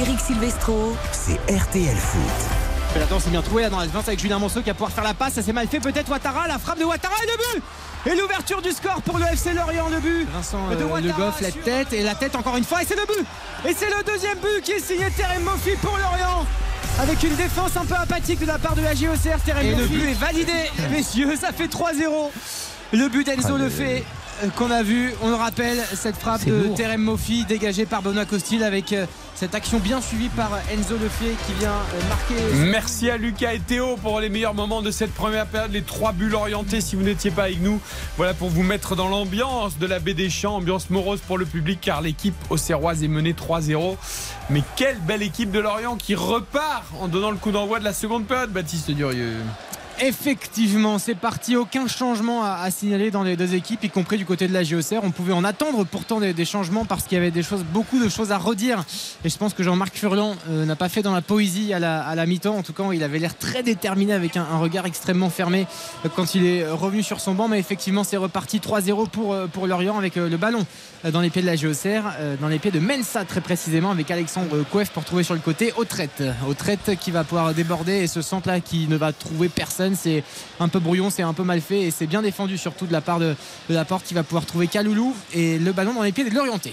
Eric 0.00 0.20
Silvestro, 0.20 0.96
c'est 1.10 1.40
RTL 1.52 1.96
Foot. 1.96 3.02
Attends, 3.02 3.18
c'est 3.18 3.30
bien 3.30 3.42
trouvé 3.42 3.62
là 3.62 3.68
dans 3.68 3.80
la 3.80 3.86
défense 3.86 4.06
avec 4.06 4.20
Julien 4.20 4.38
Monceau 4.38 4.60
qui 4.60 4.66
va 4.68 4.74
pouvoir 4.74 4.92
faire 4.92 5.02
la 5.02 5.12
passe. 5.12 5.32
Ça 5.32 5.42
s'est 5.42 5.52
mal 5.52 5.66
fait 5.66 5.80
peut-être 5.80 6.08
Ouattara. 6.08 6.46
La 6.46 6.60
frappe 6.60 6.78
de 6.78 6.84
Ouattara 6.84 7.14
et 7.24 7.26
le 7.26 7.58
but 7.60 7.64
Et 8.06 8.16
l'ouverture 8.16 8.62
du 8.62 8.70
score 8.70 9.02
pour 9.02 9.18
le 9.18 9.24
FC 9.24 9.54
Lorient. 9.54 9.88
Le 9.88 9.98
but 9.98 10.28
Vincent 10.32 10.68
de 10.68 10.76
euh, 10.76 11.00
Le 11.00 11.12
Goff, 11.12 11.40
la 11.40 11.50
tête 11.50 11.92
et 11.92 12.04
la 12.04 12.14
tête 12.14 12.36
encore 12.36 12.56
une 12.56 12.62
fois. 12.62 12.82
Et 12.82 12.86
c'est 12.86 12.94
le 12.94 13.06
but 13.06 13.26
Et 13.68 13.74
c'est 13.74 13.88
le 13.90 14.04
deuxième 14.04 14.38
but 14.38 14.62
qui 14.62 14.72
est 14.72 14.80
signé 14.80 15.10
Terem 15.10 15.42
Mofi 15.42 15.70
pour 15.82 15.96
Lorient 15.96 16.46
avec 17.00 17.22
une 17.24 17.34
défense 17.34 17.76
un 17.76 17.84
peu 17.84 17.94
apathique 17.94 18.40
de 18.40 18.46
la 18.46 18.58
part 18.58 18.76
de 18.76 18.82
la 18.82 18.94
JOCR. 18.94 19.40
Terem 19.44 19.66
et 19.66 19.74
le 19.74 19.86
but 19.86 20.10
est 20.10 20.14
validé, 20.20 20.70
messieurs. 20.92 21.34
Ça 21.40 21.50
fait 21.52 21.66
3-0. 21.66 22.30
Le 22.92 23.08
but 23.08 23.26
d'Enzo 23.26 23.56
le 23.56 23.68
fait 23.68 24.04
qu'on 24.56 24.70
a 24.70 24.82
vu, 24.82 25.12
on 25.22 25.28
le 25.28 25.34
rappelle, 25.34 25.78
cette 25.94 26.16
frappe 26.16 26.44
de 26.44 26.68
Terem 26.76 27.00
Mofi 27.00 27.44
dégagée 27.44 27.86
par 27.86 28.02
Benoît 28.02 28.24
Costil 28.24 28.62
avec 28.62 28.92
euh, 28.92 29.06
cette 29.38 29.54
action 29.54 29.78
bien 29.78 30.00
suivie 30.00 30.30
par 30.30 30.50
Enzo 30.68 30.96
Lefebvre 30.98 31.36
qui 31.46 31.52
vient 31.60 31.70
euh, 31.70 32.08
marquer. 32.08 32.34
Merci 32.72 33.08
à 33.08 33.16
Lucas 33.16 33.52
et 33.52 33.60
Théo 33.60 33.96
pour 33.96 34.18
les 34.18 34.30
meilleurs 34.30 34.52
moments 34.52 34.82
de 34.82 34.90
cette 34.90 35.14
première 35.14 35.46
période, 35.46 35.70
les 35.70 35.82
trois 35.82 36.10
bulles 36.10 36.34
orientées 36.34 36.80
si 36.80 36.96
vous 36.96 37.04
n'étiez 37.04 37.30
pas 37.30 37.44
avec 37.44 37.60
nous. 37.60 37.80
Voilà 38.16 38.34
pour 38.34 38.48
vous 38.48 38.64
mettre 38.64 38.96
dans 38.96 39.08
l'ambiance 39.08 39.78
de 39.78 39.86
la 39.86 40.00
baie 40.00 40.14
des 40.14 40.28
Champs, 40.28 40.56
ambiance 40.56 40.90
morose 40.90 41.20
pour 41.20 41.38
le 41.38 41.46
public 41.46 41.78
car 41.80 42.00
l'équipe 42.00 42.34
auxerroise 42.50 43.04
est 43.04 43.08
menée 43.08 43.32
3-0. 43.32 43.96
Mais 44.50 44.64
quelle 44.74 44.98
belle 44.98 45.22
équipe 45.22 45.52
de 45.52 45.60
Lorient 45.60 45.94
qui 45.94 46.16
repart 46.16 46.82
en 46.98 47.06
donnant 47.06 47.30
le 47.30 47.36
coup 47.36 47.52
d'envoi 47.52 47.78
de 47.78 47.84
la 47.84 47.92
seconde 47.92 48.26
période, 48.26 48.50
Baptiste 48.50 48.90
Durieux. 48.90 49.36
Effectivement, 50.00 50.98
c'est 50.98 51.16
parti. 51.16 51.56
Aucun 51.56 51.88
changement 51.88 52.44
à, 52.44 52.70
signaler 52.70 53.10
dans 53.10 53.24
les 53.24 53.36
deux 53.36 53.54
équipes, 53.54 53.82
y 53.82 53.90
compris 53.90 54.16
du 54.16 54.24
côté 54.24 54.46
de 54.46 54.52
la 54.52 54.62
JOCR. 54.62 55.00
On 55.02 55.10
pouvait 55.10 55.32
en 55.32 55.42
attendre 55.42 55.84
pourtant 55.84 56.20
des, 56.20 56.44
changements 56.44 56.84
parce 56.84 57.04
qu'il 57.04 57.18
y 57.18 57.20
avait 57.20 57.32
des 57.32 57.42
choses, 57.42 57.64
beaucoup 57.64 57.98
de 57.98 58.08
choses 58.08 58.30
à 58.30 58.38
redire. 58.38 58.84
Et 59.24 59.28
je 59.28 59.36
pense 59.36 59.54
que 59.54 59.64
Jean-Marc 59.64 59.96
Furlan 59.96 60.36
euh, 60.50 60.64
n'a 60.64 60.76
pas 60.76 60.88
fait 60.88 61.02
dans 61.02 61.14
la 61.14 61.20
poésie 61.20 61.72
à 61.72 61.80
la, 61.80 62.26
mi-temps. 62.26 62.56
En 62.56 62.62
tout 62.62 62.72
cas, 62.72 62.84
il 62.92 63.02
avait 63.02 63.18
l'air 63.18 63.36
très 63.36 63.64
déterminé 63.64 64.12
avec 64.12 64.36
un, 64.36 64.58
regard 64.58 64.86
extrêmement 64.86 65.30
fermé 65.30 65.66
euh, 66.04 66.08
quand 66.14 66.36
il 66.36 66.46
est 66.46 66.68
revenu 66.68 67.02
sur 67.02 67.20
son 67.20 67.34
banc. 67.34 67.48
Mais 67.48 67.58
effectivement, 67.58 68.04
c'est 68.04 68.16
reparti 68.16 68.58
3-0 68.58 69.08
pour, 69.08 69.34
euh, 69.34 69.48
Lorient 69.66 69.98
avec 69.98 70.14
le 70.14 70.36
ballon 70.36 70.64
dans 71.12 71.20
les 71.20 71.28
pieds 71.28 71.42
de 71.42 71.46
la 71.46 71.56
JOCR, 71.56 72.38
dans 72.40 72.48
les 72.48 72.58
pieds 72.58 72.70
de 72.70 72.78
Mensa 72.78 73.24
très 73.24 73.42
précisément, 73.42 73.90
avec 73.90 74.10
Alexandre 74.10 74.64
Kouef 74.70 74.90
pour 74.90 75.04
trouver 75.04 75.22
sur 75.24 75.34
le 75.34 75.40
côté 75.40 75.72
Autrette. 75.76 76.22
Autrette 76.48 76.98
qui 76.98 77.10
va 77.10 77.22
pouvoir 77.22 77.52
déborder 77.52 77.92
et 77.92 78.06
ce 78.06 78.22
centre-là 78.22 78.60
qui 78.60 78.88
ne 78.88 78.96
va 78.96 79.12
trouver 79.12 79.48
personne 79.48 79.87
c'est 79.94 80.24
un 80.60 80.68
peu 80.68 80.78
brouillon, 80.78 81.10
c'est 81.10 81.22
un 81.22 81.32
peu 81.32 81.44
mal 81.44 81.60
fait 81.60 81.82
et 81.82 81.90
c'est 81.90 82.06
bien 82.06 82.22
défendu 82.22 82.58
surtout 82.58 82.86
de 82.86 82.92
la 82.92 83.00
part 83.00 83.18
de, 83.18 83.36
la 83.68 83.84
porte 83.84 84.04
qui 84.04 84.14
va 84.14 84.22
pouvoir 84.22 84.46
trouver 84.46 84.66
Kaloulou 84.66 85.14
et 85.34 85.58
le 85.58 85.72
ballon 85.72 85.94
dans 85.94 86.02
les 86.02 86.12
pieds 86.12 86.28
de 86.28 86.34
l'orienté. 86.34 86.72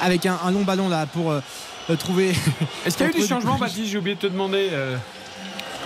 Avec 0.00 0.26
un, 0.26 0.50
long 0.50 0.62
ballon 0.62 0.88
là 0.88 1.06
pour 1.06 1.30
euh, 1.30 1.40
trouver. 1.98 2.32
Est-ce 2.84 2.96
qu'il 2.96 3.06
y 3.06 3.08
a 3.08 3.12
eu 3.12 3.14
du 3.20 3.26
changement, 3.26 3.56
Baptiste 3.56 3.90
J'ai 3.90 3.98
oublié 3.98 4.16
de 4.16 4.20
te 4.20 4.26
demander. 4.26 4.68
Euh, 4.72 4.96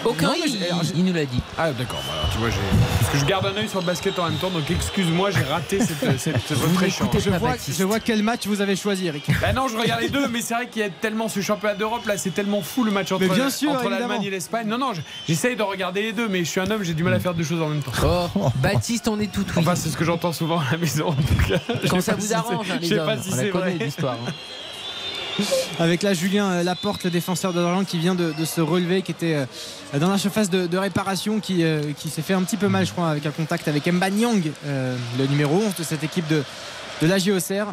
aucun, 0.04 0.32
il, 0.94 1.04
nous 1.04 1.12
l'a 1.12 1.24
dit. 1.24 1.40
Ah 1.56 1.72
d'accord, 1.72 2.02
tu 2.32 2.38
vois, 2.38 2.48
parce 3.00 3.12
que 3.12 3.18
je 3.18 3.24
garde 3.24 3.46
un 3.46 3.56
œil 3.56 3.68
sur 3.68 3.80
le 3.80 3.86
basket 3.86 4.18
en 4.18 4.24
même 4.24 4.38
temps, 4.38 4.50
donc 4.50 4.70
excuse-moi, 4.70 5.30
j'ai 5.30 5.42
raté 5.42 5.80
cette, 5.80 6.18
cette 6.18 6.52
votre 6.52 6.82
échange. 6.82 7.08
Je 7.18 7.30
vois, 7.30 7.56
je 7.68 7.84
vois, 7.84 8.00
quel 8.00 8.22
match 8.22 8.46
vous 8.46 8.60
avez 8.60 8.76
choisi, 8.76 9.06
Eric. 9.06 9.24
Bah 9.40 9.52
non, 9.52 9.68
je 9.68 9.76
regarde 9.76 10.00
les 10.00 10.08
deux, 10.08 10.28
mais 10.28 10.40
c'est 10.40 10.54
vrai 10.54 10.68
qu'il 10.68 10.82
y 10.82 10.84
a 10.84 10.90
tellement 10.90 11.28
ce 11.28 11.40
championnat 11.40 11.74
d'Europe 11.74 12.04
là, 12.06 12.18
c'est 12.18 12.30
tellement 12.30 12.60
fou 12.60 12.84
le 12.84 12.90
match 12.90 13.12
entre, 13.12 13.24
entre 13.24 13.88
l'Allemagne 13.88 14.24
et 14.24 14.30
l'Espagne. 14.30 14.66
Non, 14.66 14.78
non, 14.78 14.92
j'essaye 15.26 15.56
de 15.56 15.62
regarder 15.62 16.02
les 16.02 16.12
deux, 16.12 16.28
mais 16.28 16.40
je 16.40 16.50
suis 16.50 16.60
un 16.60 16.70
homme, 16.70 16.82
j'ai 16.82 16.94
du 16.94 17.02
mal 17.02 17.14
à 17.14 17.20
faire 17.20 17.34
deux 17.34 17.44
choses 17.44 17.62
en 17.62 17.68
même 17.68 17.82
temps. 17.82 17.92
Oh, 18.36 18.50
Baptiste, 18.56 19.08
on 19.08 19.18
est 19.20 19.30
tout 19.30 19.44
Enfin, 19.56 19.74
c'est 19.74 19.88
ce 19.88 19.96
que 19.96 20.04
j'entends 20.04 20.32
souvent 20.32 20.60
à 20.60 20.72
la 20.72 20.78
maison. 20.78 21.08
En 21.08 21.14
tout 21.14 21.48
cas. 21.48 21.58
Quand 21.88 22.00
ça 22.00 22.14
vous 22.14 22.32
arrange, 22.32 22.70
hein, 22.70 22.78
les 22.80 22.92
hommes. 22.92 23.06
Pas 23.06 23.18
si 23.18 23.32
c'est 23.32 23.50
vrai. 23.50 23.76
l'histoire. 23.78 24.16
Hein. 24.26 24.32
avec 25.78 26.02
là 26.02 26.14
Julien 26.14 26.50
euh, 26.50 26.62
Laporte, 26.62 27.04
le 27.04 27.10
défenseur 27.10 27.52
de 27.52 27.60
Lorient 27.60 27.84
qui 27.84 27.98
vient 27.98 28.14
de, 28.14 28.32
se 28.44 28.60
relever, 28.60 29.02
qui 29.02 29.12
était 29.12 29.34
euh, 29.34 29.98
dans 29.98 30.10
la 30.10 30.18
surface 30.18 30.50
de, 30.50 30.76
réparation, 30.76 31.40
euh, 31.50 31.92
qui, 31.96 32.10
s'est 32.10 32.22
fait 32.22 32.34
un 32.34 32.42
petit 32.42 32.56
peu 32.56 32.68
mal, 32.68 32.86
je 32.86 32.92
crois, 32.92 33.08
avec 33.08 33.26
un 33.26 33.30
contact 33.30 33.68
avec 33.68 33.86
Mba 33.86 34.10
Nyang, 34.10 34.42
le 34.66 35.26
numéro 35.26 35.56
11 35.56 35.74
de 35.76 35.82
cette 35.82 36.04
équipe 36.04 36.26
de, 36.28 36.42
de 37.02 37.06
la 37.06 37.18
JOCR 37.18 37.72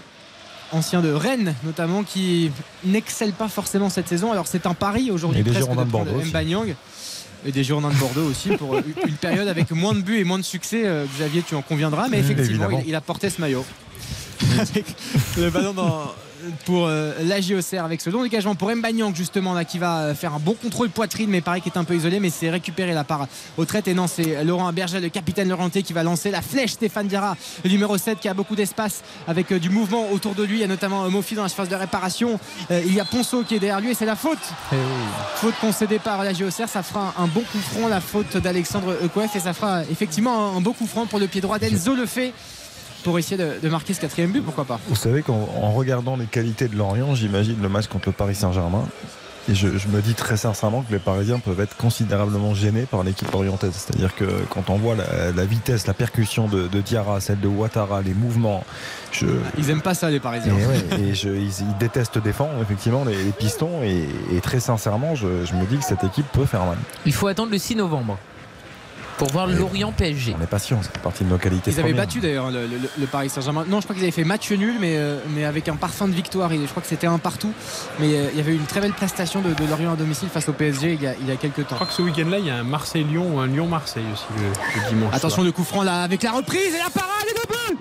ancien 0.71 1.01
de 1.01 1.11
Rennes 1.11 1.53
notamment 1.63 2.03
qui 2.03 2.51
n'excelle 2.83 3.33
pas 3.33 3.47
forcément 3.47 3.89
cette 3.89 4.07
saison. 4.07 4.31
Alors 4.31 4.47
c'est 4.47 4.65
un 4.65 4.73
pari 4.73 5.11
aujourd'hui 5.11 5.43
presque 5.43 5.69
de, 5.69 5.75
de 5.75 5.83
Bordeaux 5.83 6.21
et 7.45 7.51
des 7.51 7.63
Girondins 7.63 7.89
de 7.89 7.95
Bordeaux 7.95 8.27
aussi 8.27 8.49
pour 8.57 8.75
une 8.75 9.13
période 9.21 9.47
avec 9.47 9.69
moins 9.69 9.93
de 9.93 10.01
buts 10.01 10.17
et 10.17 10.23
moins 10.23 10.39
de 10.39 10.43
succès 10.43 10.83
Xavier 11.15 11.43
tu 11.47 11.53
en 11.53 11.61
conviendras 11.61 12.07
mais 12.09 12.17
effectivement 12.17 12.67
il, 12.85 12.95
a 12.95 13.01
porté 13.01 13.29
ce 13.29 13.39
maillot. 13.39 13.63
Le 15.37 15.49
ballon 15.51 15.73
dans, 15.73 16.11
pour 16.65 16.85
euh, 16.85 17.13
la 17.23 17.41
JOCR 17.41 17.83
avec 17.83 18.01
ce 18.01 18.09
long 18.09 18.23
dégagement 18.23 18.55
pour 18.55 18.73
Mbanyang 18.73 19.15
justement 19.15 19.53
là 19.53 19.65
qui 19.65 19.77
va 19.77 19.99
euh, 19.99 20.15
faire 20.15 20.33
un 20.33 20.39
bon 20.39 20.53
contrôle 20.53 20.89
poitrine 20.89 21.29
mais 21.29 21.41
pareil 21.41 21.61
qui 21.61 21.69
est 21.69 21.77
un 21.77 21.83
peu 21.83 21.95
isolé 21.95 22.19
mais 22.19 22.29
c'est 22.29 22.49
récupéré 22.49 22.93
là 22.93 23.03
par 23.03 23.27
Autrette 23.57 23.87
et 23.87 23.93
non 23.93 24.07
c'est 24.07 24.43
Laurent 24.43 24.71
Berger 24.73 24.99
le 24.99 25.09
capitaine 25.09 25.49
Laurenté 25.49 25.83
qui 25.83 25.93
va 25.93 26.03
lancer 26.03 26.31
la 26.31 26.41
flèche 26.41 26.71
Stéphane 26.71 27.07
Dira 27.07 27.35
le 27.63 27.69
numéro 27.69 27.97
7 27.97 28.19
qui 28.19 28.27
a 28.27 28.33
beaucoup 28.33 28.55
d'espace 28.55 29.03
avec 29.27 29.51
euh, 29.51 29.59
du 29.59 29.69
mouvement 29.69 30.11
autour 30.11 30.35
de 30.35 30.43
lui 30.43 30.57
il 30.57 30.61
y 30.61 30.63
a 30.63 30.67
notamment 30.67 31.09
Mofi 31.09 31.35
dans 31.35 31.43
la 31.43 31.49
phase 31.49 31.69
de 31.69 31.75
réparation. 31.75 32.39
Il 32.69 32.93
y 32.93 32.99
a 32.99 33.05
Ponceau 33.05 33.43
qui 33.43 33.55
est 33.55 33.59
derrière 33.59 33.79
lui 33.79 33.91
et 33.91 33.93
c'est 33.93 34.05
la 34.05 34.15
faute. 34.15 34.39
Eh 34.71 34.75
faute 35.35 35.55
concédée 35.61 35.99
par 35.99 36.23
la 36.23 36.33
JOCR 36.33 36.67
ça 36.67 36.83
fera 36.83 37.13
un, 37.17 37.27
bon 37.27 37.41
coup 37.41 37.59
franc 37.59 37.87
la 37.87 38.01
faute 38.01 38.37
d'Alexandre 38.37 38.95
Ekoef 39.03 39.35
et 39.35 39.39
ça 39.39 39.53
fera 39.53 39.83
effectivement 39.83 40.55
un, 40.55 40.61
beau 40.61 40.73
coup 40.73 40.87
franc 40.87 41.05
pour 41.05 41.19
le 41.19 41.27
pied 41.27 41.41
droit 41.41 41.59
d'Enzo 41.59 41.95
le 41.95 42.05
fait 42.05 42.33
pour 43.05 43.17
essayer 43.19 43.37
de, 43.37 43.53
de 43.61 43.69
marquer 43.69 43.93
ce 43.93 44.01
quatrième 44.01 44.31
but, 44.31 44.41
pourquoi 44.41 44.65
pas. 44.65 44.79
Vous 44.89 44.95
savez 44.95 45.21
qu'en 45.21 45.47
en 45.61 45.71
regardant 45.71 46.17
les 46.17 46.25
qualités 46.25 46.67
de 46.67 46.75
Lorient, 46.75 47.15
j'imagine 47.15 47.55
le 47.61 47.69
match 47.69 47.87
contre 47.87 48.09
le 48.09 48.13
Paris 48.13 48.35
Saint-Germain. 48.35 48.83
Et 49.47 49.53
je, 49.53 49.77
je 49.77 49.87
me 49.89 50.01
dis 50.01 50.15
très 50.15 50.37
sincèrement 50.37 50.81
que 50.81 50.91
les 50.91 50.97
Parisiens 50.97 51.37
peuvent 51.37 51.59
être 51.59 51.77
considérablement 51.77 52.55
gênés 52.55 52.87
par 52.89 53.03
l'équipe 53.03 53.31
orientaise. 53.31 53.73
C'est-à-dire 53.75 54.15
que 54.15 54.25
quand 54.49 54.71
on 54.71 54.75
voit 54.77 54.95
la, 54.95 55.31
la 55.35 55.45
vitesse, 55.45 55.85
la 55.85 55.93
percussion 55.93 56.47
de, 56.47 56.67
de 56.67 56.81
Diarra, 56.81 57.19
celle 57.21 57.39
de 57.39 57.47
Ouattara, 57.47 58.01
les 58.01 58.15
mouvements, 58.15 58.63
je, 59.11 59.27
Ils 59.59 59.69
aiment 59.69 59.83
pas 59.83 59.93
ça, 59.93 60.09
les 60.09 60.15
et, 60.15 60.19
Parisiens. 60.19 60.55
ouais, 60.55 60.99
et 60.99 61.13
je- 61.13 61.29
ils, 61.29 61.51
ils 61.59 61.77
détestent 61.79 62.17
défendre 62.17 62.53
effectivement 62.59 63.05
les, 63.05 63.15
les 63.23 63.31
pistons 63.31 63.83
et, 63.83 64.07
et 64.35 64.41
très 64.41 64.59
sincèrement 64.59 65.13
je, 65.13 65.45
je 65.45 65.53
me 65.53 65.65
dis 65.67 65.77
que 65.77 65.85
cette 65.85 66.03
équipe 66.03 66.25
peut 66.31 66.45
faire 66.45 66.65
mal. 66.65 66.77
Il 67.05 67.13
faut 67.13 67.27
attendre 67.27 67.51
le 67.51 67.59
6 67.59 67.75
novembre 67.75 68.17
pour 69.17 69.29
voir 69.29 69.47
Lorient 69.47 69.91
PSG. 69.91 70.35
On 70.39 70.43
est 70.43 70.47
patient, 70.47 70.79
c'est 70.83 70.97
partie 71.01 71.23
de 71.23 71.29
nos 71.29 71.37
qualités. 71.37 71.71
Ils 71.71 71.73
avaient 71.79 71.89
premières. 71.89 72.05
battu 72.05 72.19
d'ailleurs 72.19 72.51
le, 72.51 72.67
le- 72.67 72.89
le 72.99 73.07
Paris 73.07 73.29
Saint-Germain. 73.29 73.65
Non, 73.67 73.79
je 73.79 73.85
crois 73.85 73.95
qu'ils 73.95 74.03
avaient 74.03 74.11
fait 74.11 74.23
match 74.23 74.51
nul, 74.51 74.75
mais, 74.79 74.97
euh, 74.97 75.19
mais 75.29 75.45
avec 75.45 75.67
un 75.69 75.75
parfum 75.75 76.07
de 76.07 76.13
victoire. 76.13 76.51
Et 76.51 76.59
Je 76.59 76.67
crois 76.69 76.81
que 76.81 76.87
c'était 76.89 77.07
un 77.07 77.17
partout. 77.17 77.51
Mais 77.99 78.07
euh, 78.15 78.29
il 78.33 78.37
y 78.37 78.41
avait 78.41 78.51
eu 78.51 78.55
une 78.57 78.65
très 78.65 78.81
belle 78.81 78.93
prestation 78.93 79.41
de, 79.41 79.53
de 79.53 79.69
Lorient 79.69 79.93
à 79.93 79.95
domicile 79.95 80.27
face 80.29 80.49
au 80.49 80.53
PSG 80.53 80.93
il 80.93 81.01
y 81.01 81.07
a, 81.07 81.13
il 81.19 81.27
y 81.27 81.31
a 81.31 81.35
quelques 81.35 81.63
temps. 81.67 81.67
Je 81.71 81.75
crois 81.75 81.87
que 81.87 81.93
ce 81.93 82.01
week-end-là, 82.01 82.39
il 82.39 82.45
y 82.45 82.49
a 82.49 82.55
un 82.57 82.63
Marseille-Lyon 82.63 83.35
ou 83.35 83.39
un 83.39 83.47
Lyon-Marseille 83.47 84.03
aussi 84.13 84.25
le, 84.37 84.81
le 84.81 84.89
dimanche. 84.89 85.13
Attention 85.13 85.29
soir. 85.37 85.45
le 85.45 85.51
coup 85.51 85.63
franc 85.63 85.83
là 85.83 86.03
avec 86.03 86.21
la 86.23 86.31
reprise 86.31 86.73
et 86.75 86.79
la 86.83 86.89
parade 86.89 87.09
et 87.23 87.33
le 87.33 87.75
but 87.75 87.79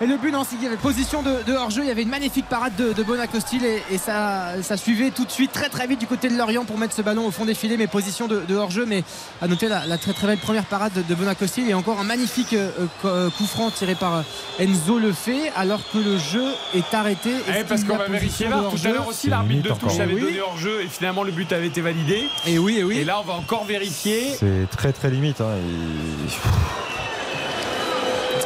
et 0.00 0.06
le 0.06 0.16
but 0.16 0.32
non, 0.32 0.42
il 0.52 0.62
y 0.62 0.66
avait 0.66 0.76
position 0.76 1.22
de, 1.22 1.42
de 1.46 1.52
hors-jeu, 1.56 1.82
il 1.82 1.88
y 1.88 1.90
avait 1.90 2.02
une 2.02 2.08
magnifique 2.08 2.46
parade 2.48 2.74
de, 2.76 2.92
de 2.92 3.02
Bonacostil 3.02 3.64
et, 3.64 3.82
et 3.92 3.98
ça, 3.98 4.60
ça 4.62 4.76
suivait 4.76 5.10
tout 5.10 5.24
de 5.24 5.30
suite 5.30 5.52
très 5.52 5.68
très 5.68 5.86
vite 5.86 6.00
du 6.00 6.06
côté 6.06 6.28
de 6.28 6.36
Lorient 6.36 6.64
pour 6.64 6.78
mettre 6.78 6.94
ce 6.94 7.02
ballon 7.02 7.26
au 7.26 7.30
fond 7.30 7.44
des 7.44 7.54
filets, 7.54 7.76
mais 7.76 7.86
position 7.86 8.26
de, 8.26 8.40
de 8.46 8.54
hors-jeu. 8.56 8.84
Mais 8.86 9.04
à 9.40 9.46
noter 9.48 9.68
la, 9.68 9.86
la 9.86 9.96
très 9.98 10.12
très 10.12 10.26
belle 10.26 10.38
première 10.38 10.64
parade 10.64 10.92
de, 10.94 11.02
de 11.02 11.14
Bonacostil 11.14 11.68
et 11.68 11.74
encore 11.74 12.00
un 12.00 12.04
magnifique 12.04 12.54
euh, 12.54 12.70
euh, 13.04 13.30
coup 13.30 13.46
franc 13.46 13.70
tiré 13.70 13.94
par 13.94 14.16
euh, 14.16 14.22
Enzo 14.58 14.98
Lefebvre 14.98 15.52
alors 15.56 15.80
que 15.92 15.98
le 15.98 16.18
jeu 16.18 16.44
est 16.74 16.92
arrêté. 16.94 17.30
Est-ce 17.30 17.58
Eh, 17.60 17.64
parce 17.64 17.80
qu'il 17.82 17.90
qu'on 17.90 17.96
va 17.96 18.08
vérifier 18.08 18.46
position 18.46 18.50
là. 18.50 18.56
Tout 18.56 18.62
à 18.62 18.66
hors-jeu 18.66 18.92
l'heure 18.92 19.08
aussi, 19.08 19.28
l'arbitre 19.28 19.74
de 19.74 19.78
touche 19.80 20.00
avait 20.00 20.14
Oui. 20.14 20.20
donné 20.20 20.40
hors 20.40 20.56
jeu 20.58 20.82
et 20.82 20.88
finalement 20.88 21.22
le 21.22 21.32
but 21.32 21.52
avait 21.52 21.68
été 21.68 21.80
validé. 21.80 22.24
Et 22.46 22.58
oui, 22.58 22.78
et 22.78 22.84
oui. 22.84 22.98
Et 22.98 23.04
là, 23.04 23.20
on 23.20 23.24
va 23.24 23.34
encore 23.34 23.64
vérifier. 23.64 24.34
C'est 24.38 24.68
très 24.70 24.92
très 24.92 25.10
limite. 25.10 25.40
hein, 25.40 25.54
et- 25.56 27.03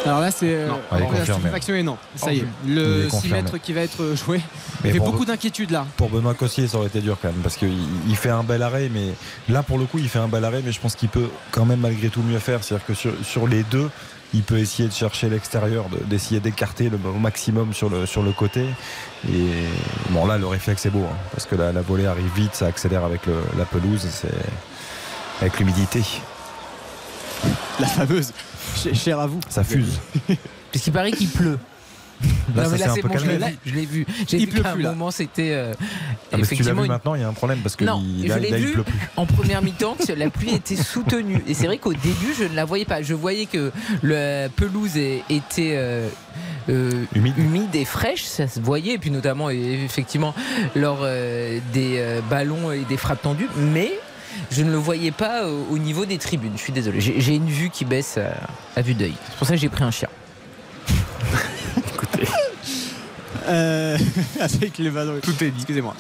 Alors 0.09 0.21
là, 0.21 0.31
c'est 0.31 0.55
euh, 0.55 0.69
la 0.93 1.25
stupéfaction 1.25 1.75
et 1.75 1.83
non. 1.83 1.97
Ça 2.17 2.33
y 2.33 2.39
est, 2.39 2.45
Il 2.67 2.75
le 2.75 3.01
est 3.01 3.05
6 3.05 3.11
confirmé. 3.11 3.43
mètres 3.43 3.59
qui 3.59 3.73
va 3.73 3.81
être 3.83 4.15
joué. 4.27 4.41
Mais 4.83 4.91
Il 4.91 4.93
fait 4.93 4.99
pour- 4.99 5.13
beaucoup 5.13 5.25
d'inquiétudes 5.25 5.71
là. 5.71 5.87
Pour 5.97 6.09
Benoît 6.11 6.35
Cossier, 6.35 6.67
ça 6.69 6.79
aurait 6.79 6.87
été 6.89 7.01
dur 7.01 7.17
quand 7.21 7.29
même, 7.29 7.41
parce 7.43 7.57
qu'il 7.57 7.73
il 8.09 8.17
fait 8.17 8.31
un 8.31 8.43
bel 8.43 8.63
arrêt, 8.63 8.91
mais 8.93 9.09
là 9.49 9.63
pour 9.63 9.79
le 9.79 9.85
coup, 9.87 9.99
il 9.99 10.09
fait 10.09 10.19
un 10.19 10.29
bel 10.29 10.45
arrêt, 10.45 10.63
mais 10.65 10.73
je 10.73 10.81
pense 10.81 10.95
qu'il 10.95 11.09
peut 11.09 11.29
quand 11.51 11.65
même 11.65 11.81
malgré 11.81 12.09
tout 12.09 12.23
mieux 12.23 12.39
faire. 12.39 12.63
C'est-à-dire 12.65 12.87
que 12.87 12.95
sur, 12.95 13.13
sur 13.25 13.47
les 13.47 13.63
deux, 13.65 13.91
il 14.35 14.43
peut 14.43 14.59
essayer 14.59 14.89
de 14.89 14.93
chercher 14.95 15.29
l'extérieur, 15.31 15.87
de- 15.89 16.05
d'essayer 16.05 16.39
d'écarter 16.41 16.91
le 16.91 16.99
au 17.09 17.19
maximum 17.19 17.73
sur 17.73 17.89
le, 17.89 18.05
sur 18.07 18.23
le 18.23 18.33
côté. 18.33 18.67
Et 19.29 19.47
bon, 20.11 20.27
là, 20.27 20.37
le 20.39 20.47
réflexe 20.47 20.85
est 20.87 20.91
beau, 20.91 21.05
hein, 21.11 21.17
parce 21.33 21.47
que 21.47 21.55
la, 21.55 21.73
la 21.73 21.81
volée 21.81 22.07
arrive 22.07 22.31
vite, 22.37 22.55
ça 22.55 22.67
accélère 22.67 23.05
avec 23.05 23.25
le- 23.27 23.43
la 23.59 23.65
pelouse, 23.65 24.07
c'est 24.11 24.29
avec 25.41 25.59
l'humidité, 25.59 26.03
La 27.81 27.87
fameuse. 27.87 28.33
Ch- 28.77 28.95
Cher 28.95 29.19
à 29.21 29.27
vous. 29.27 29.41
ça 29.49 29.65
fuse. 29.65 29.99
Parce 30.73 30.85
qu'il 30.85 30.93
paraît 30.93 31.13
qu'il 31.13 31.29
pleut. 31.29 31.59
Là, 32.57 32.65
non, 32.65 32.71
mais 32.71 32.79
là 32.79 32.89
c'est 32.93 33.03
bon, 33.03 33.17
je 33.17 33.27
l'ai 33.27 33.37
vu. 33.39 33.57
Je 33.65 33.75
l'ai 33.75 33.87
vu. 33.87 34.07
J'ai 34.27 34.39
Il 34.39 34.47
vu 34.47 34.53
pleut 34.55 34.63
qu'à 34.65 34.73
un 34.73 34.77
là. 34.77 34.91
moment 34.91 35.13
c'était 35.13 35.53
euh, 35.53 35.73
Ah, 36.33 36.39
effectivement 36.39 36.83
une- 36.83 36.89
maintenant, 36.89 37.15
il 37.15 37.21
y 37.21 37.25
a 37.25 37.29
un 37.29 37.33
problème, 37.33 37.61
parce 37.61 37.77
que 37.77 37.85
Non, 37.85 38.03
il- 38.05 38.25
je 38.25 38.29
là, 38.29 38.39
l'ai 38.41 38.51
là, 38.51 38.59
il 38.59 38.67
vu 38.67 38.73
pleut 38.73 38.83
plus. 38.83 38.99
en 39.17 39.25
première 39.25 39.63
mi-temps 39.63 39.95
que 40.05 40.13
la 40.13 40.29
pluie 40.29 40.53
était 40.53 40.75
soutenue. 40.75 41.41
Et 41.47 41.55
c'est 41.55 41.67
vrai 41.67 41.79
qu'au 41.79 41.93
début, 41.93 42.35
je 42.37 42.43
ne 42.45 42.57
la 42.57 42.65
voyais 42.65 42.85
pas. 42.87 43.03
Je 43.03 43.15
voyais 43.15 43.47
que 43.47 43.71
la 44.03 44.49
pelouse 44.49 44.97
était 44.97 45.75
euh, 45.77 46.09
euh, 46.69 46.91
Humide. 47.15 47.73
et 47.75 47.85
fraîche, 47.85 48.25
ça 48.25 48.49
se 48.49 48.59
voyait. 48.59 48.95
Et 48.95 48.99
puis 48.99 49.13
notamment, 49.13 49.49
et 49.49 49.85
effectivement, 49.85 50.35
lors 50.75 50.99
euh, 51.03 51.61
des 51.73 51.99
euh, 51.99 52.21
ballons 52.29 52.73
et 52.73 52.81
des 52.81 52.97
frappes 52.97 53.23
tendues. 53.23 53.49
Mais 53.57 53.93
je 54.51 54.63
ne 54.63 54.71
le 54.71 54.77
voyais 54.77 55.11
pas 55.11 55.47
au, 55.49 55.67
au 55.71 55.79
niveau 55.79 56.05
des 56.07 56.19
tribunes. 56.19 56.53
Je 56.57 56.63
suis 56.63 56.73
désolé. 56.73 57.01
J'ai 57.01 57.21
j'ai 57.21 57.35
une 57.35 57.49
vue 57.49 57.71
qui 57.71 57.85
baisse 57.85 58.19
à, 58.19 58.35
à 58.77 58.83
vue 58.83 58.95
d'œil. 58.95 59.15
C'est 59.31 59.37
pour 59.37 59.47
ça 59.47 59.55
que 59.55 59.61
j'ai 59.61 59.69
pris 59.69 59.85
un 59.85 59.91
chien. 59.91 60.09
Euh, 63.49 63.97
avec 64.41 64.77
le 64.79 64.91
ballon. 64.91 65.21
Tout 65.23 65.43
est 65.43 65.51
dit. 65.51 65.57
Excusez-moi. 65.61 65.95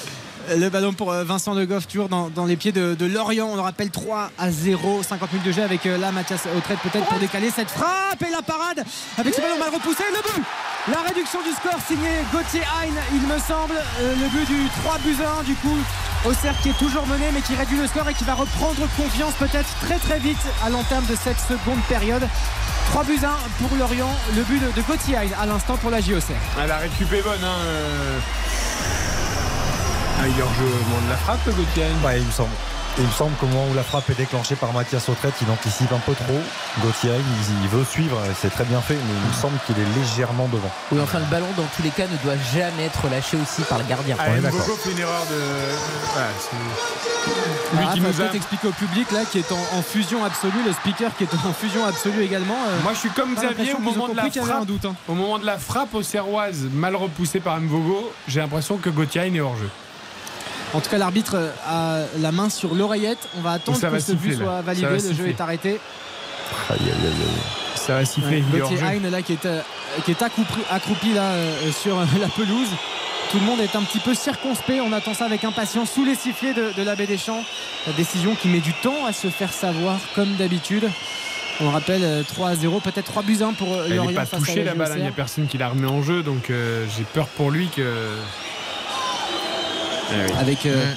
Le 0.57 0.71
ballon 0.71 0.95
pour 0.95 1.13
euh, 1.13 1.25
Vincent 1.25 1.53
Le 1.53 1.67
Goff, 1.67 1.87
toujours 1.87 2.09
dans, 2.09 2.47
les 2.47 2.57
pieds 2.57 2.73
de, 2.73 2.95
de 2.95 3.07
Lorient. 3.07 3.49
On 3.53 3.55
le 3.55 3.61
rappelle 3.61 3.91
3 3.91 4.31
à 4.39 4.51
0, 4.51 5.03
50 5.03 5.33
minutes 5.33 5.47
de 5.47 5.53
jeu 5.53 5.63
avec 5.63 5.85
euh, 5.85 5.99
là 5.99 6.11
Mathias 6.11 6.47
Autrette 6.57 6.79
peut-être 6.79 7.07
pour 7.07 7.19
décaler 7.19 7.51
cette 7.51 7.69
frappe 7.71 8.23
et 8.27 8.31
la 8.31 8.41
parade 8.41 8.83
avec 9.19 9.35
ce 9.35 9.41
ballon 9.41 9.59
mal 9.59 9.69
repoussé. 9.75 10.05
Le 10.11 10.23
but 10.23 10.45
La 10.91 11.03
réduction 11.03 11.41
du 11.43 11.51
score 11.51 11.79
signé 11.87 12.09
Gauthier 12.33 12.63
Hein, 12.63 12.89
il 13.13 13.21
me 13.21 13.39
semble. 13.39 13.75
Euh, 14.01 14.15
le 14.15 14.29
but 14.29 14.47
du 14.47 14.69
3 14.85 14.99
buts 14.99 15.17
à 15.23 15.41
1 15.41 15.43
du 15.43 15.55
coup. 15.57 15.77
Auxerre 16.25 16.57
qui 16.63 16.71
est 16.71 16.79
toujours 16.79 17.07
mené 17.07 17.27
mais 17.35 17.43
qui 17.43 17.55
réduit 17.55 17.79
le 17.79 17.87
score 17.87 18.09
et 18.09 18.15
qui 18.15 18.25
va 18.25 18.35
reprendre 18.35 18.81
confiance 18.97 19.35
peut-être 19.35 19.69
très 19.83 19.99
très 19.99 20.19
vite 20.19 20.39
à 20.65 20.71
l'entame 20.71 21.05
de 21.11 21.15
cette 21.15 21.41
seconde 21.41 21.83
période. 21.89 22.27
3 22.91 23.05
buts 23.05 23.21
à 23.23 23.33
1 23.33 23.69
pour 23.69 23.77
Lorient. 23.77 24.15
Le 24.35 24.43
but 24.45 24.61
de, 24.61 24.73
de 24.73 24.87
Gauthier 24.87 25.17
à 25.17 25.47
l'instant 25.47 25.77
pour 25.77 25.91
la 25.91 26.01
JOCR. 26.01 26.33
Ah, 26.59 26.67
la 26.67 26.79
récup 26.79 27.13
est 27.13 27.23
bonne. 27.23 27.45
Hein. 27.45 28.19
Ah, 30.21 30.27
il 30.27 30.39
est 30.39 30.43
hors 30.43 30.55
jeu 30.55 30.65
au 30.65 30.89
moment 30.89 31.05
de 31.05 31.11
la 31.11 31.17
frappe, 31.17 31.45
Gauthier. 31.47 31.85
Ouais, 32.05 32.19
il 32.21 32.27
me 32.27 32.33
semble. 32.33 32.51
Il 33.01 33.05
me 33.07 33.13
semble 33.13 33.37
qu'au 33.37 33.47
moment 33.47 33.69
où 33.71 33.75
la 33.75 33.85
frappe 33.85 34.11
est 34.11 34.15
déclenchée 34.19 34.57
par 34.57 34.73
Mathias 34.73 35.09
Autrette, 35.09 35.35
il 35.41 35.49
anticipe 35.53 35.93
un 35.93 36.01
peu 36.01 36.15
trop. 36.15 36.41
Gauthier, 36.83 37.13
il, 37.15 37.63
il 37.63 37.69
veut 37.69 37.85
suivre, 37.85 38.19
c'est 38.41 38.51
très 38.51 38.65
bien 38.65 38.81
fait, 38.81 38.95
mais 38.95 39.15
il 39.23 39.29
me 39.29 39.33
semble 39.41 39.57
qu'il 39.67 39.77
est 39.79 39.87
légèrement 40.01 40.49
devant. 40.49 40.69
Oui, 40.91 40.99
enfin, 41.01 41.21
le 41.21 41.25
ballon, 41.27 41.47
dans 41.57 41.67
tous 41.77 41.83
les 41.83 41.91
cas, 41.91 42.07
ne 42.11 42.17
doit 42.25 42.35
jamais 42.53 42.87
être 42.87 43.09
lâché 43.09 43.37
aussi 43.37 43.63
par 43.63 43.79
le 43.79 43.85
gardien. 43.85 44.17
Ah, 44.19 44.31
Mbogo 44.31 44.75
fait 44.83 44.91
une 44.91 44.99
erreur 44.99 45.25
de. 45.31 45.37
Voilà, 46.13 46.29
Lui 47.75 47.87
Ah, 47.89 47.93
qui 47.95 48.01
nous 48.01 48.09
a. 48.09 48.13
peut-être 48.13 48.35
expliquer 48.35 48.67
au 48.67 48.73
public 48.73 49.13
là 49.13 49.21
qui 49.31 49.39
est 49.39 49.53
en, 49.53 49.79
en 49.79 49.83
fusion 49.83 50.25
absolue, 50.25 50.65
le 50.67 50.73
speaker 50.73 51.15
qui 51.17 51.23
est 51.23 51.35
en 51.47 51.53
fusion 51.53 51.85
absolue 51.87 52.25
également. 52.25 52.57
euh, 52.69 52.83
Moi 52.83 52.95
je 52.95 52.99
suis 52.99 53.11
comme 53.11 53.35
Xavier 53.37 53.51
l'impression 53.51 53.79
au 53.79 53.81
moment 53.81 54.09
de 54.09 54.17
la 54.17 54.31
frappe. 54.31 54.67
doute, 54.67 54.85
hein. 54.87 54.95
Au 55.07 55.15
moment 55.15 55.39
de 55.39 55.47
la 55.47 55.59
frappe 55.59 55.95
aux 55.95 56.03
Serroises, 56.03 56.67
mal 56.73 56.97
repoussée 56.97 57.39
par 57.39 57.61
Mvogo, 57.61 58.11
j'ai 58.27 58.41
l'impression 58.41 58.77
que 58.79 58.91
Gauthier 58.91 59.23
est 59.33 59.41
hors 59.41 59.57
jeu. 59.57 59.71
En 60.75 60.81
tout 60.81 60.91
cas, 60.91 60.99
l'arbitre 60.99 61.37
a 61.67 62.01
la 62.19 62.33
main 62.33 62.51
sur 62.51 62.75
l'oreillette. 62.75 63.29
On 63.39 63.41
va 63.41 63.53
attendre 63.53 63.81
que 63.81 63.99
ce 63.99 64.13
but 64.13 64.37
soit 64.37 64.61
validé. 64.63 64.87
va 64.87 64.93
Le 64.93 65.15
jeu 65.15 65.29
est 65.29 65.41
arrêté. 65.41 65.81
Aïe, 66.71 66.79
aïe, 66.81 66.91
aïe, 66.91 67.07
aïe. 67.07 67.59
Ça 67.75 67.95
va 67.95 68.05
siffler. 68.05 68.43
Ouais. 68.53 68.63
Hein 68.83 69.11
là 69.11 69.23
qui 69.23 69.33
est, 69.33 69.47
euh, 69.47 69.63
qui 70.05 70.11
est 70.11 70.23
accroupi, 70.23 70.61
accroupi, 70.71 71.13
là 71.15 71.23
euh, 71.23 71.73
sur 71.73 71.99
euh, 71.99 72.05
la 72.21 72.29
pelouse. 72.29 72.69
Tout 73.31 73.39
le 73.39 73.45
monde 73.45 73.61
est 73.61 73.77
un 73.77 73.83
petit 73.83 73.99
peu 73.99 74.15
circonspect. 74.15 74.81
On 74.81 74.93
attend 74.93 75.15
ça 75.15 75.25
avec 75.25 75.45
impatience 75.45 75.91
sous 75.91 76.05
les 76.05 76.15
sifflets 76.15 76.55
de, 76.55 76.73
de 76.77 76.83
l'abbé 76.83 77.07
Deschamps. 77.07 77.45
La 77.87 77.93
décision 77.95 78.35
qui 78.35 78.49
met 78.49 78.61
du 78.61 78.73
temps 78.75 79.07
à 79.07 79.13
se 79.13 79.29
faire 79.29 79.53
savoir 79.53 79.99
comme 80.15 80.35
d'habitude. 80.37 80.89
On 81.61 81.71
rappelle 81.71 82.05
euh, 82.05 82.23
3 82.23 82.51
à 82.51 82.55
0, 82.57 82.81
peut-être 82.81 83.07
3 83.07 83.23
buts 83.23 83.39
1 83.43 83.55
pour 83.55 83.69
Elle 83.69 83.97
Lorient 83.97 84.11
n'est 84.11 84.15
pas 84.15 84.27
touchée 84.27 84.65
la 84.65 84.75
balle, 84.75 84.93
il 84.97 85.03
n'y 85.03 85.09
a 85.09 85.13
personne 85.13 85.47
qui 85.47 85.59
la 85.59 85.69
remet 85.69 85.89
en 85.89 86.03
jeu, 86.03 86.23
donc 86.23 86.51
j'ai 86.51 87.05
peur 87.05 87.27
pour 87.29 87.51
lui 87.51 87.69
que. 87.69 87.83
Avec 90.39 90.67
euh, 90.67 90.93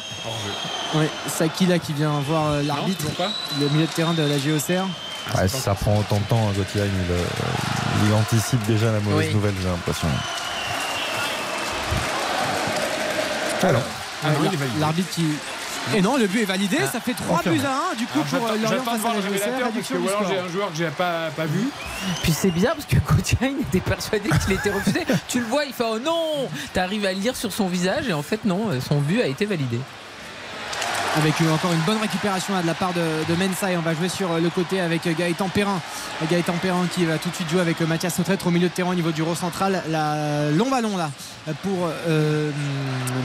ouais, 0.95 1.09
Saki 1.27 1.65
là 1.65 1.79
qui 1.79 1.93
vient 1.93 2.19
voir 2.27 2.51
euh, 2.51 2.63
l'arbitre, 2.63 3.05
le 3.59 3.69
milieu 3.69 3.85
de 3.85 3.91
terrain 3.91 4.13
de 4.13 4.21
la. 4.23 4.35
Ouais, 4.35 5.47
si 5.47 5.59
ça 5.59 5.75
prend 5.75 5.97
autant 5.99 6.17
de 6.17 6.23
temps, 6.25 6.47
hein, 6.49 6.53
Gauthier, 6.55 6.81
il, 6.83 7.11
euh, 7.11 7.23
il 8.07 8.13
anticipe 8.13 8.65
déjà 8.65 8.91
la 8.91 8.99
mauvaise 8.99 9.27
Oui. 9.27 9.33
nouvelle, 9.35 9.53
j'ai 9.61 9.67
l'impression. 9.69 10.07
Alors, 13.63 13.81
Ah. 14.23 14.27
L'arbitre 14.79 15.09
qui. 15.13 15.25
Et 15.95 16.01
non, 16.01 16.15
le 16.17 16.27
but 16.27 16.41
est 16.41 16.45
validé, 16.45 16.77
Ah, 16.81 16.87
ça 16.87 16.99
fait 16.99 17.13
3 17.13 17.37
confirmé. 17.37 17.59
buts 17.59 17.65
à 17.65 17.91
1 17.93 17.95
du 17.95 18.05
coup 18.05 18.19
Alors, 18.19 18.25
pour 18.25 18.47
euh, 18.49 18.57
Lorient 18.57 18.83
face 18.83 19.05
à 19.05 19.13
la 19.13 19.65
parce 19.71 19.87
que 19.87 19.95
j'ai 20.29 20.37
un 20.39 20.47
joueur 20.47 20.71
que 20.71 20.77
j'ai 20.77 20.87
pas, 20.89 21.29
pas 21.35 21.45
vu. 21.45 21.67
Puis 22.23 22.31
c'est 22.31 22.51
bizarre 22.51 22.75
parce 22.75 22.85
que 22.85 22.95
Gauthier 22.97 23.37
il 23.55 23.61
était 23.61 23.79
persuadé 23.79 24.29
qu'il 24.43 24.53
était 24.53 24.71
refusé. 24.71 25.01
tu 25.27 25.39
le 25.39 25.45
vois, 25.45 25.65
il 25.65 25.73
fait 25.73 25.83
oh 25.85 25.99
non 25.99 26.47
T'arrives 26.73 27.05
à 27.05 27.13
le 27.13 27.19
lire 27.19 27.35
sur 27.35 27.51
son 27.51 27.67
visage 27.67 28.07
et 28.07 28.13
en 28.13 28.21
fait 28.23 28.45
non, 28.45 28.69
son 28.81 28.99
but 29.01 29.21
a 29.21 29.27
été 29.27 29.45
validé. 29.45 29.79
Avec 31.17 31.33
encore 31.41 31.73
une 31.73 31.81
bonne 31.81 31.97
récupération 31.97 32.53
là, 32.53 32.61
de 32.61 32.67
la 32.67 32.73
part 32.73 32.93
de, 32.93 33.01
de 33.01 33.35
Mensah 33.35 33.67
on 33.77 33.81
va 33.81 33.93
jouer 33.93 34.07
sur 34.07 34.31
euh, 34.31 34.39
le 34.39 34.49
côté 34.49 34.79
avec 34.79 35.05
euh, 35.07 35.13
Gaëtan 35.17 35.49
Perrin. 35.49 35.81
Gaëtan 36.29 36.53
Perrin 36.53 36.87
qui 36.93 37.05
va 37.05 37.17
tout 37.17 37.29
de 37.29 37.35
suite 37.35 37.49
jouer 37.49 37.59
avec 37.59 37.81
euh, 37.81 37.85
Mathias 37.85 38.15
Sautrêtre 38.15 38.47
au 38.47 38.51
milieu 38.51 38.69
de 38.69 38.73
terrain 38.73 38.91
au 38.91 38.95
niveau 38.95 39.11
du 39.11 39.21
rond 39.21 39.35
central. 39.35 39.83
La 39.89 40.51
long 40.51 40.69
ballon 40.69 40.95
là 40.95 41.11
pour, 41.63 41.89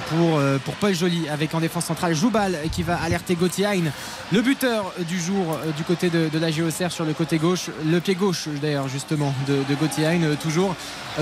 pour, 0.09 0.75
Paul 0.81 0.95
Joly 0.95 1.29
avec 1.29 1.55
en 1.55 1.61
défense 1.61 1.85
centrale 1.85 2.15
Joubal 2.15 2.57
qui 2.73 2.83
va 2.83 2.97
alerter 2.97 3.35
Gauthier 3.35 3.67
Hein, 3.67 3.91
le 4.33 4.41
buteur 4.41 4.93
du 5.07 5.21
jour 5.21 5.59
du 5.77 5.85
côté 5.85 6.09
de, 6.09 6.31
la 6.39 6.51
GOCR 6.51 6.91
sur 6.91 7.05
le 7.05 7.13
côté 7.13 7.39
gauche, 7.39 7.71
le 7.85 8.01
pied 8.01 8.15
gauche 8.15 8.49
d'ailleurs 8.61 8.89
justement 8.89 9.35
de, 9.47 9.59
de 9.69 9.75
Gauthier 9.75 10.07
Hein, 10.07 10.23
euh, 10.23 10.35
toujours 10.37 10.75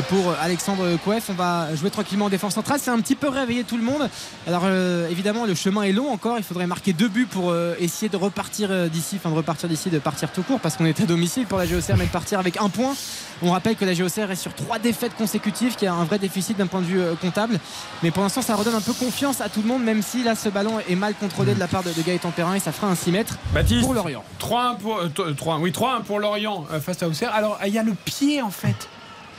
pour 0.08 0.34
Alexandre 0.40 0.96
Kouef. 1.04 1.30
On 1.30 1.34
va 1.34 1.74
jouer 1.74 1.90
tranquillement 1.90 2.26
en 2.26 2.28
défense 2.28 2.54
centrale. 2.54 2.80
C'est 2.82 2.90
un 2.90 3.00
petit 3.00 3.14
peu 3.14 3.28
réveillé 3.28 3.64
tout 3.64 3.76
le 3.76 3.82
monde. 3.82 4.08
Alors 4.46 4.66
évidemment 5.10 5.44
le 5.44 5.54
chemin 5.54 5.82
est 5.82 5.92
long 5.92 6.10
encore. 6.10 6.38
Il 6.38 6.44
faudrait 6.54 6.66
marquer 6.68 6.92
deux 6.92 7.08
buts 7.08 7.26
pour 7.28 7.50
euh, 7.50 7.74
essayer 7.80 8.08
de 8.08 8.16
repartir 8.16 8.68
euh, 8.70 8.88
d'ici, 8.88 9.16
enfin 9.16 9.28
de 9.30 9.34
repartir 9.34 9.68
d'ici, 9.68 9.90
de 9.90 9.98
partir 9.98 10.30
tout 10.30 10.42
court, 10.44 10.60
parce 10.60 10.76
qu'on 10.76 10.84
est 10.86 11.00
à 11.00 11.04
domicile 11.04 11.46
pour 11.46 11.58
la 11.58 11.66
GOCR, 11.66 11.96
mais 11.98 12.06
de 12.06 12.10
partir 12.12 12.38
avec 12.38 12.58
un 12.60 12.68
point. 12.68 12.94
On 13.42 13.50
rappelle 13.50 13.74
que 13.74 13.84
la 13.84 13.92
GOCR 13.92 14.30
est 14.30 14.36
sur 14.36 14.54
trois 14.54 14.78
défaites 14.78 15.16
consécutives, 15.16 15.74
qui 15.74 15.84
a 15.88 15.92
un 15.92 16.04
vrai 16.04 16.20
déficit 16.20 16.56
d'un 16.56 16.68
point 16.68 16.80
de 16.80 16.86
vue 16.86 17.00
euh, 17.00 17.14
comptable. 17.16 17.58
Mais 18.04 18.12
pour 18.12 18.22
l'instant, 18.22 18.40
ça 18.40 18.54
redonne 18.54 18.76
un 18.76 18.80
peu 18.80 18.92
confiance 18.92 19.40
à 19.40 19.48
tout 19.48 19.62
le 19.62 19.66
monde, 19.68 19.82
même 19.82 20.00
si 20.00 20.22
là, 20.22 20.36
ce 20.36 20.48
ballon 20.48 20.78
est 20.88 20.94
mal 20.94 21.14
contrôlé 21.14 21.54
de 21.54 21.58
la 21.60 21.66
part 21.66 21.82
de, 21.82 21.90
de 21.92 22.02
Gaëtan 22.02 22.30
Perrin 22.30 22.54
et 22.54 22.60
ça 22.60 22.70
fera 22.70 22.86
un 22.86 22.94
6 22.94 23.10
mètres 23.10 23.36
Baptiste, 23.52 23.82
pour 23.82 23.94
Lorient. 23.94 24.22
3-1 24.40 24.76
pour, 24.78 25.00
t- 25.12 25.22
3-1, 25.22 25.58
oui, 25.60 25.72
3-1 25.72 26.02
pour 26.04 26.20
Lorient 26.20 26.66
face 26.80 27.02
à 27.02 27.08
Auxerre. 27.08 27.34
Alors, 27.34 27.58
il 27.66 27.72
y 27.74 27.78
a 27.78 27.82
le 27.82 27.94
pied 27.94 28.40
en 28.42 28.50
fait. 28.50 28.88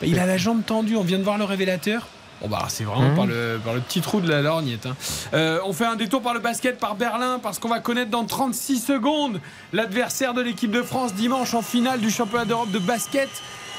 Il 0.03 0.19
a 0.19 0.25
la 0.25 0.35
jambe 0.35 0.65
tendue. 0.65 0.97
On 0.97 1.03
vient 1.03 1.17
de 1.17 1.23
voir 1.23 1.37
le 1.37 1.45
révélateur. 1.45 2.07
Bon 2.45 2.51
bah 2.57 2.65
c'est 2.69 2.83
vraiment 2.83 3.09
Mmh. 3.09 3.15
par, 3.15 3.25
le, 3.25 3.59
par 3.63 3.73
le 3.73 3.79
petit 3.81 4.01
trou 4.01 4.21
de 4.21 4.29
la 4.29 4.41
lorgnette. 4.43 4.85
hein. 4.85 4.95
Euh, 5.33 5.59
on 5.65 5.73
fait 5.73 5.85
un 5.85 5.95
détour 5.95 6.21
par 6.21 6.35
le 6.35 6.39
basket, 6.39 6.77
par 6.79 6.93
Berlin, 6.95 7.39
parce 7.41 7.57
qu'on 7.57 7.69
va 7.69 7.79
connaître 7.79 8.11
dans 8.11 8.23
36 8.25 8.79
secondes 8.79 9.41
l'adversaire 9.73 10.35
de 10.35 10.41
l'équipe 10.41 10.69
de 10.69 10.83
France 10.83 11.13
dimanche 11.15 11.55
en 11.55 11.63
finale 11.63 11.99
du 12.01 12.11
championnat 12.11 12.45
d'Europe 12.45 12.69
de 12.71 12.77
basket. 12.79 13.29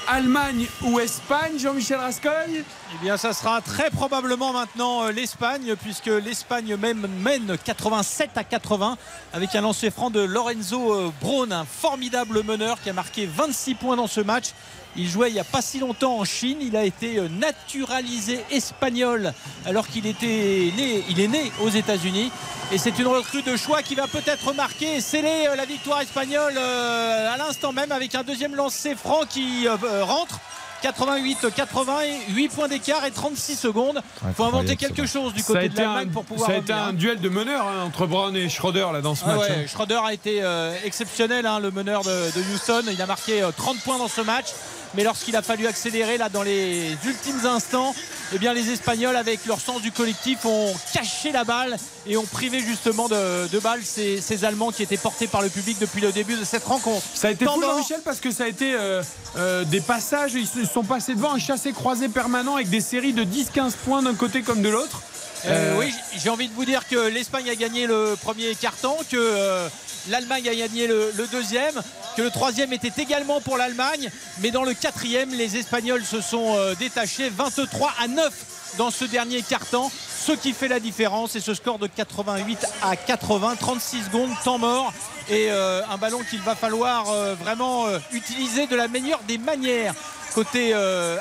Allemagne 0.09 0.67
ou 0.83 1.01
Espagne, 1.01 1.59
Jean-Michel 1.59 1.99
Rascogne 1.99 2.63
Eh 2.95 3.05
bien, 3.05 3.17
ça 3.17 3.33
sera 3.33 3.61
très 3.61 3.91
probablement 3.91 4.53
maintenant 4.53 5.03
euh, 5.05 5.11
l'Espagne, 5.11 5.75
puisque 5.83 6.07
l'Espagne 6.07 6.77
même 6.77 7.07
mène 7.23 7.57
87 7.65 8.31
à 8.37 8.45
80 8.45 8.97
avec 9.33 9.55
un 9.57 9.61
lancer 9.63 9.91
franc 9.91 10.11
de 10.11 10.21
Lorenzo 10.21 10.93
euh, 10.93 11.11
Braun, 11.21 11.51
un 11.53 11.65
formidable 11.65 12.43
meneur 12.45 12.81
qui 12.83 12.91
a 12.91 12.93
marqué 12.93 13.27
26 13.27 13.75
points 13.75 13.97
dans 13.97 14.07
ce 14.07 14.21
match. 14.21 14.47
Il 14.97 15.09
jouait 15.09 15.31
il 15.31 15.35
n'y 15.35 15.41
a 15.41 15.45
pas 15.45 15.63
si 15.63 15.79
longtemps 15.79 16.19
en 16.19 16.25
Chine. 16.25 16.59
Il 16.61 16.77
a 16.77 16.85
été 16.85 17.19
euh, 17.19 17.29
naturalisé 17.29 18.41
espagnol 18.51 19.33
alors 19.67 19.87
qu'il 19.89 20.07
était 20.07 20.73
né, 20.77 21.05
il 21.09 21.21
est 21.21 21.29
né 21.29 21.53
aux 21.63 21.69
États-Unis. 21.69 22.31
Et 22.73 22.79
c'est 22.79 22.99
une 22.99 23.07
recrue 23.07 23.43
de 23.43 23.57
choix 23.57 23.83
qui 23.83 23.95
va 23.95 24.07
peut-être 24.09 24.53
marquer 24.55 24.97
et 24.97 25.01
sceller 25.01 25.47
euh, 25.49 25.57
la 25.57 25.65
victoire 25.67 26.01
espagnole 26.01 26.55
euh, 26.57 27.33
à 27.35 27.37
l'instant 27.37 27.73
même 27.73 27.93
avec 27.93 28.15
un 28.15 28.23
deuxième 28.23 28.55
lancer 28.55 28.95
franc 28.95 29.21
qui 29.29 29.69
rentre. 29.69 30.41
88, 30.83 31.47
80, 31.55 31.93
8 32.29 32.49
points 32.49 32.69
d'écart 32.69 33.05
et 33.07 33.11
36 33.11 33.57
secondes. 33.57 34.01
Il 34.29 34.35
faut 34.35 34.45
inventer 34.45 34.77
quelque 34.77 35.07
chose 35.07 35.33
du 35.33 35.43
côté 35.43 35.69
de 35.71 35.77
l'Allemagne 35.77 36.11
pour 36.11 36.25
pouvoir 36.25 36.49
ça 36.51 36.55
a 36.57 36.59
été 36.59 36.73
revenir. 36.73 36.89
un 36.89 36.93
duel 36.93 37.21
de 37.21 37.29
meneurs 37.31 37.67
hein, 37.67 37.85
entre 37.87 38.07
Brown 38.07 38.37
et 38.37 38.49
Schroeder 38.51 38.87
là, 38.93 39.01
dans 39.01 39.15
ce 39.15 39.25
Ah 39.27 39.35
match. 39.37 39.41
ouais, 39.41 39.51
hein. 39.51 39.67
Schroeder 39.67 40.01
a 40.05 40.13
été 40.13 40.43
euh, 40.43 40.75
exceptionnel, 40.85 41.47
hein, 41.47 41.61
le 41.61 41.71
meneur 41.71 42.03
de, 42.03 42.09
de 42.11 42.55
Houston. 42.55 42.83
Il 42.93 43.01
a 43.01 43.07
marqué 43.07 43.43
euh, 43.43 43.51
30 43.57 43.79
points 43.79 43.99
dans 43.99 44.07
ce 44.09 44.21
match. 44.21 44.47
Mais 44.95 45.05
lorsqu'il 45.05 45.37
a 45.37 45.43
fallu 45.43 45.67
accélérer 45.67 46.17
là 46.19 46.29
dans 46.29 46.43
les 46.43 46.97
ultimes 47.05 47.45
instants, 47.45 47.95
eh 48.35 48.39
bien 48.39 48.55
les 48.55 48.71
Espagnols 48.71 49.17
avec 49.17 49.45
leur 49.47 49.61
sens 49.61 49.83
du 49.83 49.93
collectif 49.93 50.45
ont 50.45 50.75
caché 50.93 51.33
la 51.33 51.45
balle 51.45 51.77
et 52.07 52.17
ont 52.17 52.25
privé 52.25 52.61
justement 52.61 53.09
de, 53.09 53.47
de 53.49 53.59
balles 53.59 53.83
ces, 53.85 54.21
ces 54.21 54.45
Allemands 54.45 54.71
qui 54.71 54.83
étaient 54.83 54.97
portés 54.97 55.27
par 55.27 55.43
le 55.43 55.49
public 55.49 55.79
depuis 55.81 56.01
le 56.01 56.13
début 56.13 56.37
de 56.37 56.45
cette 56.45 56.65
rencontre. 56.65 57.05
Ça 57.15 57.29
a 57.29 57.31
été 57.31 57.45
Temps 57.45 57.55
fou. 57.55 57.63
Jean-Michel 57.63 58.01
parce 58.05 58.21
que 58.21 58.31
ça 58.31 58.45
a 58.45 58.49
été 58.49 58.75
euh, 58.75 59.03
euh, 59.37 59.65
des 59.65 59.81
passages, 59.81 60.35
ils 60.35 60.47
se 60.47 60.65
sont 60.65 60.85
passés 60.85 61.15
devant 61.15 61.35
un 61.35 61.39
chassé-croisé 61.39 62.09
permanent 62.09 62.57
avec 62.57 62.71
des 62.71 62.81
séries 62.81 63.13
de 63.13 63.25
10-15 63.25 63.73
points 63.85 64.03
d'un 64.03 64.15
côté 64.15 64.43
comme 64.43 64.63
de 64.63 64.69
l'autre. 64.69 65.03
Euh, 65.45 65.79
oui, 65.79 65.93
j'ai 66.17 66.31
envie 66.31 66.49
de 66.49 66.55
vous 66.55 66.65
dire 66.65 66.89
que 66.89 67.09
l'Espagne 67.09 67.49
a 67.51 67.55
gagné 67.55 67.87
le 67.87 68.17
premier 68.21 68.55
carton, 68.55 68.97
que 69.11 69.69
l'Allemagne 70.09 70.49
a 70.49 70.55
gagné 70.55 70.87
le, 70.87 71.13
deuxième, 71.31 71.75
que 72.17 72.23
le 72.23 72.31
troisième 72.31 72.73
était 72.73 73.03
également 73.03 73.41
pour 73.41 73.57
l'Allemagne, 73.57 74.11
mais 74.41 74.51
dans 74.51 74.65
le 74.65 74.75
quatrième, 74.75 75.31
les 75.35 75.57
Espagnols 75.57 76.05
se 76.05 76.21
sont 76.21 76.57
euh, 76.57 76.75
détachés 76.75 77.29
23 77.31 77.93
à 78.01 78.09
9 78.09 78.33
dans 78.79 78.91
ce 78.91 79.05
dernier 79.05 79.43
carton. 79.43 79.91
Ce 80.27 80.33
qui 80.33 80.53
fait 80.53 80.69
la 80.69 80.81
différence, 80.81 81.37
et 81.37 81.41
ce 81.41 81.55
score 81.55 81.79
de 81.79 81.87
88 81.87 82.67
à 82.83 82.97
80, 82.97 83.57
36 83.59 84.05
secondes, 84.05 84.31
temps 84.45 84.59
mort, 84.59 84.93
et 85.29 85.51
euh, 85.51 85.83
un 85.91 85.97
ballon 85.97 86.21
qu'il 86.29 86.41
va 86.41 86.55
falloir 86.55 87.11
euh, 87.11 87.35
vraiment 87.35 87.87
euh, 87.87 87.99
utiliser 88.13 88.67
de 88.67 88.77
la 88.77 88.89
meilleure 88.89 89.21
des 89.27 89.39
manières 89.39 89.95
côté 90.35 90.75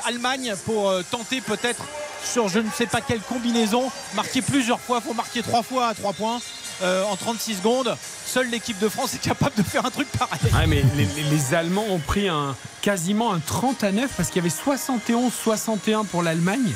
Allemagne 0.06 0.56
pour 0.66 0.94
tenter 1.10 1.40
peut-être 1.40 1.86
sur 2.22 2.50
je 2.50 2.60
ne 2.60 2.70
sais 2.70 2.86
pas 2.86 3.00
quelle 3.00 3.22
combinaison, 3.22 3.90
marquer 4.14 4.42
plusieurs 4.42 4.82
fois, 4.82 5.00
faut 5.00 5.14
marquer 5.14 5.42
trois 5.42 5.64
fois 5.64 5.88
à 5.88 5.94
trois 5.94 6.12
points 6.12 6.42
en 6.84 7.16
36 7.16 7.60
secondes. 7.60 7.96
Seule 8.26 8.50
l'équipe 8.50 8.78
de 8.78 8.90
France 8.90 9.14
est 9.14 9.22
capable 9.22 9.56
de 9.56 9.64
faire 9.64 9.86
un 9.86 9.90
truc 9.90 10.10
pareil. 10.12 10.68
Mais 10.68 10.84
les, 10.98 11.54
Allemands 11.54 11.86
ont 11.90 12.00
pris 12.00 12.28
quasiment 12.82 13.32
un 13.32 13.40
30 13.40 13.86
à 13.86 13.94
9 13.94 14.12
parce 14.18 14.32
qu'il 14.32 14.44
y 14.44 14.46
avait 14.46 14.54
71-61 14.54 16.06
pour 16.08 16.22
l'Allemagne 16.22 16.76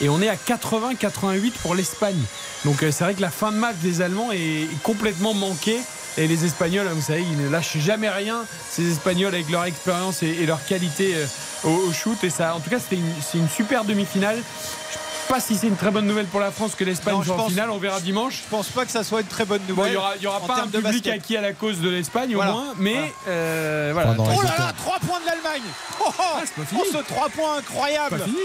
et 0.00 0.08
on 0.08 0.22
est 0.22 0.28
à 0.28 0.36
80-88 0.36 1.50
pour 1.60 1.74
l'Espagne. 1.74 2.22
Donc 2.64 2.76
c'est 2.82 3.02
vrai 3.02 3.14
que 3.14 3.20
la 3.20 3.30
fin 3.30 3.50
de 3.50 3.56
match 3.56 3.78
des 3.82 4.00
Allemands 4.00 4.30
est 4.30 4.68
complètement 4.84 5.34
manquée. 5.34 5.80
Et 6.18 6.26
les 6.26 6.44
Espagnols, 6.44 6.88
vous 6.88 7.00
savez, 7.02 7.22
ils 7.22 7.36
ne 7.36 7.48
lâchent 7.48 7.78
jamais 7.78 8.08
rien. 8.10 8.44
Ces 8.70 8.90
Espagnols 8.92 9.34
avec 9.34 9.48
leur 9.50 9.64
expérience 9.64 10.22
et, 10.22 10.28
et 10.28 10.46
leur 10.46 10.64
qualité 10.66 11.14
euh, 11.14 11.26
au, 11.64 11.70
au 11.88 11.92
shoot. 11.92 12.22
Et 12.24 12.30
ça, 12.30 12.54
en 12.54 12.60
tout 12.60 12.68
cas, 12.70 12.78
c'était 12.80 12.96
une, 12.96 13.12
c'est 13.22 13.38
une 13.38 13.48
super 13.48 13.84
demi-finale. 13.84 14.36
Je 14.36 14.94
sais 14.94 15.34
pas 15.34 15.40
si 15.40 15.56
c'est 15.56 15.68
une 15.68 15.76
très 15.76 15.92
bonne 15.92 16.06
nouvelle 16.06 16.26
pour 16.26 16.40
la 16.40 16.50
France 16.50 16.74
que 16.74 16.82
l'Espagne 16.82 17.22
joue 17.22 17.32
en 17.32 17.48
finale. 17.48 17.70
On 17.70 17.78
verra 17.78 18.00
dimanche. 18.00 18.42
Je 18.44 18.50
pense 18.50 18.66
pas 18.68 18.84
que 18.84 18.90
ça 18.90 19.04
soit 19.04 19.20
une 19.20 19.28
très 19.28 19.44
bonne 19.44 19.62
Bon, 19.68 19.74
nouvelle. 19.76 19.92
il 19.92 19.94
y 19.94 19.96
aura, 19.96 20.16
il 20.16 20.22
y 20.22 20.26
aura 20.26 20.40
pas 20.40 20.62
un 20.62 20.66
public 20.66 21.06
acquis 21.06 21.36
à 21.36 21.40
la 21.40 21.52
cause 21.52 21.78
de 21.78 21.88
l'Espagne 21.88 22.32
Voilà. 22.34 22.50
au 22.50 22.54
moins, 22.56 22.74
mais 22.78 22.94
Voilà. 22.94 23.12
euh, 23.28 23.90
voilà. 23.94 24.14
Oh 24.18 24.42
là 24.42 24.54
là, 24.58 24.72
3 24.76 24.98
points 25.06 25.20
de 25.20 25.26
l'Allemagne 25.26 25.62
oh, 26.00 26.06
oh, 26.08 26.12
pas 26.56 26.64
fini. 26.64 26.80
oh, 26.84 26.86
ce 26.92 26.98
3 27.14 27.28
points 27.28 27.56
incroyable 27.58 28.18
Pas 28.18 28.24
fini. 28.24 28.36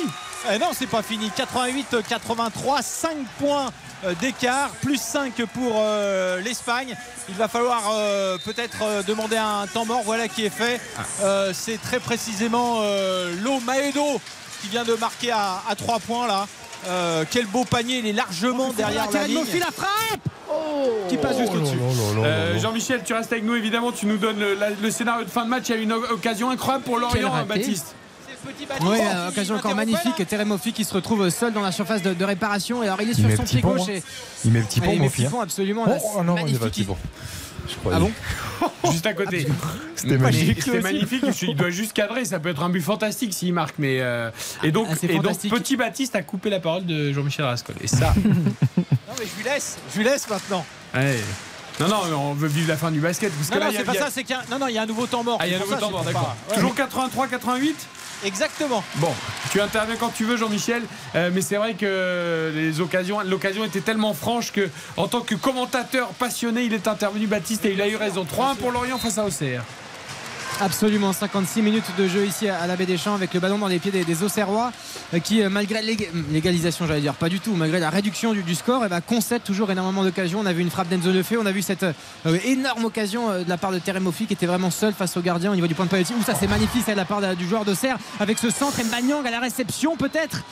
Eh 0.53 0.59
non, 0.59 0.67
c'est 0.77 0.85
pas 0.85 1.01
fini. 1.01 1.31
88-83, 1.35 2.83
5 2.83 3.09
points 3.39 3.71
d'écart, 4.19 4.69
plus 4.81 4.99
5 5.01 5.33
pour 5.53 5.73
euh, 5.77 6.39
l'Espagne. 6.41 6.95
Il 7.29 7.35
va 7.35 7.47
falloir 7.47 7.81
euh, 7.93 8.37
peut-être 8.43 8.77
euh, 8.83 9.03
demander 9.03 9.37
un 9.37 9.65
temps 9.67 9.85
mort. 9.85 10.01
Voilà 10.05 10.27
qui 10.27 10.45
est 10.45 10.49
fait. 10.49 10.79
Euh, 11.23 11.51
c'est 11.53 11.81
très 11.81 11.99
précisément 11.99 12.79
euh, 12.81 13.33
Lo 13.43 13.59
Maedo 13.61 14.19
qui 14.61 14.67
vient 14.69 14.83
de 14.83 14.93
marquer 14.95 15.31
à, 15.31 15.61
3 15.77 15.99
points 15.99 16.27
là. 16.27 16.47
Euh, 16.87 17.25
quel 17.31 17.47
beau 17.47 17.63
panier, 17.65 17.97
il 17.99 18.07
est 18.07 18.13
largement 18.13 18.71
derrière 18.73 19.09
la 19.11 19.25
ligne. 19.27 19.59
la 19.59 19.71
frappe 19.71 21.09
Qui 21.09 21.17
passe 21.17 21.37
juste 21.37 21.53
au-dessus. 21.53 21.79
Euh, 22.23 22.59
Jean-Michel, 22.59 23.01
tu 23.03 23.13
restes 23.13 23.31
avec 23.31 23.43
nous 23.43 23.55
évidemment. 23.55 23.91
Tu 23.91 24.05
nous 24.05 24.17
donnes 24.17 24.39
le, 24.39 24.53
la- 24.53 24.69
le 24.69 24.91
scénario 24.91 25.23
de 25.25 25.29
fin 25.29 25.45
de 25.45 25.49
match. 25.49 25.63
Il 25.69 25.75
y 25.75 25.79
a 25.79 25.81
une 25.81 25.93
occasion 25.93 26.51
incroyable 26.51 26.83
pour 26.83 26.99
Lorient, 26.99 27.33
hein, 27.33 27.45
Oui, 28.81 28.97
occasion 29.29 29.55
encore 29.55 29.75
magnifique. 29.75 30.25
Terem 30.27 30.47
Moffi 30.47 30.73
qui 30.73 30.83
se 30.83 30.93
retrouve 30.93 31.29
seul 31.29 31.53
dans 31.53 31.61
la 31.61 31.71
surface 31.71 32.01
de, 32.01 32.13
de 32.13 32.25
réparation. 32.25 32.83
Et 32.83 32.87
alors 32.87 33.01
il 33.01 33.09
est 33.09 33.13
sur 33.13 33.29
son 33.35 33.43
petit 33.43 33.53
pied 33.55 33.61
pont, 33.61 33.75
gauche. 33.75 33.89
hein. 33.89 33.93
Et... 33.93 34.03
Il 34.45 34.51
met 34.51 34.61
petit 34.61 34.79
Ah, 34.81 34.85
pont, 34.85 34.91
il 34.91 34.97
met 34.99 35.03
mon 35.05 35.09
petit 35.09 35.21
fils. 35.23 35.31
pont, 35.31 35.41
absolument. 35.41 35.85
Oh, 35.87 35.93
oh 36.19 36.23
non, 36.23 36.35
il 36.37 36.41
magnifique. 36.43 36.61
va 36.61 36.67
petit 36.69 36.83
pont. 36.83 36.97
Je 37.67 37.75
croyais. 37.77 37.97
Ah 37.97 37.99
bon 37.99 38.91
Juste 38.91 39.05
à 39.07 39.13
côté. 39.13 39.47
C'était 39.95 40.11
Mais 40.11 40.17
magique. 40.19 40.61
C'était 40.61 40.81
magnifique. 40.81 41.23
Il 41.41 41.55
doit 41.55 41.71
juste 41.71 41.93
cadrer. 41.93 42.23
Ça 42.25 42.39
peut 42.39 42.49
être 42.49 42.61
un 42.61 42.69
but 42.69 42.81
fantastique 42.81 43.33
s'il 43.33 43.53
marque. 43.53 43.75
Mais 43.79 43.97
euh, 44.01 44.29
et 44.63 44.71
donc, 44.71 44.87
Ah, 44.91 44.95
et 45.01 45.19
donc 45.19 45.39
petit 45.39 45.75
Baptiste 45.75 46.15
a 46.15 46.21
coupé 46.21 46.49
la 46.51 46.59
parole 46.59 46.85
de 46.85 47.11
Jean-Michel 47.11 47.45
Rascol. 47.45 47.75
Et 47.81 47.87
ça, 47.87 48.13
Non, 48.77 48.83
mais 49.19 49.25
je 49.25 49.37
lui 49.43 49.43
laisse. 49.49 49.77
Je 49.93 49.97
lui 49.97 50.05
laisse 50.05 50.29
maintenant. 50.29 50.63
ouais. 50.93 51.17
non, 51.79 51.87
non, 51.87 52.17
on 52.17 52.33
veut 52.35 52.47
vivre 52.47 52.67
la 52.67 52.77
fin 52.77 52.91
du 52.91 52.99
basket. 52.99 53.31
Parce 53.33 53.49
que 53.49 53.55
Non, 53.55 53.59
là, 53.61 53.65
non, 53.65 53.71
il 53.71 53.73
y 53.73 53.77
a- 53.77 53.79
c'est 53.79 53.85
pas 53.85 53.91
a- 53.93 54.05
ça. 54.07 54.11
C'est 54.11 54.23
qu'il 54.23 54.35
y 54.35 54.39
a- 54.39 54.43
non, 54.51 54.59
non, 54.59 54.67
il 54.67 54.75
y 54.75 54.77
a 54.77 54.83
un 54.83 54.85
nouveau 54.85 55.07
temps 55.07 55.23
mort. 55.23 55.39
Ah, 55.41 55.47
il 55.47 55.51
y 55.51 55.55
a 55.55 55.57
un 55.57 55.61
nouveau 55.61 55.75
temps 55.75 55.89
mort, 55.91 56.03
d'accord. 56.03 56.35
Toujours 56.53 56.75
83-88 56.75 57.73
Exactement. 58.25 58.83
Bon, 58.95 59.13
tu 59.51 59.61
interviens 59.61 59.95
quand 59.95 60.09
tu 60.09 60.25
veux, 60.25 60.35
Jean-Michel, 60.35 60.81
euh, 61.15 61.29
mais 61.33 61.41
c'est 61.41 61.57
vrai 61.57 61.75
que 61.75 62.51
les 62.53 62.81
occasions, 62.81 63.19
l'occasion 63.21 63.63
était 63.63 63.81
tellement 63.81 64.13
franche 64.13 64.51
que, 64.51 64.69
en 64.97 65.07
tant 65.07 65.21
que 65.21 65.35
commentateur 65.35 66.09
passionné, 66.09 66.63
il 66.63 66.73
est 66.73 66.87
intervenu, 66.87 67.27
Baptiste, 67.27 67.65
et 67.65 67.73
il 67.73 67.81
a 67.81 67.87
eu 67.87 67.95
raison. 67.95 68.23
3-1 68.25 68.55
pour 68.55 68.71
Lorient 68.71 68.97
face 68.97 69.17
à 69.17 69.25
Auxerre. 69.25 69.63
Absolument, 70.61 71.11
56 71.11 71.61
minutes 71.61 71.83
de 71.97 72.07
jeu 72.07 72.25
ici 72.25 72.47
à 72.47 72.65
la 72.65 72.77
Baie 72.77 72.85
des 72.85 72.97
Champs 72.97 73.13
avec 73.13 73.33
le 73.33 73.41
ballon 73.41 73.57
dans 73.57 73.67
les 73.67 73.77
pieds 73.77 73.91
des, 73.91 74.23
Auxerrois 74.23 74.71
euh, 75.13 75.19
qui, 75.19 75.41
euh, 75.41 75.49
malgré 75.49 75.81
l'ég- 75.81 76.09
l'égalisation, 76.31 76.87
j'allais 76.87 77.01
dire, 77.01 77.13
pas 77.13 77.27
du 77.27 77.41
tout, 77.41 77.53
malgré 77.55 77.77
la 77.79 77.89
réduction 77.89 78.31
du, 78.33 78.55
score, 78.55 78.83
eh 78.85 78.87
ben, 78.87 79.01
concède 79.01 79.43
toujours 79.43 79.69
énormément 79.69 80.03
d'occasions. 80.03 80.39
On 80.39 80.45
a 80.45 80.53
vu 80.53 80.61
une 80.61 80.69
frappe 80.69 80.87
d'Enzo 80.87 81.11
Lefebvre, 81.11 81.41
on 81.43 81.45
a 81.45 81.51
vu 81.51 81.61
cette 81.61 81.83
euh, 81.83 82.37
énorme 82.45 82.85
occasion 82.85 83.43
de 83.43 83.49
la 83.49 83.57
part 83.57 83.71
de 83.73 83.79
Terem 83.79 84.03
Moffi 84.03 84.27
qui 84.27 84.33
était 84.33 84.45
vraiment 84.45 84.71
seul 84.71 84.93
face 84.93 85.17
au 85.17 85.21
gardien 85.21 85.51
au 85.51 85.55
niveau 85.55 85.67
du 85.67 85.75
point 85.75 85.85
de 85.85 85.89
penalty. 85.89 86.13
Ouh, 86.17 86.23
ça 86.23 86.35
c'est 86.39 86.47
magnifique, 86.47 86.83
ça 86.85 86.93
de 86.93 86.97
la 86.97 87.05
part 87.05 87.35
du 87.35 87.47
joueur 87.49 87.65
d'Auxerre 87.65 87.97
avec 88.21 88.39
ce 88.39 88.49
centre 88.49 88.81
Mbanyang 88.81 89.27
à 89.27 89.31
la 89.31 89.41
réception 89.41 89.97
peut-être. 89.97 90.43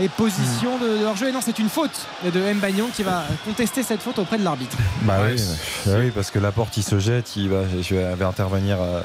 Et 0.00 0.08
position 0.08 0.78
de, 0.78 0.98
de 0.98 1.02
leur 1.02 1.16
jeu. 1.16 1.28
Et 1.28 1.32
non, 1.32 1.40
c'est 1.44 1.58
une 1.58 1.68
faute 1.68 2.06
de 2.24 2.52
Mbanyang 2.52 2.90
qui 2.92 3.02
va 3.02 3.24
contester 3.44 3.82
cette 3.82 4.00
faute 4.00 4.18
auprès 4.18 4.38
de 4.38 4.44
l'arbitre. 4.44 4.76
Bah 5.02 5.18
oui, 5.26 5.42
bah 5.86 5.92
oui, 5.98 6.12
parce 6.14 6.30
que 6.30 6.38
la 6.38 6.52
porte 6.52 6.76
il 6.76 6.84
se 6.84 7.00
jette, 7.00 7.34
il 7.36 7.48
va, 7.48 7.62
je 7.82 7.94
vais 7.96 8.24
intervenir 8.24 8.78
euh, 8.80 9.02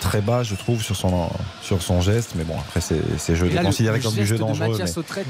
très 0.00 0.20
bas, 0.20 0.42
je 0.42 0.54
trouve, 0.54 0.82
sur 0.82 0.94
son, 0.96 1.30
sur 1.62 1.80
son 1.80 2.02
geste. 2.02 2.32
Mais 2.34 2.44
bon, 2.44 2.54
après, 2.58 2.80
c'est 2.82 3.00
c'est 3.18 3.34
jeu 3.34 3.48
là, 3.48 3.60
le- 3.62 3.66
considéré 3.66 3.96
le 3.96 4.02
comme 4.02 4.14
du 4.14 4.26
jeu 4.26 4.34
de 4.36 4.40
dangereux. 4.40 4.78
Mathias 4.78 4.96
mais-. 4.96 5.24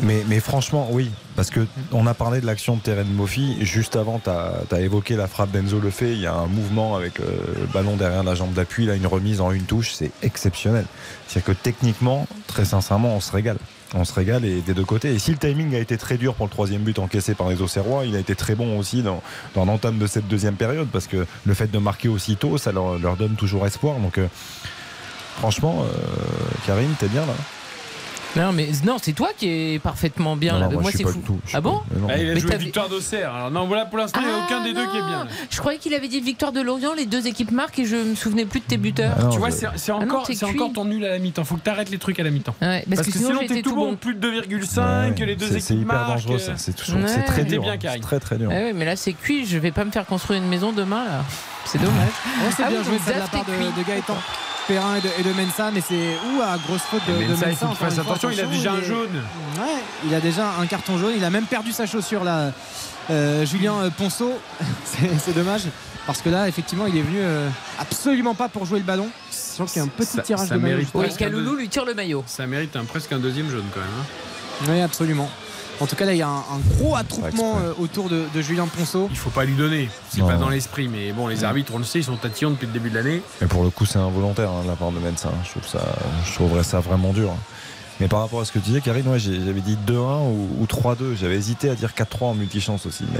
Mais, 0.00 0.24
mais 0.28 0.38
franchement, 0.38 0.88
oui, 0.92 1.10
parce 1.34 1.50
que 1.50 1.66
on 1.90 2.06
a 2.06 2.14
parlé 2.14 2.40
de 2.40 2.46
l'action 2.46 2.76
de 2.76 2.80
Terren 2.80 3.08
Moffi. 3.08 3.56
Juste 3.62 3.96
avant, 3.96 4.20
tu 4.22 4.30
as, 4.30 4.80
évoqué 4.80 5.16
la 5.16 5.26
frappe 5.26 5.50
d'Enzo 5.50 5.80
Lefebvre. 5.80 6.12
Il 6.12 6.20
y 6.20 6.26
a 6.26 6.34
un 6.34 6.46
mouvement 6.46 6.94
avec 6.94 7.18
le, 7.18 7.26
le 7.60 7.66
ballon 7.66 7.96
derrière 7.96 8.22
la 8.22 8.34
jambe 8.36 8.52
d'appui, 8.52 8.86
là, 8.86 8.94
une 8.94 9.06
remise 9.06 9.40
en 9.40 9.50
une 9.50 9.64
touche, 9.64 9.92
c'est 9.92 10.12
exceptionnel. 10.22 10.84
C'est-à-dire 11.26 11.46
que 11.54 11.60
techniquement, 11.60 12.26
très 12.46 12.64
sincèrement, 12.64 13.16
on 13.16 13.20
se 13.20 13.32
régale. 13.32 13.56
On 13.94 14.04
se 14.04 14.12
régale 14.12 14.44
et 14.44 14.60
des 14.60 14.74
deux 14.74 14.84
côtés. 14.84 15.12
Et 15.12 15.18
si 15.18 15.30
le 15.30 15.38
timing 15.38 15.74
a 15.74 15.78
été 15.78 15.96
très 15.96 16.18
dur 16.18 16.34
pour 16.34 16.46
le 16.46 16.50
troisième 16.50 16.82
but 16.82 16.98
encaissé 16.98 17.34
par 17.34 17.48
les 17.48 17.62
Auxerrois, 17.62 18.04
il 18.04 18.16
a 18.16 18.18
été 18.18 18.34
très 18.34 18.54
bon 18.54 18.78
aussi 18.78 19.02
dans, 19.02 19.22
dans 19.54 19.64
l'entame 19.64 19.98
de 19.98 20.06
cette 20.06 20.28
deuxième 20.28 20.56
période 20.56 20.88
parce 20.92 21.06
que 21.06 21.26
le 21.44 21.54
fait 21.54 21.70
de 21.70 21.78
marquer 21.78 22.08
aussitôt, 22.08 22.58
ça 22.58 22.72
leur, 22.72 23.16
donne 23.16 23.36
toujours 23.36 23.66
espoir. 23.66 23.98
Donc, 23.98 24.18
euh, 24.18 24.26
franchement, 25.38 25.84
euh, 25.84 25.96
Karim, 26.66 26.94
t'es 26.98 27.08
bien 27.08 27.24
là. 27.24 27.34
Non, 28.36 28.52
mais 28.52 28.68
non, 28.84 28.96
c'est 29.00 29.12
toi 29.14 29.30
qui 29.36 29.48
es 29.74 29.78
parfaitement 29.78 30.36
bien 30.36 30.52
Non, 30.54 30.58
là. 30.60 30.68
non, 30.68 30.80
moi, 30.80 30.90
c'est 30.94 31.02
fou. 31.02 31.20
tout, 31.24 31.38
je 31.44 31.48
suis 31.48 31.56
ah 31.56 31.60
bon 31.60 31.78
pas- 31.78 31.98
non. 31.98 32.06
Ah, 32.10 32.18
il 32.18 32.30
a 32.30 32.34
Mais 32.34 32.40
joué 32.40 32.56
victoire 32.56 32.88
d'Auxerre. 32.88 33.34
Alors 33.34 33.50
non, 33.50 33.66
voilà, 33.66 33.86
pour 33.86 33.98
l'instant, 33.98 34.20
il 34.22 34.26
n'y 34.28 34.32
a 34.32 34.44
aucun 34.44 34.62
des 34.64 34.74
deux 34.74 34.86
qui 34.90 34.96
est 34.98 35.02
bien. 35.06 35.24
là. 35.24 35.30
Je 35.50 35.58
croyais 35.58 35.78
qu'il 35.78 35.94
avait 35.94 36.08
dit 36.08 36.20
victoire 36.20 36.52
de 36.52 36.60
Lorient, 36.60 36.92
les 36.94 37.06
deux 37.06 37.26
équipes 37.26 37.50
marquent 37.52 37.78
et 37.78 37.84
je 37.86 37.96
me 37.96 38.14
souvenais 38.14 38.44
plus 38.44 38.60
de 38.60 38.66
tes 38.66 38.76
buteurs. 38.76 39.14
Ah 39.18 39.22
non, 39.24 39.30
tu 39.30 39.38
vois, 39.38 39.48
je- 39.50 39.54
c'est 39.56 39.66
c'est 39.76 39.92
Ah 39.92 39.96
non, 39.98 40.02
encore, 40.04 40.26
c'est 40.26 40.44
encore 40.44 40.72
ton 40.72 40.84
nul 40.84 41.04
à 41.04 41.10
la 41.10 41.18
mi-temps. 41.18 41.44
Faut 41.44 41.56
que 41.56 41.62
tu 41.64 41.70
arrêtes 41.70 41.90
les 41.90 41.98
trucs 41.98 42.20
à 42.20 42.22
la 42.22 42.30
mi-temps. 42.30 42.54
Ouais, 42.60 42.84
parce, 42.94 43.06
que, 43.06 43.12
sinon, 43.12 43.38
t'es 43.40 43.48
j'étais 43.48 43.62
tout 43.62 43.74
bon. 43.74 43.96
Plus 43.96 44.14
de 44.14 44.20
2,5, 44.20 45.14
que 45.14 45.24
les 45.24 45.34
deux 45.34 45.46
C'est- 45.46 45.52
équipes 45.54 45.62
C'est 45.66 45.74
hyper 45.76 46.06
dangereux, 46.06 46.38
ça. 46.38 46.52
C'est 46.56 46.76
c'est 46.78 47.24
très 47.24 47.44
dur. 47.44 47.62
bien, 47.62 47.72
hein. 47.72 47.78
C'est 47.94 48.00
très 48.00 48.20
très 48.20 48.36
dur. 48.36 48.50
Ah 48.52 48.72
mais 48.74 48.84
là 48.84 48.94
c'est 48.96 49.12
cuit, 49.14 49.46
je 49.46 49.58
vais 49.58 49.70
pas 49.72 49.84
me 49.84 49.90
faire 49.90 50.04
construire 50.06 50.40
une 50.40 50.48
maison 50.48 50.72
demain 50.72 51.04
là. 51.04 51.24
C'est 51.64 51.78
dommage. 51.78 52.08
On 52.46 52.50
s'est 52.50 52.62
Ah 52.66 52.70
bien 52.70 52.82
joué 52.82 52.96
de 52.98 53.18
la 53.18 53.26
part 53.26 53.44
de 53.44 53.82
Gaëtan 53.82 54.16
Perrin 54.68 54.96
et 54.96 55.00
de, 55.00 55.08
et 55.18 55.22
de 55.22 55.32
Mensa, 55.32 55.70
mais 55.72 55.80
c'est 55.80 55.94
ou 56.26 56.42
à 56.42 56.56
grosse 56.58 56.82
faute 56.82 57.00
de, 57.08 57.12
de 57.24 57.30
Mensa, 57.30 57.46
il 57.50 57.56
faut 57.56 57.66
fois, 57.74 57.86
attention, 57.88 58.30
il 58.30 58.38
a 58.40 58.44
déjà 58.44 58.72
un 58.72 58.78
est- 58.80 58.84
jaune. 58.84 59.22
Ouais, 59.58 59.82
il 60.06 60.14
a 60.14 60.20
déjà 60.20 60.50
un 60.60 60.66
carton 60.66 60.98
jaune. 60.98 61.14
Il 61.16 61.24
a 61.24 61.30
même 61.30 61.46
perdu 61.46 61.72
sa 61.72 61.86
chaussure 61.86 62.22
là. 62.22 62.52
Euh, 63.10 63.46
Julien 63.46 63.72
euh, 63.80 63.90
Ponceau, 63.90 64.38
c'est 64.84 65.34
dommage 65.34 65.62
parce 66.06 66.20
que 66.20 66.28
là, 66.28 66.46
effectivement, 66.46 66.86
il 66.86 66.96
est 66.98 67.02
venu 67.02 67.16
euh, 67.20 67.48
absolument 67.80 68.34
pas 68.34 68.48
pour 68.50 68.66
jouer 68.66 68.78
le 68.80 68.84
ballon. 68.84 69.08
Sachant 69.30 69.64
qu'il 69.64 69.76
y 69.78 69.80
a 69.80 69.84
un 69.84 69.88
petit 69.88 70.16
Ça- 70.16 70.22
tirage 70.22 70.48
ça 70.48 70.54
de 70.56 70.60
maillot. 70.60 70.76
mérite 70.76 70.90
Oui, 70.94 71.06
Kaloulou 71.16 71.56
lui 71.56 71.68
tire 71.70 71.86
le 71.86 71.94
maillot. 71.94 72.22
Ça 72.26 72.46
mérite 72.46 72.76
un- 72.76 72.84
presque 72.84 73.10
un 73.12 73.18
deuxième 73.18 73.50
jaune 73.50 73.64
quand 73.72 73.80
même. 73.80 73.88
hein. 73.98 74.66
Oui, 74.70 74.80
absolument. 74.82 75.30
En 75.80 75.86
tout 75.86 75.96
cas, 75.96 76.04
là, 76.04 76.12
il 76.12 76.18
y 76.18 76.22
a 76.22 76.28
un, 76.28 76.38
un 76.38 76.58
gros 76.76 76.96
attroupement 76.96 77.58
euh, 77.58 77.72
autour 77.78 78.08
de, 78.08 78.24
de 78.34 78.42
Julien 78.42 78.66
Ponceau. 78.66 79.08
Il 79.10 79.16
faut 79.16 79.30
pas 79.30 79.44
lui 79.44 79.54
donner. 79.54 79.88
C'est 80.10 80.20
pas 80.22 80.36
dans 80.36 80.48
l'esprit. 80.48 80.88
Mais 80.88 81.12
bon, 81.12 81.26
les 81.28 81.44
arbitres, 81.44 81.72
on 81.74 81.78
le 81.78 81.84
sait, 81.84 82.00
ils 82.00 82.04
sont 82.04 82.16
tatillons 82.16 82.50
depuis 82.50 82.66
le 82.66 82.72
début 82.72 82.90
de 82.90 82.96
l'année. 82.96 83.22
Mais 83.40 83.46
pour 83.46 83.62
le 83.62 83.70
coup, 83.70 83.86
c'est 83.86 83.98
involontaire 83.98 84.50
hein, 84.50 84.62
de 84.64 84.68
la 84.68 84.76
part 84.76 84.90
de 84.90 84.98
Mensa. 84.98 85.30
Je, 85.44 85.50
trouve 85.50 85.66
ça, 85.66 85.80
je 86.26 86.34
trouverais 86.34 86.64
ça 86.64 86.80
vraiment 86.80 87.12
dur. 87.12 87.30
Mais 88.00 88.06
par 88.08 88.20
rapport 88.20 88.40
à 88.40 88.44
ce 88.44 88.52
que 88.52 88.58
tu 88.60 88.66
disais, 88.66 88.80
Karine, 88.80 89.08
ouais, 89.08 89.18
j'avais 89.18 89.60
dit 89.60 89.76
2-1 89.86 89.92
ou, 90.28 90.48
ou 90.60 90.66
3-2. 90.66 91.16
J'avais 91.20 91.34
hésité 91.36 91.68
à 91.70 91.74
dire 91.74 91.90
4-3 91.96 92.04
en 92.26 92.34
multichance 92.34 92.86
aussi. 92.86 93.04
Mais 93.12 93.18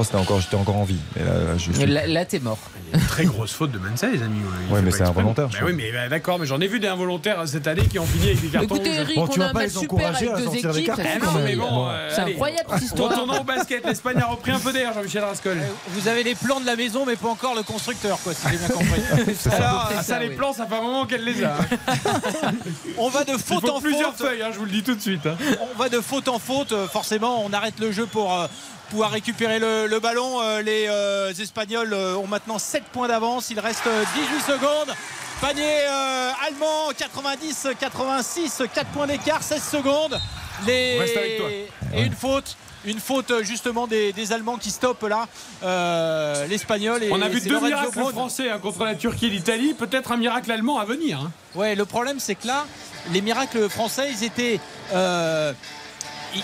4-3, 0.00 0.04
c'était 0.04 0.16
encore, 0.16 0.40
j'étais 0.40 0.54
encore 0.56 0.76
en 0.76 0.84
vie. 0.84 0.98
Mais 1.16 1.24
là, 1.24 1.30
là, 1.34 1.56
je 1.58 1.72
suis- 1.72 1.86
Là, 1.86 2.06
là, 2.06 2.24
t'es 2.24 2.38
mort. 2.38 2.58
Il 2.92 2.96
y 2.96 3.00
a 3.00 3.02
une 3.02 3.08
très 3.08 3.24
grosse 3.24 3.52
faute 3.52 3.72
de 3.72 3.78
Mensa, 3.78 4.08
les 4.10 4.22
amis. 4.22 4.38
Il 4.68 4.72
Ouais, 4.74 4.80
mais 4.82 4.90
c'est 4.92 5.02
involontaire, 5.02 5.48
Bah 5.48 5.58
oui, 5.64 5.72
mais 5.74 5.90
bah, 5.92 6.08
d'accord, 6.08 6.38
mais 6.38 6.46
j'en 6.46 6.60
ai 6.60 6.68
vu 6.68 6.78
des 6.78 6.86
involontaires 6.88 7.42
cette 7.46 7.66
année 7.66 7.86
qui 7.86 7.98
ont 7.98 8.06
fini 8.06 8.26
avec 8.26 8.40
des 8.42 8.48
cartons 8.48 8.74
Écoutez. 8.76 8.94
Eric, 8.94 9.16
Bon, 9.16 9.22
on 9.24 9.28
tu 9.28 9.38
vas 9.40 9.52
pas 9.52 9.64
les 9.64 9.78
encourager 9.78 10.30
à 10.30 10.38
sortir 10.38 10.72
des 10.72 10.78
équipes. 10.78 10.86
cartons, 10.94 11.02
ça 11.04 11.18
Ah 11.20 11.26
non, 11.26 11.40
mais 11.44 11.56
bon, 11.56 11.88
euh, 11.88 12.08
C'est 12.14 12.20
incroyable 12.20 12.68
cette 12.74 12.82
histoire. 12.82 13.10
Retournons 13.10 13.40
au 13.40 13.44
basket. 13.44 13.84
L'Espagne 13.86 14.18
a 14.18 14.26
repris 14.26 14.52
un 14.52 14.58
peu 14.60 14.72
d'air, 14.72 14.92
Jean-Michel 14.94 15.24
Rascol. 15.24 15.56
Vous 15.88 16.06
avez 16.08 16.22
les 16.22 16.34
plans 16.36 16.60
de 16.60 16.66
la 16.66 16.76
maison, 16.76 17.04
mais 17.06 17.16
pas 17.16 17.28
encore 17.28 17.54
le 17.56 17.62
constructeur, 17.62 18.18
quoi, 18.22 18.34
si 18.34 18.46
j'ai 18.50 18.56
bien 18.58 18.68
compris. 18.68 19.00
Alors, 19.50 19.90
Ah, 19.98 20.02
ça, 20.02 20.18
les 20.20 20.28
oui. 20.28 20.36
plans, 20.36 20.52
ça 20.52 20.66
fait 20.66 20.76
un 20.76 20.82
moment 20.82 21.06
qu'elle 21.06 21.24
les 21.24 21.42
a. 21.42 21.56
hein. 21.56 22.52
on 22.98 23.08
va 23.08 23.24
de 23.24 23.32
faute 23.32 23.60
faut 23.66 23.70
en 23.70 23.80
plusieurs 23.80 24.11
faute. 24.16 24.26
feuilles, 24.28 24.42
hein, 24.42 24.50
je 24.52 24.58
vous 24.58 24.64
le 24.64 24.70
dis 24.70 24.82
tout 24.82 24.94
de 24.94 25.00
suite. 25.00 25.26
hein. 25.26 25.36
On 25.72 25.78
va 25.78 25.88
de 25.88 26.00
faute 26.00 26.28
en 26.28 26.38
faute. 26.38 26.72
euh, 26.72 26.86
Forcément, 26.88 27.44
on 27.44 27.52
arrête 27.52 27.78
le 27.80 27.92
jeu 27.92 28.06
pour 28.06 28.32
euh, 28.38 28.46
pouvoir 28.90 29.10
récupérer 29.10 29.58
le, 29.58 29.86
le 29.86 30.00
ballon. 30.00 30.40
Euh, 30.42 30.62
Les 30.62 30.86
euh, 30.88 31.32
Espagnols 31.32 31.94
ont 31.94 32.26
maintenant 32.26 32.58
7 32.58 32.84
points 32.92 33.08
d'avance. 33.08 33.50
Il 33.50 33.60
reste 33.60 33.86
euh, 33.86 34.04
18 34.14 34.52
secondes. 34.52 34.94
Panier 35.40 35.62
euh, 35.88 36.30
allemand 36.46 36.90
90, 36.96 37.68
86, 37.80 38.62
4 38.72 38.86
points 38.90 39.06
d'écart, 39.08 39.42
16 39.42 39.62
secondes. 39.62 40.20
Les... 40.66 40.98
Reste 41.00 41.16
avec 41.16 41.36
toi. 41.38 41.48
Et 41.94 42.02
une 42.04 42.14
faute. 42.14 42.56
Une 42.84 42.98
faute 42.98 43.30
euh, 43.30 43.42
justement 43.44 43.86
des, 43.86 44.12
des 44.12 44.32
Allemands 44.32 44.56
qui 44.56 44.70
stoppent 44.70 45.02
là 45.08 45.28
euh, 45.62 46.46
l'Espagnol. 46.46 47.02
et 47.02 47.10
On 47.12 47.22
a 47.22 47.28
vu 47.28 47.40
deux 47.40 47.50
Lorenzo 47.54 47.66
miracles 47.68 48.10
français 48.12 48.50
hein, 48.50 48.58
contre 48.58 48.84
la 48.84 48.94
Turquie 48.94 49.26
et 49.26 49.30
l'Italie. 49.30 49.74
Peut-être 49.74 50.10
un 50.12 50.16
miracle 50.16 50.50
allemand 50.50 50.78
à 50.78 50.84
venir. 50.84 51.20
hein. 51.20 51.30
Ouais, 51.54 51.74
le 51.74 51.84
problème 51.84 52.18
c'est 52.18 52.34
que 52.34 52.46
là, 52.46 52.66
les 53.12 53.20
miracles 53.20 53.68
français, 53.68 54.10
ils 54.10 54.24
étaient. 54.24 54.58
euh, 54.92 55.52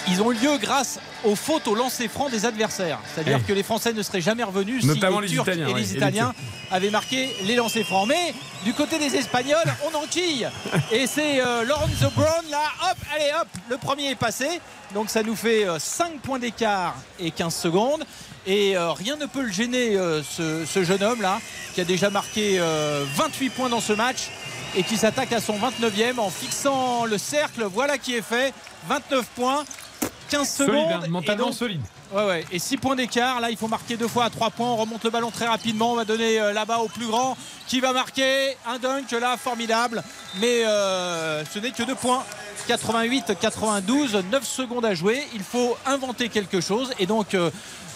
ils- 0.08 0.22
ont 0.22 0.32
eu 0.32 0.34
lieu 0.36 0.58
grâce 0.58 0.98
aux 1.24 1.36
fautes 1.36 1.66
au 1.68 1.74
lancer 1.74 2.08
franc 2.08 2.28
des 2.28 2.44
adversaires. 2.46 2.98
C'est-à-dire 3.14 3.44
que 3.46 3.52
les 3.52 3.62
Français 3.62 3.92
ne 3.92 4.02
seraient 4.02 4.20
jamais 4.20 4.42
revenus 4.42 4.84
Notamment 4.84 5.16
si 5.18 5.22
les 5.22 5.28
les 5.28 5.34
Turcs 5.34 5.46
Italiens, 5.48 5.68
et 5.68 5.74
les 5.74 5.80
et 5.80 5.82
les 5.84 5.94
Italiens 5.96 6.34
avaient 6.70 6.90
marqué 6.90 7.36
les 7.44 7.54
lancers 7.56 7.86
francs. 7.86 8.06
Mais 8.08 8.34
du 8.64 8.74
côté 8.74 8.98
des 8.98 9.14
Espagnols, 9.16 9.72
on 9.90 9.96
enquille. 9.96 10.48
Et 10.92 11.06
c'est 11.06 11.40
euh, 11.40 11.64
Lorenzo 11.64 12.10
Brown 12.14 12.44
là, 12.50 12.62
hop, 12.90 12.96
allez 13.14 13.30
hop, 13.40 13.48
le 13.70 13.76
premier 13.78 14.10
est 14.10 14.14
passé. 14.16 14.60
Donc 14.94 15.10
ça 15.10 15.22
nous 15.22 15.36
fait 15.36 15.66
euh, 15.66 15.78
5 15.78 16.20
points 16.20 16.38
d'écart 16.38 16.94
et 17.20 17.30
15 17.30 17.54
secondes. 17.54 18.04
Et 18.46 18.76
euh, 18.76 18.92
rien 18.92 19.16
ne 19.16 19.26
peut 19.26 19.42
le 19.42 19.52
gêner, 19.52 19.96
euh, 19.96 20.22
ce, 20.22 20.64
ce 20.64 20.82
jeune 20.82 21.02
homme 21.02 21.20
là, 21.20 21.38
qui 21.74 21.80
a 21.80 21.84
déjà 21.84 22.08
marqué 22.08 22.56
euh, 22.58 23.04
28 23.14 23.50
points 23.50 23.68
dans 23.68 23.80
ce 23.80 23.92
match 23.92 24.30
et 24.76 24.82
qui 24.82 24.96
s'attaque 24.96 25.32
à 25.32 25.40
son 25.40 25.54
29e 25.58 26.18
en 26.18 26.30
fixant 26.30 27.04
le 27.04 27.18
cercle. 27.18 27.64
Voilà 27.72 27.98
qui 27.98 28.14
est 28.14 28.22
fait. 28.22 28.52
29 28.88 29.26
points, 29.36 29.64
15 30.30 30.48
Solide, 30.48 30.72
secondes. 30.72 30.92
hein, 30.92 31.00
et 31.04 31.08
mentalement 31.08 31.46
donc- 31.46 31.54
solide. 31.54 31.80
Ouais, 32.12 32.24
ouais. 32.26 32.44
Et 32.50 32.58
6 32.58 32.78
points 32.78 32.96
d'écart. 32.96 33.38
Là, 33.40 33.50
il 33.50 33.56
faut 33.58 33.68
marquer 33.68 33.98
deux 33.98 34.08
fois 34.08 34.24
à 34.24 34.30
3 34.30 34.48
points. 34.50 34.68
On 34.68 34.76
remonte 34.76 35.04
le 35.04 35.10
ballon 35.10 35.30
très 35.30 35.46
rapidement. 35.46 35.92
On 35.92 35.94
va 35.94 36.06
donner 36.06 36.40
euh, 36.40 36.54
là-bas 36.54 36.78
au 36.78 36.88
plus 36.88 37.06
grand 37.06 37.36
qui 37.66 37.80
va 37.80 37.92
marquer 37.92 38.56
un 38.66 38.78
dunk 38.78 39.12
là, 39.20 39.36
formidable. 39.36 40.02
Mais 40.40 40.64
euh, 40.64 41.44
ce 41.44 41.58
n'est 41.58 41.70
que 41.70 41.82
2 41.82 41.94
points. 41.94 42.24
88-92, 42.66 44.22
9 44.30 44.44
secondes 44.46 44.84
à 44.84 44.94
jouer. 44.94 45.22
Il 45.34 45.42
faut 45.42 45.76
inventer 45.86 46.28
quelque 46.30 46.60
chose. 46.62 46.92
Et 46.98 47.04
donc, 47.06 47.34
euh, 47.34 47.50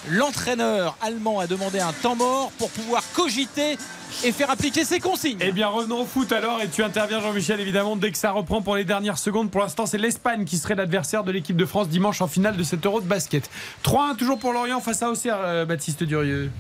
l'entraîneur 0.09 0.97
allemand 1.01 1.39
a 1.41 1.47
demandé 1.47 1.81
un 1.81 1.93
temps 1.93 2.17
mort 2.17 2.51
pour 2.59 2.71
pouvoir 2.71 3.03
cogiter 3.15 3.79
et 4.25 4.33
faire 4.33 4.51
appliquer 4.51 4.85
ses 4.85 5.01
consignes. 5.01 5.39
Eh 5.41 5.53
bien, 5.53 5.69
revenons 5.69 6.03
au 6.03 6.05
foot 6.07 6.31
alors. 6.33 6.61
Et 6.61 6.69
tu 6.69 6.83
interviens, 6.83 7.21
Jean-Michel, 7.21 7.61
évidemment, 7.61 7.97
dès 7.97 8.11
que 8.13 8.19
ça 8.19 8.31
reprend 8.31 8.63
pour 8.63 8.77
les 8.77 8.85
dernières 8.85 9.19
secondes. 9.19 9.51
Pour 9.51 9.61
l'instant, 9.63 9.87
c'est 9.87 9.99
l'Espagne 9.99 10.45
qui 10.45 10.59
serait 10.59 10.75
l'adversaire 10.75 11.25
de 11.25 11.33
l'équipe 11.33 11.57
de 11.57 11.67
France 11.67 11.89
dimanche 11.89 12.21
en 12.23 12.29
finale 12.29 12.57
de 12.57 12.63
cet 12.63 12.85
euro 12.87 13.01
de 13.01 13.07
basket. 13.07 13.49
3-1 13.85 14.17
toujours 14.17 14.39
pour 14.39 14.53
Lorient 14.53 14.81
face 14.81 15.03
à 15.03 15.11
Auxerre, 15.11 15.39
euh, 15.41 15.65
Baptiste 15.65 16.03
Durieux. 16.05 16.51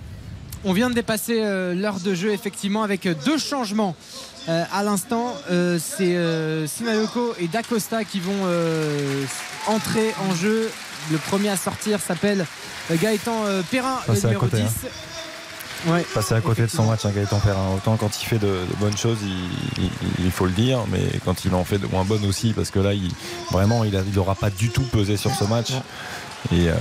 On 0.64 0.72
vient 0.72 0.90
de 0.90 0.94
dépasser 0.94 1.40
euh, 1.42 1.74
l'heure 1.74 1.98
de 1.98 2.14
jeu 2.14 2.32
effectivement 2.32 2.82
avec 2.84 3.06
euh, 3.06 3.14
deux 3.24 3.38
changements. 3.38 3.96
Euh, 4.48 4.64
à 4.72 4.82
l'instant, 4.82 5.34
euh, 5.50 5.78
c'est 5.80 6.16
euh, 6.16 6.66
Sinayoko 6.66 7.34
et 7.40 7.48
Dacosta 7.48 8.04
qui 8.04 8.20
vont 8.20 8.32
euh, 8.46 9.24
entrer 9.66 10.14
en 10.28 10.34
jeu. 10.34 10.70
Le 11.10 11.18
premier 11.18 11.48
à 11.48 11.56
sortir 11.56 11.98
s'appelle 12.00 12.46
Gaëtan 12.92 13.44
Perrin, 13.72 13.98
le 14.06 14.14
numéro 14.14 14.40
côté, 14.42 14.58
10. 14.58 14.62
hein. 14.62 14.88
Ouais. 15.86 16.04
Passer 16.14 16.34
à 16.34 16.40
côté 16.40 16.62
de 16.62 16.68
son 16.68 16.84
match, 16.84 17.04
hein, 17.04 17.10
Gaëtan 17.14 17.40
Perrin. 17.40 17.74
Autant 17.74 17.96
quand 17.96 18.22
il 18.22 18.24
fait 18.26 18.38
de, 18.38 18.46
de 18.46 18.76
bonnes 18.78 18.96
choses, 18.96 19.18
il, 19.22 19.82
il- 19.84 20.24
il 20.26 20.30
faut 20.30 20.46
le 20.46 20.52
dire, 20.52 20.80
mais 20.90 21.00
quand 21.24 21.44
il 21.44 21.54
en 21.54 21.64
fait 21.64 21.78
de 21.78 21.86
moins 21.86 22.04
bonnes 22.04 22.24
aussi, 22.24 22.52
parce 22.52 22.70
que 22.70 22.78
là, 22.78 22.92
il, 22.94 23.10
vraiment, 23.50 23.82
il 23.84 23.92
n'aura 24.14 24.34
pas 24.36 24.50
du 24.50 24.70
tout 24.70 24.82
pesé 24.84 25.16
sur 25.16 25.32
ce 25.34 25.44
match. 25.44 25.70
Et 26.52 26.68
euh, 26.68 26.74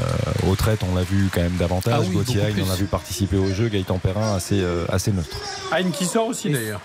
au 0.47 0.55
trait, 0.55 0.77
on 0.91 0.95
l'a 0.95 1.03
vu 1.03 1.29
quand 1.33 1.41
même 1.41 1.55
davantage. 1.57 1.93
Ah 1.97 2.01
oui, 2.01 2.09
Gauthier, 2.15 2.41
Hain, 2.41 2.53
on 2.67 2.69
a 2.71 2.75
vu 2.75 2.85
participer 2.85 3.37
au 3.37 3.51
jeu. 3.53 3.69
Gaëtan 3.69 3.97
Perrin, 3.99 4.35
assez, 4.35 4.59
euh, 4.61 4.85
assez 4.89 5.11
neutre. 5.11 5.37
Aïn 5.71 5.91
qui 5.91 6.05
sort 6.05 6.27
aussi 6.27 6.49
d'ailleurs. 6.49 6.81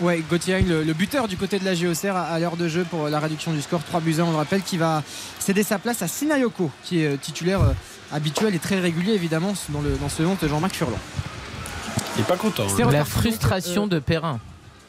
Ouais, 0.00 0.22
Gauthier 0.30 0.54
Hain, 0.54 0.62
le, 0.66 0.84
le 0.84 0.92
buteur 0.94 1.26
du 1.26 1.36
côté 1.36 1.58
de 1.58 1.64
la 1.64 1.74
GOCR 1.74 2.14
à, 2.16 2.22
à 2.26 2.38
l'heure 2.38 2.56
de 2.56 2.68
jeu 2.68 2.84
pour 2.88 3.08
la 3.08 3.18
réduction 3.18 3.52
du 3.52 3.60
score 3.60 3.82
3 3.82 4.00
buts 4.00 4.14
à 4.18 4.22
1, 4.22 4.26
on 4.26 4.30
le 4.30 4.36
rappelle, 4.36 4.62
qui 4.62 4.76
va 4.76 5.02
céder 5.40 5.64
sa 5.64 5.78
place 5.80 6.00
à 6.02 6.06
Sinayoko, 6.08 6.70
qui 6.84 7.02
est 7.02 7.06
euh, 7.14 7.16
titulaire 7.20 7.60
euh, 7.62 7.72
habituel 8.12 8.54
et 8.54 8.58
très 8.58 8.78
régulier 8.80 9.12
évidemment 9.12 9.54
dans, 9.70 9.80
le, 9.80 9.96
dans 10.00 10.08
ce 10.08 10.22
honte 10.22 10.46
Jean-Marc 10.46 10.74
Furlan. 10.74 10.98
Il 12.16 12.20
est 12.22 12.24
pas 12.24 12.36
content. 12.36 12.64
hein. 12.64 12.72
C'est 12.76 12.82
La 12.82 12.88
reparti 12.88 13.10
donc, 13.12 13.22
frustration 13.22 13.84
euh, 13.84 13.88
de 13.88 13.98
Perrin. 13.98 14.40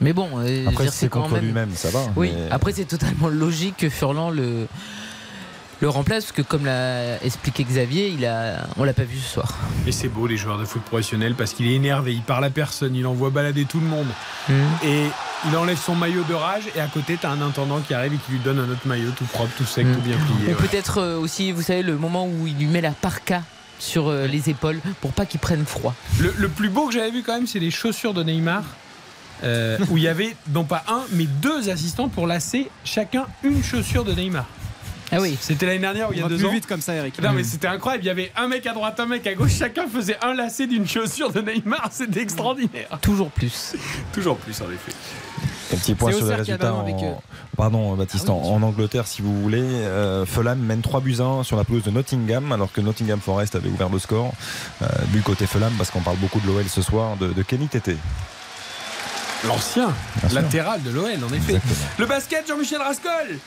Mais 0.01 0.13
bon, 0.13 0.29
euh, 0.37 0.65
Après, 0.67 0.87
c'est 0.87 1.09
quand 1.09 1.23
contre 1.23 1.33
même. 1.35 1.43
lui-même, 1.45 1.71
ça 1.75 1.89
va. 1.89 1.99
Oui, 2.15 2.31
mais- 2.33 2.49
après 2.51 2.71
c'est 2.71 2.85
totalement 2.85 3.27
logique 3.27 3.75
que 3.77 3.89
Furlan 3.89 4.29
le, 4.29 4.67
le 5.81 5.89
remplace 5.89 6.26
parce 6.26 6.34
que 6.34 6.41
comme 6.41 6.65
l'a 6.65 7.23
expliqué 7.23 7.64
Xavier, 7.64 8.10
il 8.10 8.26
a, 8.26 8.68
on 8.77 8.84
l'a 8.84 8.93
pas 8.93 9.03
vu 9.03 9.18
ce 9.18 9.34
soir. 9.34 9.53
Et 9.88 9.91
c'est 9.91 10.10
beau 10.10 10.27
les 10.27 10.35
joueurs 10.38 10.57
de 10.57 10.65
foot 10.65 10.81
professionnels 10.84 11.35
parce 11.35 11.53
qu'il 11.53 11.68
est 11.68 11.76
énervé, 11.76 12.14
il 12.14 12.22
parle 12.22 12.43
à 12.45 12.49
personne, 12.49 12.95
il 12.95 13.06
envoie 13.07 13.30
balader 13.30 13.65
tout 13.65 13.80
le 13.80 13.85
monde. 13.88 14.07
Mhm. 14.49 14.56
Et 14.84 15.03
il 15.49 15.56
enlève 15.56 15.77
son 15.77 15.95
maillot 15.95 16.23
de 16.27 16.34
rage 16.34 16.64
et 16.76 16.81
à 16.81 16.88
côté 16.88 17.18
t'as 17.22 17.30
un 17.30 17.41
intendant 17.41 17.80
qui 17.80 17.93
arrive 17.93 18.14
et 18.14 18.18
qui 18.18 18.34
lui 18.34 18.39
donne 18.39 18.60
un 18.60 18.69
autre 18.69 18.85
maillot 18.85 19.11
tout 19.18 19.26
propre, 19.26 19.51
tout 19.57 19.64
sec, 19.65 19.85
tout 19.93 20.01
bien 20.01 20.18
plié. 20.18 20.47
Ou 20.53 20.57
ouais. 20.61 20.68
peut-être 20.68 20.97
euh, 20.97 21.18
aussi, 21.18 21.51
vous 21.53 21.61
savez, 21.61 21.81
le 21.81 21.97
moment 21.97 22.27
où 22.27 22.45
il 22.45 22.57
lui 22.57 22.65
met 22.65 22.81
la 22.81 22.91
parka 22.91 23.41
sur 23.80 24.10
euh, 24.10 24.27
les 24.27 24.49
épaules 24.49 24.81
pour 24.99 25.14
pas 25.14 25.26
qu'il 25.26 25.39
prenne 25.39 25.65
froid. 25.65 25.95
Le, 26.19 26.34
le 26.38 26.49
plus 26.49 26.68
beau 26.69 26.88
que 26.88 26.93
j'avais 26.93 27.11
vu 27.11 27.23
quand 27.23 27.35
même, 27.35 27.47
c'est 27.47 27.60
les 27.60 27.72
chaussures 27.72 28.14
de 28.14 28.23
Neymar. 28.23 28.64
euh, 29.43 29.77
où 29.89 29.95
il 29.95 30.03
y 30.03 30.10
avait 30.10 30.35
non 30.53 30.65
pas 30.65 30.84
un 30.89 31.03
mais 31.14 31.23
deux 31.23 31.69
assistants 31.69 32.10
pour 32.10 32.27
lasser 32.27 32.69
chacun 32.84 33.26
une 33.43 33.64
chaussure 33.64 34.03
de 34.03 34.11
Neymar. 34.14 34.45
Ah 35.11 35.18
oui. 35.19 35.38
C'était 35.41 35.65
l'année 35.65 35.80
dernière 35.80 36.10
ou 36.10 36.14
il 36.14 36.19
y 36.19 36.23
a 36.23 36.27
deux 36.27 36.38
plus 36.38 36.45
ans. 36.45 36.52
vite 36.52 36.68
comme 36.68 36.81
ça, 36.81 36.94
Eric. 36.94 37.19
Non 37.22 37.31
mais 37.34 37.44
c'était 37.44 37.68
incroyable, 37.68 38.03
il 38.03 38.07
y 38.07 38.11
avait 38.11 38.31
un 38.36 38.48
mec 38.48 38.65
à 38.68 38.73
droite, 38.73 38.99
un 38.99 39.06
mec 39.07 39.26
à 39.27 39.34
gauche, 39.34 39.53
chacun 39.57 39.88
faisait 39.88 40.18
un 40.22 40.34
lacet 40.34 40.68
d'une 40.68 40.88
chaussure 40.88 41.31
de 41.31 41.41
Neymar, 41.41 41.90
c'était 41.91 42.22
extraordinaire. 42.22 42.99
Toujours 43.02 43.31
plus. 43.31 43.76
Toujours 44.14 44.38
plus 44.38 44.61
en 44.61 44.65
effet. 44.72 44.91
Un 45.73 45.77
petit 45.77 45.94
point 45.95 46.11
sur 46.11 46.26
les 46.26 46.36
résultats. 46.36 46.73
en- 46.73 46.86
euh, 46.88 47.14
Pardon, 47.56 47.94
Baptiste, 47.95 48.26
Ah 48.30 48.31
en, 48.31 48.41
en 48.56 48.64
Angleterre, 48.64 49.06
si 49.06 49.22
vous 49.22 49.40
voulez. 49.41 49.61
Euh, 49.61 50.26
Fulham 50.26 50.57
mène 50.60 50.81
3 50.81 50.99
buts 51.02 51.18
1 51.19 51.44
sur 51.44 51.57
la 51.57 51.64
pelouse 51.64 51.84
de 51.84 51.91
Nottingham, 51.91 52.52
alors 52.52 52.72
que 52.72 52.81
Nottingham 52.81 53.19
Forest 53.19 53.56
avait 53.56 53.69
ouvert 53.69 53.90
le 53.90 53.99
score. 53.99 54.34
Euh, 54.81 54.88
but 55.10 55.22
côté 55.23 55.45
Fulham, 55.45 55.72
parce 55.77 55.91
qu'on 55.91 56.02
parle 56.02 56.18
beaucoup 56.18 56.40
de 56.40 56.48
l'OL 56.48 56.65
ce 56.68 56.81
soir, 56.81 57.18
de, 57.18 57.27
de 57.34 57.44
Kenny 57.44 57.68
Tété. 57.68 57.98
L'ancien 59.48 59.94
latéral 60.34 60.81
de 60.84 60.90
l'OL, 60.90 61.11
en 61.23 61.34
effet. 61.34 61.61
Le 61.98 62.06
basket, 62.06 62.48
Jean-Michel 62.48 62.80
Rascol 62.81 63.38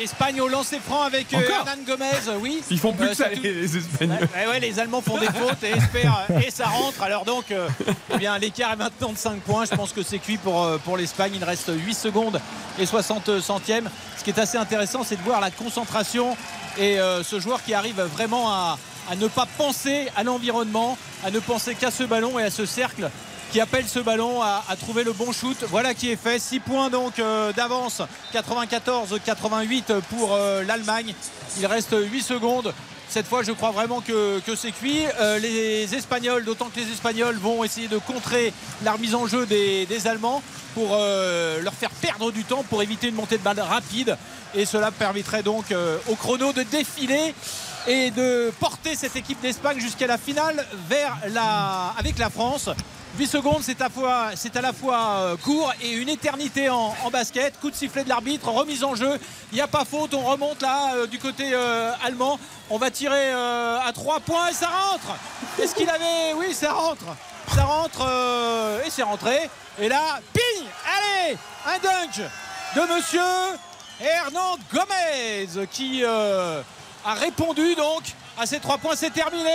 L'Espagne 0.00 0.40
au 0.40 0.48
lancer 0.48 0.78
franc 0.80 1.02
avec 1.02 1.32
euh, 1.34 1.40
Hernan 1.46 1.82
Gomez, 1.86 2.06
euh, 2.28 2.38
oui. 2.40 2.62
Ils 2.70 2.78
font 2.78 2.94
plus 2.94 3.08
Euh, 3.08 3.10
que 3.10 3.14
ça, 3.16 3.24
tout- 3.28 3.42
les, 3.42 3.76
Espagnols. 3.76 4.28
Ouais, 4.34 4.46
ouais, 4.46 4.58
les 4.60 4.78
Allemands 4.80 5.02
font 5.02 5.18
des 5.18 5.26
fautes 5.26 5.62
et 5.62 5.72
espèrent 5.72 6.26
et 6.42 6.50
ça 6.50 6.64
rentre. 6.68 7.02
Alors 7.02 7.26
donc, 7.26 7.44
eh 7.52 8.16
bien, 8.16 8.38
l'écart 8.38 8.72
est 8.72 8.76
maintenant 8.76 9.12
de 9.12 9.18
5 9.18 9.40
points. 9.42 9.66
Je 9.70 9.74
pense 9.76 9.92
que 9.92 10.02
c'est 10.02 10.18
cuit 10.18 10.38
pour, 10.38 10.66
pour 10.84 10.96
l'Espagne. 10.96 11.32
Il 11.36 11.44
reste 11.44 11.70
8 11.70 11.92
secondes 11.94 12.40
et 12.78 12.86
60 12.86 13.40
centièmes. 13.40 13.90
Ce 14.16 14.24
qui 14.24 14.30
est 14.30 14.38
assez 14.38 14.56
intéressant, 14.56 15.04
c'est 15.04 15.16
de 15.16 15.22
voir 15.22 15.38
la 15.40 15.50
concentration 15.50 16.34
et 16.78 16.98
euh, 16.98 17.22
ce 17.22 17.38
joueur 17.38 17.62
qui 17.62 17.74
arrive 17.74 18.00
vraiment 18.00 18.50
à, 18.50 18.78
à 19.10 19.16
ne 19.16 19.28
pas 19.28 19.46
penser 19.58 20.08
à 20.16 20.22
l'environnement, 20.24 20.96
à 21.24 21.30
ne 21.30 21.40
penser 21.40 21.74
qu'à 21.74 21.90
ce 21.90 22.04
ballon 22.04 22.38
et 22.38 22.44
à 22.44 22.50
ce 22.50 22.64
cercle 22.64 23.10
qui 23.50 23.60
appelle 23.60 23.88
ce 23.88 23.98
ballon 23.98 24.42
à, 24.42 24.62
trouver 24.78 25.04
le 25.04 25.12
bon 25.12 25.32
shoot. 25.32 25.56
Voilà 25.68 25.94
qui 25.94 26.10
est 26.10 26.16
fait. 26.16 26.38
6 26.38 26.60
points 26.60 26.90
donc 26.90 27.18
euh, 27.18 27.52
d'avance. 27.52 28.02
94-88 28.32 30.00
pour 30.08 30.34
euh, 30.34 30.62
l'Allemagne. 30.64 31.14
Il 31.58 31.66
reste 31.66 31.94
8 31.98 32.22
secondes. 32.22 32.72
Cette 33.08 33.26
fois, 33.26 33.42
je 33.42 33.50
crois 33.50 33.72
vraiment 33.72 34.00
que, 34.00 34.38
que 34.40 34.54
c'est 34.54 34.70
cuit. 34.70 35.02
Euh, 35.20 35.38
les 35.40 35.92
Espagnols, 35.94 36.44
d'autant 36.44 36.66
que 36.66 36.78
les 36.78 36.92
Espagnols 36.92 37.36
vont 37.36 37.64
essayer 37.64 37.88
de 37.88 37.98
contrer 37.98 38.52
la 38.84 38.92
remise 38.92 39.16
en 39.16 39.26
jeu 39.26 39.46
des, 39.46 39.84
des 39.86 40.06
Allemands 40.06 40.42
pour 40.74 40.90
leur 40.90 41.74
faire 41.74 41.90
perdre 41.90 42.30
du 42.30 42.44
temps, 42.44 42.62
pour 42.62 42.80
éviter 42.80 43.08
une 43.08 43.16
montée 43.16 43.38
de 43.38 43.42
balle 43.42 43.58
rapide. 43.58 44.16
Et 44.54 44.64
cela 44.64 44.92
permettrait 44.92 45.42
donc 45.42 45.64
au 46.08 46.14
chrono 46.14 46.52
de 46.52 46.62
défiler 46.62 47.34
et 47.88 48.12
de 48.12 48.52
porter 48.60 48.94
cette 48.94 49.16
équipe 49.16 49.40
d'Espagne 49.40 49.80
jusqu'à 49.80 50.06
la 50.06 50.16
finale 50.16 50.64
vers 50.88 51.18
la, 51.32 51.92
avec 51.98 52.18
la 52.18 52.30
France. 52.30 52.70
8 53.18 53.26
secondes, 53.26 53.62
c'est 53.62 53.80
à, 53.82 54.60
la 54.60 54.72
fois 54.72 55.00
euh, 55.18 55.36
court 55.36 55.72
et 55.82 55.92
une 55.92 56.08
éternité 56.08 56.70
en, 56.70 56.94
basket. 57.12 57.58
Coup 57.60 57.70
de 57.70 57.74
sifflet 57.74 58.04
de 58.04 58.08
l'arbitre, 58.08 58.48
remise 58.48 58.84
en 58.84 58.94
jeu. 58.94 59.18
Il 59.52 59.56
n'y 59.56 59.60
a 59.60 59.66
pas 59.66 59.84
faute, 59.84 60.14
on 60.14 60.24
remonte 60.24 60.62
là 60.62 60.94
euh, 60.94 61.06
du 61.06 61.18
côté 61.18 61.50
euh, 61.52 61.90
allemand. 62.04 62.38
On 62.70 62.78
va 62.78 62.90
tirer 62.90 63.32
à 63.32 63.90
3 63.92 64.20
points 64.20 64.48
et 64.48 64.52
ça 64.52 64.68
rentre. 64.68 65.16
Est-ce 65.60 65.74
qu'il 65.74 65.88
avait? 65.90 66.34
Oui, 66.36 66.54
ça 66.54 66.72
rentre. 66.72 67.04
Ça 67.52 67.64
rentre 67.64 68.06
et 68.86 68.90
c'est 68.90 69.02
rentré. 69.02 69.50
Et 69.80 69.88
là, 69.88 70.20
ping 70.32 70.64
Allez 70.86 71.36
Un 71.66 71.78
dunk 71.80 72.28
de 72.76 72.94
monsieur 72.94 73.20
Hernan 74.00 74.56
Gomez 74.72 75.66
qui 75.72 76.04
a 76.04 77.14
répondu 77.14 77.74
donc 77.74 78.14
à 78.38 78.46
ces 78.46 78.60
trois 78.60 78.78
points. 78.78 78.96
C'est 78.96 79.10
terminé. 79.10 79.50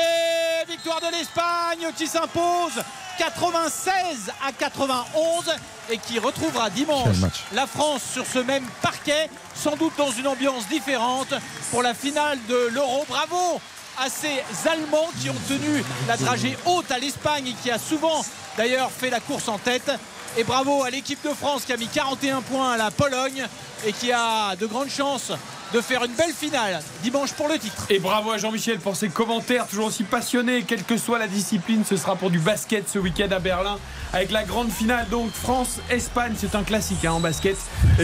Victoire 0.67 0.99
de 0.99 1.11
l'Espagne 1.11 1.91
qui 1.95 2.07
s'impose 2.07 2.81
96 3.17 4.31
à 4.45 4.51
91 4.51 5.55
et 5.89 5.97
qui 5.97 6.19
retrouvera 6.19 6.69
dimanche 6.69 7.17
la 7.53 7.67
France 7.67 8.01
sur 8.13 8.25
ce 8.25 8.39
même 8.39 8.65
parquet, 8.81 9.29
sans 9.55 9.75
doute 9.75 9.93
dans 9.97 10.11
une 10.11 10.27
ambiance 10.27 10.67
différente 10.67 11.33
pour 11.71 11.83
la 11.83 11.93
finale 11.93 12.39
de 12.47 12.69
l'Euro. 12.73 13.05
Bravo 13.07 13.61
à 13.97 14.09
ces 14.09 14.43
Allemands 14.67 15.09
qui 15.21 15.29
ont 15.29 15.41
tenu 15.47 15.83
la 16.07 16.17
dragée 16.17 16.57
haute 16.65 16.89
à 16.91 16.97
l'Espagne 16.97 17.47
et 17.47 17.53
qui 17.53 17.71
a 17.71 17.77
souvent 17.77 18.25
d'ailleurs 18.57 18.91
fait 18.91 19.09
la 19.09 19.19
course 19.19 19.47
en 19.47 19.57
tête. 19.57 19.91
Et 20.37 20.43
bravo 20.43 20.83
à 20.83 20.89
l'équipe 20.89 21.23
de 21.23 21.33
France 21.33 21.63
qui 21.63 21.71
a 21.71 21.77
mis 21.77 21.87
41 21.87 22.41
points 22.41 22.73
à 22.73 22.77
la 22.77 22.91
Pologne 22.91 23.45
et 23.85 23.93
qui 23.93 24.11
a 24.11 24.55
de 24.57 24.65
grandes 24.65 24.89
chances 24.89 25.31
de 25.75 25.81
faire 25.81 26.05
une 26.05 26.13
belle 26.13 26.31
finale 26.31 26.79
dimanche 27.03 27.33
pour 27.33 27.49
le 27.49 27.59
titre. 27.59 27.85
Et 27.89 27.99
bravo 27.99 28.31
à 28.31 28.37
Jean-Michel 28.37 28.79
pour 28.79 28.95
ses 28.95 29.09
commentaires, 29.09 29.67
toujours 29.67 29.87
aussi 29.87 30.03
passionnés, 30.03 30.63
quelle 30.63 30.83
que 30.85 30.95
soit 30.95 31.19
la 31.19 31.27
discipline. 31.27 31.83
Ce 31.83 31.97
sera 31.97 32.15
pour 32.15 32.29
du 32.29 32.39
basket 32.39 32.87
ce 32.87 32.97
week-end 32.97 33.27
à 33.31 33.39
Berlin, 33.39 33.77
avec 34.13 34.31
la 34.31 34.45
grande 34.45 34.71
finale. 34.71 35.05
Donc 35.09 35.31
France-Espagne, 35.33 36.31
c'est 36.37 36.55
un 36.55 36.63
classique 36.63 37.03
hein, 37.03 37.11
en 37.11 37.19
basket. 37.19 37.57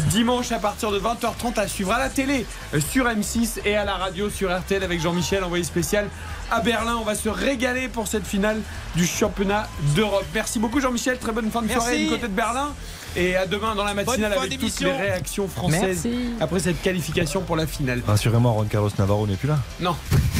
Dimanche 0.09 0.51
à 0.51 0.59
partir 0.59 0.91
de 0.91 0.99
20h30 0.99 1.57
à 1.57 1.67
suivre 1.69 1.93
à 1.93 1.99
la 1.99 2.09
télé 2.09 2.45
sur 2.89 3.05
M6 3.05 3.61
et 3.63 3.77
à 3.77 3.85
la 3.85 3.95
radio 3.95 4.29
sur 4.29 4.53
RTL 4.53 4.83
avec 4.83 4.99
Jean-Michel, 4.99 5.41
envoyé 5.41 5.63
spécial 5.63 6.09
à 6.51 6.59
Berlin. 6.59 6.97
On 6.99 7.05
va 7.05 7.15
se 7.15 7.29
régaler 7.29 7.87
pour 7.87 8.05
cette 8.05 8.27
finale 8.27 8.59
du 8.97 9.07
championnat 9.07 9.69
d'Europe. 9.95 10.25
Merci 10.33 10.59
beaucoup 10.59 10.81
Jean-Michel, 10.81 11.17
très 11.19 11.31
bonne 11.31 11.49
fin 11.49 11.61
de 11.61 11.67
Merci. 11.67 11.79
soirée 11.79 12.03
du 12.03 12.09
côté 12.09 12.23
de 12.23 12.33
Berlin. 12.33 12.73
Et 13.15 13.35
à 13.35 13.45
demain 13.45 13.75
dans 13.75 13.83
la 13.83 13.93
matinale 13.93 14.33
avec 14.33 14.57
toutes 14.57 14.79
les 14.79 14.91
réactions 14.91 15.47
françaises 15.47 16.05
Merci. 16.05 16.29
après 16.39 16.59
cette 16.59 16.81
qualification 16.81 17.41
pour 17.41 17.55
la 17.57 17.67
finale. 17.67 18.01
Rassurez-moi, 18.07 18.51
Ron 18.51 18.63
Carlos 18.65 18.89
Navarro 18.97 19.27
n'est 19.27 19.35
plus 19.35 19.49
là. 19.49 19.59
Non. 19.81 19.95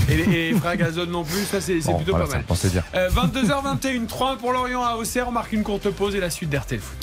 Et 0.10 0.15
les, 0.15 0.49
et 0.49 0.77
Gazon 0.77 1.06
non 1.06 1.23
plus, 1.23 1.43
ça 1.45 1.60
c'est 1.60 1.80
Bon, 1.80 1.95
plutôt 1.98 2.11
voilà, 2.11 2.26
pas 2.26 2.31
mal. 2.31 2.41
me 2.41 2.45
pensait 2.48 2.69
dire. 2.69 2.84
Euh, 2.95 3.10
22h21, 3.10 4.06
3 4.07 4.38
pour 4.38 4.53
Lorient 4.53 4.84
à 4.84 4.95
Auxerre. 4.95 5.27
On 5.27 5.31
marque 5.31 5.52
une 5.52 5.64
courte 5.64 5.89
pause 5.89 6.15
et 6.15 6.19
la 6.19 6.30
suite 6.30 6.49
d'RTL 6.49 6.80
Foot. 6.80 6.98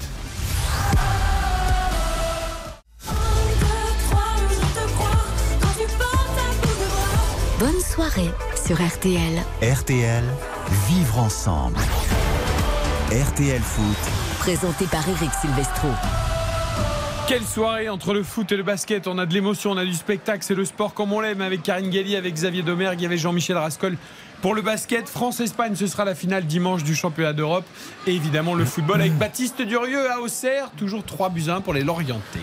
Bonne 7.59 7.81
soirée 7.81 8.31
sur 8.67 8.77
RTL. 8.81 9.43
RTL, 9.63 10.25
vivre 10.89 11.19
ensemble. 11.19 11.79
RTL 13.11 13.61
Foot, 13.61 13.97
Présenté 14.39 14.87
par 14.87 15.07
Eric 15.09 15.31
Silvestro. 15.41 15.89
Quelle 17.27 17.45
soirée 17.45 17.89
entre 17.89 18.15
le 18.15 18.23
foot 18.23 18.51
et 18.53 18.57
le 18.57 18.63
basket. 18.63 19.07
On 19.07 19.19
a 19.19 19.27
de 19.27 19.35
l'émotion, 19.35 19.73
on 19.73 19.77
a 19.77 19.85
du 19.85 19.95
spectacle. 19.95 20.43
C'est 20.43 20.55
le 20.55 20.65
sport 20.65 20.95
comme 20.95 21.13
on 21.13 21.21
l'aime 21.21 21.43
avec 21.43 21.63
Karine 21.63 21.91
Galli, 21.91 22.17
avec 22.17 22.35
Xavier 22.35 22.63
Domergue, 22.63 23.05
avec 23.05 23.19
Jean-Michel 23.19 23.57
Rascol. 23.59 23.97
Pour 24.41 24.55
le 24.55 24.63
basket, 24.63 25.09
France-Espagne, 25.09 25.75
ce 25.75 25.87
sera 25.87 26.05
la 26.05 26.15
finale 26.15 26.47
dimanche 26.47 26.85
du 26.85 26.95
championnat 26.95 27.33
d'Europe. 27.33 27.67
Et 28.07 28.15
évidemment, 28.15 28.55
le 28.55 28.65
football 28.65 29.01
avec 29.01 29.19
Baptiste 29.19 29.61
Durieux 29.61 30.11
à 30.11 30.21
Auxerre. 30.21 30.71
Toujours 30.77 31.05
3 31.05 31.29
buts 31.31 31.45
1 31.49 31.61
pour 31.61 31.75
les 31.75 31.83
Lorientais. 31.83 32.39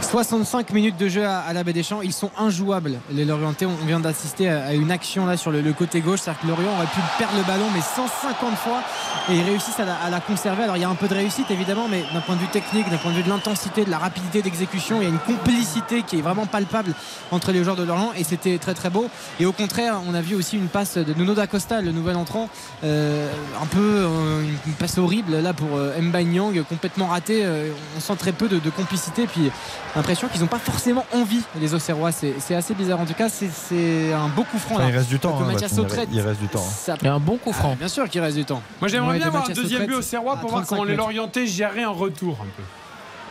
65 0.00 0.70
minutes 0.72 0.96
de 0.96 1.08
jeu 1.08 1.24
à, 1.24 1.52
la 1.52 1.62
Baie 1.62 1.72
des 1.72 1.82
Champs, 1.82 2.02
ils 2.02 2.12
sont 2.12 2.30
injouables. 2.36 2.98
Les 3.12 3.24
Lorientais, 3.24 3.66
on 3.66 3.86
vient 3.86 4.00
d'assister 4.00 4.48
à, 4.48 4.74
une 4.74 4.90
action 4.90 5.26
là 5.26 5.36
sur 5.36 5.50
le, 5.50 5.72
côté 5.72 6.00
gauche, 6.00 6.20
c'est-à-dire 6.20 6.42
que 6.42 6.46
Lorient 6.48 6.76
aurait 6.76 6.86
pu 6.86 7.00
perdre 7.18 7.36
le 7.36 7.44
ballon, 7.44 7.66
mais 7.74 7.80
150 7.80 8.56
fois, 8.56 8.82
et 9.30 9.36
ils 9.36 9.42
réussissent 9.42 9.80
à 9.80 10.10
la, 10.10 10.20
conserver. 10.20 10.64
Alors 10.64 10.76
il 10.76 10.82
y 10.82 10.84
a 10.84 10.88
un 10.88 10.94
peu 10.94 11.08
de 11.08 11.14
réussite 11.14 11.50
évidemment, 11.50 11.86
mais 11.88 12.04
d'un 12.12 12.20
point 12.20 12.34
de 12.34 12.40
vue 12.40 12.48
technique, 12.48 12.88
d'un 12.90 12.96
point 12.96 13.12
de 13.12 13.16
vue 13.16 13.22
de 13.22 13.28
l'intensité, 13.28 13.84
de 13.84 13.90
la 13.90 13.98
rapidité 13.98 14.42
d'exécution, 14.42 15.00
il 15.00 15.04
y 15.04 15.06
a 15.06 15.10
une 15.10 15.18
complicité 15.18 16.02
qui 16.02 16.18
est 16.18 16.22
vraiment 16.22 16.46
palpable 16.46 16.94
entre 17.30 17.52
les 17.52 17.62
joueurs 17.62 17.76
de 17.76 17.84
Lorient, 17.84 18.12
et 18.16 18.24
c'était 18.24 18.58
très 18.58 18.74
très 18.74 18.90
beau. 18.90 19.08
Et 19.40 19.46
au 19.46 19.52
contraire, 19.52 19.96
on 20.08 20.14
a 20.14 20.20
vu 20.20 20.34
aussi 20.34 20.56
une 20.56 20.68
passe 20.68 20.96
de 20.96 21.14
Nuno 21.14 21.34
da 21.34 21.46
Costa, 21.46 21.80
le 21.80 21.92
nouvel 21.92 22.16
entrant, 22.16 22.48
euh, 22.82 23.28
un 23.60 23.66
peu 23.66 23.78
euh, 23.80 24.42
une 24.66 24.72
passe 24.72 24.98
horrible 24.98 25.36
là 25.40 25.52
pour 25.52 25.76
euh, 25.76 25.92
Nyang, 26.00 26.62
complètement 26.64 27.06
raté. 27.06 27.44
Euh, 27.44 27.70
on 27.96 28.00
sent 28.00 28.16
très 28.16 28.32
peu 28.32 28.48
de, 28.48 28.58
de 28.58 28.70
complicité, 28.70 29.26
puis 29.26 29.50
l'impression 29.96 30.28
qu'ils 30.28 30.40
n'ont 30.40 30.46
pas 30.46 30.58
forcément 30.58 31.04
envie, 31.12 31.42
les 31.60 31.74
Auxerrois. 31.74 32.10
C'est 32.12 32.54
assez 32.54 32.74
bizarre. 32.74 33.00
En 33.00 33.06
tout 33.06 33.14
cas, 33.14 33.28
c'est- 33.28 34.12
un 34.12 34.28
beau 34.28 34.42
coup 34.44 34.58
franc. 34.58 34.74
Enfin, 34.76 34.84
là. 34.84 34.90
il 34.90 34.96
reste 34.96 35.08
du 35.08 35.18
temps, 35.18 35.38
hein, 35.40 35.44
Mathias 35.46 35.70
il 35.72 35.76
Sautrette, 35.76 35.98
reste- 36.00 36.10
il 36.12 36.20
reste 36.20 36.40
du 36.40 36.48
temps, 36.48 36.58
hein. 36.66 36.72
ça- 36.76 36.96
Il 37.00 37.04
y 37.06 37.08
a 37.08 37.14
un 37.14 37.20
bon 37.20 37.36
coup 37.36 37.52
franc. 37.52 37.70
Ah, 37.74 37.76
bien 37.78 37.88
sûr 37.88 38.08
qu'il 38.08 38.20
reste 38.20 38.36
du 38.36 38.44
temps. 38.44 38.62
Moi 38.80 38.88
j'aimerais 38.88 39.08
Ouais, 39.12 39.16
bien 39.16 39.24
de 39.24 39.28
avoir 39.28 39.44
un 39.44 39.48
deuxième 39.48 39.66
but 39.66 39.92
Sautrette 39.92 39.98
au 39.98 40.02
Serrois 40.02 40.32
à 40.34 40.36
pour 40.36 40.50
voir 40.50 40.64
35 40.66 40.76
comment. 40.82 40.96
Lorientais 40.96 41.46
géraient 41.46 41.82
un 41.84 41.88
retour 41.90 42.38
un 42.40 42.44
peu. 42.56 42.62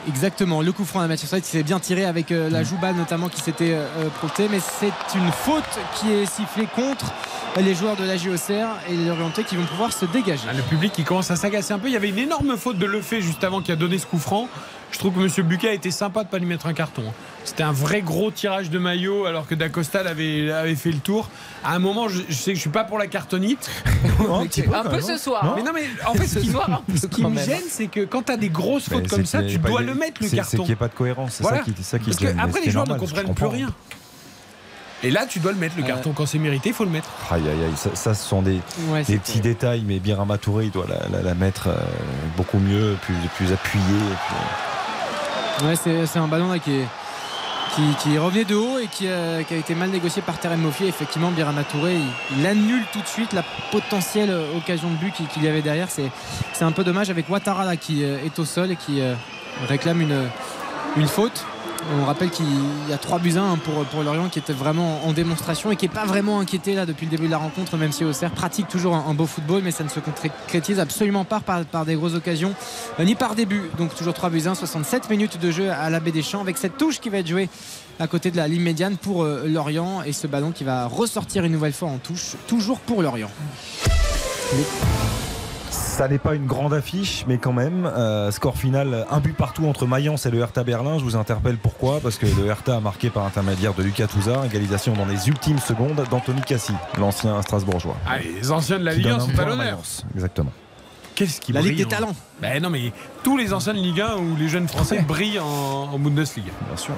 Exactement, 0.08 0.62
le 0.62 0.72
coup 0.74 0.84
franc 0.84 1.00
à 1.00 1.08
Mathieu 1.08 1.28
Sautrette 1.28 1.46
qui 1.46 1.52
s'est 1.52 1.64
bien 1.64 1.80
tiré 1.80 2.04
avec 2.06 2.32
euh, 2.32 2.50
la 2.50 2.64
Jouba 2.64 2.92
notamment 2.92 3.30
qui 3.30 3.40
s'était 3.42 3.72
euh, 3.72 3.86
euh, 4.00 4.10
projetée, 4.10 4.50
mais 4.52 4.60
c'est 4.60 4.92
une 5.18 5.32
faute 5.32 5.64
qui 5.96 6.12
est 6.12 6.26
sifflée 6.26 6.68
contre 6.76 7.06
les 7.62 7.76
joueurs 7.76 7.96
de 7.96 8.04
la 8.04 8.18
JOCR 8.18 8.68
et 8.90 8.96
les 8.96 9.10
Orientés 9.10 9.44
qui 9.44 9.56
vont 9.56 9.66
pouvoir 9.66 9.94
se 9.94 10.06
dégager. 10.06 10.44
Ah, 10.50 10.54
le 10.54 10.64
public 10.64 10.92
qui 10.92 11.04
commence 11.04 11.30
à 11.32 11.36
s'agacer 11.36 11.74
un 11.74 11.80
peu. 11.80 11.88
Il 11.88 11.94
y 11.94 11.98
avait 11.98 12.10
une 12.10 12.18
énorme 12.18 12.58
faute 12.58 12.78
de 12.78 12.86
Lefebvre 12.86 13.22
juste 13.24 13.44
avant 13.44 13.62
qui 13.62 13.72
a 13.72 13.76
donné 13.76 13.98
ce 14.00 14.06
coup 14.06 14.18
franc. 14.18 14.48
Je 14.92 15.00
trouve 15.00 15.14
que 15.14 15.20
M. 15.42 15.48
Buquet 15.48 15.70
a 15.70 15.74
été 15.74 15.90
sympa 15.90 16.24
de 16.24 16.30
pas 16.30 16.38
lui 16.38 16.46
mettre 16.46 16.68
un 16.68 16.74
carton. 16.74 17.02
hein. 17.08 17.14
C'était 17.46 17.64
un 17.64 17.72
vrai 17.72 18.02
gros 18.02 18.30
tirage 18.32 18.70
de 18.70 18.78
maillot 18.78 19.26
alors 19.26 19.48
que 19.48 19.56
Dacosta 19.56 20.00
avait, 20.02 20.52
avait 20.52 20.76
fait 20.76 20.92
le 20.92 21.00
tour. 21.00 21.30
À 21.64 21.74
un 21.76 21.80
moment, 21.80 22.08
je, 22.10 22.22
je 22.30 22.34
sais 22.34 22.52
que 22.52 22.56
je 22.58 22.62
suis 22.62 22.70
pas 22.70 22.84
pour 22.84 23.00
la 23.00 23.08
cartonite. 23.08 23.70
Un 24.20 24.84
peu 24.90 25.02
ce 25.02 25.18
soir. 25.18 25.54
Mais 25.56 25.64
non, 25.64 25.72
mais 25.74 25.86
en 26.08 26.14
fait, 26.14 26.28
ce 26.28 26.40
qui, 26.40 26.50
soir, 26.52 26.84
ce 26.96 27.08
qui 27.08 27.24
me 27.26 27.40
gêne, 27.40 27.62
c'est 27.70 27.88
que 27.88 28.06
quand 28.06 28.24
tu 28.24 28.32
as 28.32 28.38
des 28.38 28.50
grosses 28.50 28.88
fautes 28.90 29.08
comme 29.08 29.26
ça, 29.26 29.40
a 29.40 29.44
tu 29.44 29.58
dois 29.58 29.82
le 29.82 29.96
mettre 29.96 30.22
le 30.22 30.28
c'est- 30.28 30.36
carton. 30.36 30.50
C'est 30.52 30.58
qu'il 30.58 30.66
n'y 30.68 30.72
ait 30.72 30.76
pas 30.76 30.88
de 30.90 30.94
cohérence. 30.94 31.34
C'est 31.34 31.44
Voilà. 31.44 31.58
ça 31.60 31.64
qui, 31.64 31.84
ça 31.84 32.00
qui 32.00 32.06
Parce 32.12 32.20
gêne, 32.20 32.40
après, 32.40 32.62
les 32.62 32.70
joueurs 32.72 32.86
ne 32.86 32.90
normal, 32.92 33.08
comprennent 33.10 33.34
plus 33.36 33.46
rien. 33.48 33.70
Et 35.04 35.12
là, 35.12 35.26
tu 35.26 35.40
dois 35.40 35.52
le 35.52 35.58
mettre 35.58 35.76
le 35.78 35.84
Euh, 35.84 35.88
carton 35.88 36.14
quand 36.14 36.26
c'est 36.26 36.40
mérité, 36.40 36.70
il 36.70 36.76
faut 36.76 36.86
le 36.86 36.90
mettre. 36.90 37.10
Aïe, 37.30 37.42
aïe, 37.42 37.66
aïe, 37.66 37.74
ça, 37.76 37.90
ça, 37.94 38.14
ce 38.14 38.26
sont 38.28 38.42
des, 38.42 38.60
Ouais, 38.88 39.04
des 39.04 39.18
petits 39.18 39.42
détails, 39.42 39.84
mais 39.86 40.00
Birama 40.00 40.38
Touré, 40.38 40.66
il 40.66 40.72
doit 40.72 40.86
la, 40.88 41.08
la- 41.18 41.22
la 41.24 41.34
mettre 41.36 41.68
euh, 41.68 41.76
beaucoup 42.38 42.60
mieux, 42.60 42.96
plus, 43.02 43.16
plus 43.36 43.52
appuyée. 43.52 43.84
et 43.86 44.18
puis, 45.60 45.68
Ouais, 45.68 45.76
c'est 45.76 46.06
c'est 46.08 46.20
un 46.20 46.28
ballon 46.28 46.50
là 46.52 46.58
qui, 46.60 46.72
est- 46.72 46.88
qui, 47.76 47.82
qui 48.02 48.18
revenait 48.18 48.46
de 48.46 48.56
haut 48.56 48.80
et 48.80 48.88
qui, 48.88 49.08
euh, 49.08 49.44
qui 49.44 49.54
a 49.54 49.58
été 49.58 49.76
mal 49.76 49.90
négocié 49.90 50.22
par 50.22 50.38
Terem 50.40 50.62
Moffi. 50.62 50.86
Effectivement, 50.86 51.32
Birama 51.32 51.64
Touré, 51.64 51.96
il, 51.96 52.40
il 52.40 52.46
annule 52.48 52.84
tout 52.94 53.02
de 53.02 53.08
suite 53.08 53.34
la 53.34 53.44
potentielle 53.72 54.30
euh, 54.32 54.58
occasion 54.58 54.90
de 54.90 54.96
but 54.96 55.14
qu'il 55.14 55.28
qu'il 55.28 55.44
y 55.44 55.48
avait 55.48 55.62
derrière. 55.62 55.88
C'est 55.90 56.10
c'est 56.54 56.64
un 56.66 56.72
peu 56.72 56.84
dommage 56.84 57.10
avec 57.10 57.30
Ouattara 57.30 57.66
là, 57.66 57.76
qui 57.76 58.04
euh, 58.04 58.24
est 58.26 58.40
au 58.40 58.46
sol 58.46 58.72
et 58.72 58.76
qui, 58.78 59.02
euh, 59.02 59.14
réclame 59.68 60.02
une, 60.02 60.28
une 60.98 61.08
faute. 61.08 61.46
On 61.92 62.06
rappelle 62.06 62.30
qu'il 62.30 62.46
y 62.90 62.94
a 62.94 62.98
3 62.98 63.20
buts 63.20 63.36
1 63.38 63.58
pour, 63.58 64.04
Lorient 64.04 64.30
qui 64.30 64.40
était 64.40 64.54
vraiment 64.54 65.06
en 65.06 65.14
démonstration 65.14 65.72
et 65.72 65.76
qui 65.76 65.86
n'est 65.86 65.94
pas 65.94 66.06
vraiment 66.06 66.40
inquiété 66.40 66.76
là 66.76 66.86
depuis 66.86 67.06
le 67.06 67.12
début 67.12 67.26
de 67.26 67.32
la 67.32 67.38
rencontre, 67.38 67.78
même 67.78 67.92
si 67.92 68.06
Auxerre 68.06 68.32
pratique 68.32 68.68
toujours 68.68 68.96
un, 68.96 69.06
un 69.08 69.14
beau 69.14 69.26
football, 69.26 69.62
mais 69.64 69.72
ça 69.72 69.84
ne 69.84 69.90
se 69.90 70.00
concrétise 70.00 70.80
absolument 70.80 71.26
pas 71.26 71.40
par, 71.40 71.66
par 71.66 71.86
des 71.86 71.96
grosses 71.96 72.16
occasions, 72.16 72.54
euh, 73.00 73.04
ni 73.04 73.16
par 73.16 73.36
début. 73.36 73.70
Donc 73.78 73.96
toujours 73.96 74.14
3 74.14 74.30
buts 74.30 74.44
1, 74.46 74.56
67 74.56 75.10
minutes 75.10 75.40
de 75.40 75.52
jeu 75.52 75.70
à 75.72 75.90
la 75.90 76.00
baie 76.00 76.12
des 76.12 76.24
Champs 76.24 76.42
avec 76.42 76.58
cette 76.58 76.78
touche 76.78 77.00
qui 77.00 77.10
va 77.10 77.20
être 77.20 77.28
jouée 77.28 77.50
à 78.00 78.08
côté 78.08 78.32
de 78.32 78.38
la 78.38 78.48
ligne 78.48 78.64
médiane 78.64 78.98
pour 78.98 79.24
euh, 79.24 79.46
Lorient 79.48 80.02
et 80.04 80.14
ce 80.14 80.28
ballon 80.28 80.52
qui 80.52 80.64
va 80.64 80.88
ressortir 80.88 81.44
une 81.44 81.52
nouvelle 81.52 81.74
fois 81.74 81.90
en 81.90 81.98
touche, 81.98 82.36
toujours 82.48 82.80
pour 82.80 83.02
Lorient. 83.02 83.32
Ça 85.74 86.08
n'est 86.08 86.20
pas 86.20 86.36
une 86.36 86.46
grande 86.46 86.74
affiche, 86.74 87.26
mais 87.28 87.38
quand 87.40 87.52
même, 87.52 87.86
euh, 87.86 88.30
score 88.32 88.58
final, 88.58 89.08
un 89.10 89.20
but 89.20 89.36
partout 89.36 89.66
entre 89.66 89.88
Mayence 89.88 90.26
et 90.28 90.32
le 90.32 90.40
Hertha 90.40 90.64
Berlin. 90.64 91.00
Je 91.00 91.04
vous 91.04 91.16
interpelle 91.16 91.58
pourquoi? 91.58 92.00
Parce 92.00 92.18
que 92.18 92.26
le 92.28 92.46
Hertha 92.46 92.76
a 92.76 92.80
marqué 92.80 93.10
par 93.10 93.26
intermédiaire 93.26 93.74
de 93.74 93.82
Lucas 93.82 94.06
Touzard, 94.08 94.46
égalisation 94.46 94.94
dans 94.94 95.06
les 95.06 95.28
ultimes 95.30 95.58
secondes 95.60 96.04
d'Anthony 96.12 96.42
Cassi, 96.42 96.74
l'ancien 97.00 97.42
Strasbourgeois. 97.42 97.96
Ah, 98.08 98.18
les 98.20 98.52
anciens 98.52 98.78
de 98.80 98.84
la 98.86 98.94
Ligue 98.94 99.08
1 99.08 99.18
donne 99.18 99.22
un 99.22 99.26
sont 99.34 99.40
à 99.40 99.46
l'honneur. 99.46 99.58
Mayence. 99.58 100.06
Exactement. 100.14 100.52
Qu'est-ce 101.16 101.42
qui 101.42 101.54
La 101.54 101.62
Ligue 101.62 101.78
des 101.78 101.86
en- 101.86 101.90
talents. 101.90 102.16
Ben 102.42 102.62
non, 102.62 102.70
mais 102.70 102.92
tous 103.24 103.38
les 103.38 103.52
anciens 103.54 103.74
de 103.74 103.80
Ligue 103.80 104.02
1 104.02 104.18
où 104.18 104.36
les 104.38 104.50
jeunes 104.50 104.68
Français 104.68 105.02
brillent 105.08 105.40
en, 105.40 105.90
en 105.94 106.00
Bundesliga. 106.00 106.52
Bien 106.68 106.78
sûr. 106.78 106.94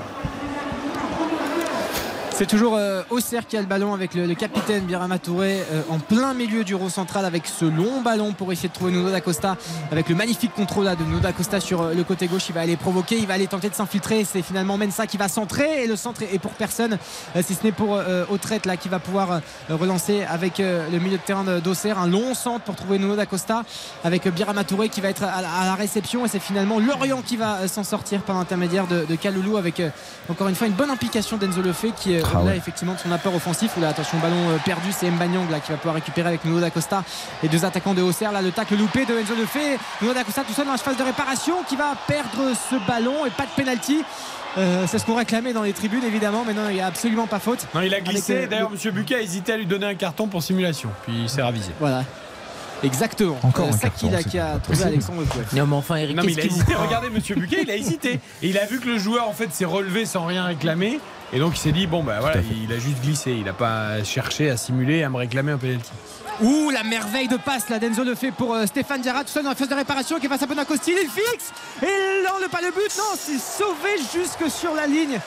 C'est 2.38 2.48
toujours 2.48 2.76
euh, 2.76 3.02
Auxerre 3.12 3.48
qui 3.48 3.56
a 3.56 3.62
le 3.62 3.66
ballon 3.66 3.94
avec 3.94 4.14
le, 4.14 4.34
capitaine 4.36 4.84
Birama 4.84 5.20
Touré 5.20 5.64
euh, 5.72 5.84
en 5.90 6.00
plein 6.00 6.34
milieu 6.34 6.66
du 6.66 6.76
rond 6.76 6.90
central 6.90 7.24
avec 7.24 7.48
ce 7.48 7.64
long 7.64 8.02
ballon 8.02 8.34
pour 8.34 8.52
essayer 8.52 8.68
de 8.68 8.74
trouver 8.74 8.92
Nuno 8.92 9.10
D'Acosta 9.10 9.56
avec 9.90 10.10
le 10.10 10.16
magnifique 10.16 10.54
contrôle 10.54 10.84
là, 10.84 10.98
de 10.98 11.04
Nuno 11.06 11.20
D'Acosta 11.22 11.62
sur 11.62 11.82
euh, 11.82 11.94
le 11.94 12.04
côté 12.04 12.28
gauche. 12.28 12.50
Il 12.50 12.54
va 12.56 12.60
aller 12.60 12.76
provoquer, 12.76 13.18
il 13.20 13.26
va 13.26 13.36
aller 13.36 13.48
tenter 13.48 13.70
de 13.70 13.74
s'infiltrer. 13.74 14.26
C'est 14.26 14.42
finalement 14.42 14.78
Mensa 14.78 15.08
qui 15.08 15.16
va 15.16 15.30
centrer 15.30 15.86
et 15.86 15.88
le 15.88 15.96
centre 15.96 16.24
est 16.24 16.38
pour 16.38 16.52
personne 16.52 16.98
euh, 17.38 17.42
si 17.42 17.56
ce 17.56 17.64
n'est 17.64 17.72
pour 17.72 17.98
Autrette 18.30 18.66
là 18.66 18.76
qui 18.76 18.90
va 18.90 19.00
pouvoir 19.00 19.40
relancer 19.70 20.24
avec 20.24 20.58
le 20.58 21.00
milieu 21.00 21.18
de 21.18 21.22
terrain 21.22 21.46
d'Auxerre. 21.64 22.00
Un 22.00 22.08
long 22.08 22.34
centre 22.34 22.66
pour 22.66 22.76
trouver 22.76 23.00
Nuno 23.00 23.16
D'Acosta 23.16 23.64
avec 24.04 24.28
euh, 24.28 24.32
Birama 24.32 24.66
Touré 24.66 24.90
qui 24.90 25.00
va 25.00 25.08
être 25.08 25.24
à, 25.24 25.42
la- 25.42 25.76
réception 25.76 26.26
et 26.26 26.28
c'est 26.28 26.40
finalement 26.40 26.80
Lorient 26.80 27.22
qui 27.22 27.38
va 27.38 27.68
s'en 27.70 27.86
sortir 27.86 28.22
par 28.24 28.36
l'intermédiaire 28.38 28.88
de, 28.88 29.06
de 29.06 29.58
avec 29.58 29.82
encore 30.30 30.50
une 30.50 30.56
fois 30.56 30.68
une 30.68 30.74
bonne 30.74 30.90
implication 30.90 31.38
d'Enzo 31.38 31.62
Lefebvre 31.62 31.96
qui 31.96 32.25
ouais. 32.34 32.58
effectivement 32.58 32.94
de 32.94 33.00
son 33.00 33.12
apport 33.12 33.36
offensif 33.36 33.72
où 33.78 33.82
là 33.82 33.90
attention 33.90 34.18
ballon 34.20 34.50
euh, 34.50 34.58
perdu 34.64 34.92
c'est 34.92 35.10
Mbanyang 35.10 35.50
là 35.50 35.60
qui 35.60 35.72
va 35.72 35.78
pouvoir 35.78 35.96
récupérer 35.96 36.28
avec 36.30 36.46
Nuno 36.46 36.60
D'Acosta 36.60 37.04
les 37.44 37.50
deux 37.50 37.64
attaquants 37.66 37.94
de 37.94 38.02
Auxerre 38.02 38.32
là 38.32 38.42
le 38.42 38.52
tacle 38.52 38.76
loupé 38.78 39.06
de 39.06 39.18
Enzo 39.18 39.36
Lefebvre 39.36 39.80
Nuno 40.02 40.14
D'Acosta 40.14 40.44
tout 40.44 40.54
seul 40.54 40.66
dans 40.66 40.72
la 40.74 40.78
phase 40.78 40.98
de 40.98 41.04
réparation 41.04 41.56
qui 41.68 41.76
va 41.76 41.94
perdre 42.08 42.54
ce 42.70 42.76
ballon 42.88 43.26
et 43.26 43.30
pas 43.32 43.44
de 43.46 43.52
penalty 43.56 44.04
Euh, 44.58 44.86
c'est 44.88 45.00
ce 45.00 45.06
qu'on 45.06 45.16
réclamait 45.16 45.52
dans 45.52 45.64
les 45.64 45.74
tribunes 45.74 46.04
évidemment 46.06 46.44
mais 46.48 46.54
non 46.54 46.70
il 46.70 46.76
n'y 46.76 46.82
a 46.82 46.88
absolument 46.88 47.28
pas 47.28 47.40
faute 47.40 47.68
Non, 47.76 47.82
il 47.82 47.94
a 47.94 48.00
glissé. 48.00 48.44
Euh, 48.46 48.48
D'ailleurs, 48.48 48.70
le- 48.70 48.76
Monsieur 48.76 48.92
Buquet 48.92 49.16
a 49.16 49.22
hésité 49.22 49.52
à 49.52 49.58
lui 49.58 49.66
donner 49.66 49.86
un 49.86 49.96
carton 49.96 50.28
pour 50.28 50.42
simulation. 50.42 50.90
Puis 51.04 51.14
il 51.24 51.30
s'est 51.30 51.42
ravisé. 51.42 51.72
voilà 51.78 52.06
exactement 52.84 53.38
Encore 53.44 53.68
Euh, 53.68 53.74
un 53.74 53.78
carton, 53.78 54.12
là 54.12 54.24
qui 54.24 54.38
a 54.40 54.58
trouvé. 54.60 54.84
Alexandre. 54.84 55.24
Non, 55.54 55.66
mais 55.66 55.76
enfin, 55.76 55.96
Eric, 55.96 56.16
Non, 56.16 56.24
mais 56.24 56.34
il 56.34 56.40
a 56.40 56.46
hésité. 56.46 56.74
Regardez, 56.76 57.10
Monsieur 57.10 57.36
Buquet, 57.36 57.64
il 57.64 57.72
a 57.72 57.76
hésité. 57.76 58.20
Et 58.42 58.50
il 58.50 58.58
a 58.58 58.66
vu 58.66 58.80
que 58.80 58.88
le 58.88 58.98
joueur, 58.98 59.28
en 59.28 59.34
fait, 59.34 59.52
s'est 59.54 59.66
relevé 59.66 60.06
sans 60.06 60.26
rien 60.26 60.46
réclamer. 60.46 61.00
Et 61.34 61.40
donc, 61.40 61.56
il 61.56 61.60
s'est 61.60 61.72
dit, 61.72 61.88
bon, 61.88 62.04
bah 62.04 62.18
voilà, 62.20 62.40
il 62.64 62.72
a 62.72 62.80
juste 62.80 63.02
glissé. 63.02 63.32
Il 63.32 63.46
n'a 63.46 63.54
pas 63.54 64.04
cherché 64.04 64.50
à 64.50 64.58
simuler, 64.58 65.04
à 65.04 65.10
me 65.10 65.18
réclamer 65.18 65.52
un 65.52 65.58
penalty. 65.58 65.92
Ouh, 66.42 66.70
la 66.70 66.84
merveille 66.84 67.28
de 67.30 67.38
passe 67.38 67.70
là 67.70 67.80
d'Enzo 67.80 68.04
le 68.04 68.14
fait 68.14 68.32
pour 68.32 68.54
euh, 68.54 68.66
Stéphane 68.66 69.00
Diarra, 69.02 69.24
tout 69.24 69.30
seul 69.32 69.44
dans 69.44 69.50
la 69.50 69.56
phase 69.56 69.70
de 69.70 69.74
réparation 69.76 70.20
qui 70.20 70.26
est 70.26 70.30
face 70.30 70.44
à 70.44 70.46
Bonacostil, 70.48 70.94
il 71.02 71.10
fixe 71.10 71.52
et 71.82 72.24
non, 72.26 72.34
le 72.42 72.50
pas 72.50 72.60
le 72.62 72.72
but, 72.72 72.92
non, 72.98 73.18
c'est 73.18 73.38
sauvé 73.40 73.90
jusque 74.14 74.50
sur 74.52 74.74
la 74.76 74.86
ligne. 74.86 75.20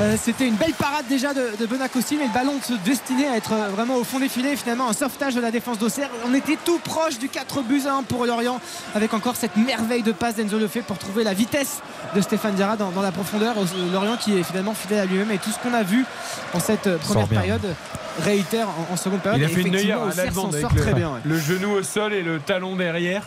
Euh, 0.00 0.14
C'était 0.22 0.46
une 0.46 0.56
belle 0.56 0.74
parade 0.74 1.06
déjà 1.08 1.32
de, 1.32 1.52
de 1.58 1.66
Bonacostil, 1.66 2.18
mais 2.18 2.26
le 2.26 2.32
ballon 2.34 2.54
se 2.62 2.74
destinait 2.84 3.28
à 3.28 3.36
être 3.36 3.52
euh, 3.52 3.68
vraiment 3.68 3.94
au 3.96 4.04
fond 4.04 4.18
des 4.18 4.28
filets. 4.28 4.56
Finalement, 4.56 4.88
un 4.90 4.92
sauvetage 4.92 5.34
de 5.34 5.40
la 5.40 5.50
défense 5.50 5.78
d'Auxerre. 5.78 6.10
On 6.26 6.34
était 6.34 6.58
tout 6.62 6.78
proche 6.80 7.18
du 7.18 7.28
4 7.30 7.62
buts 7.62 7.82
à 7.88 7.94
1 7.94 8.02
pour 8.02 8.26
Lorient, 8.26 8.60
avec 8.94 9.14
encore 9.14 9.36
cette 9.36 9.56
merveille 9.56 10.02
de 10.02 10.12
passe 10.12 10.34
d'Enzo 10.36 10.58
le 10.58 10.68
fait 10.68 10.82
pour 10.82 10.98
trouver 10.98 11.24
la 11.24 11.32
vitesse 11.32 11.80
de 12.14 12.20
Stéphane 12.20 12.54
Diarra 12.54 12.76
dans, 12.76 12.90
dans 12.90 13.02
la 13.02 13.12
profondeur. 13.12 13.54
Lorient 13.92 14.16
qui 14.18 14.38
est 14.38 14.42
finalement 14.42 14.74
fidèle 14.74 15.00
à 15.00 15.06
lui-même 15.06 15.30
et 15.30 15.38
tout 15.38 15.50
ce 15.50 15.58
qu'on 15.58 15.74
a 15.74 15.82
vu 15.82 16.04
en 16.52 16.60
cette 16.60 16.94
première 16.98 17.26
période 17.28 17.74
réitère 18.18 18.66
en, 18.68 18.94
en 18.94 18.96
seconde 18.96 19.20
période. 19.20 19.40
Il 19.40 19.44
a 19.44 19.48
Et 19.50 19.52
fait 19.54 19.60
une 19.68 20.25
s'en 20.34 20.48
avec 20.48 20.60
sort 20.60 20.72
le, 20.74 20.80
très 20.82 20.94
bien. 20.94 21.08
ouais. 21.10 21.20
le 21.24 21.38
genou 21.38 21.70
au 21.72 21.82
sol 21.82 22.12
et 22.12 22.22
le 22.22 22.38
talon 22.40 22.76
derrière. 22.76 23.22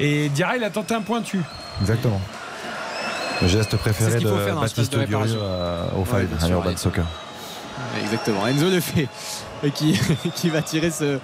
Et 0.00 0.28
Diarra, 0.28 0.56
il 0.56 0.64
a 0.64 0.70
tenté 0.70 0.94
un 0.94 1.00
pointu. 1.02 1.40
Exactement. 1.80 2.20
Le 3.42 3.48
geste 3.48 3.76
préféré 3.76 4.18
de 4.20 4.28
faire 4.28 4.60
Baptiste 4.60 4.92
de 4.96 5.04
Durieux 5.04 5.38
au 5.96 6.00
Ouais, 6.00 6.04
Five, 6.06 6.26
bien 6.38 6.46
à 6.46 6.50
Urban 6.50 6.70
ouais. 6.70 6.76
Soccer. 6.76 7.04
Exactement. 8.02 8.46
Enzo 8.46 8.70
le 8.70 8.80
fait 8.80 9.08
et 9.62 9.70
qui, 9.70 9.98
qui 10.34 10.48
va 10.50 10.62
tirer 10.62 10.90
ce, 10.90 11.18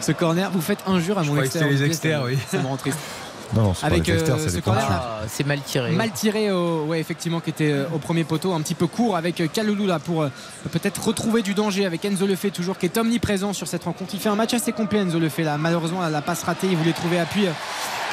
ce 0.00 0.12
corner. 0.12 0.50
Vous 0.50 0.60
faites 0.60 0.80
injure 0.86 1.18
à 1.18 1.22
mon 1.22 1.34
que 1.34 1.40
extérieur. 1.40 1.70
les 1.70 1.82
externes, 1.84 2.24
oui. 2.26 2.38
Ça 2.50 2.58
me 2.58 2.66
rend 2.66 2.76
triste. 2.76 2.98
Non, 3.54 3.62
non, 3.62 3.74
c'est 3.74 3.80
pas 3.82 3.86
Avec 3.86 4.08
euh, 4.08 4.38
c'est 4.38 4.48
ce 4.50 4.58
corner 4.58 4.84
Ah, 4.90 5.20
c'est 5.28 5.46
mal 5.46 5.60
tiré. 5.62 5.92
mal 5.92 6.10
tiré 6.10 6.50
au, 6.50 6.84
ouais, 6.86 7.00
effectivement 7.00 7.40
qui 7.40 7.50
était 7.50 7.70
euh, 7.72 7.86
au 7.94 7.98
premier 7.98 8.24
poteau 8.24 8.52
un 8.52 8.60
petit 8.60 8.74
peu 8.74 8.86
court 8.86 9.16
avec 9.16 9.40
euh, 9.40 9.46
Kaloulou 9.46 9.86
là 9.86 9.98
pour 9.98 10.22
euh, 10.22 10.30
peut-être 10.72 11.04
retrouver 11.06 11.42
du 11.42 11.54
danger 11.54 11.86
avec 11.86 12.04
Enzo 12.04 12.26
Lefebvre 12.26 12.54
toujours 12.54 12.78
qui 12.78 12.86
est 12.86 12.96
omniprésent 12.98 13.52
sur 13.52 13.66
cette 13.66 13.84
rencontre. 13.84 14.10
Il 14.14 14.20
fait 14.20 14.28
un 14.28 14.34
match 14.36 14.54
assez 14.54 14.72
complet 14.72 15.00
Enzo 15.00 15.18
Lefebvre 15.18 15.50
là. 15.50 15.58
Malheureusement 15.58 16.00
la 16.08 16.22
passe 16.22 16.42
ratée 16.42 16.66
il 16.70 16.76
voulait 16.76 16.92
trouver 16.92 17.18
appui 17.18 17.46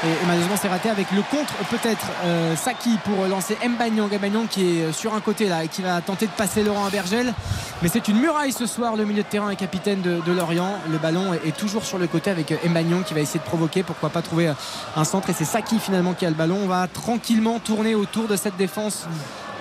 et, 0.04 0.26
malheureusement 0.28 0.56
c'est 0.62 0.68
raté 0.68 0.90
avec 0.90 1.12
le 1.12 1.22
contre 1.22 1.54
peut-être 1.70 2.08
euh, 2.26 2.56
Saki 2.56 2.98
pour 3.04 3.26
lancer 3.28 3.58
Mbanyang. 3.64 4.14
Mbanyang 4.14 4.48
qui 4.48 4.80
est 4.80 4.84
euh, 4.84 4.94
sur 4.94 5.14
un 5.14 5.22
côté 5.22 5.48
là 5.48 5.64
et 5.64 5.68
qui 5.68 5.82
va 5.82 6.02
tenter 6.02 6.26
de 6.28 6.32
passer 6.32 6.64
Laurent 6.64 6.86
Abergel 6.86 7.34
mais 7.82 7.90
c'est 7.90 8.08
une 8.08 8.20
muraille 8.20 8.52
ce 8.52 8.68
soir 8.68 8.96
le 8.96 9.06
milieu 9.06 9.24
de 9.24 9.28
terrain 9.28 9.50
et 9.50 9.56
capitaine 9.56 10.02
de, 10.02 10.32
Lorient. 10.32 10.78
Le 10.92 11.00
ballon 11.00 11.34
est, 11.34 11.58
toujours 11.58 11.84
sur 11.84 11.98
le 11.98 12.06
côté 12.06 12.30
avec 12.30 12.52
euh, 12.52 12.58
Mbanyang 12.70 13.04
qui 13.04 13.16
va 13.16 13.22
essayer 13.22 13.40
de 13.40 13.44
provoquer. 13.46 13.82
Pourquoi 13.82 14.10
pas 14.10 14.22
trouver 14.22 14.50
euh, 14.50 14.54
un 14.96 15.04
centre. 15.04 15.32
Et 15.32 15.34
c'est 15.34 15.46
Saki 15.46 15.80
finalement 15.80 16.14
qui 16.14 16.28
a 16.28 16.30
le 16.30 16.36
ballon. 16.36 16.60
On 16.64 16.68
va 16.68 16.88
tranquillement 16.88 17.58
tourner 17.58 17.96
autour 17.96 18.28
de 18.28 18.36
cette 18.36 18.56
défense 18.56 19.08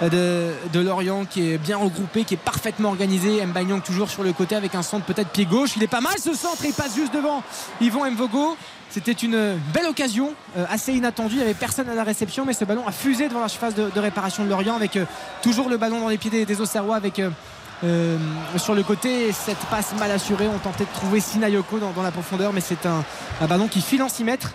de, 0.03 0.51
de 0.71 0.81
Lorient 0.81 1.25
qui 1.25 1.51
est 1.51 1.59
bien 1.59 1.79
regroupé, 1.79 2.25
qui 2.25 2.35
est 2.35 2.37
parfaitement 2.37 2.91
organisé. 2.91 3.45
Mbanyang 3.47 3.81
toujours 3.81 4.11
sur 4.11 4.23
le 4.23 4.35
côté 4.35 4.55
avec 4.55 4.75
un 4.75 4.83
centre 4.83 5.07
peut-être 5.07 5.31
pied 5.31 5.47
gauche. 5.47 5.71
Il 5.77 5.83
est 5.83 5.87
pas 5.89 6.03
mal 6.03 6.19
ce 6.23 6.35
centre, 6.35 6.63
il 6.65 6.75
passe 6.75 6.95
juste 6.95 7.15
devant 7.15 7.43
Yvon 7.81 8.11
Mvogo. 8.11 8.55
C'était 8.91 9.13
une 9.13 9.57
belle 9.73 9.87
occasion, 9.89 10.33
euh, 10.57 10.65
assez 10.69 10.93
inattendue. 10.93 11.35
Il 11.35 11.39
n'y 11.39 11.45
avait 11.45 11.55
personne 11.55 11.89
à 11.89 11.95
la 11.95 12.03
réception, 12.05 12.45
mais 12.45 12.53
ce 12.55 12.65
ballon 12.65 12.87
a 12.89 12.93
fusé 12.93 13.29
devant 13.29 13.41
la 13.41 13.49
surface 13.49 13.75
de, 13.75 13.89
de 13.95 14.01
réparation 14.01 14.45
de 14.45 14.49
Lorient 14.51 14.75
avec 14.75 14.97
euh, 14.97 15.05
toujours 15.43 15.69
le 15.69 15.77
ballon 15.77 16.01
dans 16.01 16.09
les 16.09 16.19
pieds 16.19 16.31
des, 16.31 16.45
des 16.45 16.61
Auxerrois 16.61 16.97
avec. 16.97 17.21
euh, 17.21 18.17
sur 18.57 18.75
le 18.75 18.83
côté, 18.83 19.33
cette 19.33 19.57
passe 19.71 19.95
mal 19.99 20.11
assurée, 20.11 20.49
on 20.55 20.59
tentait 20.59 20.85
de 20.85 20.93
trouver 20.93 21.21
Sinayoko 21.21 21.79
dans, 21.79 21.93
dans 21.93 22.03
la 22.03 22.11
profondeur, 22.11 22.53
mais 22.53 22.61
c'est 22.61 22.85
un, 22.85 23.05
un 23.41 23.47
ballon 23.47 23.69
qui 23.69 23.81
file 23.81 24.03
en 24.03 24.09
6 24.09 24.25
mètres. 24.25 24.53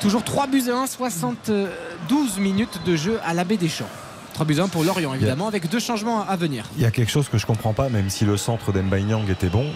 Toujours 0.00 0.22
3 0.22 0.48
buts 0.48 0.64
à 0.70 0.76
1, 0.82 0.86
72 0.86 2.38
minutes 2.38 2.80
de 2.84 2.96
jeu 2.96 3.18
à 3.24 3.32
l'abbé 3.32 3.56
des 3.56 3.68
Champs. 3.68 3.88
3 4.34 4.44
buts 4.46 4.56
à 4.60 4.64
1 4.64 4.68
pour 4.68 4.84
Lorient, 4.84 5.14
évidemment, 5.14 5.48
avec 5.48 5.68
deux 5.68 5.80
changements 5.80 6.26
à 6.28 6.36
venir. 6.36 6.64
Il 6.76 6.82
y 6.82 6.86
a 6.86 6.90
quelque 6.90 7.10
chose 7.10 7.28
que 7.28 7.38
je 7.38 7.46
comprends 7.46 7.72
pas, 7.72 7.88
même 7.88 8.10
si 8.10 8.24
le 8.24 8.36
centre 8.36 8.70
d'Embanyang 8.72 9.28
était 9.30 9.48
bon. 9.48 9.66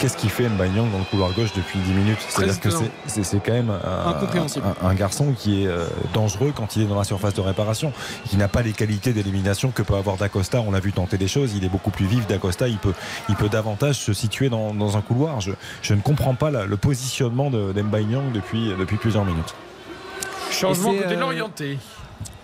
Qu'est-ce 0.00 0.16
qu'il 0.16 0.30
fait 0.30 0.48
Mbanyang 0.48 0.90
dans 0.90 0.98
le 0.98 1.04
couloir 1.04 1.30
gauche 1.32 1.52
depuis 1.54 1.78
10 1.78 1.92
minutes 1.92 2.18
C'est-à-dire 2.26 2.58
que 2.58 2.70
c'est- 3.06 3.38
quand 3.44 3.52
même 3.52 3.70
un, 3.70 4.10
Incompréhensible. 4.10 4.64
un- 4.82 4.86
un 4.88 4.94
garçon 4.94 5.34
qui 5.36 5.62
est 5.62 5.66
euh, 5.66 5.84
dangereux 6.14 6.52
quand 6.56 6.74
il 6.76 6.82
est 6.82 6.86
dans 6.86 6.96
la 6.96 7.04
surface 7.04 7.34
de 7.34 7.40
réparation, 7.42 7.92
qui 8.26 8.38
n'a 8.38 8.48
pas 8.48 8.62
les 8.62 8.72
qualités 8.72 9.12
d'élimination 9.12 9.70
que 9.72 9.82
peut 9.82 9.94
avoir 9.94 10.16
D'Acosta. 10.16 10.62
On 10.66 10.70
l'a 10.70 10.80
vu 10.80 10.92
tenter 10.92 11.18
des 11.18 11.28
choses, 11.28 11.52
il 11.54 11.64
est 11.64 11.68
beaucoup 11.68 11.90
plus 11.90 12.06
vif 12.06 12.26
d'Acosta, 12.26 12.66
il 12.68 12.78
peut, 12.78 12.94
il 13.28 13.34
peut 13.36 13.50
davantage 13.50 13.96
se 13.96 14.14
situer 14.14 14.48
dans, 14.48 14.72
dans 14.72 14.96
un 14.96 15.02
couloir. 15.02 15.40
Je, 15.42 15.52
je 15.82 15.92
ne 15.92 16.00
comprends 16.00 16.34
pas 16.34 16.50
la- 16.50 16.64
le 16.64 16.76
positionnement 16.78 17.50
de- 17.50 17.72
d'Mbanyang 17.72 18.32
depuis, 18.32 18.72
depuis 18.78 18.96
plusieurs 18.96 19.26
minutes. 19.26 19.54
Changement 20.50 20.92
côté 20.94 21.08
de 21.08 21.14
euh, 21.14 21.20
l'orienté. 21.20 21.78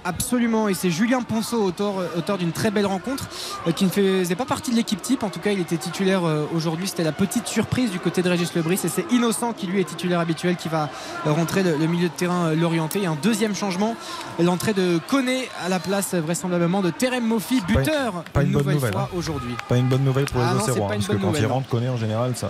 Absolument, 0.07 0.69
et 0.69 0.75
c'est 0.75 0.91
Julien 0.91 1.21
Ponceau, 1.23 1.63
auteur, 1.65 1.95
auteur 2.17 2.39
d'une 2.39 2.53
très 2.53 2.71
belle 2.71 2.87
rencontre, 2.87 3.25
euh, 3.67 3.73
qui 3.73 3.85
ne 3.85 3.91
faisait 3.91 4.37
pas 4.37 4.45
partie 4.45 4.71
de 4.71 4.77
l'équipe 4.77 5.03
type. 5.03 5.25
En 5.25 5.31
tout 5.31 5.41
cas, 5.41 5.51
il 5.51 5.59
était 5.61 5.77
titulaire 5.77 6.25
euh, 6.25 6.45
aujourd'hui. 6.55 6.87
C'était 6.87 7.03
la 7.03 7.11
petite 7.13 7.49
surprise 7.49 7.91
du 7.91 7.99
côté 7.99 8.23
de 8.23 8.29
Régis 8.29 8.55
Lebris. 8.55 8.79
Et 8.85 8.89
c'est 8.89 9.05
Innocent 9.11 9.53
qui 9.53 9.67
lui 9.67 9.81
est 9.81 9.85
titulaire 9.85 10.21
habituel 10.21 10.55
qui 10.57 10.69
va 10.69 10.89
euh, 11.27 11.33
rentrer 11.33 11.63
le, 11.65 11.77
le 11.77 11.87
milieu 11.89 12.09
de 12.09 12.15
terrain 12.15 12.47
euh, 12.47 12.55
l'orienté. 12.55 13.03
Et 13.03 13.07
un 13.07 13.17
deuxième 13.21 13.55
changement, 13.57 13.97
l'entrée 14.39 14.75
de 14.75 15.01
Koné 15.09 15.49
à 15.65 15.69
la 15.69 15.81
place 15.81 16.15
euh, 16.15 16.21
vraisemblablement 16.21 16.83
de 16.83 16.91
Terem 16.91 17.25
Mofi, 17.27 17.61
Pas 17.61 17.73
une- 17.73 17.79
buteur 17.81 18.13
pas 18.33 18.43
une 18.43 18.53
bonne 18.53 18.61
nouvelle 18.63 18.75
nouvelle, 18.77 18.93
fois 18.93 19.09
hein. 19.13 19.17
aujourd'hui. 19.17 19.55
Pas 19.69 19.77
une 19.77 19.89
bonne 19.89 20.05
nouvelle 20.05 20.27
pour 20.27 20.41
les 20.41 20.47
Ah 20.47 20.53
non, 20.53 20.59
parce 20.59 20.73
que 20.73 20.79
quand 20.79 21.27
nouvelle, 21.27 21.43
il 21.43 21.47
rentre, 21.47 21.69
connaît 21.69 21.89
en 21.89 21.97
général, 21.97 22.33
ça, 22.37 22.49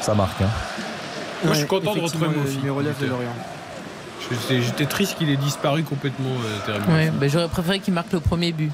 ça 0.00 0.14
marque. 0.14 0.40
hein. 0.40 0.48
Moi, 1.44 1.52
je 1.54 1.58
suis 1.58 1.66
content 1.68 1.94
de 1.94 2.00
retrouver 2.00 2.28
numéro 2.56 2.80
9 2.82 2.98
de. 2.98 3.06
Lorient. 3.06 3.26
J'étais- 4.30 4.86
triste 4.86 5.16
qu'il 5.18 5.28
ait 5.30 5.36
disparu 5.36 5.82
complètement, 5.82 6.30
euh, 6.68 6.78
Ouais, 6.92 7.10
bah, 7.10 7.28
J'aurais 7.28 7.48
préféré 7.48 7.80
qu'il 7.80 7.94
marque 7.94 8.12
le 8.12 8.20
premier 8.20 8.52
but. 8.52 8.70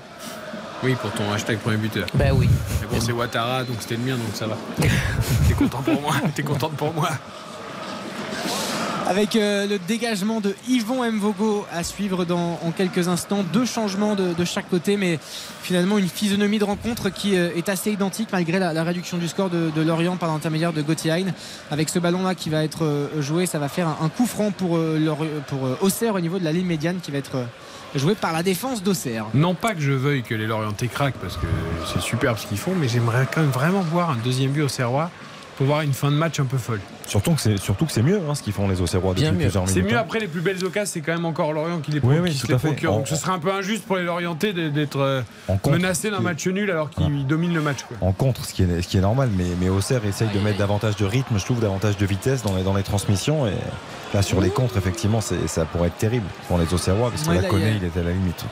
Oui, 0.82 0.94
pour 1.00 1.10
ton 1.10 1.32
hashtag 1.32 1.58
premier 1.58 1.76
buteur. 1.76 2.06
Bah 2.14 2.26
oui. 2.32 2.48
Mais 2.80 2.86
bon, 2.88 3.04
c'est 3.04 3.12
Ouattara, 3.12 3.64
donc 3.64 3.76
c'était 3.80 3.96
le 3.96 4.02
mien, 4.02 4.16
donc 4.16 4.34
ça 4.34 4.46
va. 4.46 4.56
T'es 5.48 5.54
content 5.54 5.82
pour 5.82 6.00
moi 6.00 6.14
T'es 6.34 6.42
contente 6.42 6.72
pour 6.74 6.92
moi 6.94 7.08
Avec 9.08 9.36
euh, 9.36 9.66
le 9.66 9.78
dégagement 9.78 10.42
de 10.42 10.54
Yvon 10.68 11.02
Mvogo 11.10 11.64
à 11.72 11.82
suivre 11.82 12.26
dans, 12.26 12.60
en 12.62 12.72
quelques 12.72 13.08
instants. 13.08 13.42
Deux 13.54 13.64
changements 13.64 14.14
de, 14.14 14.34
de 14.34 14.44
chaque 14.44 14.68
côté, 14.68 14.98
mais 14.98 15.18
finalement 15.62 15.96
une 15.96 16.08
physionomie 16.08 16.58
de 16.58 16.64
rencontre 16.64 17.08
qui 17.08 17.34
euh, 17.34 17.48
est 17.56 17.70
assez 17.70 17.90
identique 17.90 18.28
malgré 18.32 18.58
la, 18.58 18.84
réduction 18.84 19.16
du 19.16 19.26
score 19.26 19.48
de, 19.48 19.80
Lorient 19.80 20.18
par 20.18 20.28
l'intermédiaire 20.28 20.74
de 20.74 20.82
Gauthier 20.82 21.12
Hein. 21.12 21.32
Avec 21.70 21.88
ce 21.88 21.98
ballon-là 21.98 22.34
qui 22.34 22.50
va 22.50 22.62
être 22.62 22.84
euh, 22.84 23.22
joué, 23.22 23.46
ça 23.46 23.58
va 23.58 23.70
faire 23.70 23.88
un, 23.88 24.10
coup 24.10 24.26
franc 24.26 24.50
pour, 24.50 24.78
pour 25.46 25.58
Auxerre 25.80 26.14
au 26.14 26.20
niveau 26.20 26.38
de 26.38 26.44
la 26.44 26.52
ligne 26.52 26.66
médiane 26.66 26.98
qui 27.02 27.10
va 27.10 27.16
être 27.16 27.46
joué 27.94 28.14
par 28.14 28.34
la 28.34 28.42
défense 28.42 28.82
d'Auxerre. 28.82 29.24
Non 29.32 29.54
pas 29.54 29.74
que 29.74 29.80
je 29.80 29.92
veuille 29.92 30.22
que 30.22 30.34
les 30.34 30.46
Lorientais 30.46 30.88
craquent 30.88 31.16
parce 31.22 31.38
que 31.38 31.46
c'est 31.90 32.02
superbe 32.02 32.36
ce 32.36 32.46
qu'ils 32.46 32.58
font, 32.58 32.74
mais 32.78 32.88
j'aimerais 32.88 33.26
quand 33.32 33.40
même 33.40 33.50
vraiment 33.50 33.80
voir 33.80 34.10
un 34.10 34.18
deuxième 34.22 34.50
but 34.50 34.62
au 34.62 34.68
Serrois 34.68 35.10
pour 35.58 35.66
voir 35.66 35.82
une 35.82 35.92
fin 35.92 36.10
de 36.10 36.16
match 36.16 36.38
un 36.40 36.44
peu 36.44 36.56
folle. 36.56 36.80
Surtout 37.06 37.32
que 37.32 37.40
c'est 37.40 37.56
surtout 37.58 37.84
que 37.84 37.92
c'est 37.92 38.02
mieux 38.02 38.20
hein, 38.30 38.34
ce 38.34 38.42
qu'ils 38.42 38.52
font 38.52 38.68
les 38.68 38.80
Auxerrois 38.80 39.12
depuis 39.12 39.28
plusieurs 39.32 39.64
minutes. 39.66 39.74
C'est 39.74 39.82
mieux 39.82 39.98
hein. 39.98 40.00
après 40.02 40.20
les 40.20 40.28
plus 40.28 40.40
belles 40.40 40.64
occasions, 40.64 40.90
c'est 40.94 41.00
quand 41.00 41.12
même 41.12 41.24
encore 41.24 41.52
Lorient 41.52 41.80
qui 41.80 41.90
les, 41.90 42.00
Oui, 42.00 42.14
pro- 42.14 42.22
oui, 42.24 42.30
qui 42.30 42.36
se 42.36 42.42
tout 42.42 42.48
les 42.48 42.54
à 42.54 42.58
fait. 42.58 42.68
procure. 42.68 42.92
En- 42.92 42.96
Donc 42.98 43.08
ce 43.08 43.16
serait 43.16 43.32
un 43.32 43.38
peu 43.40 43.52
injuste 43.52 43.84
pour 43.84 43.96
les 43.96 44.04
Lorientais 44.04 44.52
d'être 44.52 45.00
euh, 45.00 45.22
menacés 45.68 46.10
d'un 46.10 46.20
match 46.20 46.46
nul 46.46 46.70
alors 46.70 46.90
qu'ils 46.90 47.26
dominent 47.26 47.54
le 47.54 47.60
match. 47.60 47.78
quoi. 47.82 47.96
En 48.00 48.12
contre, 48.12 48.44
ce 48.44 48.54
qui 48.54 48.62
est, 48.62 48.82
ce 48.82 48.86
qui 48.88 48.98
est 48.98 49.00
normal, 49.02 49.30
mais, 49.36 49.46
mais 49.60 49.68
Auxerre 49.68 50.04
essaye 50.06 50.28
de 50.28 50.38
mettre 50.38 50.58
davantage 50.58 50.94
de 50.96 51.04
rythme, 51.04 51.38
je 51.38 51.44
trouve, 51.44 51.60
davantage 51.60 51.96
de 51.96 52.06
vitesse 52.06 52.42
dans 52.44 52.54
les, 52.54 52.62
dans 52.62 52.74
les 52.74 52.84
transmissions. 52.84 53.46
Et 53.48 53.52
là, 54.14 54.22
sur 54.22 54.40
les 54.40 54.50
contres, 54.50 54.76
effectivement, 54.76 55.20
c'est- 55.20 55.48
ça 55.48 55.64
pourrait 55.64 55.88
être 55.88 55.98
terrible 55.98 56.26
pour 56.46 56.58
les 56.58 56.72
Auxerrois, 56.72 57.10
parce 57.10 57.24
que 57.24 57.30
Ouais, 57.30 57.42
là, 57.42 57.48
Koné, 57.48 57.62
il 57.62 57.68
y 57.68 57.72
a- 57.72 57.76
il 57.78 57.84
était 57.84 58.00
à 58.00 58.04
la 58.04 58.12
limite. 58.12 58.44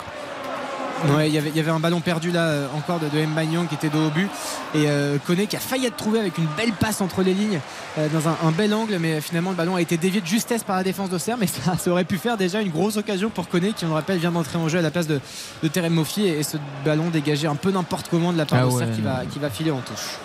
Ouais, 1.14 1.28
il 1.28 1.34
y 1.34 1.38
avait- 1.38 1.50
il 1.50 1.56
y 1.56 1.60
avait 1.60 1.70
un 1.70 1.78
ballon 1.78 2.00
perdu 2.00 2.30
là 2.32 2.40
euh, 2.40 2.66
encore 2.74 2.98
de, 2.98 3.08
de 3.08 3.26
Mbagnon 3.26 3.66
qui 3.66 3.74
était 3.74 3.90
dos 3.90 4.06
au 4.06 4.10
but 4.10 4.30
et 4.74 4.88
euh, 4.88 5.18
Koné 5.26 5.46
qui 5.46 5.54
a 5.54 5.60
failli 5.60 5.84
être 5.86 5.96
trouvé 5.96 6.18
avec 6.18 6.38
une 6.38 6.46
belle 6.56 6.72
passe 6.72 7.02
entre 7.02 7.22
les 7.22 7.34
lignes 7.34 7.60
euh, 7.98 8.08
dans 8.08 8.28
un, 8.30 8.36
un 8.44 8.50
bel 8.50 8.72
angle 8.72 8.96
mais 8.98 9.20
finalement 9.20 9.50
le 9.50 9.56
ballon 9.56 9.76
a 9.76 9.82
été 9.82 9.98
dévié 9.98 10.22
de 10.22 10.26
justesse 10.26 10.64
par 10.64 10.74
la 10.76 10.82
défense 10.82 11.10
d'Auxerre 11.10 11.36
mais 11.38 11.46
ça, 11.64 11.76
ça 11.76 11.90
aurait 11.90 12.04
pu 12.04 12.16
faire 12.16 12.38
déjà 12.38 12.62
une 12.62 12.70
grosse 12.70 12.96
occasion 12.96 13.28
pour 13.28 13.46
Koné 13.48 13.74
qui 13.74 13.84
on 13.84 13.88
le 13.88 13.94
rappelle 13.94 14.18
vient 14.18 14.32
d'entrer 14.32 14.56
en 14.56 14.68
jeu 14.68 14.78
à 14.78 14.82
la 14.82 14.90
place 14.90 15.06
de, 15.06 15.20
de 15.62 15.68
Terem 15.68 15.92
Moffi 15.92 16.22
et, 16.26 16.38
et 16.38 16.42
ce 16.42 16.56
ballon 16.84 17.10
dégagé 17.10 17.46
un 17.46 17.56
peu 17.56 17.70
n'importe 17.70 18.08
comment 18.08 18.32
de 18.32 18.38
la 18.38 18.46
part 18.46 18.60
Ah 18.62 18.64
d'Auxerre 18.64 18.88
ouais, 18.88 18.94
qui, 18.94 19.02
va, 19.02 19.22
non. 19.22 19.28
qui 19.30 19.38
va 19.38 19.50
filer 19.50 19.70
en 19.72 19.80
touche. 19.80 20.16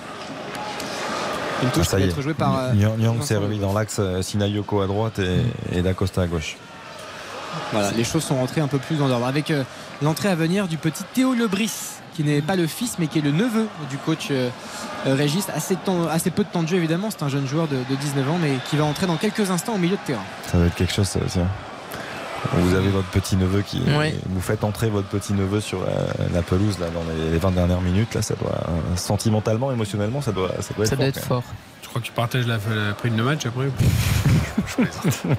Une 1.63 1.69
touche 1.69 1.83
Ah, 1.87 1.91
ça 1.91 1.97
qui 1.97 2.03
y 2.03 2.05
va 2.05 2.09
est. 2.09 2.11
être 2.13 2.21
jouée 2.21 2.33
par 2.33 2.57
euh, 2.57 2.73
Nyang 2.73 3.21
s'est 3.21 3.35
remis 3.35 3.59
dans 3.59 3.73
l'axe, 3.73 3.99
Sinayoko 4.21 4.79
à 4.81 4.87
droite 4.87 5.19
et, 5.19 5.77
et 5.77 5.81
Dacosta 5.81 6.21
à 6.21 6.27
gauche. 6.27 6.55
Voilà, 7.73 7.91
les 7.91 8.05
choses 8.05 8.23
sont 8.23 8.35
rentrées 8.37 8.61
un 8.61 8.67
peu 8.67 8.77
plus 8.77 8.95
dans 8.95 9.07
l'ordre. 9.09 9.27
Avec 9.27 9.51
euh, 9.51 9.63
l'entrée 10.01 10.29
à 10.29 10.35
venir 10.35 10.67
du 10.67 10.77
petit 10.77 11.03
Théo 11.13 11.33
Lebris, 11.33 11.71
qui 12.15 12.23
n'est 12.23 12.41
pas 12.41 12.55
le 12.55 12.67
fils, 12.67 12.97
mais 12.99 13.07
qui 13.07 13.19
est 13.19 13.21
le 13.21 13.31
neveu 13.31 13.67
du 13.89 13.97
coach 13.97 14.27
euh, 14.31 14.49
euh, 15.07 15.15
Régis. 15.15 15.47
Assez, 15.53 15.75
de 15.75 15.79
temps- 15.79 16.07
assez 16.07 16.29
peu 16.31 16.43
de 16.43 16.49
temps 16.49 16.63
de 16.63 16.67
jeu, 16.67 16.77
évidemment. 16.77 17.09
C'est 17.09 17.23
un 17.23 17.29
jeune 17.29 17.47
joueur 17.47 17.67
de, 17.67 17.77
de 17.89 17.95
19 17.95 18.29
ans, 18.29 18.37
mais 18.41 18.53
qui 18.69 18.77
va 18.77 18.83
entrer 18.85 19.07
dans 19.07 19.15
quelques 19.17 19.49
instants 19.51 19.75
au 19.75 19.77
milieu 19.77 19.95
de 19.95 20.01
terrain. 20.05 20.23
Ça 20.51 20.57
doit 20.57 20.67
être 20.67 20.75
quelque 20.75 20.93
chose, 20.93 21.07
ça 21.07 21.19
aussi. 21.25 21.39
hein. 21.39 21.47
Vous 22.53 22.73
avez 22.73 22.89
votre 22.89 23.07
petit 23.09 23.35
neveu 23.35 23.61
qui. 23.61 23.81
Vous 24.29 24.41
faites 24.41 24.63
entrer 24.63 24.89
votre 24.89 25.07
petit 25.07 25.31
neveu 25.33 25.61
sur 25.61 25.79
la 26.33 26.41
pelouse 26.41 26.79
là, 26.79 26.87
dans 26.89 27.03
les 27.31 27.37
20 27.37 27.51
dernières 27.51 27.81
minutes. 27.81 28.15
Là, 28.15 28.23
ça 28.23 28.33
doit. 28.33 28.49
euh, 28.67 28.95
Sentimentalement, 28.97 29.71
émotionnellement, 29.71 30.21
ça 30.23 30.31
doit, 30.31 30.49
ça 30.59 30.73
doit 30.73 30.85
être 30.85 30.89
Ça 30.89 30.95
doit 30.95 31.05
être 31.05 31.19
fort. 31.23 31.43
Je 31.83 31.87
crois 31.89 32.01
que 32.01 32.07
tu 32.07 32.11
partages 32.13 32.47
la, 32.47 32.55
la 32.55 32.93
prime 32.93 33.15
de 33.15 33.21
match 33.21 33.45
après. 33.45 33.65
Je 34.67 34.75
plaisante. 34.75 35.37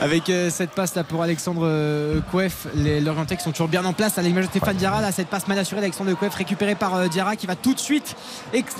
Avec 0.00 0.30
euh, 0.30 0.48
cette 0.50 0.70
passe 0.70 0.94
là 0.94 1.02
pour 1.02 1.22
Alexandre 1.22 1.62
euh, 1.64 2.20
Kouef, 2.30 2.66
les 2.74 3.00
Lorientais 3.00 3.36
qui 3.36 3.42
sont 3.42 3.50
toujours 3.50 3.68
bien 3.68 3.84
en 3.84 3.92
place 3.92 4.16
à 4.18 4.22
l'image 4.22 4.44
de 4.44 4.50
Stéphane 4.50 4.76
Diarra. 4.76 5.00
Là, 5.00 5.10
cette 5.12 5.28
passe 5.28 5.48
mal 5.48 5.58
assurée 5.58 5.80
d'Alexandre 5.80 6.12
Kouef 6.14 6.34
récupérée 6.34 6.74
par 6.76 6.94
euh, 6.94 7.08
Diarra 7.08 7.34
qui 7.36 7.46
va 7.46 7.56
tout 7.56 7.74
de 7.74 7.78
suite, 7.80 8.14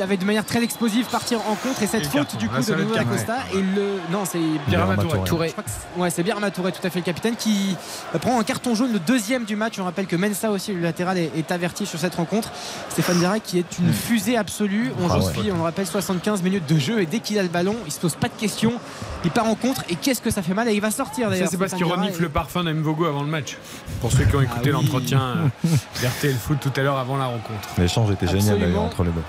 avec 0.01 0.19
de 0.21 0.25
manière 0.25 0.45
très 0.45 0.63
explosive, 0.63 1.07
partir 1.07 1.41
en 1.49 1.55
contre. 1.57 1.83
Et 1.83 1.87
cette 1.87 2.03
Et 2.03 2.05
faute 2.05 2.13
carton. 2.29 2.37
du 2.39 2.49
coup 2.49 2.61
de 2.63 2.75
Nuno. 2.75 2.95
Acosta. 2.97 3.37
Et 3.53 3.57
le. 3.61 4.01
Non, 4.13 4.25
c'est 4.25 4.39
Birama 4.69 4.97
Touré. 4.97 5.19
Touré. 5.25 5.55
C'est- 5.57 5.99
Ouais, 6.01 6.11
c'est 6.11 6.23
Birama 6.23 6.51
Touré, 6.53 6.71
tout 6.73 6.87
à 6.87 6.91
fait 6.91 7.01
le 7.01 7.05
capitaine, 7.05 7.35
qui 7.37 7.77
euh, 8.15 8.19
prend 8.19 8.39
un 8.39 8.45
carton 8.45 8.75
jaune, 8.75 8.93
le 8.93 9.01
deuxième 9.01 9.45
du 9.45 9.57
match. 9.57 9.79
On 9.81 9.85
rappelle 9.85 10.07
que 10.07 10.17
Mensa 10.17 10.51
aussi, 10.51 10.73
le 10.73 10.81
latéral, 10.81 11.19
est, 11.19 11.33
est 11.37 11.51
averti 11.51 11.85
sur 11.87 11.99
cette 11.99 12.15
rencontre. 12.15 12.51
Stéphane 12.91 13.19
Diarra 13.19 13.41
qui 13.41 13.59
est 13.59 13.79
une 13.81 13.93
fusée 13.93 14.37
absolue. 14.37 14.93
On 15.03 15.11
Ah 15.11 15.19
joue 15.19 15.27
ouais. 15.43 15.51
on 15.53 15.57
le 15.57 15.63
rappelle 15.63 15.87
75 15.87 16.43
minutes 16.43 16.67
de 16.73 16.79
jeu 16.79 17.01
et 17.01 17.07
dès 17.07 17.19
qu'il 17.19 17.39
a 17.39 17.43
le 17.43 17.49
ballon, 17.49 17.75
il 17.87 17.93
se 17.93 17.99
pose 17.99 18.15
pas 18.15 18.29
de 18.29 18.35
questions. 18.39 18.75
Il 19.25 19.31
part 19.33 19.47
en 19.47 19.57
contre 19.57 19.83
et 19.89 19.97
qu'est-ce 19.97 20.21
que 20.23 20.31
ça 20.31 20.43
fait 20.43 20.55
mal 20.55 20.69
et 20.69 20.75
il 20.75 20.81
va 20.81 20.93
sortir 20.93 21.08
Ça, 21.17 21.29
d'ailleurs. 21.31 21.49
c'est 21.51 21.57
parce 21.59 21.75
qu'il 21.75 21.85
renifle 21.85 22.19
et- 22.19 22.23
le 22.23 22.29
parfum 22.29 22.65
d'Mvogo 22.65 23.05
avant 23.07 23.23
le 23.23 23.29
match. 23.29 23.57
Pour 24.01 24.11
ceux 24.13 24.25
qui 24.25 24.37
ont 24.37 24.41
écouté 24.43 24.71
Ah 24.73 24.77
oui. 24.79 24.85
l'entretien 24.85 25.21
euh, 25.21 25.69
d'RTL 26.03 26.35
Foot 26.35 26.59
tout 26.61 26.73
à 26.77 26.83
l'heure 26.83 26.99
avant 26.99 27.17
la 27.17 27.27
rencontre. 27.27 27.69
L'échange 27.79 28.11
était 28.11 28.27
génial 28.29 28.59
d'ailleurs 28.59 28.83
entre 28.83 29.03
les 29.05 29.11
deux. 29.11 29.23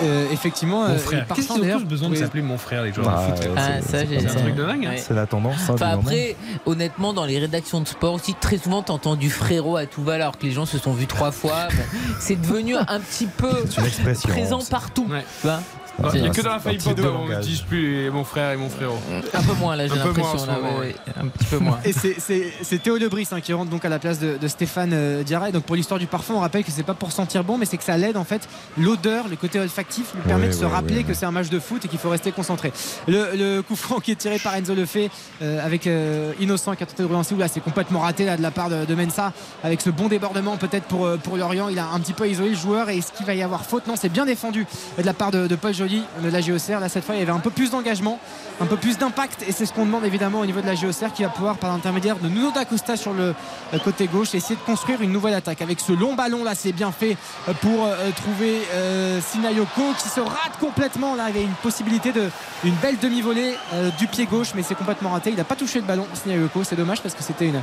Euh, 0.00 0.26
effectivement, 0.30 0.86
Mon 0.86 0.94
euh, 0.94 0.96
frère. 0.98 1.26
Qu'est-ce 1.34 1.48
qu'ils 1.54 1.74
ont 1.74 1.78
tous 1.80 1.84
besoin 1.84 2.08
de 2.08 2.14
oui. 2.14 2.20
s'appeler 2.20 2.42
mon 2.42 2.56
frère, 2.56 2.84
les 2.84 2.92
joueurs 2.92 3.08
Ah, 3.08 3.30
de 3.32 3.34
foot 3.36 3.46
ouais, 3.46 3.52
Ah, 3.56 3.68
c'est- 3.84 4.16
un 4.28 4.34
truc 4.42 4.54
de 4.54 4.64
dingue. 4.64 4.86
hein. 4.86 4.90
ouais. 4.90 4.96
C'est 5.04 5.12
la 5.12 5.26
tendance. 5.26 5.56
hein, 5.68 5.72
Enfin, 5.74 5.88
moment. 5.96 6.02
après, 6.02 6.36
honnêtement, 6.66 7.12
dans 7.12 7.24
les 7.24 7.36
rédactions 7.40 7.80
de 7.80 7.88
sport 7.88 8.14
aussi, 8.14 8.34
très 8.34 8.58
souvent, 8.58 8.82
t'entends 8.82 9.16
du 9.16 9.28
frérot 9.28 9.76
à 9.76 9.86
tout 9.86 10.04
va 10.04 10.14
alors 10.14 10.38
que 10.38 10.46
les 10.46 10.52
gens 10.52 10.66
se 10.66 10.78
sont 10.78 10.92
vus 10.92 11.08
trois 11.08 11.32
fois. 11.32 11.66
Bon, 11.72 11.82
c'est 12.20 12.40
devenu 12.40 12.76
un 12.76 13.00
petit 13.00 13.26
peu 13.26 13.50
présent 14.28 14.60
C'est- 14.60 14.70
partout. 14.70 15.08
Ouais. 15.10 15.24
tu 15.42 15.48
vois. 16.02 16.10
Il 16.14 16.22
n'y 16.22 16.28
a 16.28 16.30
que 16.30 16.40
dans 16.42 16.50
la 16.50 16.58
Pogba 16.58 17.08
où 17.10 17.14
on 17.24 17.28
n'utilise 17.28 17.60
plus 17.62 18.02
les- 18.04 18.10
mon 18.10 18.24
frère 18.24 18.52
et 18.52 18.56
mon 18.56 18.68
frérot. 18.68 18.98
un 19.34 19.42
peu 19.42 19.52
moins 19.54 19.76
là, 19.76 19.86
j'ai 19.88 19.94
l'impression. 19.96 20.38
ouais, 20.80 20.94
Un 21.20 21.26
petit 21.28 21.44
peu 21.46 21.58
moins. 21.58 21.78
Et 21.84 21.92
c'est- 21.92 22.78
Théo 22.82 22.96
Lebris 22.96 23.26
hein, 23.32 23.40
qui 23.40 23.52
rentre 23.52 23.70
donc 23.70 23.84
à 23.84 23.88
la 23.88 23.98
place 23.98 24.18
de, 24.20 24.36
de 24.36 24.48
Stéphane 24.48 24.90
euh, 24.92 25.22
Diarra. 25.22 25.50
Donc 25.50 25.64
pour 25.64 25.76
l'histoire 25.76 25.98
du 25.98 26.06
parfum, 26.06 26.34
on 26.34 26.40
rappelle 26.40 26.64
que 26.64 26.70
c'est 26.70 26.82
pas 26.82 26.94
pour 26.94 27.12
sentir 27.12 27.42
bon, 27.44 27.58
mais 27.58 27.66
c'est 27.66 27.76
que 27.76 27.84
ça 27.84 27.96
l'aide 27.96 28.16
en 28.16 28.24
fait. 28.24 28.48
L'odeur, 28.78 29.28
le 29.28 29.36
côté 29.36 29.58
olfactif 29.60 30.14
lui 30.14 30.22
permet 30.22 30.48
de 30.48 30.52
se 30.52 30.64
rappeler 30.64 31.04
que 31.04 31.14
c'est 31.14 31.26
un 31.26 31.30
match 31.32 31.48
de 31.48 31.58
foot 31.58 31.84
et 31.84 31.88
qu'il 31.88 31.98
faut 31.98 32.10
rester 32.10 32.30
concentré. 32.32 32.72
Le, 33.08 33.30
le 33.34 33.62
coup 33.62 33.76
franc 33.76 33.98
qui 34.00 34.12
est 34.12 34.16
tiré 34.16 34.38
par 34.38 34.54
Enzo 34.54 34.74
Lefebvre 34.74 35.10
euh, 35.42 35.64
avec 35.64 35.86
euh, 35.86 36.32
Innocent 36.40 36.74
qui 36.76 36.82
a 36.82 36.86
tenté 36.86 37.02
de 37.02 37.08
relancer. 37.08 37.34
Où 37.34 37.38
là 37.38 37.48
c'est 37.48 37.60
complètement 37.60 38.00
raté 38.00 38.24
là, 38.24 38.36
de 38.36 38.42
la 38.42 38.50
part 38.50 38.70
de, 38.70 38.84
de 38.84 38.94
Mensa 38.94 39.32
avec 39.64 39.80
ce 39.80 39.90
bon 39.90 40.08
débordement 40.08 40.56
peut-être 40.56 40.84
pour, 40.84 41.06
euh, 41.06 41.16
pour 41.16 41.36
Lorient. 41.36 41.68
Il 41.68 41.78
a 41.78 41.88
un 41.88 42.00
petit 42.00 42.12
peu 42.12 42.28
isolé 42.28 42.50
le 42.50 42.56
joueur 42.56 42.88
et 42.90 42.98
est-ce 42.98 43.12
qu'il 43.12 43.26
va 43.26 43.34
y 43.34 43.42
avoir 43.42 43.64
faute? 43.64 43.86
Non, 43.86 43.94
c'est 43.96 44.08
bien 44.08 44.24
défendu 44.26 44.66
de 44.98 45.02
la 45.02 45.12
part 45.14 45.30
de, 45.30 45.46
de 45.46 45.56
Paul 45.56 45.74
Joly 45.74 45.87
de 45.88 46.28
la 46.28 46.40
GOCR. 46.40 46.80
Là 46.80 46.88
cette 46.88 47.04
fois 47.04 47.14
il 47.14 47.18
y 47.18 47.22
avait 47.22 47.32
un 47.32 47.38
peu 47.38 47.50
plus 47.50 47.70
d'engagement, 47.70 48.18
un 48.60 48.66
peu 48.66 48.76
plus 48.76 48.98
d'impact. 48.98 49.44
Et 49.48 49.52
c'est 49.52 49.66
ce 49.66 49.72
qu'on 49.72 49.86
demande 49.86 50.04
évidemment 50.04 50.40
au 50.40 50.46
niveau 50.46 50.60
de 50.60 50.66
la 50.66 50.74
GOCR 50.74 51.12
qui 51.14 51.22
va 51.22 51.28
pouvoir 51.28 51.56
par 51.56 51.70
l'intermédiaire 51.70 52.16
de 52.16 52.28
Nuno 52.28 52.50
D'Acosta 52.50 52.96
sur 52.96 53.12
le 53.12 53.34
euh, 53.74 53.78
côté 53.82 54.06
gauche 54.06 54.34
essayer 54.34 54.56
de 54.56 54.60
construire 54.60 55.02
une 55.02 55.12
nouvelle 55.12 55.34
attaque. 55.34 55.62
Avec 55.62 55.80
ce 55.80 55.92
long 55.92 56.14
ballon 56.14 56.44
là 56.44 56.54
c'est 56.54 56.72
bien 56.72 56.92
fait 56.92 57.16
euh, 57.48 57.52
pour 57.60 57.86
euh, 57.86 58.10
trouver 58.16 58.62
Sinayoko 59.20 59.82
qui 59.98 60.08
se 60.08 60.20
rate 60.20 60.58
complètement. 60.60 61.14
Là 61.14 61.24
il 61.28 61.36
y 61.36 61.38
avait 61.38 61.46
une 61.46 61.54
possibilité 61.54 62.12
de 62.12 62.28
une 62.64 62.74
belle 62.74 62.98
demi-volée 62.98 63.54
du 63.98 64.06
pied 64.06 64.26
gauche 64.26 64.48
mais 64.54 64.62
c'est 64.62 64.74
complètement 64.74 65.10
raté. 65.10 65.30
Il 65.30 65.36
n'a 65.36 65.44
pas 65.44 65.56
touché 65.56 65.80
le 65.80 65.86
ballon 65.86 66.06
Sinayoko. 66.14 66.64
C'est 66.64 66.76
dommage 66.76 67.00
parce 67.00 67.14
que 67.14 67.22
c'était 67.22 67.46
une, 67.46 67.62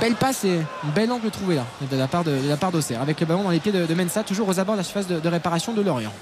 belle 0.00 0.14
passe 0.14 0.44
et 0.44 0.60
un 0.84 0.90
bel 0.94 1.10
angle 1.10 1.30
trouvé 1.30 1.56
là 1.56 1.64
de 1.90 1.96
la 1.96 2.08
part 2.08 2.24
de, 2.24 2.38
la 2.48 2.56
part 2.56 2.72
d'Auxerre. 2.72 3.02
Avec 3.02 3.20
le 3.20 3.26
ballon 3.26 3.42
dans 3.42 3.50
les 3.50 3.60
pieds 3.60 3.72
de, 3.72 3.86
de 3.86 3.94
Mensa 3.94 4.22
toujours 4.22 4.48
aux 4.48 4.58
abords 4.58 4.74
de 4.74 4.80
la 4.80 4.84
surface 4.84 5.06
de 5.06 5.28
réparation 5.28 5.72
de 5.72 5.82
Lorient 5.82 6.12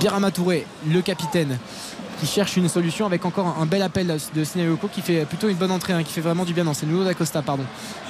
Birama 0.00 0.30
Touré 0.30 0.66
le 0.86 1.00
capitaine 1.02 1.58
qui 2.20 2.26
cherche 2.26 2.56
une 2.56 2.68
solution 2.68 3.06
avec 3.06 3.24
encore 3.24 3.56
un 3.60 3.66
bel 3.66 3.82
appel 3.82 4.16
de 4.34 4.44
Sinayoko 4.44 4.88
qui 4.88 5.00
fait 5.00 5.24
plutôt 5.24 5.48
une 5.48 5.56
bonne 5.56 5.70
entrée, 5.70 5.92
hein, 5.92 6.02
qui 6.02 6.12
fait 6.12 6.20
vraiment 6.20 6.44
du 6.44 6.54
bien. 6.54 6.64
Non, 6.64 6.74
c'est 6.74 6.86
Nuno 6.86 7.04
D'Acosta, 7.04 7.42
pardon, 7.42 7.64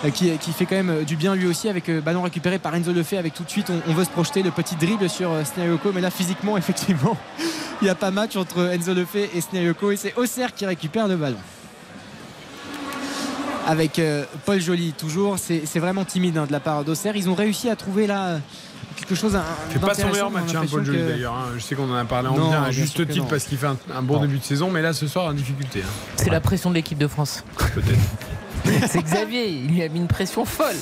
euh, 0.05 0.11
qui, 0.11 0.37
fait 0.53 0.67
quand 0.67 0.77
même 0.77 0.91
euh, 0.91 1.03
du 1.05 1.17
bien 1.17 1.35
lui 1.35 1.47
aussi 1.47 1.69
avec 1.69 1.89
euh, 1.89 2.01
ballon 2.01 2.23
récupéré 2.23 2.59
par 2.59 2.75
Enzo 2.75 2.93
Lefebvre. 2.93 3.21
Avec 3.21 3.35
tout 3.35 3.45
de 3.45 3.51
suite, 3.51 3.71
on, 3.89 3.93
veut 3.93 4.05
se 4.05 4.11
projeter 4.11 4.43
le 4.43 4.51
petit 4.51 4.77
dribble 4.77 5.09
sur 5.09 5.33
euh, 5.33 5.43
Sinayoko, 5.45 5.93
mais 5.93 6.01
là 6.01 6.11
physiquement, 6.11 6.57
effectivement, 6.59 7.17
il 7.81 7.85
n'y 7.85 7.91
a 7.91 7.95
pas 7.95 8.11
match 8.11 8.37
entre 8.37 8.73
Enzo 8.73 8.95
Lefebvre 8.95 9.31
et 9.35 9.41
Sinayoko 9.41 9.91
et 9.91 9.97
c'est 9.97 10.15
Auxerre 10.17 10.55
qui 10.55 10.67
récupère 10.67 11.09
le 11.09 11.17
ballon. 11.17 11.39
Avec 13.67 13.99
euh, 13.99 14.25
Paul 14.45 14.61
Joly, 14.61 14.93
toujours, 14.93 15.39
c'est 15.39 15.79
vraiment 15.79 16.05
timide 16.05 16.37
hein, 16.37 16.47
de 16.47 16.53
la 16.53 16.61
part 16.61 16.85
d'Auxerre. 16.85 17.17
Ils 17.17 17.31
ont 17.31 17.35
réussi 17.35 17.71
à 17.71 17.77
trouver 17.77 18.07
là 18.07 18.39
quelque 19.07 19.19
chose. 19.19 19.39
C'est 19.73 19.81
pas 19.81 19.95
son 19.95 20.09
meilleur 20.09 20.31
match, 20.31 20.55
hein, 20.55 20.63
Paul 20.71 20.85
Joly 20.85 20.99
d'ailleurs. 21.03 21.35
hein. 21.35 21.47
Je 21.57 21.61
sais 21.63 21.75
qu'on 21.75 21.91
en 21.91 21.95
a 21.95 22.05
parlé 22.05 22.29
en 22.29 22.37
Non, 22.37 22.49
bien, 22.51 22.63
à 22.63 22.71
juste 22.71 22.97
que 22.97 23.03
titre 23.03 23.27
parce 23.29 23.45
qu'il 23.45 23.59
fait 23.59 23.67
un, 23.67 23.77
un 23.95 24.03
bon 24.03 24.21
début 24.21 24.39
de 24.39 24.45
saison, 24.45 24.71
mais 24.71 24.83
là 24.83 24.93
ce 24.93 25.07
soir 25.07 25.27
en 25.27 25.33
difficulté. 25.33 25.81
hein. 25.83 25.91
C'est 26.17 26.31
la 26.31 26.41
pression 26.41 26.71
de 26.71 26.75
l'équipe 26.75 26.99
de 26.99 27.07
France. 27.09 27.45
Peut-être. 27.75 28.87
C'est 28.89 29.03
Xavier, 29.03 29.49
il 29.49 29.69
lui 29.69 29.83
a 29.83 29.89
mis 29.89 29.99
une 30.01 30.09
pression 30.09 30.45
folle. 30.45 30.77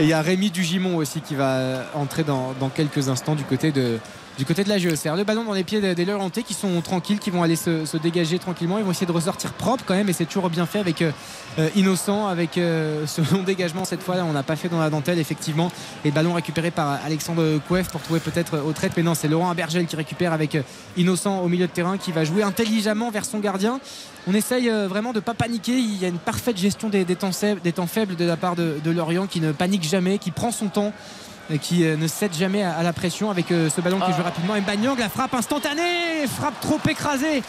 Et 0.00 0.04
il 0.04 0.08
y 0.08 0.12
a 0.12 0.22
Rémi 0.22 0.50
Dugimon 0.50 0.96
aussi 0.96 1.20
qui 1.20 1.34
va 1.34 1.84
entrer 1.94 2.24
dans, 2.24 2.54
dans 2.58 2.68
quelques 2.70 3.08
instants 3.08 3.34
du 3.34 3.44
côté 3.44 3.72
de, 3.72 3.98
du 4.38 4.44
côté 4.44 4.64
de 4.64 4.68
la 4.68 4.78
GECR. 4.78 5.14
Le 5.16 5.24
ballon 5.24 5.44
dans 5.44 5.52
les 5.52 5.64
pieds 5.64 5.94
des, 5.94 6.04
Lorientais 6.04 6.42
qui 6.42 6.54
sont 6.54 6.80
tranquilles, 6.80 7.18
qui 7.18 7.30
vont 7.30 7.42
aller 7.42 7.56
se, 7.56 7.96
dégager 7.96 8.38
tranquillement. 8.38 8.78
Ils 8.78 8.84
vont 8.84 8.90
essayer 8.90 9.06
de 9.06 9.12
ressortir 9.12 9.52
propre 9.52 9.84
quand 9.86 9.94
même 9.94 10.08
et 10.08 10.12
c'est 10.12 10.24
toujours 10.24 10.48
bien 10.48 10.66
fait 10.66 10.78
avec 10.78 11.02
euh, 11.02 11.12
euh, 11.58 11.68
Innocent, 11.76 12.26
avec 12.26 12.56
euh, 12.56 13.06
ce 13.06 13.20
long 13.32 13.42
dégagement 13.42 13.84
cette 13.84 14.02
fois-là. 14.02 14.24
On 14.24 14.32
n'a 14.32 14.42
pas 14.42 14.56
fait 14.56 14.68
dans 14.68 14.80
la 14.80 14.90
dentelle 14.90 15.18
effectivement. 15.18 15.70
Et 16.04 16.08
le 16.08 16.14
ballon 16.14 16.32
récupéré 16.34 16.70
par 16.70 16.98
Alexandre 17.04 17.58
Kouef 17.68 17.88
pour 17.88 18.00
trouver 18.00 18.20
peut-être 18.20 18.58
au 18.58 18.72
trait. 18.72 18.90
Mais 18.96 19.02
non, 19.02 19.14
c'est 19.14 19.28
Laurent 19.28 19.50
Abergel 19.50 19.86
qui 19.86 19.96
récupère 19.96 20.32
avec 20.32 20.56
Innocent 20.96 21.40
au 21.40 21.48
milieu 21.48 21.66
de 21.66 21.72
terrain 21.72 21.98
qui 21.98 22.12
va 22.12 22.24
jouer 22.24 22.42
intelligemment 22.42 23.10
vers 23.10 23.24
son 23.24 23.38
gardien. 23.38 23.80
On 24.26 24.34
essaye 24.34 24.68
vraiment 24.68 25.10
de 25.10 25.16
ne 25.16 25.20
pas 25.20 25.34
paniquer. 25.34 25.72
Il 25.72 26.00
y 26.00 26.04
a 26.04 26.08
une 26.08 26.18
parfaite 26.18 26.56
gestion 26.56 26.88
des, 26.88 27.04
temps, 27.04 27.32
faibles 27.32 28.16
de 28.16 28.24
la 28.24 28.36
part 28.36 28.56
de 28.56 28.90
Lorient 28.90 29.26
qui 29.26 29.40
ne 29.40 29.52
panique 29.52 29.82
jamais, 29.82 30.18
qui 30.18 30.30
prend 30.30 30.52
son 30.52 30.68
temps. 30.68 30.92
Euh, 31.52 31.56
qui 31.58 31.84
euh, 31.84 31.96
ne 31.96 32.06
cède 32.06 32.34
jamais 32.34 32.62
à, 32.62 32.82
la 32.82 32.92
pression 32.92 33.30
avec 33.30 33.50
euh, 33.52 33.68
ce 33.68 33.80
ballon 33.80 33.98
qui 33.98 34.04
Ah. 34.08 34.16
joue 34.16 34.22
rapidement. 34.22 34.54
Mbanyang, 34.56 34.98
la 34.98 35.08
frappe 35.08 35.34
instantanée, 35.34 36.26
frappe 36.26 36.58
trop 36.60 36.80
écrasée. 36.88 37.42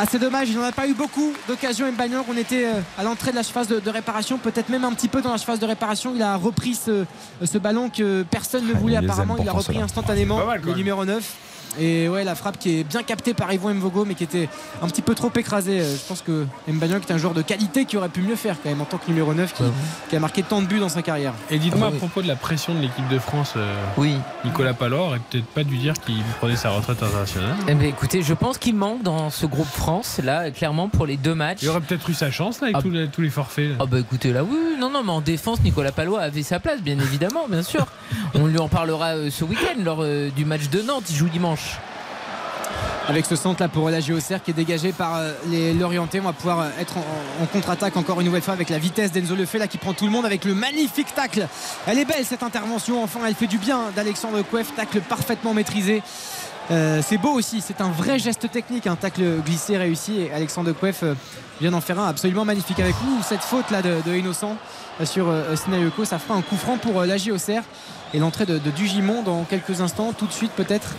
Ah, 0.00 0.04
c'est 0.08 0.18
dommage, 0.20 0.48
il 0.48 0.56
n'en 0.56 0.62
a 0.62 0.70
pas 0.72 0.86
eu 0.86 0.94
beaucoup 0.94 1.32
d'occasions. 1.48 1.90
Mbanyang, 1.90 2.24
on 2.30 2.36
était 2.36 2.66
à 2.96 3.02
l'entrée 3.02 3.32
de 3.32 3.36
la 3.36 3.42
surface 3.42 3.66
de, 3.66 3.80
de 3.80 3.90
réparation, 3.90 4.38
peut-être 4.38 4.68
même 4.68 4.84
un 4.84 4.92
petit 4.92 5.08
peu 5.08 5.22
dans 5.22 5.32
la 5.32 5.38
surface 5.38 5.58
de 5.58 5.66
réparation. 5.66 6.12
Il 6.14 6.22
a 6.22 6.36
repris 6.36 6.74
ce, 6.76 7.04
ce 7.44 7.58
ballon 7.58 7.90
que 7.90 8.24
personne 8.30 8.66
ne 8.66 8.74
voulait 8.74 8.96
apparemment. 8.96 9.36
Il 9.40 9.48
a 9.48 9.52
repris 9.52 9.80
instantanément 9.80 10.44
mal, 10.44 10.60
le 10.64 10.74
numéro 10.74 11.04
9. 11.04 11.34
Et 11.78 12.08
ouais, 12.08 12.24
la 12.24 12.34
frappe 12.34 12.58
qui 12.58 12.80
est 12.80 12.84
bien 12.84 13.02
captée 13.02 13.34
par 13.34 13.52
Yvon 13.52 13.72
Mvogo, 13.74 14.04
mais 14.04 14.14
qui 14.14 14.24
était 14.24 14.48
un 14.82 14.86
petit 14.88 15.02
peu 15.02 15.14
trop 15.14 15.30
écrasée. 15.36 15.80
Euh, 15.80 15.96
Je 15.96 16.06
pense 16.08 16.22
que 16.22 16.46
Mbanyang 16.66 17.00
est 17.00 17.12
un 17.12 17.18
joueur 17.18 17.34
de 17.34 17.42
qualité 17.42 17.84
qui 17.84 17.96
aurait 17.96 18.08
pu 18.08 18.20
mieux 18.22 18.36
faire 18.36 18.56
quand 18.62 18.68
même 18.68 18.80
en 18.80 18.84
tant 18.84 18.98
que 18.98 19.08
numéro 19.08 19.32
9 19.34 19.52
qui, 19.54 19.62
qui 20.10 20.16
a 20.16 20.20
marqué 20.20 20.42
tant 20.42 20.60
de 20.62 20.66
buts 20.66 20.80
dans 20.80 20.88
sa 20.88 21.02
carrière. 21.02 21.32
Et 21.50 21.58
dites-moi 21.58 21.88
Ah 21.92 21.94
à 21.94 21.98
propos 21.98 22.22
de 22.22 22.28
la 22.28 22.36
pression 22.36 22.74
de 22.74 22.80
l'équipe 22.80 23.06
de 23.08 23.18
France, 23.18 23.54
euh, 23.56 23.74
Oui. 23.96 24.14
Nicolas 24.44 24.74
Palor 24.74 25.08
aurait 25.08 25.20
peut-être 25.30 25.46
pas 25.46 25.64
dû 25.64 25.76
dire 25.76 25.94
qu'il 26.04 26.22
prenait 26.40 26.56
sa 26.56 26.70
retraite 26.70 27.02
internationale. 27.02 27.54
Eh 27.68 27.74
ben, 27.74 27.86
écoutez, 27.86 28.22
je 28.22 28.34
pense 28.34 28.58
qu'il 28.58 28.74
manque 28.74 29.02
dans 29.02 29.30
ce 29.30 29.46
groupe 29.46 29.66
France, 29.68 30.20
là, 30.22 30.50
clairement, 30.50 30.88
pour 30.88 31.06
les 31.06 31.16
deux 31.16 31.34
matchs. 31.34 31.60
Il 31.62 31.68
aurait 31.68 31.80
peut-être 31.80 32.08
eu 32.10 32.14
sa 32.14 32.30
chance 32.30 32.60
là, 32.60 32.66
avec 32.66 32.76
Ah. 32.78 32.82
tous, 32.82 32.90
les, 32.90 33.08
tous 33.08 33.20
les 33.22 33.30
forfaits. 33.30 33.70
là. 33.70 33.76
Ah 33.80 33.86
bah 33.86 33.98
écoutez 34.00 34.32
là 34.32 34.42
oui, 34.44 34.56
oui, 34.72 34.76
non 34.80 34.90
non 34.90 35.02
mais 35.04 35.12
en 35.12 35.20
défense 35.20 35.60
Nicolas 35.62 35.92
Palois 35.92 36.20
avait 36.20 36.42
sa 36.42 36.58
place 36.60 36.80
bien 36.82 36.98
évidemment 36.98 37.46
bien 37.48 37.62
sûr. 37.62 37.86
On 38.34 38.46
lui 38.46 38.58
en 38.58 38.68
parlera 38.68 39.16
euh, 39.16 39.30
ce 39.30 39.44
week-end 39.44 39.80
lors 39.82 39.98
euh, 40.02 40.30
du 40.36 40.44
match 40.44 40.68
de 40.70 40.82
Nantes, 40.82 41.04
il 41.10 41.16
joue 41.16 41.28
dimanche. 41.28 41.67
Avec 43.08 43.24
ce 43.24 43.36
centre 43.36 43.62
là 43.62 43.68
pour 43.68 43.88
la 43.88 44.00
Auxerre 44.00 44.42
qui 44.42 44.50
est 44.50 44.54
dégagé 44.54 44.92
par 44.92 45.16
euh, 45.16 45.32
les. 45.46 45.74
On 45.82 46.20
va 46.20 46.32
pouvoir 46.34 46.60
euh, 46.60 46.68
être 46.78 46.98
en, 46.98 47.46
contre-attaque 47.46 47.96
encore 47.96 48.20
une 48.20 48.26
nouvelle 48.26 48.42
fois 48.42 48.52
avec 48.52 48.68
la 48.68 48.78
vitesse 48.78 49.12
d'Enzo 49.12 49.34
Lefebvre 49.34 49.60
là 49.60 49.66
qui 49.66 49.78
prend 49.78 49.94
tout 49.94 50.04
le 50.04 50.10
monde 50.10 50.26
avec 50.26 50.44
le 50.44 50.54
magnifique 50.54 51.14
tacle. 51.14 51.48
Elle 51.86 51.98
est 51.98 52.04
belle 52.04 52.26
cette 52.26 52.42
intervention. 52.42 53.02
Enfin, 53.02 53.20
elle 53.26 53.34
fait 53.34 53.46
du 53.46 53.56
bien 53.56 53.92
d'Alexandre 53.96 54.42
Kouef. 54.42 54.74
Tacle 54.76 55.00
parfaitement 55.00 55.54
maîtrisé. 55.54 56.02
Euh, 56.70 57.00
c'est 57.06 57.16
beau 57.16 57.30
aussi, 57.30 57.62
c'est 57.62 57.80
un 57.80 57.88
vrai 57.88 58.18
geste 58.18 58.50
technique, 58.50 58.86
un 58.86 58.96
tacle 58.96 59.22
glissé 59.44 59.78
réussi 59.78 60.20
et 60.20 60.32
Alexandre 60.32 60.72
Kouef 60.72 61.02
euh, 61.02 61.14
vient 61.60 61.70
d'en 61.70 61.80
faire 61.80 61.98
un 61.98 62.06
absolument 62.08 62.44
magnifique 62.44 62.78
avec 62.78 62.94
nous. 63.06 63.22
Cette 63.22 63.40
faute 63.40 63.70
là 63.70 63.80
de, 63.80 63.96
de 64.04 64.14
Innocent 64.14 64.56
euh, 65.00 65.06
sur 65.06 65.28
euh, 65.28 65.56
Sinayoko, 65.56 66.04
ça 66.04 66.18
fera 66.18 66.34
un 66.38 66.42
coup 66.42 66.56
franc 66.56 66.76
pour 66.76 67.00
euh, 67.00 67.06
la 67.06 67.16
Auxerre 67.32 67.62
et 68.12 68.18
l'entrée 68.18 68.44
de, 68.44 68.58
de 68.58 68.70
Dugimon 68.70 69.22
dans 69.22 69.44
quelques 69.44 69.80
instants, 69.80 70.12
tout 70.12 70.26
de 70.26 70.32
suite 70.32 70.52
peut-être. 70.52 70.94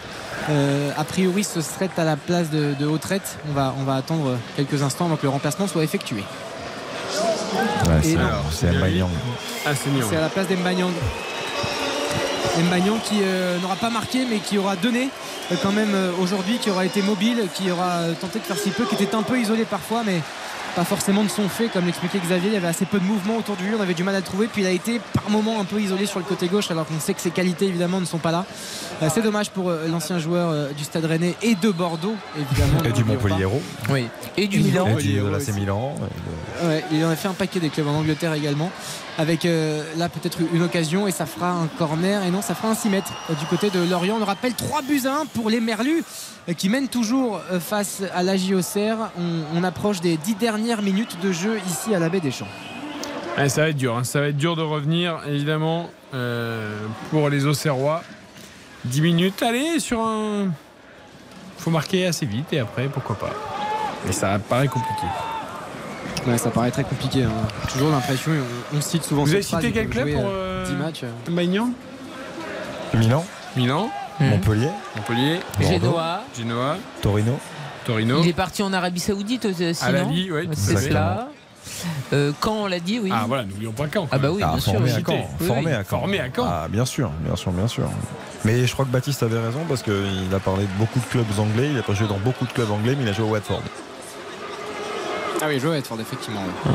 Euh, 0.50 0.92
a 0.98 1.04
priori, 1.04 1.44
ce 1.44 1.62
serait 1.62 1.90
à 1.98 2.04
la 2.04 2.16
place 2.16 2.50
de, 2.50 2.74
de 2.80 2.86
Autrette. 2.88 3.38
On 3.50 3.54
va, 3.54 3.76
on 3.80 3.84
va 3.84 3.96
attendre 3.96 4.38
quelques 4.56 4.82
instants 4.82 5.06
avant 5.06 5.18
que 5.18 5.24
le 5.24 5.30
remplacement 5.30 5.68
soit 5.68 5.84
effectué. 5.84 6.24
Ouais, 7.88 8.02
c'est 8.52 8.72
Mbanyang. 8.72 9.10
Ah, 9.66 9.72
c'est 9.76 10.16
à 10.16 10.22
la 10.22 10.30
place 10.30 10.48
d'Embanyang. 10.48 10.92
Mbanyang 12.58 13.00
qui 13.02 13.20
euh, 13.22 13.58
n'aura 13.60 13.76
pas 13.76 13.90
marqué 13.90 14.26
mais 14.30 14.40
qui 14.40 14.58
aura 14.58 14.76
donné 14.76 15.04
euh, 15.04 15.08
quand 15.58 15.72
même 15.72 15.94
euh, 15.94 16.12
aujourd'hui, 16.22 16.58
qui 16.60 16.70
aura 16.70 16.86
été 16.86 17.02
mobile, 17.02 17.48
qui 17.54 17.72
aura 17.72 18.02
euh, 18.02 18.14
tenté 18.20 18.40
de 18.40 18.44
faire 18.44 18.58
si 18.58 18.70
peu, 18.70 18.86
qui 18.86 18.96
était 18.96 19.16
un 19.16 19.24
peu 19.24 19.40
isolé 19.40 19.66
parfois 19.66 20.04
mais 20.06 20.22
pas 20.76 20.84
forcément 20.84 21.24
de 21.24 21.30
son 21.30 21.50
fait 21.50 21.68
comme 21.68 21.86
l'expliquait 21.86 22.20
Xavier, 22.20 22.50
il 22.50 22.54
y 22.54 22.58
avait 22.58 22.68
assez 22.68 22.86
peu 22.86 23.00
de 23.00 23.04
mouvement 23.04 23.38
autour 23.38 23.56
de 23.56 23.64
lui, 23.64 23.72
on 23.78 23.82
avait 23.82 23.94
du 23.94 24.04
mal 24.04 24.16
à 24.16 24.20
le 24.20 24.24
trouver 24.24 24.48
puis 24.48 24.62
il 24.62 24.68
a 24.68 24.72
été 24.72 25.02
par 25.14 25.30
moments 25.30 25.60
un 25.60 25.66
peu 25.66 25.80
isolé 25.82 26.06
sur 26.06 26.20
le 26.20 26.26
côté 26.26 26.48
gauche 26.48 26.70
alors 26.72 26.86
qu'on 26.86 27.00
sait 27.00 27.14
que 27.14 27.22
ses 27.22 27.32
qualités 27.32 27.66
évidemment 27.66 28.00
ne 28.00 28.06
sont 28.06 28.18
pas 28.18 28.32
là. 28.32 28.46
Euh, 29.02 29.10
C'est 29.14 29.22
dommage 29.22 29.50
pour 29.50 29.70
euh, 29.70 29.88
l'ancien 29.88 30.20
joueur 30.20 30.50
euh, 30.50 30.72
du 30.72 30.84
Stade 30.84 31.06
Rennais 31.06 31.36
et 31.42 31.56
de 31.56 31.70
Bordeaux 31.72 32.16
évidemment. 32.38 32.84
Et 32.84 32.92
du. 32.92 33.04
Montpellier. 33.04 33.48
Oui. 33.90 34.08
Et 34.38 34.48
du 34.48 34.60
Milan. 34.60 34.86
Et 34.86 34.90
Montpellier, 34.90 35.14
du 35.14 35.20
de 35.22 35.28
l'AC. 35.30 35.48
Milan. 35.56 35.96
Ouais, 36.64 36.84
il 36.92 37.04
en 37.04 37.10
a 37.10 37.16
fait 37.16 37.28
un 37.28 37.34
paquet 37.34 37.60
des 37.60 37.70
clubs 37.70 37.88
en 37.88 37.96
Angleterre 37.96 38.34
également. 38.34 38.72
Avec 39.20 39.44
euh, 39.44 39.84
là 39.98 40.08
peut-être 40.08 40.38
une 40.54 40.62
occasion 40.62 41.06
et 41.06 41.12
ça 41.12 41.26
fera 41.26 41.52
un 41.52 41.68
corner. 41.68 42.24
Et 42.24 42.32
non, 42.32 42.42
ça 42.42 42.56
fera 42.56 42.70
un 42.70 42.74
6 42.74 42.88
mètres 42.88 43.12
euh, 43.30 43.34
du 43.34 43.46
côté 43.48 43.70
de 43.70 43.80
Lorient. 43.84 44.16
On 44.16 44.20
le 44.20 44.24
rappelle 44.24 44.54
3 44.54 44.82
buts 44.82 45.02
à 45.06 45.24
1 45.24 45.26
pour 45.26 45.50
les 45.50 45.60
Merlus 45.60 46.06
euh, 46.48 46.54
qui 46.54 46.70
mènent 46.70 46.88
toujours 46.88 47.42
face 47.60 48.02
à 48.16 48.24
la 48.24 48.38
JOCR. 48.38 49.12
On, 49.20 49.58
on 49.58 49.64
approche 49.66 50.00
des 50.00 50.16
10 50.16 50.36
dernières 50.36 50.82
minutes 50.82 51.18
de 51.22 51.34
jeu 51.34 51.60
ici 51.68 51.94
à 51.94 52.00
la 52.00 52.08
baie 52.08 52.22
des 52.22 52.32
Champs. 52.32 52.48
Ça 53.50 53.62
va 53.62 53.70
être 53.70 53.78
dur, 53.78 53.98
hein. 53.98 54.06
ça 54.06 54.22
va 54.22 54.28
être 54.30 54.38
dur 54.38 54.56
de 54.56 54.62
revenir 54.62 55.20
évidemment 55.28 55.90
pour 57.10 57.30
les 57.30 57.46
Auxerrois. 57.46 58.04
10 58.86 59.02
minutes, 59.02 59.44
allez 59.44 59.80
sur 59.80 60.00
un. 60.00 60.48
Faut 61.58 61.72
marquer 61.72 62.06
assez 62.06 62.26
vite 62.26 62.54
et 62.54 62.60
après 62.60 62.88
pourquoi 62.88 63.18
pas. 63.18 63.34
Mais 64.06 64.14
ça 64.14 64.40
paraît 64.40 64.68
compliqué. 64.68 65.06
Ouais, 66.30 66.38
ça 66.38 66.50
paraît 66.52 66.72
très 66.72 66.84
compliqué. 66.84 67.24
hein. 67.24 67.32
Toujours 67.72 67.90
l'impression, 67.90 68.32
on, 68.74 68.78
on 68.78 68.82
cite 68.82 69.04
souvent 69.04 69.24
Vous 69.24 69.34
avez 69.34 69.42
cité 69.42 69.72
quel 69.72 69.90
club 69.90 70.12
pour 70.14 70.24
euh, 70.26 70.66
euh, 70.66 70.66
10 70.66 70.74
matchs. 70.76 71.02
euh. 71.04 71.32
Magnan 71.32 71.70
Milan, 72.94 73.26
Milan, 73.56 73.90
Mhm. 74.20 74.30
Montpellier, 74.32 74.70
Montpellier, 74.98 75.40
Genoa. 75.62 76.24
Genoa, 76.38 76.76
Torino. 77.02 77.40
Torino. 77.86 78.20
Il 78.22 78.28
est 78.28 78.34
parti 78.34 78.62
en 78.62 78.74
Arabie 78.74 79.00
Saoudite 79.00 79.46
euh, 79.46 79.52
ouais, 80.34 80.46
tout 80.46 80.52
c'est 80.56 80.76
cela. 80.76 81.30
Euh, 82.12 82.34
quand 82.42 82.54
on 82.64 82.68
l'a 82.68 82.80
dit, 82.82 83.00
oui. 83.00 83.10
Ah 83.14 83.24
voilà, 83.28 83.46
n'oublions 83.46 83.72
pas 83.72 83.88
quand. 83.88 84.08
Ah 84.12 84.18
bah 84.18 84.30
oui, 84.32 84.42
Ah, 84.44 84.50
bien 84.52 84.60
sûr. 84.60 84.74
formé 84.74 84.92
à 84.92 84.96
oui. 84.98 85.04
Caen. 85.08 85.30
Oui, 85.40 85.48
Formé 85.48 85.66
oui. 85.68 85.72
à 85.72 85.84
Caen. 85.84 86.00
Formé 86.00 86.20
à 86.20 86.28
Caen. 86.36 86.46
Ah, 86.50 86.68
bien 86.70 86.86
sûr, 86.86 87.10
bien 87.24 87.36
sûr, 87.38 87.52
bien 87.52 87.68
sûr. 87.68 87.90
Mais 88.44 88.66
je 88.68 88.74
crois 88.74 88.84
que 88.86 88.90
Baptiste 88.92 89.24
avait 89.24 89.40
raison 89.40 89.60
parce 89.70 89.84
qu'il 89.84 89.94
a 90.36 90.40
parlé 90.40 90.64
de 90.64 90.78
beaucoup 90.78 91.00
de 91.00 91.06
clubs 91.06 91.26
anglais. 91.40 91.70
Il 91.72 91.80
a 91.80 91.84
pas 91.84 91.94
joué 91.94 92.08
dans 92.08 92.18
beaucoup 92.18 92.46
de 92.46 92.52
clubs 92.52 92.72
anglais, 92.72 92.96
mais 92.98 93.04
il 93.04 93.10
a 93.10 93.14
joué 93.14 93.26
au 93.26 93.30
Watford. 93.30 93.62
Ah 95.42 95.46
oui, 95.48 95.60
jouer 95.60 95.76
à 95.76 95.78
Edford, 95.78 96.00
effectivement. 96.02 96.42
ouais. 96.42 96.72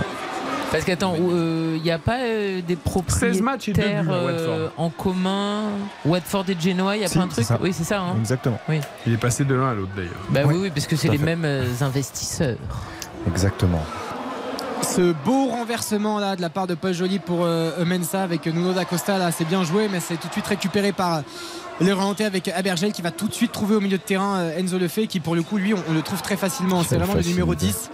Parce 0.72 0.84
qu'attends, 0.84 1.14
il 1.16 1.82
n'y 1.82 1.90
a 1.92 1.98
pas 2.00 2.18
euh, 2.22 2.60
des 2.60 2.76
16 3.06 3.40
matchs 3.42 3.68
et 3.68 3.72
deux 3.72 3.82
buts, 3.82 3.88
propriétaires 3.88 4.10
euh, 4.10 4.64
Watford. 4.66 4.72
en 4.84 4.90
commun? 4.90 5.62
Watford 6.04 6.44
et 6.48 6.56
Genoa, 6.60 6.96
il 6.96 7.02
y 7.02 7.04
a 7.04 7.08
Si, 7.08 7.16
pas 7.18 7.24
un 7.24 7.28
truc? 7.28 7.44
ça. 7.44 7.58
Oui, 7.62 7.72
c'est 7.72 7.84
ça. 7.84 8.00
hein. 8.00 8.16
Exactement. 8.18 8.58
Oui. 8.68 8.80
Il 9.06 9.12
est 9.12 9.16
passé 9.18 9.44
de 9.44 9.54
l'un 9.54 9.70
à 9.70 9.74
l'autre 9.74 9.92
d'ailleurs. 9.94 10.10
Bah 10.30 10.40
oui, 10.46 10.56
oui, 10.58 10.70
parce 10.74 10.88
que 10.88 10.96
c'est 10.96 11.08
les 11.08 11.18
fait. 11.18 11.24
mêmes 11.24 11.44
euh, 11.44 11.64
investisseurs. 11.80 12.56
Exactement. 13.28 13.82
Ce 14.82 15.12
beau 15.24 15.46
renversement 15.46 16.18
là 16.18 16.34
de 16.34 16.42
la 16.42 16.50
part 16.50 16.66
de 16.66 16.74
Paul 16.74 16.92
Joly 16.92 17.18
pour 17.20 17.44
euh, 17.44 17.84
Mensa 17.86 18.22
avec 18.22 18.44
Nuno 18.46 18.72
da 18.74 18.84
Costa 18.84 19.16
là 19.16 19.30
c'est 19.32 19.46
bien 19.46 19.64
joué 19.64 19.88
mais 19.90 19.98
c'est 20.00 20.16
tout 20.16 20.26
de 20.28 20.32
suite 20.32 20.46
récupéré 20.46 20.92
par 20.92 21.14
euh, 21.14 21.20
les 21.80 21.92
Orientais 21.92 22.24
avec 22.26 22.48
Abergel 22.48 22.92
qui 22.92 23.00
va 23.00 23.10
tout 23.10 23.26
de 23.26 23.32
suite 23.32 23.50
trouver 23.50 23.76
au 23.76 23.80
milieu 23.80 23.96
de 23.96 24.02
terrain 24.02 24.36
euh, 24.36 24.58
Enzo 24.58 24.78
Lefebvre 24.78 25.08
qui 25.08 25.20
pour 25.20 25.36
le 25.36 25.42
coup 25.42 25.56
lui 25.56 25.72
on, 25.72 25.82
on 25.88 25.94
le 25.94 26.02
trouve 26.02 26.20
très 26.20 26.36
facilement 26.36 26.82
c'est 26.82 26.96
vraiment 26.98 27.14
le 27.14 27.22
numéro 27.22 27.54
facilité. 27.54 27.78
10 27.78 27.90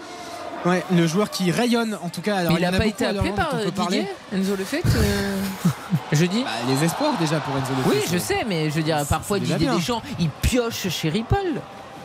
Ouais, 0.66 0.84
le 0.94 1.06
joueur 1.06 1.30
qui 1.30 1.50
rayonne 1.50 1.97
en 2.02 2.08
tout 2.10 2.20
cas. 2.20 2.36
Alors, 2.36 2.58
il 2.58 2.62
n'a 2.62 2.68
a 2.68 2.72
pas 2.72 2.86
été 2.86 3.06
appelé 3.06 3.30
par 3.32 3.55
euh. 3.55 3.64
Didier 3.70 4.06
Enzo 4.32 4.56
Lefebvre 4.56 4.89
euh, 4.97 5.36
jeudi 6.12 6.42
Bah, 6.44 6.50
les 6.68 6.84
espoirs 6.84 7.14
déjà 7.18 7.39
pour 7.40 7.56
Enzo 7.56 7.70
Lefebvre. 7.78 7.90
Oui, 7.94 8.02
je 8.12 8.18
sais, 8.18 8.44
mais 8.47 8.68
je 8.68 8.74
veux 8.74 8.82
dire, 8.82 8.98
parfois 9.08 9.39
Didier 9.39 9.56
bien. 9.56 9.74
Deschamps, 9.76 10.02
il 10.18 10.28
pioche 10.28 10.89
chez 10.89 11.08
Ripoll. 11.08 11.60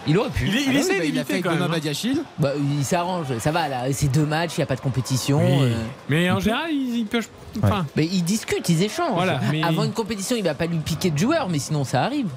Il 0.07 0.17
aurait 0.19 0.29
pu. 0.29 0.47
Il, 0.47 0.55
est- 0.55 0.61
il 0.61 0.67
Ah 0.67 0.71
oui, 0.71 0.77
essaie 0.77 0.97
bah, 0.99 1.05
il 1.05 1.19
a 1.19 1.23
fait 1.25 1.33
d'imiter 1.33 1.33
avec 1.33 1.43
quand 1.45 1.51
même. 1.51 1.61
Hein. 1.63 1.67
Badiachil. 1.67 2.21
Bah, 2.39 2.51
il 2.79 2.85
s'arrange, 2.85 3.37
ça 3.39 3.51
va 3.51 3.67
là, 3.67 3.91
c'est 3.91 4.07
deux 4.07 4.25
matchs, 4.25 4.51
il 4.55 4.59
n'y 4.59 4.63
a 4.63 4.67
pas 4.67 4.75
de 4.75 4.81
compétition. 4.81 5.39
Oui. 5.39 5.71
euh. 5.71 5.75
Mais 6.09 6.29
en 6.29 6.39
général, 6.39 6.69
il, 6.71 6.95
il 6.99 7.05
pioche. 7.07 7.25
Enfin, 7.61 7.85
Mais 7.95 8.05
ils 8.05 8.23
discutent, 8.23 8.69
ils 8.69 8.83
échangent. 8.83 9.13
Voilà, 9.15 9.41
mais- 9.51 9.63
Avant 9.63 9.83
une 9.83 9.93
compétition, 9.93 10.35
il 10.37 10.43
va 10.43 10.53
pas 10.53 10.67
lui 10.67 10.77
piquer 10.77 11.09
de 11.09 11.17
joueurs, 11.17 11.49
mais 11.49 11.59
sinon 11.59 11.83
ça 11.83 12.03
arrive. 12.03 12.27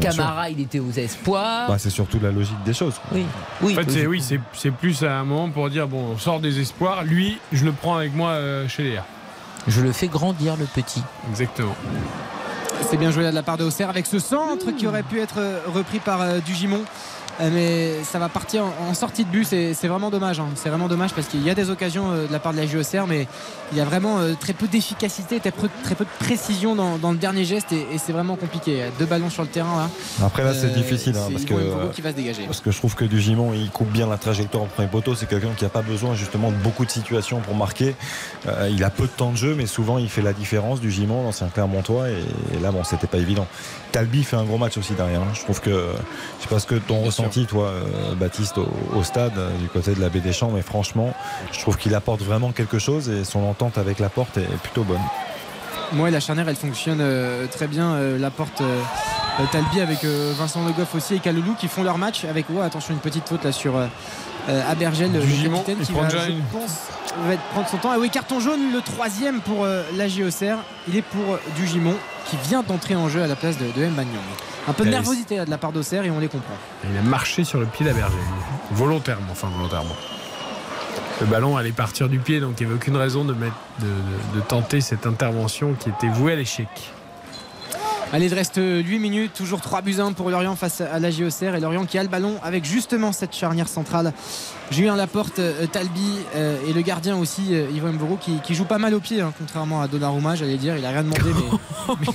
Camara, 0.00 0.50
il 0.50 0.60
était 0.60 0.78
aux 0.78 0.90
espoirs. 0.90 1.68
Bah, 1.68 1.78
c'est 1.78 1.90
surtout 1.90 2.18
la 2.20 2.30
logique 2.30 2.62
des 2.64 2.74
choses. 2.74 2.94
oui, 3.12 3.24
oui. 3.62 3.72
en 3.72 3.82
fait, 3.82 3.90
c'est 3.90 4.06
oui, 4.06 4.20
c'est 4.22 4.40
c'est 4.52 4.70
plus 4.70 5.02
à 5.02 5.18
un 5.18 5.24
moment 5.24 5.50
pour 5.50 5.68
dire 5.70 5.86
bon, 5.88 6.12
on 6.14 6.18
sort 6.18 6.40
des 6.40 6.60
espoirs. 6.60 7.04
Lui, 7.04 7.38
je 7.52 7.64
le 7.64 7.72
prends 7.72 7.96
avec 7.96 8.14
moi 8.14 8.30
euh, 8.30 8.68
chez 8.68 8.84
les 8.84 8.98
R. 8.98 9.04
Je 9.66 9.80
le 9.80 9.92
fais 9.92 10.08
grandir, 10.08 10.56
le 10.56 10.64
petit. 10.64 11.02
Exactement. 11.30 11.74
C'est 12.88 12.96
bien 12.96 13.10
joué 13.10 13.22
là 13.22 13.30
de 13.30 13.34
la 13.34 13.42
part 13.42 13.56
de 13.56 13.64
Auxerre 13.64 13.90
avec 13.90 14.06
ce 14.06 14.18
centre 14.18 14.70
qui 14.70 14.86
aurait 14.86 15.02
pu 15.02 15.20
être 15.20 15.38
euh, 15.38 15.60
repris 15.66 15.98
par 15.98 16.22
euh, 16.22 16.38
Dugimon. 16.38 16.82
Euh, 17.40 17.50
Mais 17.52 18.04
ça 18.04 18.18
va 18.18 18.28
partir 18.28 18.64
en 18.64 18.88
en 18.90 18.94
sortie 18.94 19.24
de 19.24 19.30
but, 19.30 19.44
c'est 19.44 19.86
vraiment 19.86 20.10
dommage. 20.10 20.40
hein. 20.40 20.48
C'est 20.54 20.68
vraiment 20.70 20.88
dommage 20.88 21.12
parce 21.12 21.28
qu'il 21.28 21.42
y 21.42 21.50
a 21.50 21.54
des 21.54 21.68
occasions 21.70 22.10
euh, 22.10 22.26
de 22.26 22.32
la 22.32 22.38
part 22.38 22.52
de 22.52 22.58
la 22.58 22.66
JOCR, 22.66 23.06
mais 23.06 23.26
il 23.72 23.78
y 23.78 23.80
a 23.80 23.84
vraiment 23.84 24.18
euh, 24.18 24.32
très 24.38 24.54
peu 24.54 24.66
d'efficacité, 24.66 25.38
très 25.38 25.50
peu, 25.50 25.68
très 25.84 25.94
peu 25.94 26.04
de 26.04 26.24
précision 26.24 26.74
dans, 26.74 26.96
dans 26.96 27.12
le 27.12 27.18
dernier 27.18 27.44
geste 27.44 27.70
et, 27.72 27.86
et 27.92 27.98
c'est 27.98 28.12
vraiment 28.12 28.36
compliqué. 28.36 28.84
Deux 28.98 29.04
ballons 29.06 29.28
sur 29.30 29.42
le 29.42 29.48
terrain 29.48 29.76
là. 29.76 29.90
Après 30.24 30.42
là, 30.42 30.54
c'est 30.54 30.72
difficile 30.72 31.14
hein, 31.16 31.28
parce 31.30 31.44
que 31.44 31.92
qui 31.94 32.00
va 32.00 32.10
se 32.10 32.16
dégager. 32.16 32.44
parce 32.46 32.60
que 32.60 32.70
je 32.70 32.78
trouve 32.78 32.94
que 32.94 33.04
Dugimon 33.04 33.52
il 33.52 33.70
coupe 33.70 33.90
bien 33.90 34.06
la 34.08 34.16
trajectoire 34.18 34.64
au 34.64 34.66
premier 34.66 34.88
poteau. 34.88 35.14
C'est 35.14 35.28
quelqu'un 35.28 35.52
qui 35.56 35.64
n'a 35.64 35.70
pas 35.70 35.82
besoin 35.82 36.14
justement 36.14 36.50
de 36.50 36.56
beaucoup 36.56 36.84
de 36.86 36.90
situations 36.90 37.40
pour 37.40 37.54
marquer. 37.54 37.94
Euh, 38.48 38.68
il 38.72 38.82
a 38.84 38.90
peu 38.90 39.04
de 39.04 39.08
temps 39.16 39.30
de 39.32 39.36
jeu, 39.36 39.54
mais 39.54 39.66
souvent 39.66 39.98
il 39.98 40.08
fait 40.08 40.22
la 40.22 40.32
différence. 40.32 40.80
Dugimon, 40.80 41.22
l'ancien 41.24 41.48
Clermontois, 41.48 42.08
et, 42.10 42.14
et 42.56 42.58
là 42.60 42.72
bon, 42.72 42.82
c'était 42.84 43.06
pas 43.06 43.18
évident. 43.18 43.46
Talbi 43.92 44.22
fait 44.24 44.36
un 44.36 44.44
gros 44.44 44.58
match 44.58 44.76
aussi 44.76 44.92
derrière. 44.94 45.20
hein. 45.22 45.32
Je 45.34 45.40
trouve 45.42 45.60
que 45.60 45.70
je 46.38 46.42
sais 46.42 46.48
pas 46.48 46.58
ce 46.60 46.66
que 46.66 46.74
ton 46.74 47.00
ressenti 47.02 47.46
toi, 47.46 47.66
euh, 47.68 48.14
Baptiste, 48.14 48.58
au, 48.58 48.68
au 48.94 49.02
stade 49.02 49.32
euh, 49.38 49.50
du 49.58 49.68
côté 49.68 49.94
de 49.94 50.00
la 50.00 50.08
baie 50.08 50.20
des 50.20 50.32
Champs, 50.32 50.50
mais 50.54 50.62
franchement, 50.62 51.14
je 51.52 51.58
trouve 51.60 51.76
qu'il 51.76 51.94
apporte 51.94 52.20
vraiment 52.22 52.52
quelque 52.52 52.78
chose 52.78 53.08
et 53.08 53.24
son 53.24 53.40
entente 53.44 53.78
avec 53.78 53.98
la 53.98 54.08
porte 54.08 54.36
est 54.36 54.46
plutôt 54.62 54.84
bonne. 54.84 55.00
Moi, 55.92 56.10
la 56.10 56.20
charnière, 56.20 56.48
elle 56.48 56.56
fonctionne 56.56 56.98
euh, 57.00 57.46
très 57.46 57.66
bien. 57.66 57.92
Euh, 57.94 58.18
la 58.18 58.30
porte 58.30 58.60
euh, 58.60 58.80
Talbi 59.46 59.80
avec 59.80 60.04
euh, 60.04 60.32
Vincent 60.36 60.64
Le 60.66 60.72
Goff 60.72 60.94
aussi 60.94 61.14
et 61.14 61.18
Kaloulou 61.20 61.54
qui 61.54 61.68
font 61.68 61.82
leur 61.82 61.98
match 61.98 62.24
avec 62.24 62.46
oh, 62.54 62.60
attention 62.60 62.92
une 62.94 63.00
petite 63.00 63.28
faute 63.28 63.44
là 63.44 63.52
sur 63.52 63.76
euh, 63.76 63.86
euh, 64.48 64.70
Abergel 64.70 65.12
le 65.12 65.20
Gimon, 65.20 65.58
capitaine 65.62 65.84
qui 65.84 65.92
va, 65.92 66.08
je 66.08 66.16
pense, 66.52 66.86
va 67.26 67.36
prendre 67.52 67.68
son 67.68 67.76
temps. 67.76 67.94
Et 67.94 67.98
oui, 67.98 68.10
carton 68.10 68.40
jaune, 68.40 68.72
le 68.72 68.80
troisième 68.80 69.40
pour 69.40 69.64
euh, 69.64 69.82
la 69.96 70.08
JOCR. 70.08 70.56
Il 70.88 70.96
est 70.96 71.02
pour 71.02 71.34
euh, 71.34 71.40
Dugimon 71.56 71.94
qui 72.26 72.36
vient 72.48 72.62
d'entrer 72.62 72.96
en 72.96 73.08
jeu 73.08 73.22
à 73.22 73.26
la 73.26 73.36
place 73.36 73.56
de, 73.58 73.66
de 73.66 73.86
Mbanyang. 73.86 74.14
Un 74.66 74.72
peu 74.72 74.84
de 74.84 74.88
Allez. 74.88 74.96
nervosité 74.98 75.36
là, 75.36 75.44
de 75.44 75.50
la 75.50 75.58
part 75.58 75.72
d'Auxerre 75.72 76.04
et 76.04 76.10
on 76.10 76.18
les 76.18 76.28
comprend. 76.28 76.54
Il 76.90 76.96
a 76.98 77.02
marché 77.02 77.44
sur 77.44 77.60
le 77.60 77.66
pied 77.66 77.86
d'Abergel. 77.86 78.18
Volontairement, 78.72 79.32
enfin 79.32 79.48
volontairement. 79.54 79.94
Le 81.20 81.26
ballon 81.26 81.56
allait 81.56 81.72
partir 81.72 82.08
du 82.08 82.18
pied, 82.18 82.38
donc 82.40 82.54
il 82.60 82.64
n'y 82.66 82.72
avait 82.72 82.76
aucune 82.80 82.96
raison 82.96 83.24
de, 83.24 83.32
mettre, 83.34 83.56
de, 83.80 83.86
de- 83.86 84.36
de 84.36 84.40
tenter 84.46 84.80
cette 84.80 85.06
intervention 85.06 85.74
qui 85.78 85.88
était 85.88 86.08
vouée 86.08 86.32
à 86.34 86.36
l'échec. 86.36 86.68
Allez, 88.10 88.26
il 88.26 88.34
reste 88.34 88.58
8 88.58 88.98
minutes, 88.98 89.32
toujours 89.34 89.60
3 89.60 89.82
buts 89.82 89.96
à 89.98 90.02
1 90.04 90.12
pour 90.14 90.30
Lorient 90.30 90.56
face 90.56 90.80
à 90.80 90.98
la 90.98 91.10
JOCR 91.10 91.54
et 91.56 91.60
Lorient 91.60 91.84
qui 91.84 91.98
a 91.98 92.02
le 92.02 92.08
ballon 92.08 92.36
avec 92.42 92.64
justement 92.64 93.12
cette 93.12 93.34
charnière 93.36 93.68
centrale. 93.68 94.14
Julien 94.70 94.96
Laporte, 94.96 95.38
euh, 95.40 95.66
Talbi 95.66 96.14
euh, 96.34 96.56
et 96.66 96.72
le 96.72 96.80
gardien 96.80 97.16
aussi, 97.18 97.48
euh, 97.54 97.66
Yvan 97.74 97.92
Mboro, 97.92 98.16
qui, 98.16 98.38
qui 98.42 98.54
joue 98.54 98.64
pas 98.64 98.78
mal 98.78 98.94
au 98.94 99.00
pied, 99.00 99.20
hein, 99.20 99.32
contrairement 99.38 99.82
à 99.82 99.88
Donnarumma, 99.88 100.36
j'allais 100.36 100.56
dire. 100.56 100.76
Il 100.78 100.86
a 100.86 100.90
rien 100.90 101.02
demandé, 101.02 101.20
mais, 101.26 101.94
mais- 102.00 102.06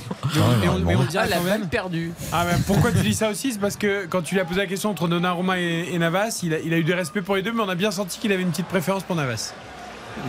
mais 0.62 0.68
on, 0.68 0.78
mais 0.80 0.96
on 0.96 1.02
le 1.02 1.06
dirait 1.06 1.24
Ah, 1.26 1.30
la 1.30 1.36
quand 1.36 1.44
même. 1.44 1.68
perdue. 1.68 2.12
Ah, 2.32 2.44
mais 2.44 2.58
pourquoi 2.66 2.90
tu 2.90 2.98
dis 2.98 3.14
ça 3.14 3.30
aussi? 3.30 3.52
C'est 3.52 3.60
parce 3.60 3.76
que 3.76 4.06
quand 4.06 4.22
tu 4.22 4.34
lui 4.34 4.40
as 4.40 4.44
posé 4.44 4.60
la 4.60 4.66
question 4.66 4.90
entre 4.90 5.06
Donnarumma 5.06 5.60
et, 5.60 5.90
et 5.92 5.98
Navas, 5.98 6.40
il 6.42 6.54
a, 6.54 6.58
il 6.58 6.74
a 6.74 6.78
eu 6.78 6.84
du 6.84 6.92
respect 6.92 7.22
pour 7.22 7.36
les 7.36 7.42
deux, 7.42 7.52
mais 7.52 7.62
on 7.62 7.68
a 7.68 7.74
bien 7.76 7.92
senti 7.92 8.18
qu'il 8.18 8.32
avait 8.32 8.42
une 8.42 8.50
petite 8.50 8.66
préférence 8.66 9.04
pour 9.04 9.14
Navas. 9.14 9.52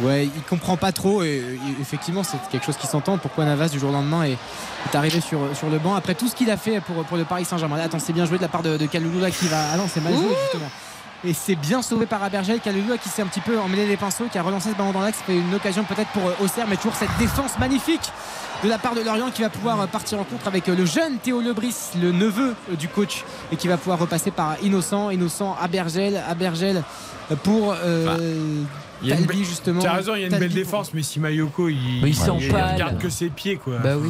Ouais, 0.02 0.26
il 0.26 0.42
comprend 0.44 0.78
pas 0.78 0.92
trop 0.92 1.24
et 1.24 1.60
effectivement 1.80 2.24
c'est 2.24 2.38
quelque 2.50 2.66
chose 2.66 2.78
qui 2.78 2.88
s'entend. 2.88 3.18
Pourquoi 3.18 3.46
Navas 3.46 3.70
du 3.70 3.80
jour 3.80 3.90
au 3.90 3.94
lendemain 3.94 4.24
est, 4.24 4.32
est 4.32 4.96
arrivé 4.96 5.22
sur, 5.22 5.56
sur 5.56 5.70
le 5.70 5.78
banc 5.78 5.94
après 5.94 6.16
tout 6.16 6.28
ce 6.28 6.36
qu'il 6.36 6.50
a 6.50 6.58
fait 6.58 6.82
pour, 6.82 7.04
pour 7.06 7.18
le 7.18 7.24
Paris 7.24 7.46
Saint-Germain? 7.46 7.80
Attends, 7.80 8.00
c'est 8.00 8.12
bien 8.14 8.26
joué 8.26 8.38
de 8.38 8.42
la 8.42 8.50
part 8.50 8.64
de, 8.64 8.78
de 8.78 8.86
Kaloulou 8.88 9.20
là 9.20 9.30
qui 9.30 9.48
va. 9.48 9.58
Ah 9.74 9.78
non, 9.78 9.86
c'est 9.88 10.02
mal 10.02 10.14
joué 10.14 10.36
justement. 10.44 10.70
Et 11.28 11.34
c'est 11.34 11.56
bien 11.56 11.82
sauvé 11.82 12.06
par 12.06 12.22
Abergel, 12.24 12.60
Kaloulou 12.60 12.90
là, 12.90 12.98
qui 12.98 13.10
s'est 13.10 13.22
un 13.22 13.26
petit 13.28 13.40
peu 13.42 13.58
emmêlé 13.60 13.88
les 13.88 13.98
pinceaux, 13.98 14.26
qui 14.32 14.38
a 14.38 14.44
relancé 14.44 14.70
ce 14.72 14.76
ballon 14.76 14.92
dans 14.92 15.02
l'axe. 15.02 15.18
C'est 15.26 15.36
une 15.36 15.54
occasion 15.56 15.84
peut-être 15.84 16.10
pour 16.12 16.28
euh, 16.28 16.34
Auxerre, 16.44 16.68
mais 16.70 16.76
toujours 16.78 16.96
cette 16.96 17.16
défense 17.18 17.58
magnifique 17.58 18.12
de 18.64 18.70
la 18.70 18.78
part 18.78 18.94
de 18.96 19.02
Lorient 19.02 19.32
qui 19.32 19.42
va 19.42 19.50
pouvoir 19.50 19.82
euh, 19.82 19.88
partir 19.88 20.20
en 20.20 20.24
contre 20.24 20.48
avec 20.48 20.70
euh, 20.70 20.76
le 20.76 20.86
jeune 20.86 21.18
Théo 21.18 21.42
Lebris, 21.42 21.74
le 22.00 22.12
neveu 22.12 22.54
du 22.78 22.88
coach, 22.88 23.24
et 23.52 23.56
qui 23.56 23.68
va 23.68 23.78
pouvoir 23.78 23.98
repasser 23.98 24.30
par 24.30 24.56
Innocent, 24.62 25.10
Innocent, 25.10 25.56
Abergel, 25.60 26.22
Abergel 26.30 26.84
euh, 27.32 27.36
pour 27.38 27.74
euh, 27.84 28.18
Il 29.02 29.10
y 29.10 29.12
a 29.12 29.16
une 29.16 29.26
Talbi 29.26 29.42
be- 29.42 29.46
justement. 29.46 29.82
Tu 29.82 29.88
as 29.88 29.94
raison, 29.94 30.14
il 30.16 30.20
y 30.22 30.24
a 30.24 30.26
une 30.28 30.32
Talbi 30.32 30.46
belle 30.48 30.64
pour- 30.64 30.72
défense, 30.72 30.94
mais 30.94 31.02
si 31.02 31.20
Mayoko 31.20 31.70
il, 31.70 32.02
Mais 32.04 32.10
il 32.12 32.16
il 32.16 32.52
regarde 32.56 33.00
que 33.00 33.10
ses 33.10 33.30
pieds 33.30 33.58
quoi. 33.58 33.80
Bah 33.80 33.96
oui. 33.98 34.10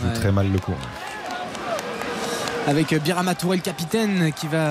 joue 0.00 0.06
Ouais. 0.08 0.14
très 0.14 0.32
mal 0.32 0.50
le 0.50 0.58
coup. 0.58 0.72
avec 2.66 2.94
Birama 3.02 3.34
Touré 3.34 3.56
le 3.56 3.62
capitaine 3.62 4.32
qui 4.32 4.46
va 4.46 4.68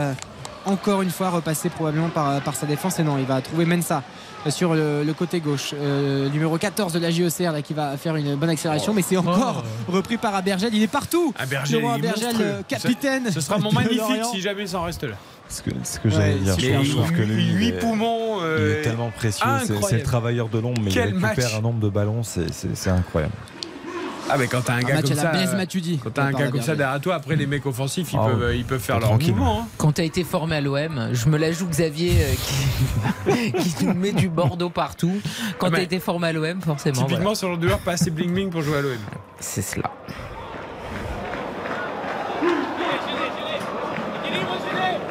encore 0.67 1.01
une 1.01 1.09
fois 1.09 1.29
repasser 1.29 1.69
probablement 1.69 2.09
par, 2.09 2.41
par 2.41 2.55
sa 2.55 2.65
défense 2.65 2.99
et 2.99 3.03
non 3.03 3.17
il 3.17 3.25
va 3.25 3.41
trouver 3.41 3.65
Mensa 3.65 4.03
sur 4.49 4.75
le, 4.75 5.03
le 5.03 5.13
côté 5.13 5.39
gauche 5.39 5.73
Euh, 5.73 6.29
numéro 6.29 6.57
14 6.57 6.93
de 6.93 6.99
la 6.99 7.11
JOCR 7.11 7.51
là, 7.51 7.61
qui 7.61 7.73
va 7.73 7.97
faire 7.97 8.15
une 8.15 8.35
bonne 8.35 8.49
accélération 8.49 8.93
mais 8.93 9.01
c'est 9.01 9.17
encore 9.17 9.63
repris 9.87 10.17
par 10.17 10.35
Abergel 10.35 10.73
il 10.73 10.83
est 10.83 10.87
partout 10.87 11.33
Abergel, 11.37 11.83
est 11.83 11.87
Abergel, 11.87 12.23
monstrueux. 12.27 12.45
euh, 12.45 12.61
capitaine 12.67 13.25
Ce, 13.27 13.31
ce 13.33 13.41
sera 13.41 13.57
mon 13.57 13.71
magnifique 13.71 14.23
si 14.31 14.41
jamais 14.41 14.67
ça 14.67 14.79
en 14.79 14.83
reste 14.83 15.03
là. 15.03 15.15
Ce 15.49 15.61
que, 15.61 15.69
ce 15.83 15.97
que 15.99 16.09
j'allais 16.09 16.33
Ouais, 16.33 16.55
dire, 16.57 16.83
je 16.83 16.91
trouve 16.91 17.11
que 17.13 17.21
lui, 17.21 17.45
il 17.47 17.55
8 17.57 17.67
est- 17.69 17.79
poumons. 17.79 18.39
Il 18.41 18.43
euh, 18.43 18.79
est 18.79 18.81
tellement 18.81 19.09
précieux, 19.11 19.45
c'est- 19.65 19.81
c'est 19.87 19.95
le 19.99 20.03
travailleur 20.03 20.49
de 20.49 20.59
l'ombre, 20.59 20.81
mais 20.83 20.91
Quel 20.91 21.11
il 21.11 21.25
récupère 21.25 21.45
match. 21.45 21.55
un 21.57 21.61
nombre 21.61 21.79
de 21.79 21.87
ballons, 21.87 22.21
c'est 22.23 22.89
incroyable. 22.89 23.33
Ah 24.30 24.38
mais 24.38 24.47
quand 24.47 24.61
t'as 24.61 24.73
un 24.73 24.77
un 24.77 24.81
gars 24.81 24.95
match 24.95 25.03
comme 25.03 25.11
à 25.14 25.15
la 25.15 25.22
ça, 25.22 25.65
quand 26.03 26.09
t'as 26.14 26.23
un 26.23 26.31
gars 26.31 26.49
comme 26.51 26.61
ça 26.61 26.75
derrière 26.75 26.99
toi, 26.99 27.15
après 27.15 27.35
les 27.38 27.47
mecs 27.47 27.65
offensifs, 27.65 28.11
ils 28.14 28.19
Ah 28.22 28.27
peuvent, 28.27 28.56
ils 28.56 28.65
peuvent 28.65 28.80
faire 28.81 28.99
leur 28.99 29.14
mouvement. 29.17 29.61
hein. 29.61 29.67
Quand 29.77 29.93
tu 29.93 30.01
as 30.01 30.03
été 30.03 30.23
formé 30.25 30.57
à 30.57 30.61
l'OM, 30.61 31.09
je 31.14 31.30
me 31.30 31.38
la 31.38 31.51
joue 31.53 31.67
Xavier 31.67 32.11
euh, 32.22 32.33
qui, 33.53 33.73
qui 33.75 33.85
nous 33.85 33.93
met 33.93 34.11
du 34.11 34.27
Bordeaux 34.30 34.69
partout. 34.69 35.14
Quand 35.57 35.67
Ah, 35.67 35.69
tu 35.69 35.75
as 35.75 35.80
mais- 35.80 35.83
été 35.85 35.99
formé 35.99 36.27
à 36.27 36.33
l'OM, 36.33 36.61
forcément. 36.61 36.95
Typiquement, 37.03 37.19
voilà. 37.22 37.35
ce 37.35 37.45
genre 37.45 37.57
de 37.57 37.67
joueur 37.67 37.80
pas 37.80 37.93
assez 37.93 38.11
bling 38.11 38.33
bling 38.33 38.49
pour 38.49 38.61
jouer 38.64 38.77
à 38.77 38.81
l'OM. 38.81 38.97
C'est 39.39 39.61
cela. 39.61 39.89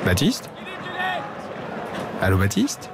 Baptiste? 0.05 0.51
Allô 2.23 2.39
Baptiste? 2.39 2.91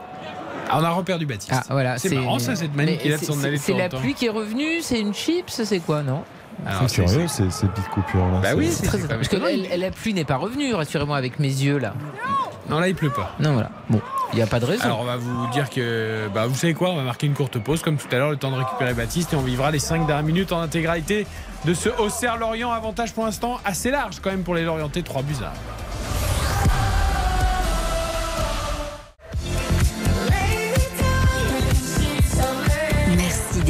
On 0.80 0.84
a 0.84 0.90
reperdu 0.90 1.26
Baptiste. 1.26 1.52
Ah, 1.54 1.62
voilà, 1.70 1.98
c'est 1.98 2.14
marrant 2.14 2.38
ça, 2.38 2.54
cette 2.56 2.74
manie 2.74 2.98
qu'il 2.98 3.12
a 3.12 3.18
de 3.18 3.24
s'en 3.24 3.34
c'est- 3.34 3.46
aller 3.46 3.56
C'est 3.58 3.74
la 3.74 3.88
pluie 3.88 4.14
qui 4.14 4.26
est 4.26 4.30
revenue, 4.30 4.80
c'est 4.82 5.00
une 5.00 5.14
chips, 5.14 5.50
c'est 5.50 5.80
quoi, 5.80 6.02
non 6.02 6.22
Alors, 6.66 6.82
C'est 6.88 7.04
curieux, 7.04 7.28
ces, 7.28 7.50
ces 7.50 7.66
petites 7.66 7.88
coupures-là. 7.88 8.38
Bah 8.42 8.48
c'est- 8.50 8.54
oui, 8.54 8.68
C'est 8.70 8.86
très 8.86 8.98
Parce 8.98 9.28
que 9.28 9.36
la, 9.36 9.76
la 9.76 9.90
pluie 9.90 10.14
n'est 10.14 10.24
pas 10.24 10.36
revenue, 10.36 10.74
rassurez-moi, 10.74 11.16
avec 11.16 11.38
mes 11.38 11.48
yeux 11.48 11.78
là. 11.78 11.94
Non, 12.68 12.78
là, 12.78 12.86
il 12.88 12.94
pleut 12.94 13.10
pas. 13.10 13.32
Non, 13.40 13.54
voilà. 13.54 13.70
Bon, 13.90 14.00
il 14.32 14.36
n'y 14.36 14.42
a 14.42 14.46
pas 14.46 14.60
de 14.60 14.64
raison. 14.64 14.84
Alors, 14.84 15.00
on 15.00 15.04
va 15.04 15.16
vous 15.16 15.48
dire 15.48 15.68
que, 15.68 16.28
bah, 16.32 16.46
vous 16.46 16.54
savez 16.54 16.74
quoi, 16.74 16.90
on 16.90 16.96
va 16.96 17.02
marquer 17.02 17.26
une 17.26 17.34
courte 17.34 17.58
pause, 17.58 17.82
comme 17.82 17.96
tout 17.96 18.06
à 18.12 18.16
l'heure, 18.18 18.30
le 18.30 18.36
temps 18.36 18.52
de 18.52 18.56
récupérer 18.56 18.94
Baptiste, 18.94 19.32
et 19.32 19.36
on 19.36 19.42
vivra 19.42 19.72
les 19.72 19.80
5 19.80 20.06
dernières 20.06 20.24
minutes 20.24 20.52
en 20.52 20.60
intégralité 20.60 21.26
de 21.64 21.74
ce 21.74 21.88
Auxerre-Lorient. 21.88 22.70
Avantage 22.70 23.12
pour 23.14 23.24
l'instant 23.24 23.58
assez 23.64 23.90
large 23.90 24.20
quand 24.22 24.30
même 24.30 24.44
pour 24.44 24.54
les 24.54 24.62
Lorientais, 24.64 25.02
3 25.02 25.22
buts 25.22 25.34
à 25.42 25.52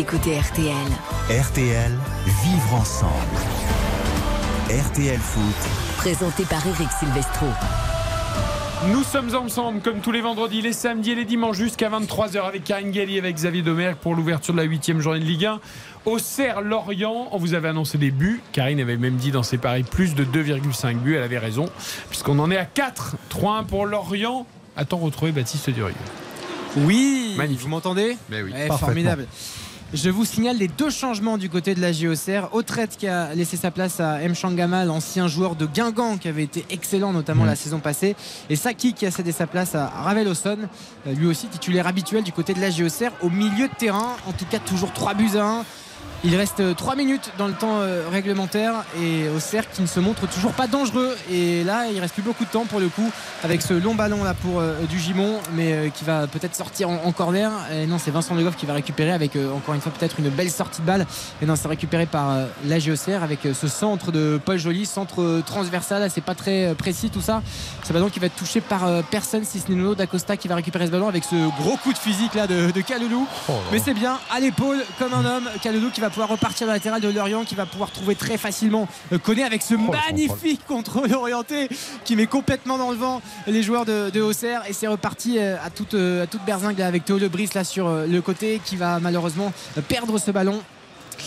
d'écouter 0.03 0.37
RTL. 0.37 0.75
RTL, 1.31 1.93
vivre 2.43 2.75
ensemble. 2.75 3.13
RTL 4.69 5.21
Foot, 5.21 5.71
Présenté 5.97 6.43
par 6.45 6.67
Eric 6.67 6.89
Silvestro. 6.99 7.47
Nous 8.89 9.05
sommes 9.05 9.33
ensemble 9.37 9.81
comme 9.81 10.01
tous 10.01 10.11
les 10.11 10.21
vendredis, 10.21 10.61
les 10.61 10.73
samedis 10.73 11.13
et 11.13 11.15
les 11.15 11.25
dimanches 11.25 11.57
jusqu'à 11.59 11.89
23h 11.89 12.49
avec 12.49 12.65
Karine 12.65 12.91
Galli 12.91 13.15
et 13.15 13.19
avec 13.21 13.37
Xavier 13.37 13.63
Domergue 13.63 13.95
pour 13.99 14.17
l'ouverture 14.17 14.53
de 14.55 14.59
la 14.59 14.65
8 14.65 14.99
journée 14.99 15.21
de 15.21 15.25
Ligue 15.25 15.47
1. 15.47 15.61
Auxerre-Lorient, 16.05 17.29
on 17.31 17.39
vous 17.39 17.55
avait 17.55 17.69
annoncé 17.69 17.97
des 17.97 18.11
buts. 18.11 18.41
Karine 18.51 18.81
avait 18.81 18.97
même 18.97 19.15
dit 19.15 19.31
dans 19.31 19.45
ses 19.45 19.59
paris 19.59 19.85
plus 19.85 20.17
de 20.17 20.25
2,5 20.25 20.97
buts. 20.97 21.15
Elle 21.15 21.23
avait 21.23 21.39
raison, 21.39 21.67
puisqu'on 22.09 22.41
en 22.41 22.51
est 22.51 22.57
à 22.57 22.65
4. 22.65 23.15
3-1 23.31 23.67
pour 23.67 23.87
Lorient. 23.87 24.47
Attends, 24.77 24.99
retrouver 24.99 25.31
Baptiste 25.31 25.71
Durieux? 25.71 25.95
Oui, 26.79 27.35
Magnifique. 27.37 27.63
vous 27.63 27.69
m'entendez? 27.69 28.17
Ben 28.29 28.43
oui. 28.45 28.51
Parfaitement. 28.51 28.79
Formidable. 28.79 29.27
Je 29.95 30.09
vous 30.09 30.25
signale 30.25 30.57
les 30.57 30.69
deux 30.69 30.89
changements 30.89 31.37
du 31.37 31.51
côté 31.51 31.75
de 31.75 31.81
la 31.83 31.93
JOCR. 31.93 32.49
Autrette 32.53 32.97
qui 32.97 33.07
a 33.07 33.35
laissé 33.35 33.59
sa 33.59 33.71
place 33.71 34.01
à 34.01 34.23
M. 34.23 34.35
Shangama, 34.35 34.87
l'ancien 34.87 35.29
joueur 35.29 35.55
de 35.55 35.67
Guingamp 35.67 36.17
qui 36.17 36.29
avait 36.29 36.45
été 36.45 36.65
excellent 36.71 37.13
notamment 37.13 37.45
la 37.45 37.57
saison 37.57 37.79
passée. 37.79 38.17
Et 38.49 38.57
Saki 38.57 38.95
qui 38.95 39.05
a 39.05 39.11
cédé 39.11 39.33
sa 39.33 39.47
place 39.47 39.75
à 39.75 39.89
Ravel 39.89 40.29
Osson, 40.29 40.57
euh, 41.07 41.13
lui 41.13 41.27
aussi 41.27 41.47
titulaire 41.49 41.87
habituel 41.87 42.25
du 42.25 42.33
côté 42.33 42.55
de 42.55 42.61
la 42.63 42.71
JOCR 42.71 43.13
au 43.21 43.29
milieu 43.29 43.69
de 43.69 43.75
terrain. 43.75 44.17
En 44.27 44.33
tout 44.33 44.47
cas, 44.47 44.59
toujours 44.61 44.95
3 44.95 45.13
buts 45.13 45.37
à 45.37 45.45
1. 45.45 45.65
Il 46.25 46.37
reste 46.37 46.77
3 46.77 46.95
minutes 46.95 47.33
dans 47.37 47.49
le 47.49 47.53
temps 47.53 47.81
euh, 47.81 48.05
réglementaire 48.09 48.85
et 49.01 49.29
Auxerre 49.29 49.69
qui 49.69 49.83
ne 49.83 49.89
se 49.89 49.99
montre 49.99 50.29
toujours 50.29 50.53
pas 50.53 50.69
dangereux. 50.69 51.17
Et 51.29 51.65
là, 51.65 51.87
il 51.93 51.99
reste 51.99 52.15
plus 52.15 52.23
beaucoup 52.23 52.45
de 52.45 52.51
temps 52.51 52.65
pour 52.65 52.79
le 52.79 52.89
coup 52.89 53.11
avec 53.43 53.61
ce 53.61 53.75
long 53.75 53.97
ballon 53.97 54.23
là 54.23 54.33
pour 54.33 54.61
euh, 54.61 54.75
du 54.89 55.01
Gimon, 55.01 55.41
mais 55.55 55.73
euh, 55.73 55.89
qui 55.89 56.05
va 56.05 56.29
peut-être 56.29 56.55
sortir 56.55 56.89
en, 56.91 57.11
corner. 57.11 57.51
Et 57.73 57.87
non, 57.87 57.99
c'est 57.99 58.13
Vincent 58.13 58.37
Le 58.37 58.45
Goff 58.45 58.57
qui 58.57 58.67
va 58.67 58.75
récupérer 58.75 59.11
avec 59.11 59.35
euh, 59.35 59.53
encore 59.53 59.75
une 59.75 59.81
fois 59.81 59.91
peut-être 59.91 60.21
une 60.21 60.29
belle 60.29 60.51
sortie 60.51 60.81
de 60.81 60.87
balle. 60.87 61.07
Et 61.43 61.47
non, 61.47 61.57
c'est 61.57 61.67
récupéré 61.69 62.07
par 62.07 62.31
euh, 62.31 62.47
la 62.67 62.79
avec 63.23 63.47
euh, 63.47 63.55
ce 63.55 63.69
centre 63.69 64.13
de 64.13 64.41
Paul 64.45 64.59
Joly, 64.59 64.87
centre 64.87 65.23
euh, 65.23 65.43
transversal. 65.45 66.09
C'est 66.11 66.21
pas 66.21 66.35
très 66.35 66.67
euh, 66.67 66.75
précis 66.75 67.11
tout 67.11 67.21
ça. 67.21 67.43
Ce 67.85 67.93
ballon 67.93 68.09
qui 68.09 68.19
va 68.19 68.27
être 68.27 68.37
touché 68.37 68.61
par 68.61 68.87
euh, 68.87 69.03
personne, 69.11 69.45
si 69.45 69.61
ce 69.61 69.69
n'est 69.69 69.77
Nuno 69.77 69.95
D'Acosta 69.95 70.37
qui 70.37 70.49
va 70.49 70.55
récupérer 70.55 70.87
ce 70.87 70.91
ballon 70.91 71.09
avec 71.09 71.25
ce 71.25 71.37
gros 71.61 71.77
coup 71.77 71.93
de 71.93 71.99
physique 71.99 72.35
là 72.35 72.47
de, 72.47 72.71
de 72.71 72.81
Kaloulou. 72.81 73.27
Mais 73.71 73.79
c'est 73.79 73.95
bien 73.95 74.19
à 74.31 74.41
l'épaule 74.41 74.85
comme 74.99 75.15
un 75.15 75.25
homme. 75.25 75.49
Kaloulou 75.63 75.91
qui 75.91 76.01
va 76.01 76.11
pouvoir 76.13 76.29
repartir 76.29 76.67
dans 76.67 76.73
la 76.73 76.79
latéral 76.79 77.01
de 77.01 77.09
Lorient, 77.09 77.45
qui 77.45 77.55
va 77.55 77.67
pouvoir 77.67 77.91
trouver 77.91 78.15
très 78.15 78.39
facilement 78.39 78.87
euh, 79.13 79.19
Koné 79.19 79.43
avec 79.43 79.63
ce 79.63 79.75
magnifique 79.75 80.65
contrôle 80.67 81.13
orienté 81.15 81.69
qui 82.05 82.15
met 82.15 82.27
complètement 82.27 82.79
dans 82.79 82.91
le 82.91 82.97
vent 82.97 83.21
les 83.47 83.63
joueurs 83.63 83.85
de, 83.85 84.11
de 84.11 84.21
Auxerre. 84.21 84.63
Et 84.69 84.73
c'est 84.73 84.87
reparti 84.87 85.39
euh, 85.39 85.57
à 85.65 85.71
toute, 85.71 85.95
euh, 85.95 86.23
à 86.25 86.27
toute 86.27 86.45
berzingue 86.45 86.81
avec 86.81 87.05
Théo 87.05 87.19
Lebris 87.19 87.51
là 87.55 87.65
sur 87.65 87.91
le 87.91 88.21
côté 88.21 88.61
qui 88.65 88.77
va 88.77 89.01
malheureusement 89.01 89.53
perdre 89.89 90.19
ce 90.19 90.31
ballon. 90.31 90.61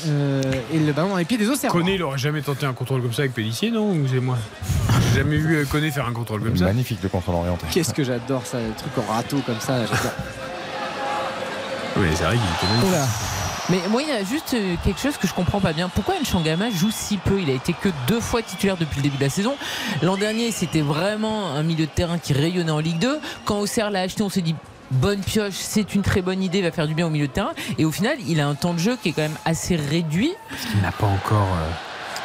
Euh, 0.08 0.42
et 0.74 0.80
le 0.80 0.92
ballon 0.92 1.10
dans 1.10 1.18
les 1.18 1.26
pieds 1.26 1.38
des 1.38 1.50
Auxerre. 1.50 1.72
Koné, 1.72 1.96
il 1.96 2.04
aurait 2.04 2.18
jamais 2.18 2.42
tenté 2.42 2.66
un 2.66 2.74
contrôle 2.74 3.02
comme 3.02 3.14
ça 3.14 3.22
avec 3.22 3.34
Pellissier, 3.34 3.72
non? 3.72 3.92
Ou 3.92 4.08
c'est 4.12 4.20
moi 4.20 4.38
J'ai 5.02 5.20
jamais 5.20 5.38
vu 5.38 5.66
Koné 5.68 5.92
faire 5.92 6.08
un 6.08 6.14
contrôle 6.14 6.42
comme 6.42 6.58
ça. 6.58 6.66
Magnifique 6.66 7.00
le 7.02 7.10
contrôle 7.10 7.36
orienté. 7.36 7.66
Qu'est-ce 7.72 7.94
que 7.94 8.04
j'adore 8.04 8.46
ça, 8.46 8.58
le 8.60 8.74
truc 8.74 8.92
en 8.98 9.12
râteau 9.12 9.38
comme 9.46 9.60
ça. 9.60 9.86
j'adore. 9.86 10.12
Oui, 11.98 12.08
c'est 12.14 12.24
vrai 12.24 12.36
qu'il 12.36 12.44
était 12.44 12.76
magnifique. 12.76 13.35
Mais 13.70 13.80
moi, 13.90 14.02
il 14.04 14.10
y 14.10 14.12
a 14.12 14.24
juste 14.24 14.54
euh, 14.54 14.76
quelque 14.84 15.00
chose 15.02 15.18
que 15.18 15.28
je 15.28 15.34
comprends 15.34 15.60
pas 15.60 15.74
bien. 15.74 15.90
Pourquoi 15.90 16.16
Nchangama 16.22 16.70
joue 16.70 16.92
si 16.92 17.18
peu? 17.18 17.40
Il 17.42 17.50
a 17.50 17.54
été 17.54 17.74
que 17.74 17.90
deux 18.08 18.20
fois 18.20 18.42
titulaire 18.44 18.78
depuis 18.78 18.98
le 18.98 19.04
début 19.04 19.18
de 19.18 19.24
la 19.24 19.30
saison. 19.30 19.56
L'an 20.04 20.18
dernier, 20.18 20.52
c'était 20.52 20.82
vraiment 20.82 21.48
un 21.48 21.64
milieu 21.64 21.86
de 21.86 21.92
terrain 21.92 22.20
qui 22.20 22.34
rayonnait 22.34 22.72
en 22.72 22.80
Ligue 22.80 23.00
2. 23.00 23.20
Quand 23.44 23.60
Auxerre 23.60 23.90
l'a 23.90 24.02
acheté, 24.02 24.22
on 24.22 24.30
s'est 24.30 24.42
dit 24.42 24.56
bonne 24.92 25.22
pioche, 25.22 25.54
c'est 25.56 25.96
une 25.96 26.04
très 26.04 26.22
bonne 26.22 26.44
idée, 26.44 26.62
va 26.62 26.72
faire 26.72 26.88
du 26.88 26.94
bien 26.94 27.08
au 27.08 27.10
milieu 27.10 27.28
de 27.28 27.32
terrain. 27.32 27.54
Et 27.80 27.86
au 27.86 27.92
final, 27.92 28.18
il 28.28 28.40
a 28.40 28.48
un 28.48 28.54
temps 28.56 28.74
de 28.74 28.80
jeu 28.80 28.98
qui 29.02 29.10
est 29.10 29.12
quand 29.14 29.24
même 29.24 29.38
assez 29.46 29.76
réduit. 29.76 30.34
Parce 30.50 30.66
qu'il 30.66 30.82
n'a 30.82 30.92
pas 30.92 31.08
encore. 31.08 31.48
euh, 31.58 31.70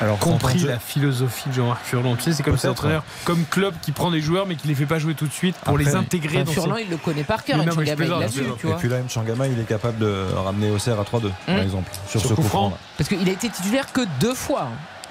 Alors, 0.00 0.18
compris 0.18 0.60
la 0.60 0.78
philosophie 0.78 1.48
de 1.50 1.54
Jean-Marc 1.54 1.84
Furlan. 1.84 2.16
Tu 2.16 2.22
sais, 2.22 2.32
c'est 2.32 2.42
comme 2.42 2.54
Peut-être, 2.54 2.70
entraîneurs, 2.70 3.04
comme 3.24 3.44
club 3.44 3.74
qui 3.82 3.92
prend 3.92 4.10
des 4.10 4.20
joueurs 4.20 4.46
mais 4.46 4.54
qui 4.56 4.66
les 4.68 4.74
fait 4.74 4.86
pas 4.86 4.98
jouer 4.98 5.14
tout 5.14 5.26
de 5.26 5.32
suite 5.32 5.56
pour 5.56 5.74
Après, 5.74 5.84
les 5.84 5.94
intégrer 5.94 6.44
dans 6.44 6.52
Furlan, 6.52 6.76
ses- 6.76 6.82
il 6.84 6.90
le 6.90 6.96
connaît 6.96 7.24
par 7.24 7.44
cœur. 7.44 7.58
Non, 7.58 7.70
Changama, 7.72 8.04
il 8.04 8.10
l'a 8.10 8.28
su, 8.28 8.40
Et 8.40 8.72
puis 8.78 8.88
là, 8.88 8.98
Mchangama, 9.02 9.46
il 9.48 9.58
est 9.60 9.64
capable 9.68 9.98
de 9.98 10.24
ramener 10.34 10.70
Auxerre 10.70 10.98
à 10.98 11.04
3-2, 11.04 11.30
par 11.46 11.56
Hum. 11.56 11.62
exemple, 11.62 11.90
sur, 12.08 12.20
Sur 12.20 12.30
ce 12.30 12.34
coup 12.34 12.42
franc. 12.42 12.72
Parce 12.96 13.08
qu'il 13.08 13.28
a 13.28 13.32
été 13.32 13.48
titulaire 13.50 13.92
que 13.92 14.00
deux 14.20 14.34
fois. 14.34 14.68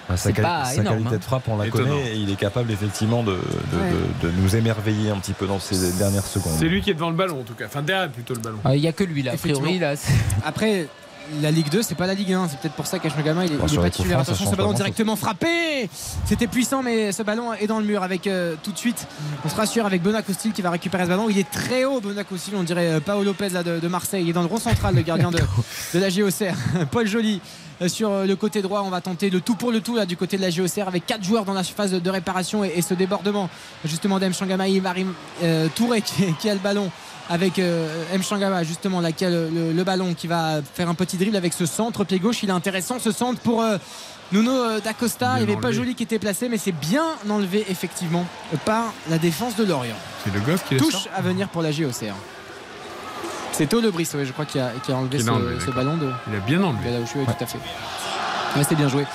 Bah, 0.10 0.18
sa, 0.18 0.32
pas 0.34 0.66
sa 0.66 0.82
énorme, 0.82 0.96
qualité 0.98 1.14
hein. 1.14 1.18
de 1.20 1.24
frappe, 1.24 1.44
on 1.50 1.58
la 1.58 1.68
Étonnant. 1.68 1.88
connaît 1.90 2.08
et 2.14 2.16
il 2.16 2.32
est 2.32 2.36
capable 2.36 2.72
effectivement 2.72 3.22
de, 3.22 3.34
de, 3.34 3.38
Ouais. 3.78 3.92
de- 4.24 4.28
de 4.28 4.34
nous 4.42 4.56
émerveiller 4.56 5.12
un 5.12 5.18
petit 5.18 5.34
peu 5.34 5.46
dans 5.46 5.60
ces 5.60 5.92
dernières 6.00 6.26
secondes. 6.26 6.54
C'est 6.58 6.66
lui 6.66 6.82
qui 6.82 6.90
est 6.90 6.96
devant 6.96 7.12
le 7.12 7.16
ballon 7.16 7.42
en 7.42 7.44
tout 7.44 7.54
cas. 7.54 7.66
Enfin, 7.68 7.84
derrière 7.84 8.10
plutôt 8.10 8.34
le 8.34 8.40
ballon. 8.40 8.58
Ah, 8.66 8.76
Il 8.76 8.82
n'y 8.82 8.88
a 8.88 8.92
que 8.92 9.04
lui 9.04 9.22
là, 9.22 9.34
a 9.34 9.38
priori. 9.38 9.78
Là, 9.78 9.94
Après, 10.44 10.88
la 11.42 11.52
Ligue 11.52 11.70
2, 11.70 11.82
c'est 11.82 11.96
pas 11.96 12.08
la 12.08 12.14
Ligue 12.14 12.34
1. 12.34 12.48
C'est 12.50 12.60
peut-être 12.60 12.74
pour 12.76 12.88
ça 12.88 13.00
qu'Ashmagama, 13.00 13.46
il 13.46 13.58
Bon, 13.58 13.66
il 13.68 13.74
est 13.76 13.78
pas 13.82 13.90
titulaire. 13.90 14.20
Attention, 14.20 14.50
ce 14.52 14.56
ballon 14.56 14.74
directement 14.74 15.16
frappé. 15.16 15.90
C'était 16.26 16.48
puissant, 16.48 16.82
mais 16.84 17.12
ce 17.12 17.24
ballon 17.24 17.54
est 17.54 17.68
dans 17.68 17.80
le 17.80 17.86
mur 17.86 18.04
avec 18.04 18.28
euh, 18.28 18.56
tout 18.64 18.72
de 18.72 18.78
suite. 18.78 19.08
On 19.46 19.50
se 19.50 19.56
rassure 19.56 19.86
avec 19.86 20.02
Benoît 20.02 20.22
Costil 20.22 20.52
qui 20.52 20.62
va 20.62 20.70
récupérer 20.72 21.04
ce 21.04 21.10
ballon. 21.10 21.30
Il 21.30 21.38
est 21.38 21.50
très 21.50 21.86
haut, 21.86 22.02
Benoît 22.02 22.24
Costil. 22.24 22.54
On 22.58 22.64
dirait 22.64 22.88
euh, 22.88 23.00
Paolo 23.00 23.24
Lopez 23.24 23.50
là, 23.50 23.64
de, 23.64 23.80
de 23.80 23.88
Marseille. 23.88 24.24
Il 24.24 24.30
est 24.30 24.34
dans 24.34 24.42
le 24.42 24.48
rond 24.48 24.58
central, 24.60 24.96
le 24.96 25.02
gardien 25.02 25.32
de, 25.32 25.40
de 25.94 26.00
la 26.00 26.10
GOCR. 26.10 26.56
Paul 26.92 27.08
Joly. 27.08 27.42
euh, 27.82 27.88
Sur 27.88 28.10
le 28.26 28.36
côté 28.36 28.62
droit, 28.62 28.82
on 28.86 28.90
va 28.90 29.02
tenter 29.02 29.30
le 29.30 29.40
tout 29.42 29.56
pour 29.56 29.72
le 29.72 29.82
tout 29.82 29.96
là, 29.96 30.06
du 30.06 30.18
côté 30.18 30.36
de 30.38 30.42
la 30.42 30.50
GOCR 30.52 30.88
avec 30.88 31.06
quatre 31.06 31.24
joueurs 31.24 31.46
dans 31.46 31.54
la 31.54 31.64
phase 31.64 31.92
de, 31.92 32.10
réparation 32.10 32.64
et, 32.64 32.74
et 32.76 32.82
ce 32.82 32.94
débordement 32.94 33.50
justement 33.86 34.20
d'M 34.20 34.34
Shangama 34.34 34.68
Ivarim 34.68 35.14
euh, 35.44 35.68
Touré 35.76 36.02
qui, 36.02 36.34
qui 36.40 36.50
a 36.50 36.54
le 36.54 36.60
ballon 36.60 36.92
avec 37.30 37.60
euh, 37.60 37.88
M. 38.14 38.24
Shangama 38.24 38.64
justement 38.64 39.02
là 39.02 39.12
qui 39.12 39.24
a 39.24 39.30
le, 39.30 39.50
le- 39.50 39.72
le 39.72 39.84
ballon 39.84 40.14
qui 40.16 40.28
va 40.28 40.62
faire 40.74 40.90
un 40.90 40.96
petit 40.96 41.16
dribble 41.18 41.36
avec 41.38 41.54
ce 41.54 41.66
centre 41.66 42.04
pied 42.04 42.20
gauche. 42.20 42.42
Il 42.44 42.50
est 42.50 42.54
intéressant 42.54 42.98
ce 43.00 43.12
centre 43.12 43.40
pour 43.42 43.62
euh, 43.62 43.78
Nuno 44.32 44.52
euh, 44.52 44.80
D'Acosta 44.80 45.36
il 45.40 45.46
n'y 45.46 45.52
avait 45.54 45.62
pas 45.62 45.72
joli 45.72 45.96
qui 45.96 46.04
était 46.04 46.20
placé 46.20 46.50
mais 46.50 46.58
c'est 46.58 46.72
bien 46.72 47.06
enlevé 47.30 47.66
effectivement 47.70 48.26
par 48.66 48.94
la 49.10 49.18
défense 49.18 49.56
de 49.56 49.64
Lorient. 49.64 49.96
C'est 50.26 50.34
le 50.34 50.40
gosse 50.42 50.62
qui 50.68 50.78
touche 50.78 51.08
à 51.16 51.22
venir 51.22 51.48
pour 51.50 51.62
la 51.62 51.72
JOCR 51.72 52.14
c'est 53.52 53.66
Théo 53.68 53.82
Lebris 53.82 54.08
ouais, 54.14 54.26
je 54.26 54.32
crois 54.32 54.46
qui 54.46 54.58
a, 54.60 54.72
qui 54.86 54.92
a 54.92 54.96
enlevé 54.96 55.18
Qui 55.18 55.24
ce, 55.26 55.30
enlevé, 55.30 55.58
ballon 55.76 55.98
de 55.98 56.10
Il 56.30 56.36
a 56.36 56.40
bien 56.40 56.64
enlevé. 56.64 56.92
là 56.92 57.00
où 57.00 57.06
je 57.06 57.10
suis, 57.10 57.20
ouais, 57.20 57.26
tout 57.26 57.44
à 57.44 57.46
fait. 57.46 57.58
Ouais, 57.58 58.64
c'était 58.64 58.76
bien 58.76 58.88
joué 58.88 59.06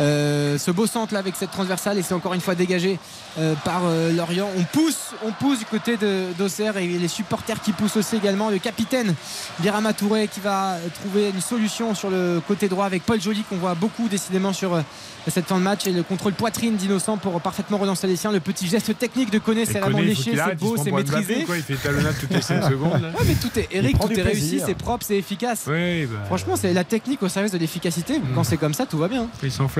Euh, 0.00 0.58
ce 0.58 0.70
beau 0.70 0.86
centre 0.86 1.12
là 1.12 1.20
avec 1.20 1.36
cette 1.36 1.50
transversale 1.50 1.98
et 1.98 2.02
c'est 2.02 2.14
encore 2.14 2.34
une 2.34 2.40
fois 2.40 2.54
dégagé 2.54 2.98
euh, 3.38 3.54
par 3.64 3.82
euh, 3.84 4.12
Lorient. 4.12 4.48
On 4.56 4.62
pousse, 4.64 5.10
on 5.24 5.32
pousse 5.32 5.58
du 5.58 5.64
côté 5.66 5.98
d'Auxerre 6.38 6.76
et 6.78 6.86
les 6.86 7.08
supporters 7.08 7.60
qui 7.60 7.72
poussent 7.72 7.96
aussi 7.96 8.16
également. 8.16 8.50
Le 8.50 8.58
capitaine 8.58 9.14
Birama 9.58 9.92
Touré 9.92 10.28
qui 10.28 10.40
va 10.40 10.76
trouver 10.94 11.30
une 11.34 11.40
solution 11.40 11.94
sur 11.94 12.10
le 12.10 12.40
côté 12.46 12.68
droit 12.68 12.86
avec 12.86 13.04
Paul 13.04 13.20
Joly 13.20 13.42
qu'on 13.48 13.56
voit 13.56 13.74
beaucoup 13.74 14.08
décidément 14.08 14.52
sur 14.52 14.82
cette 15.30 15.46
fin 15.46 15.58
de 15.58 15.62
match 15.62 15.86
et 15.86 15.92
le 15.92 16.02
contrôle 16.02 16.32
poitrine 16.32 16.76
d'Innocent 16.76 17.16
pour 17.18 17.40
parfaitement 17.40 17.78
relancer 17.78 18.06
les 18.06 18.16
siens. 18.16 18.32
Le 18.32 18.40
petit 18.40 18.66
geste 18.66 18.98
technique 18.98 19.30
de 19.30 19.38
Koné, 19.38 19.66
c'est 19.66 19.78
vraiment 19.78 20.00
léché, 20.00 20.34
c'est 20.34 20.58
beau, 20.58 20.76
c'est 20.76 20.90
maîtrisé. 20.90 21.44
quoi, 21.44 21.56
il 21.56 21.62
fait 21.62 21.76
talonnade 21.76 22.14
toutes 22.18 22.30
les 22.30 22.42
5 22.42 22.62
secondes. 22.70 23.02
Ouais, 23.02 23.24
mais 23.26 23.34
tout 23.34 23.56
est 23.58 23.68
Eric, 23.70 23.98
tout 23.98 24.12
est 24.12 24.22
réussi, 24.22 24.60
c'est 24.64 24.74
propre, 24.74 25.04
c'est 25.06 25.16
efficace. 25.16 25.64
Oui, 25.68 26.06
bah, 26.06 26.18
Franchement, 26.26 26.56
c'est 26.56 26.72
la 26.72 26.84
technique 26.84 27.22
au 27.22 27.28
service 27.28 27.52
de 27.52 27.58
l'efficacité. 27.58 28.20
Quand 28.34 28.44
c'est 28.44 28.56
comme 28.56 28.74
ça, 28.74 28.86
tout 28.86 28.98
va 28.98 29.08
bien. 29.08 29.28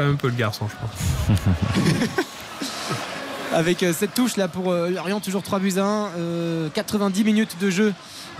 Un 0.05 0.15
peu 0.15 0.29
le 0.29 0.35
garçon, 0.35 0.67
je 0.69 0.75
pense. 0.77 1.39
avec 3.53 3.83
euh, 3.83 3.93
cette 3.93 4.15
touche 4.15 4.37
là 4.37 4.49
pour 4.49 4.73
euh, 4.73 4.89
Lorient 4.91 5.21
toujours 5.21 5.43
3 5.43 5.59
buts 5.59 5.75
à 5.77 5.83
1 5.83 6.09
euh, 6.19 6.69
90 6.73 7.25
minutes 7.25 7.57
de 7.61 7.71
jeu 7.71 7.89
euh, 7.89 7.93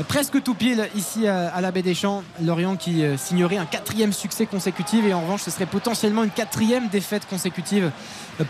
presque 0.09 0.43
tout 0.43 0.55
pile 0.55 0.89
ici 0.97 1.29
à, 1.29 1.61
la 1.61 1.71
baie 1.71 1.83
des 1.83 1.95
Champs. 1.95 2.23
Lorient 2.43 2.77
qui 2.77 3.05
euh, 3.05 3.17
signerait 3.17 3.59
un 3.59 3.67
quatrième 3.67 4.13
succès 4.13 4.47
consécutif. 4.47 5.05
Et 5.05 5.13
en 5.13 5.21
revanche 5.21 5.43
ce 5.43 5.51
serait 5.51 5.67
potentiellement 5.67 6.25
une 6.25 6.31
quatrième 6.31 6.89
défaite 6.89 7.27
consécutive 7.29 7.91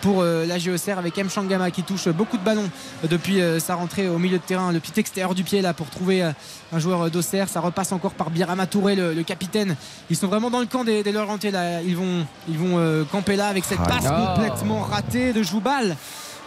pour 0.01 0.21
euh, 0.21 0.47
la 0.47 0.59
GOCR 0.59 0.99
avec 0.99 1.19
M. 1.19 1.29
Shangama 1.29 1.71
qui 1.71 1.83
touche 1.83 2.09
beaucoup 2.09 2.39
de 2.39 2.45
ballons 2.45 2.71
depuis 3.11 3.41
euh, 3.41 3.59
sa 3.59 3.75
rentrée 3.75 4.09
au 4.09 4.19
milieu 4.19 4.39
de 4.39 4.43
terrain. 4.43 4.73
Le 4.73 4.81
pied 4.81 4.93
extérieur 4.97 5.35
du 5.35 5.43
pied 5.43 5.63
là 5.63 5.75
pour 5.75 5.91
trouver 5.91 6.23
un 6.23 6.79
joueur 6.79 7.11
d'Auxerre. 7.11 7.49
Ça 7.49 7.61
repasse 7.61 7.93
encore 7.93 8.13
par 8.15 8.31
Birama 8.31 8.67
Touré 8.67 8.95
le, 8.95 9.13
le 9.13 9.23
capitaine. 9.25 9.77
Ils 10.11 10.17
sont 10.17 10.29
vraiment 10.29 10.51
dans 10.51 10.61
le 10.61 10.67
camp 10.67 10.85
des, 10.85 11.03
des 11.03 11.13
Lorientais 11.13 11.51
là. 11.51 11.83
Ils 11.83 11.97
vont, 11.97 12.25
ils 12.49 12.59
vont 12.59 13.05
camper 13.11 13.37
là 13.37 13.49
avec 13.49 13.65
cette 13.65 13.79
Ah, 13.85 13.89
passe 13.89 14.07
complètement 14.07 14.83
ratée 14.83 15.33
de 15.33 15.43
Joubal 15.43 15.97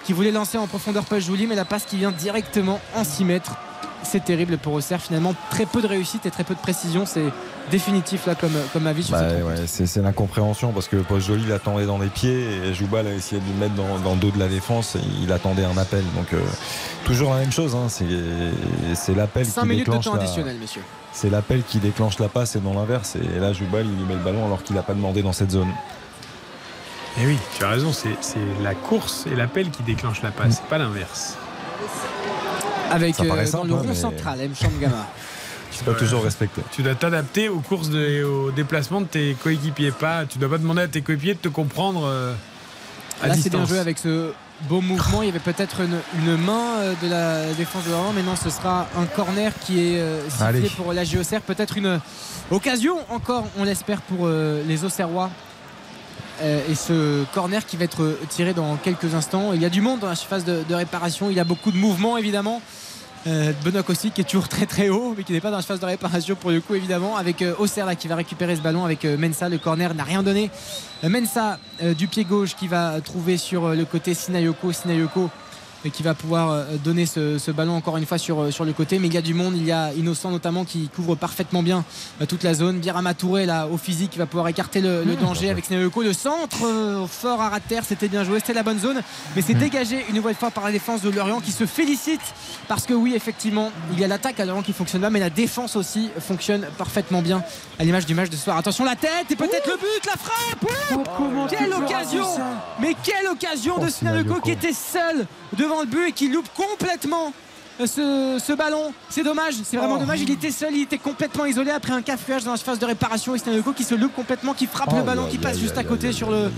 qui 0.05 0.13
voulait 0.13 0.31
lancer 0.31 0.57
en 0.57 0.67
profondeur 0.67 1.03
pas 1.03 1.19
joli 1.19 1.47
mais 1.47 1.55
la 1.55 1.65
passe 1.65 1.85
qui 1.85 1.97
vient 1.97 2.11
directement 2.11 2.79
en 2.95 3.03
6 3.03 3.25
mètres 3.25 3.57
c'est 4.05 4.23
terrible 4.23 4.57
pour 4.57 4.73
Auxerre 4.73 5.01
finalement 5.01 5.33
très 5.49 5.65
peu 5.65 5.81
de 5.81 5.87
réussite 5.87 6.25
et 6.25 6.31
très 6.31 6.43
peu 6.43 6.53
de 6.55 6.59
précision 6.59 7.05
c'est 7.05 7.25
définitif 7.71 8.25
là 8.27 8.35
comme, 8.35 8.53
comme 8.73 8.85
avis 8.87 9.03
sur 9.03 9.15
Bah, 9.17 9.23
ouais, 9.43 9.55
c'est 9.67 9.85
c'est 9.87 10.01
l'incompréhension 10.01 10.71
parce 10.71 10.87
que 10.87 10.97
Paul 10.97 11.19
Joly 11.21 11.45
l'attendait 11.47 11.85
dans 11.85 11.97
les 11.97 12.07
pieds 12.07 12.45
et 12.65 12.73
Joubal 12.73 13.07
a 13.07 13.13
essayé 13.13 13.41
de 13.41 13.47
le 13.47 13.59
mettre 13.59 13.75
dans, 13.75 13.99
dans 13.99 14.13
le 14.13 14.19
dos 14.19 14.31
de 14.31 14.39
la 14.39 14.47
défense 14.47 14.95
et 14.95 14.99
il 15.23 15.31
attendait 15.31 15.65
un 15.65 15.77
appel. 15.77 16.03
Donc 16.15 16.33
euh, 16.33 16.39
toujours 17.05 17.33
la 17.33 17.39
même 17.39 17.51
chose, 17.51 17.75
hein, 17.75 17.87
c'est 17.89 18.05
c'est 18.93 19.15
l'appel 19.15 19.45
5 19.45 19.61
qui 19.63 19.67
minutes 19.67 19.85
de 19.87 19.91
déclenche 19.91 20.05
temps 20.05 20.15
la- 20.15 20.21
additionnel 20.23 20.57
messieurs 20.59 20.83
C'est 21.11 21.29
l'appel 21.29 21.63
qui 21.67 21.79
déclenche 21.79 22.19
la 22.19 22.27
passe 22.29 22.55
et 22.55 22.59
non 22.61 22.73
l'inverse. 22.75 23.15
Et 23.15 23.39
là, 23.39 23.51
Joubal, 23.53 23.85
il 23.85 23.95
lui 23.97 24.05
met 24.05 24.13
le 24.15 24.19
ballon 24.23 24.45
alors 24.45 24.63
qu'il 24.63 24.75
n'a 24.75 24.83
pas 24.83 24.93
demandé 24.93 25.21
dans 25.23 25.33
cette 25.33 25.51
zone. 25.51 25.69
Et 27.17 27.21
Eh 27.23 27.27
oui, 27.27 27.37
tu 27.57 27.63
as 27.63 27.69
raison, 27.69 27.93
c'est 27.93 28.09
c'est 28.21 28.39
la 28.61 28.75
course 28.75 29.25
et 29.31 29.35
l'appel 29.35 29.69
qui 29.71 29.81
déclenche 29.83 30.21
la 30.21 30.31
passe, 30.31 30.55
c'est 30.57 30.65
pas 30.69 30.77
l'inverse. 30.77 31.35
Avec 32.91 33.19
euh, 33.19 33.23
dans 33.27 33.45
simple, 33.45 33.67
le 33.67 33.73
hein, 33.73 33.77
rond 33.77 33.85
mais- 33.87 33.95
central 33.95 34.41
M. 34.41 34.51
Shangama 34.55 35.07
C'est 35.71 35.85
pas 35.85 35.93
toujours 35.93 36.23
respecté. 36.23 36.61
Tu 36.71 36.83
dois 36.83 36.95
t'adapter 36.95 37.49
aux 37.49 37.59
courses 37.59 37.89
de- 37.89 37.99
et 37.99 38.23
aux 38.23 38.51
déplacements 38.51 39.01
de 39.01 39.07
tes 39.07 39.35
coéquipiers. 39.43 39.91
Pas, 39.91 40.25
tu 40.25 40.37
dois 40.37 40.49
pas 40.49 40.57
demander 40.57 40.83
à 40.83 40.87
tes 40.87 41.01
coéquipiers 41.01 41.33
de 41.33 41.39
te 41.39 41.49
comprendre 41.49 42.05
euh, 42.05 42.33
à 43.21 43.27
Là, 43.27 43.35
c'est 43.35 43.49
bien 43.49 43.65
joué 43.65 43.79
avec 43.79 43.97
ce 43.97 44.31
beau 44.69 44.79
mouvement. 44.81 45.21
Il 45.21 45.25
y 45.27 45.29
avait 45.29 45.39
peut-être 45.39 45.81
une, 45.81 45.99
une 46.25 46.37
main 46.37 46.77
euh, 46.79 46.93
de 47.03 47.09
la 47.09 47.53
défense 47.53 47.83
de 47.85 47.91
Lorient, 47.91 48.13
mais 48.15 48.23
non, 48.23 48.35
ce 48.35 48.49
sera 48.49 48.87
un 48.97 49.05
corner 49.05 49.51
qui 49.59 49.79
est 49.79 49.99
euh, 49.99 50.29
sifflé 50.29 50.45
Allez. 50.45 50.69
pour 50.77 50.93
la 50.93 51.03
GOCR. 51.03 51.41
Peut-être 51.45 51.77
une 51.77 51.99
occasion 52.51 52.97
encore, 53.09 53.45
on 53.57 53.63
l'espère, 53.65 54.01
pour 54.01 54.19
euh, 54.27 54.63
les 54.67 54.85
Auxerrois. 54.85 55.29
Euh, 56.41 56.61
et 56.69 56.75
ce 56.75 57.23
corner 57.33 57.65
qui 57.65 57.77
va 57.77 57.85
être 57.85 58.17
tiré 58.29 58.53
dans 58.53 58.75
quelques 58.75 59.13
instants. 59.13 59.53
Il 59.53 59.61
y 59.61 59.65
a 59.65 59.69
du 59.69 59.81
monde 59.81 59.99
dans 59.99 60.09
la 60.09 60.15
surface 60.15 60.45
de, 60.45 60.73
réparation. 60.73 61.29
Il 61.29 61.35
y 61.35 61.39
a 61.39 61.43
beaucoup 61.43 61.71
de 61.71 61.77
mouvements, 61.77 62.17
évidemment. 62.17 62.61
Euh, 63.27 63.53
Benoît 63.63 63.81
Kossi 63.81 64.11
qui 64.11 64.21
est 64.21 64.25
toujours 64.25 64.47
très 64.47 64.67
très 64.67 64.89
haut 64.89 65.15
mais 65.17 65.23
qui 65.23 65.33
n'est 65.33 65.41
pas 65.41 65.49
dans 65.49 65.57
la 65.57 65.63
phase 65.63 65.79
de 65.79 65.85
réparation 65.87 66.35
pour 66.35 66.51
le 66.51 66.61
coup 66.61 66.75
évidemment 66.75 67.17
avec 67.17 67.41
euh, 67.41 67.55
là 67.77 67.95
qui 67.95 68.07
va 68.07 68.17
récupérer 68.17 68.55
ce 68.55 68.61
ballon 68.61 68.85
avec 68.85 69.03
euh, 69.03 69.17
Mensa 69.17 69.49
le 69.49 69.57
corner 69.57 69.95
n'a 69.95 70.03
rien 70.03 70.21
donné 70.21 70.51
Euh, 71.03 71.09
Mensa 71.09 71.59
euh, 71.83 71.93
du 71.93 72.07
pied 72.07 72.23
gauche 72.23 72.55
qui 72.55 72.67
va 72.67 72.99
trouver 73.01 73.37
sur 73.37 73.65
euh, 73.65 73.75
le 73.75 73.85
côté 73.85 74.13
Sinayoko 74.13 74.71
Sinayoko 74.71 75.23
euh, 75.23 75.27
qui 75.91 76.03
va 76.03 76.13
pouvoir 76.13 76.49
euh, 76.51 76.63
donner 76.83 77.05
ce, 77.05 77.37
ce 77.37 77.51
ballon 77.51 77.75
encore 77.75 77.97
une 77.97 78.05
fois 78.05 78.17
sur, 78.17 78.41
euh, 78.41 78.51
sur 78.51 78.65
le 78.65 78.73
côté. 78.73 78.99
Mais 78.99 79.07
il 79.07 79.13
y 79.13 79.17
a 79.17 79.21
du 79.21 79.33
monde 79.33 79.53
il 79.55 79.65
y 79.65 79.71
a 79.71 79.93
Innocent 79.93 80.31
notamment 80.31 80.65
qui 80.65 80.89
couvre 80.89 81.15
parfaitement 81.15 81.63
bien 81.63 81.83
euh, 82.21 82.25
toute 82.25 82.43
la 82.43 82.53
zone. 82.53 82.79
Birama 82.79 83.13
Touré 83.13 83.45
là 83.45 83.67
au 83.67 83.77
physique 83.77 84.11
qui 84.11 84.17
va 84.17 84.25
pouvoir 84.25 84.47
écarter 84.47 84.81
le, 84.81 85.03
le 85.03 85.15
danger 85.15 85.49
avec 85.49 85.65
Sinayoko 85.65 86.03
le 86.03 86.13
centre 86.13 86.65
euh, 86.65 87.05
fort 87.07 87.41
à 87.41 87.49
ras 87.49 87.59
de 87.59 87.65
terre 87.67 87.83
c'était 87.85 88.07
bien 88.07 88.23
joué 88.23 88.39
c'était 88.39 88.53
la 88.53 88.63
bonne 88.63 88.79
zone. 88.79 89.01
Mais 89.35 89.41
c'est 89.41 89.53
dégagé 89.53 90.05
une 90.09 90.15
nouvelle 90.15 90.35
fois 90.35 90.51
par 90.51 90.63
la 90.65 90.71
défense 90.71 91.01
de 91.01 91.09
Lorient 91.09 91.39
qui 91.39 91.51
se 91.51 91.65
félicite 91.65 92.21
parce 92.67 92.85
que 92.85 92.93
oui 92.93 93.13
effectivement 93.15 93.71
il 93.93 93.99
y 93.99 94.03
a 94.03 94.07
l'attaque 94.07 94.39
à 94.39 94.45
Lorient 94.45 94.63
qui 94.63 94.73
fonctionne 94.73 95.01
pas 95.01 95.09
mais 95.09 95.19
la 95.19 95.29
défense 95.29 95.75
aussi 95.75 96.09
fonctionne 96.19 96.65
parfaitement 96.77 97.21
bien 97.21 97.43
à 97.79 97.83
l'image 97.83 98.05
du 98.05 98.15
match 98.15 98.29
de 98.29 98.35
ce 98.35 98.43
soir. 98.43 98.57
Attention 98.57 98.85
la 98.85 98.95
tête 98.95 99.29
et 99.29 99.35
peut-être 99.35 99.67
le 99.67 99.77
but 99.77 100.05
la 100.05 100.13
frappe 100.17 101.49
quelle 101.49 101.73
occasion 101.73 102.25
mais 102.79 102.95
quelle 103.03 103.27
occasion 103.27 103.77
de 103.77 103.89
Sinayoko 103.89 104.41
qui 104.41 104.51
était 104.51 104.73
seul 104.73 105.25
devant 105.55 105.81
le 105.81 105.87
but 105.87 106.07
et 106.07 106.11
qui 106.11 106.29
loupe 106.29 106.47
complètement 106.55 107.33
ce, 107.77 108.37
ce 108.41 108.53
ballon. 108.53 108.93
C'est 109.09 109.23
dommage, 109.23 109.55
c'est 109.65 109.75
vraiment 109.75 109.97
dommage. 109.97 110.21
Il 110.21 110.31
était 110.31 110.49
seul, 110.51 110.73
il 110.73 110.83
était 110.83 110.97
complètement 110.97 111.45
isolé 111.45 111.71
après 111.71 111.91
un 111.91 112.01
cafouillage 112.01 112.45
dans 112.45 112.51
la 112.51 112.57
phase 112.57 112.79
de 112.79 112.85
réparation. 112.85 113.35
Et 113.35 113.39
qui 113.75 113.83
se 113.83 113.95
loupe 113.95 114.13
complètement, 114.15 114.53
qui 114.53 114.65
frappe 114.65 114.93
le 114.95 115.01
ballon, 115.03 115.27
qui 115.27 115.37
passe 115.37 115.59
juste 115.59 115.77
à 115.77 115.83
côté 115.83 116.13
sur 116.13 116.31
le, 116.31 116.51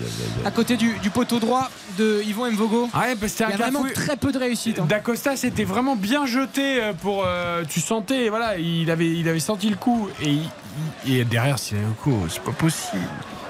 à 0.46 0.52
côté 0.52 0.78
du, 0.78 0.94
du 1.00 1.10
poteau 1.10 1.40
droit 1.40 1.72
de 1.98 2.22
Yvon 2.24 2.52
Mvogo. 2.52 2.88
Ah 2.94 3.00
ouais, 3.02 3.16
parce 3.16 3.34
que 3.34 3.44
Il 3.46 3.50
y 3.50 3.54
a 3.54 3.58
vraiment 3.58 3.84
très 3.96 4.16
peu 4.16 4.32
de 4.32 4.38
réussite. 4.38 4.78
hein. 4.80 4.86
D'Acosta 4.88 5.36
c'était 5.36 5.64
vraiment 5.64 5.96
bien 5.96 6.28
jeté 6.28 6.84
euh, 6.84 6.94
pour. 6.94 7.24
euh, 7.26 7.64
tu 7.68 7.80
sentais, 7.82 8.30
voilà, 8.30 8.60
il 8.60 8.92
avait, 8.92 9.10
il 9.12 9.28
avait 9.28 9.40
senti 9.40 9.70
le 9.72 9.76
coup. 9.76 10.10
Et, 10.22 10.38
il- 11.08 11.16
et 11.20 11.26
derrière, 11.26 11.58
a 11.58 11.76
un 11.78 11.94
coup, 12.04 12.16
c'est 12.30 12.44
pas 12.44 12.52
possible. 12.52 13.02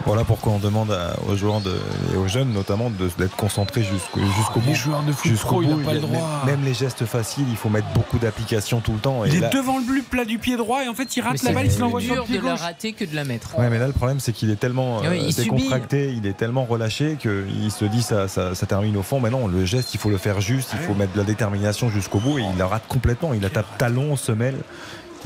Voilà 0.08 0.24
pourquoi 0.24 0.54
on 0.54 0.60
demande 0.60 0.92
à- 0.92 1.16
aux 1.30 1.36
joueurs 1.36 1.62
de- 1.62 1.78
et 2.14 2.18
aux 2.18 2.28
jeunes 2.28 2.52
notamment 2.54 2.90
de- 2.90 3.10
d'être 3.20 3.36
concentrés 3.36 3.84
jusqu'au 3.84 4.20
jusqu'au 4.38 4.60
bout. 4.62 4.70
Les 4.70 4.76
joueurs 4.76 5.04
de 5.04 5.12
foot 5.12 5.30
Jusqu'au 5.32 5.48
pro, 5.48 5.62
il 5.64 5.70
bout, 5.70 5.80
n'a 5.80 5.86
pas 5.86 5.94
le 5.94 6.00
droit. 6.00 6.42
Même 6.46 6.64
les 6.64 6.74
gestes 6.74 7.06
faciles, 7.06 7.46
il 7.50 7.58
faut 7.58 7.70
mettre 7.70 7.88
beaucoup 7.94 8.18
d'application 8.18 8.80
tout 8.80 8.94
le 8.94 9.00
temps. 9.00 9.26
Et 9.26 9.30
Il 9.30 9.36
est 9.36 9.40
là- 9.42 9.50
devant 9.50 9.78
le 9.78 9.84
but 9.84 10.08
plat 10.10 10.26
du 10.26 10.40
pied 10.40 10.56
droit 10.58 10.84
et 10.84 10.88
en 10.88 10.94
fait 10.94 11.16
il 11.18 11.22
rate 11.22 11.38
c'est 11.38 11.48
la 11.48 11.52
balle, 11.54 11.66
il 11.66 11.72
se 11.72 11.80
l'envoie 11.80 12.00
plus 12.00 12.08
sur 12.08 12.16
le 12.16 12.24
pied 12.24 12.40
de 12.40 12.46
la 12.46 12.56
rater 12.56 12.94
que 12.94 13.06
de 13.06 13.14
la 13.16 13.26
mettre. 13.26 13.58
Ouais, 13.60 13.70
mais 13.70 13.78
là, 13.80 13.88
le 13.88 13.94
problème, 13.94 14.20
c'est 14.20 14.32
qu'il 14.34 14.50
est 14.50 14.56
tellement 14.56 15.00
Ah 15.04 15.08
oui, 15.10 15.18
euh, 15.20 15.24
il 15.28 15.34
subit. 15.34 15.50
décontracté, 15.52 16.14
il 16.14 16.26
est 16.26 16.38
tellement 16.38 16.66
relâché 16.66 17.18
qu'il 17.22 17.72
se 17.72 17.86
dit 17.86 18.02
ça, 18.02 18.28
ça, 18.28 18.56
ça 18.56 18.66
termine 18.66 18.96
au 18.98 19.04
fond. 19.04 19.20
Mais 19.20 19.30
non, 19.30 19.48
le 19.48 19.66
geste, 19.66 19.94
il 19.94 20.00
faut 20.00 20.10
le 20.10 20.18
faire 20.18 20.40
juste, 20.42 20.70
il 20.74 20.80
faut 20.80 20.94
mettre 20.94 21.14
de 21.14 21.18
la 21.20 21.26
détermination 21.26 21.90
jusqu'au 21.90 22.20
bout. 22.20 22.40
Et 22.40 22.44
il 22.50 22.58
la 22.58 22.68
rate 22.68 22.84
complètement. 22.88 23.34
Il 23.34 23.42
la 23.42 23.50
tape 23.50 23.78
talon, 23.78 24.16
semelle. 24.16 24.58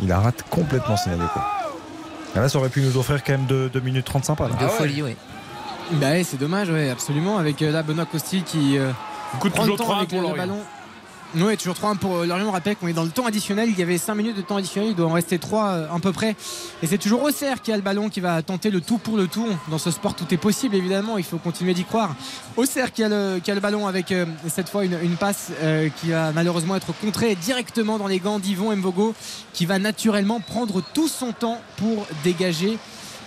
Il 0.02 0.08
la 0.08 0.20
rate 0.20 0.44
complètement, 0.50 0.98
Sinayoko. 0.98 1.40
Et 1.40 1.71
Là, 2.36 2.48
ça 2.50 2.58
aurait 2.60 2.70
pu 2.70 2.82
nous 2.82 2.98
offrir 2.98 3.24
quand 3.24 3.34
même 3.34 3.46
2 3.46 3.70
minutes 3.82 4.06
30 4.06 4.26
sympas. 4.26 4.48
là. 4.48 4.56
De 4.56 4.68
folie, 4.70 5.02
oui. 5.02 5.16
Bah 5.94 6.12
ouais, 6.12 6.24
c'est 6.24 6.38
dommage, 6.38 6.70
ouais, 6.70 6.90
absolument. 6.90 7.38
Avec 7.38 7.62
euh, 7.62 7.72
là 7.72 7.84
Benoît 7.84 8.06
Costil 8.06 8.44
qui 8.44 8.78
euh, 8.78 8.92
coûte 9.40 9.52
prend 9.52 9.64
le 9.66 9.72
toujours 9.72 9.88
temps 9.88 9.94
3-1 9.94 9.98
avec 9.98 10.10
pour 10.10 10.22
le, 10.22 10.28
le 10.30 10.36
ballon. 10.36 10.60
Oui, 11.34 11.56
toujours 11.56 11.76
3-1 11.76 11.98
pour 11.98 12.18
euh, 12.18 12.26
Lorient. 12.26 12.48
On 12.48 12.52
rappelle 12.52 12.76
qu'on 12.76 12.88
est 12.88 12.94
dans 12.94 13.06
le 13.06 13.10
temps 13.10 13.26
additionnel. 13.26 13.70
Il 13.70 13.80
y 13.80 13.82
avait 13.82 13.98
5 13.98 14.16
minutes 14.16 14.36
de 14.36 14.42
temps 14.42 14.58
additionnel. 14.58 14.90
Il 14.90 14.96
doit 14.96 15.08
en 15.08 15.14
rester 15.14 15.40
3 15.40 15.88
à 15.94 16.00
peu 16.02 16.12
près. 16.12 16.36
Et 16.84 16.88
c'est 16.88 16.98
toujours 16.98 17.24
Auxerre 17.24 17.62
qui 17.62 17.72
a 17.72 17.78
le 17.78 17.82
ballon, 17.82 18.10
qui 18.10 18.20
va 18.20 18.42
tenter 18.42 18.70
le 18.70 18.82
tout 18.82 18.98
pour 18.98 19.16
le 19.16 19.28
tout. 19.28 19.48
Dans 19.70 19.78
ce 19.78 19.92
sport, 19.92 20.14
tout 20.14 20.26
est 20.34 20.38
possible, 20.38 20.76
évidemment. 20.76 21.18
Il 21.18 21.24
faut 21.24 21.38
continuer 21.38 21.74
d'y 21.74 21.86
croire. 21.86 22.16
Auxerre 22.58 22.92
qui 22.92 23.02
a 23.04 23.08
le, 23.08 23.40
qui 23.42 23.50
a 23.50 23.56
le 23.56 23.62
ballon 23.62 23.88
avec 23.88 24.12
euh, 24.12 24.26
cette 24.50 24.68
fois 24.68 24.84
une, 24.84 25.16
passe 25.16 25.52
euh, 25.62 25.88
qui 26.02 26.12
va 26.12 26.34
malheureusement 26.34 26.76
être 26.76 26.94
contrée 27.00 27.36
directement 27.36 27.98
dans 27.98 28.08
les 28.08 28.20
gants 28.20 28.40
d'Yvon 28.40 28.76
Mvogo, 28.76 29.14
qui 29.54 29.66
va 29.66 29.80
naturellement 29.80 30.42
prendre 30.42 30.84
tout 30.94 31.08
son 31.08 31.32
temps 31.32 31.62
pour 31.78 32.08
dégager. 32.26 32.78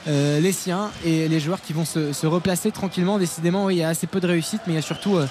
euh, 0.06 0.40
les 0.40 0.52
siens 0.52 0.90
et 1.04 1.28
les 1.28 1.40
joueurs 1.40 1.60
qui 1.60 1.72
vont 1.72 1.84
se, 1.84 2.26
replacer 2.26 2.70
tranquillement. 2.70 3.18
Décidément, 3.18 3.66
oui, 3.66 3.76
il 3.76 3.78
y 3.78 3.82
a 3.82 3.88
assez 3.88 4.06
peu 4.06 4.20
de 4.20 4.26
réussite, 4.26 4.60
mais 4.66 4.74
il 4.74 4.76
y 4.76 4.78
a 4.78 4.82
surtout, 4.82 5.16
euh, 5.16 5.26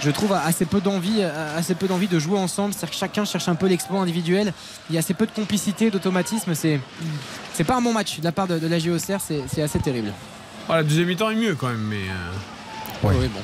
je 0.00 0.10
trouve, 0.10 0.32
assez 0.32 0.64
peu 0.64 0.80
d'envie, 0.80 1.22
assez 1.22 1.74
peu 1.74 1.86
d'envie 1.88 2.06
de 2.08 2.18
jouer 2.18 2.38
ensemble. 2.38 2.72
C'est-à-dire 2.72 2.90
que 2.90 2.96
chacun 2.96 3.24
cherche 3.24 3.48
un 3.48 3.54
peu 3.54 3.66
l'exploit 3.66 4.00
individuel. 4.00 4.52
Il 4.88 4.94
y 4.94 4.96
a 4.96 5.00
assez 5.00 5.14
peu 5.14 5.26
de 5.26 5.32
complicité, 5.32 5.90
d'automatisme. 5.90 6.54
C'est, 6.54 6.80
c'est 7.54 7.64
pas 7.64 7.76
un 7.76 7.80
bon 7.82 7.92
match 7.92 8.18
de 8.20 8.24
la 8.24 8.32
part 8.32 8.46
de, 8.46 8.58
de 8.58 8.66
la 8.66 8.78
GOCR. 8.78 9.20
C'est, 9.20 9.42
c'est 9.52 9.62
assez 9.62 9.78
terrible. 9.80 10.12
Voilà, 10.66 10.82
la 10.82 10.88
deuxième 10.88 11.06
mi-temps 11.08 11.30
est 11.30 11.34
mieux 11.36 11.54
quand 11.54 11.68
même, 11.68 11.80
mais. 11.88 11.96
euh. 11.96 13.04
Oui, 13.04 13.14
bon. 13.28 13.40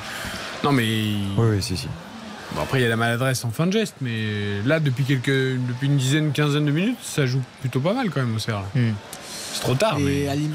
Non, 0.62 0.72
mais. 0.72 0.84
Oui, 0.84 1.46
oui, 1.56 1.62
si, 1.62 1.76
si. 1.76 1.88
Bon, 2.54 2.62
après, 2.62 2.78
il 2.78 2.82
y 2.82 2.86
a 2.86 2.88
la 2.88 2.96
maladresse 2.96 3.44
en 3.44 3.50
fin 3.50 3.66
de 3.66 3.72
geste, 3.72 3.96
mais 4.00 4.60
là, 4.64 4.78
depuis, 4.78 5.04
quelques, 5.04 5.26
depuis 5.30 5.86
une 5.86 5.96
dizaine, 5.96 6.32
quinzaine 6.32 6.64
de 6.66 6.70
minutes, 6.70 6.98
ça 7.02 7.26
joue 7.26 7.42
plutôt 7.60 7.80
pas 7.80 7.92
mal 7.94 8.10
quand 8.10 8.20
même 8.20 8.34
au 8.36 8.38
CR. 8.38 8.62
C'est 9.52 9.60
trop 9.60 9.74
tard, 9.74 9.98
mais. 9.98 10.12
Et 10.20 10.28
à 10.28 10.34
l'im- 10.34 10.50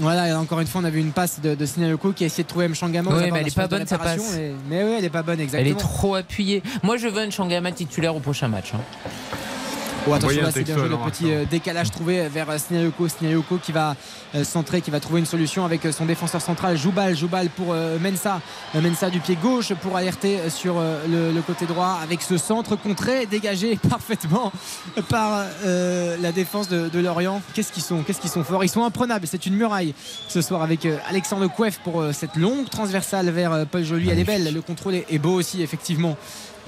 voilà, 0.00 0.28
et 0.28 0.32
encore 0.32 0.60
une 0.60 0.66
fois, 0.66 0.80
on 0.80 0.84
avait 0.84 1.00
une 1.00 1.12
passe 1.12 1.40
de, 1.40 1.54
de 1.54 1.66
Sinayoko 1.66 2.12
qui 2.12 2.22
a 2.24 2.26
essayé 2.26 2.44
de 2.44 2.48
trouver 2.48 2.68
Mchangama. 2.68 3.10
abords 3.10 3.20
mais 3.20 3.26
elle 3.28 3.42
la 3.42 3.48
est 3.48 3.54
pas 3.54 3.66
bonne, 3.66 3.86
sa 3.86 3.98
passe. 3.98 4.36
Mais, 4.36 4.52
mais 4.68 4.84
oui, 4.84 4.94
elle 4.98 5.04
est 5.04 5.10
pas 5.10 5.22
bonne, 5.22 5.34
Elle 5.40 5.44
exactement. 5.44 5.76
est 5.76 5.80
trop 5.80 6.14
appuyée. 6.14 6.62
Moi, 6.82 6.96
je 6.96 7.08
veux 7.08 7.20
un 7.20 7.30
Changama 7.30 7.72
titulaire 7.72 8.14
au 8.14 8.20
prochain 8.20 8.48
match. 8.48 8.72
hein. 8.74 8.80
Oh, 10.08 10.14
attention 10.14 10.42
là 10.42 10.50
c'est 10.52 10.64
bien 10.64 10.74
joué 10.76 10.86
à 10.86 10.88
le 10.88 10.96
petit 11.10 11.30
euh, 11.32 11.44
décalage 11.44 11.90
trouvé 11.90 12.28
vers 12.28 12.48
euh, 12.48 12.58
Snyayoko 12.58 13.08
Snyayoko 13.08 13.58
qui 13.58 13.72
va 13.72 13.94
euh, 14.34 14.44
centrer 14.44 14.80
qui 14.80 14.90
va 14.90 15.00
trouver 15.00 15.20
une 15.20 15.26
solution 15.26 15.64
avec 15.64 15.84
euh, 15.84 15.92
son 15.92 16.06
défenseur 16.06 16.40
central 16.40 16.76
Joubal 16.76 17.16
Joubal 17.16 17.48
pour 17.50 17.68
euh, 17.72 17.98
Mensa. 17.98 18.40
Euh, 18.74 18.80
Mensa 18.80 19.10
du 19.10 19.20
pied 19.20 19.36
gauche 19.36 19.74
pour 19.74 19.96
alerter 19.96 20.38
euh, 20.38 20.50
sur 20.50 20.76
euh, 20.78 21.02
le, 21.08 21.32
le 21.32 21.42
côté 21.42 21.66
droit 21.66 21.98
avec 22.02 22.22
ce 22.22 22.38
centre 22.38 22.76
contré 22.76 23.26
dégagé 23.26 23.76
parfaitement 23.88 24.52
par 25.08 25.44
euh, 25.64 26.16
la 26.20 26.32
défense 26.32 26.68
de, 26.68 26.88
de 26.88 26.98
Lorient. 27.00 27.42
Qu'est-ce 27.54 27.72
qu'ils 27.72 27.82
sont 27.82 28.02
qu'est-ce 28.02 28.20
qu'ils 28.20 28.30
sont 28.30 28.44
forts. 28.44 28.64
Ils 28.64 28.68
sont 28.70 28.84
imprenables 28.84 29.26
c'est 29.26 29.46
une 29.46 29.56
muraille 29.56 29.94
ce 30.28 30.40
soir 30.40 30.62
avec 30.62 30.86
euh, 30.86 30.96
Alexandre 31.08 31.48
Kouef 31.48 31.78
pour 31.78 32.00
euh, 32.00 32.12
cette 32.12 32.36
longue 32.36 32.68
transversale 32.70 33.28
vers 33.30 33.52
euh, 33.52 33.64
Paul 33.70 33.84
Joly. 33.84 34.08
Elle 34.10 34.20
est 34.20 34.24
belle 34.24 34.54
le 34.54 34.62
contrôle 34.62 34.94
est, 34.94 35.06
est 35.10 35.18
beau 35.18 35.34
aussi 35.34 35.62
effectivement 35.62 36.16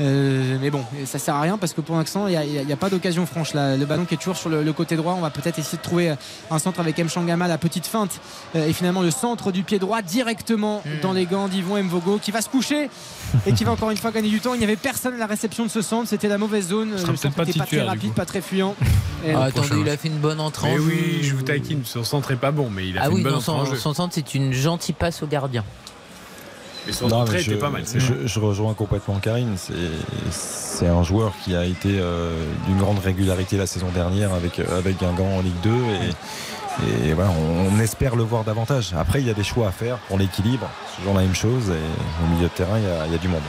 euh, 0.01 0.57
mais 0.61 0.70
bon, 0.70 0.83
ça 1.05 1.19
sert 1.19 1.35
à 1.35 1.43
rien 1.43 1.59
parce 1.59 1.75
que 1.75 1.81
pour 1.83 1.97
l'instant, 1.97 2.27
il 2.27 2.39
n'y 2.39 2.73
a, 2.73 2.77
pas 2.77 2.89
d'occasion 2.89 3.27
franche. 3.27 3.53
Là. 3.53 3.77
Le 3.77 3.85
ballon 3.85 4.07
qui 4.07 4.15
est 4.15 4.17
toujours 4.17 4.37
sur 4.37 4.49
le, 4.49 4.62
le 4.62 4.73
côté 4.73 4.97
droit, 4.97 5.15
on 5.17 5.20
va 5.20 5.31
peut-être 5.31 5.59
essayer 5.59 5.77
de 5.77 5.83
trouver 5.83 6.15
un 6.51 6.59
centre 6.59 6.81
avec 6.81 6.99
M. 6.99 7.09
Shangama, 7.09 7.47
la 7.49 7.59
petite 7.59 7.87
feinte. 7.87 8.20
Euh, 8.57 8.67
et 8.67 8.73
finalement, 8.73 9.03
le 9.03 9.11
centre 9.11 9.53
du 9.53 9.62
pied 9.62 9.79
droit 9.79 10.01
directement 10.01 10.83
dans 11.03 11.12
les 11.12 11.27
gants 11.27 11.49
d'Yvon 11.49 11.83
Mvogo 11.83 12.19
qui 12.19 12.31
va 12.31 12.41
se 12.41 12.49
coucher 12.49 12.89
et 13.47 13.53
qui 13.53 13.65
va 13.65 13.73
encore 13.73 13.91
une 13.91 13.99
fois 13.99 14.11
gagner 14.11 14.31
du 14.31 14.41
temps. 14.41 14.55
Il 14.55 14.59
n'y 14.59 14.65
avait 14.65 14.77
personne 14.77 15.15
à 15.15 15.19
la 15.19 15.27
réception 15.27 15.65
de 15.67 15.70
ce 15.70 15.83
centre, 15.83 16.09
c'était 16.09 16.29
la 16.29 16.39
mauvaise 16.39 16.69
zone. 16.69 16.97
sera 16.97 17.12
Le 17.12 17.19
peut-être 17.19 17.20
centre 17.20 17.35
pas 17.37 17.45
n'était 17.45 17.59
pas 17.59 17.67
très 17.67 17.83
rapide, 17.83 18.15
pas 18.15 18.25
très 18.25 18.41
fuyant. 18.41 18.75
Et 19.27 19.33
Ah, 19.33 19.45
attendez, 19.45 19.69
prochain. 19.69 19.83
il 19.85 19.89
a 19.91 19.97
fait 19.99 20.09
une 20.09 20.19
bonne 20.19 20.41
entrée 20.41 20.70
Mais 20.73 20.79
oui, 20.79 21.19
je 21.23 21.35
vous 21.35 21.43
taquine, 21.43 21.83
son 21.85 22.05
centre 22.05 22.31
est 22.31 22.37
pas 22.37 22.53
bon, 22.53 22.70
mais 22.70 22.89
il 22.89 22.97
a 22.97 23.03
Ah 23.03 23.05
fait 23.05 23.11
oui, 23.11 23.19
une 23.19 23.25
bonne 23.25 23.35
entrée 23.35 23.53
en 23.53 23.67
son, 23.67 23.75
son 23.77 23.93
centre, 23.93 24.15
c'est 24.15 24.35
une 24.35 24.53
gentille 24.55 24.95
passe 24.95 25.23
au 25.23 25.27
gardien. 25.27 25.62
Mais 26.91 26.97
son 26.97 27.09
Non, 27.09 27.17
entrée 27.23 27.36
mais 27.36 27.43
était 27.43 27.51
je, 27.52 27.57
pas 27.57 27.70
mal. 27.70 27.83
c'est 27.85 28.01
je, 28.01 28.12
vrai. 28.12 28.27
je 28.27 28.41
rejoins 28.41 28.75
complètement 28.75 29.15
Karine. 29.20 29.55
C'est- 29.57 30.86
un 30.86 31.02
joueur 31.02 31.33
qui 31.44 31.55
a 31.55 31.65
été 31.67 31.99
euh, 32.01 32.33
d'une 32.67 32.78
grande 32.78 32.99
régularité 33.01 33.57
la 33.59 33.67
saison 33.67 33.89
dernière 33.94 34.33
avec, 34.35 34.59
euh, 34.59 34.78
avec 34.78 34.99
Guingamp 34.99 35.36
en 35.36 35.41
Ligue 35.43 35.60
2 35.62 35.70
et, 35.70 37.09
et 37.10 37.12
voilà, 37.12 37.31
on, 37.31 37.77
on 37.77 37.78
espère 37.81 38.17
le 38.17 38.23
voir 38.23 38.44
davantage. 38.44 38.93
Après, 38.99 39.20
il 39.20 39.27
y 39.27 39.31
a 39.31 39.35
des 39.35 39.44
choix 39.44 39.69
à 39.69 39.73
faire 39.73 39.99
pour 40.09 40.19
l'équilibre. 40.19 40.69
C'est 40.91 40.97
toujours 41.02 41.15
la 41.15 41.20
même 41.20 41.35
chose 41.35 41.69
et 41.69 42.25
au 42.25 42.35
milieu 42.35 42.49
de 42.49 42.52
terrain, 42.55 42.78
il 42.78 42.85
y 42.85 42.86
a, 42.86 43.07
il 43.07 43.12
y 43.12 43.15
a 43.15 43.19
du 43.19 43.28
monde. 43.28 43.43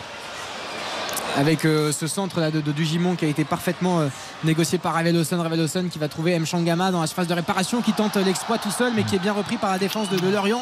avec 1.37 1.63
euh, 1.63 1.93
ce 1.93 2.05
centre 2.07 2.41
là 2.41 2.51
de, 2.51 2.59
de 2.59 2.71
Dugimon 2.73 3.15
qui 3.15 3.23
a 3.23 3.29
été 3.29 3.45
parfaitement 3.45 4.01
euh, 4.01 4.07
négocié 4.43 4.77
par 4.77 4.93
Ravel 4.93 5.15
Lawson 5.15 5.41
Ravel 5.41 5.59
Lawson 5.59 5.85
qui 5.89 5.97
va 5.99 6.09
trouver 6.09 6.33
M. 6.33 6.45
Shangama 6.45 6.91
dans 6.91 6.99
la 6.99 7.07
surface 7.07 7.27
de 7.27 7.33
réparation 7.33 7.81
qui 7.81 7.93
tente 7.93 8.17
l'exploit 8.17 8.57
tout 8.57 8.71
seul 8.71 8.91
mais 8.93 9.03
qui 9.03 9.15
est 9.15 9.19
bien 9.19 9.31
repris 9.33 9.55
par 9.55 9.71
la 9.71 9.77
défense 9.77 10.09
de, 10.09 10.17
de 10.19 10.29
Lorient 10.29 10.61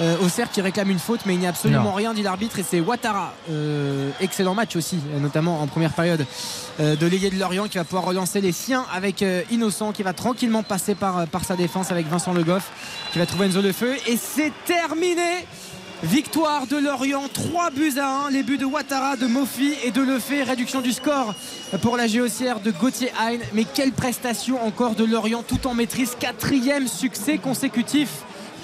euh, 0.00 0.16
Auxerre 0.24 0.50
qui 0.50 0.60
réclame 0.60 0.90
une 0.90 0.98
faute 0.98 1.20
mais 1.26 1.34
il 1.34 1.40
n'y 1.40 1.46
a 1.46 1.50
absolument 1.50 1.82
Non. 1.84 1.92
rien 1.92 2.14
dit 2.14 2.22
l'arbitre 2.22 2.58
et 2.58 2.64
c'est 2.68 2.80
Ouattara 2.80 3.32
Euh, 3.50 4.10
excellent 4.20 4.54
match 4.54 4.74
aussi 4.76 4.98
euh, 5.14 5.20
notamment 5.20 5.60
en 5.62 5.66
première 5.66 5.92
période 5.92 6.26
euh, 6.80 6.96
de 6.96 7.06
l'ailier 7.06 7.30
de 7.30 7.38
Lorient 7.38 7.68
qui 7.68 7.78
va 7.78 7.84
pouvoir 7.84 8.04
relancer 8.04 8.40
les 8.40 8.52
siens 8.52 8.84
avec 8.92 9.24
Innocent 9.50 9.92
qui 9.92 10.02
va 10.02 10.12
tranquillement 10.12 10.62
passer 10.62 10.94
par, 10.94 11.26
par 11.28 11.44
sa 11.44 11.56
défense 11.56 11.90
avec 11.92 12.08
Vincent 12.08 12.32
Le 12.32 12.42
Goff 12.42 12.70
qui 13.12 13.18
va 13.18 13.26
trouver 13.26 13.46
Enzo 13.46 13.62
Le 13.62 13.72
Feu 13.72 13.94
et 14.08 14.16
c'est 14.16 14.52
terminé 14.66 15.46
Victoire 16.02 16.66
de 16.66 16.76
Lorient, 16.76 17.28
3 17.32 17.70
buts 17.70 17.94
à 17.98 18.26
1. 18.26 18.30
Les 18.30 18.42
buts 18.42 18.58
de 18.58 18.66
Ouattara, 18.66 19.16
de 19.16 19.26
Mofi 19.26 19.72
et 19.84 19.90
de 19.90 20.02
Lefebvre. 20.02 20.48
Réduction 20.48 20.82
du 20.82 20.92
score 20.92 21.34
pour 21.80 21.96
la 21.96 22.06
géocière 22.06 22.60
de 22.60 22.72
Gauthier 22.72 23.10
Hein. 23.18 23.38
Mais 23.54 23.64
quelle 23.64 23.92
prestation 23.92 24.62
encore 24.66 24.96
de 24.96 25.04
Lorient 25.04 25.42
tout 25.42 25.66
en 25.66 25.72
maîtrise. 25.72 26.14
Quatrième 26.20 26.88
succès 26.88 27.38
consécutif 27.38 28.10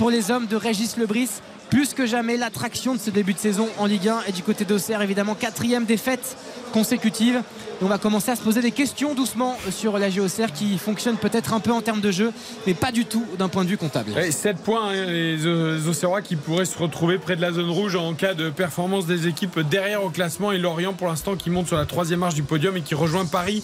pour 0.01 0.09
les 0.09 0.31
hommes 0.31 0.47
de 0.47 0.57
Régis 0.57 0.97
Lebris. 0.97 1.29
Plus 1.69 1.93
que 1.93 2.07
jamais 2.07 2.39
l'attraction 2.39 2.95
de 2.95 2.99
ce 2.99 3.11
début 3.11 3.35
de 3.35 3.39
saison 3.39 3.69
en 3.77 3.85
Ligue 3.85 4.09
1 4.09 4.23
et 4.29 4.33
du 4.33 4.43
côté 4.43 4.65
d'Auxerre 4.65 5.03
évidemment 5.03 5.35
quatrième 5.35 5.85
défaite 5.85 6.39
consécutive 6.73 7.43
et 7.81 7.85
on 7.85 7.89
va 7.89 7.99
commencer 7.99 8.31
à 8.31 8.37
se 8.37 8.43
poser 8.43 8.61
des 8.61 8.71
questions 8.73 9.15
doucement 9.15 9.57
sur 9.71 9.99
la 9.99 10.09
Auxerre 10.21 10.53
qui 10.53 10.77
fonctionne 10.79 11.17
peut-être 11.17 11.55
un 11.55 11.61
peu 11.61 11.73
en 11.73 11.81
termes 11.81 12.01
de 12.01 12.11
jeu 12.11 12.33
mais 12.67 12.75
pas 12.75 12.93
du 12.93 13.05
tout 13.07 13.25
d'un 13.39 13.49
point 13.49 13.65
de 13.65 13.69
vue 13.71 13.77
comptable 13.79 14.11
Ouais, 14.13 14.31
7 14.31 14.59
points, 14.59 14.91
hein, 14.91 15.05
les 15.07 15.47
Auxerrois 15.89 16.21
qui 16.23 16.37
pourraient 16.37 16.65
se 16.65 16.77
retrouver 16.79 17.19
près 17.19 17.37
de 17.37 17.41
la 17.41 17.53
zone 17.53 17.71
rouge 17.71 17.97
en 17.97 18.13
cas 18.15 18.35
de 18.35 18.51
performance 18.51 19.07
des 19.07 19.27
équipes 19.29 19.61
derrière 19.61 20.05
au 20.05 20.11
classement 20.11 20.53
et 20.53 20.59
Lorient 20.59 20.93
pour 20.93 21.07
l'instant 21.09 21.37
qui 21.37 21.49
monte 21.51 21.69
sur 21.69 21.77
la 21.77 21.87
troisième 21.87 22.21
marche 22.21 22.35
du 22.35 22.43
podium 22.43 22.77
et 22.77 22.83
qui 22.83 22.95
rejoint 22.95 23.25
Paris 23.25 23.63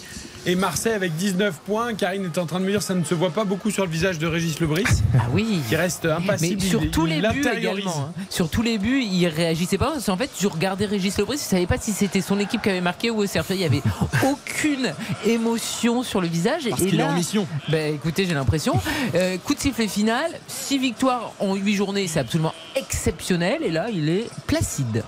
et 0.49 0.55
Marseille 0.55 0.93
avec 0.93 1.17
19 1.17 1.57
points. 1.67 1.95
Karine 1.95 2.25
est 2.27 2.39
en 2.39 2.47
train 2.47 2.61
de 2.61 2.65
me 2.65 2.71
dire 2.71 2.81
ça 2.81 2.95
ne 2.95 3.03
se 3.03 3.15
voit 3.15 3.31
pas 3.31 3.43
beaucoup 3.45 3.73
sur 3.73 3.85
le 3.85 3.91
visage 3.91 4.19
de 4.21 4.27
Régis 4.29 4.61
Lebris. 4.61 4.85
Ah 5.19 5.29
oui. 5.33 5.61
Qui 5.69 5.75
reste 5.77 6.05
impassible. 6.05 6.61
Mais 6.63 6.69
sur 6.69 6.83
il- 6.85 6.91
tous 6.91 7.07
il 7.07 7.21
les 7.21 7.29
buts 7.29 7.45
également. 7.57 8.11
hein. 8.11 8.23
Sur 8.31 8.49
tous 8.49 8.63
les 8.63 8.79
buts, 8.79 9.03
il 9.03 9.27
réagissait 9.27 9.79
pas. 9.79 9.93
Parce 9.93 10.07
qu'en 10.07 10.17
fait, 10.17 10.31
je 10.41 10.47
regardais 10.47 10.85
Régis 10.87 11.17
Lebris, 11.19 11.39
je 11.39 11.43
savais 11.43 11.67
pas 11.67 11.79
si 11.79 11.91
c'était 11.93 12.21
son 12.21 12.39
équipe 12.39 12.63
qui 12.63 12.69
avait 12.69 12.81
marqué 12.83 13.11
ou 13.11 13.23
Auxerre. 13.23 13.45
Il 13.51 13.57
y 13.57 13.65
avait 13.65 13.83
aucune 14.25 14.93
émotion 15.25 16.03
sur 16.03 16.21
le 16.21 16.29
visage. 16.29 16.69
Parce 16.69 16.83
et 16.83 16.87
qu'il 16.87 17.01
est 17.01 17.05
en 17.05 17.13
mission. 17.13 17.47
Ben, 17.69 17.95
écoutez, 17.95 18.27
j'ai 18.27 18.35
l'impression. 18.35 18.75
Euh, 19.15 19.37
coup 19.39 19.55
de 19.55 19.61
sifflet 19.61 19.89
final, 19.89 20.31
6 20.49 20.79
victoires 20.79 21.33
en 21.39 21.55
8 21.55 21.75
journées, 21.75 22.09
c'est 22.09 22.21
absolument 22.21 22.55
exceptionnel. 22.75 23.63
Et 23.63 23.71
là, 23.71 23.89
il 23.91 24.09
est 24.09 24.29
placide. 24.47 25.05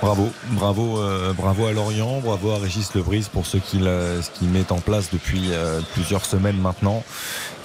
Bravo, 0.00 0.28
bravo, 0.52 1.00
euh, 1.00 1.32
bravo 1.32 1.66
à 1.66 1.72
Lorient, 1.72 2.20
bravo 2.20 2.52
à 2.52 2.58
Régis 2.58 2.94
Lebris 2.94 3.26
pour 3.32 3.46
ce 3.46 3.56
qu'il 3.56 3.88
euh, 3.88 4.22
ce 4.22 4.30
qu'il 4.30 4.48
met 4.48 4.70
en 4.70 4.78
place 4.78 5.10
depuis 5.12 5.50
euh, 5.50 5.80
plusieurs 5.92 6.24
semaines 6.24 6.56
maintenant. 6.56 7.02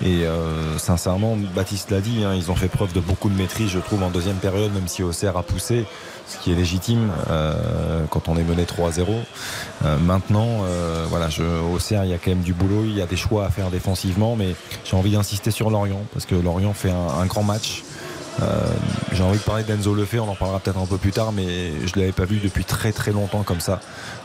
Et 0.04 0.26
euh, 0.26 0.78
sincèrement, 0.80 1.38
Baptiste 1.56 1.92
l'a 1.92 2.02
dit, 2.02 2.24
hein, 2.24 2.34
ils 2.36 2.50
ont 2.50 2.56
fait 2.56 2.68
preuve 2.68 2.92
de 2.92 3.00
beaucoup 3.00 3.30
de 3.30 3.36
maîtrise, 3.36 3.70
je 3.70 3.80
trouve, 3.80 4.02
en 4.02 4.10
deuxième 4.10 4.38
période, 4.38 4.74
même 4.74 4.88
si 4.88 5.04
Auxerre 5.04 5.38
a 5.38 5.44
poussé, 5.44 5.86
ce 6.28 6.38
qui 6.38 6.52
est 6.52 6.56
légitime 6.56 7.12
euh, 7.30 8.06
quand 8.10 8.28
on 8.30 8.38
est 8.38 8.44
mené 8.44 8.64
3-0. 8.64 9.06
Euh, 9.86 9.98
maintenant, 10.00 10.64
euh, 10.64 11.06
voilà, 11.10 11.30
je, 11.30 11.44
Auxerre, 11.44 12.06
il 12.06 12.12
y 12.12 12.14
a 12.14 12.18
quand 12.18 12.32
même 12.32 12.42
du 12.42 12.54
boulot, 12.54 12.84
il 12.86 12.98
y 12.98 13.02
a 13.02 13.06
des 13.06 13.16
choix 13.16 13.46
à 13.46 13.50
faire 13.50 13.70
défensivement, 13.70 14.36
mais 14.36 14.56
j'ai 14.86 14.96
envie 14.96 15.12
d'insister 15.12 15.52
sur 15.52 15.70
Lorient 15.70 16.02
parce 16.14 16.26
que 16.26 16.36
Lorient 16.36 16.74
fait 16.74 16.92
un 16.92 17.26
grand 17.26 17.44
match. 17.44 17.84
Euh, 18.42 18.68
J'ai 19.14 19.24
envie 19.24 19.38
de 19.38 19.44
parler 19.44 19.64
d'Enzo 19.64 19.94
Lefebvre, 19.94 20.26
on 20.28 20.32
en 20.32 20.36
parlera 20.36 20.60
peut-être 20.60 20.80
un 20.80 20.88
peu 20.88 20.98
plus 20.98 21.12
tard, 21.12 21.32
mais 21.32 21.72
je 21.86 21.94
ne 21.96 22.00
l'avais 22.02 22.12
pas 22.12 22.26
vu 22.26 22.40
depuis 22.40 22.66
très 22.66 22.92
très 22.92 23.12
longtemps 23.12 23.44
comme 23.44 23.60
ça, 23.60 23.80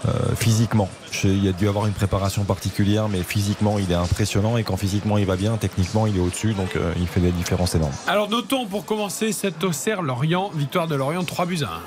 euh, 0.06 0.10
physiquement. 0.34 0.88
Je- 1.12 1.28
il 1.28 1.44
y 1.44 1.48
a 1.48 1.52
dû 1.52 1.68
avoir 1.68 1.86
une 1.86 1.92
préparation 1.92 2.44
particulière, 2.44 3.08
mais 3.10 3.22
physiquement 3.22 3.78
il 3.78 3.92
est 3.92 3.94
impressionnant 3.96 4.56
et 4.56 4.64
quand 4.64 4.78
physiquement 4.78 5.18
il 5.18 5.26
va 5.26 5.36
bien, 5.36 5.56
techniquement 5.58 6.06
il 6.06 6.16
est 6.16 6.20
au-dessus, 6.20 6.54
donc 6.54 6.74
euh, 6.76 6.92
il 6.96 7.06
fait 7.06 7.20
des 7.20 7.32
différences 7.32 7.74
énormes. 7.74 7.92
Alors 8.06 8.30
notons 8.30 8.64
pour 8.66 8.86
commencer 8.86 9.32
cette 9.32 9.62
Auxerre 9.62 10.00
Lorient, 10.00 10.50
victoire 10.54 10.86
de 10.88 10.94
Lorient 10.94 11.24
3 11.24 11.44
buts 11.44 11.60
à 11.62 11.80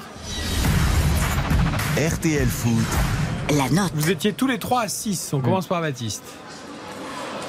1. 2.00 2.08
RTL 2.08 2.48
Foot. 2.48 2.72
La 3.58 3.67
note. 3.69 3.91
Vous 3.95 4.09
étiez 4.11 4.32
tous 4.33 4.48
les 4.48 4.59
trois 4.59 4.83
à 4.83 4.88
6. 4.88 5.32
On 5.33 5.41
commence 5.41 5.67
par 5.67 5.82
Baptiste. 5.82 6.24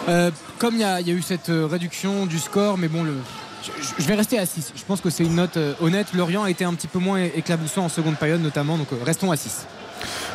Euh, 0.08 0.30
comme 0.58 0.74
il 0.74 0.80
y, 0.80 0.84
a 0.84 1.00
il 1.00 1.06
y 1.06 1.10
a 1.10 1.14
eu 1.14 1.22
cette 1.22 1.48
réduction 1.50 2.26
du 2.26 2.38
score, 2.40 2.76
mais 2.76 2.88
bon, 2.88 3.04
le, 3.04 3.14
je, 3.62 4.02
je 4.02 4.08
vais 4.08 4.14
rester 4.14 4.38
à 4.38 4.46
6. 4.46 4.72
Je 4.76 4.82
pense 4.84 5.00
que 5.00 5.10
c'est 5.10 5.24
une 5.24 5.36
note 5.36 5.56
euh, 5.56 5.74
honnête. 5.80 6.12
Lorient 6.14 6.44
a 6.44 6.50
été 6.50 6.64
un 6.64 6.74
petit 6.74 6.88
peu 6.88 6.98
moins 6.98 7.18
éclaboussant 7.22 7.84
en 7.84 7.88
seconde 7.88 8.16
période, 8.16 8.40
notamment, 8.42 8.76
donc 8.78 8.92
euh, 8.92 8.96
restons 9.04 9.30
à 9.30 9.36
6. 9.36 9.66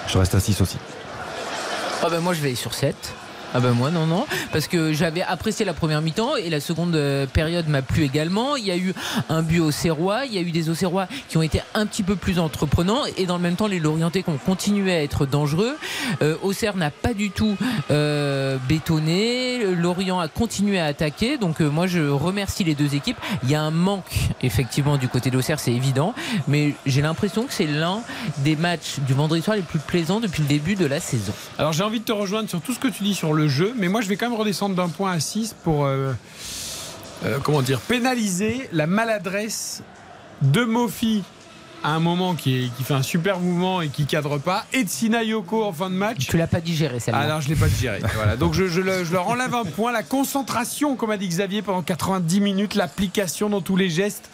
Je 0.08 0.18
reste 0.18 0.36
à 0.36 0.40
6 0.40 0.62
aussi. 0.62 0.78
Ah 2.04 2.10
ben 2.10 2.20
moi, 2.20 2.34
je 2.34 2.42
vais 2.42 2.56
sur 2.56 2.74
7. 2.74 2.96
Ah 3.54 3.60
ben 3.62 3.72
moi 3.72 3.92
non 3.92 4.06
non 4.06 4.26
parce 4.52 4.68
que 4.68 4.92
j'avais 4.92 5.22
apprécié 5.22 5.66
la 5.66 5.74
première 5.74 6.02
mi-temps 6.02 6.36
et 6.36 6.50
la 6.50 6.60
seconde 6.60 6.96
euh, 6.96 7.26
période 7.26 7.68
m'a 7.70 7.82
plu 7.82 8.04
également. 8.04 8.56
Il 8.58 8.66
y 8.66 8.72
a 8.72 8.78
eu 8.78 8.94
un 9.30 9.42
but 9.42 9.62
au 9.62 9.72
Serrois, 9.72 10.26
il 10.26 10.34
y 10.34 10.38
a 10.38 10.42
eu 10.42 10.52
des 10.52 10.70
Auxerrois 10.70 11.08
qui 11.30 11.38
ont 11.38 11.42
été 11.42 11.62
un 11.74 11.86
petit 11.86 12.04
peu 12.04 12.16
plus 12.16 12.40
entreprenants 12.40 13.04
et 13.18 13.26
dans 13.26 13.38
le 13.38 13.42
même 13.42 13.56
temps 13.56 13.68
les 13.68 13.80
Lorientais 13.80 14.24
qui 14.24 14.30
ont 14.30 14.38
continué 14.38 14.94
à 14.94 15.02
être 15.02 15.26
dangereux. 15.26 15.78
Euh, 16.22 16.36
Auxerre 16.44 16.76
n'a 16.76 16.92
pas 16.92 17.14
du 17.14 17.32
tout 17.32 17.56
euh, 17.90 18.58
bétonné, 18.68 19.76
Lorient 19.76 20.20
a 20.20 20.28
continué 20.28 20.80
à 20.80 20.86
attaquer 20.86 21.38
donc 21.38 21.62
euh, 21.62 21.70
moi 21.70 21.88
je 21.88 22.02
remercie 22.02 22.64
les 22.66 22.76
deux 22.76 22.96
équipes. 22.96 23.18
Il 23.44 23.50
y 23.50 23.56
a 23.56 23.62
un 23.62 23.72
manque 23.72 24.30
effectivement 24.42 24.98
du 24.98 25.08
côté 25.08 25.32
d'Auxerre 25.32 25.60
c'est 25.60 25.74
évident 25.74 26.14
mais 26.48 26.74
j'ai 26.86 27.02
l'impression 27.02 27.46
que 27.46 27.54
c'est 27.54 27.68
l'un 27.68 28.02
des 28.40 28.58
matchs 28.58 29.00
du 29.00 29.14
vendredi 29.14 29.42
soir 29.42 29.56
les 29.56 29.64
plus 29.64 29.80
plaisants 29.80 30.20
depuis 30.20 30.42
le 30.42 30.48
début 30.50 30.76
de 30.76 30.86
la 30.86 31.00
saison. 31.00 31.34
Alors 31.58 31.72
j'ai 31.72 31.84
envie 31.84 32.00
de 32.00 32.06
te 32.06 32.12
rejoindre 32.12 32.50
sur 32.50 32.62
tout 32.62 32.74
ce 32.74 32.80
que 32.80 32.90
tu 32.90 33.04
dis 33.04 33.16
sur 33.16 33.37
le 33.38 33.48
jeu, 33.48 33.74
mais 33.78 33.88
moi 33.88 34.02
je 34.02 34.08
vais 34.10 34.18
quand 34.18 34.30
même 34.30 34.38
redescendre 34.40 34.76
d'un 34.76 34.90
point 34.90 35.12
à 35.14 35.20
6 35.20 35.56
pour 35.64 35.86
euh, 35.86 36.12
euh, 37.26 37.38
comment 37.44 37.62
dire 37.62 37.80
pénaliser 37.80 38.70
la 38.74 38.88
maladresse 38.88 39.82
de 40.42 40.64
Mofi 40.66 41.24
à 41.84 41.92
un 41.92 42.00
moment 42.00 42.34
qui, 42.36 42.66
est- 42.66 42.76
qui 42.76 42.84
fait 42.84 42.94
un 42.96 43.04
super 43.04 43.40
mouvement 43.40 43.82
et 43.82 43.90
qui 43.90 44.06
cadre 44.08 44.40
pas, 44.40 44.66
et 44.74 44.84
de 44.84 44.90
Sinayoko 44.90 45.64
en 45.64 45.72
fin 45.72 45.90
de 45.92 45.96
match. 45.96 46.28
Tu 46.28 46.36
l'as 46.38 46.48
pas 46.48 46.60
digéré 46.60 47.00
celle-là. 47.00 47.22
Ah 47.24 47.28
non, 47.36 47.40
je 47.40 47.50
l'ai 47.50 47.56
pas 47.56 47.68
digéré. 47.68 48.00
voilà. 48.16 48.36
Donc 48.36 48.54
je, 48.56 48.68
je 48.68 48.82
le- 48.82 49.04
je 49.06 49.14
leur 49.14 49.28
enlève 49.28 49.54
un 49.54 49.64
point, 49.64 49.92
la 49.92 50.04
concentration, 50.04 50.96
comme 50.96 51.12
a 51.12 51.18
dit 51.18 51.28
Xavier, 51.28 51.62
pendant 51.62 51.84
90 51.84 52.42
minutes, 52.42 52.74
l'application 52.76 53.50
dans 53.50 53.62
tous 53.62 53.76
les 53.76 53.90
gestes. 53.90 54.30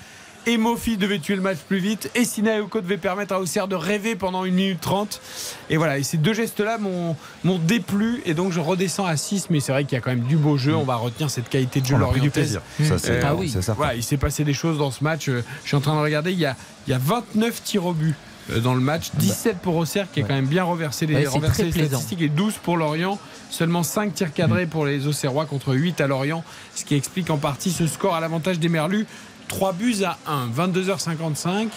Et 0.45 0.57
Mofi 0.57 0.97
devait 0.97 1.19
tuer 1.19 1.35
le 1.37 1.41
match 1.41 1.59
plus 1.67 1.77
vite. 1.79 2.11
Et 2.15 2.25
Sinayoko 2.25 2.81
devait 2.81 2.97
permettre 2.97 3.33
à 3.33 3.39
Auxerre 3.39 3.67
de 3.69 3.75
rêver 3.75 4.15
pendant 4.15 4.43
1 4.43 4.51
minute 4.51 4.81
30. 4.81 5.21
Et 5.69 5.77
voilà, 5.77 5.97
et 5.97 6.03
ces 6.03 6.17
deux 6.17 6.33
gestes-là 6.33 6.77
m'ont 6.77 7.15
m'ont 7.45 7.57
déplu. 7.59 8.21
Et 8.25 8.33
donc 8.33 8.51
je 8.51 8.59
redescends 8.59 9.05
à 9.05 9.15
6. 9.15 9.49
Mais 9.49 9.61
c'est 9.61 9.71
vrai 9.71 9.85
qu'il 9.85 9.93
y 9.95 9.97
a 9.97 10.01
quand 10.01 10.09
même 10.11 10.25
du 10.27 10.35
beau 10.35 10.57
jeu. 10.57 10.75
On 10.75 10.83
va 10.83 10.95
retenir 10.95 11.29
cette 11.29 11.47
qualité 11.47 11.79
de 11.79 11.85
jeu 11.85 11.95
On 11.95 12.01
a 12.01 12.07
pris 12.07 12.19
du 12.19 12.27
lorientaise. 12.27 12.59
plaisir. 12.77 12.89
Ça, 12.89 12.99
c'est- 12.99 13.21
Ah 13.23 13.35
oui. 13.35 13.47
c'est 13.47 13.61
certain. 13.61 13.73
voilà, 13.77 13.95
il 13.95 14.03
s'est 14.03 14.17
passé 14.17 14.43
des 14.43 14.53
choses 14.53 14.77
dans 14.77 14.91
ce 14.91 15.03
match. 15.03 15.29
Euh, 15.29 15.43
Je 15.63 15.67
suis 15.69 15.77
en 15.77 15.81
train 15.81 15.95
de 15.95 16.01
regarder. 16.01 16.33
Il 16.33 16.39
y 16.39 16.45
a, 16.45 16.55
il 16.87 16.91
y 16.91 16.93
a 16.93 16.99
29 16.99 17.63
tirs 17.63 17.85
au 17.85 17.93
but 17.93 18.15
euh, 18.51 18.59
dans 18.59 18.73
le 18.75 18.81
match. 18.81 19.11
17 19.15 19.59
pour 19.59 19.77
Auxerre 19.77 20.07
qui 20.11 20.19
a 20.19 20.23
quand 20.23 20.33
même 20.33 20.47
bien 20.47 20.65
reversé 20.65 21.05
les, 21.05 21.15
Ouais, 21.15 21.21
c'est 21.23 21.27
renversé 21.29 21.53
très 21.55 21.63
les 21.63 21.71
plaisant. 21.71 21.89
statistiques 21.99 22.21
et 22.21 22.27
12 22.29 22.55
pour 22.61 22.75
Lorient. 22.75 23.17
Seulement 23.49 23.83
5 23.83 24.13
tirs 24.13 24.33
cadrés 24.33 24.65
pour 24.65 24.85
les 24.85 25.07
Auxerrois 25.07 25.45
contre 25.45 25.73
8 25.73 26.01
à 26.01 26.07
Lorient. 26.07 26.43
Ce 26.75 26.83
qui 26.83 26.95
explique 26.95 27.29
en 27.29 27.37
partie 27.37 27.71
ce 27.71 27.87
score 27.87 28.13
à 28.15 28.19
l'avantage 28.19 28.59
des 28.59 28.67
Merlus. 28.67 29.05
3 29.53 29.73
buts 29.73 30.03
à 30.03 30.17
1. 30.25 30.47
22h55. 30.49 31.67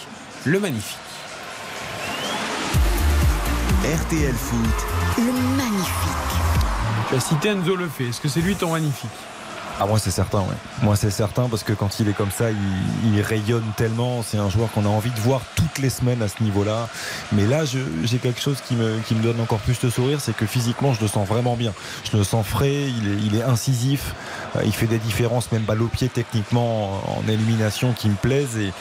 Le 0.45 0.59
magnifique. 0.59 0.97
RTL 3.83 4.33
Foot, 4.33 4.85
Le 5.19 5.31
magnifique. 5.55 5.85
Tu 7.07 7.15
as 7.15 7.19
cité 7.19 7.49
Enzo 7.49 7.75
Lefebvre. 7.75 8.09
Est-ce 8.09 8.19
que 8.19 8.29
c'est 8.29 8.41
lui 8.41 8.55
ton 8.55 8.71
magnifique? 8.71 9.11
Ah 9.79 9.85
moi 9.85 9.99
c'est 9.99 10.11
certain, 10.11 10.39
ouais. 10.39 10.55
Moi 10.81 10.95
c'est 10.95 11.11
certain 11.11 11.47
parce 11.49 11.63
que 11.63 11.73
quand 11.73 11.99
il 11.99 12.09
est 12.09 12.13
comme 12.13 12.31
ça, 12.31 12.45
il, 12.49 13.21
rayonne 13.21 13.65
tellement. 13.75 14.23
C'est 14.23 14.37
un 14.37 14.49
joueur 14.49 14.71
qu'on 14.71 14.85
a 14.85 14.89
envie 14.89 15.11
de 15.11 15.19
voir 15.19 15.41
toutes 15.55 15.77
les 15.79 15.89
semaines 15.89 16.21
à 16.23 16.27
ce 16.27 16.41
niveau-là. 16.41 16.87
Mais 17.31 17.45
là, 17.45 17.63
j'ai 17.65 18.17
quelque 18.17 18.41
chose 18.41 18.57
qui 18.67 18.75
me, 18.75 18.97
qui 19.07 19.13
me 19.13 19.21
donne 19.21 19.39
encore 19.39 19.59
plus 19.59 19.79
de 19.79 19.89
sourire, 19.89 20.19
c'est 20.19 20.35
que 20.35 20.45
physiquement, 20.45 20.93
je 20.93 21.01
le 21.01 21.07
sens 21.07 21.27
vraiment 21.27 21.55
bien. 21.55 21.73
Je 22.11 22.17
le 22.17 22.23
sens 22.23 22.45
frais, 22.45 22.85
il 23.25 23.35
est, 23.35 23.43
incisif, 23.43 24.13
euh, 24.55 24.61
il 24.65 24.73
fait 24.73 24.87
des 24.87 24.97
différences 24.97 25.51
même 25.51 25.63
balle 25.63 25.81
au 25.81 25.87
pied 25.87 26.09
techniquement 26.09 27.01
en, 27.07 27.19
en 27.19 27.29
élimination 27.29 27.93
qui 27.93 28.09
me 28.09 28.15
plaisent 28.15 28.57
et 28.57 28.71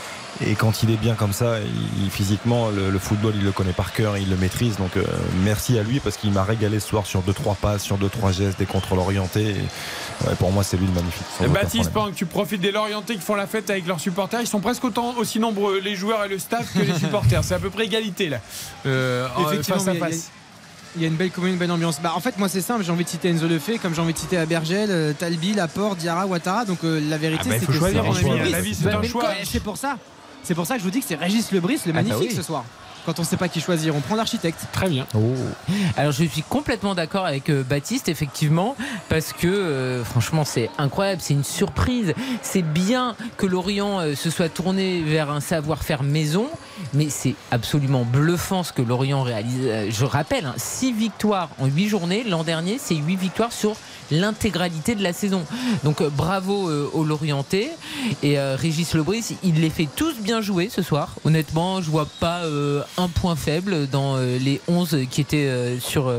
et 0.45 0.55
quand 0.55 0.83
il 0.83 0.91
est 0.91 0.97
bien 0.97 1.15
comme 1.15 1.33
ça, 1.33 1.59
il- 1.61 2.11
physiquement, 2.11 2.69
le, 2.71 2.91
le 2.91 2.99
football, 2.99 3.35
il 3.37 3.45
le 3.45 3.53
connaît 3.53 3.73
par 3.73 3.93
cœur, 3.93 4.17
il 4.19 4.29
le 4.31 4.37
maîtrise. 4.37 4.77
Donc, 4.77 4.97
euh, 4.97 5.05
merci 5.45 5.79
à 5.79 5.83
lui 5.83 6.01
parce 6.01 6.17
qu'il 6.17 6.31
m'a 6.33 6.45
régalé 6.45 6.79
ce 6.81 6.89
soir 6.89 7.07
sur 7.07 7.23
2-3 7.23 7.55
passes, 7.57 7.83
sur 7.83 7.97
2-3 7.99 8.33
gestes, 8.33 8.59
des 8.59 8.67
contrôles 8.67 8.99
orientés. 8.99 9.51
Et, 9.51 10.27
ouais, 10.29 10.35
pour 10.39 10.53
moi, 10.53 10.63
c'est 10.65 10.77
lui 10.77 10.87
le 10.87 10.93
magnifique. 10.93 11.25
aucun 11.41 11.49
Baptiste, 11.53 11.93
que 11.93 12.11
tu 12.15 12.27
profites 12.27 12.61
des 12.61 12.73
Lorientais 12.73 13.15
qui 13.15 13.21
font 13.23 13.35
la 13.35 13.47
fête 13.47 13.69
avec 13.71 13.87
leurs 13.87 14.01
supporters, 14.01 14.41
ils 14.41 14.47
sont 14.47 14.61
presque 14.61 14.85
autant 14.85 15.15
aussi 15.17 15.39
nombreux, 15.39 15.81
les 15.81 15.95
joueurs 15.97 16.25
et 16.25 16.29
le 16.29 16.39
staff, 16.39 16.73
que 16.75 16.81
les 16.83 16.99
supporters. 16.99 17.43
C'est 17.45 17.55
à 17.55 17.59
peu 17.59 17.71
près 17.71 17.85
égalité 17.87 18.29
là. 18.29 18.39
Euh, 18.87 19.27
en- 19.37 19.49
Effectivement, 19.51 19.79
face 19.79 19.89
à 19.89 19.93
mais 19.93 19.99
il 19.99 20.01
y 20.01 20.05
a- 20.05 20.09
face. 20.11 20.31
Il 20.99 21.03
y 21.03 21.05
a 21.05 21.09
une 21.09 21.17
belle 21.17 21.31
commune, 21.31 21.53
une 21.53 21.59
belle 21.59 21.71
ambiance. 21.71 22.01
Bah, 22.01 22.13
en 22.17 22.21
fait, 22.21 22.39
moi, 22.39 22.49
c'est 22.49 22.63
simple. 22.63 22.83
J'ai 22.83 22.91
envie 22.91 23.05
de 23.05 23.09
citer 23.11 23.29
Enzo 23.29 23.47
Lefebvre, 23.47 23.83
comme 23.83 23.95
j'ai 23.95 24.01
envie 24.01 24.15
de 24.15 24.19
citer 24.19 24.39
Abergel, 24.39 24.91
euh, 24.91 25.13
Talbi, 25.13 25.53
Laporte, 25.53 25.99
Diarra, 25.99 26.27
Ouattara. 26.27 26.65
Donc, 26.65 26.79
euh, 26.85 26.99
la 27.11 27.19
vérité, 27.19 27.43
Ah 27.45 27.49
bah, 27.51 27.57
c'est 27.61 27.67
que 27.67 27.73
choisir. 27.73 28.03
La 28.51 28.61
vie, 28.63 28.75
c'est 28.75 28.89
un 28.89 29.03
choix. 29.03 29.29
C'est 29.45 29.61
pour 29.63 29.77
ça. 29.77 29.99
C'est 30.47 30.55
pour 30.55 30.65
ça 30.65 30.75
que 30.75 30.79
je 30.81 30.85
vous 30.85 30.93
dis 30.93 31.01
que 31.01 31.07
c'est 31.09 31.17
Régis 31.17 31.51
Lebris, 31.51 31.75
le 31.75 31.81
Ah 31.87 31.87
bah 31.87 31.93
magnifique 32.03 32.31
oui. 32.31 32.37
ce 32.37 32.43
soir. 32.43 32.65
Quand 33.05 33.19
on 33.19 33.23
ne 33.23 33.27
sait 33.27 33.37
pas 33.37 33.49
qui 33.49 33.61
choisir, 33.61 33.97
on 33.97 34.01
prend 34.01 34.15
l'architecte. 34.15 34.61
Très 34.73 34.89
bien. 34.89 35.05
Alors 35.97 36.13
je 36.13 36.23
suis 36.25 36.43
complètement 36.43 36.95
d'accord 36.95 37.27
avec 37.27 37.51
euh, 37.51 37.65
Baptiste 37.65 38.09
effectivement 38.09 38.77
parce 39.09 39.33
que 39.33 39.49
euh, 39.49 40.05
franchement 40.05 40.45
c'est 40.45 40.71
incroyable, 40.79 41.21
c'est 41.21 41.35
une 41.35 41.43
surprise. 41.43 42.15
C'est 42.43 42.63
bien 42.63 43.17
que 43.39 43.47
Lorient 43.47 43.99
euh, 43.99 44.15
se 44.15 44.31
soit 44.31 44.49
tourné 44.49 45.03
vers 45.03 45.31
un 45.33 45.41
savoir-faire 45.41 46.05
maison, 46.05 46.47
mais 46.95 47.09
c'est 47.11 47.35
absolument 47.51 48.05
bluffant 48.05 48.63
ce 48.63 48.73
que 48.73 48.83
Lorient 48.83 49.23
réalise. 49.23 49.61
Euh, 49.65 49.91
Je 49.91 50.05
rappelle, 50.05 50.53
6 50.57 50.93
victoires 50.93 51.51
en 51.59 51.67
8 51.67 51.89
journées. 51.89 52.25
L'an 52.25 52.45
dernier, 52.45 52.79
c'est 52.79 52.95
8 52.97 53.17
victoires 53.17 53.53
sur 53.53 53.77
l'intégralité 54.11 54.95
de 54.95 55.03
la 55.03 55.13
saison. 55.13 55.45
Donc 55.85 56.01
euh, 56.01 56.11
bravo 56.11 56.69
euh, 56.69 56.89
aux 56.93 57.05
Lorientais 57.05 57.71
et 58.23 58.39
euh, 58.39 58.57
Régis 58.57 58.95
Lebris, 58.95 59.37
il 59.43 59.61
les 59.61 59.71
fait 59.71 59.89
tous 59.95 60.17
bien 60.21 60.41
jouer 60.41 60.69
ce 60.71 60.83
soir. 60.83 61.15
Honnêtement, 61.25 61.81
je 61.83 61.91
vois 61.91 62.09
pas 62.21 62.43
un 62.99 63.09
point 63.09 63.37
faible 63.37 63.89
dans 63.89 64.17
les 64.19 64.61
11 64.69 64.99
qui 65.11 65.21
étaient 65.21 65.79
sur 65.81 66.13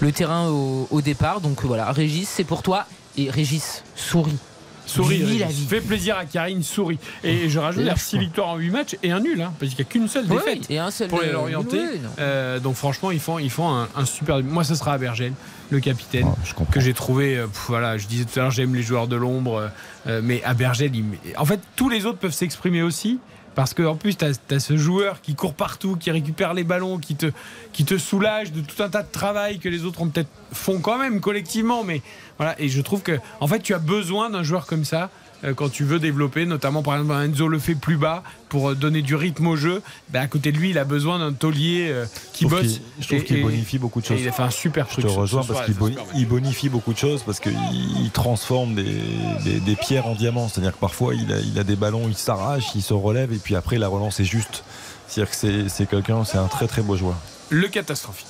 le 0.00 0.12
terrain 0.12 0.48
au, 0.48 0.88
au 0.90 1.00
départ. 1.00 1.40
Donc 1.40 1.64
voilà, 1.64 1.90
Régis, 1.92 2.28
c'est 2.28 2.44
pour 2.44 2.62
toi 2.62 2.86
et 3.16 3.30
Régis 3.30 3.84
souris. 3.94 4.38
Souris, 4.86 5.18
Vis 5.22 5.38
la 5.38 5.46
vie. 5.46 5.66
Fait 5.66 5.80
plaisir 5.80 6.16
à 6.16 6.24
Karine, 6.24 6.62
souris. 6.62 6.98
Et 7.24 7.48
je 7.48 7.58
rajoute, 7.58 7.82
il 7.82 7.86
y 7.86 7.88
a 7.88 7.92
Lâche 7.92 8.02
6 8.02 8.18
victoires 8.18 8.48
en 8.48 8.56
8 8.56 8.70
matchs 8.70 8.96
et 9.02 9.10
un 9.12 9.20
nul, 9.20 9.40
hein, 9.40 9.52
parce 9.58 9.70
qu'il 9.74 9.78
n'y 9.84 9.88
a 9.88 9.90
qu'une 9.90 10.08
seule 10.08 10.24
Oui, 10.28 10.36
défaite 10.36 10.70
et 10.70 10.78
un 10.78 10.90
seul, 10.90 11.08
pour 11.08 11.20
les 11.22 11.30
Lorientais. 11.32 11.76
oui. 11.94 12.00
Euh, 12.18 12.58
donc 12.58 12.74
franchement, 12.76 13.10
ils 13.10 13.20
font, 13.20 13.38
ils 13.38 13.50
font 13.50 13.68
un, 13.72 13.88
un 13.94 14.04
super. 14.04 14.42
Moi, 14.42 14.64
ce 14.64 14.74
sera 14.74 14.94
à 14.94 14.98
Bergel, 14.98 15.32
le 15.70 15.80
capitaine, 15.80 16.26
que 16.70 16.80
j'ai 16.80 16.94
trouvé. 16.94 17.36
euh, 17.36 17.46
pff, 17.46 17.64
voilà, 17.68 17.96
je 17.98 18.06
disais 18.06 18.24
tout 18.24 18.38
à 18.38 18.42
l'heure, 18.42 18.50
j'aime 18.50 18.74
les 18.74 18.82
joueurs 18.82 19.08
de 19.08 19.16
l'ombre, 19.16 19.56
euh, 19.56 19.68
euh, 20.08 20.20
mais 20.22 20.42
à 20.44 20.54
Bergel, 20.54 20.94
il- 20.94 21.04
en 21.36 21.44
fait, 21.44 21.60
tous 21.76 21.88
les 21.88 22.04
autres 22.06 22.18
peuvent 22.18 22.32
s'exprimer 22.34 22.82
aussi. 22.82 23.18
Parce 23.54 23.74
qu'en 23.74 23.96
plus, 23.96 24.16
tu 24.16 24.24
as, 24.24 24.60
ce 24.60 24.76
joueur 24.76 25.20
qui 25.20 25.34
court 25.34 25.54
partout, 25.54 25.96
qui 25.96 26.10
récupère 26.10 26.54
les 26.54 26.64
ballons, 26.64 26.98
qui 26.98 27.14
te, 27.16 27.26
qui 27.72 27.84
te 27.84 27.98
soulage 27.98 28.52
de 28.52 28.60
tout 28.60 28.82
un 28.82 28.88
tas 28.88 29.02
de 29.02 29.10
travail 29.10 29.58
que 29.58 29.68
les 29.68 29.84
autres 29.84 30.00
ont 30.02 30.08
peut-être 30.08 30.30
font 30.52 30.80
quand 30.80 30.98
même 30.98 31.20
collectivement. 31.20 31.84
Mais 31.84 32.02
voilà, 32.38 32.58
et 32.60 32.68
je 32.68 32.80
trouve 32.80 33.02
que, 33.02 33.18
en 33.40 33.46
fait, 33.46 33.60
tu 33.60 33.74
as 33.74 33.78
besoin 33.78 34.30
d'un 34.30 34.42
joueur 34.42 34.66
comme 34.66 34.84
ça 34.84 35.10
quand 35.54 35.68
tu 35.70 35.84
veux 35.84 35.98
développer, 35.98 36.46
notamment 36.46 36.82
par 36.82 36.94
exemple 36.94 37.12
un 37.12 37.22
Enzo 37.24 37.48
le 37.48 37.58
fait 37.58 37.74
plus 37.74 37.96
bas 37.96 38.22
pour 38.48 38.70
euh, 38.70 38.74
donner 38.74 39.02
du 39.02 39.14
rythme 39.16 39.46
au 39.48 39.56
jeu. 39.56 39.82
Ben, 40.10 40.20
à 40.22 40.26
côté 40.28 40.52
de 40.52 40.58
lui, 40.58 40.70
il 40.70 40.78
a 40.78 40.84
besoin 40.84 41.18
d'un 41.18 41.32
taulier 41.32 41.88
euh, 41.90 42.06
qui 42.32 42.44
Je 42.44 42.48
bosse. 42.50 42.80
Je 43.00 43.06
trouve 43.08 43.22
qu'il 43.24 43.42
bonifie 43.42 43.78
beaucoup 43.78 44.00
de 44.00 44.04
et 44.06 44.08
choses. 44.08 44.20
Il 44.20 44.28
a 44.28 44.32
fait 44.32 44.42
un 44.42 44.50
super 44.50 44.86
Je 44.86 44.92
truc. 44.92 45.04
te 45.04 45.08
ce- 45.08 45.14
ce 45.14 45.20
rejoins 45.20 45.44
parce 45.44 45.64
qu'il 45.66 46.28
bonifie 46.28 46.68
beaucoup 46.68 46.92
de 46.92 46.98
choses 46.98 47.22
parce 47.24 47.40
qu'il 47.40 47.56
il 48.00 48.10
transforme 48.10 48.74
des, 48.74 49.00
des- 49.44 49.60
des 49.60 49.76
pierres 49.76 50.06
en 50.06 50.14
diamants. 50.14 50.48
C'est-à-dire 50.48 50.72
que 50.72 50.78
parfois 50.80 51.14
il 51.14 51.32
a, 51.32 51.38
il 51.40 51.58
a 51.58 51.64
des 51.64 51.76
ballons, 51.76 52.04
il 52.08 52.16
s'arrache, 52.16 52.66
il 52.74 52.82
se 52.82 52.94
relève 52.94 53.32
et 53.32 53.38
puis 53.38 53.56
après 53.56 53.78
la 53.78 53.88
relance 53.88 54.20
est 54.20 54.24
juste. 54.24 54.62
C'est-à-dire 55.08 55.30
que 55.30 55.36
c'est- 55.36 55.68
c'est 55.68 55.86
quelqu'un, 55.88 56.24
c'est 56.24 56.38
un 56.38 56.46
très 56.48 56.66
très 56.68 56.82
beau 56.82 56.96
joueur. 56.96 57.16
Le 57.50 57.68
catastrophique. 57.68 58.26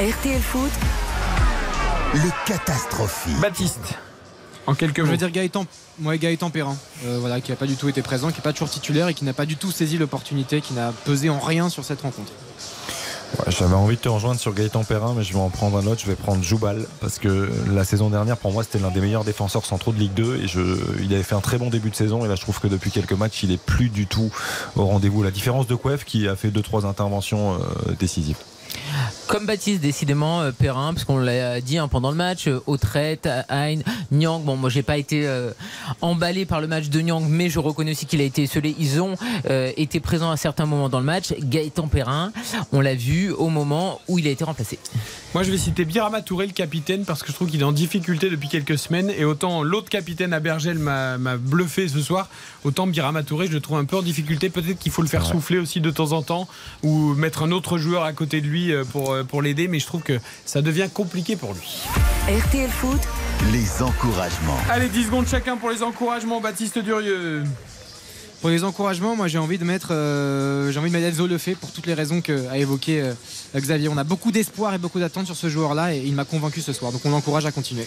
RTL 0.00 0.40
Foot, 0.40 0.70
le 2.14 2.30
catastrophique. 2.46 3.38
Baptiste, 3.40 3.98
en 4.66 4.74
quelques 4.74 4.98
Je 4.98 5.02
mots. 5.02 5.10
veux 5.12 5.16
dire 5.16 5.30
Gaëtan, 5.30 5.66
ouais, 6.02 6.18
Gaëtan 6.18 6.50
Perrin, 6.50 6.76
euh, 7.06 7.18
voilà, 7.20 7.40
qui 7.40 7.50
n'a 7.50 7.56
pas 7.56 7.66
du 7.66 7.76
tout 7.76 7.88
été 7.88 8.02
présent, 8.02 8.28
qui 8.28 8.36
n'est 8.36 8.42
pas 8.42 8.52
toujours 8.52 8.70
titulaire 8.70 9.08
et 9.08 9.14
qui 9.14 9.24
n'a 9.24 9.32
pas 9.32 9.46
du 9.46 9.56
tout 9.56 9.70
saisi 9.70 9.98
l'opportunité, 9.98 10.60
qui 10.60 10.74
n'a 10.74 10.92
pesé 11.04 11.30
en 11.30 11.40
rien 11.40 11.68
sur 11.68 11.84
cette 11.84 12.02
rencontre. 12.02 12.32
Ouais, 13.38 13.52
J'avais 13.56 13.74
envie 13.74 13.94
de 13.94 14.00
te 14.00 14.08
rejoindre 14.08 14.40
sur 14.40 14.52
Gaëtan 14.52 14.82
Perrin, 14.82 15.14
mais 15.16 15.22
je 15.22 15.32
vais 15.32 15.38
en 15.38 15.50
prendre 15.50 15.76
un 15.78 15.86
autre. 15.86 16.00
Je 16.00 16.06
vais 16.06 16.16
prendre 16.16 16.42
Joubal 16.42 16.84
parce 17.00 17.20
que 17.20 17.48
la 17.72 17.84
saison 17.84 18.10
dernière, 18.10 18.36
pour 18.36 18.52
moi, 18.52 18.64
c'était 18.64 18.80
l'un 18.80 18.90
des 18.90 19.00
meilleurs 19.00 19.22
défenseurs 19.24 19.64
centraux 19.64 19.92
de 19.92 19.98
Ligue 20.00 20.14
2 20.14 20.40
et 20.42 20.48
je, 20.48 20.60
il 21.00 21.14
avait 21.14 21.22
fait 21.22 21.36
un 21.36 21.40
très 21.40 21.56
bon 21.56 21.70
début 21.70 21.90
de 21.90 21.94
saison. 21.94 22.24
Et 22.24 22.28
là, 22.28 22.34
je 22.34 22.40
trouve 22.40 22.58
que 22.58 22.66
depuis 22.66 22.90
quelques 22.90 23.12
matchs, 23.12 23.44
il 23.44 23.52
est 23.52 23.62
plus 23.62 23.88
du 23.88 24.06
tout 24.08 24.30
au 24.74 24.84
rendez-vous. 24.84 25.22
La 25.22 25.30
différence 25.30 25.68
de 25.68 25.76
Kouef 25.76 26.04
qui 26.04 26.26
a 26.26 26.34
fait 26.34 26.50
deux 26.50 26.62
trois 26.62 26.86
interventions 26.86 27.54
euh, 27.54 27.92
décisives. 28.00 28.36
Comme 29.26 29.46
Baptiste, 29.46 29.80
décidément, 29.80 30.40
euh, 30.40 30.50
Perrin, 30.52 30.92
parce 30.92 31.04
qu'on 31.04 31.18
l'a 31.18 31.60
dit 31.60 31.78
hein, 31.78 31.88
pendant 31.88 32.10
le 32.10 32.16
match, 32.16 32.48
euh, 32.48 32.60
Autrette, 32.66 33.28
Hein, 33.48 33.76
Nyang. 34.10 34.42
Bon, 34.44 34.56
moi, 34.56 34.70
j'ai 34.70 34.82
pas 34.82 34.96
été 34.96 35.26
euh, 35.26 35.50
emballé 36.00 36.44
par 36.46 36.60
le 36.60 36.66
match 36.66 36.88
de 36.88 37.00
Nyang, 37.00 37.24
mais 37.28 37.48
je 37.48 37.58
reconnais 37.58 37.92
aussi 37.92 38.06
qu'il 38.06 38.20
a 38.20 38.24
été 38.24 38.44
esselé. 38.44 38.74
Ils 38.78 39.00
ont 39.00 39.14
euh, 39.48 39.72
été 39.76 40.00
présents 40.00 40.30
à 40.30 40.36
certains 40.36 40.66
moments 40.66 40.88
dans 40.88 40.98
le 40.98 41.04
match. 41.04 41.32
Gaëtan 41.38 41.88
Perrin, 41.88 42.32
on 42.72 42.80
l'a 42.80 42.94
vu 42.94 43.30
au 43.30 43.48
moment 43.48 44.00
où 44.08 44.18
il 44.18 44.26
a 44.26 44.30
été 44.30 44.44
remplacé. 44.44 44.78
Moi, 45.34 45.44
je 45.44 45.50
vais 45.50 45.58
citer 45.58 45.84
Birama 45.84 46.22
Touré, 46.22 46.46
le 46.46 46.52
capitaine, 46.52 47.04
parce 47.04 47.22
que 47.22 47.28
je 47.28 47.32
trouve 47.34 47.48
qu'il 47.50 47.60
est 47.60 47.64
en 47.64 47.72
difficulté 47.72 48.30
depuis 48.30 48.48
quelques 48.48 48.78
semaines. 48.78 49.12
Et 49.16 49.24
autant 49.24 49.62
l'autre 49.62 49.88
capitaine 49.88 50.32
à 50.32 50.40
Bergel 50.40 50.78
m'a 50.78 51.16
bluffé 51.36 51.88
ce 51.88 52.00
soir, 52.00 52.28
autant 52.64 52.86
Birama 52.86 53.22
Touré, 53.22 53.46
je 53.46 53.52
le 53.52 53.60
trouve 53.60 53.78
un 53.78 53.84
peu 53.84 53.96
en 53.96 54.02
difficulté. 54.02 54.50
Peut-être 54.50 54.78
qu'il 54.78 54.92
faut 54.92 55.02
le 55.02 55.08
faire 55.08 55.24
souffler 55.24 55.58
aussi 55.58 55.80
de 55.80 55.90
temps 55.90 56.12
en 56.12 56.22
temps, 56.22 56.48
ou 56.82 57.14
mettre 57.14 57.44
un 57.44 57.52
autre 57.52 57.78
joueur 57.78 58.04
à 58.04 58.12
côté 58.12 58.40
de 58.40 58.46
lui 58.46 58.72
euh, 58.72 58.84
pour 58.90 59.12
euh, 59.12 59.24
pour 59.24 59.42
l'aider, 59.42 59.68
mais 59.68 59.78
je 59.78 59.86
trouve 59.86 60.02
que 60.02 60.18
ça 60.44 60.62
devient 60.62 60.88
compliqué 60.92 61.36
pour 61.36 61.54
lui. 61.54 61.82
RTL 62.28 62.70
Foot, 62.70 63.00
les 63.52 63.82
encouragements. 63.82 64.58
Allez, 64.68 64.88
10 64.88 65.04
secondes 65.06 65.26
chacun 65.26 65.56
pour 65.56 65.70
les 65.70 65.82
encouragements. 65.82 66.40
Baptiste 66.40 66.78
Durieux. 66.78 67.44
Pour 68.40 68.48
les 68.48 68.64
encouragements, 68.64 69.16
moi 69.16 69.28
j'ai 69.28 69.36
envie 69.36 69.58
de 69.58 69.64
mettre, 69.64 69.88
euh, 69.92 70.72
j'ai 70.72 70.78
envie 70.78 70.90
de 70.90 70.96
mettre 70.96 71.08
Enzo 71.08 71.26
Lefebvre 71.26 71.58
pour 71.58 71.72
toutes 71.72 71.86
les 71.86 71.92
raisons 71.92 72.22
qu'a 72.22 72.56
évoqué 72.56 73.02
euh, 73.02 73.12
Xavier. 73.54 73.88
On 73.88 73.98
a 73.98 74.04
beaucoup 74.04 74.32
d'espoir 74.32 74.72
et 74.72 74.78
beaucoup 74.78 74.98
d'attentes 74.98 75.26
sur 75.26 75.36
ce 75.36 75.50
joueur-là 75.50 75.94
et 75.94 75.98
il 75.98 76.14
m'a 76.14 76.24
convaincu 76.24 76.62
ce 76.62 76.72
soir. 76.72 76.90
Donc 76.90 77.02
on 77.04 77.10
l'encourage 77.10 77.44
à 77.44 77.52
continuer. 77.52 77.86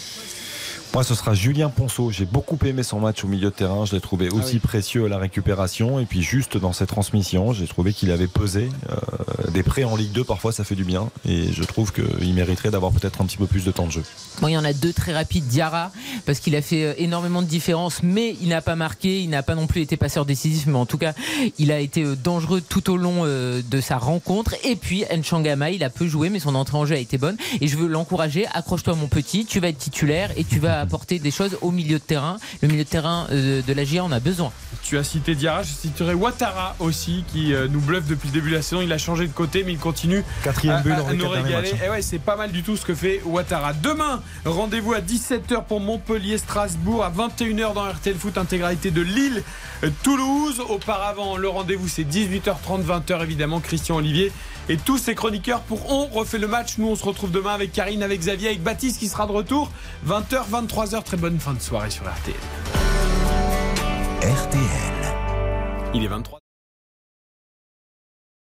Moi, 0.94 1.04
ce 1.04 1.16
sera 1.16 1.34
Julien 1.34 1.70
Ponceau. 1.70 2.12
J'ai 2.12 2.26
beaucoup 2.26 2.60
aimé 2.68 2.84
son 2.84 3.00
match 3.00 3.24
au 3.24 3.28
milieu 3.28 3.50
de 3.50 3.56
terrain. 3.56 3.84
Je 3.84 3.96
l'ai 3.96 4.00
trouvé 4.00 4.30
Ah 4.32 4.36
aussi 4.36 4.60
précieux 4.60 5.06
à 5.06 5.10
la 5.10 5.18
récupération. 5.18 6.00
Et 6.00 6.06
puis, 6.06 6.22
juste 6.22 6.56
dans 6.56 6.72
ses 6.72 6.86
transmissions, 6.86 7.52
j'ai 7.52 7.66
trouvé 7.66 7.94
qu'il 7.94 8.12
avait 8.12 8.28
pesé. 8.28 8.70
Euh, 8.92 9.50
des 9.52 9.64
prêts 9.64 9.86
en 9.86 9.96
Ligue 9.96 10.12
2, 10.12 10.24
parfois, 10.24 10.52
ça 10.52 10.64
fait 10.64 10.76
du 10.76 10.84
bien. 10.84 11.10
Et 11.28 11.52
je 11.52 11.64
trouve 11.64 11.92
qu'il 11.94 12.32
mériterait 12.36 12.70
d'avoir 12.70 12.92
peut-être 12.92 13.22
un 13.22 13.26
petit 13.26 13.38
peu 13.38 13.48
plus 13.48 13.66
de 13.66 13.72
temps 13.72 13.88
de 13.88 13.92
jeu. 13.92 14.04
Bon, 14.40 14.50
il 14.50 14.52
y 14.52 14.58
en 14.58 14.64
a 14.64 14.72
deux 14.72 14.94
très 14.94 15.14
rapides. 15.16 15.48
Diarra, 15.48 15.92
parce 16.28 16.40
qu'il 16.40 16.56
a 16.56 16.62
fait 16.62 16.84
euh, 16.84 16.94
énormément 17.00 17.42
de 17.42 17.48
différence, 17.48 18.04
mais 18.04 18.36
il 18.40 18.50
n'a 18.50 18.62
pas 18.62 18.76
marqué. 18.76 19.20
Il 19.20 19.32
n'a 19.32 19.42
pas 19.42 19.56
non 19.56 19.66
plus 19.66 19.82
été 19.82 19.98
passeur 19.98 20.28
décisif, 20.28 20.68
mais 20.68 20.78
en 20.78 20.86
tout 20.86 21.00
cas, 21.00 21.14
il 21.58 21.72
a 21.72 21.80
été 21.80 22.04
euh, 22.04 22.16
dangereux 22.16 22.62
tout 22.62 22.92
au 22.92 22.98
long 22.98 23.24
de 23.24 23.82
sa 23.82 23.98
rencontre. 23.98 24.54
Et 24.64 24.76
puis, 24.76 25.06
Nchangama, 25.12 25.72
il 25.72 25.84
a 25.84 25.90
peu 25.90 26.06
joué, 26.06 26.30
mais 26.30 26.40
son 26.40 26.54
entrée 26.54 26.78
en 26.78 26.86
jeu 26.86 26.96
a 26.96 27.00
été 27.00 27.18
bonne. 27.18 27.38
Et 27.62 27.68
je 27.68 27.78
veux 27.78 27.88
l'encourager. 27.88 28.46
Accroche-toi, 28.54 28.94
mon 28.94 29.08
petit. 29.08 29.46
Tu 29.46 29.60
vas 29.60 29.70
être 29.70 29.80
titulaire 29.80 30.30
et 30.38 30.44
tu 30.44 30.60
vas 30.60 30.83
apporter 30.84 31.20
des 31.20 31.32
choses 31.32 31.58
au 31.62 31.72
milieu 31.72 31.98
de 32.00 32.04
terrain. 32.04 32.38
Le 32.62 32.68
milieu 32.68 32.84
de 32.84 32.90
terrain 32.90 33.28
euh, 33.32 33.62
de 33.62 33.74
la 33.74 33.84
GIA 33.84 34.04
en 34.04 34.12
a 34.12 34.20
besoin. 34.20 34.52
Tu 34.84 34.98
as 34.98 35.04
cité 35.04 35.36
Diarra, 35.36 35.64
je 35.64 35.74
citerai 35.74 36.14
Ouattara 36.14 36.76
aussi, 36.80 37.24
qui 37.34 37.54
euh, 37.54 37.68
nous 37.70 37.80
bluffe 37.82 38.06
depuis 38.08 38.28
le 38.30 38.34
début 38.34 38.52
de 38.52 38.56
la 38.56 38.62
saison. 38.62 38.82
Il 38.82 38.92
a 38.94 38.98
changé 38.98 39.28
de 39.28 39.34
côté, 39.34 39.64
mais 39.64 39.74
il 39.74 39.80
continue 39.80 40.24
Quatrième 40.44 40.76
à, 40.78 40.82
but 40.82 40.92
à- 40.92 40.96
dans 40.98 41.08
à 41.08 41.14
nous 41.14 41.28
régaler. 41.30 41.72
hein. 41.74 41.78
Et 41.86 41.90
ouais, 41.90 42.02
c'est 42.02 42.20
pas 42.20 42.36
mal 42.36 42.52
du 42.52 42.64
tout 42.64 42.78
ce 42.78 42.86
que 42.86 42.94
fait 42.96 43.22
Ouattara. 43.26 43.74
Demain, 43.74 44.22
rendez-vous 44.46 44.94
à 44.94 45.00
17h 45.02 45.64
pour 45.66 45.80
Montpellier-Strasbourg, 45.80 47.04
à 47.04 47.10
21h 47.10 47.74
dans 47.74 47.84
RTL 47.90 48.16
Foot, 48.16 48.38
intégralité 48.38 48.92
de 48.92 49.02
Lille, 49.02 49.44
euh, 49.84 49.90
Toulouse. 50.04 50.62
Auparavant, 50.70 51.38
le 51.38 51.50
rendez-vous 51.50 51.88
c'est 51.88 52.04
18h30, 52.04 52.84
20h 52.84 53.22
évidemment. 53.24 53.60
Christian 53.60 53.98
Olivier 53.98 54.32
et 54.70 54.78
tous 54.78 54.98
ses 54.98 55.14
chroniqueurs 55.16 55.60
pour 55.62 55.92
On 55.92 56.06
refait 56.08 56.38
le 56.38 56.48
match. 56.48 56.76
Nous, 56.78 56.88
on 56.88 56.96
se 56.96 57.04
retrouve 57.04 57.32
demain 57.32 57.54
avec 57.54 57.72
Karine, 57.74 58.02
avec 58.02 58.20
Xavier, 58.22 58.48
avec 58.50 58.64
Baptiste 58.64 59.00
qui 59.00 59.08
sera 59.10 59.26
de 59.28 59.32
retour. 59.32 59.70
20h, 60.08 60.44
23h. 60.74 61.04
Très 61.04 61.18
bonne 61.18 61.40
fin 61.40 61.54
de 61.54 61.60
soirée 61.60 61.92
sur 61.92 62.04
RTL. 62.04 62.36
RTL. 64.22 65.14
Il 65.94 66.04
est 66.04 66.08
23. 66.08 66.43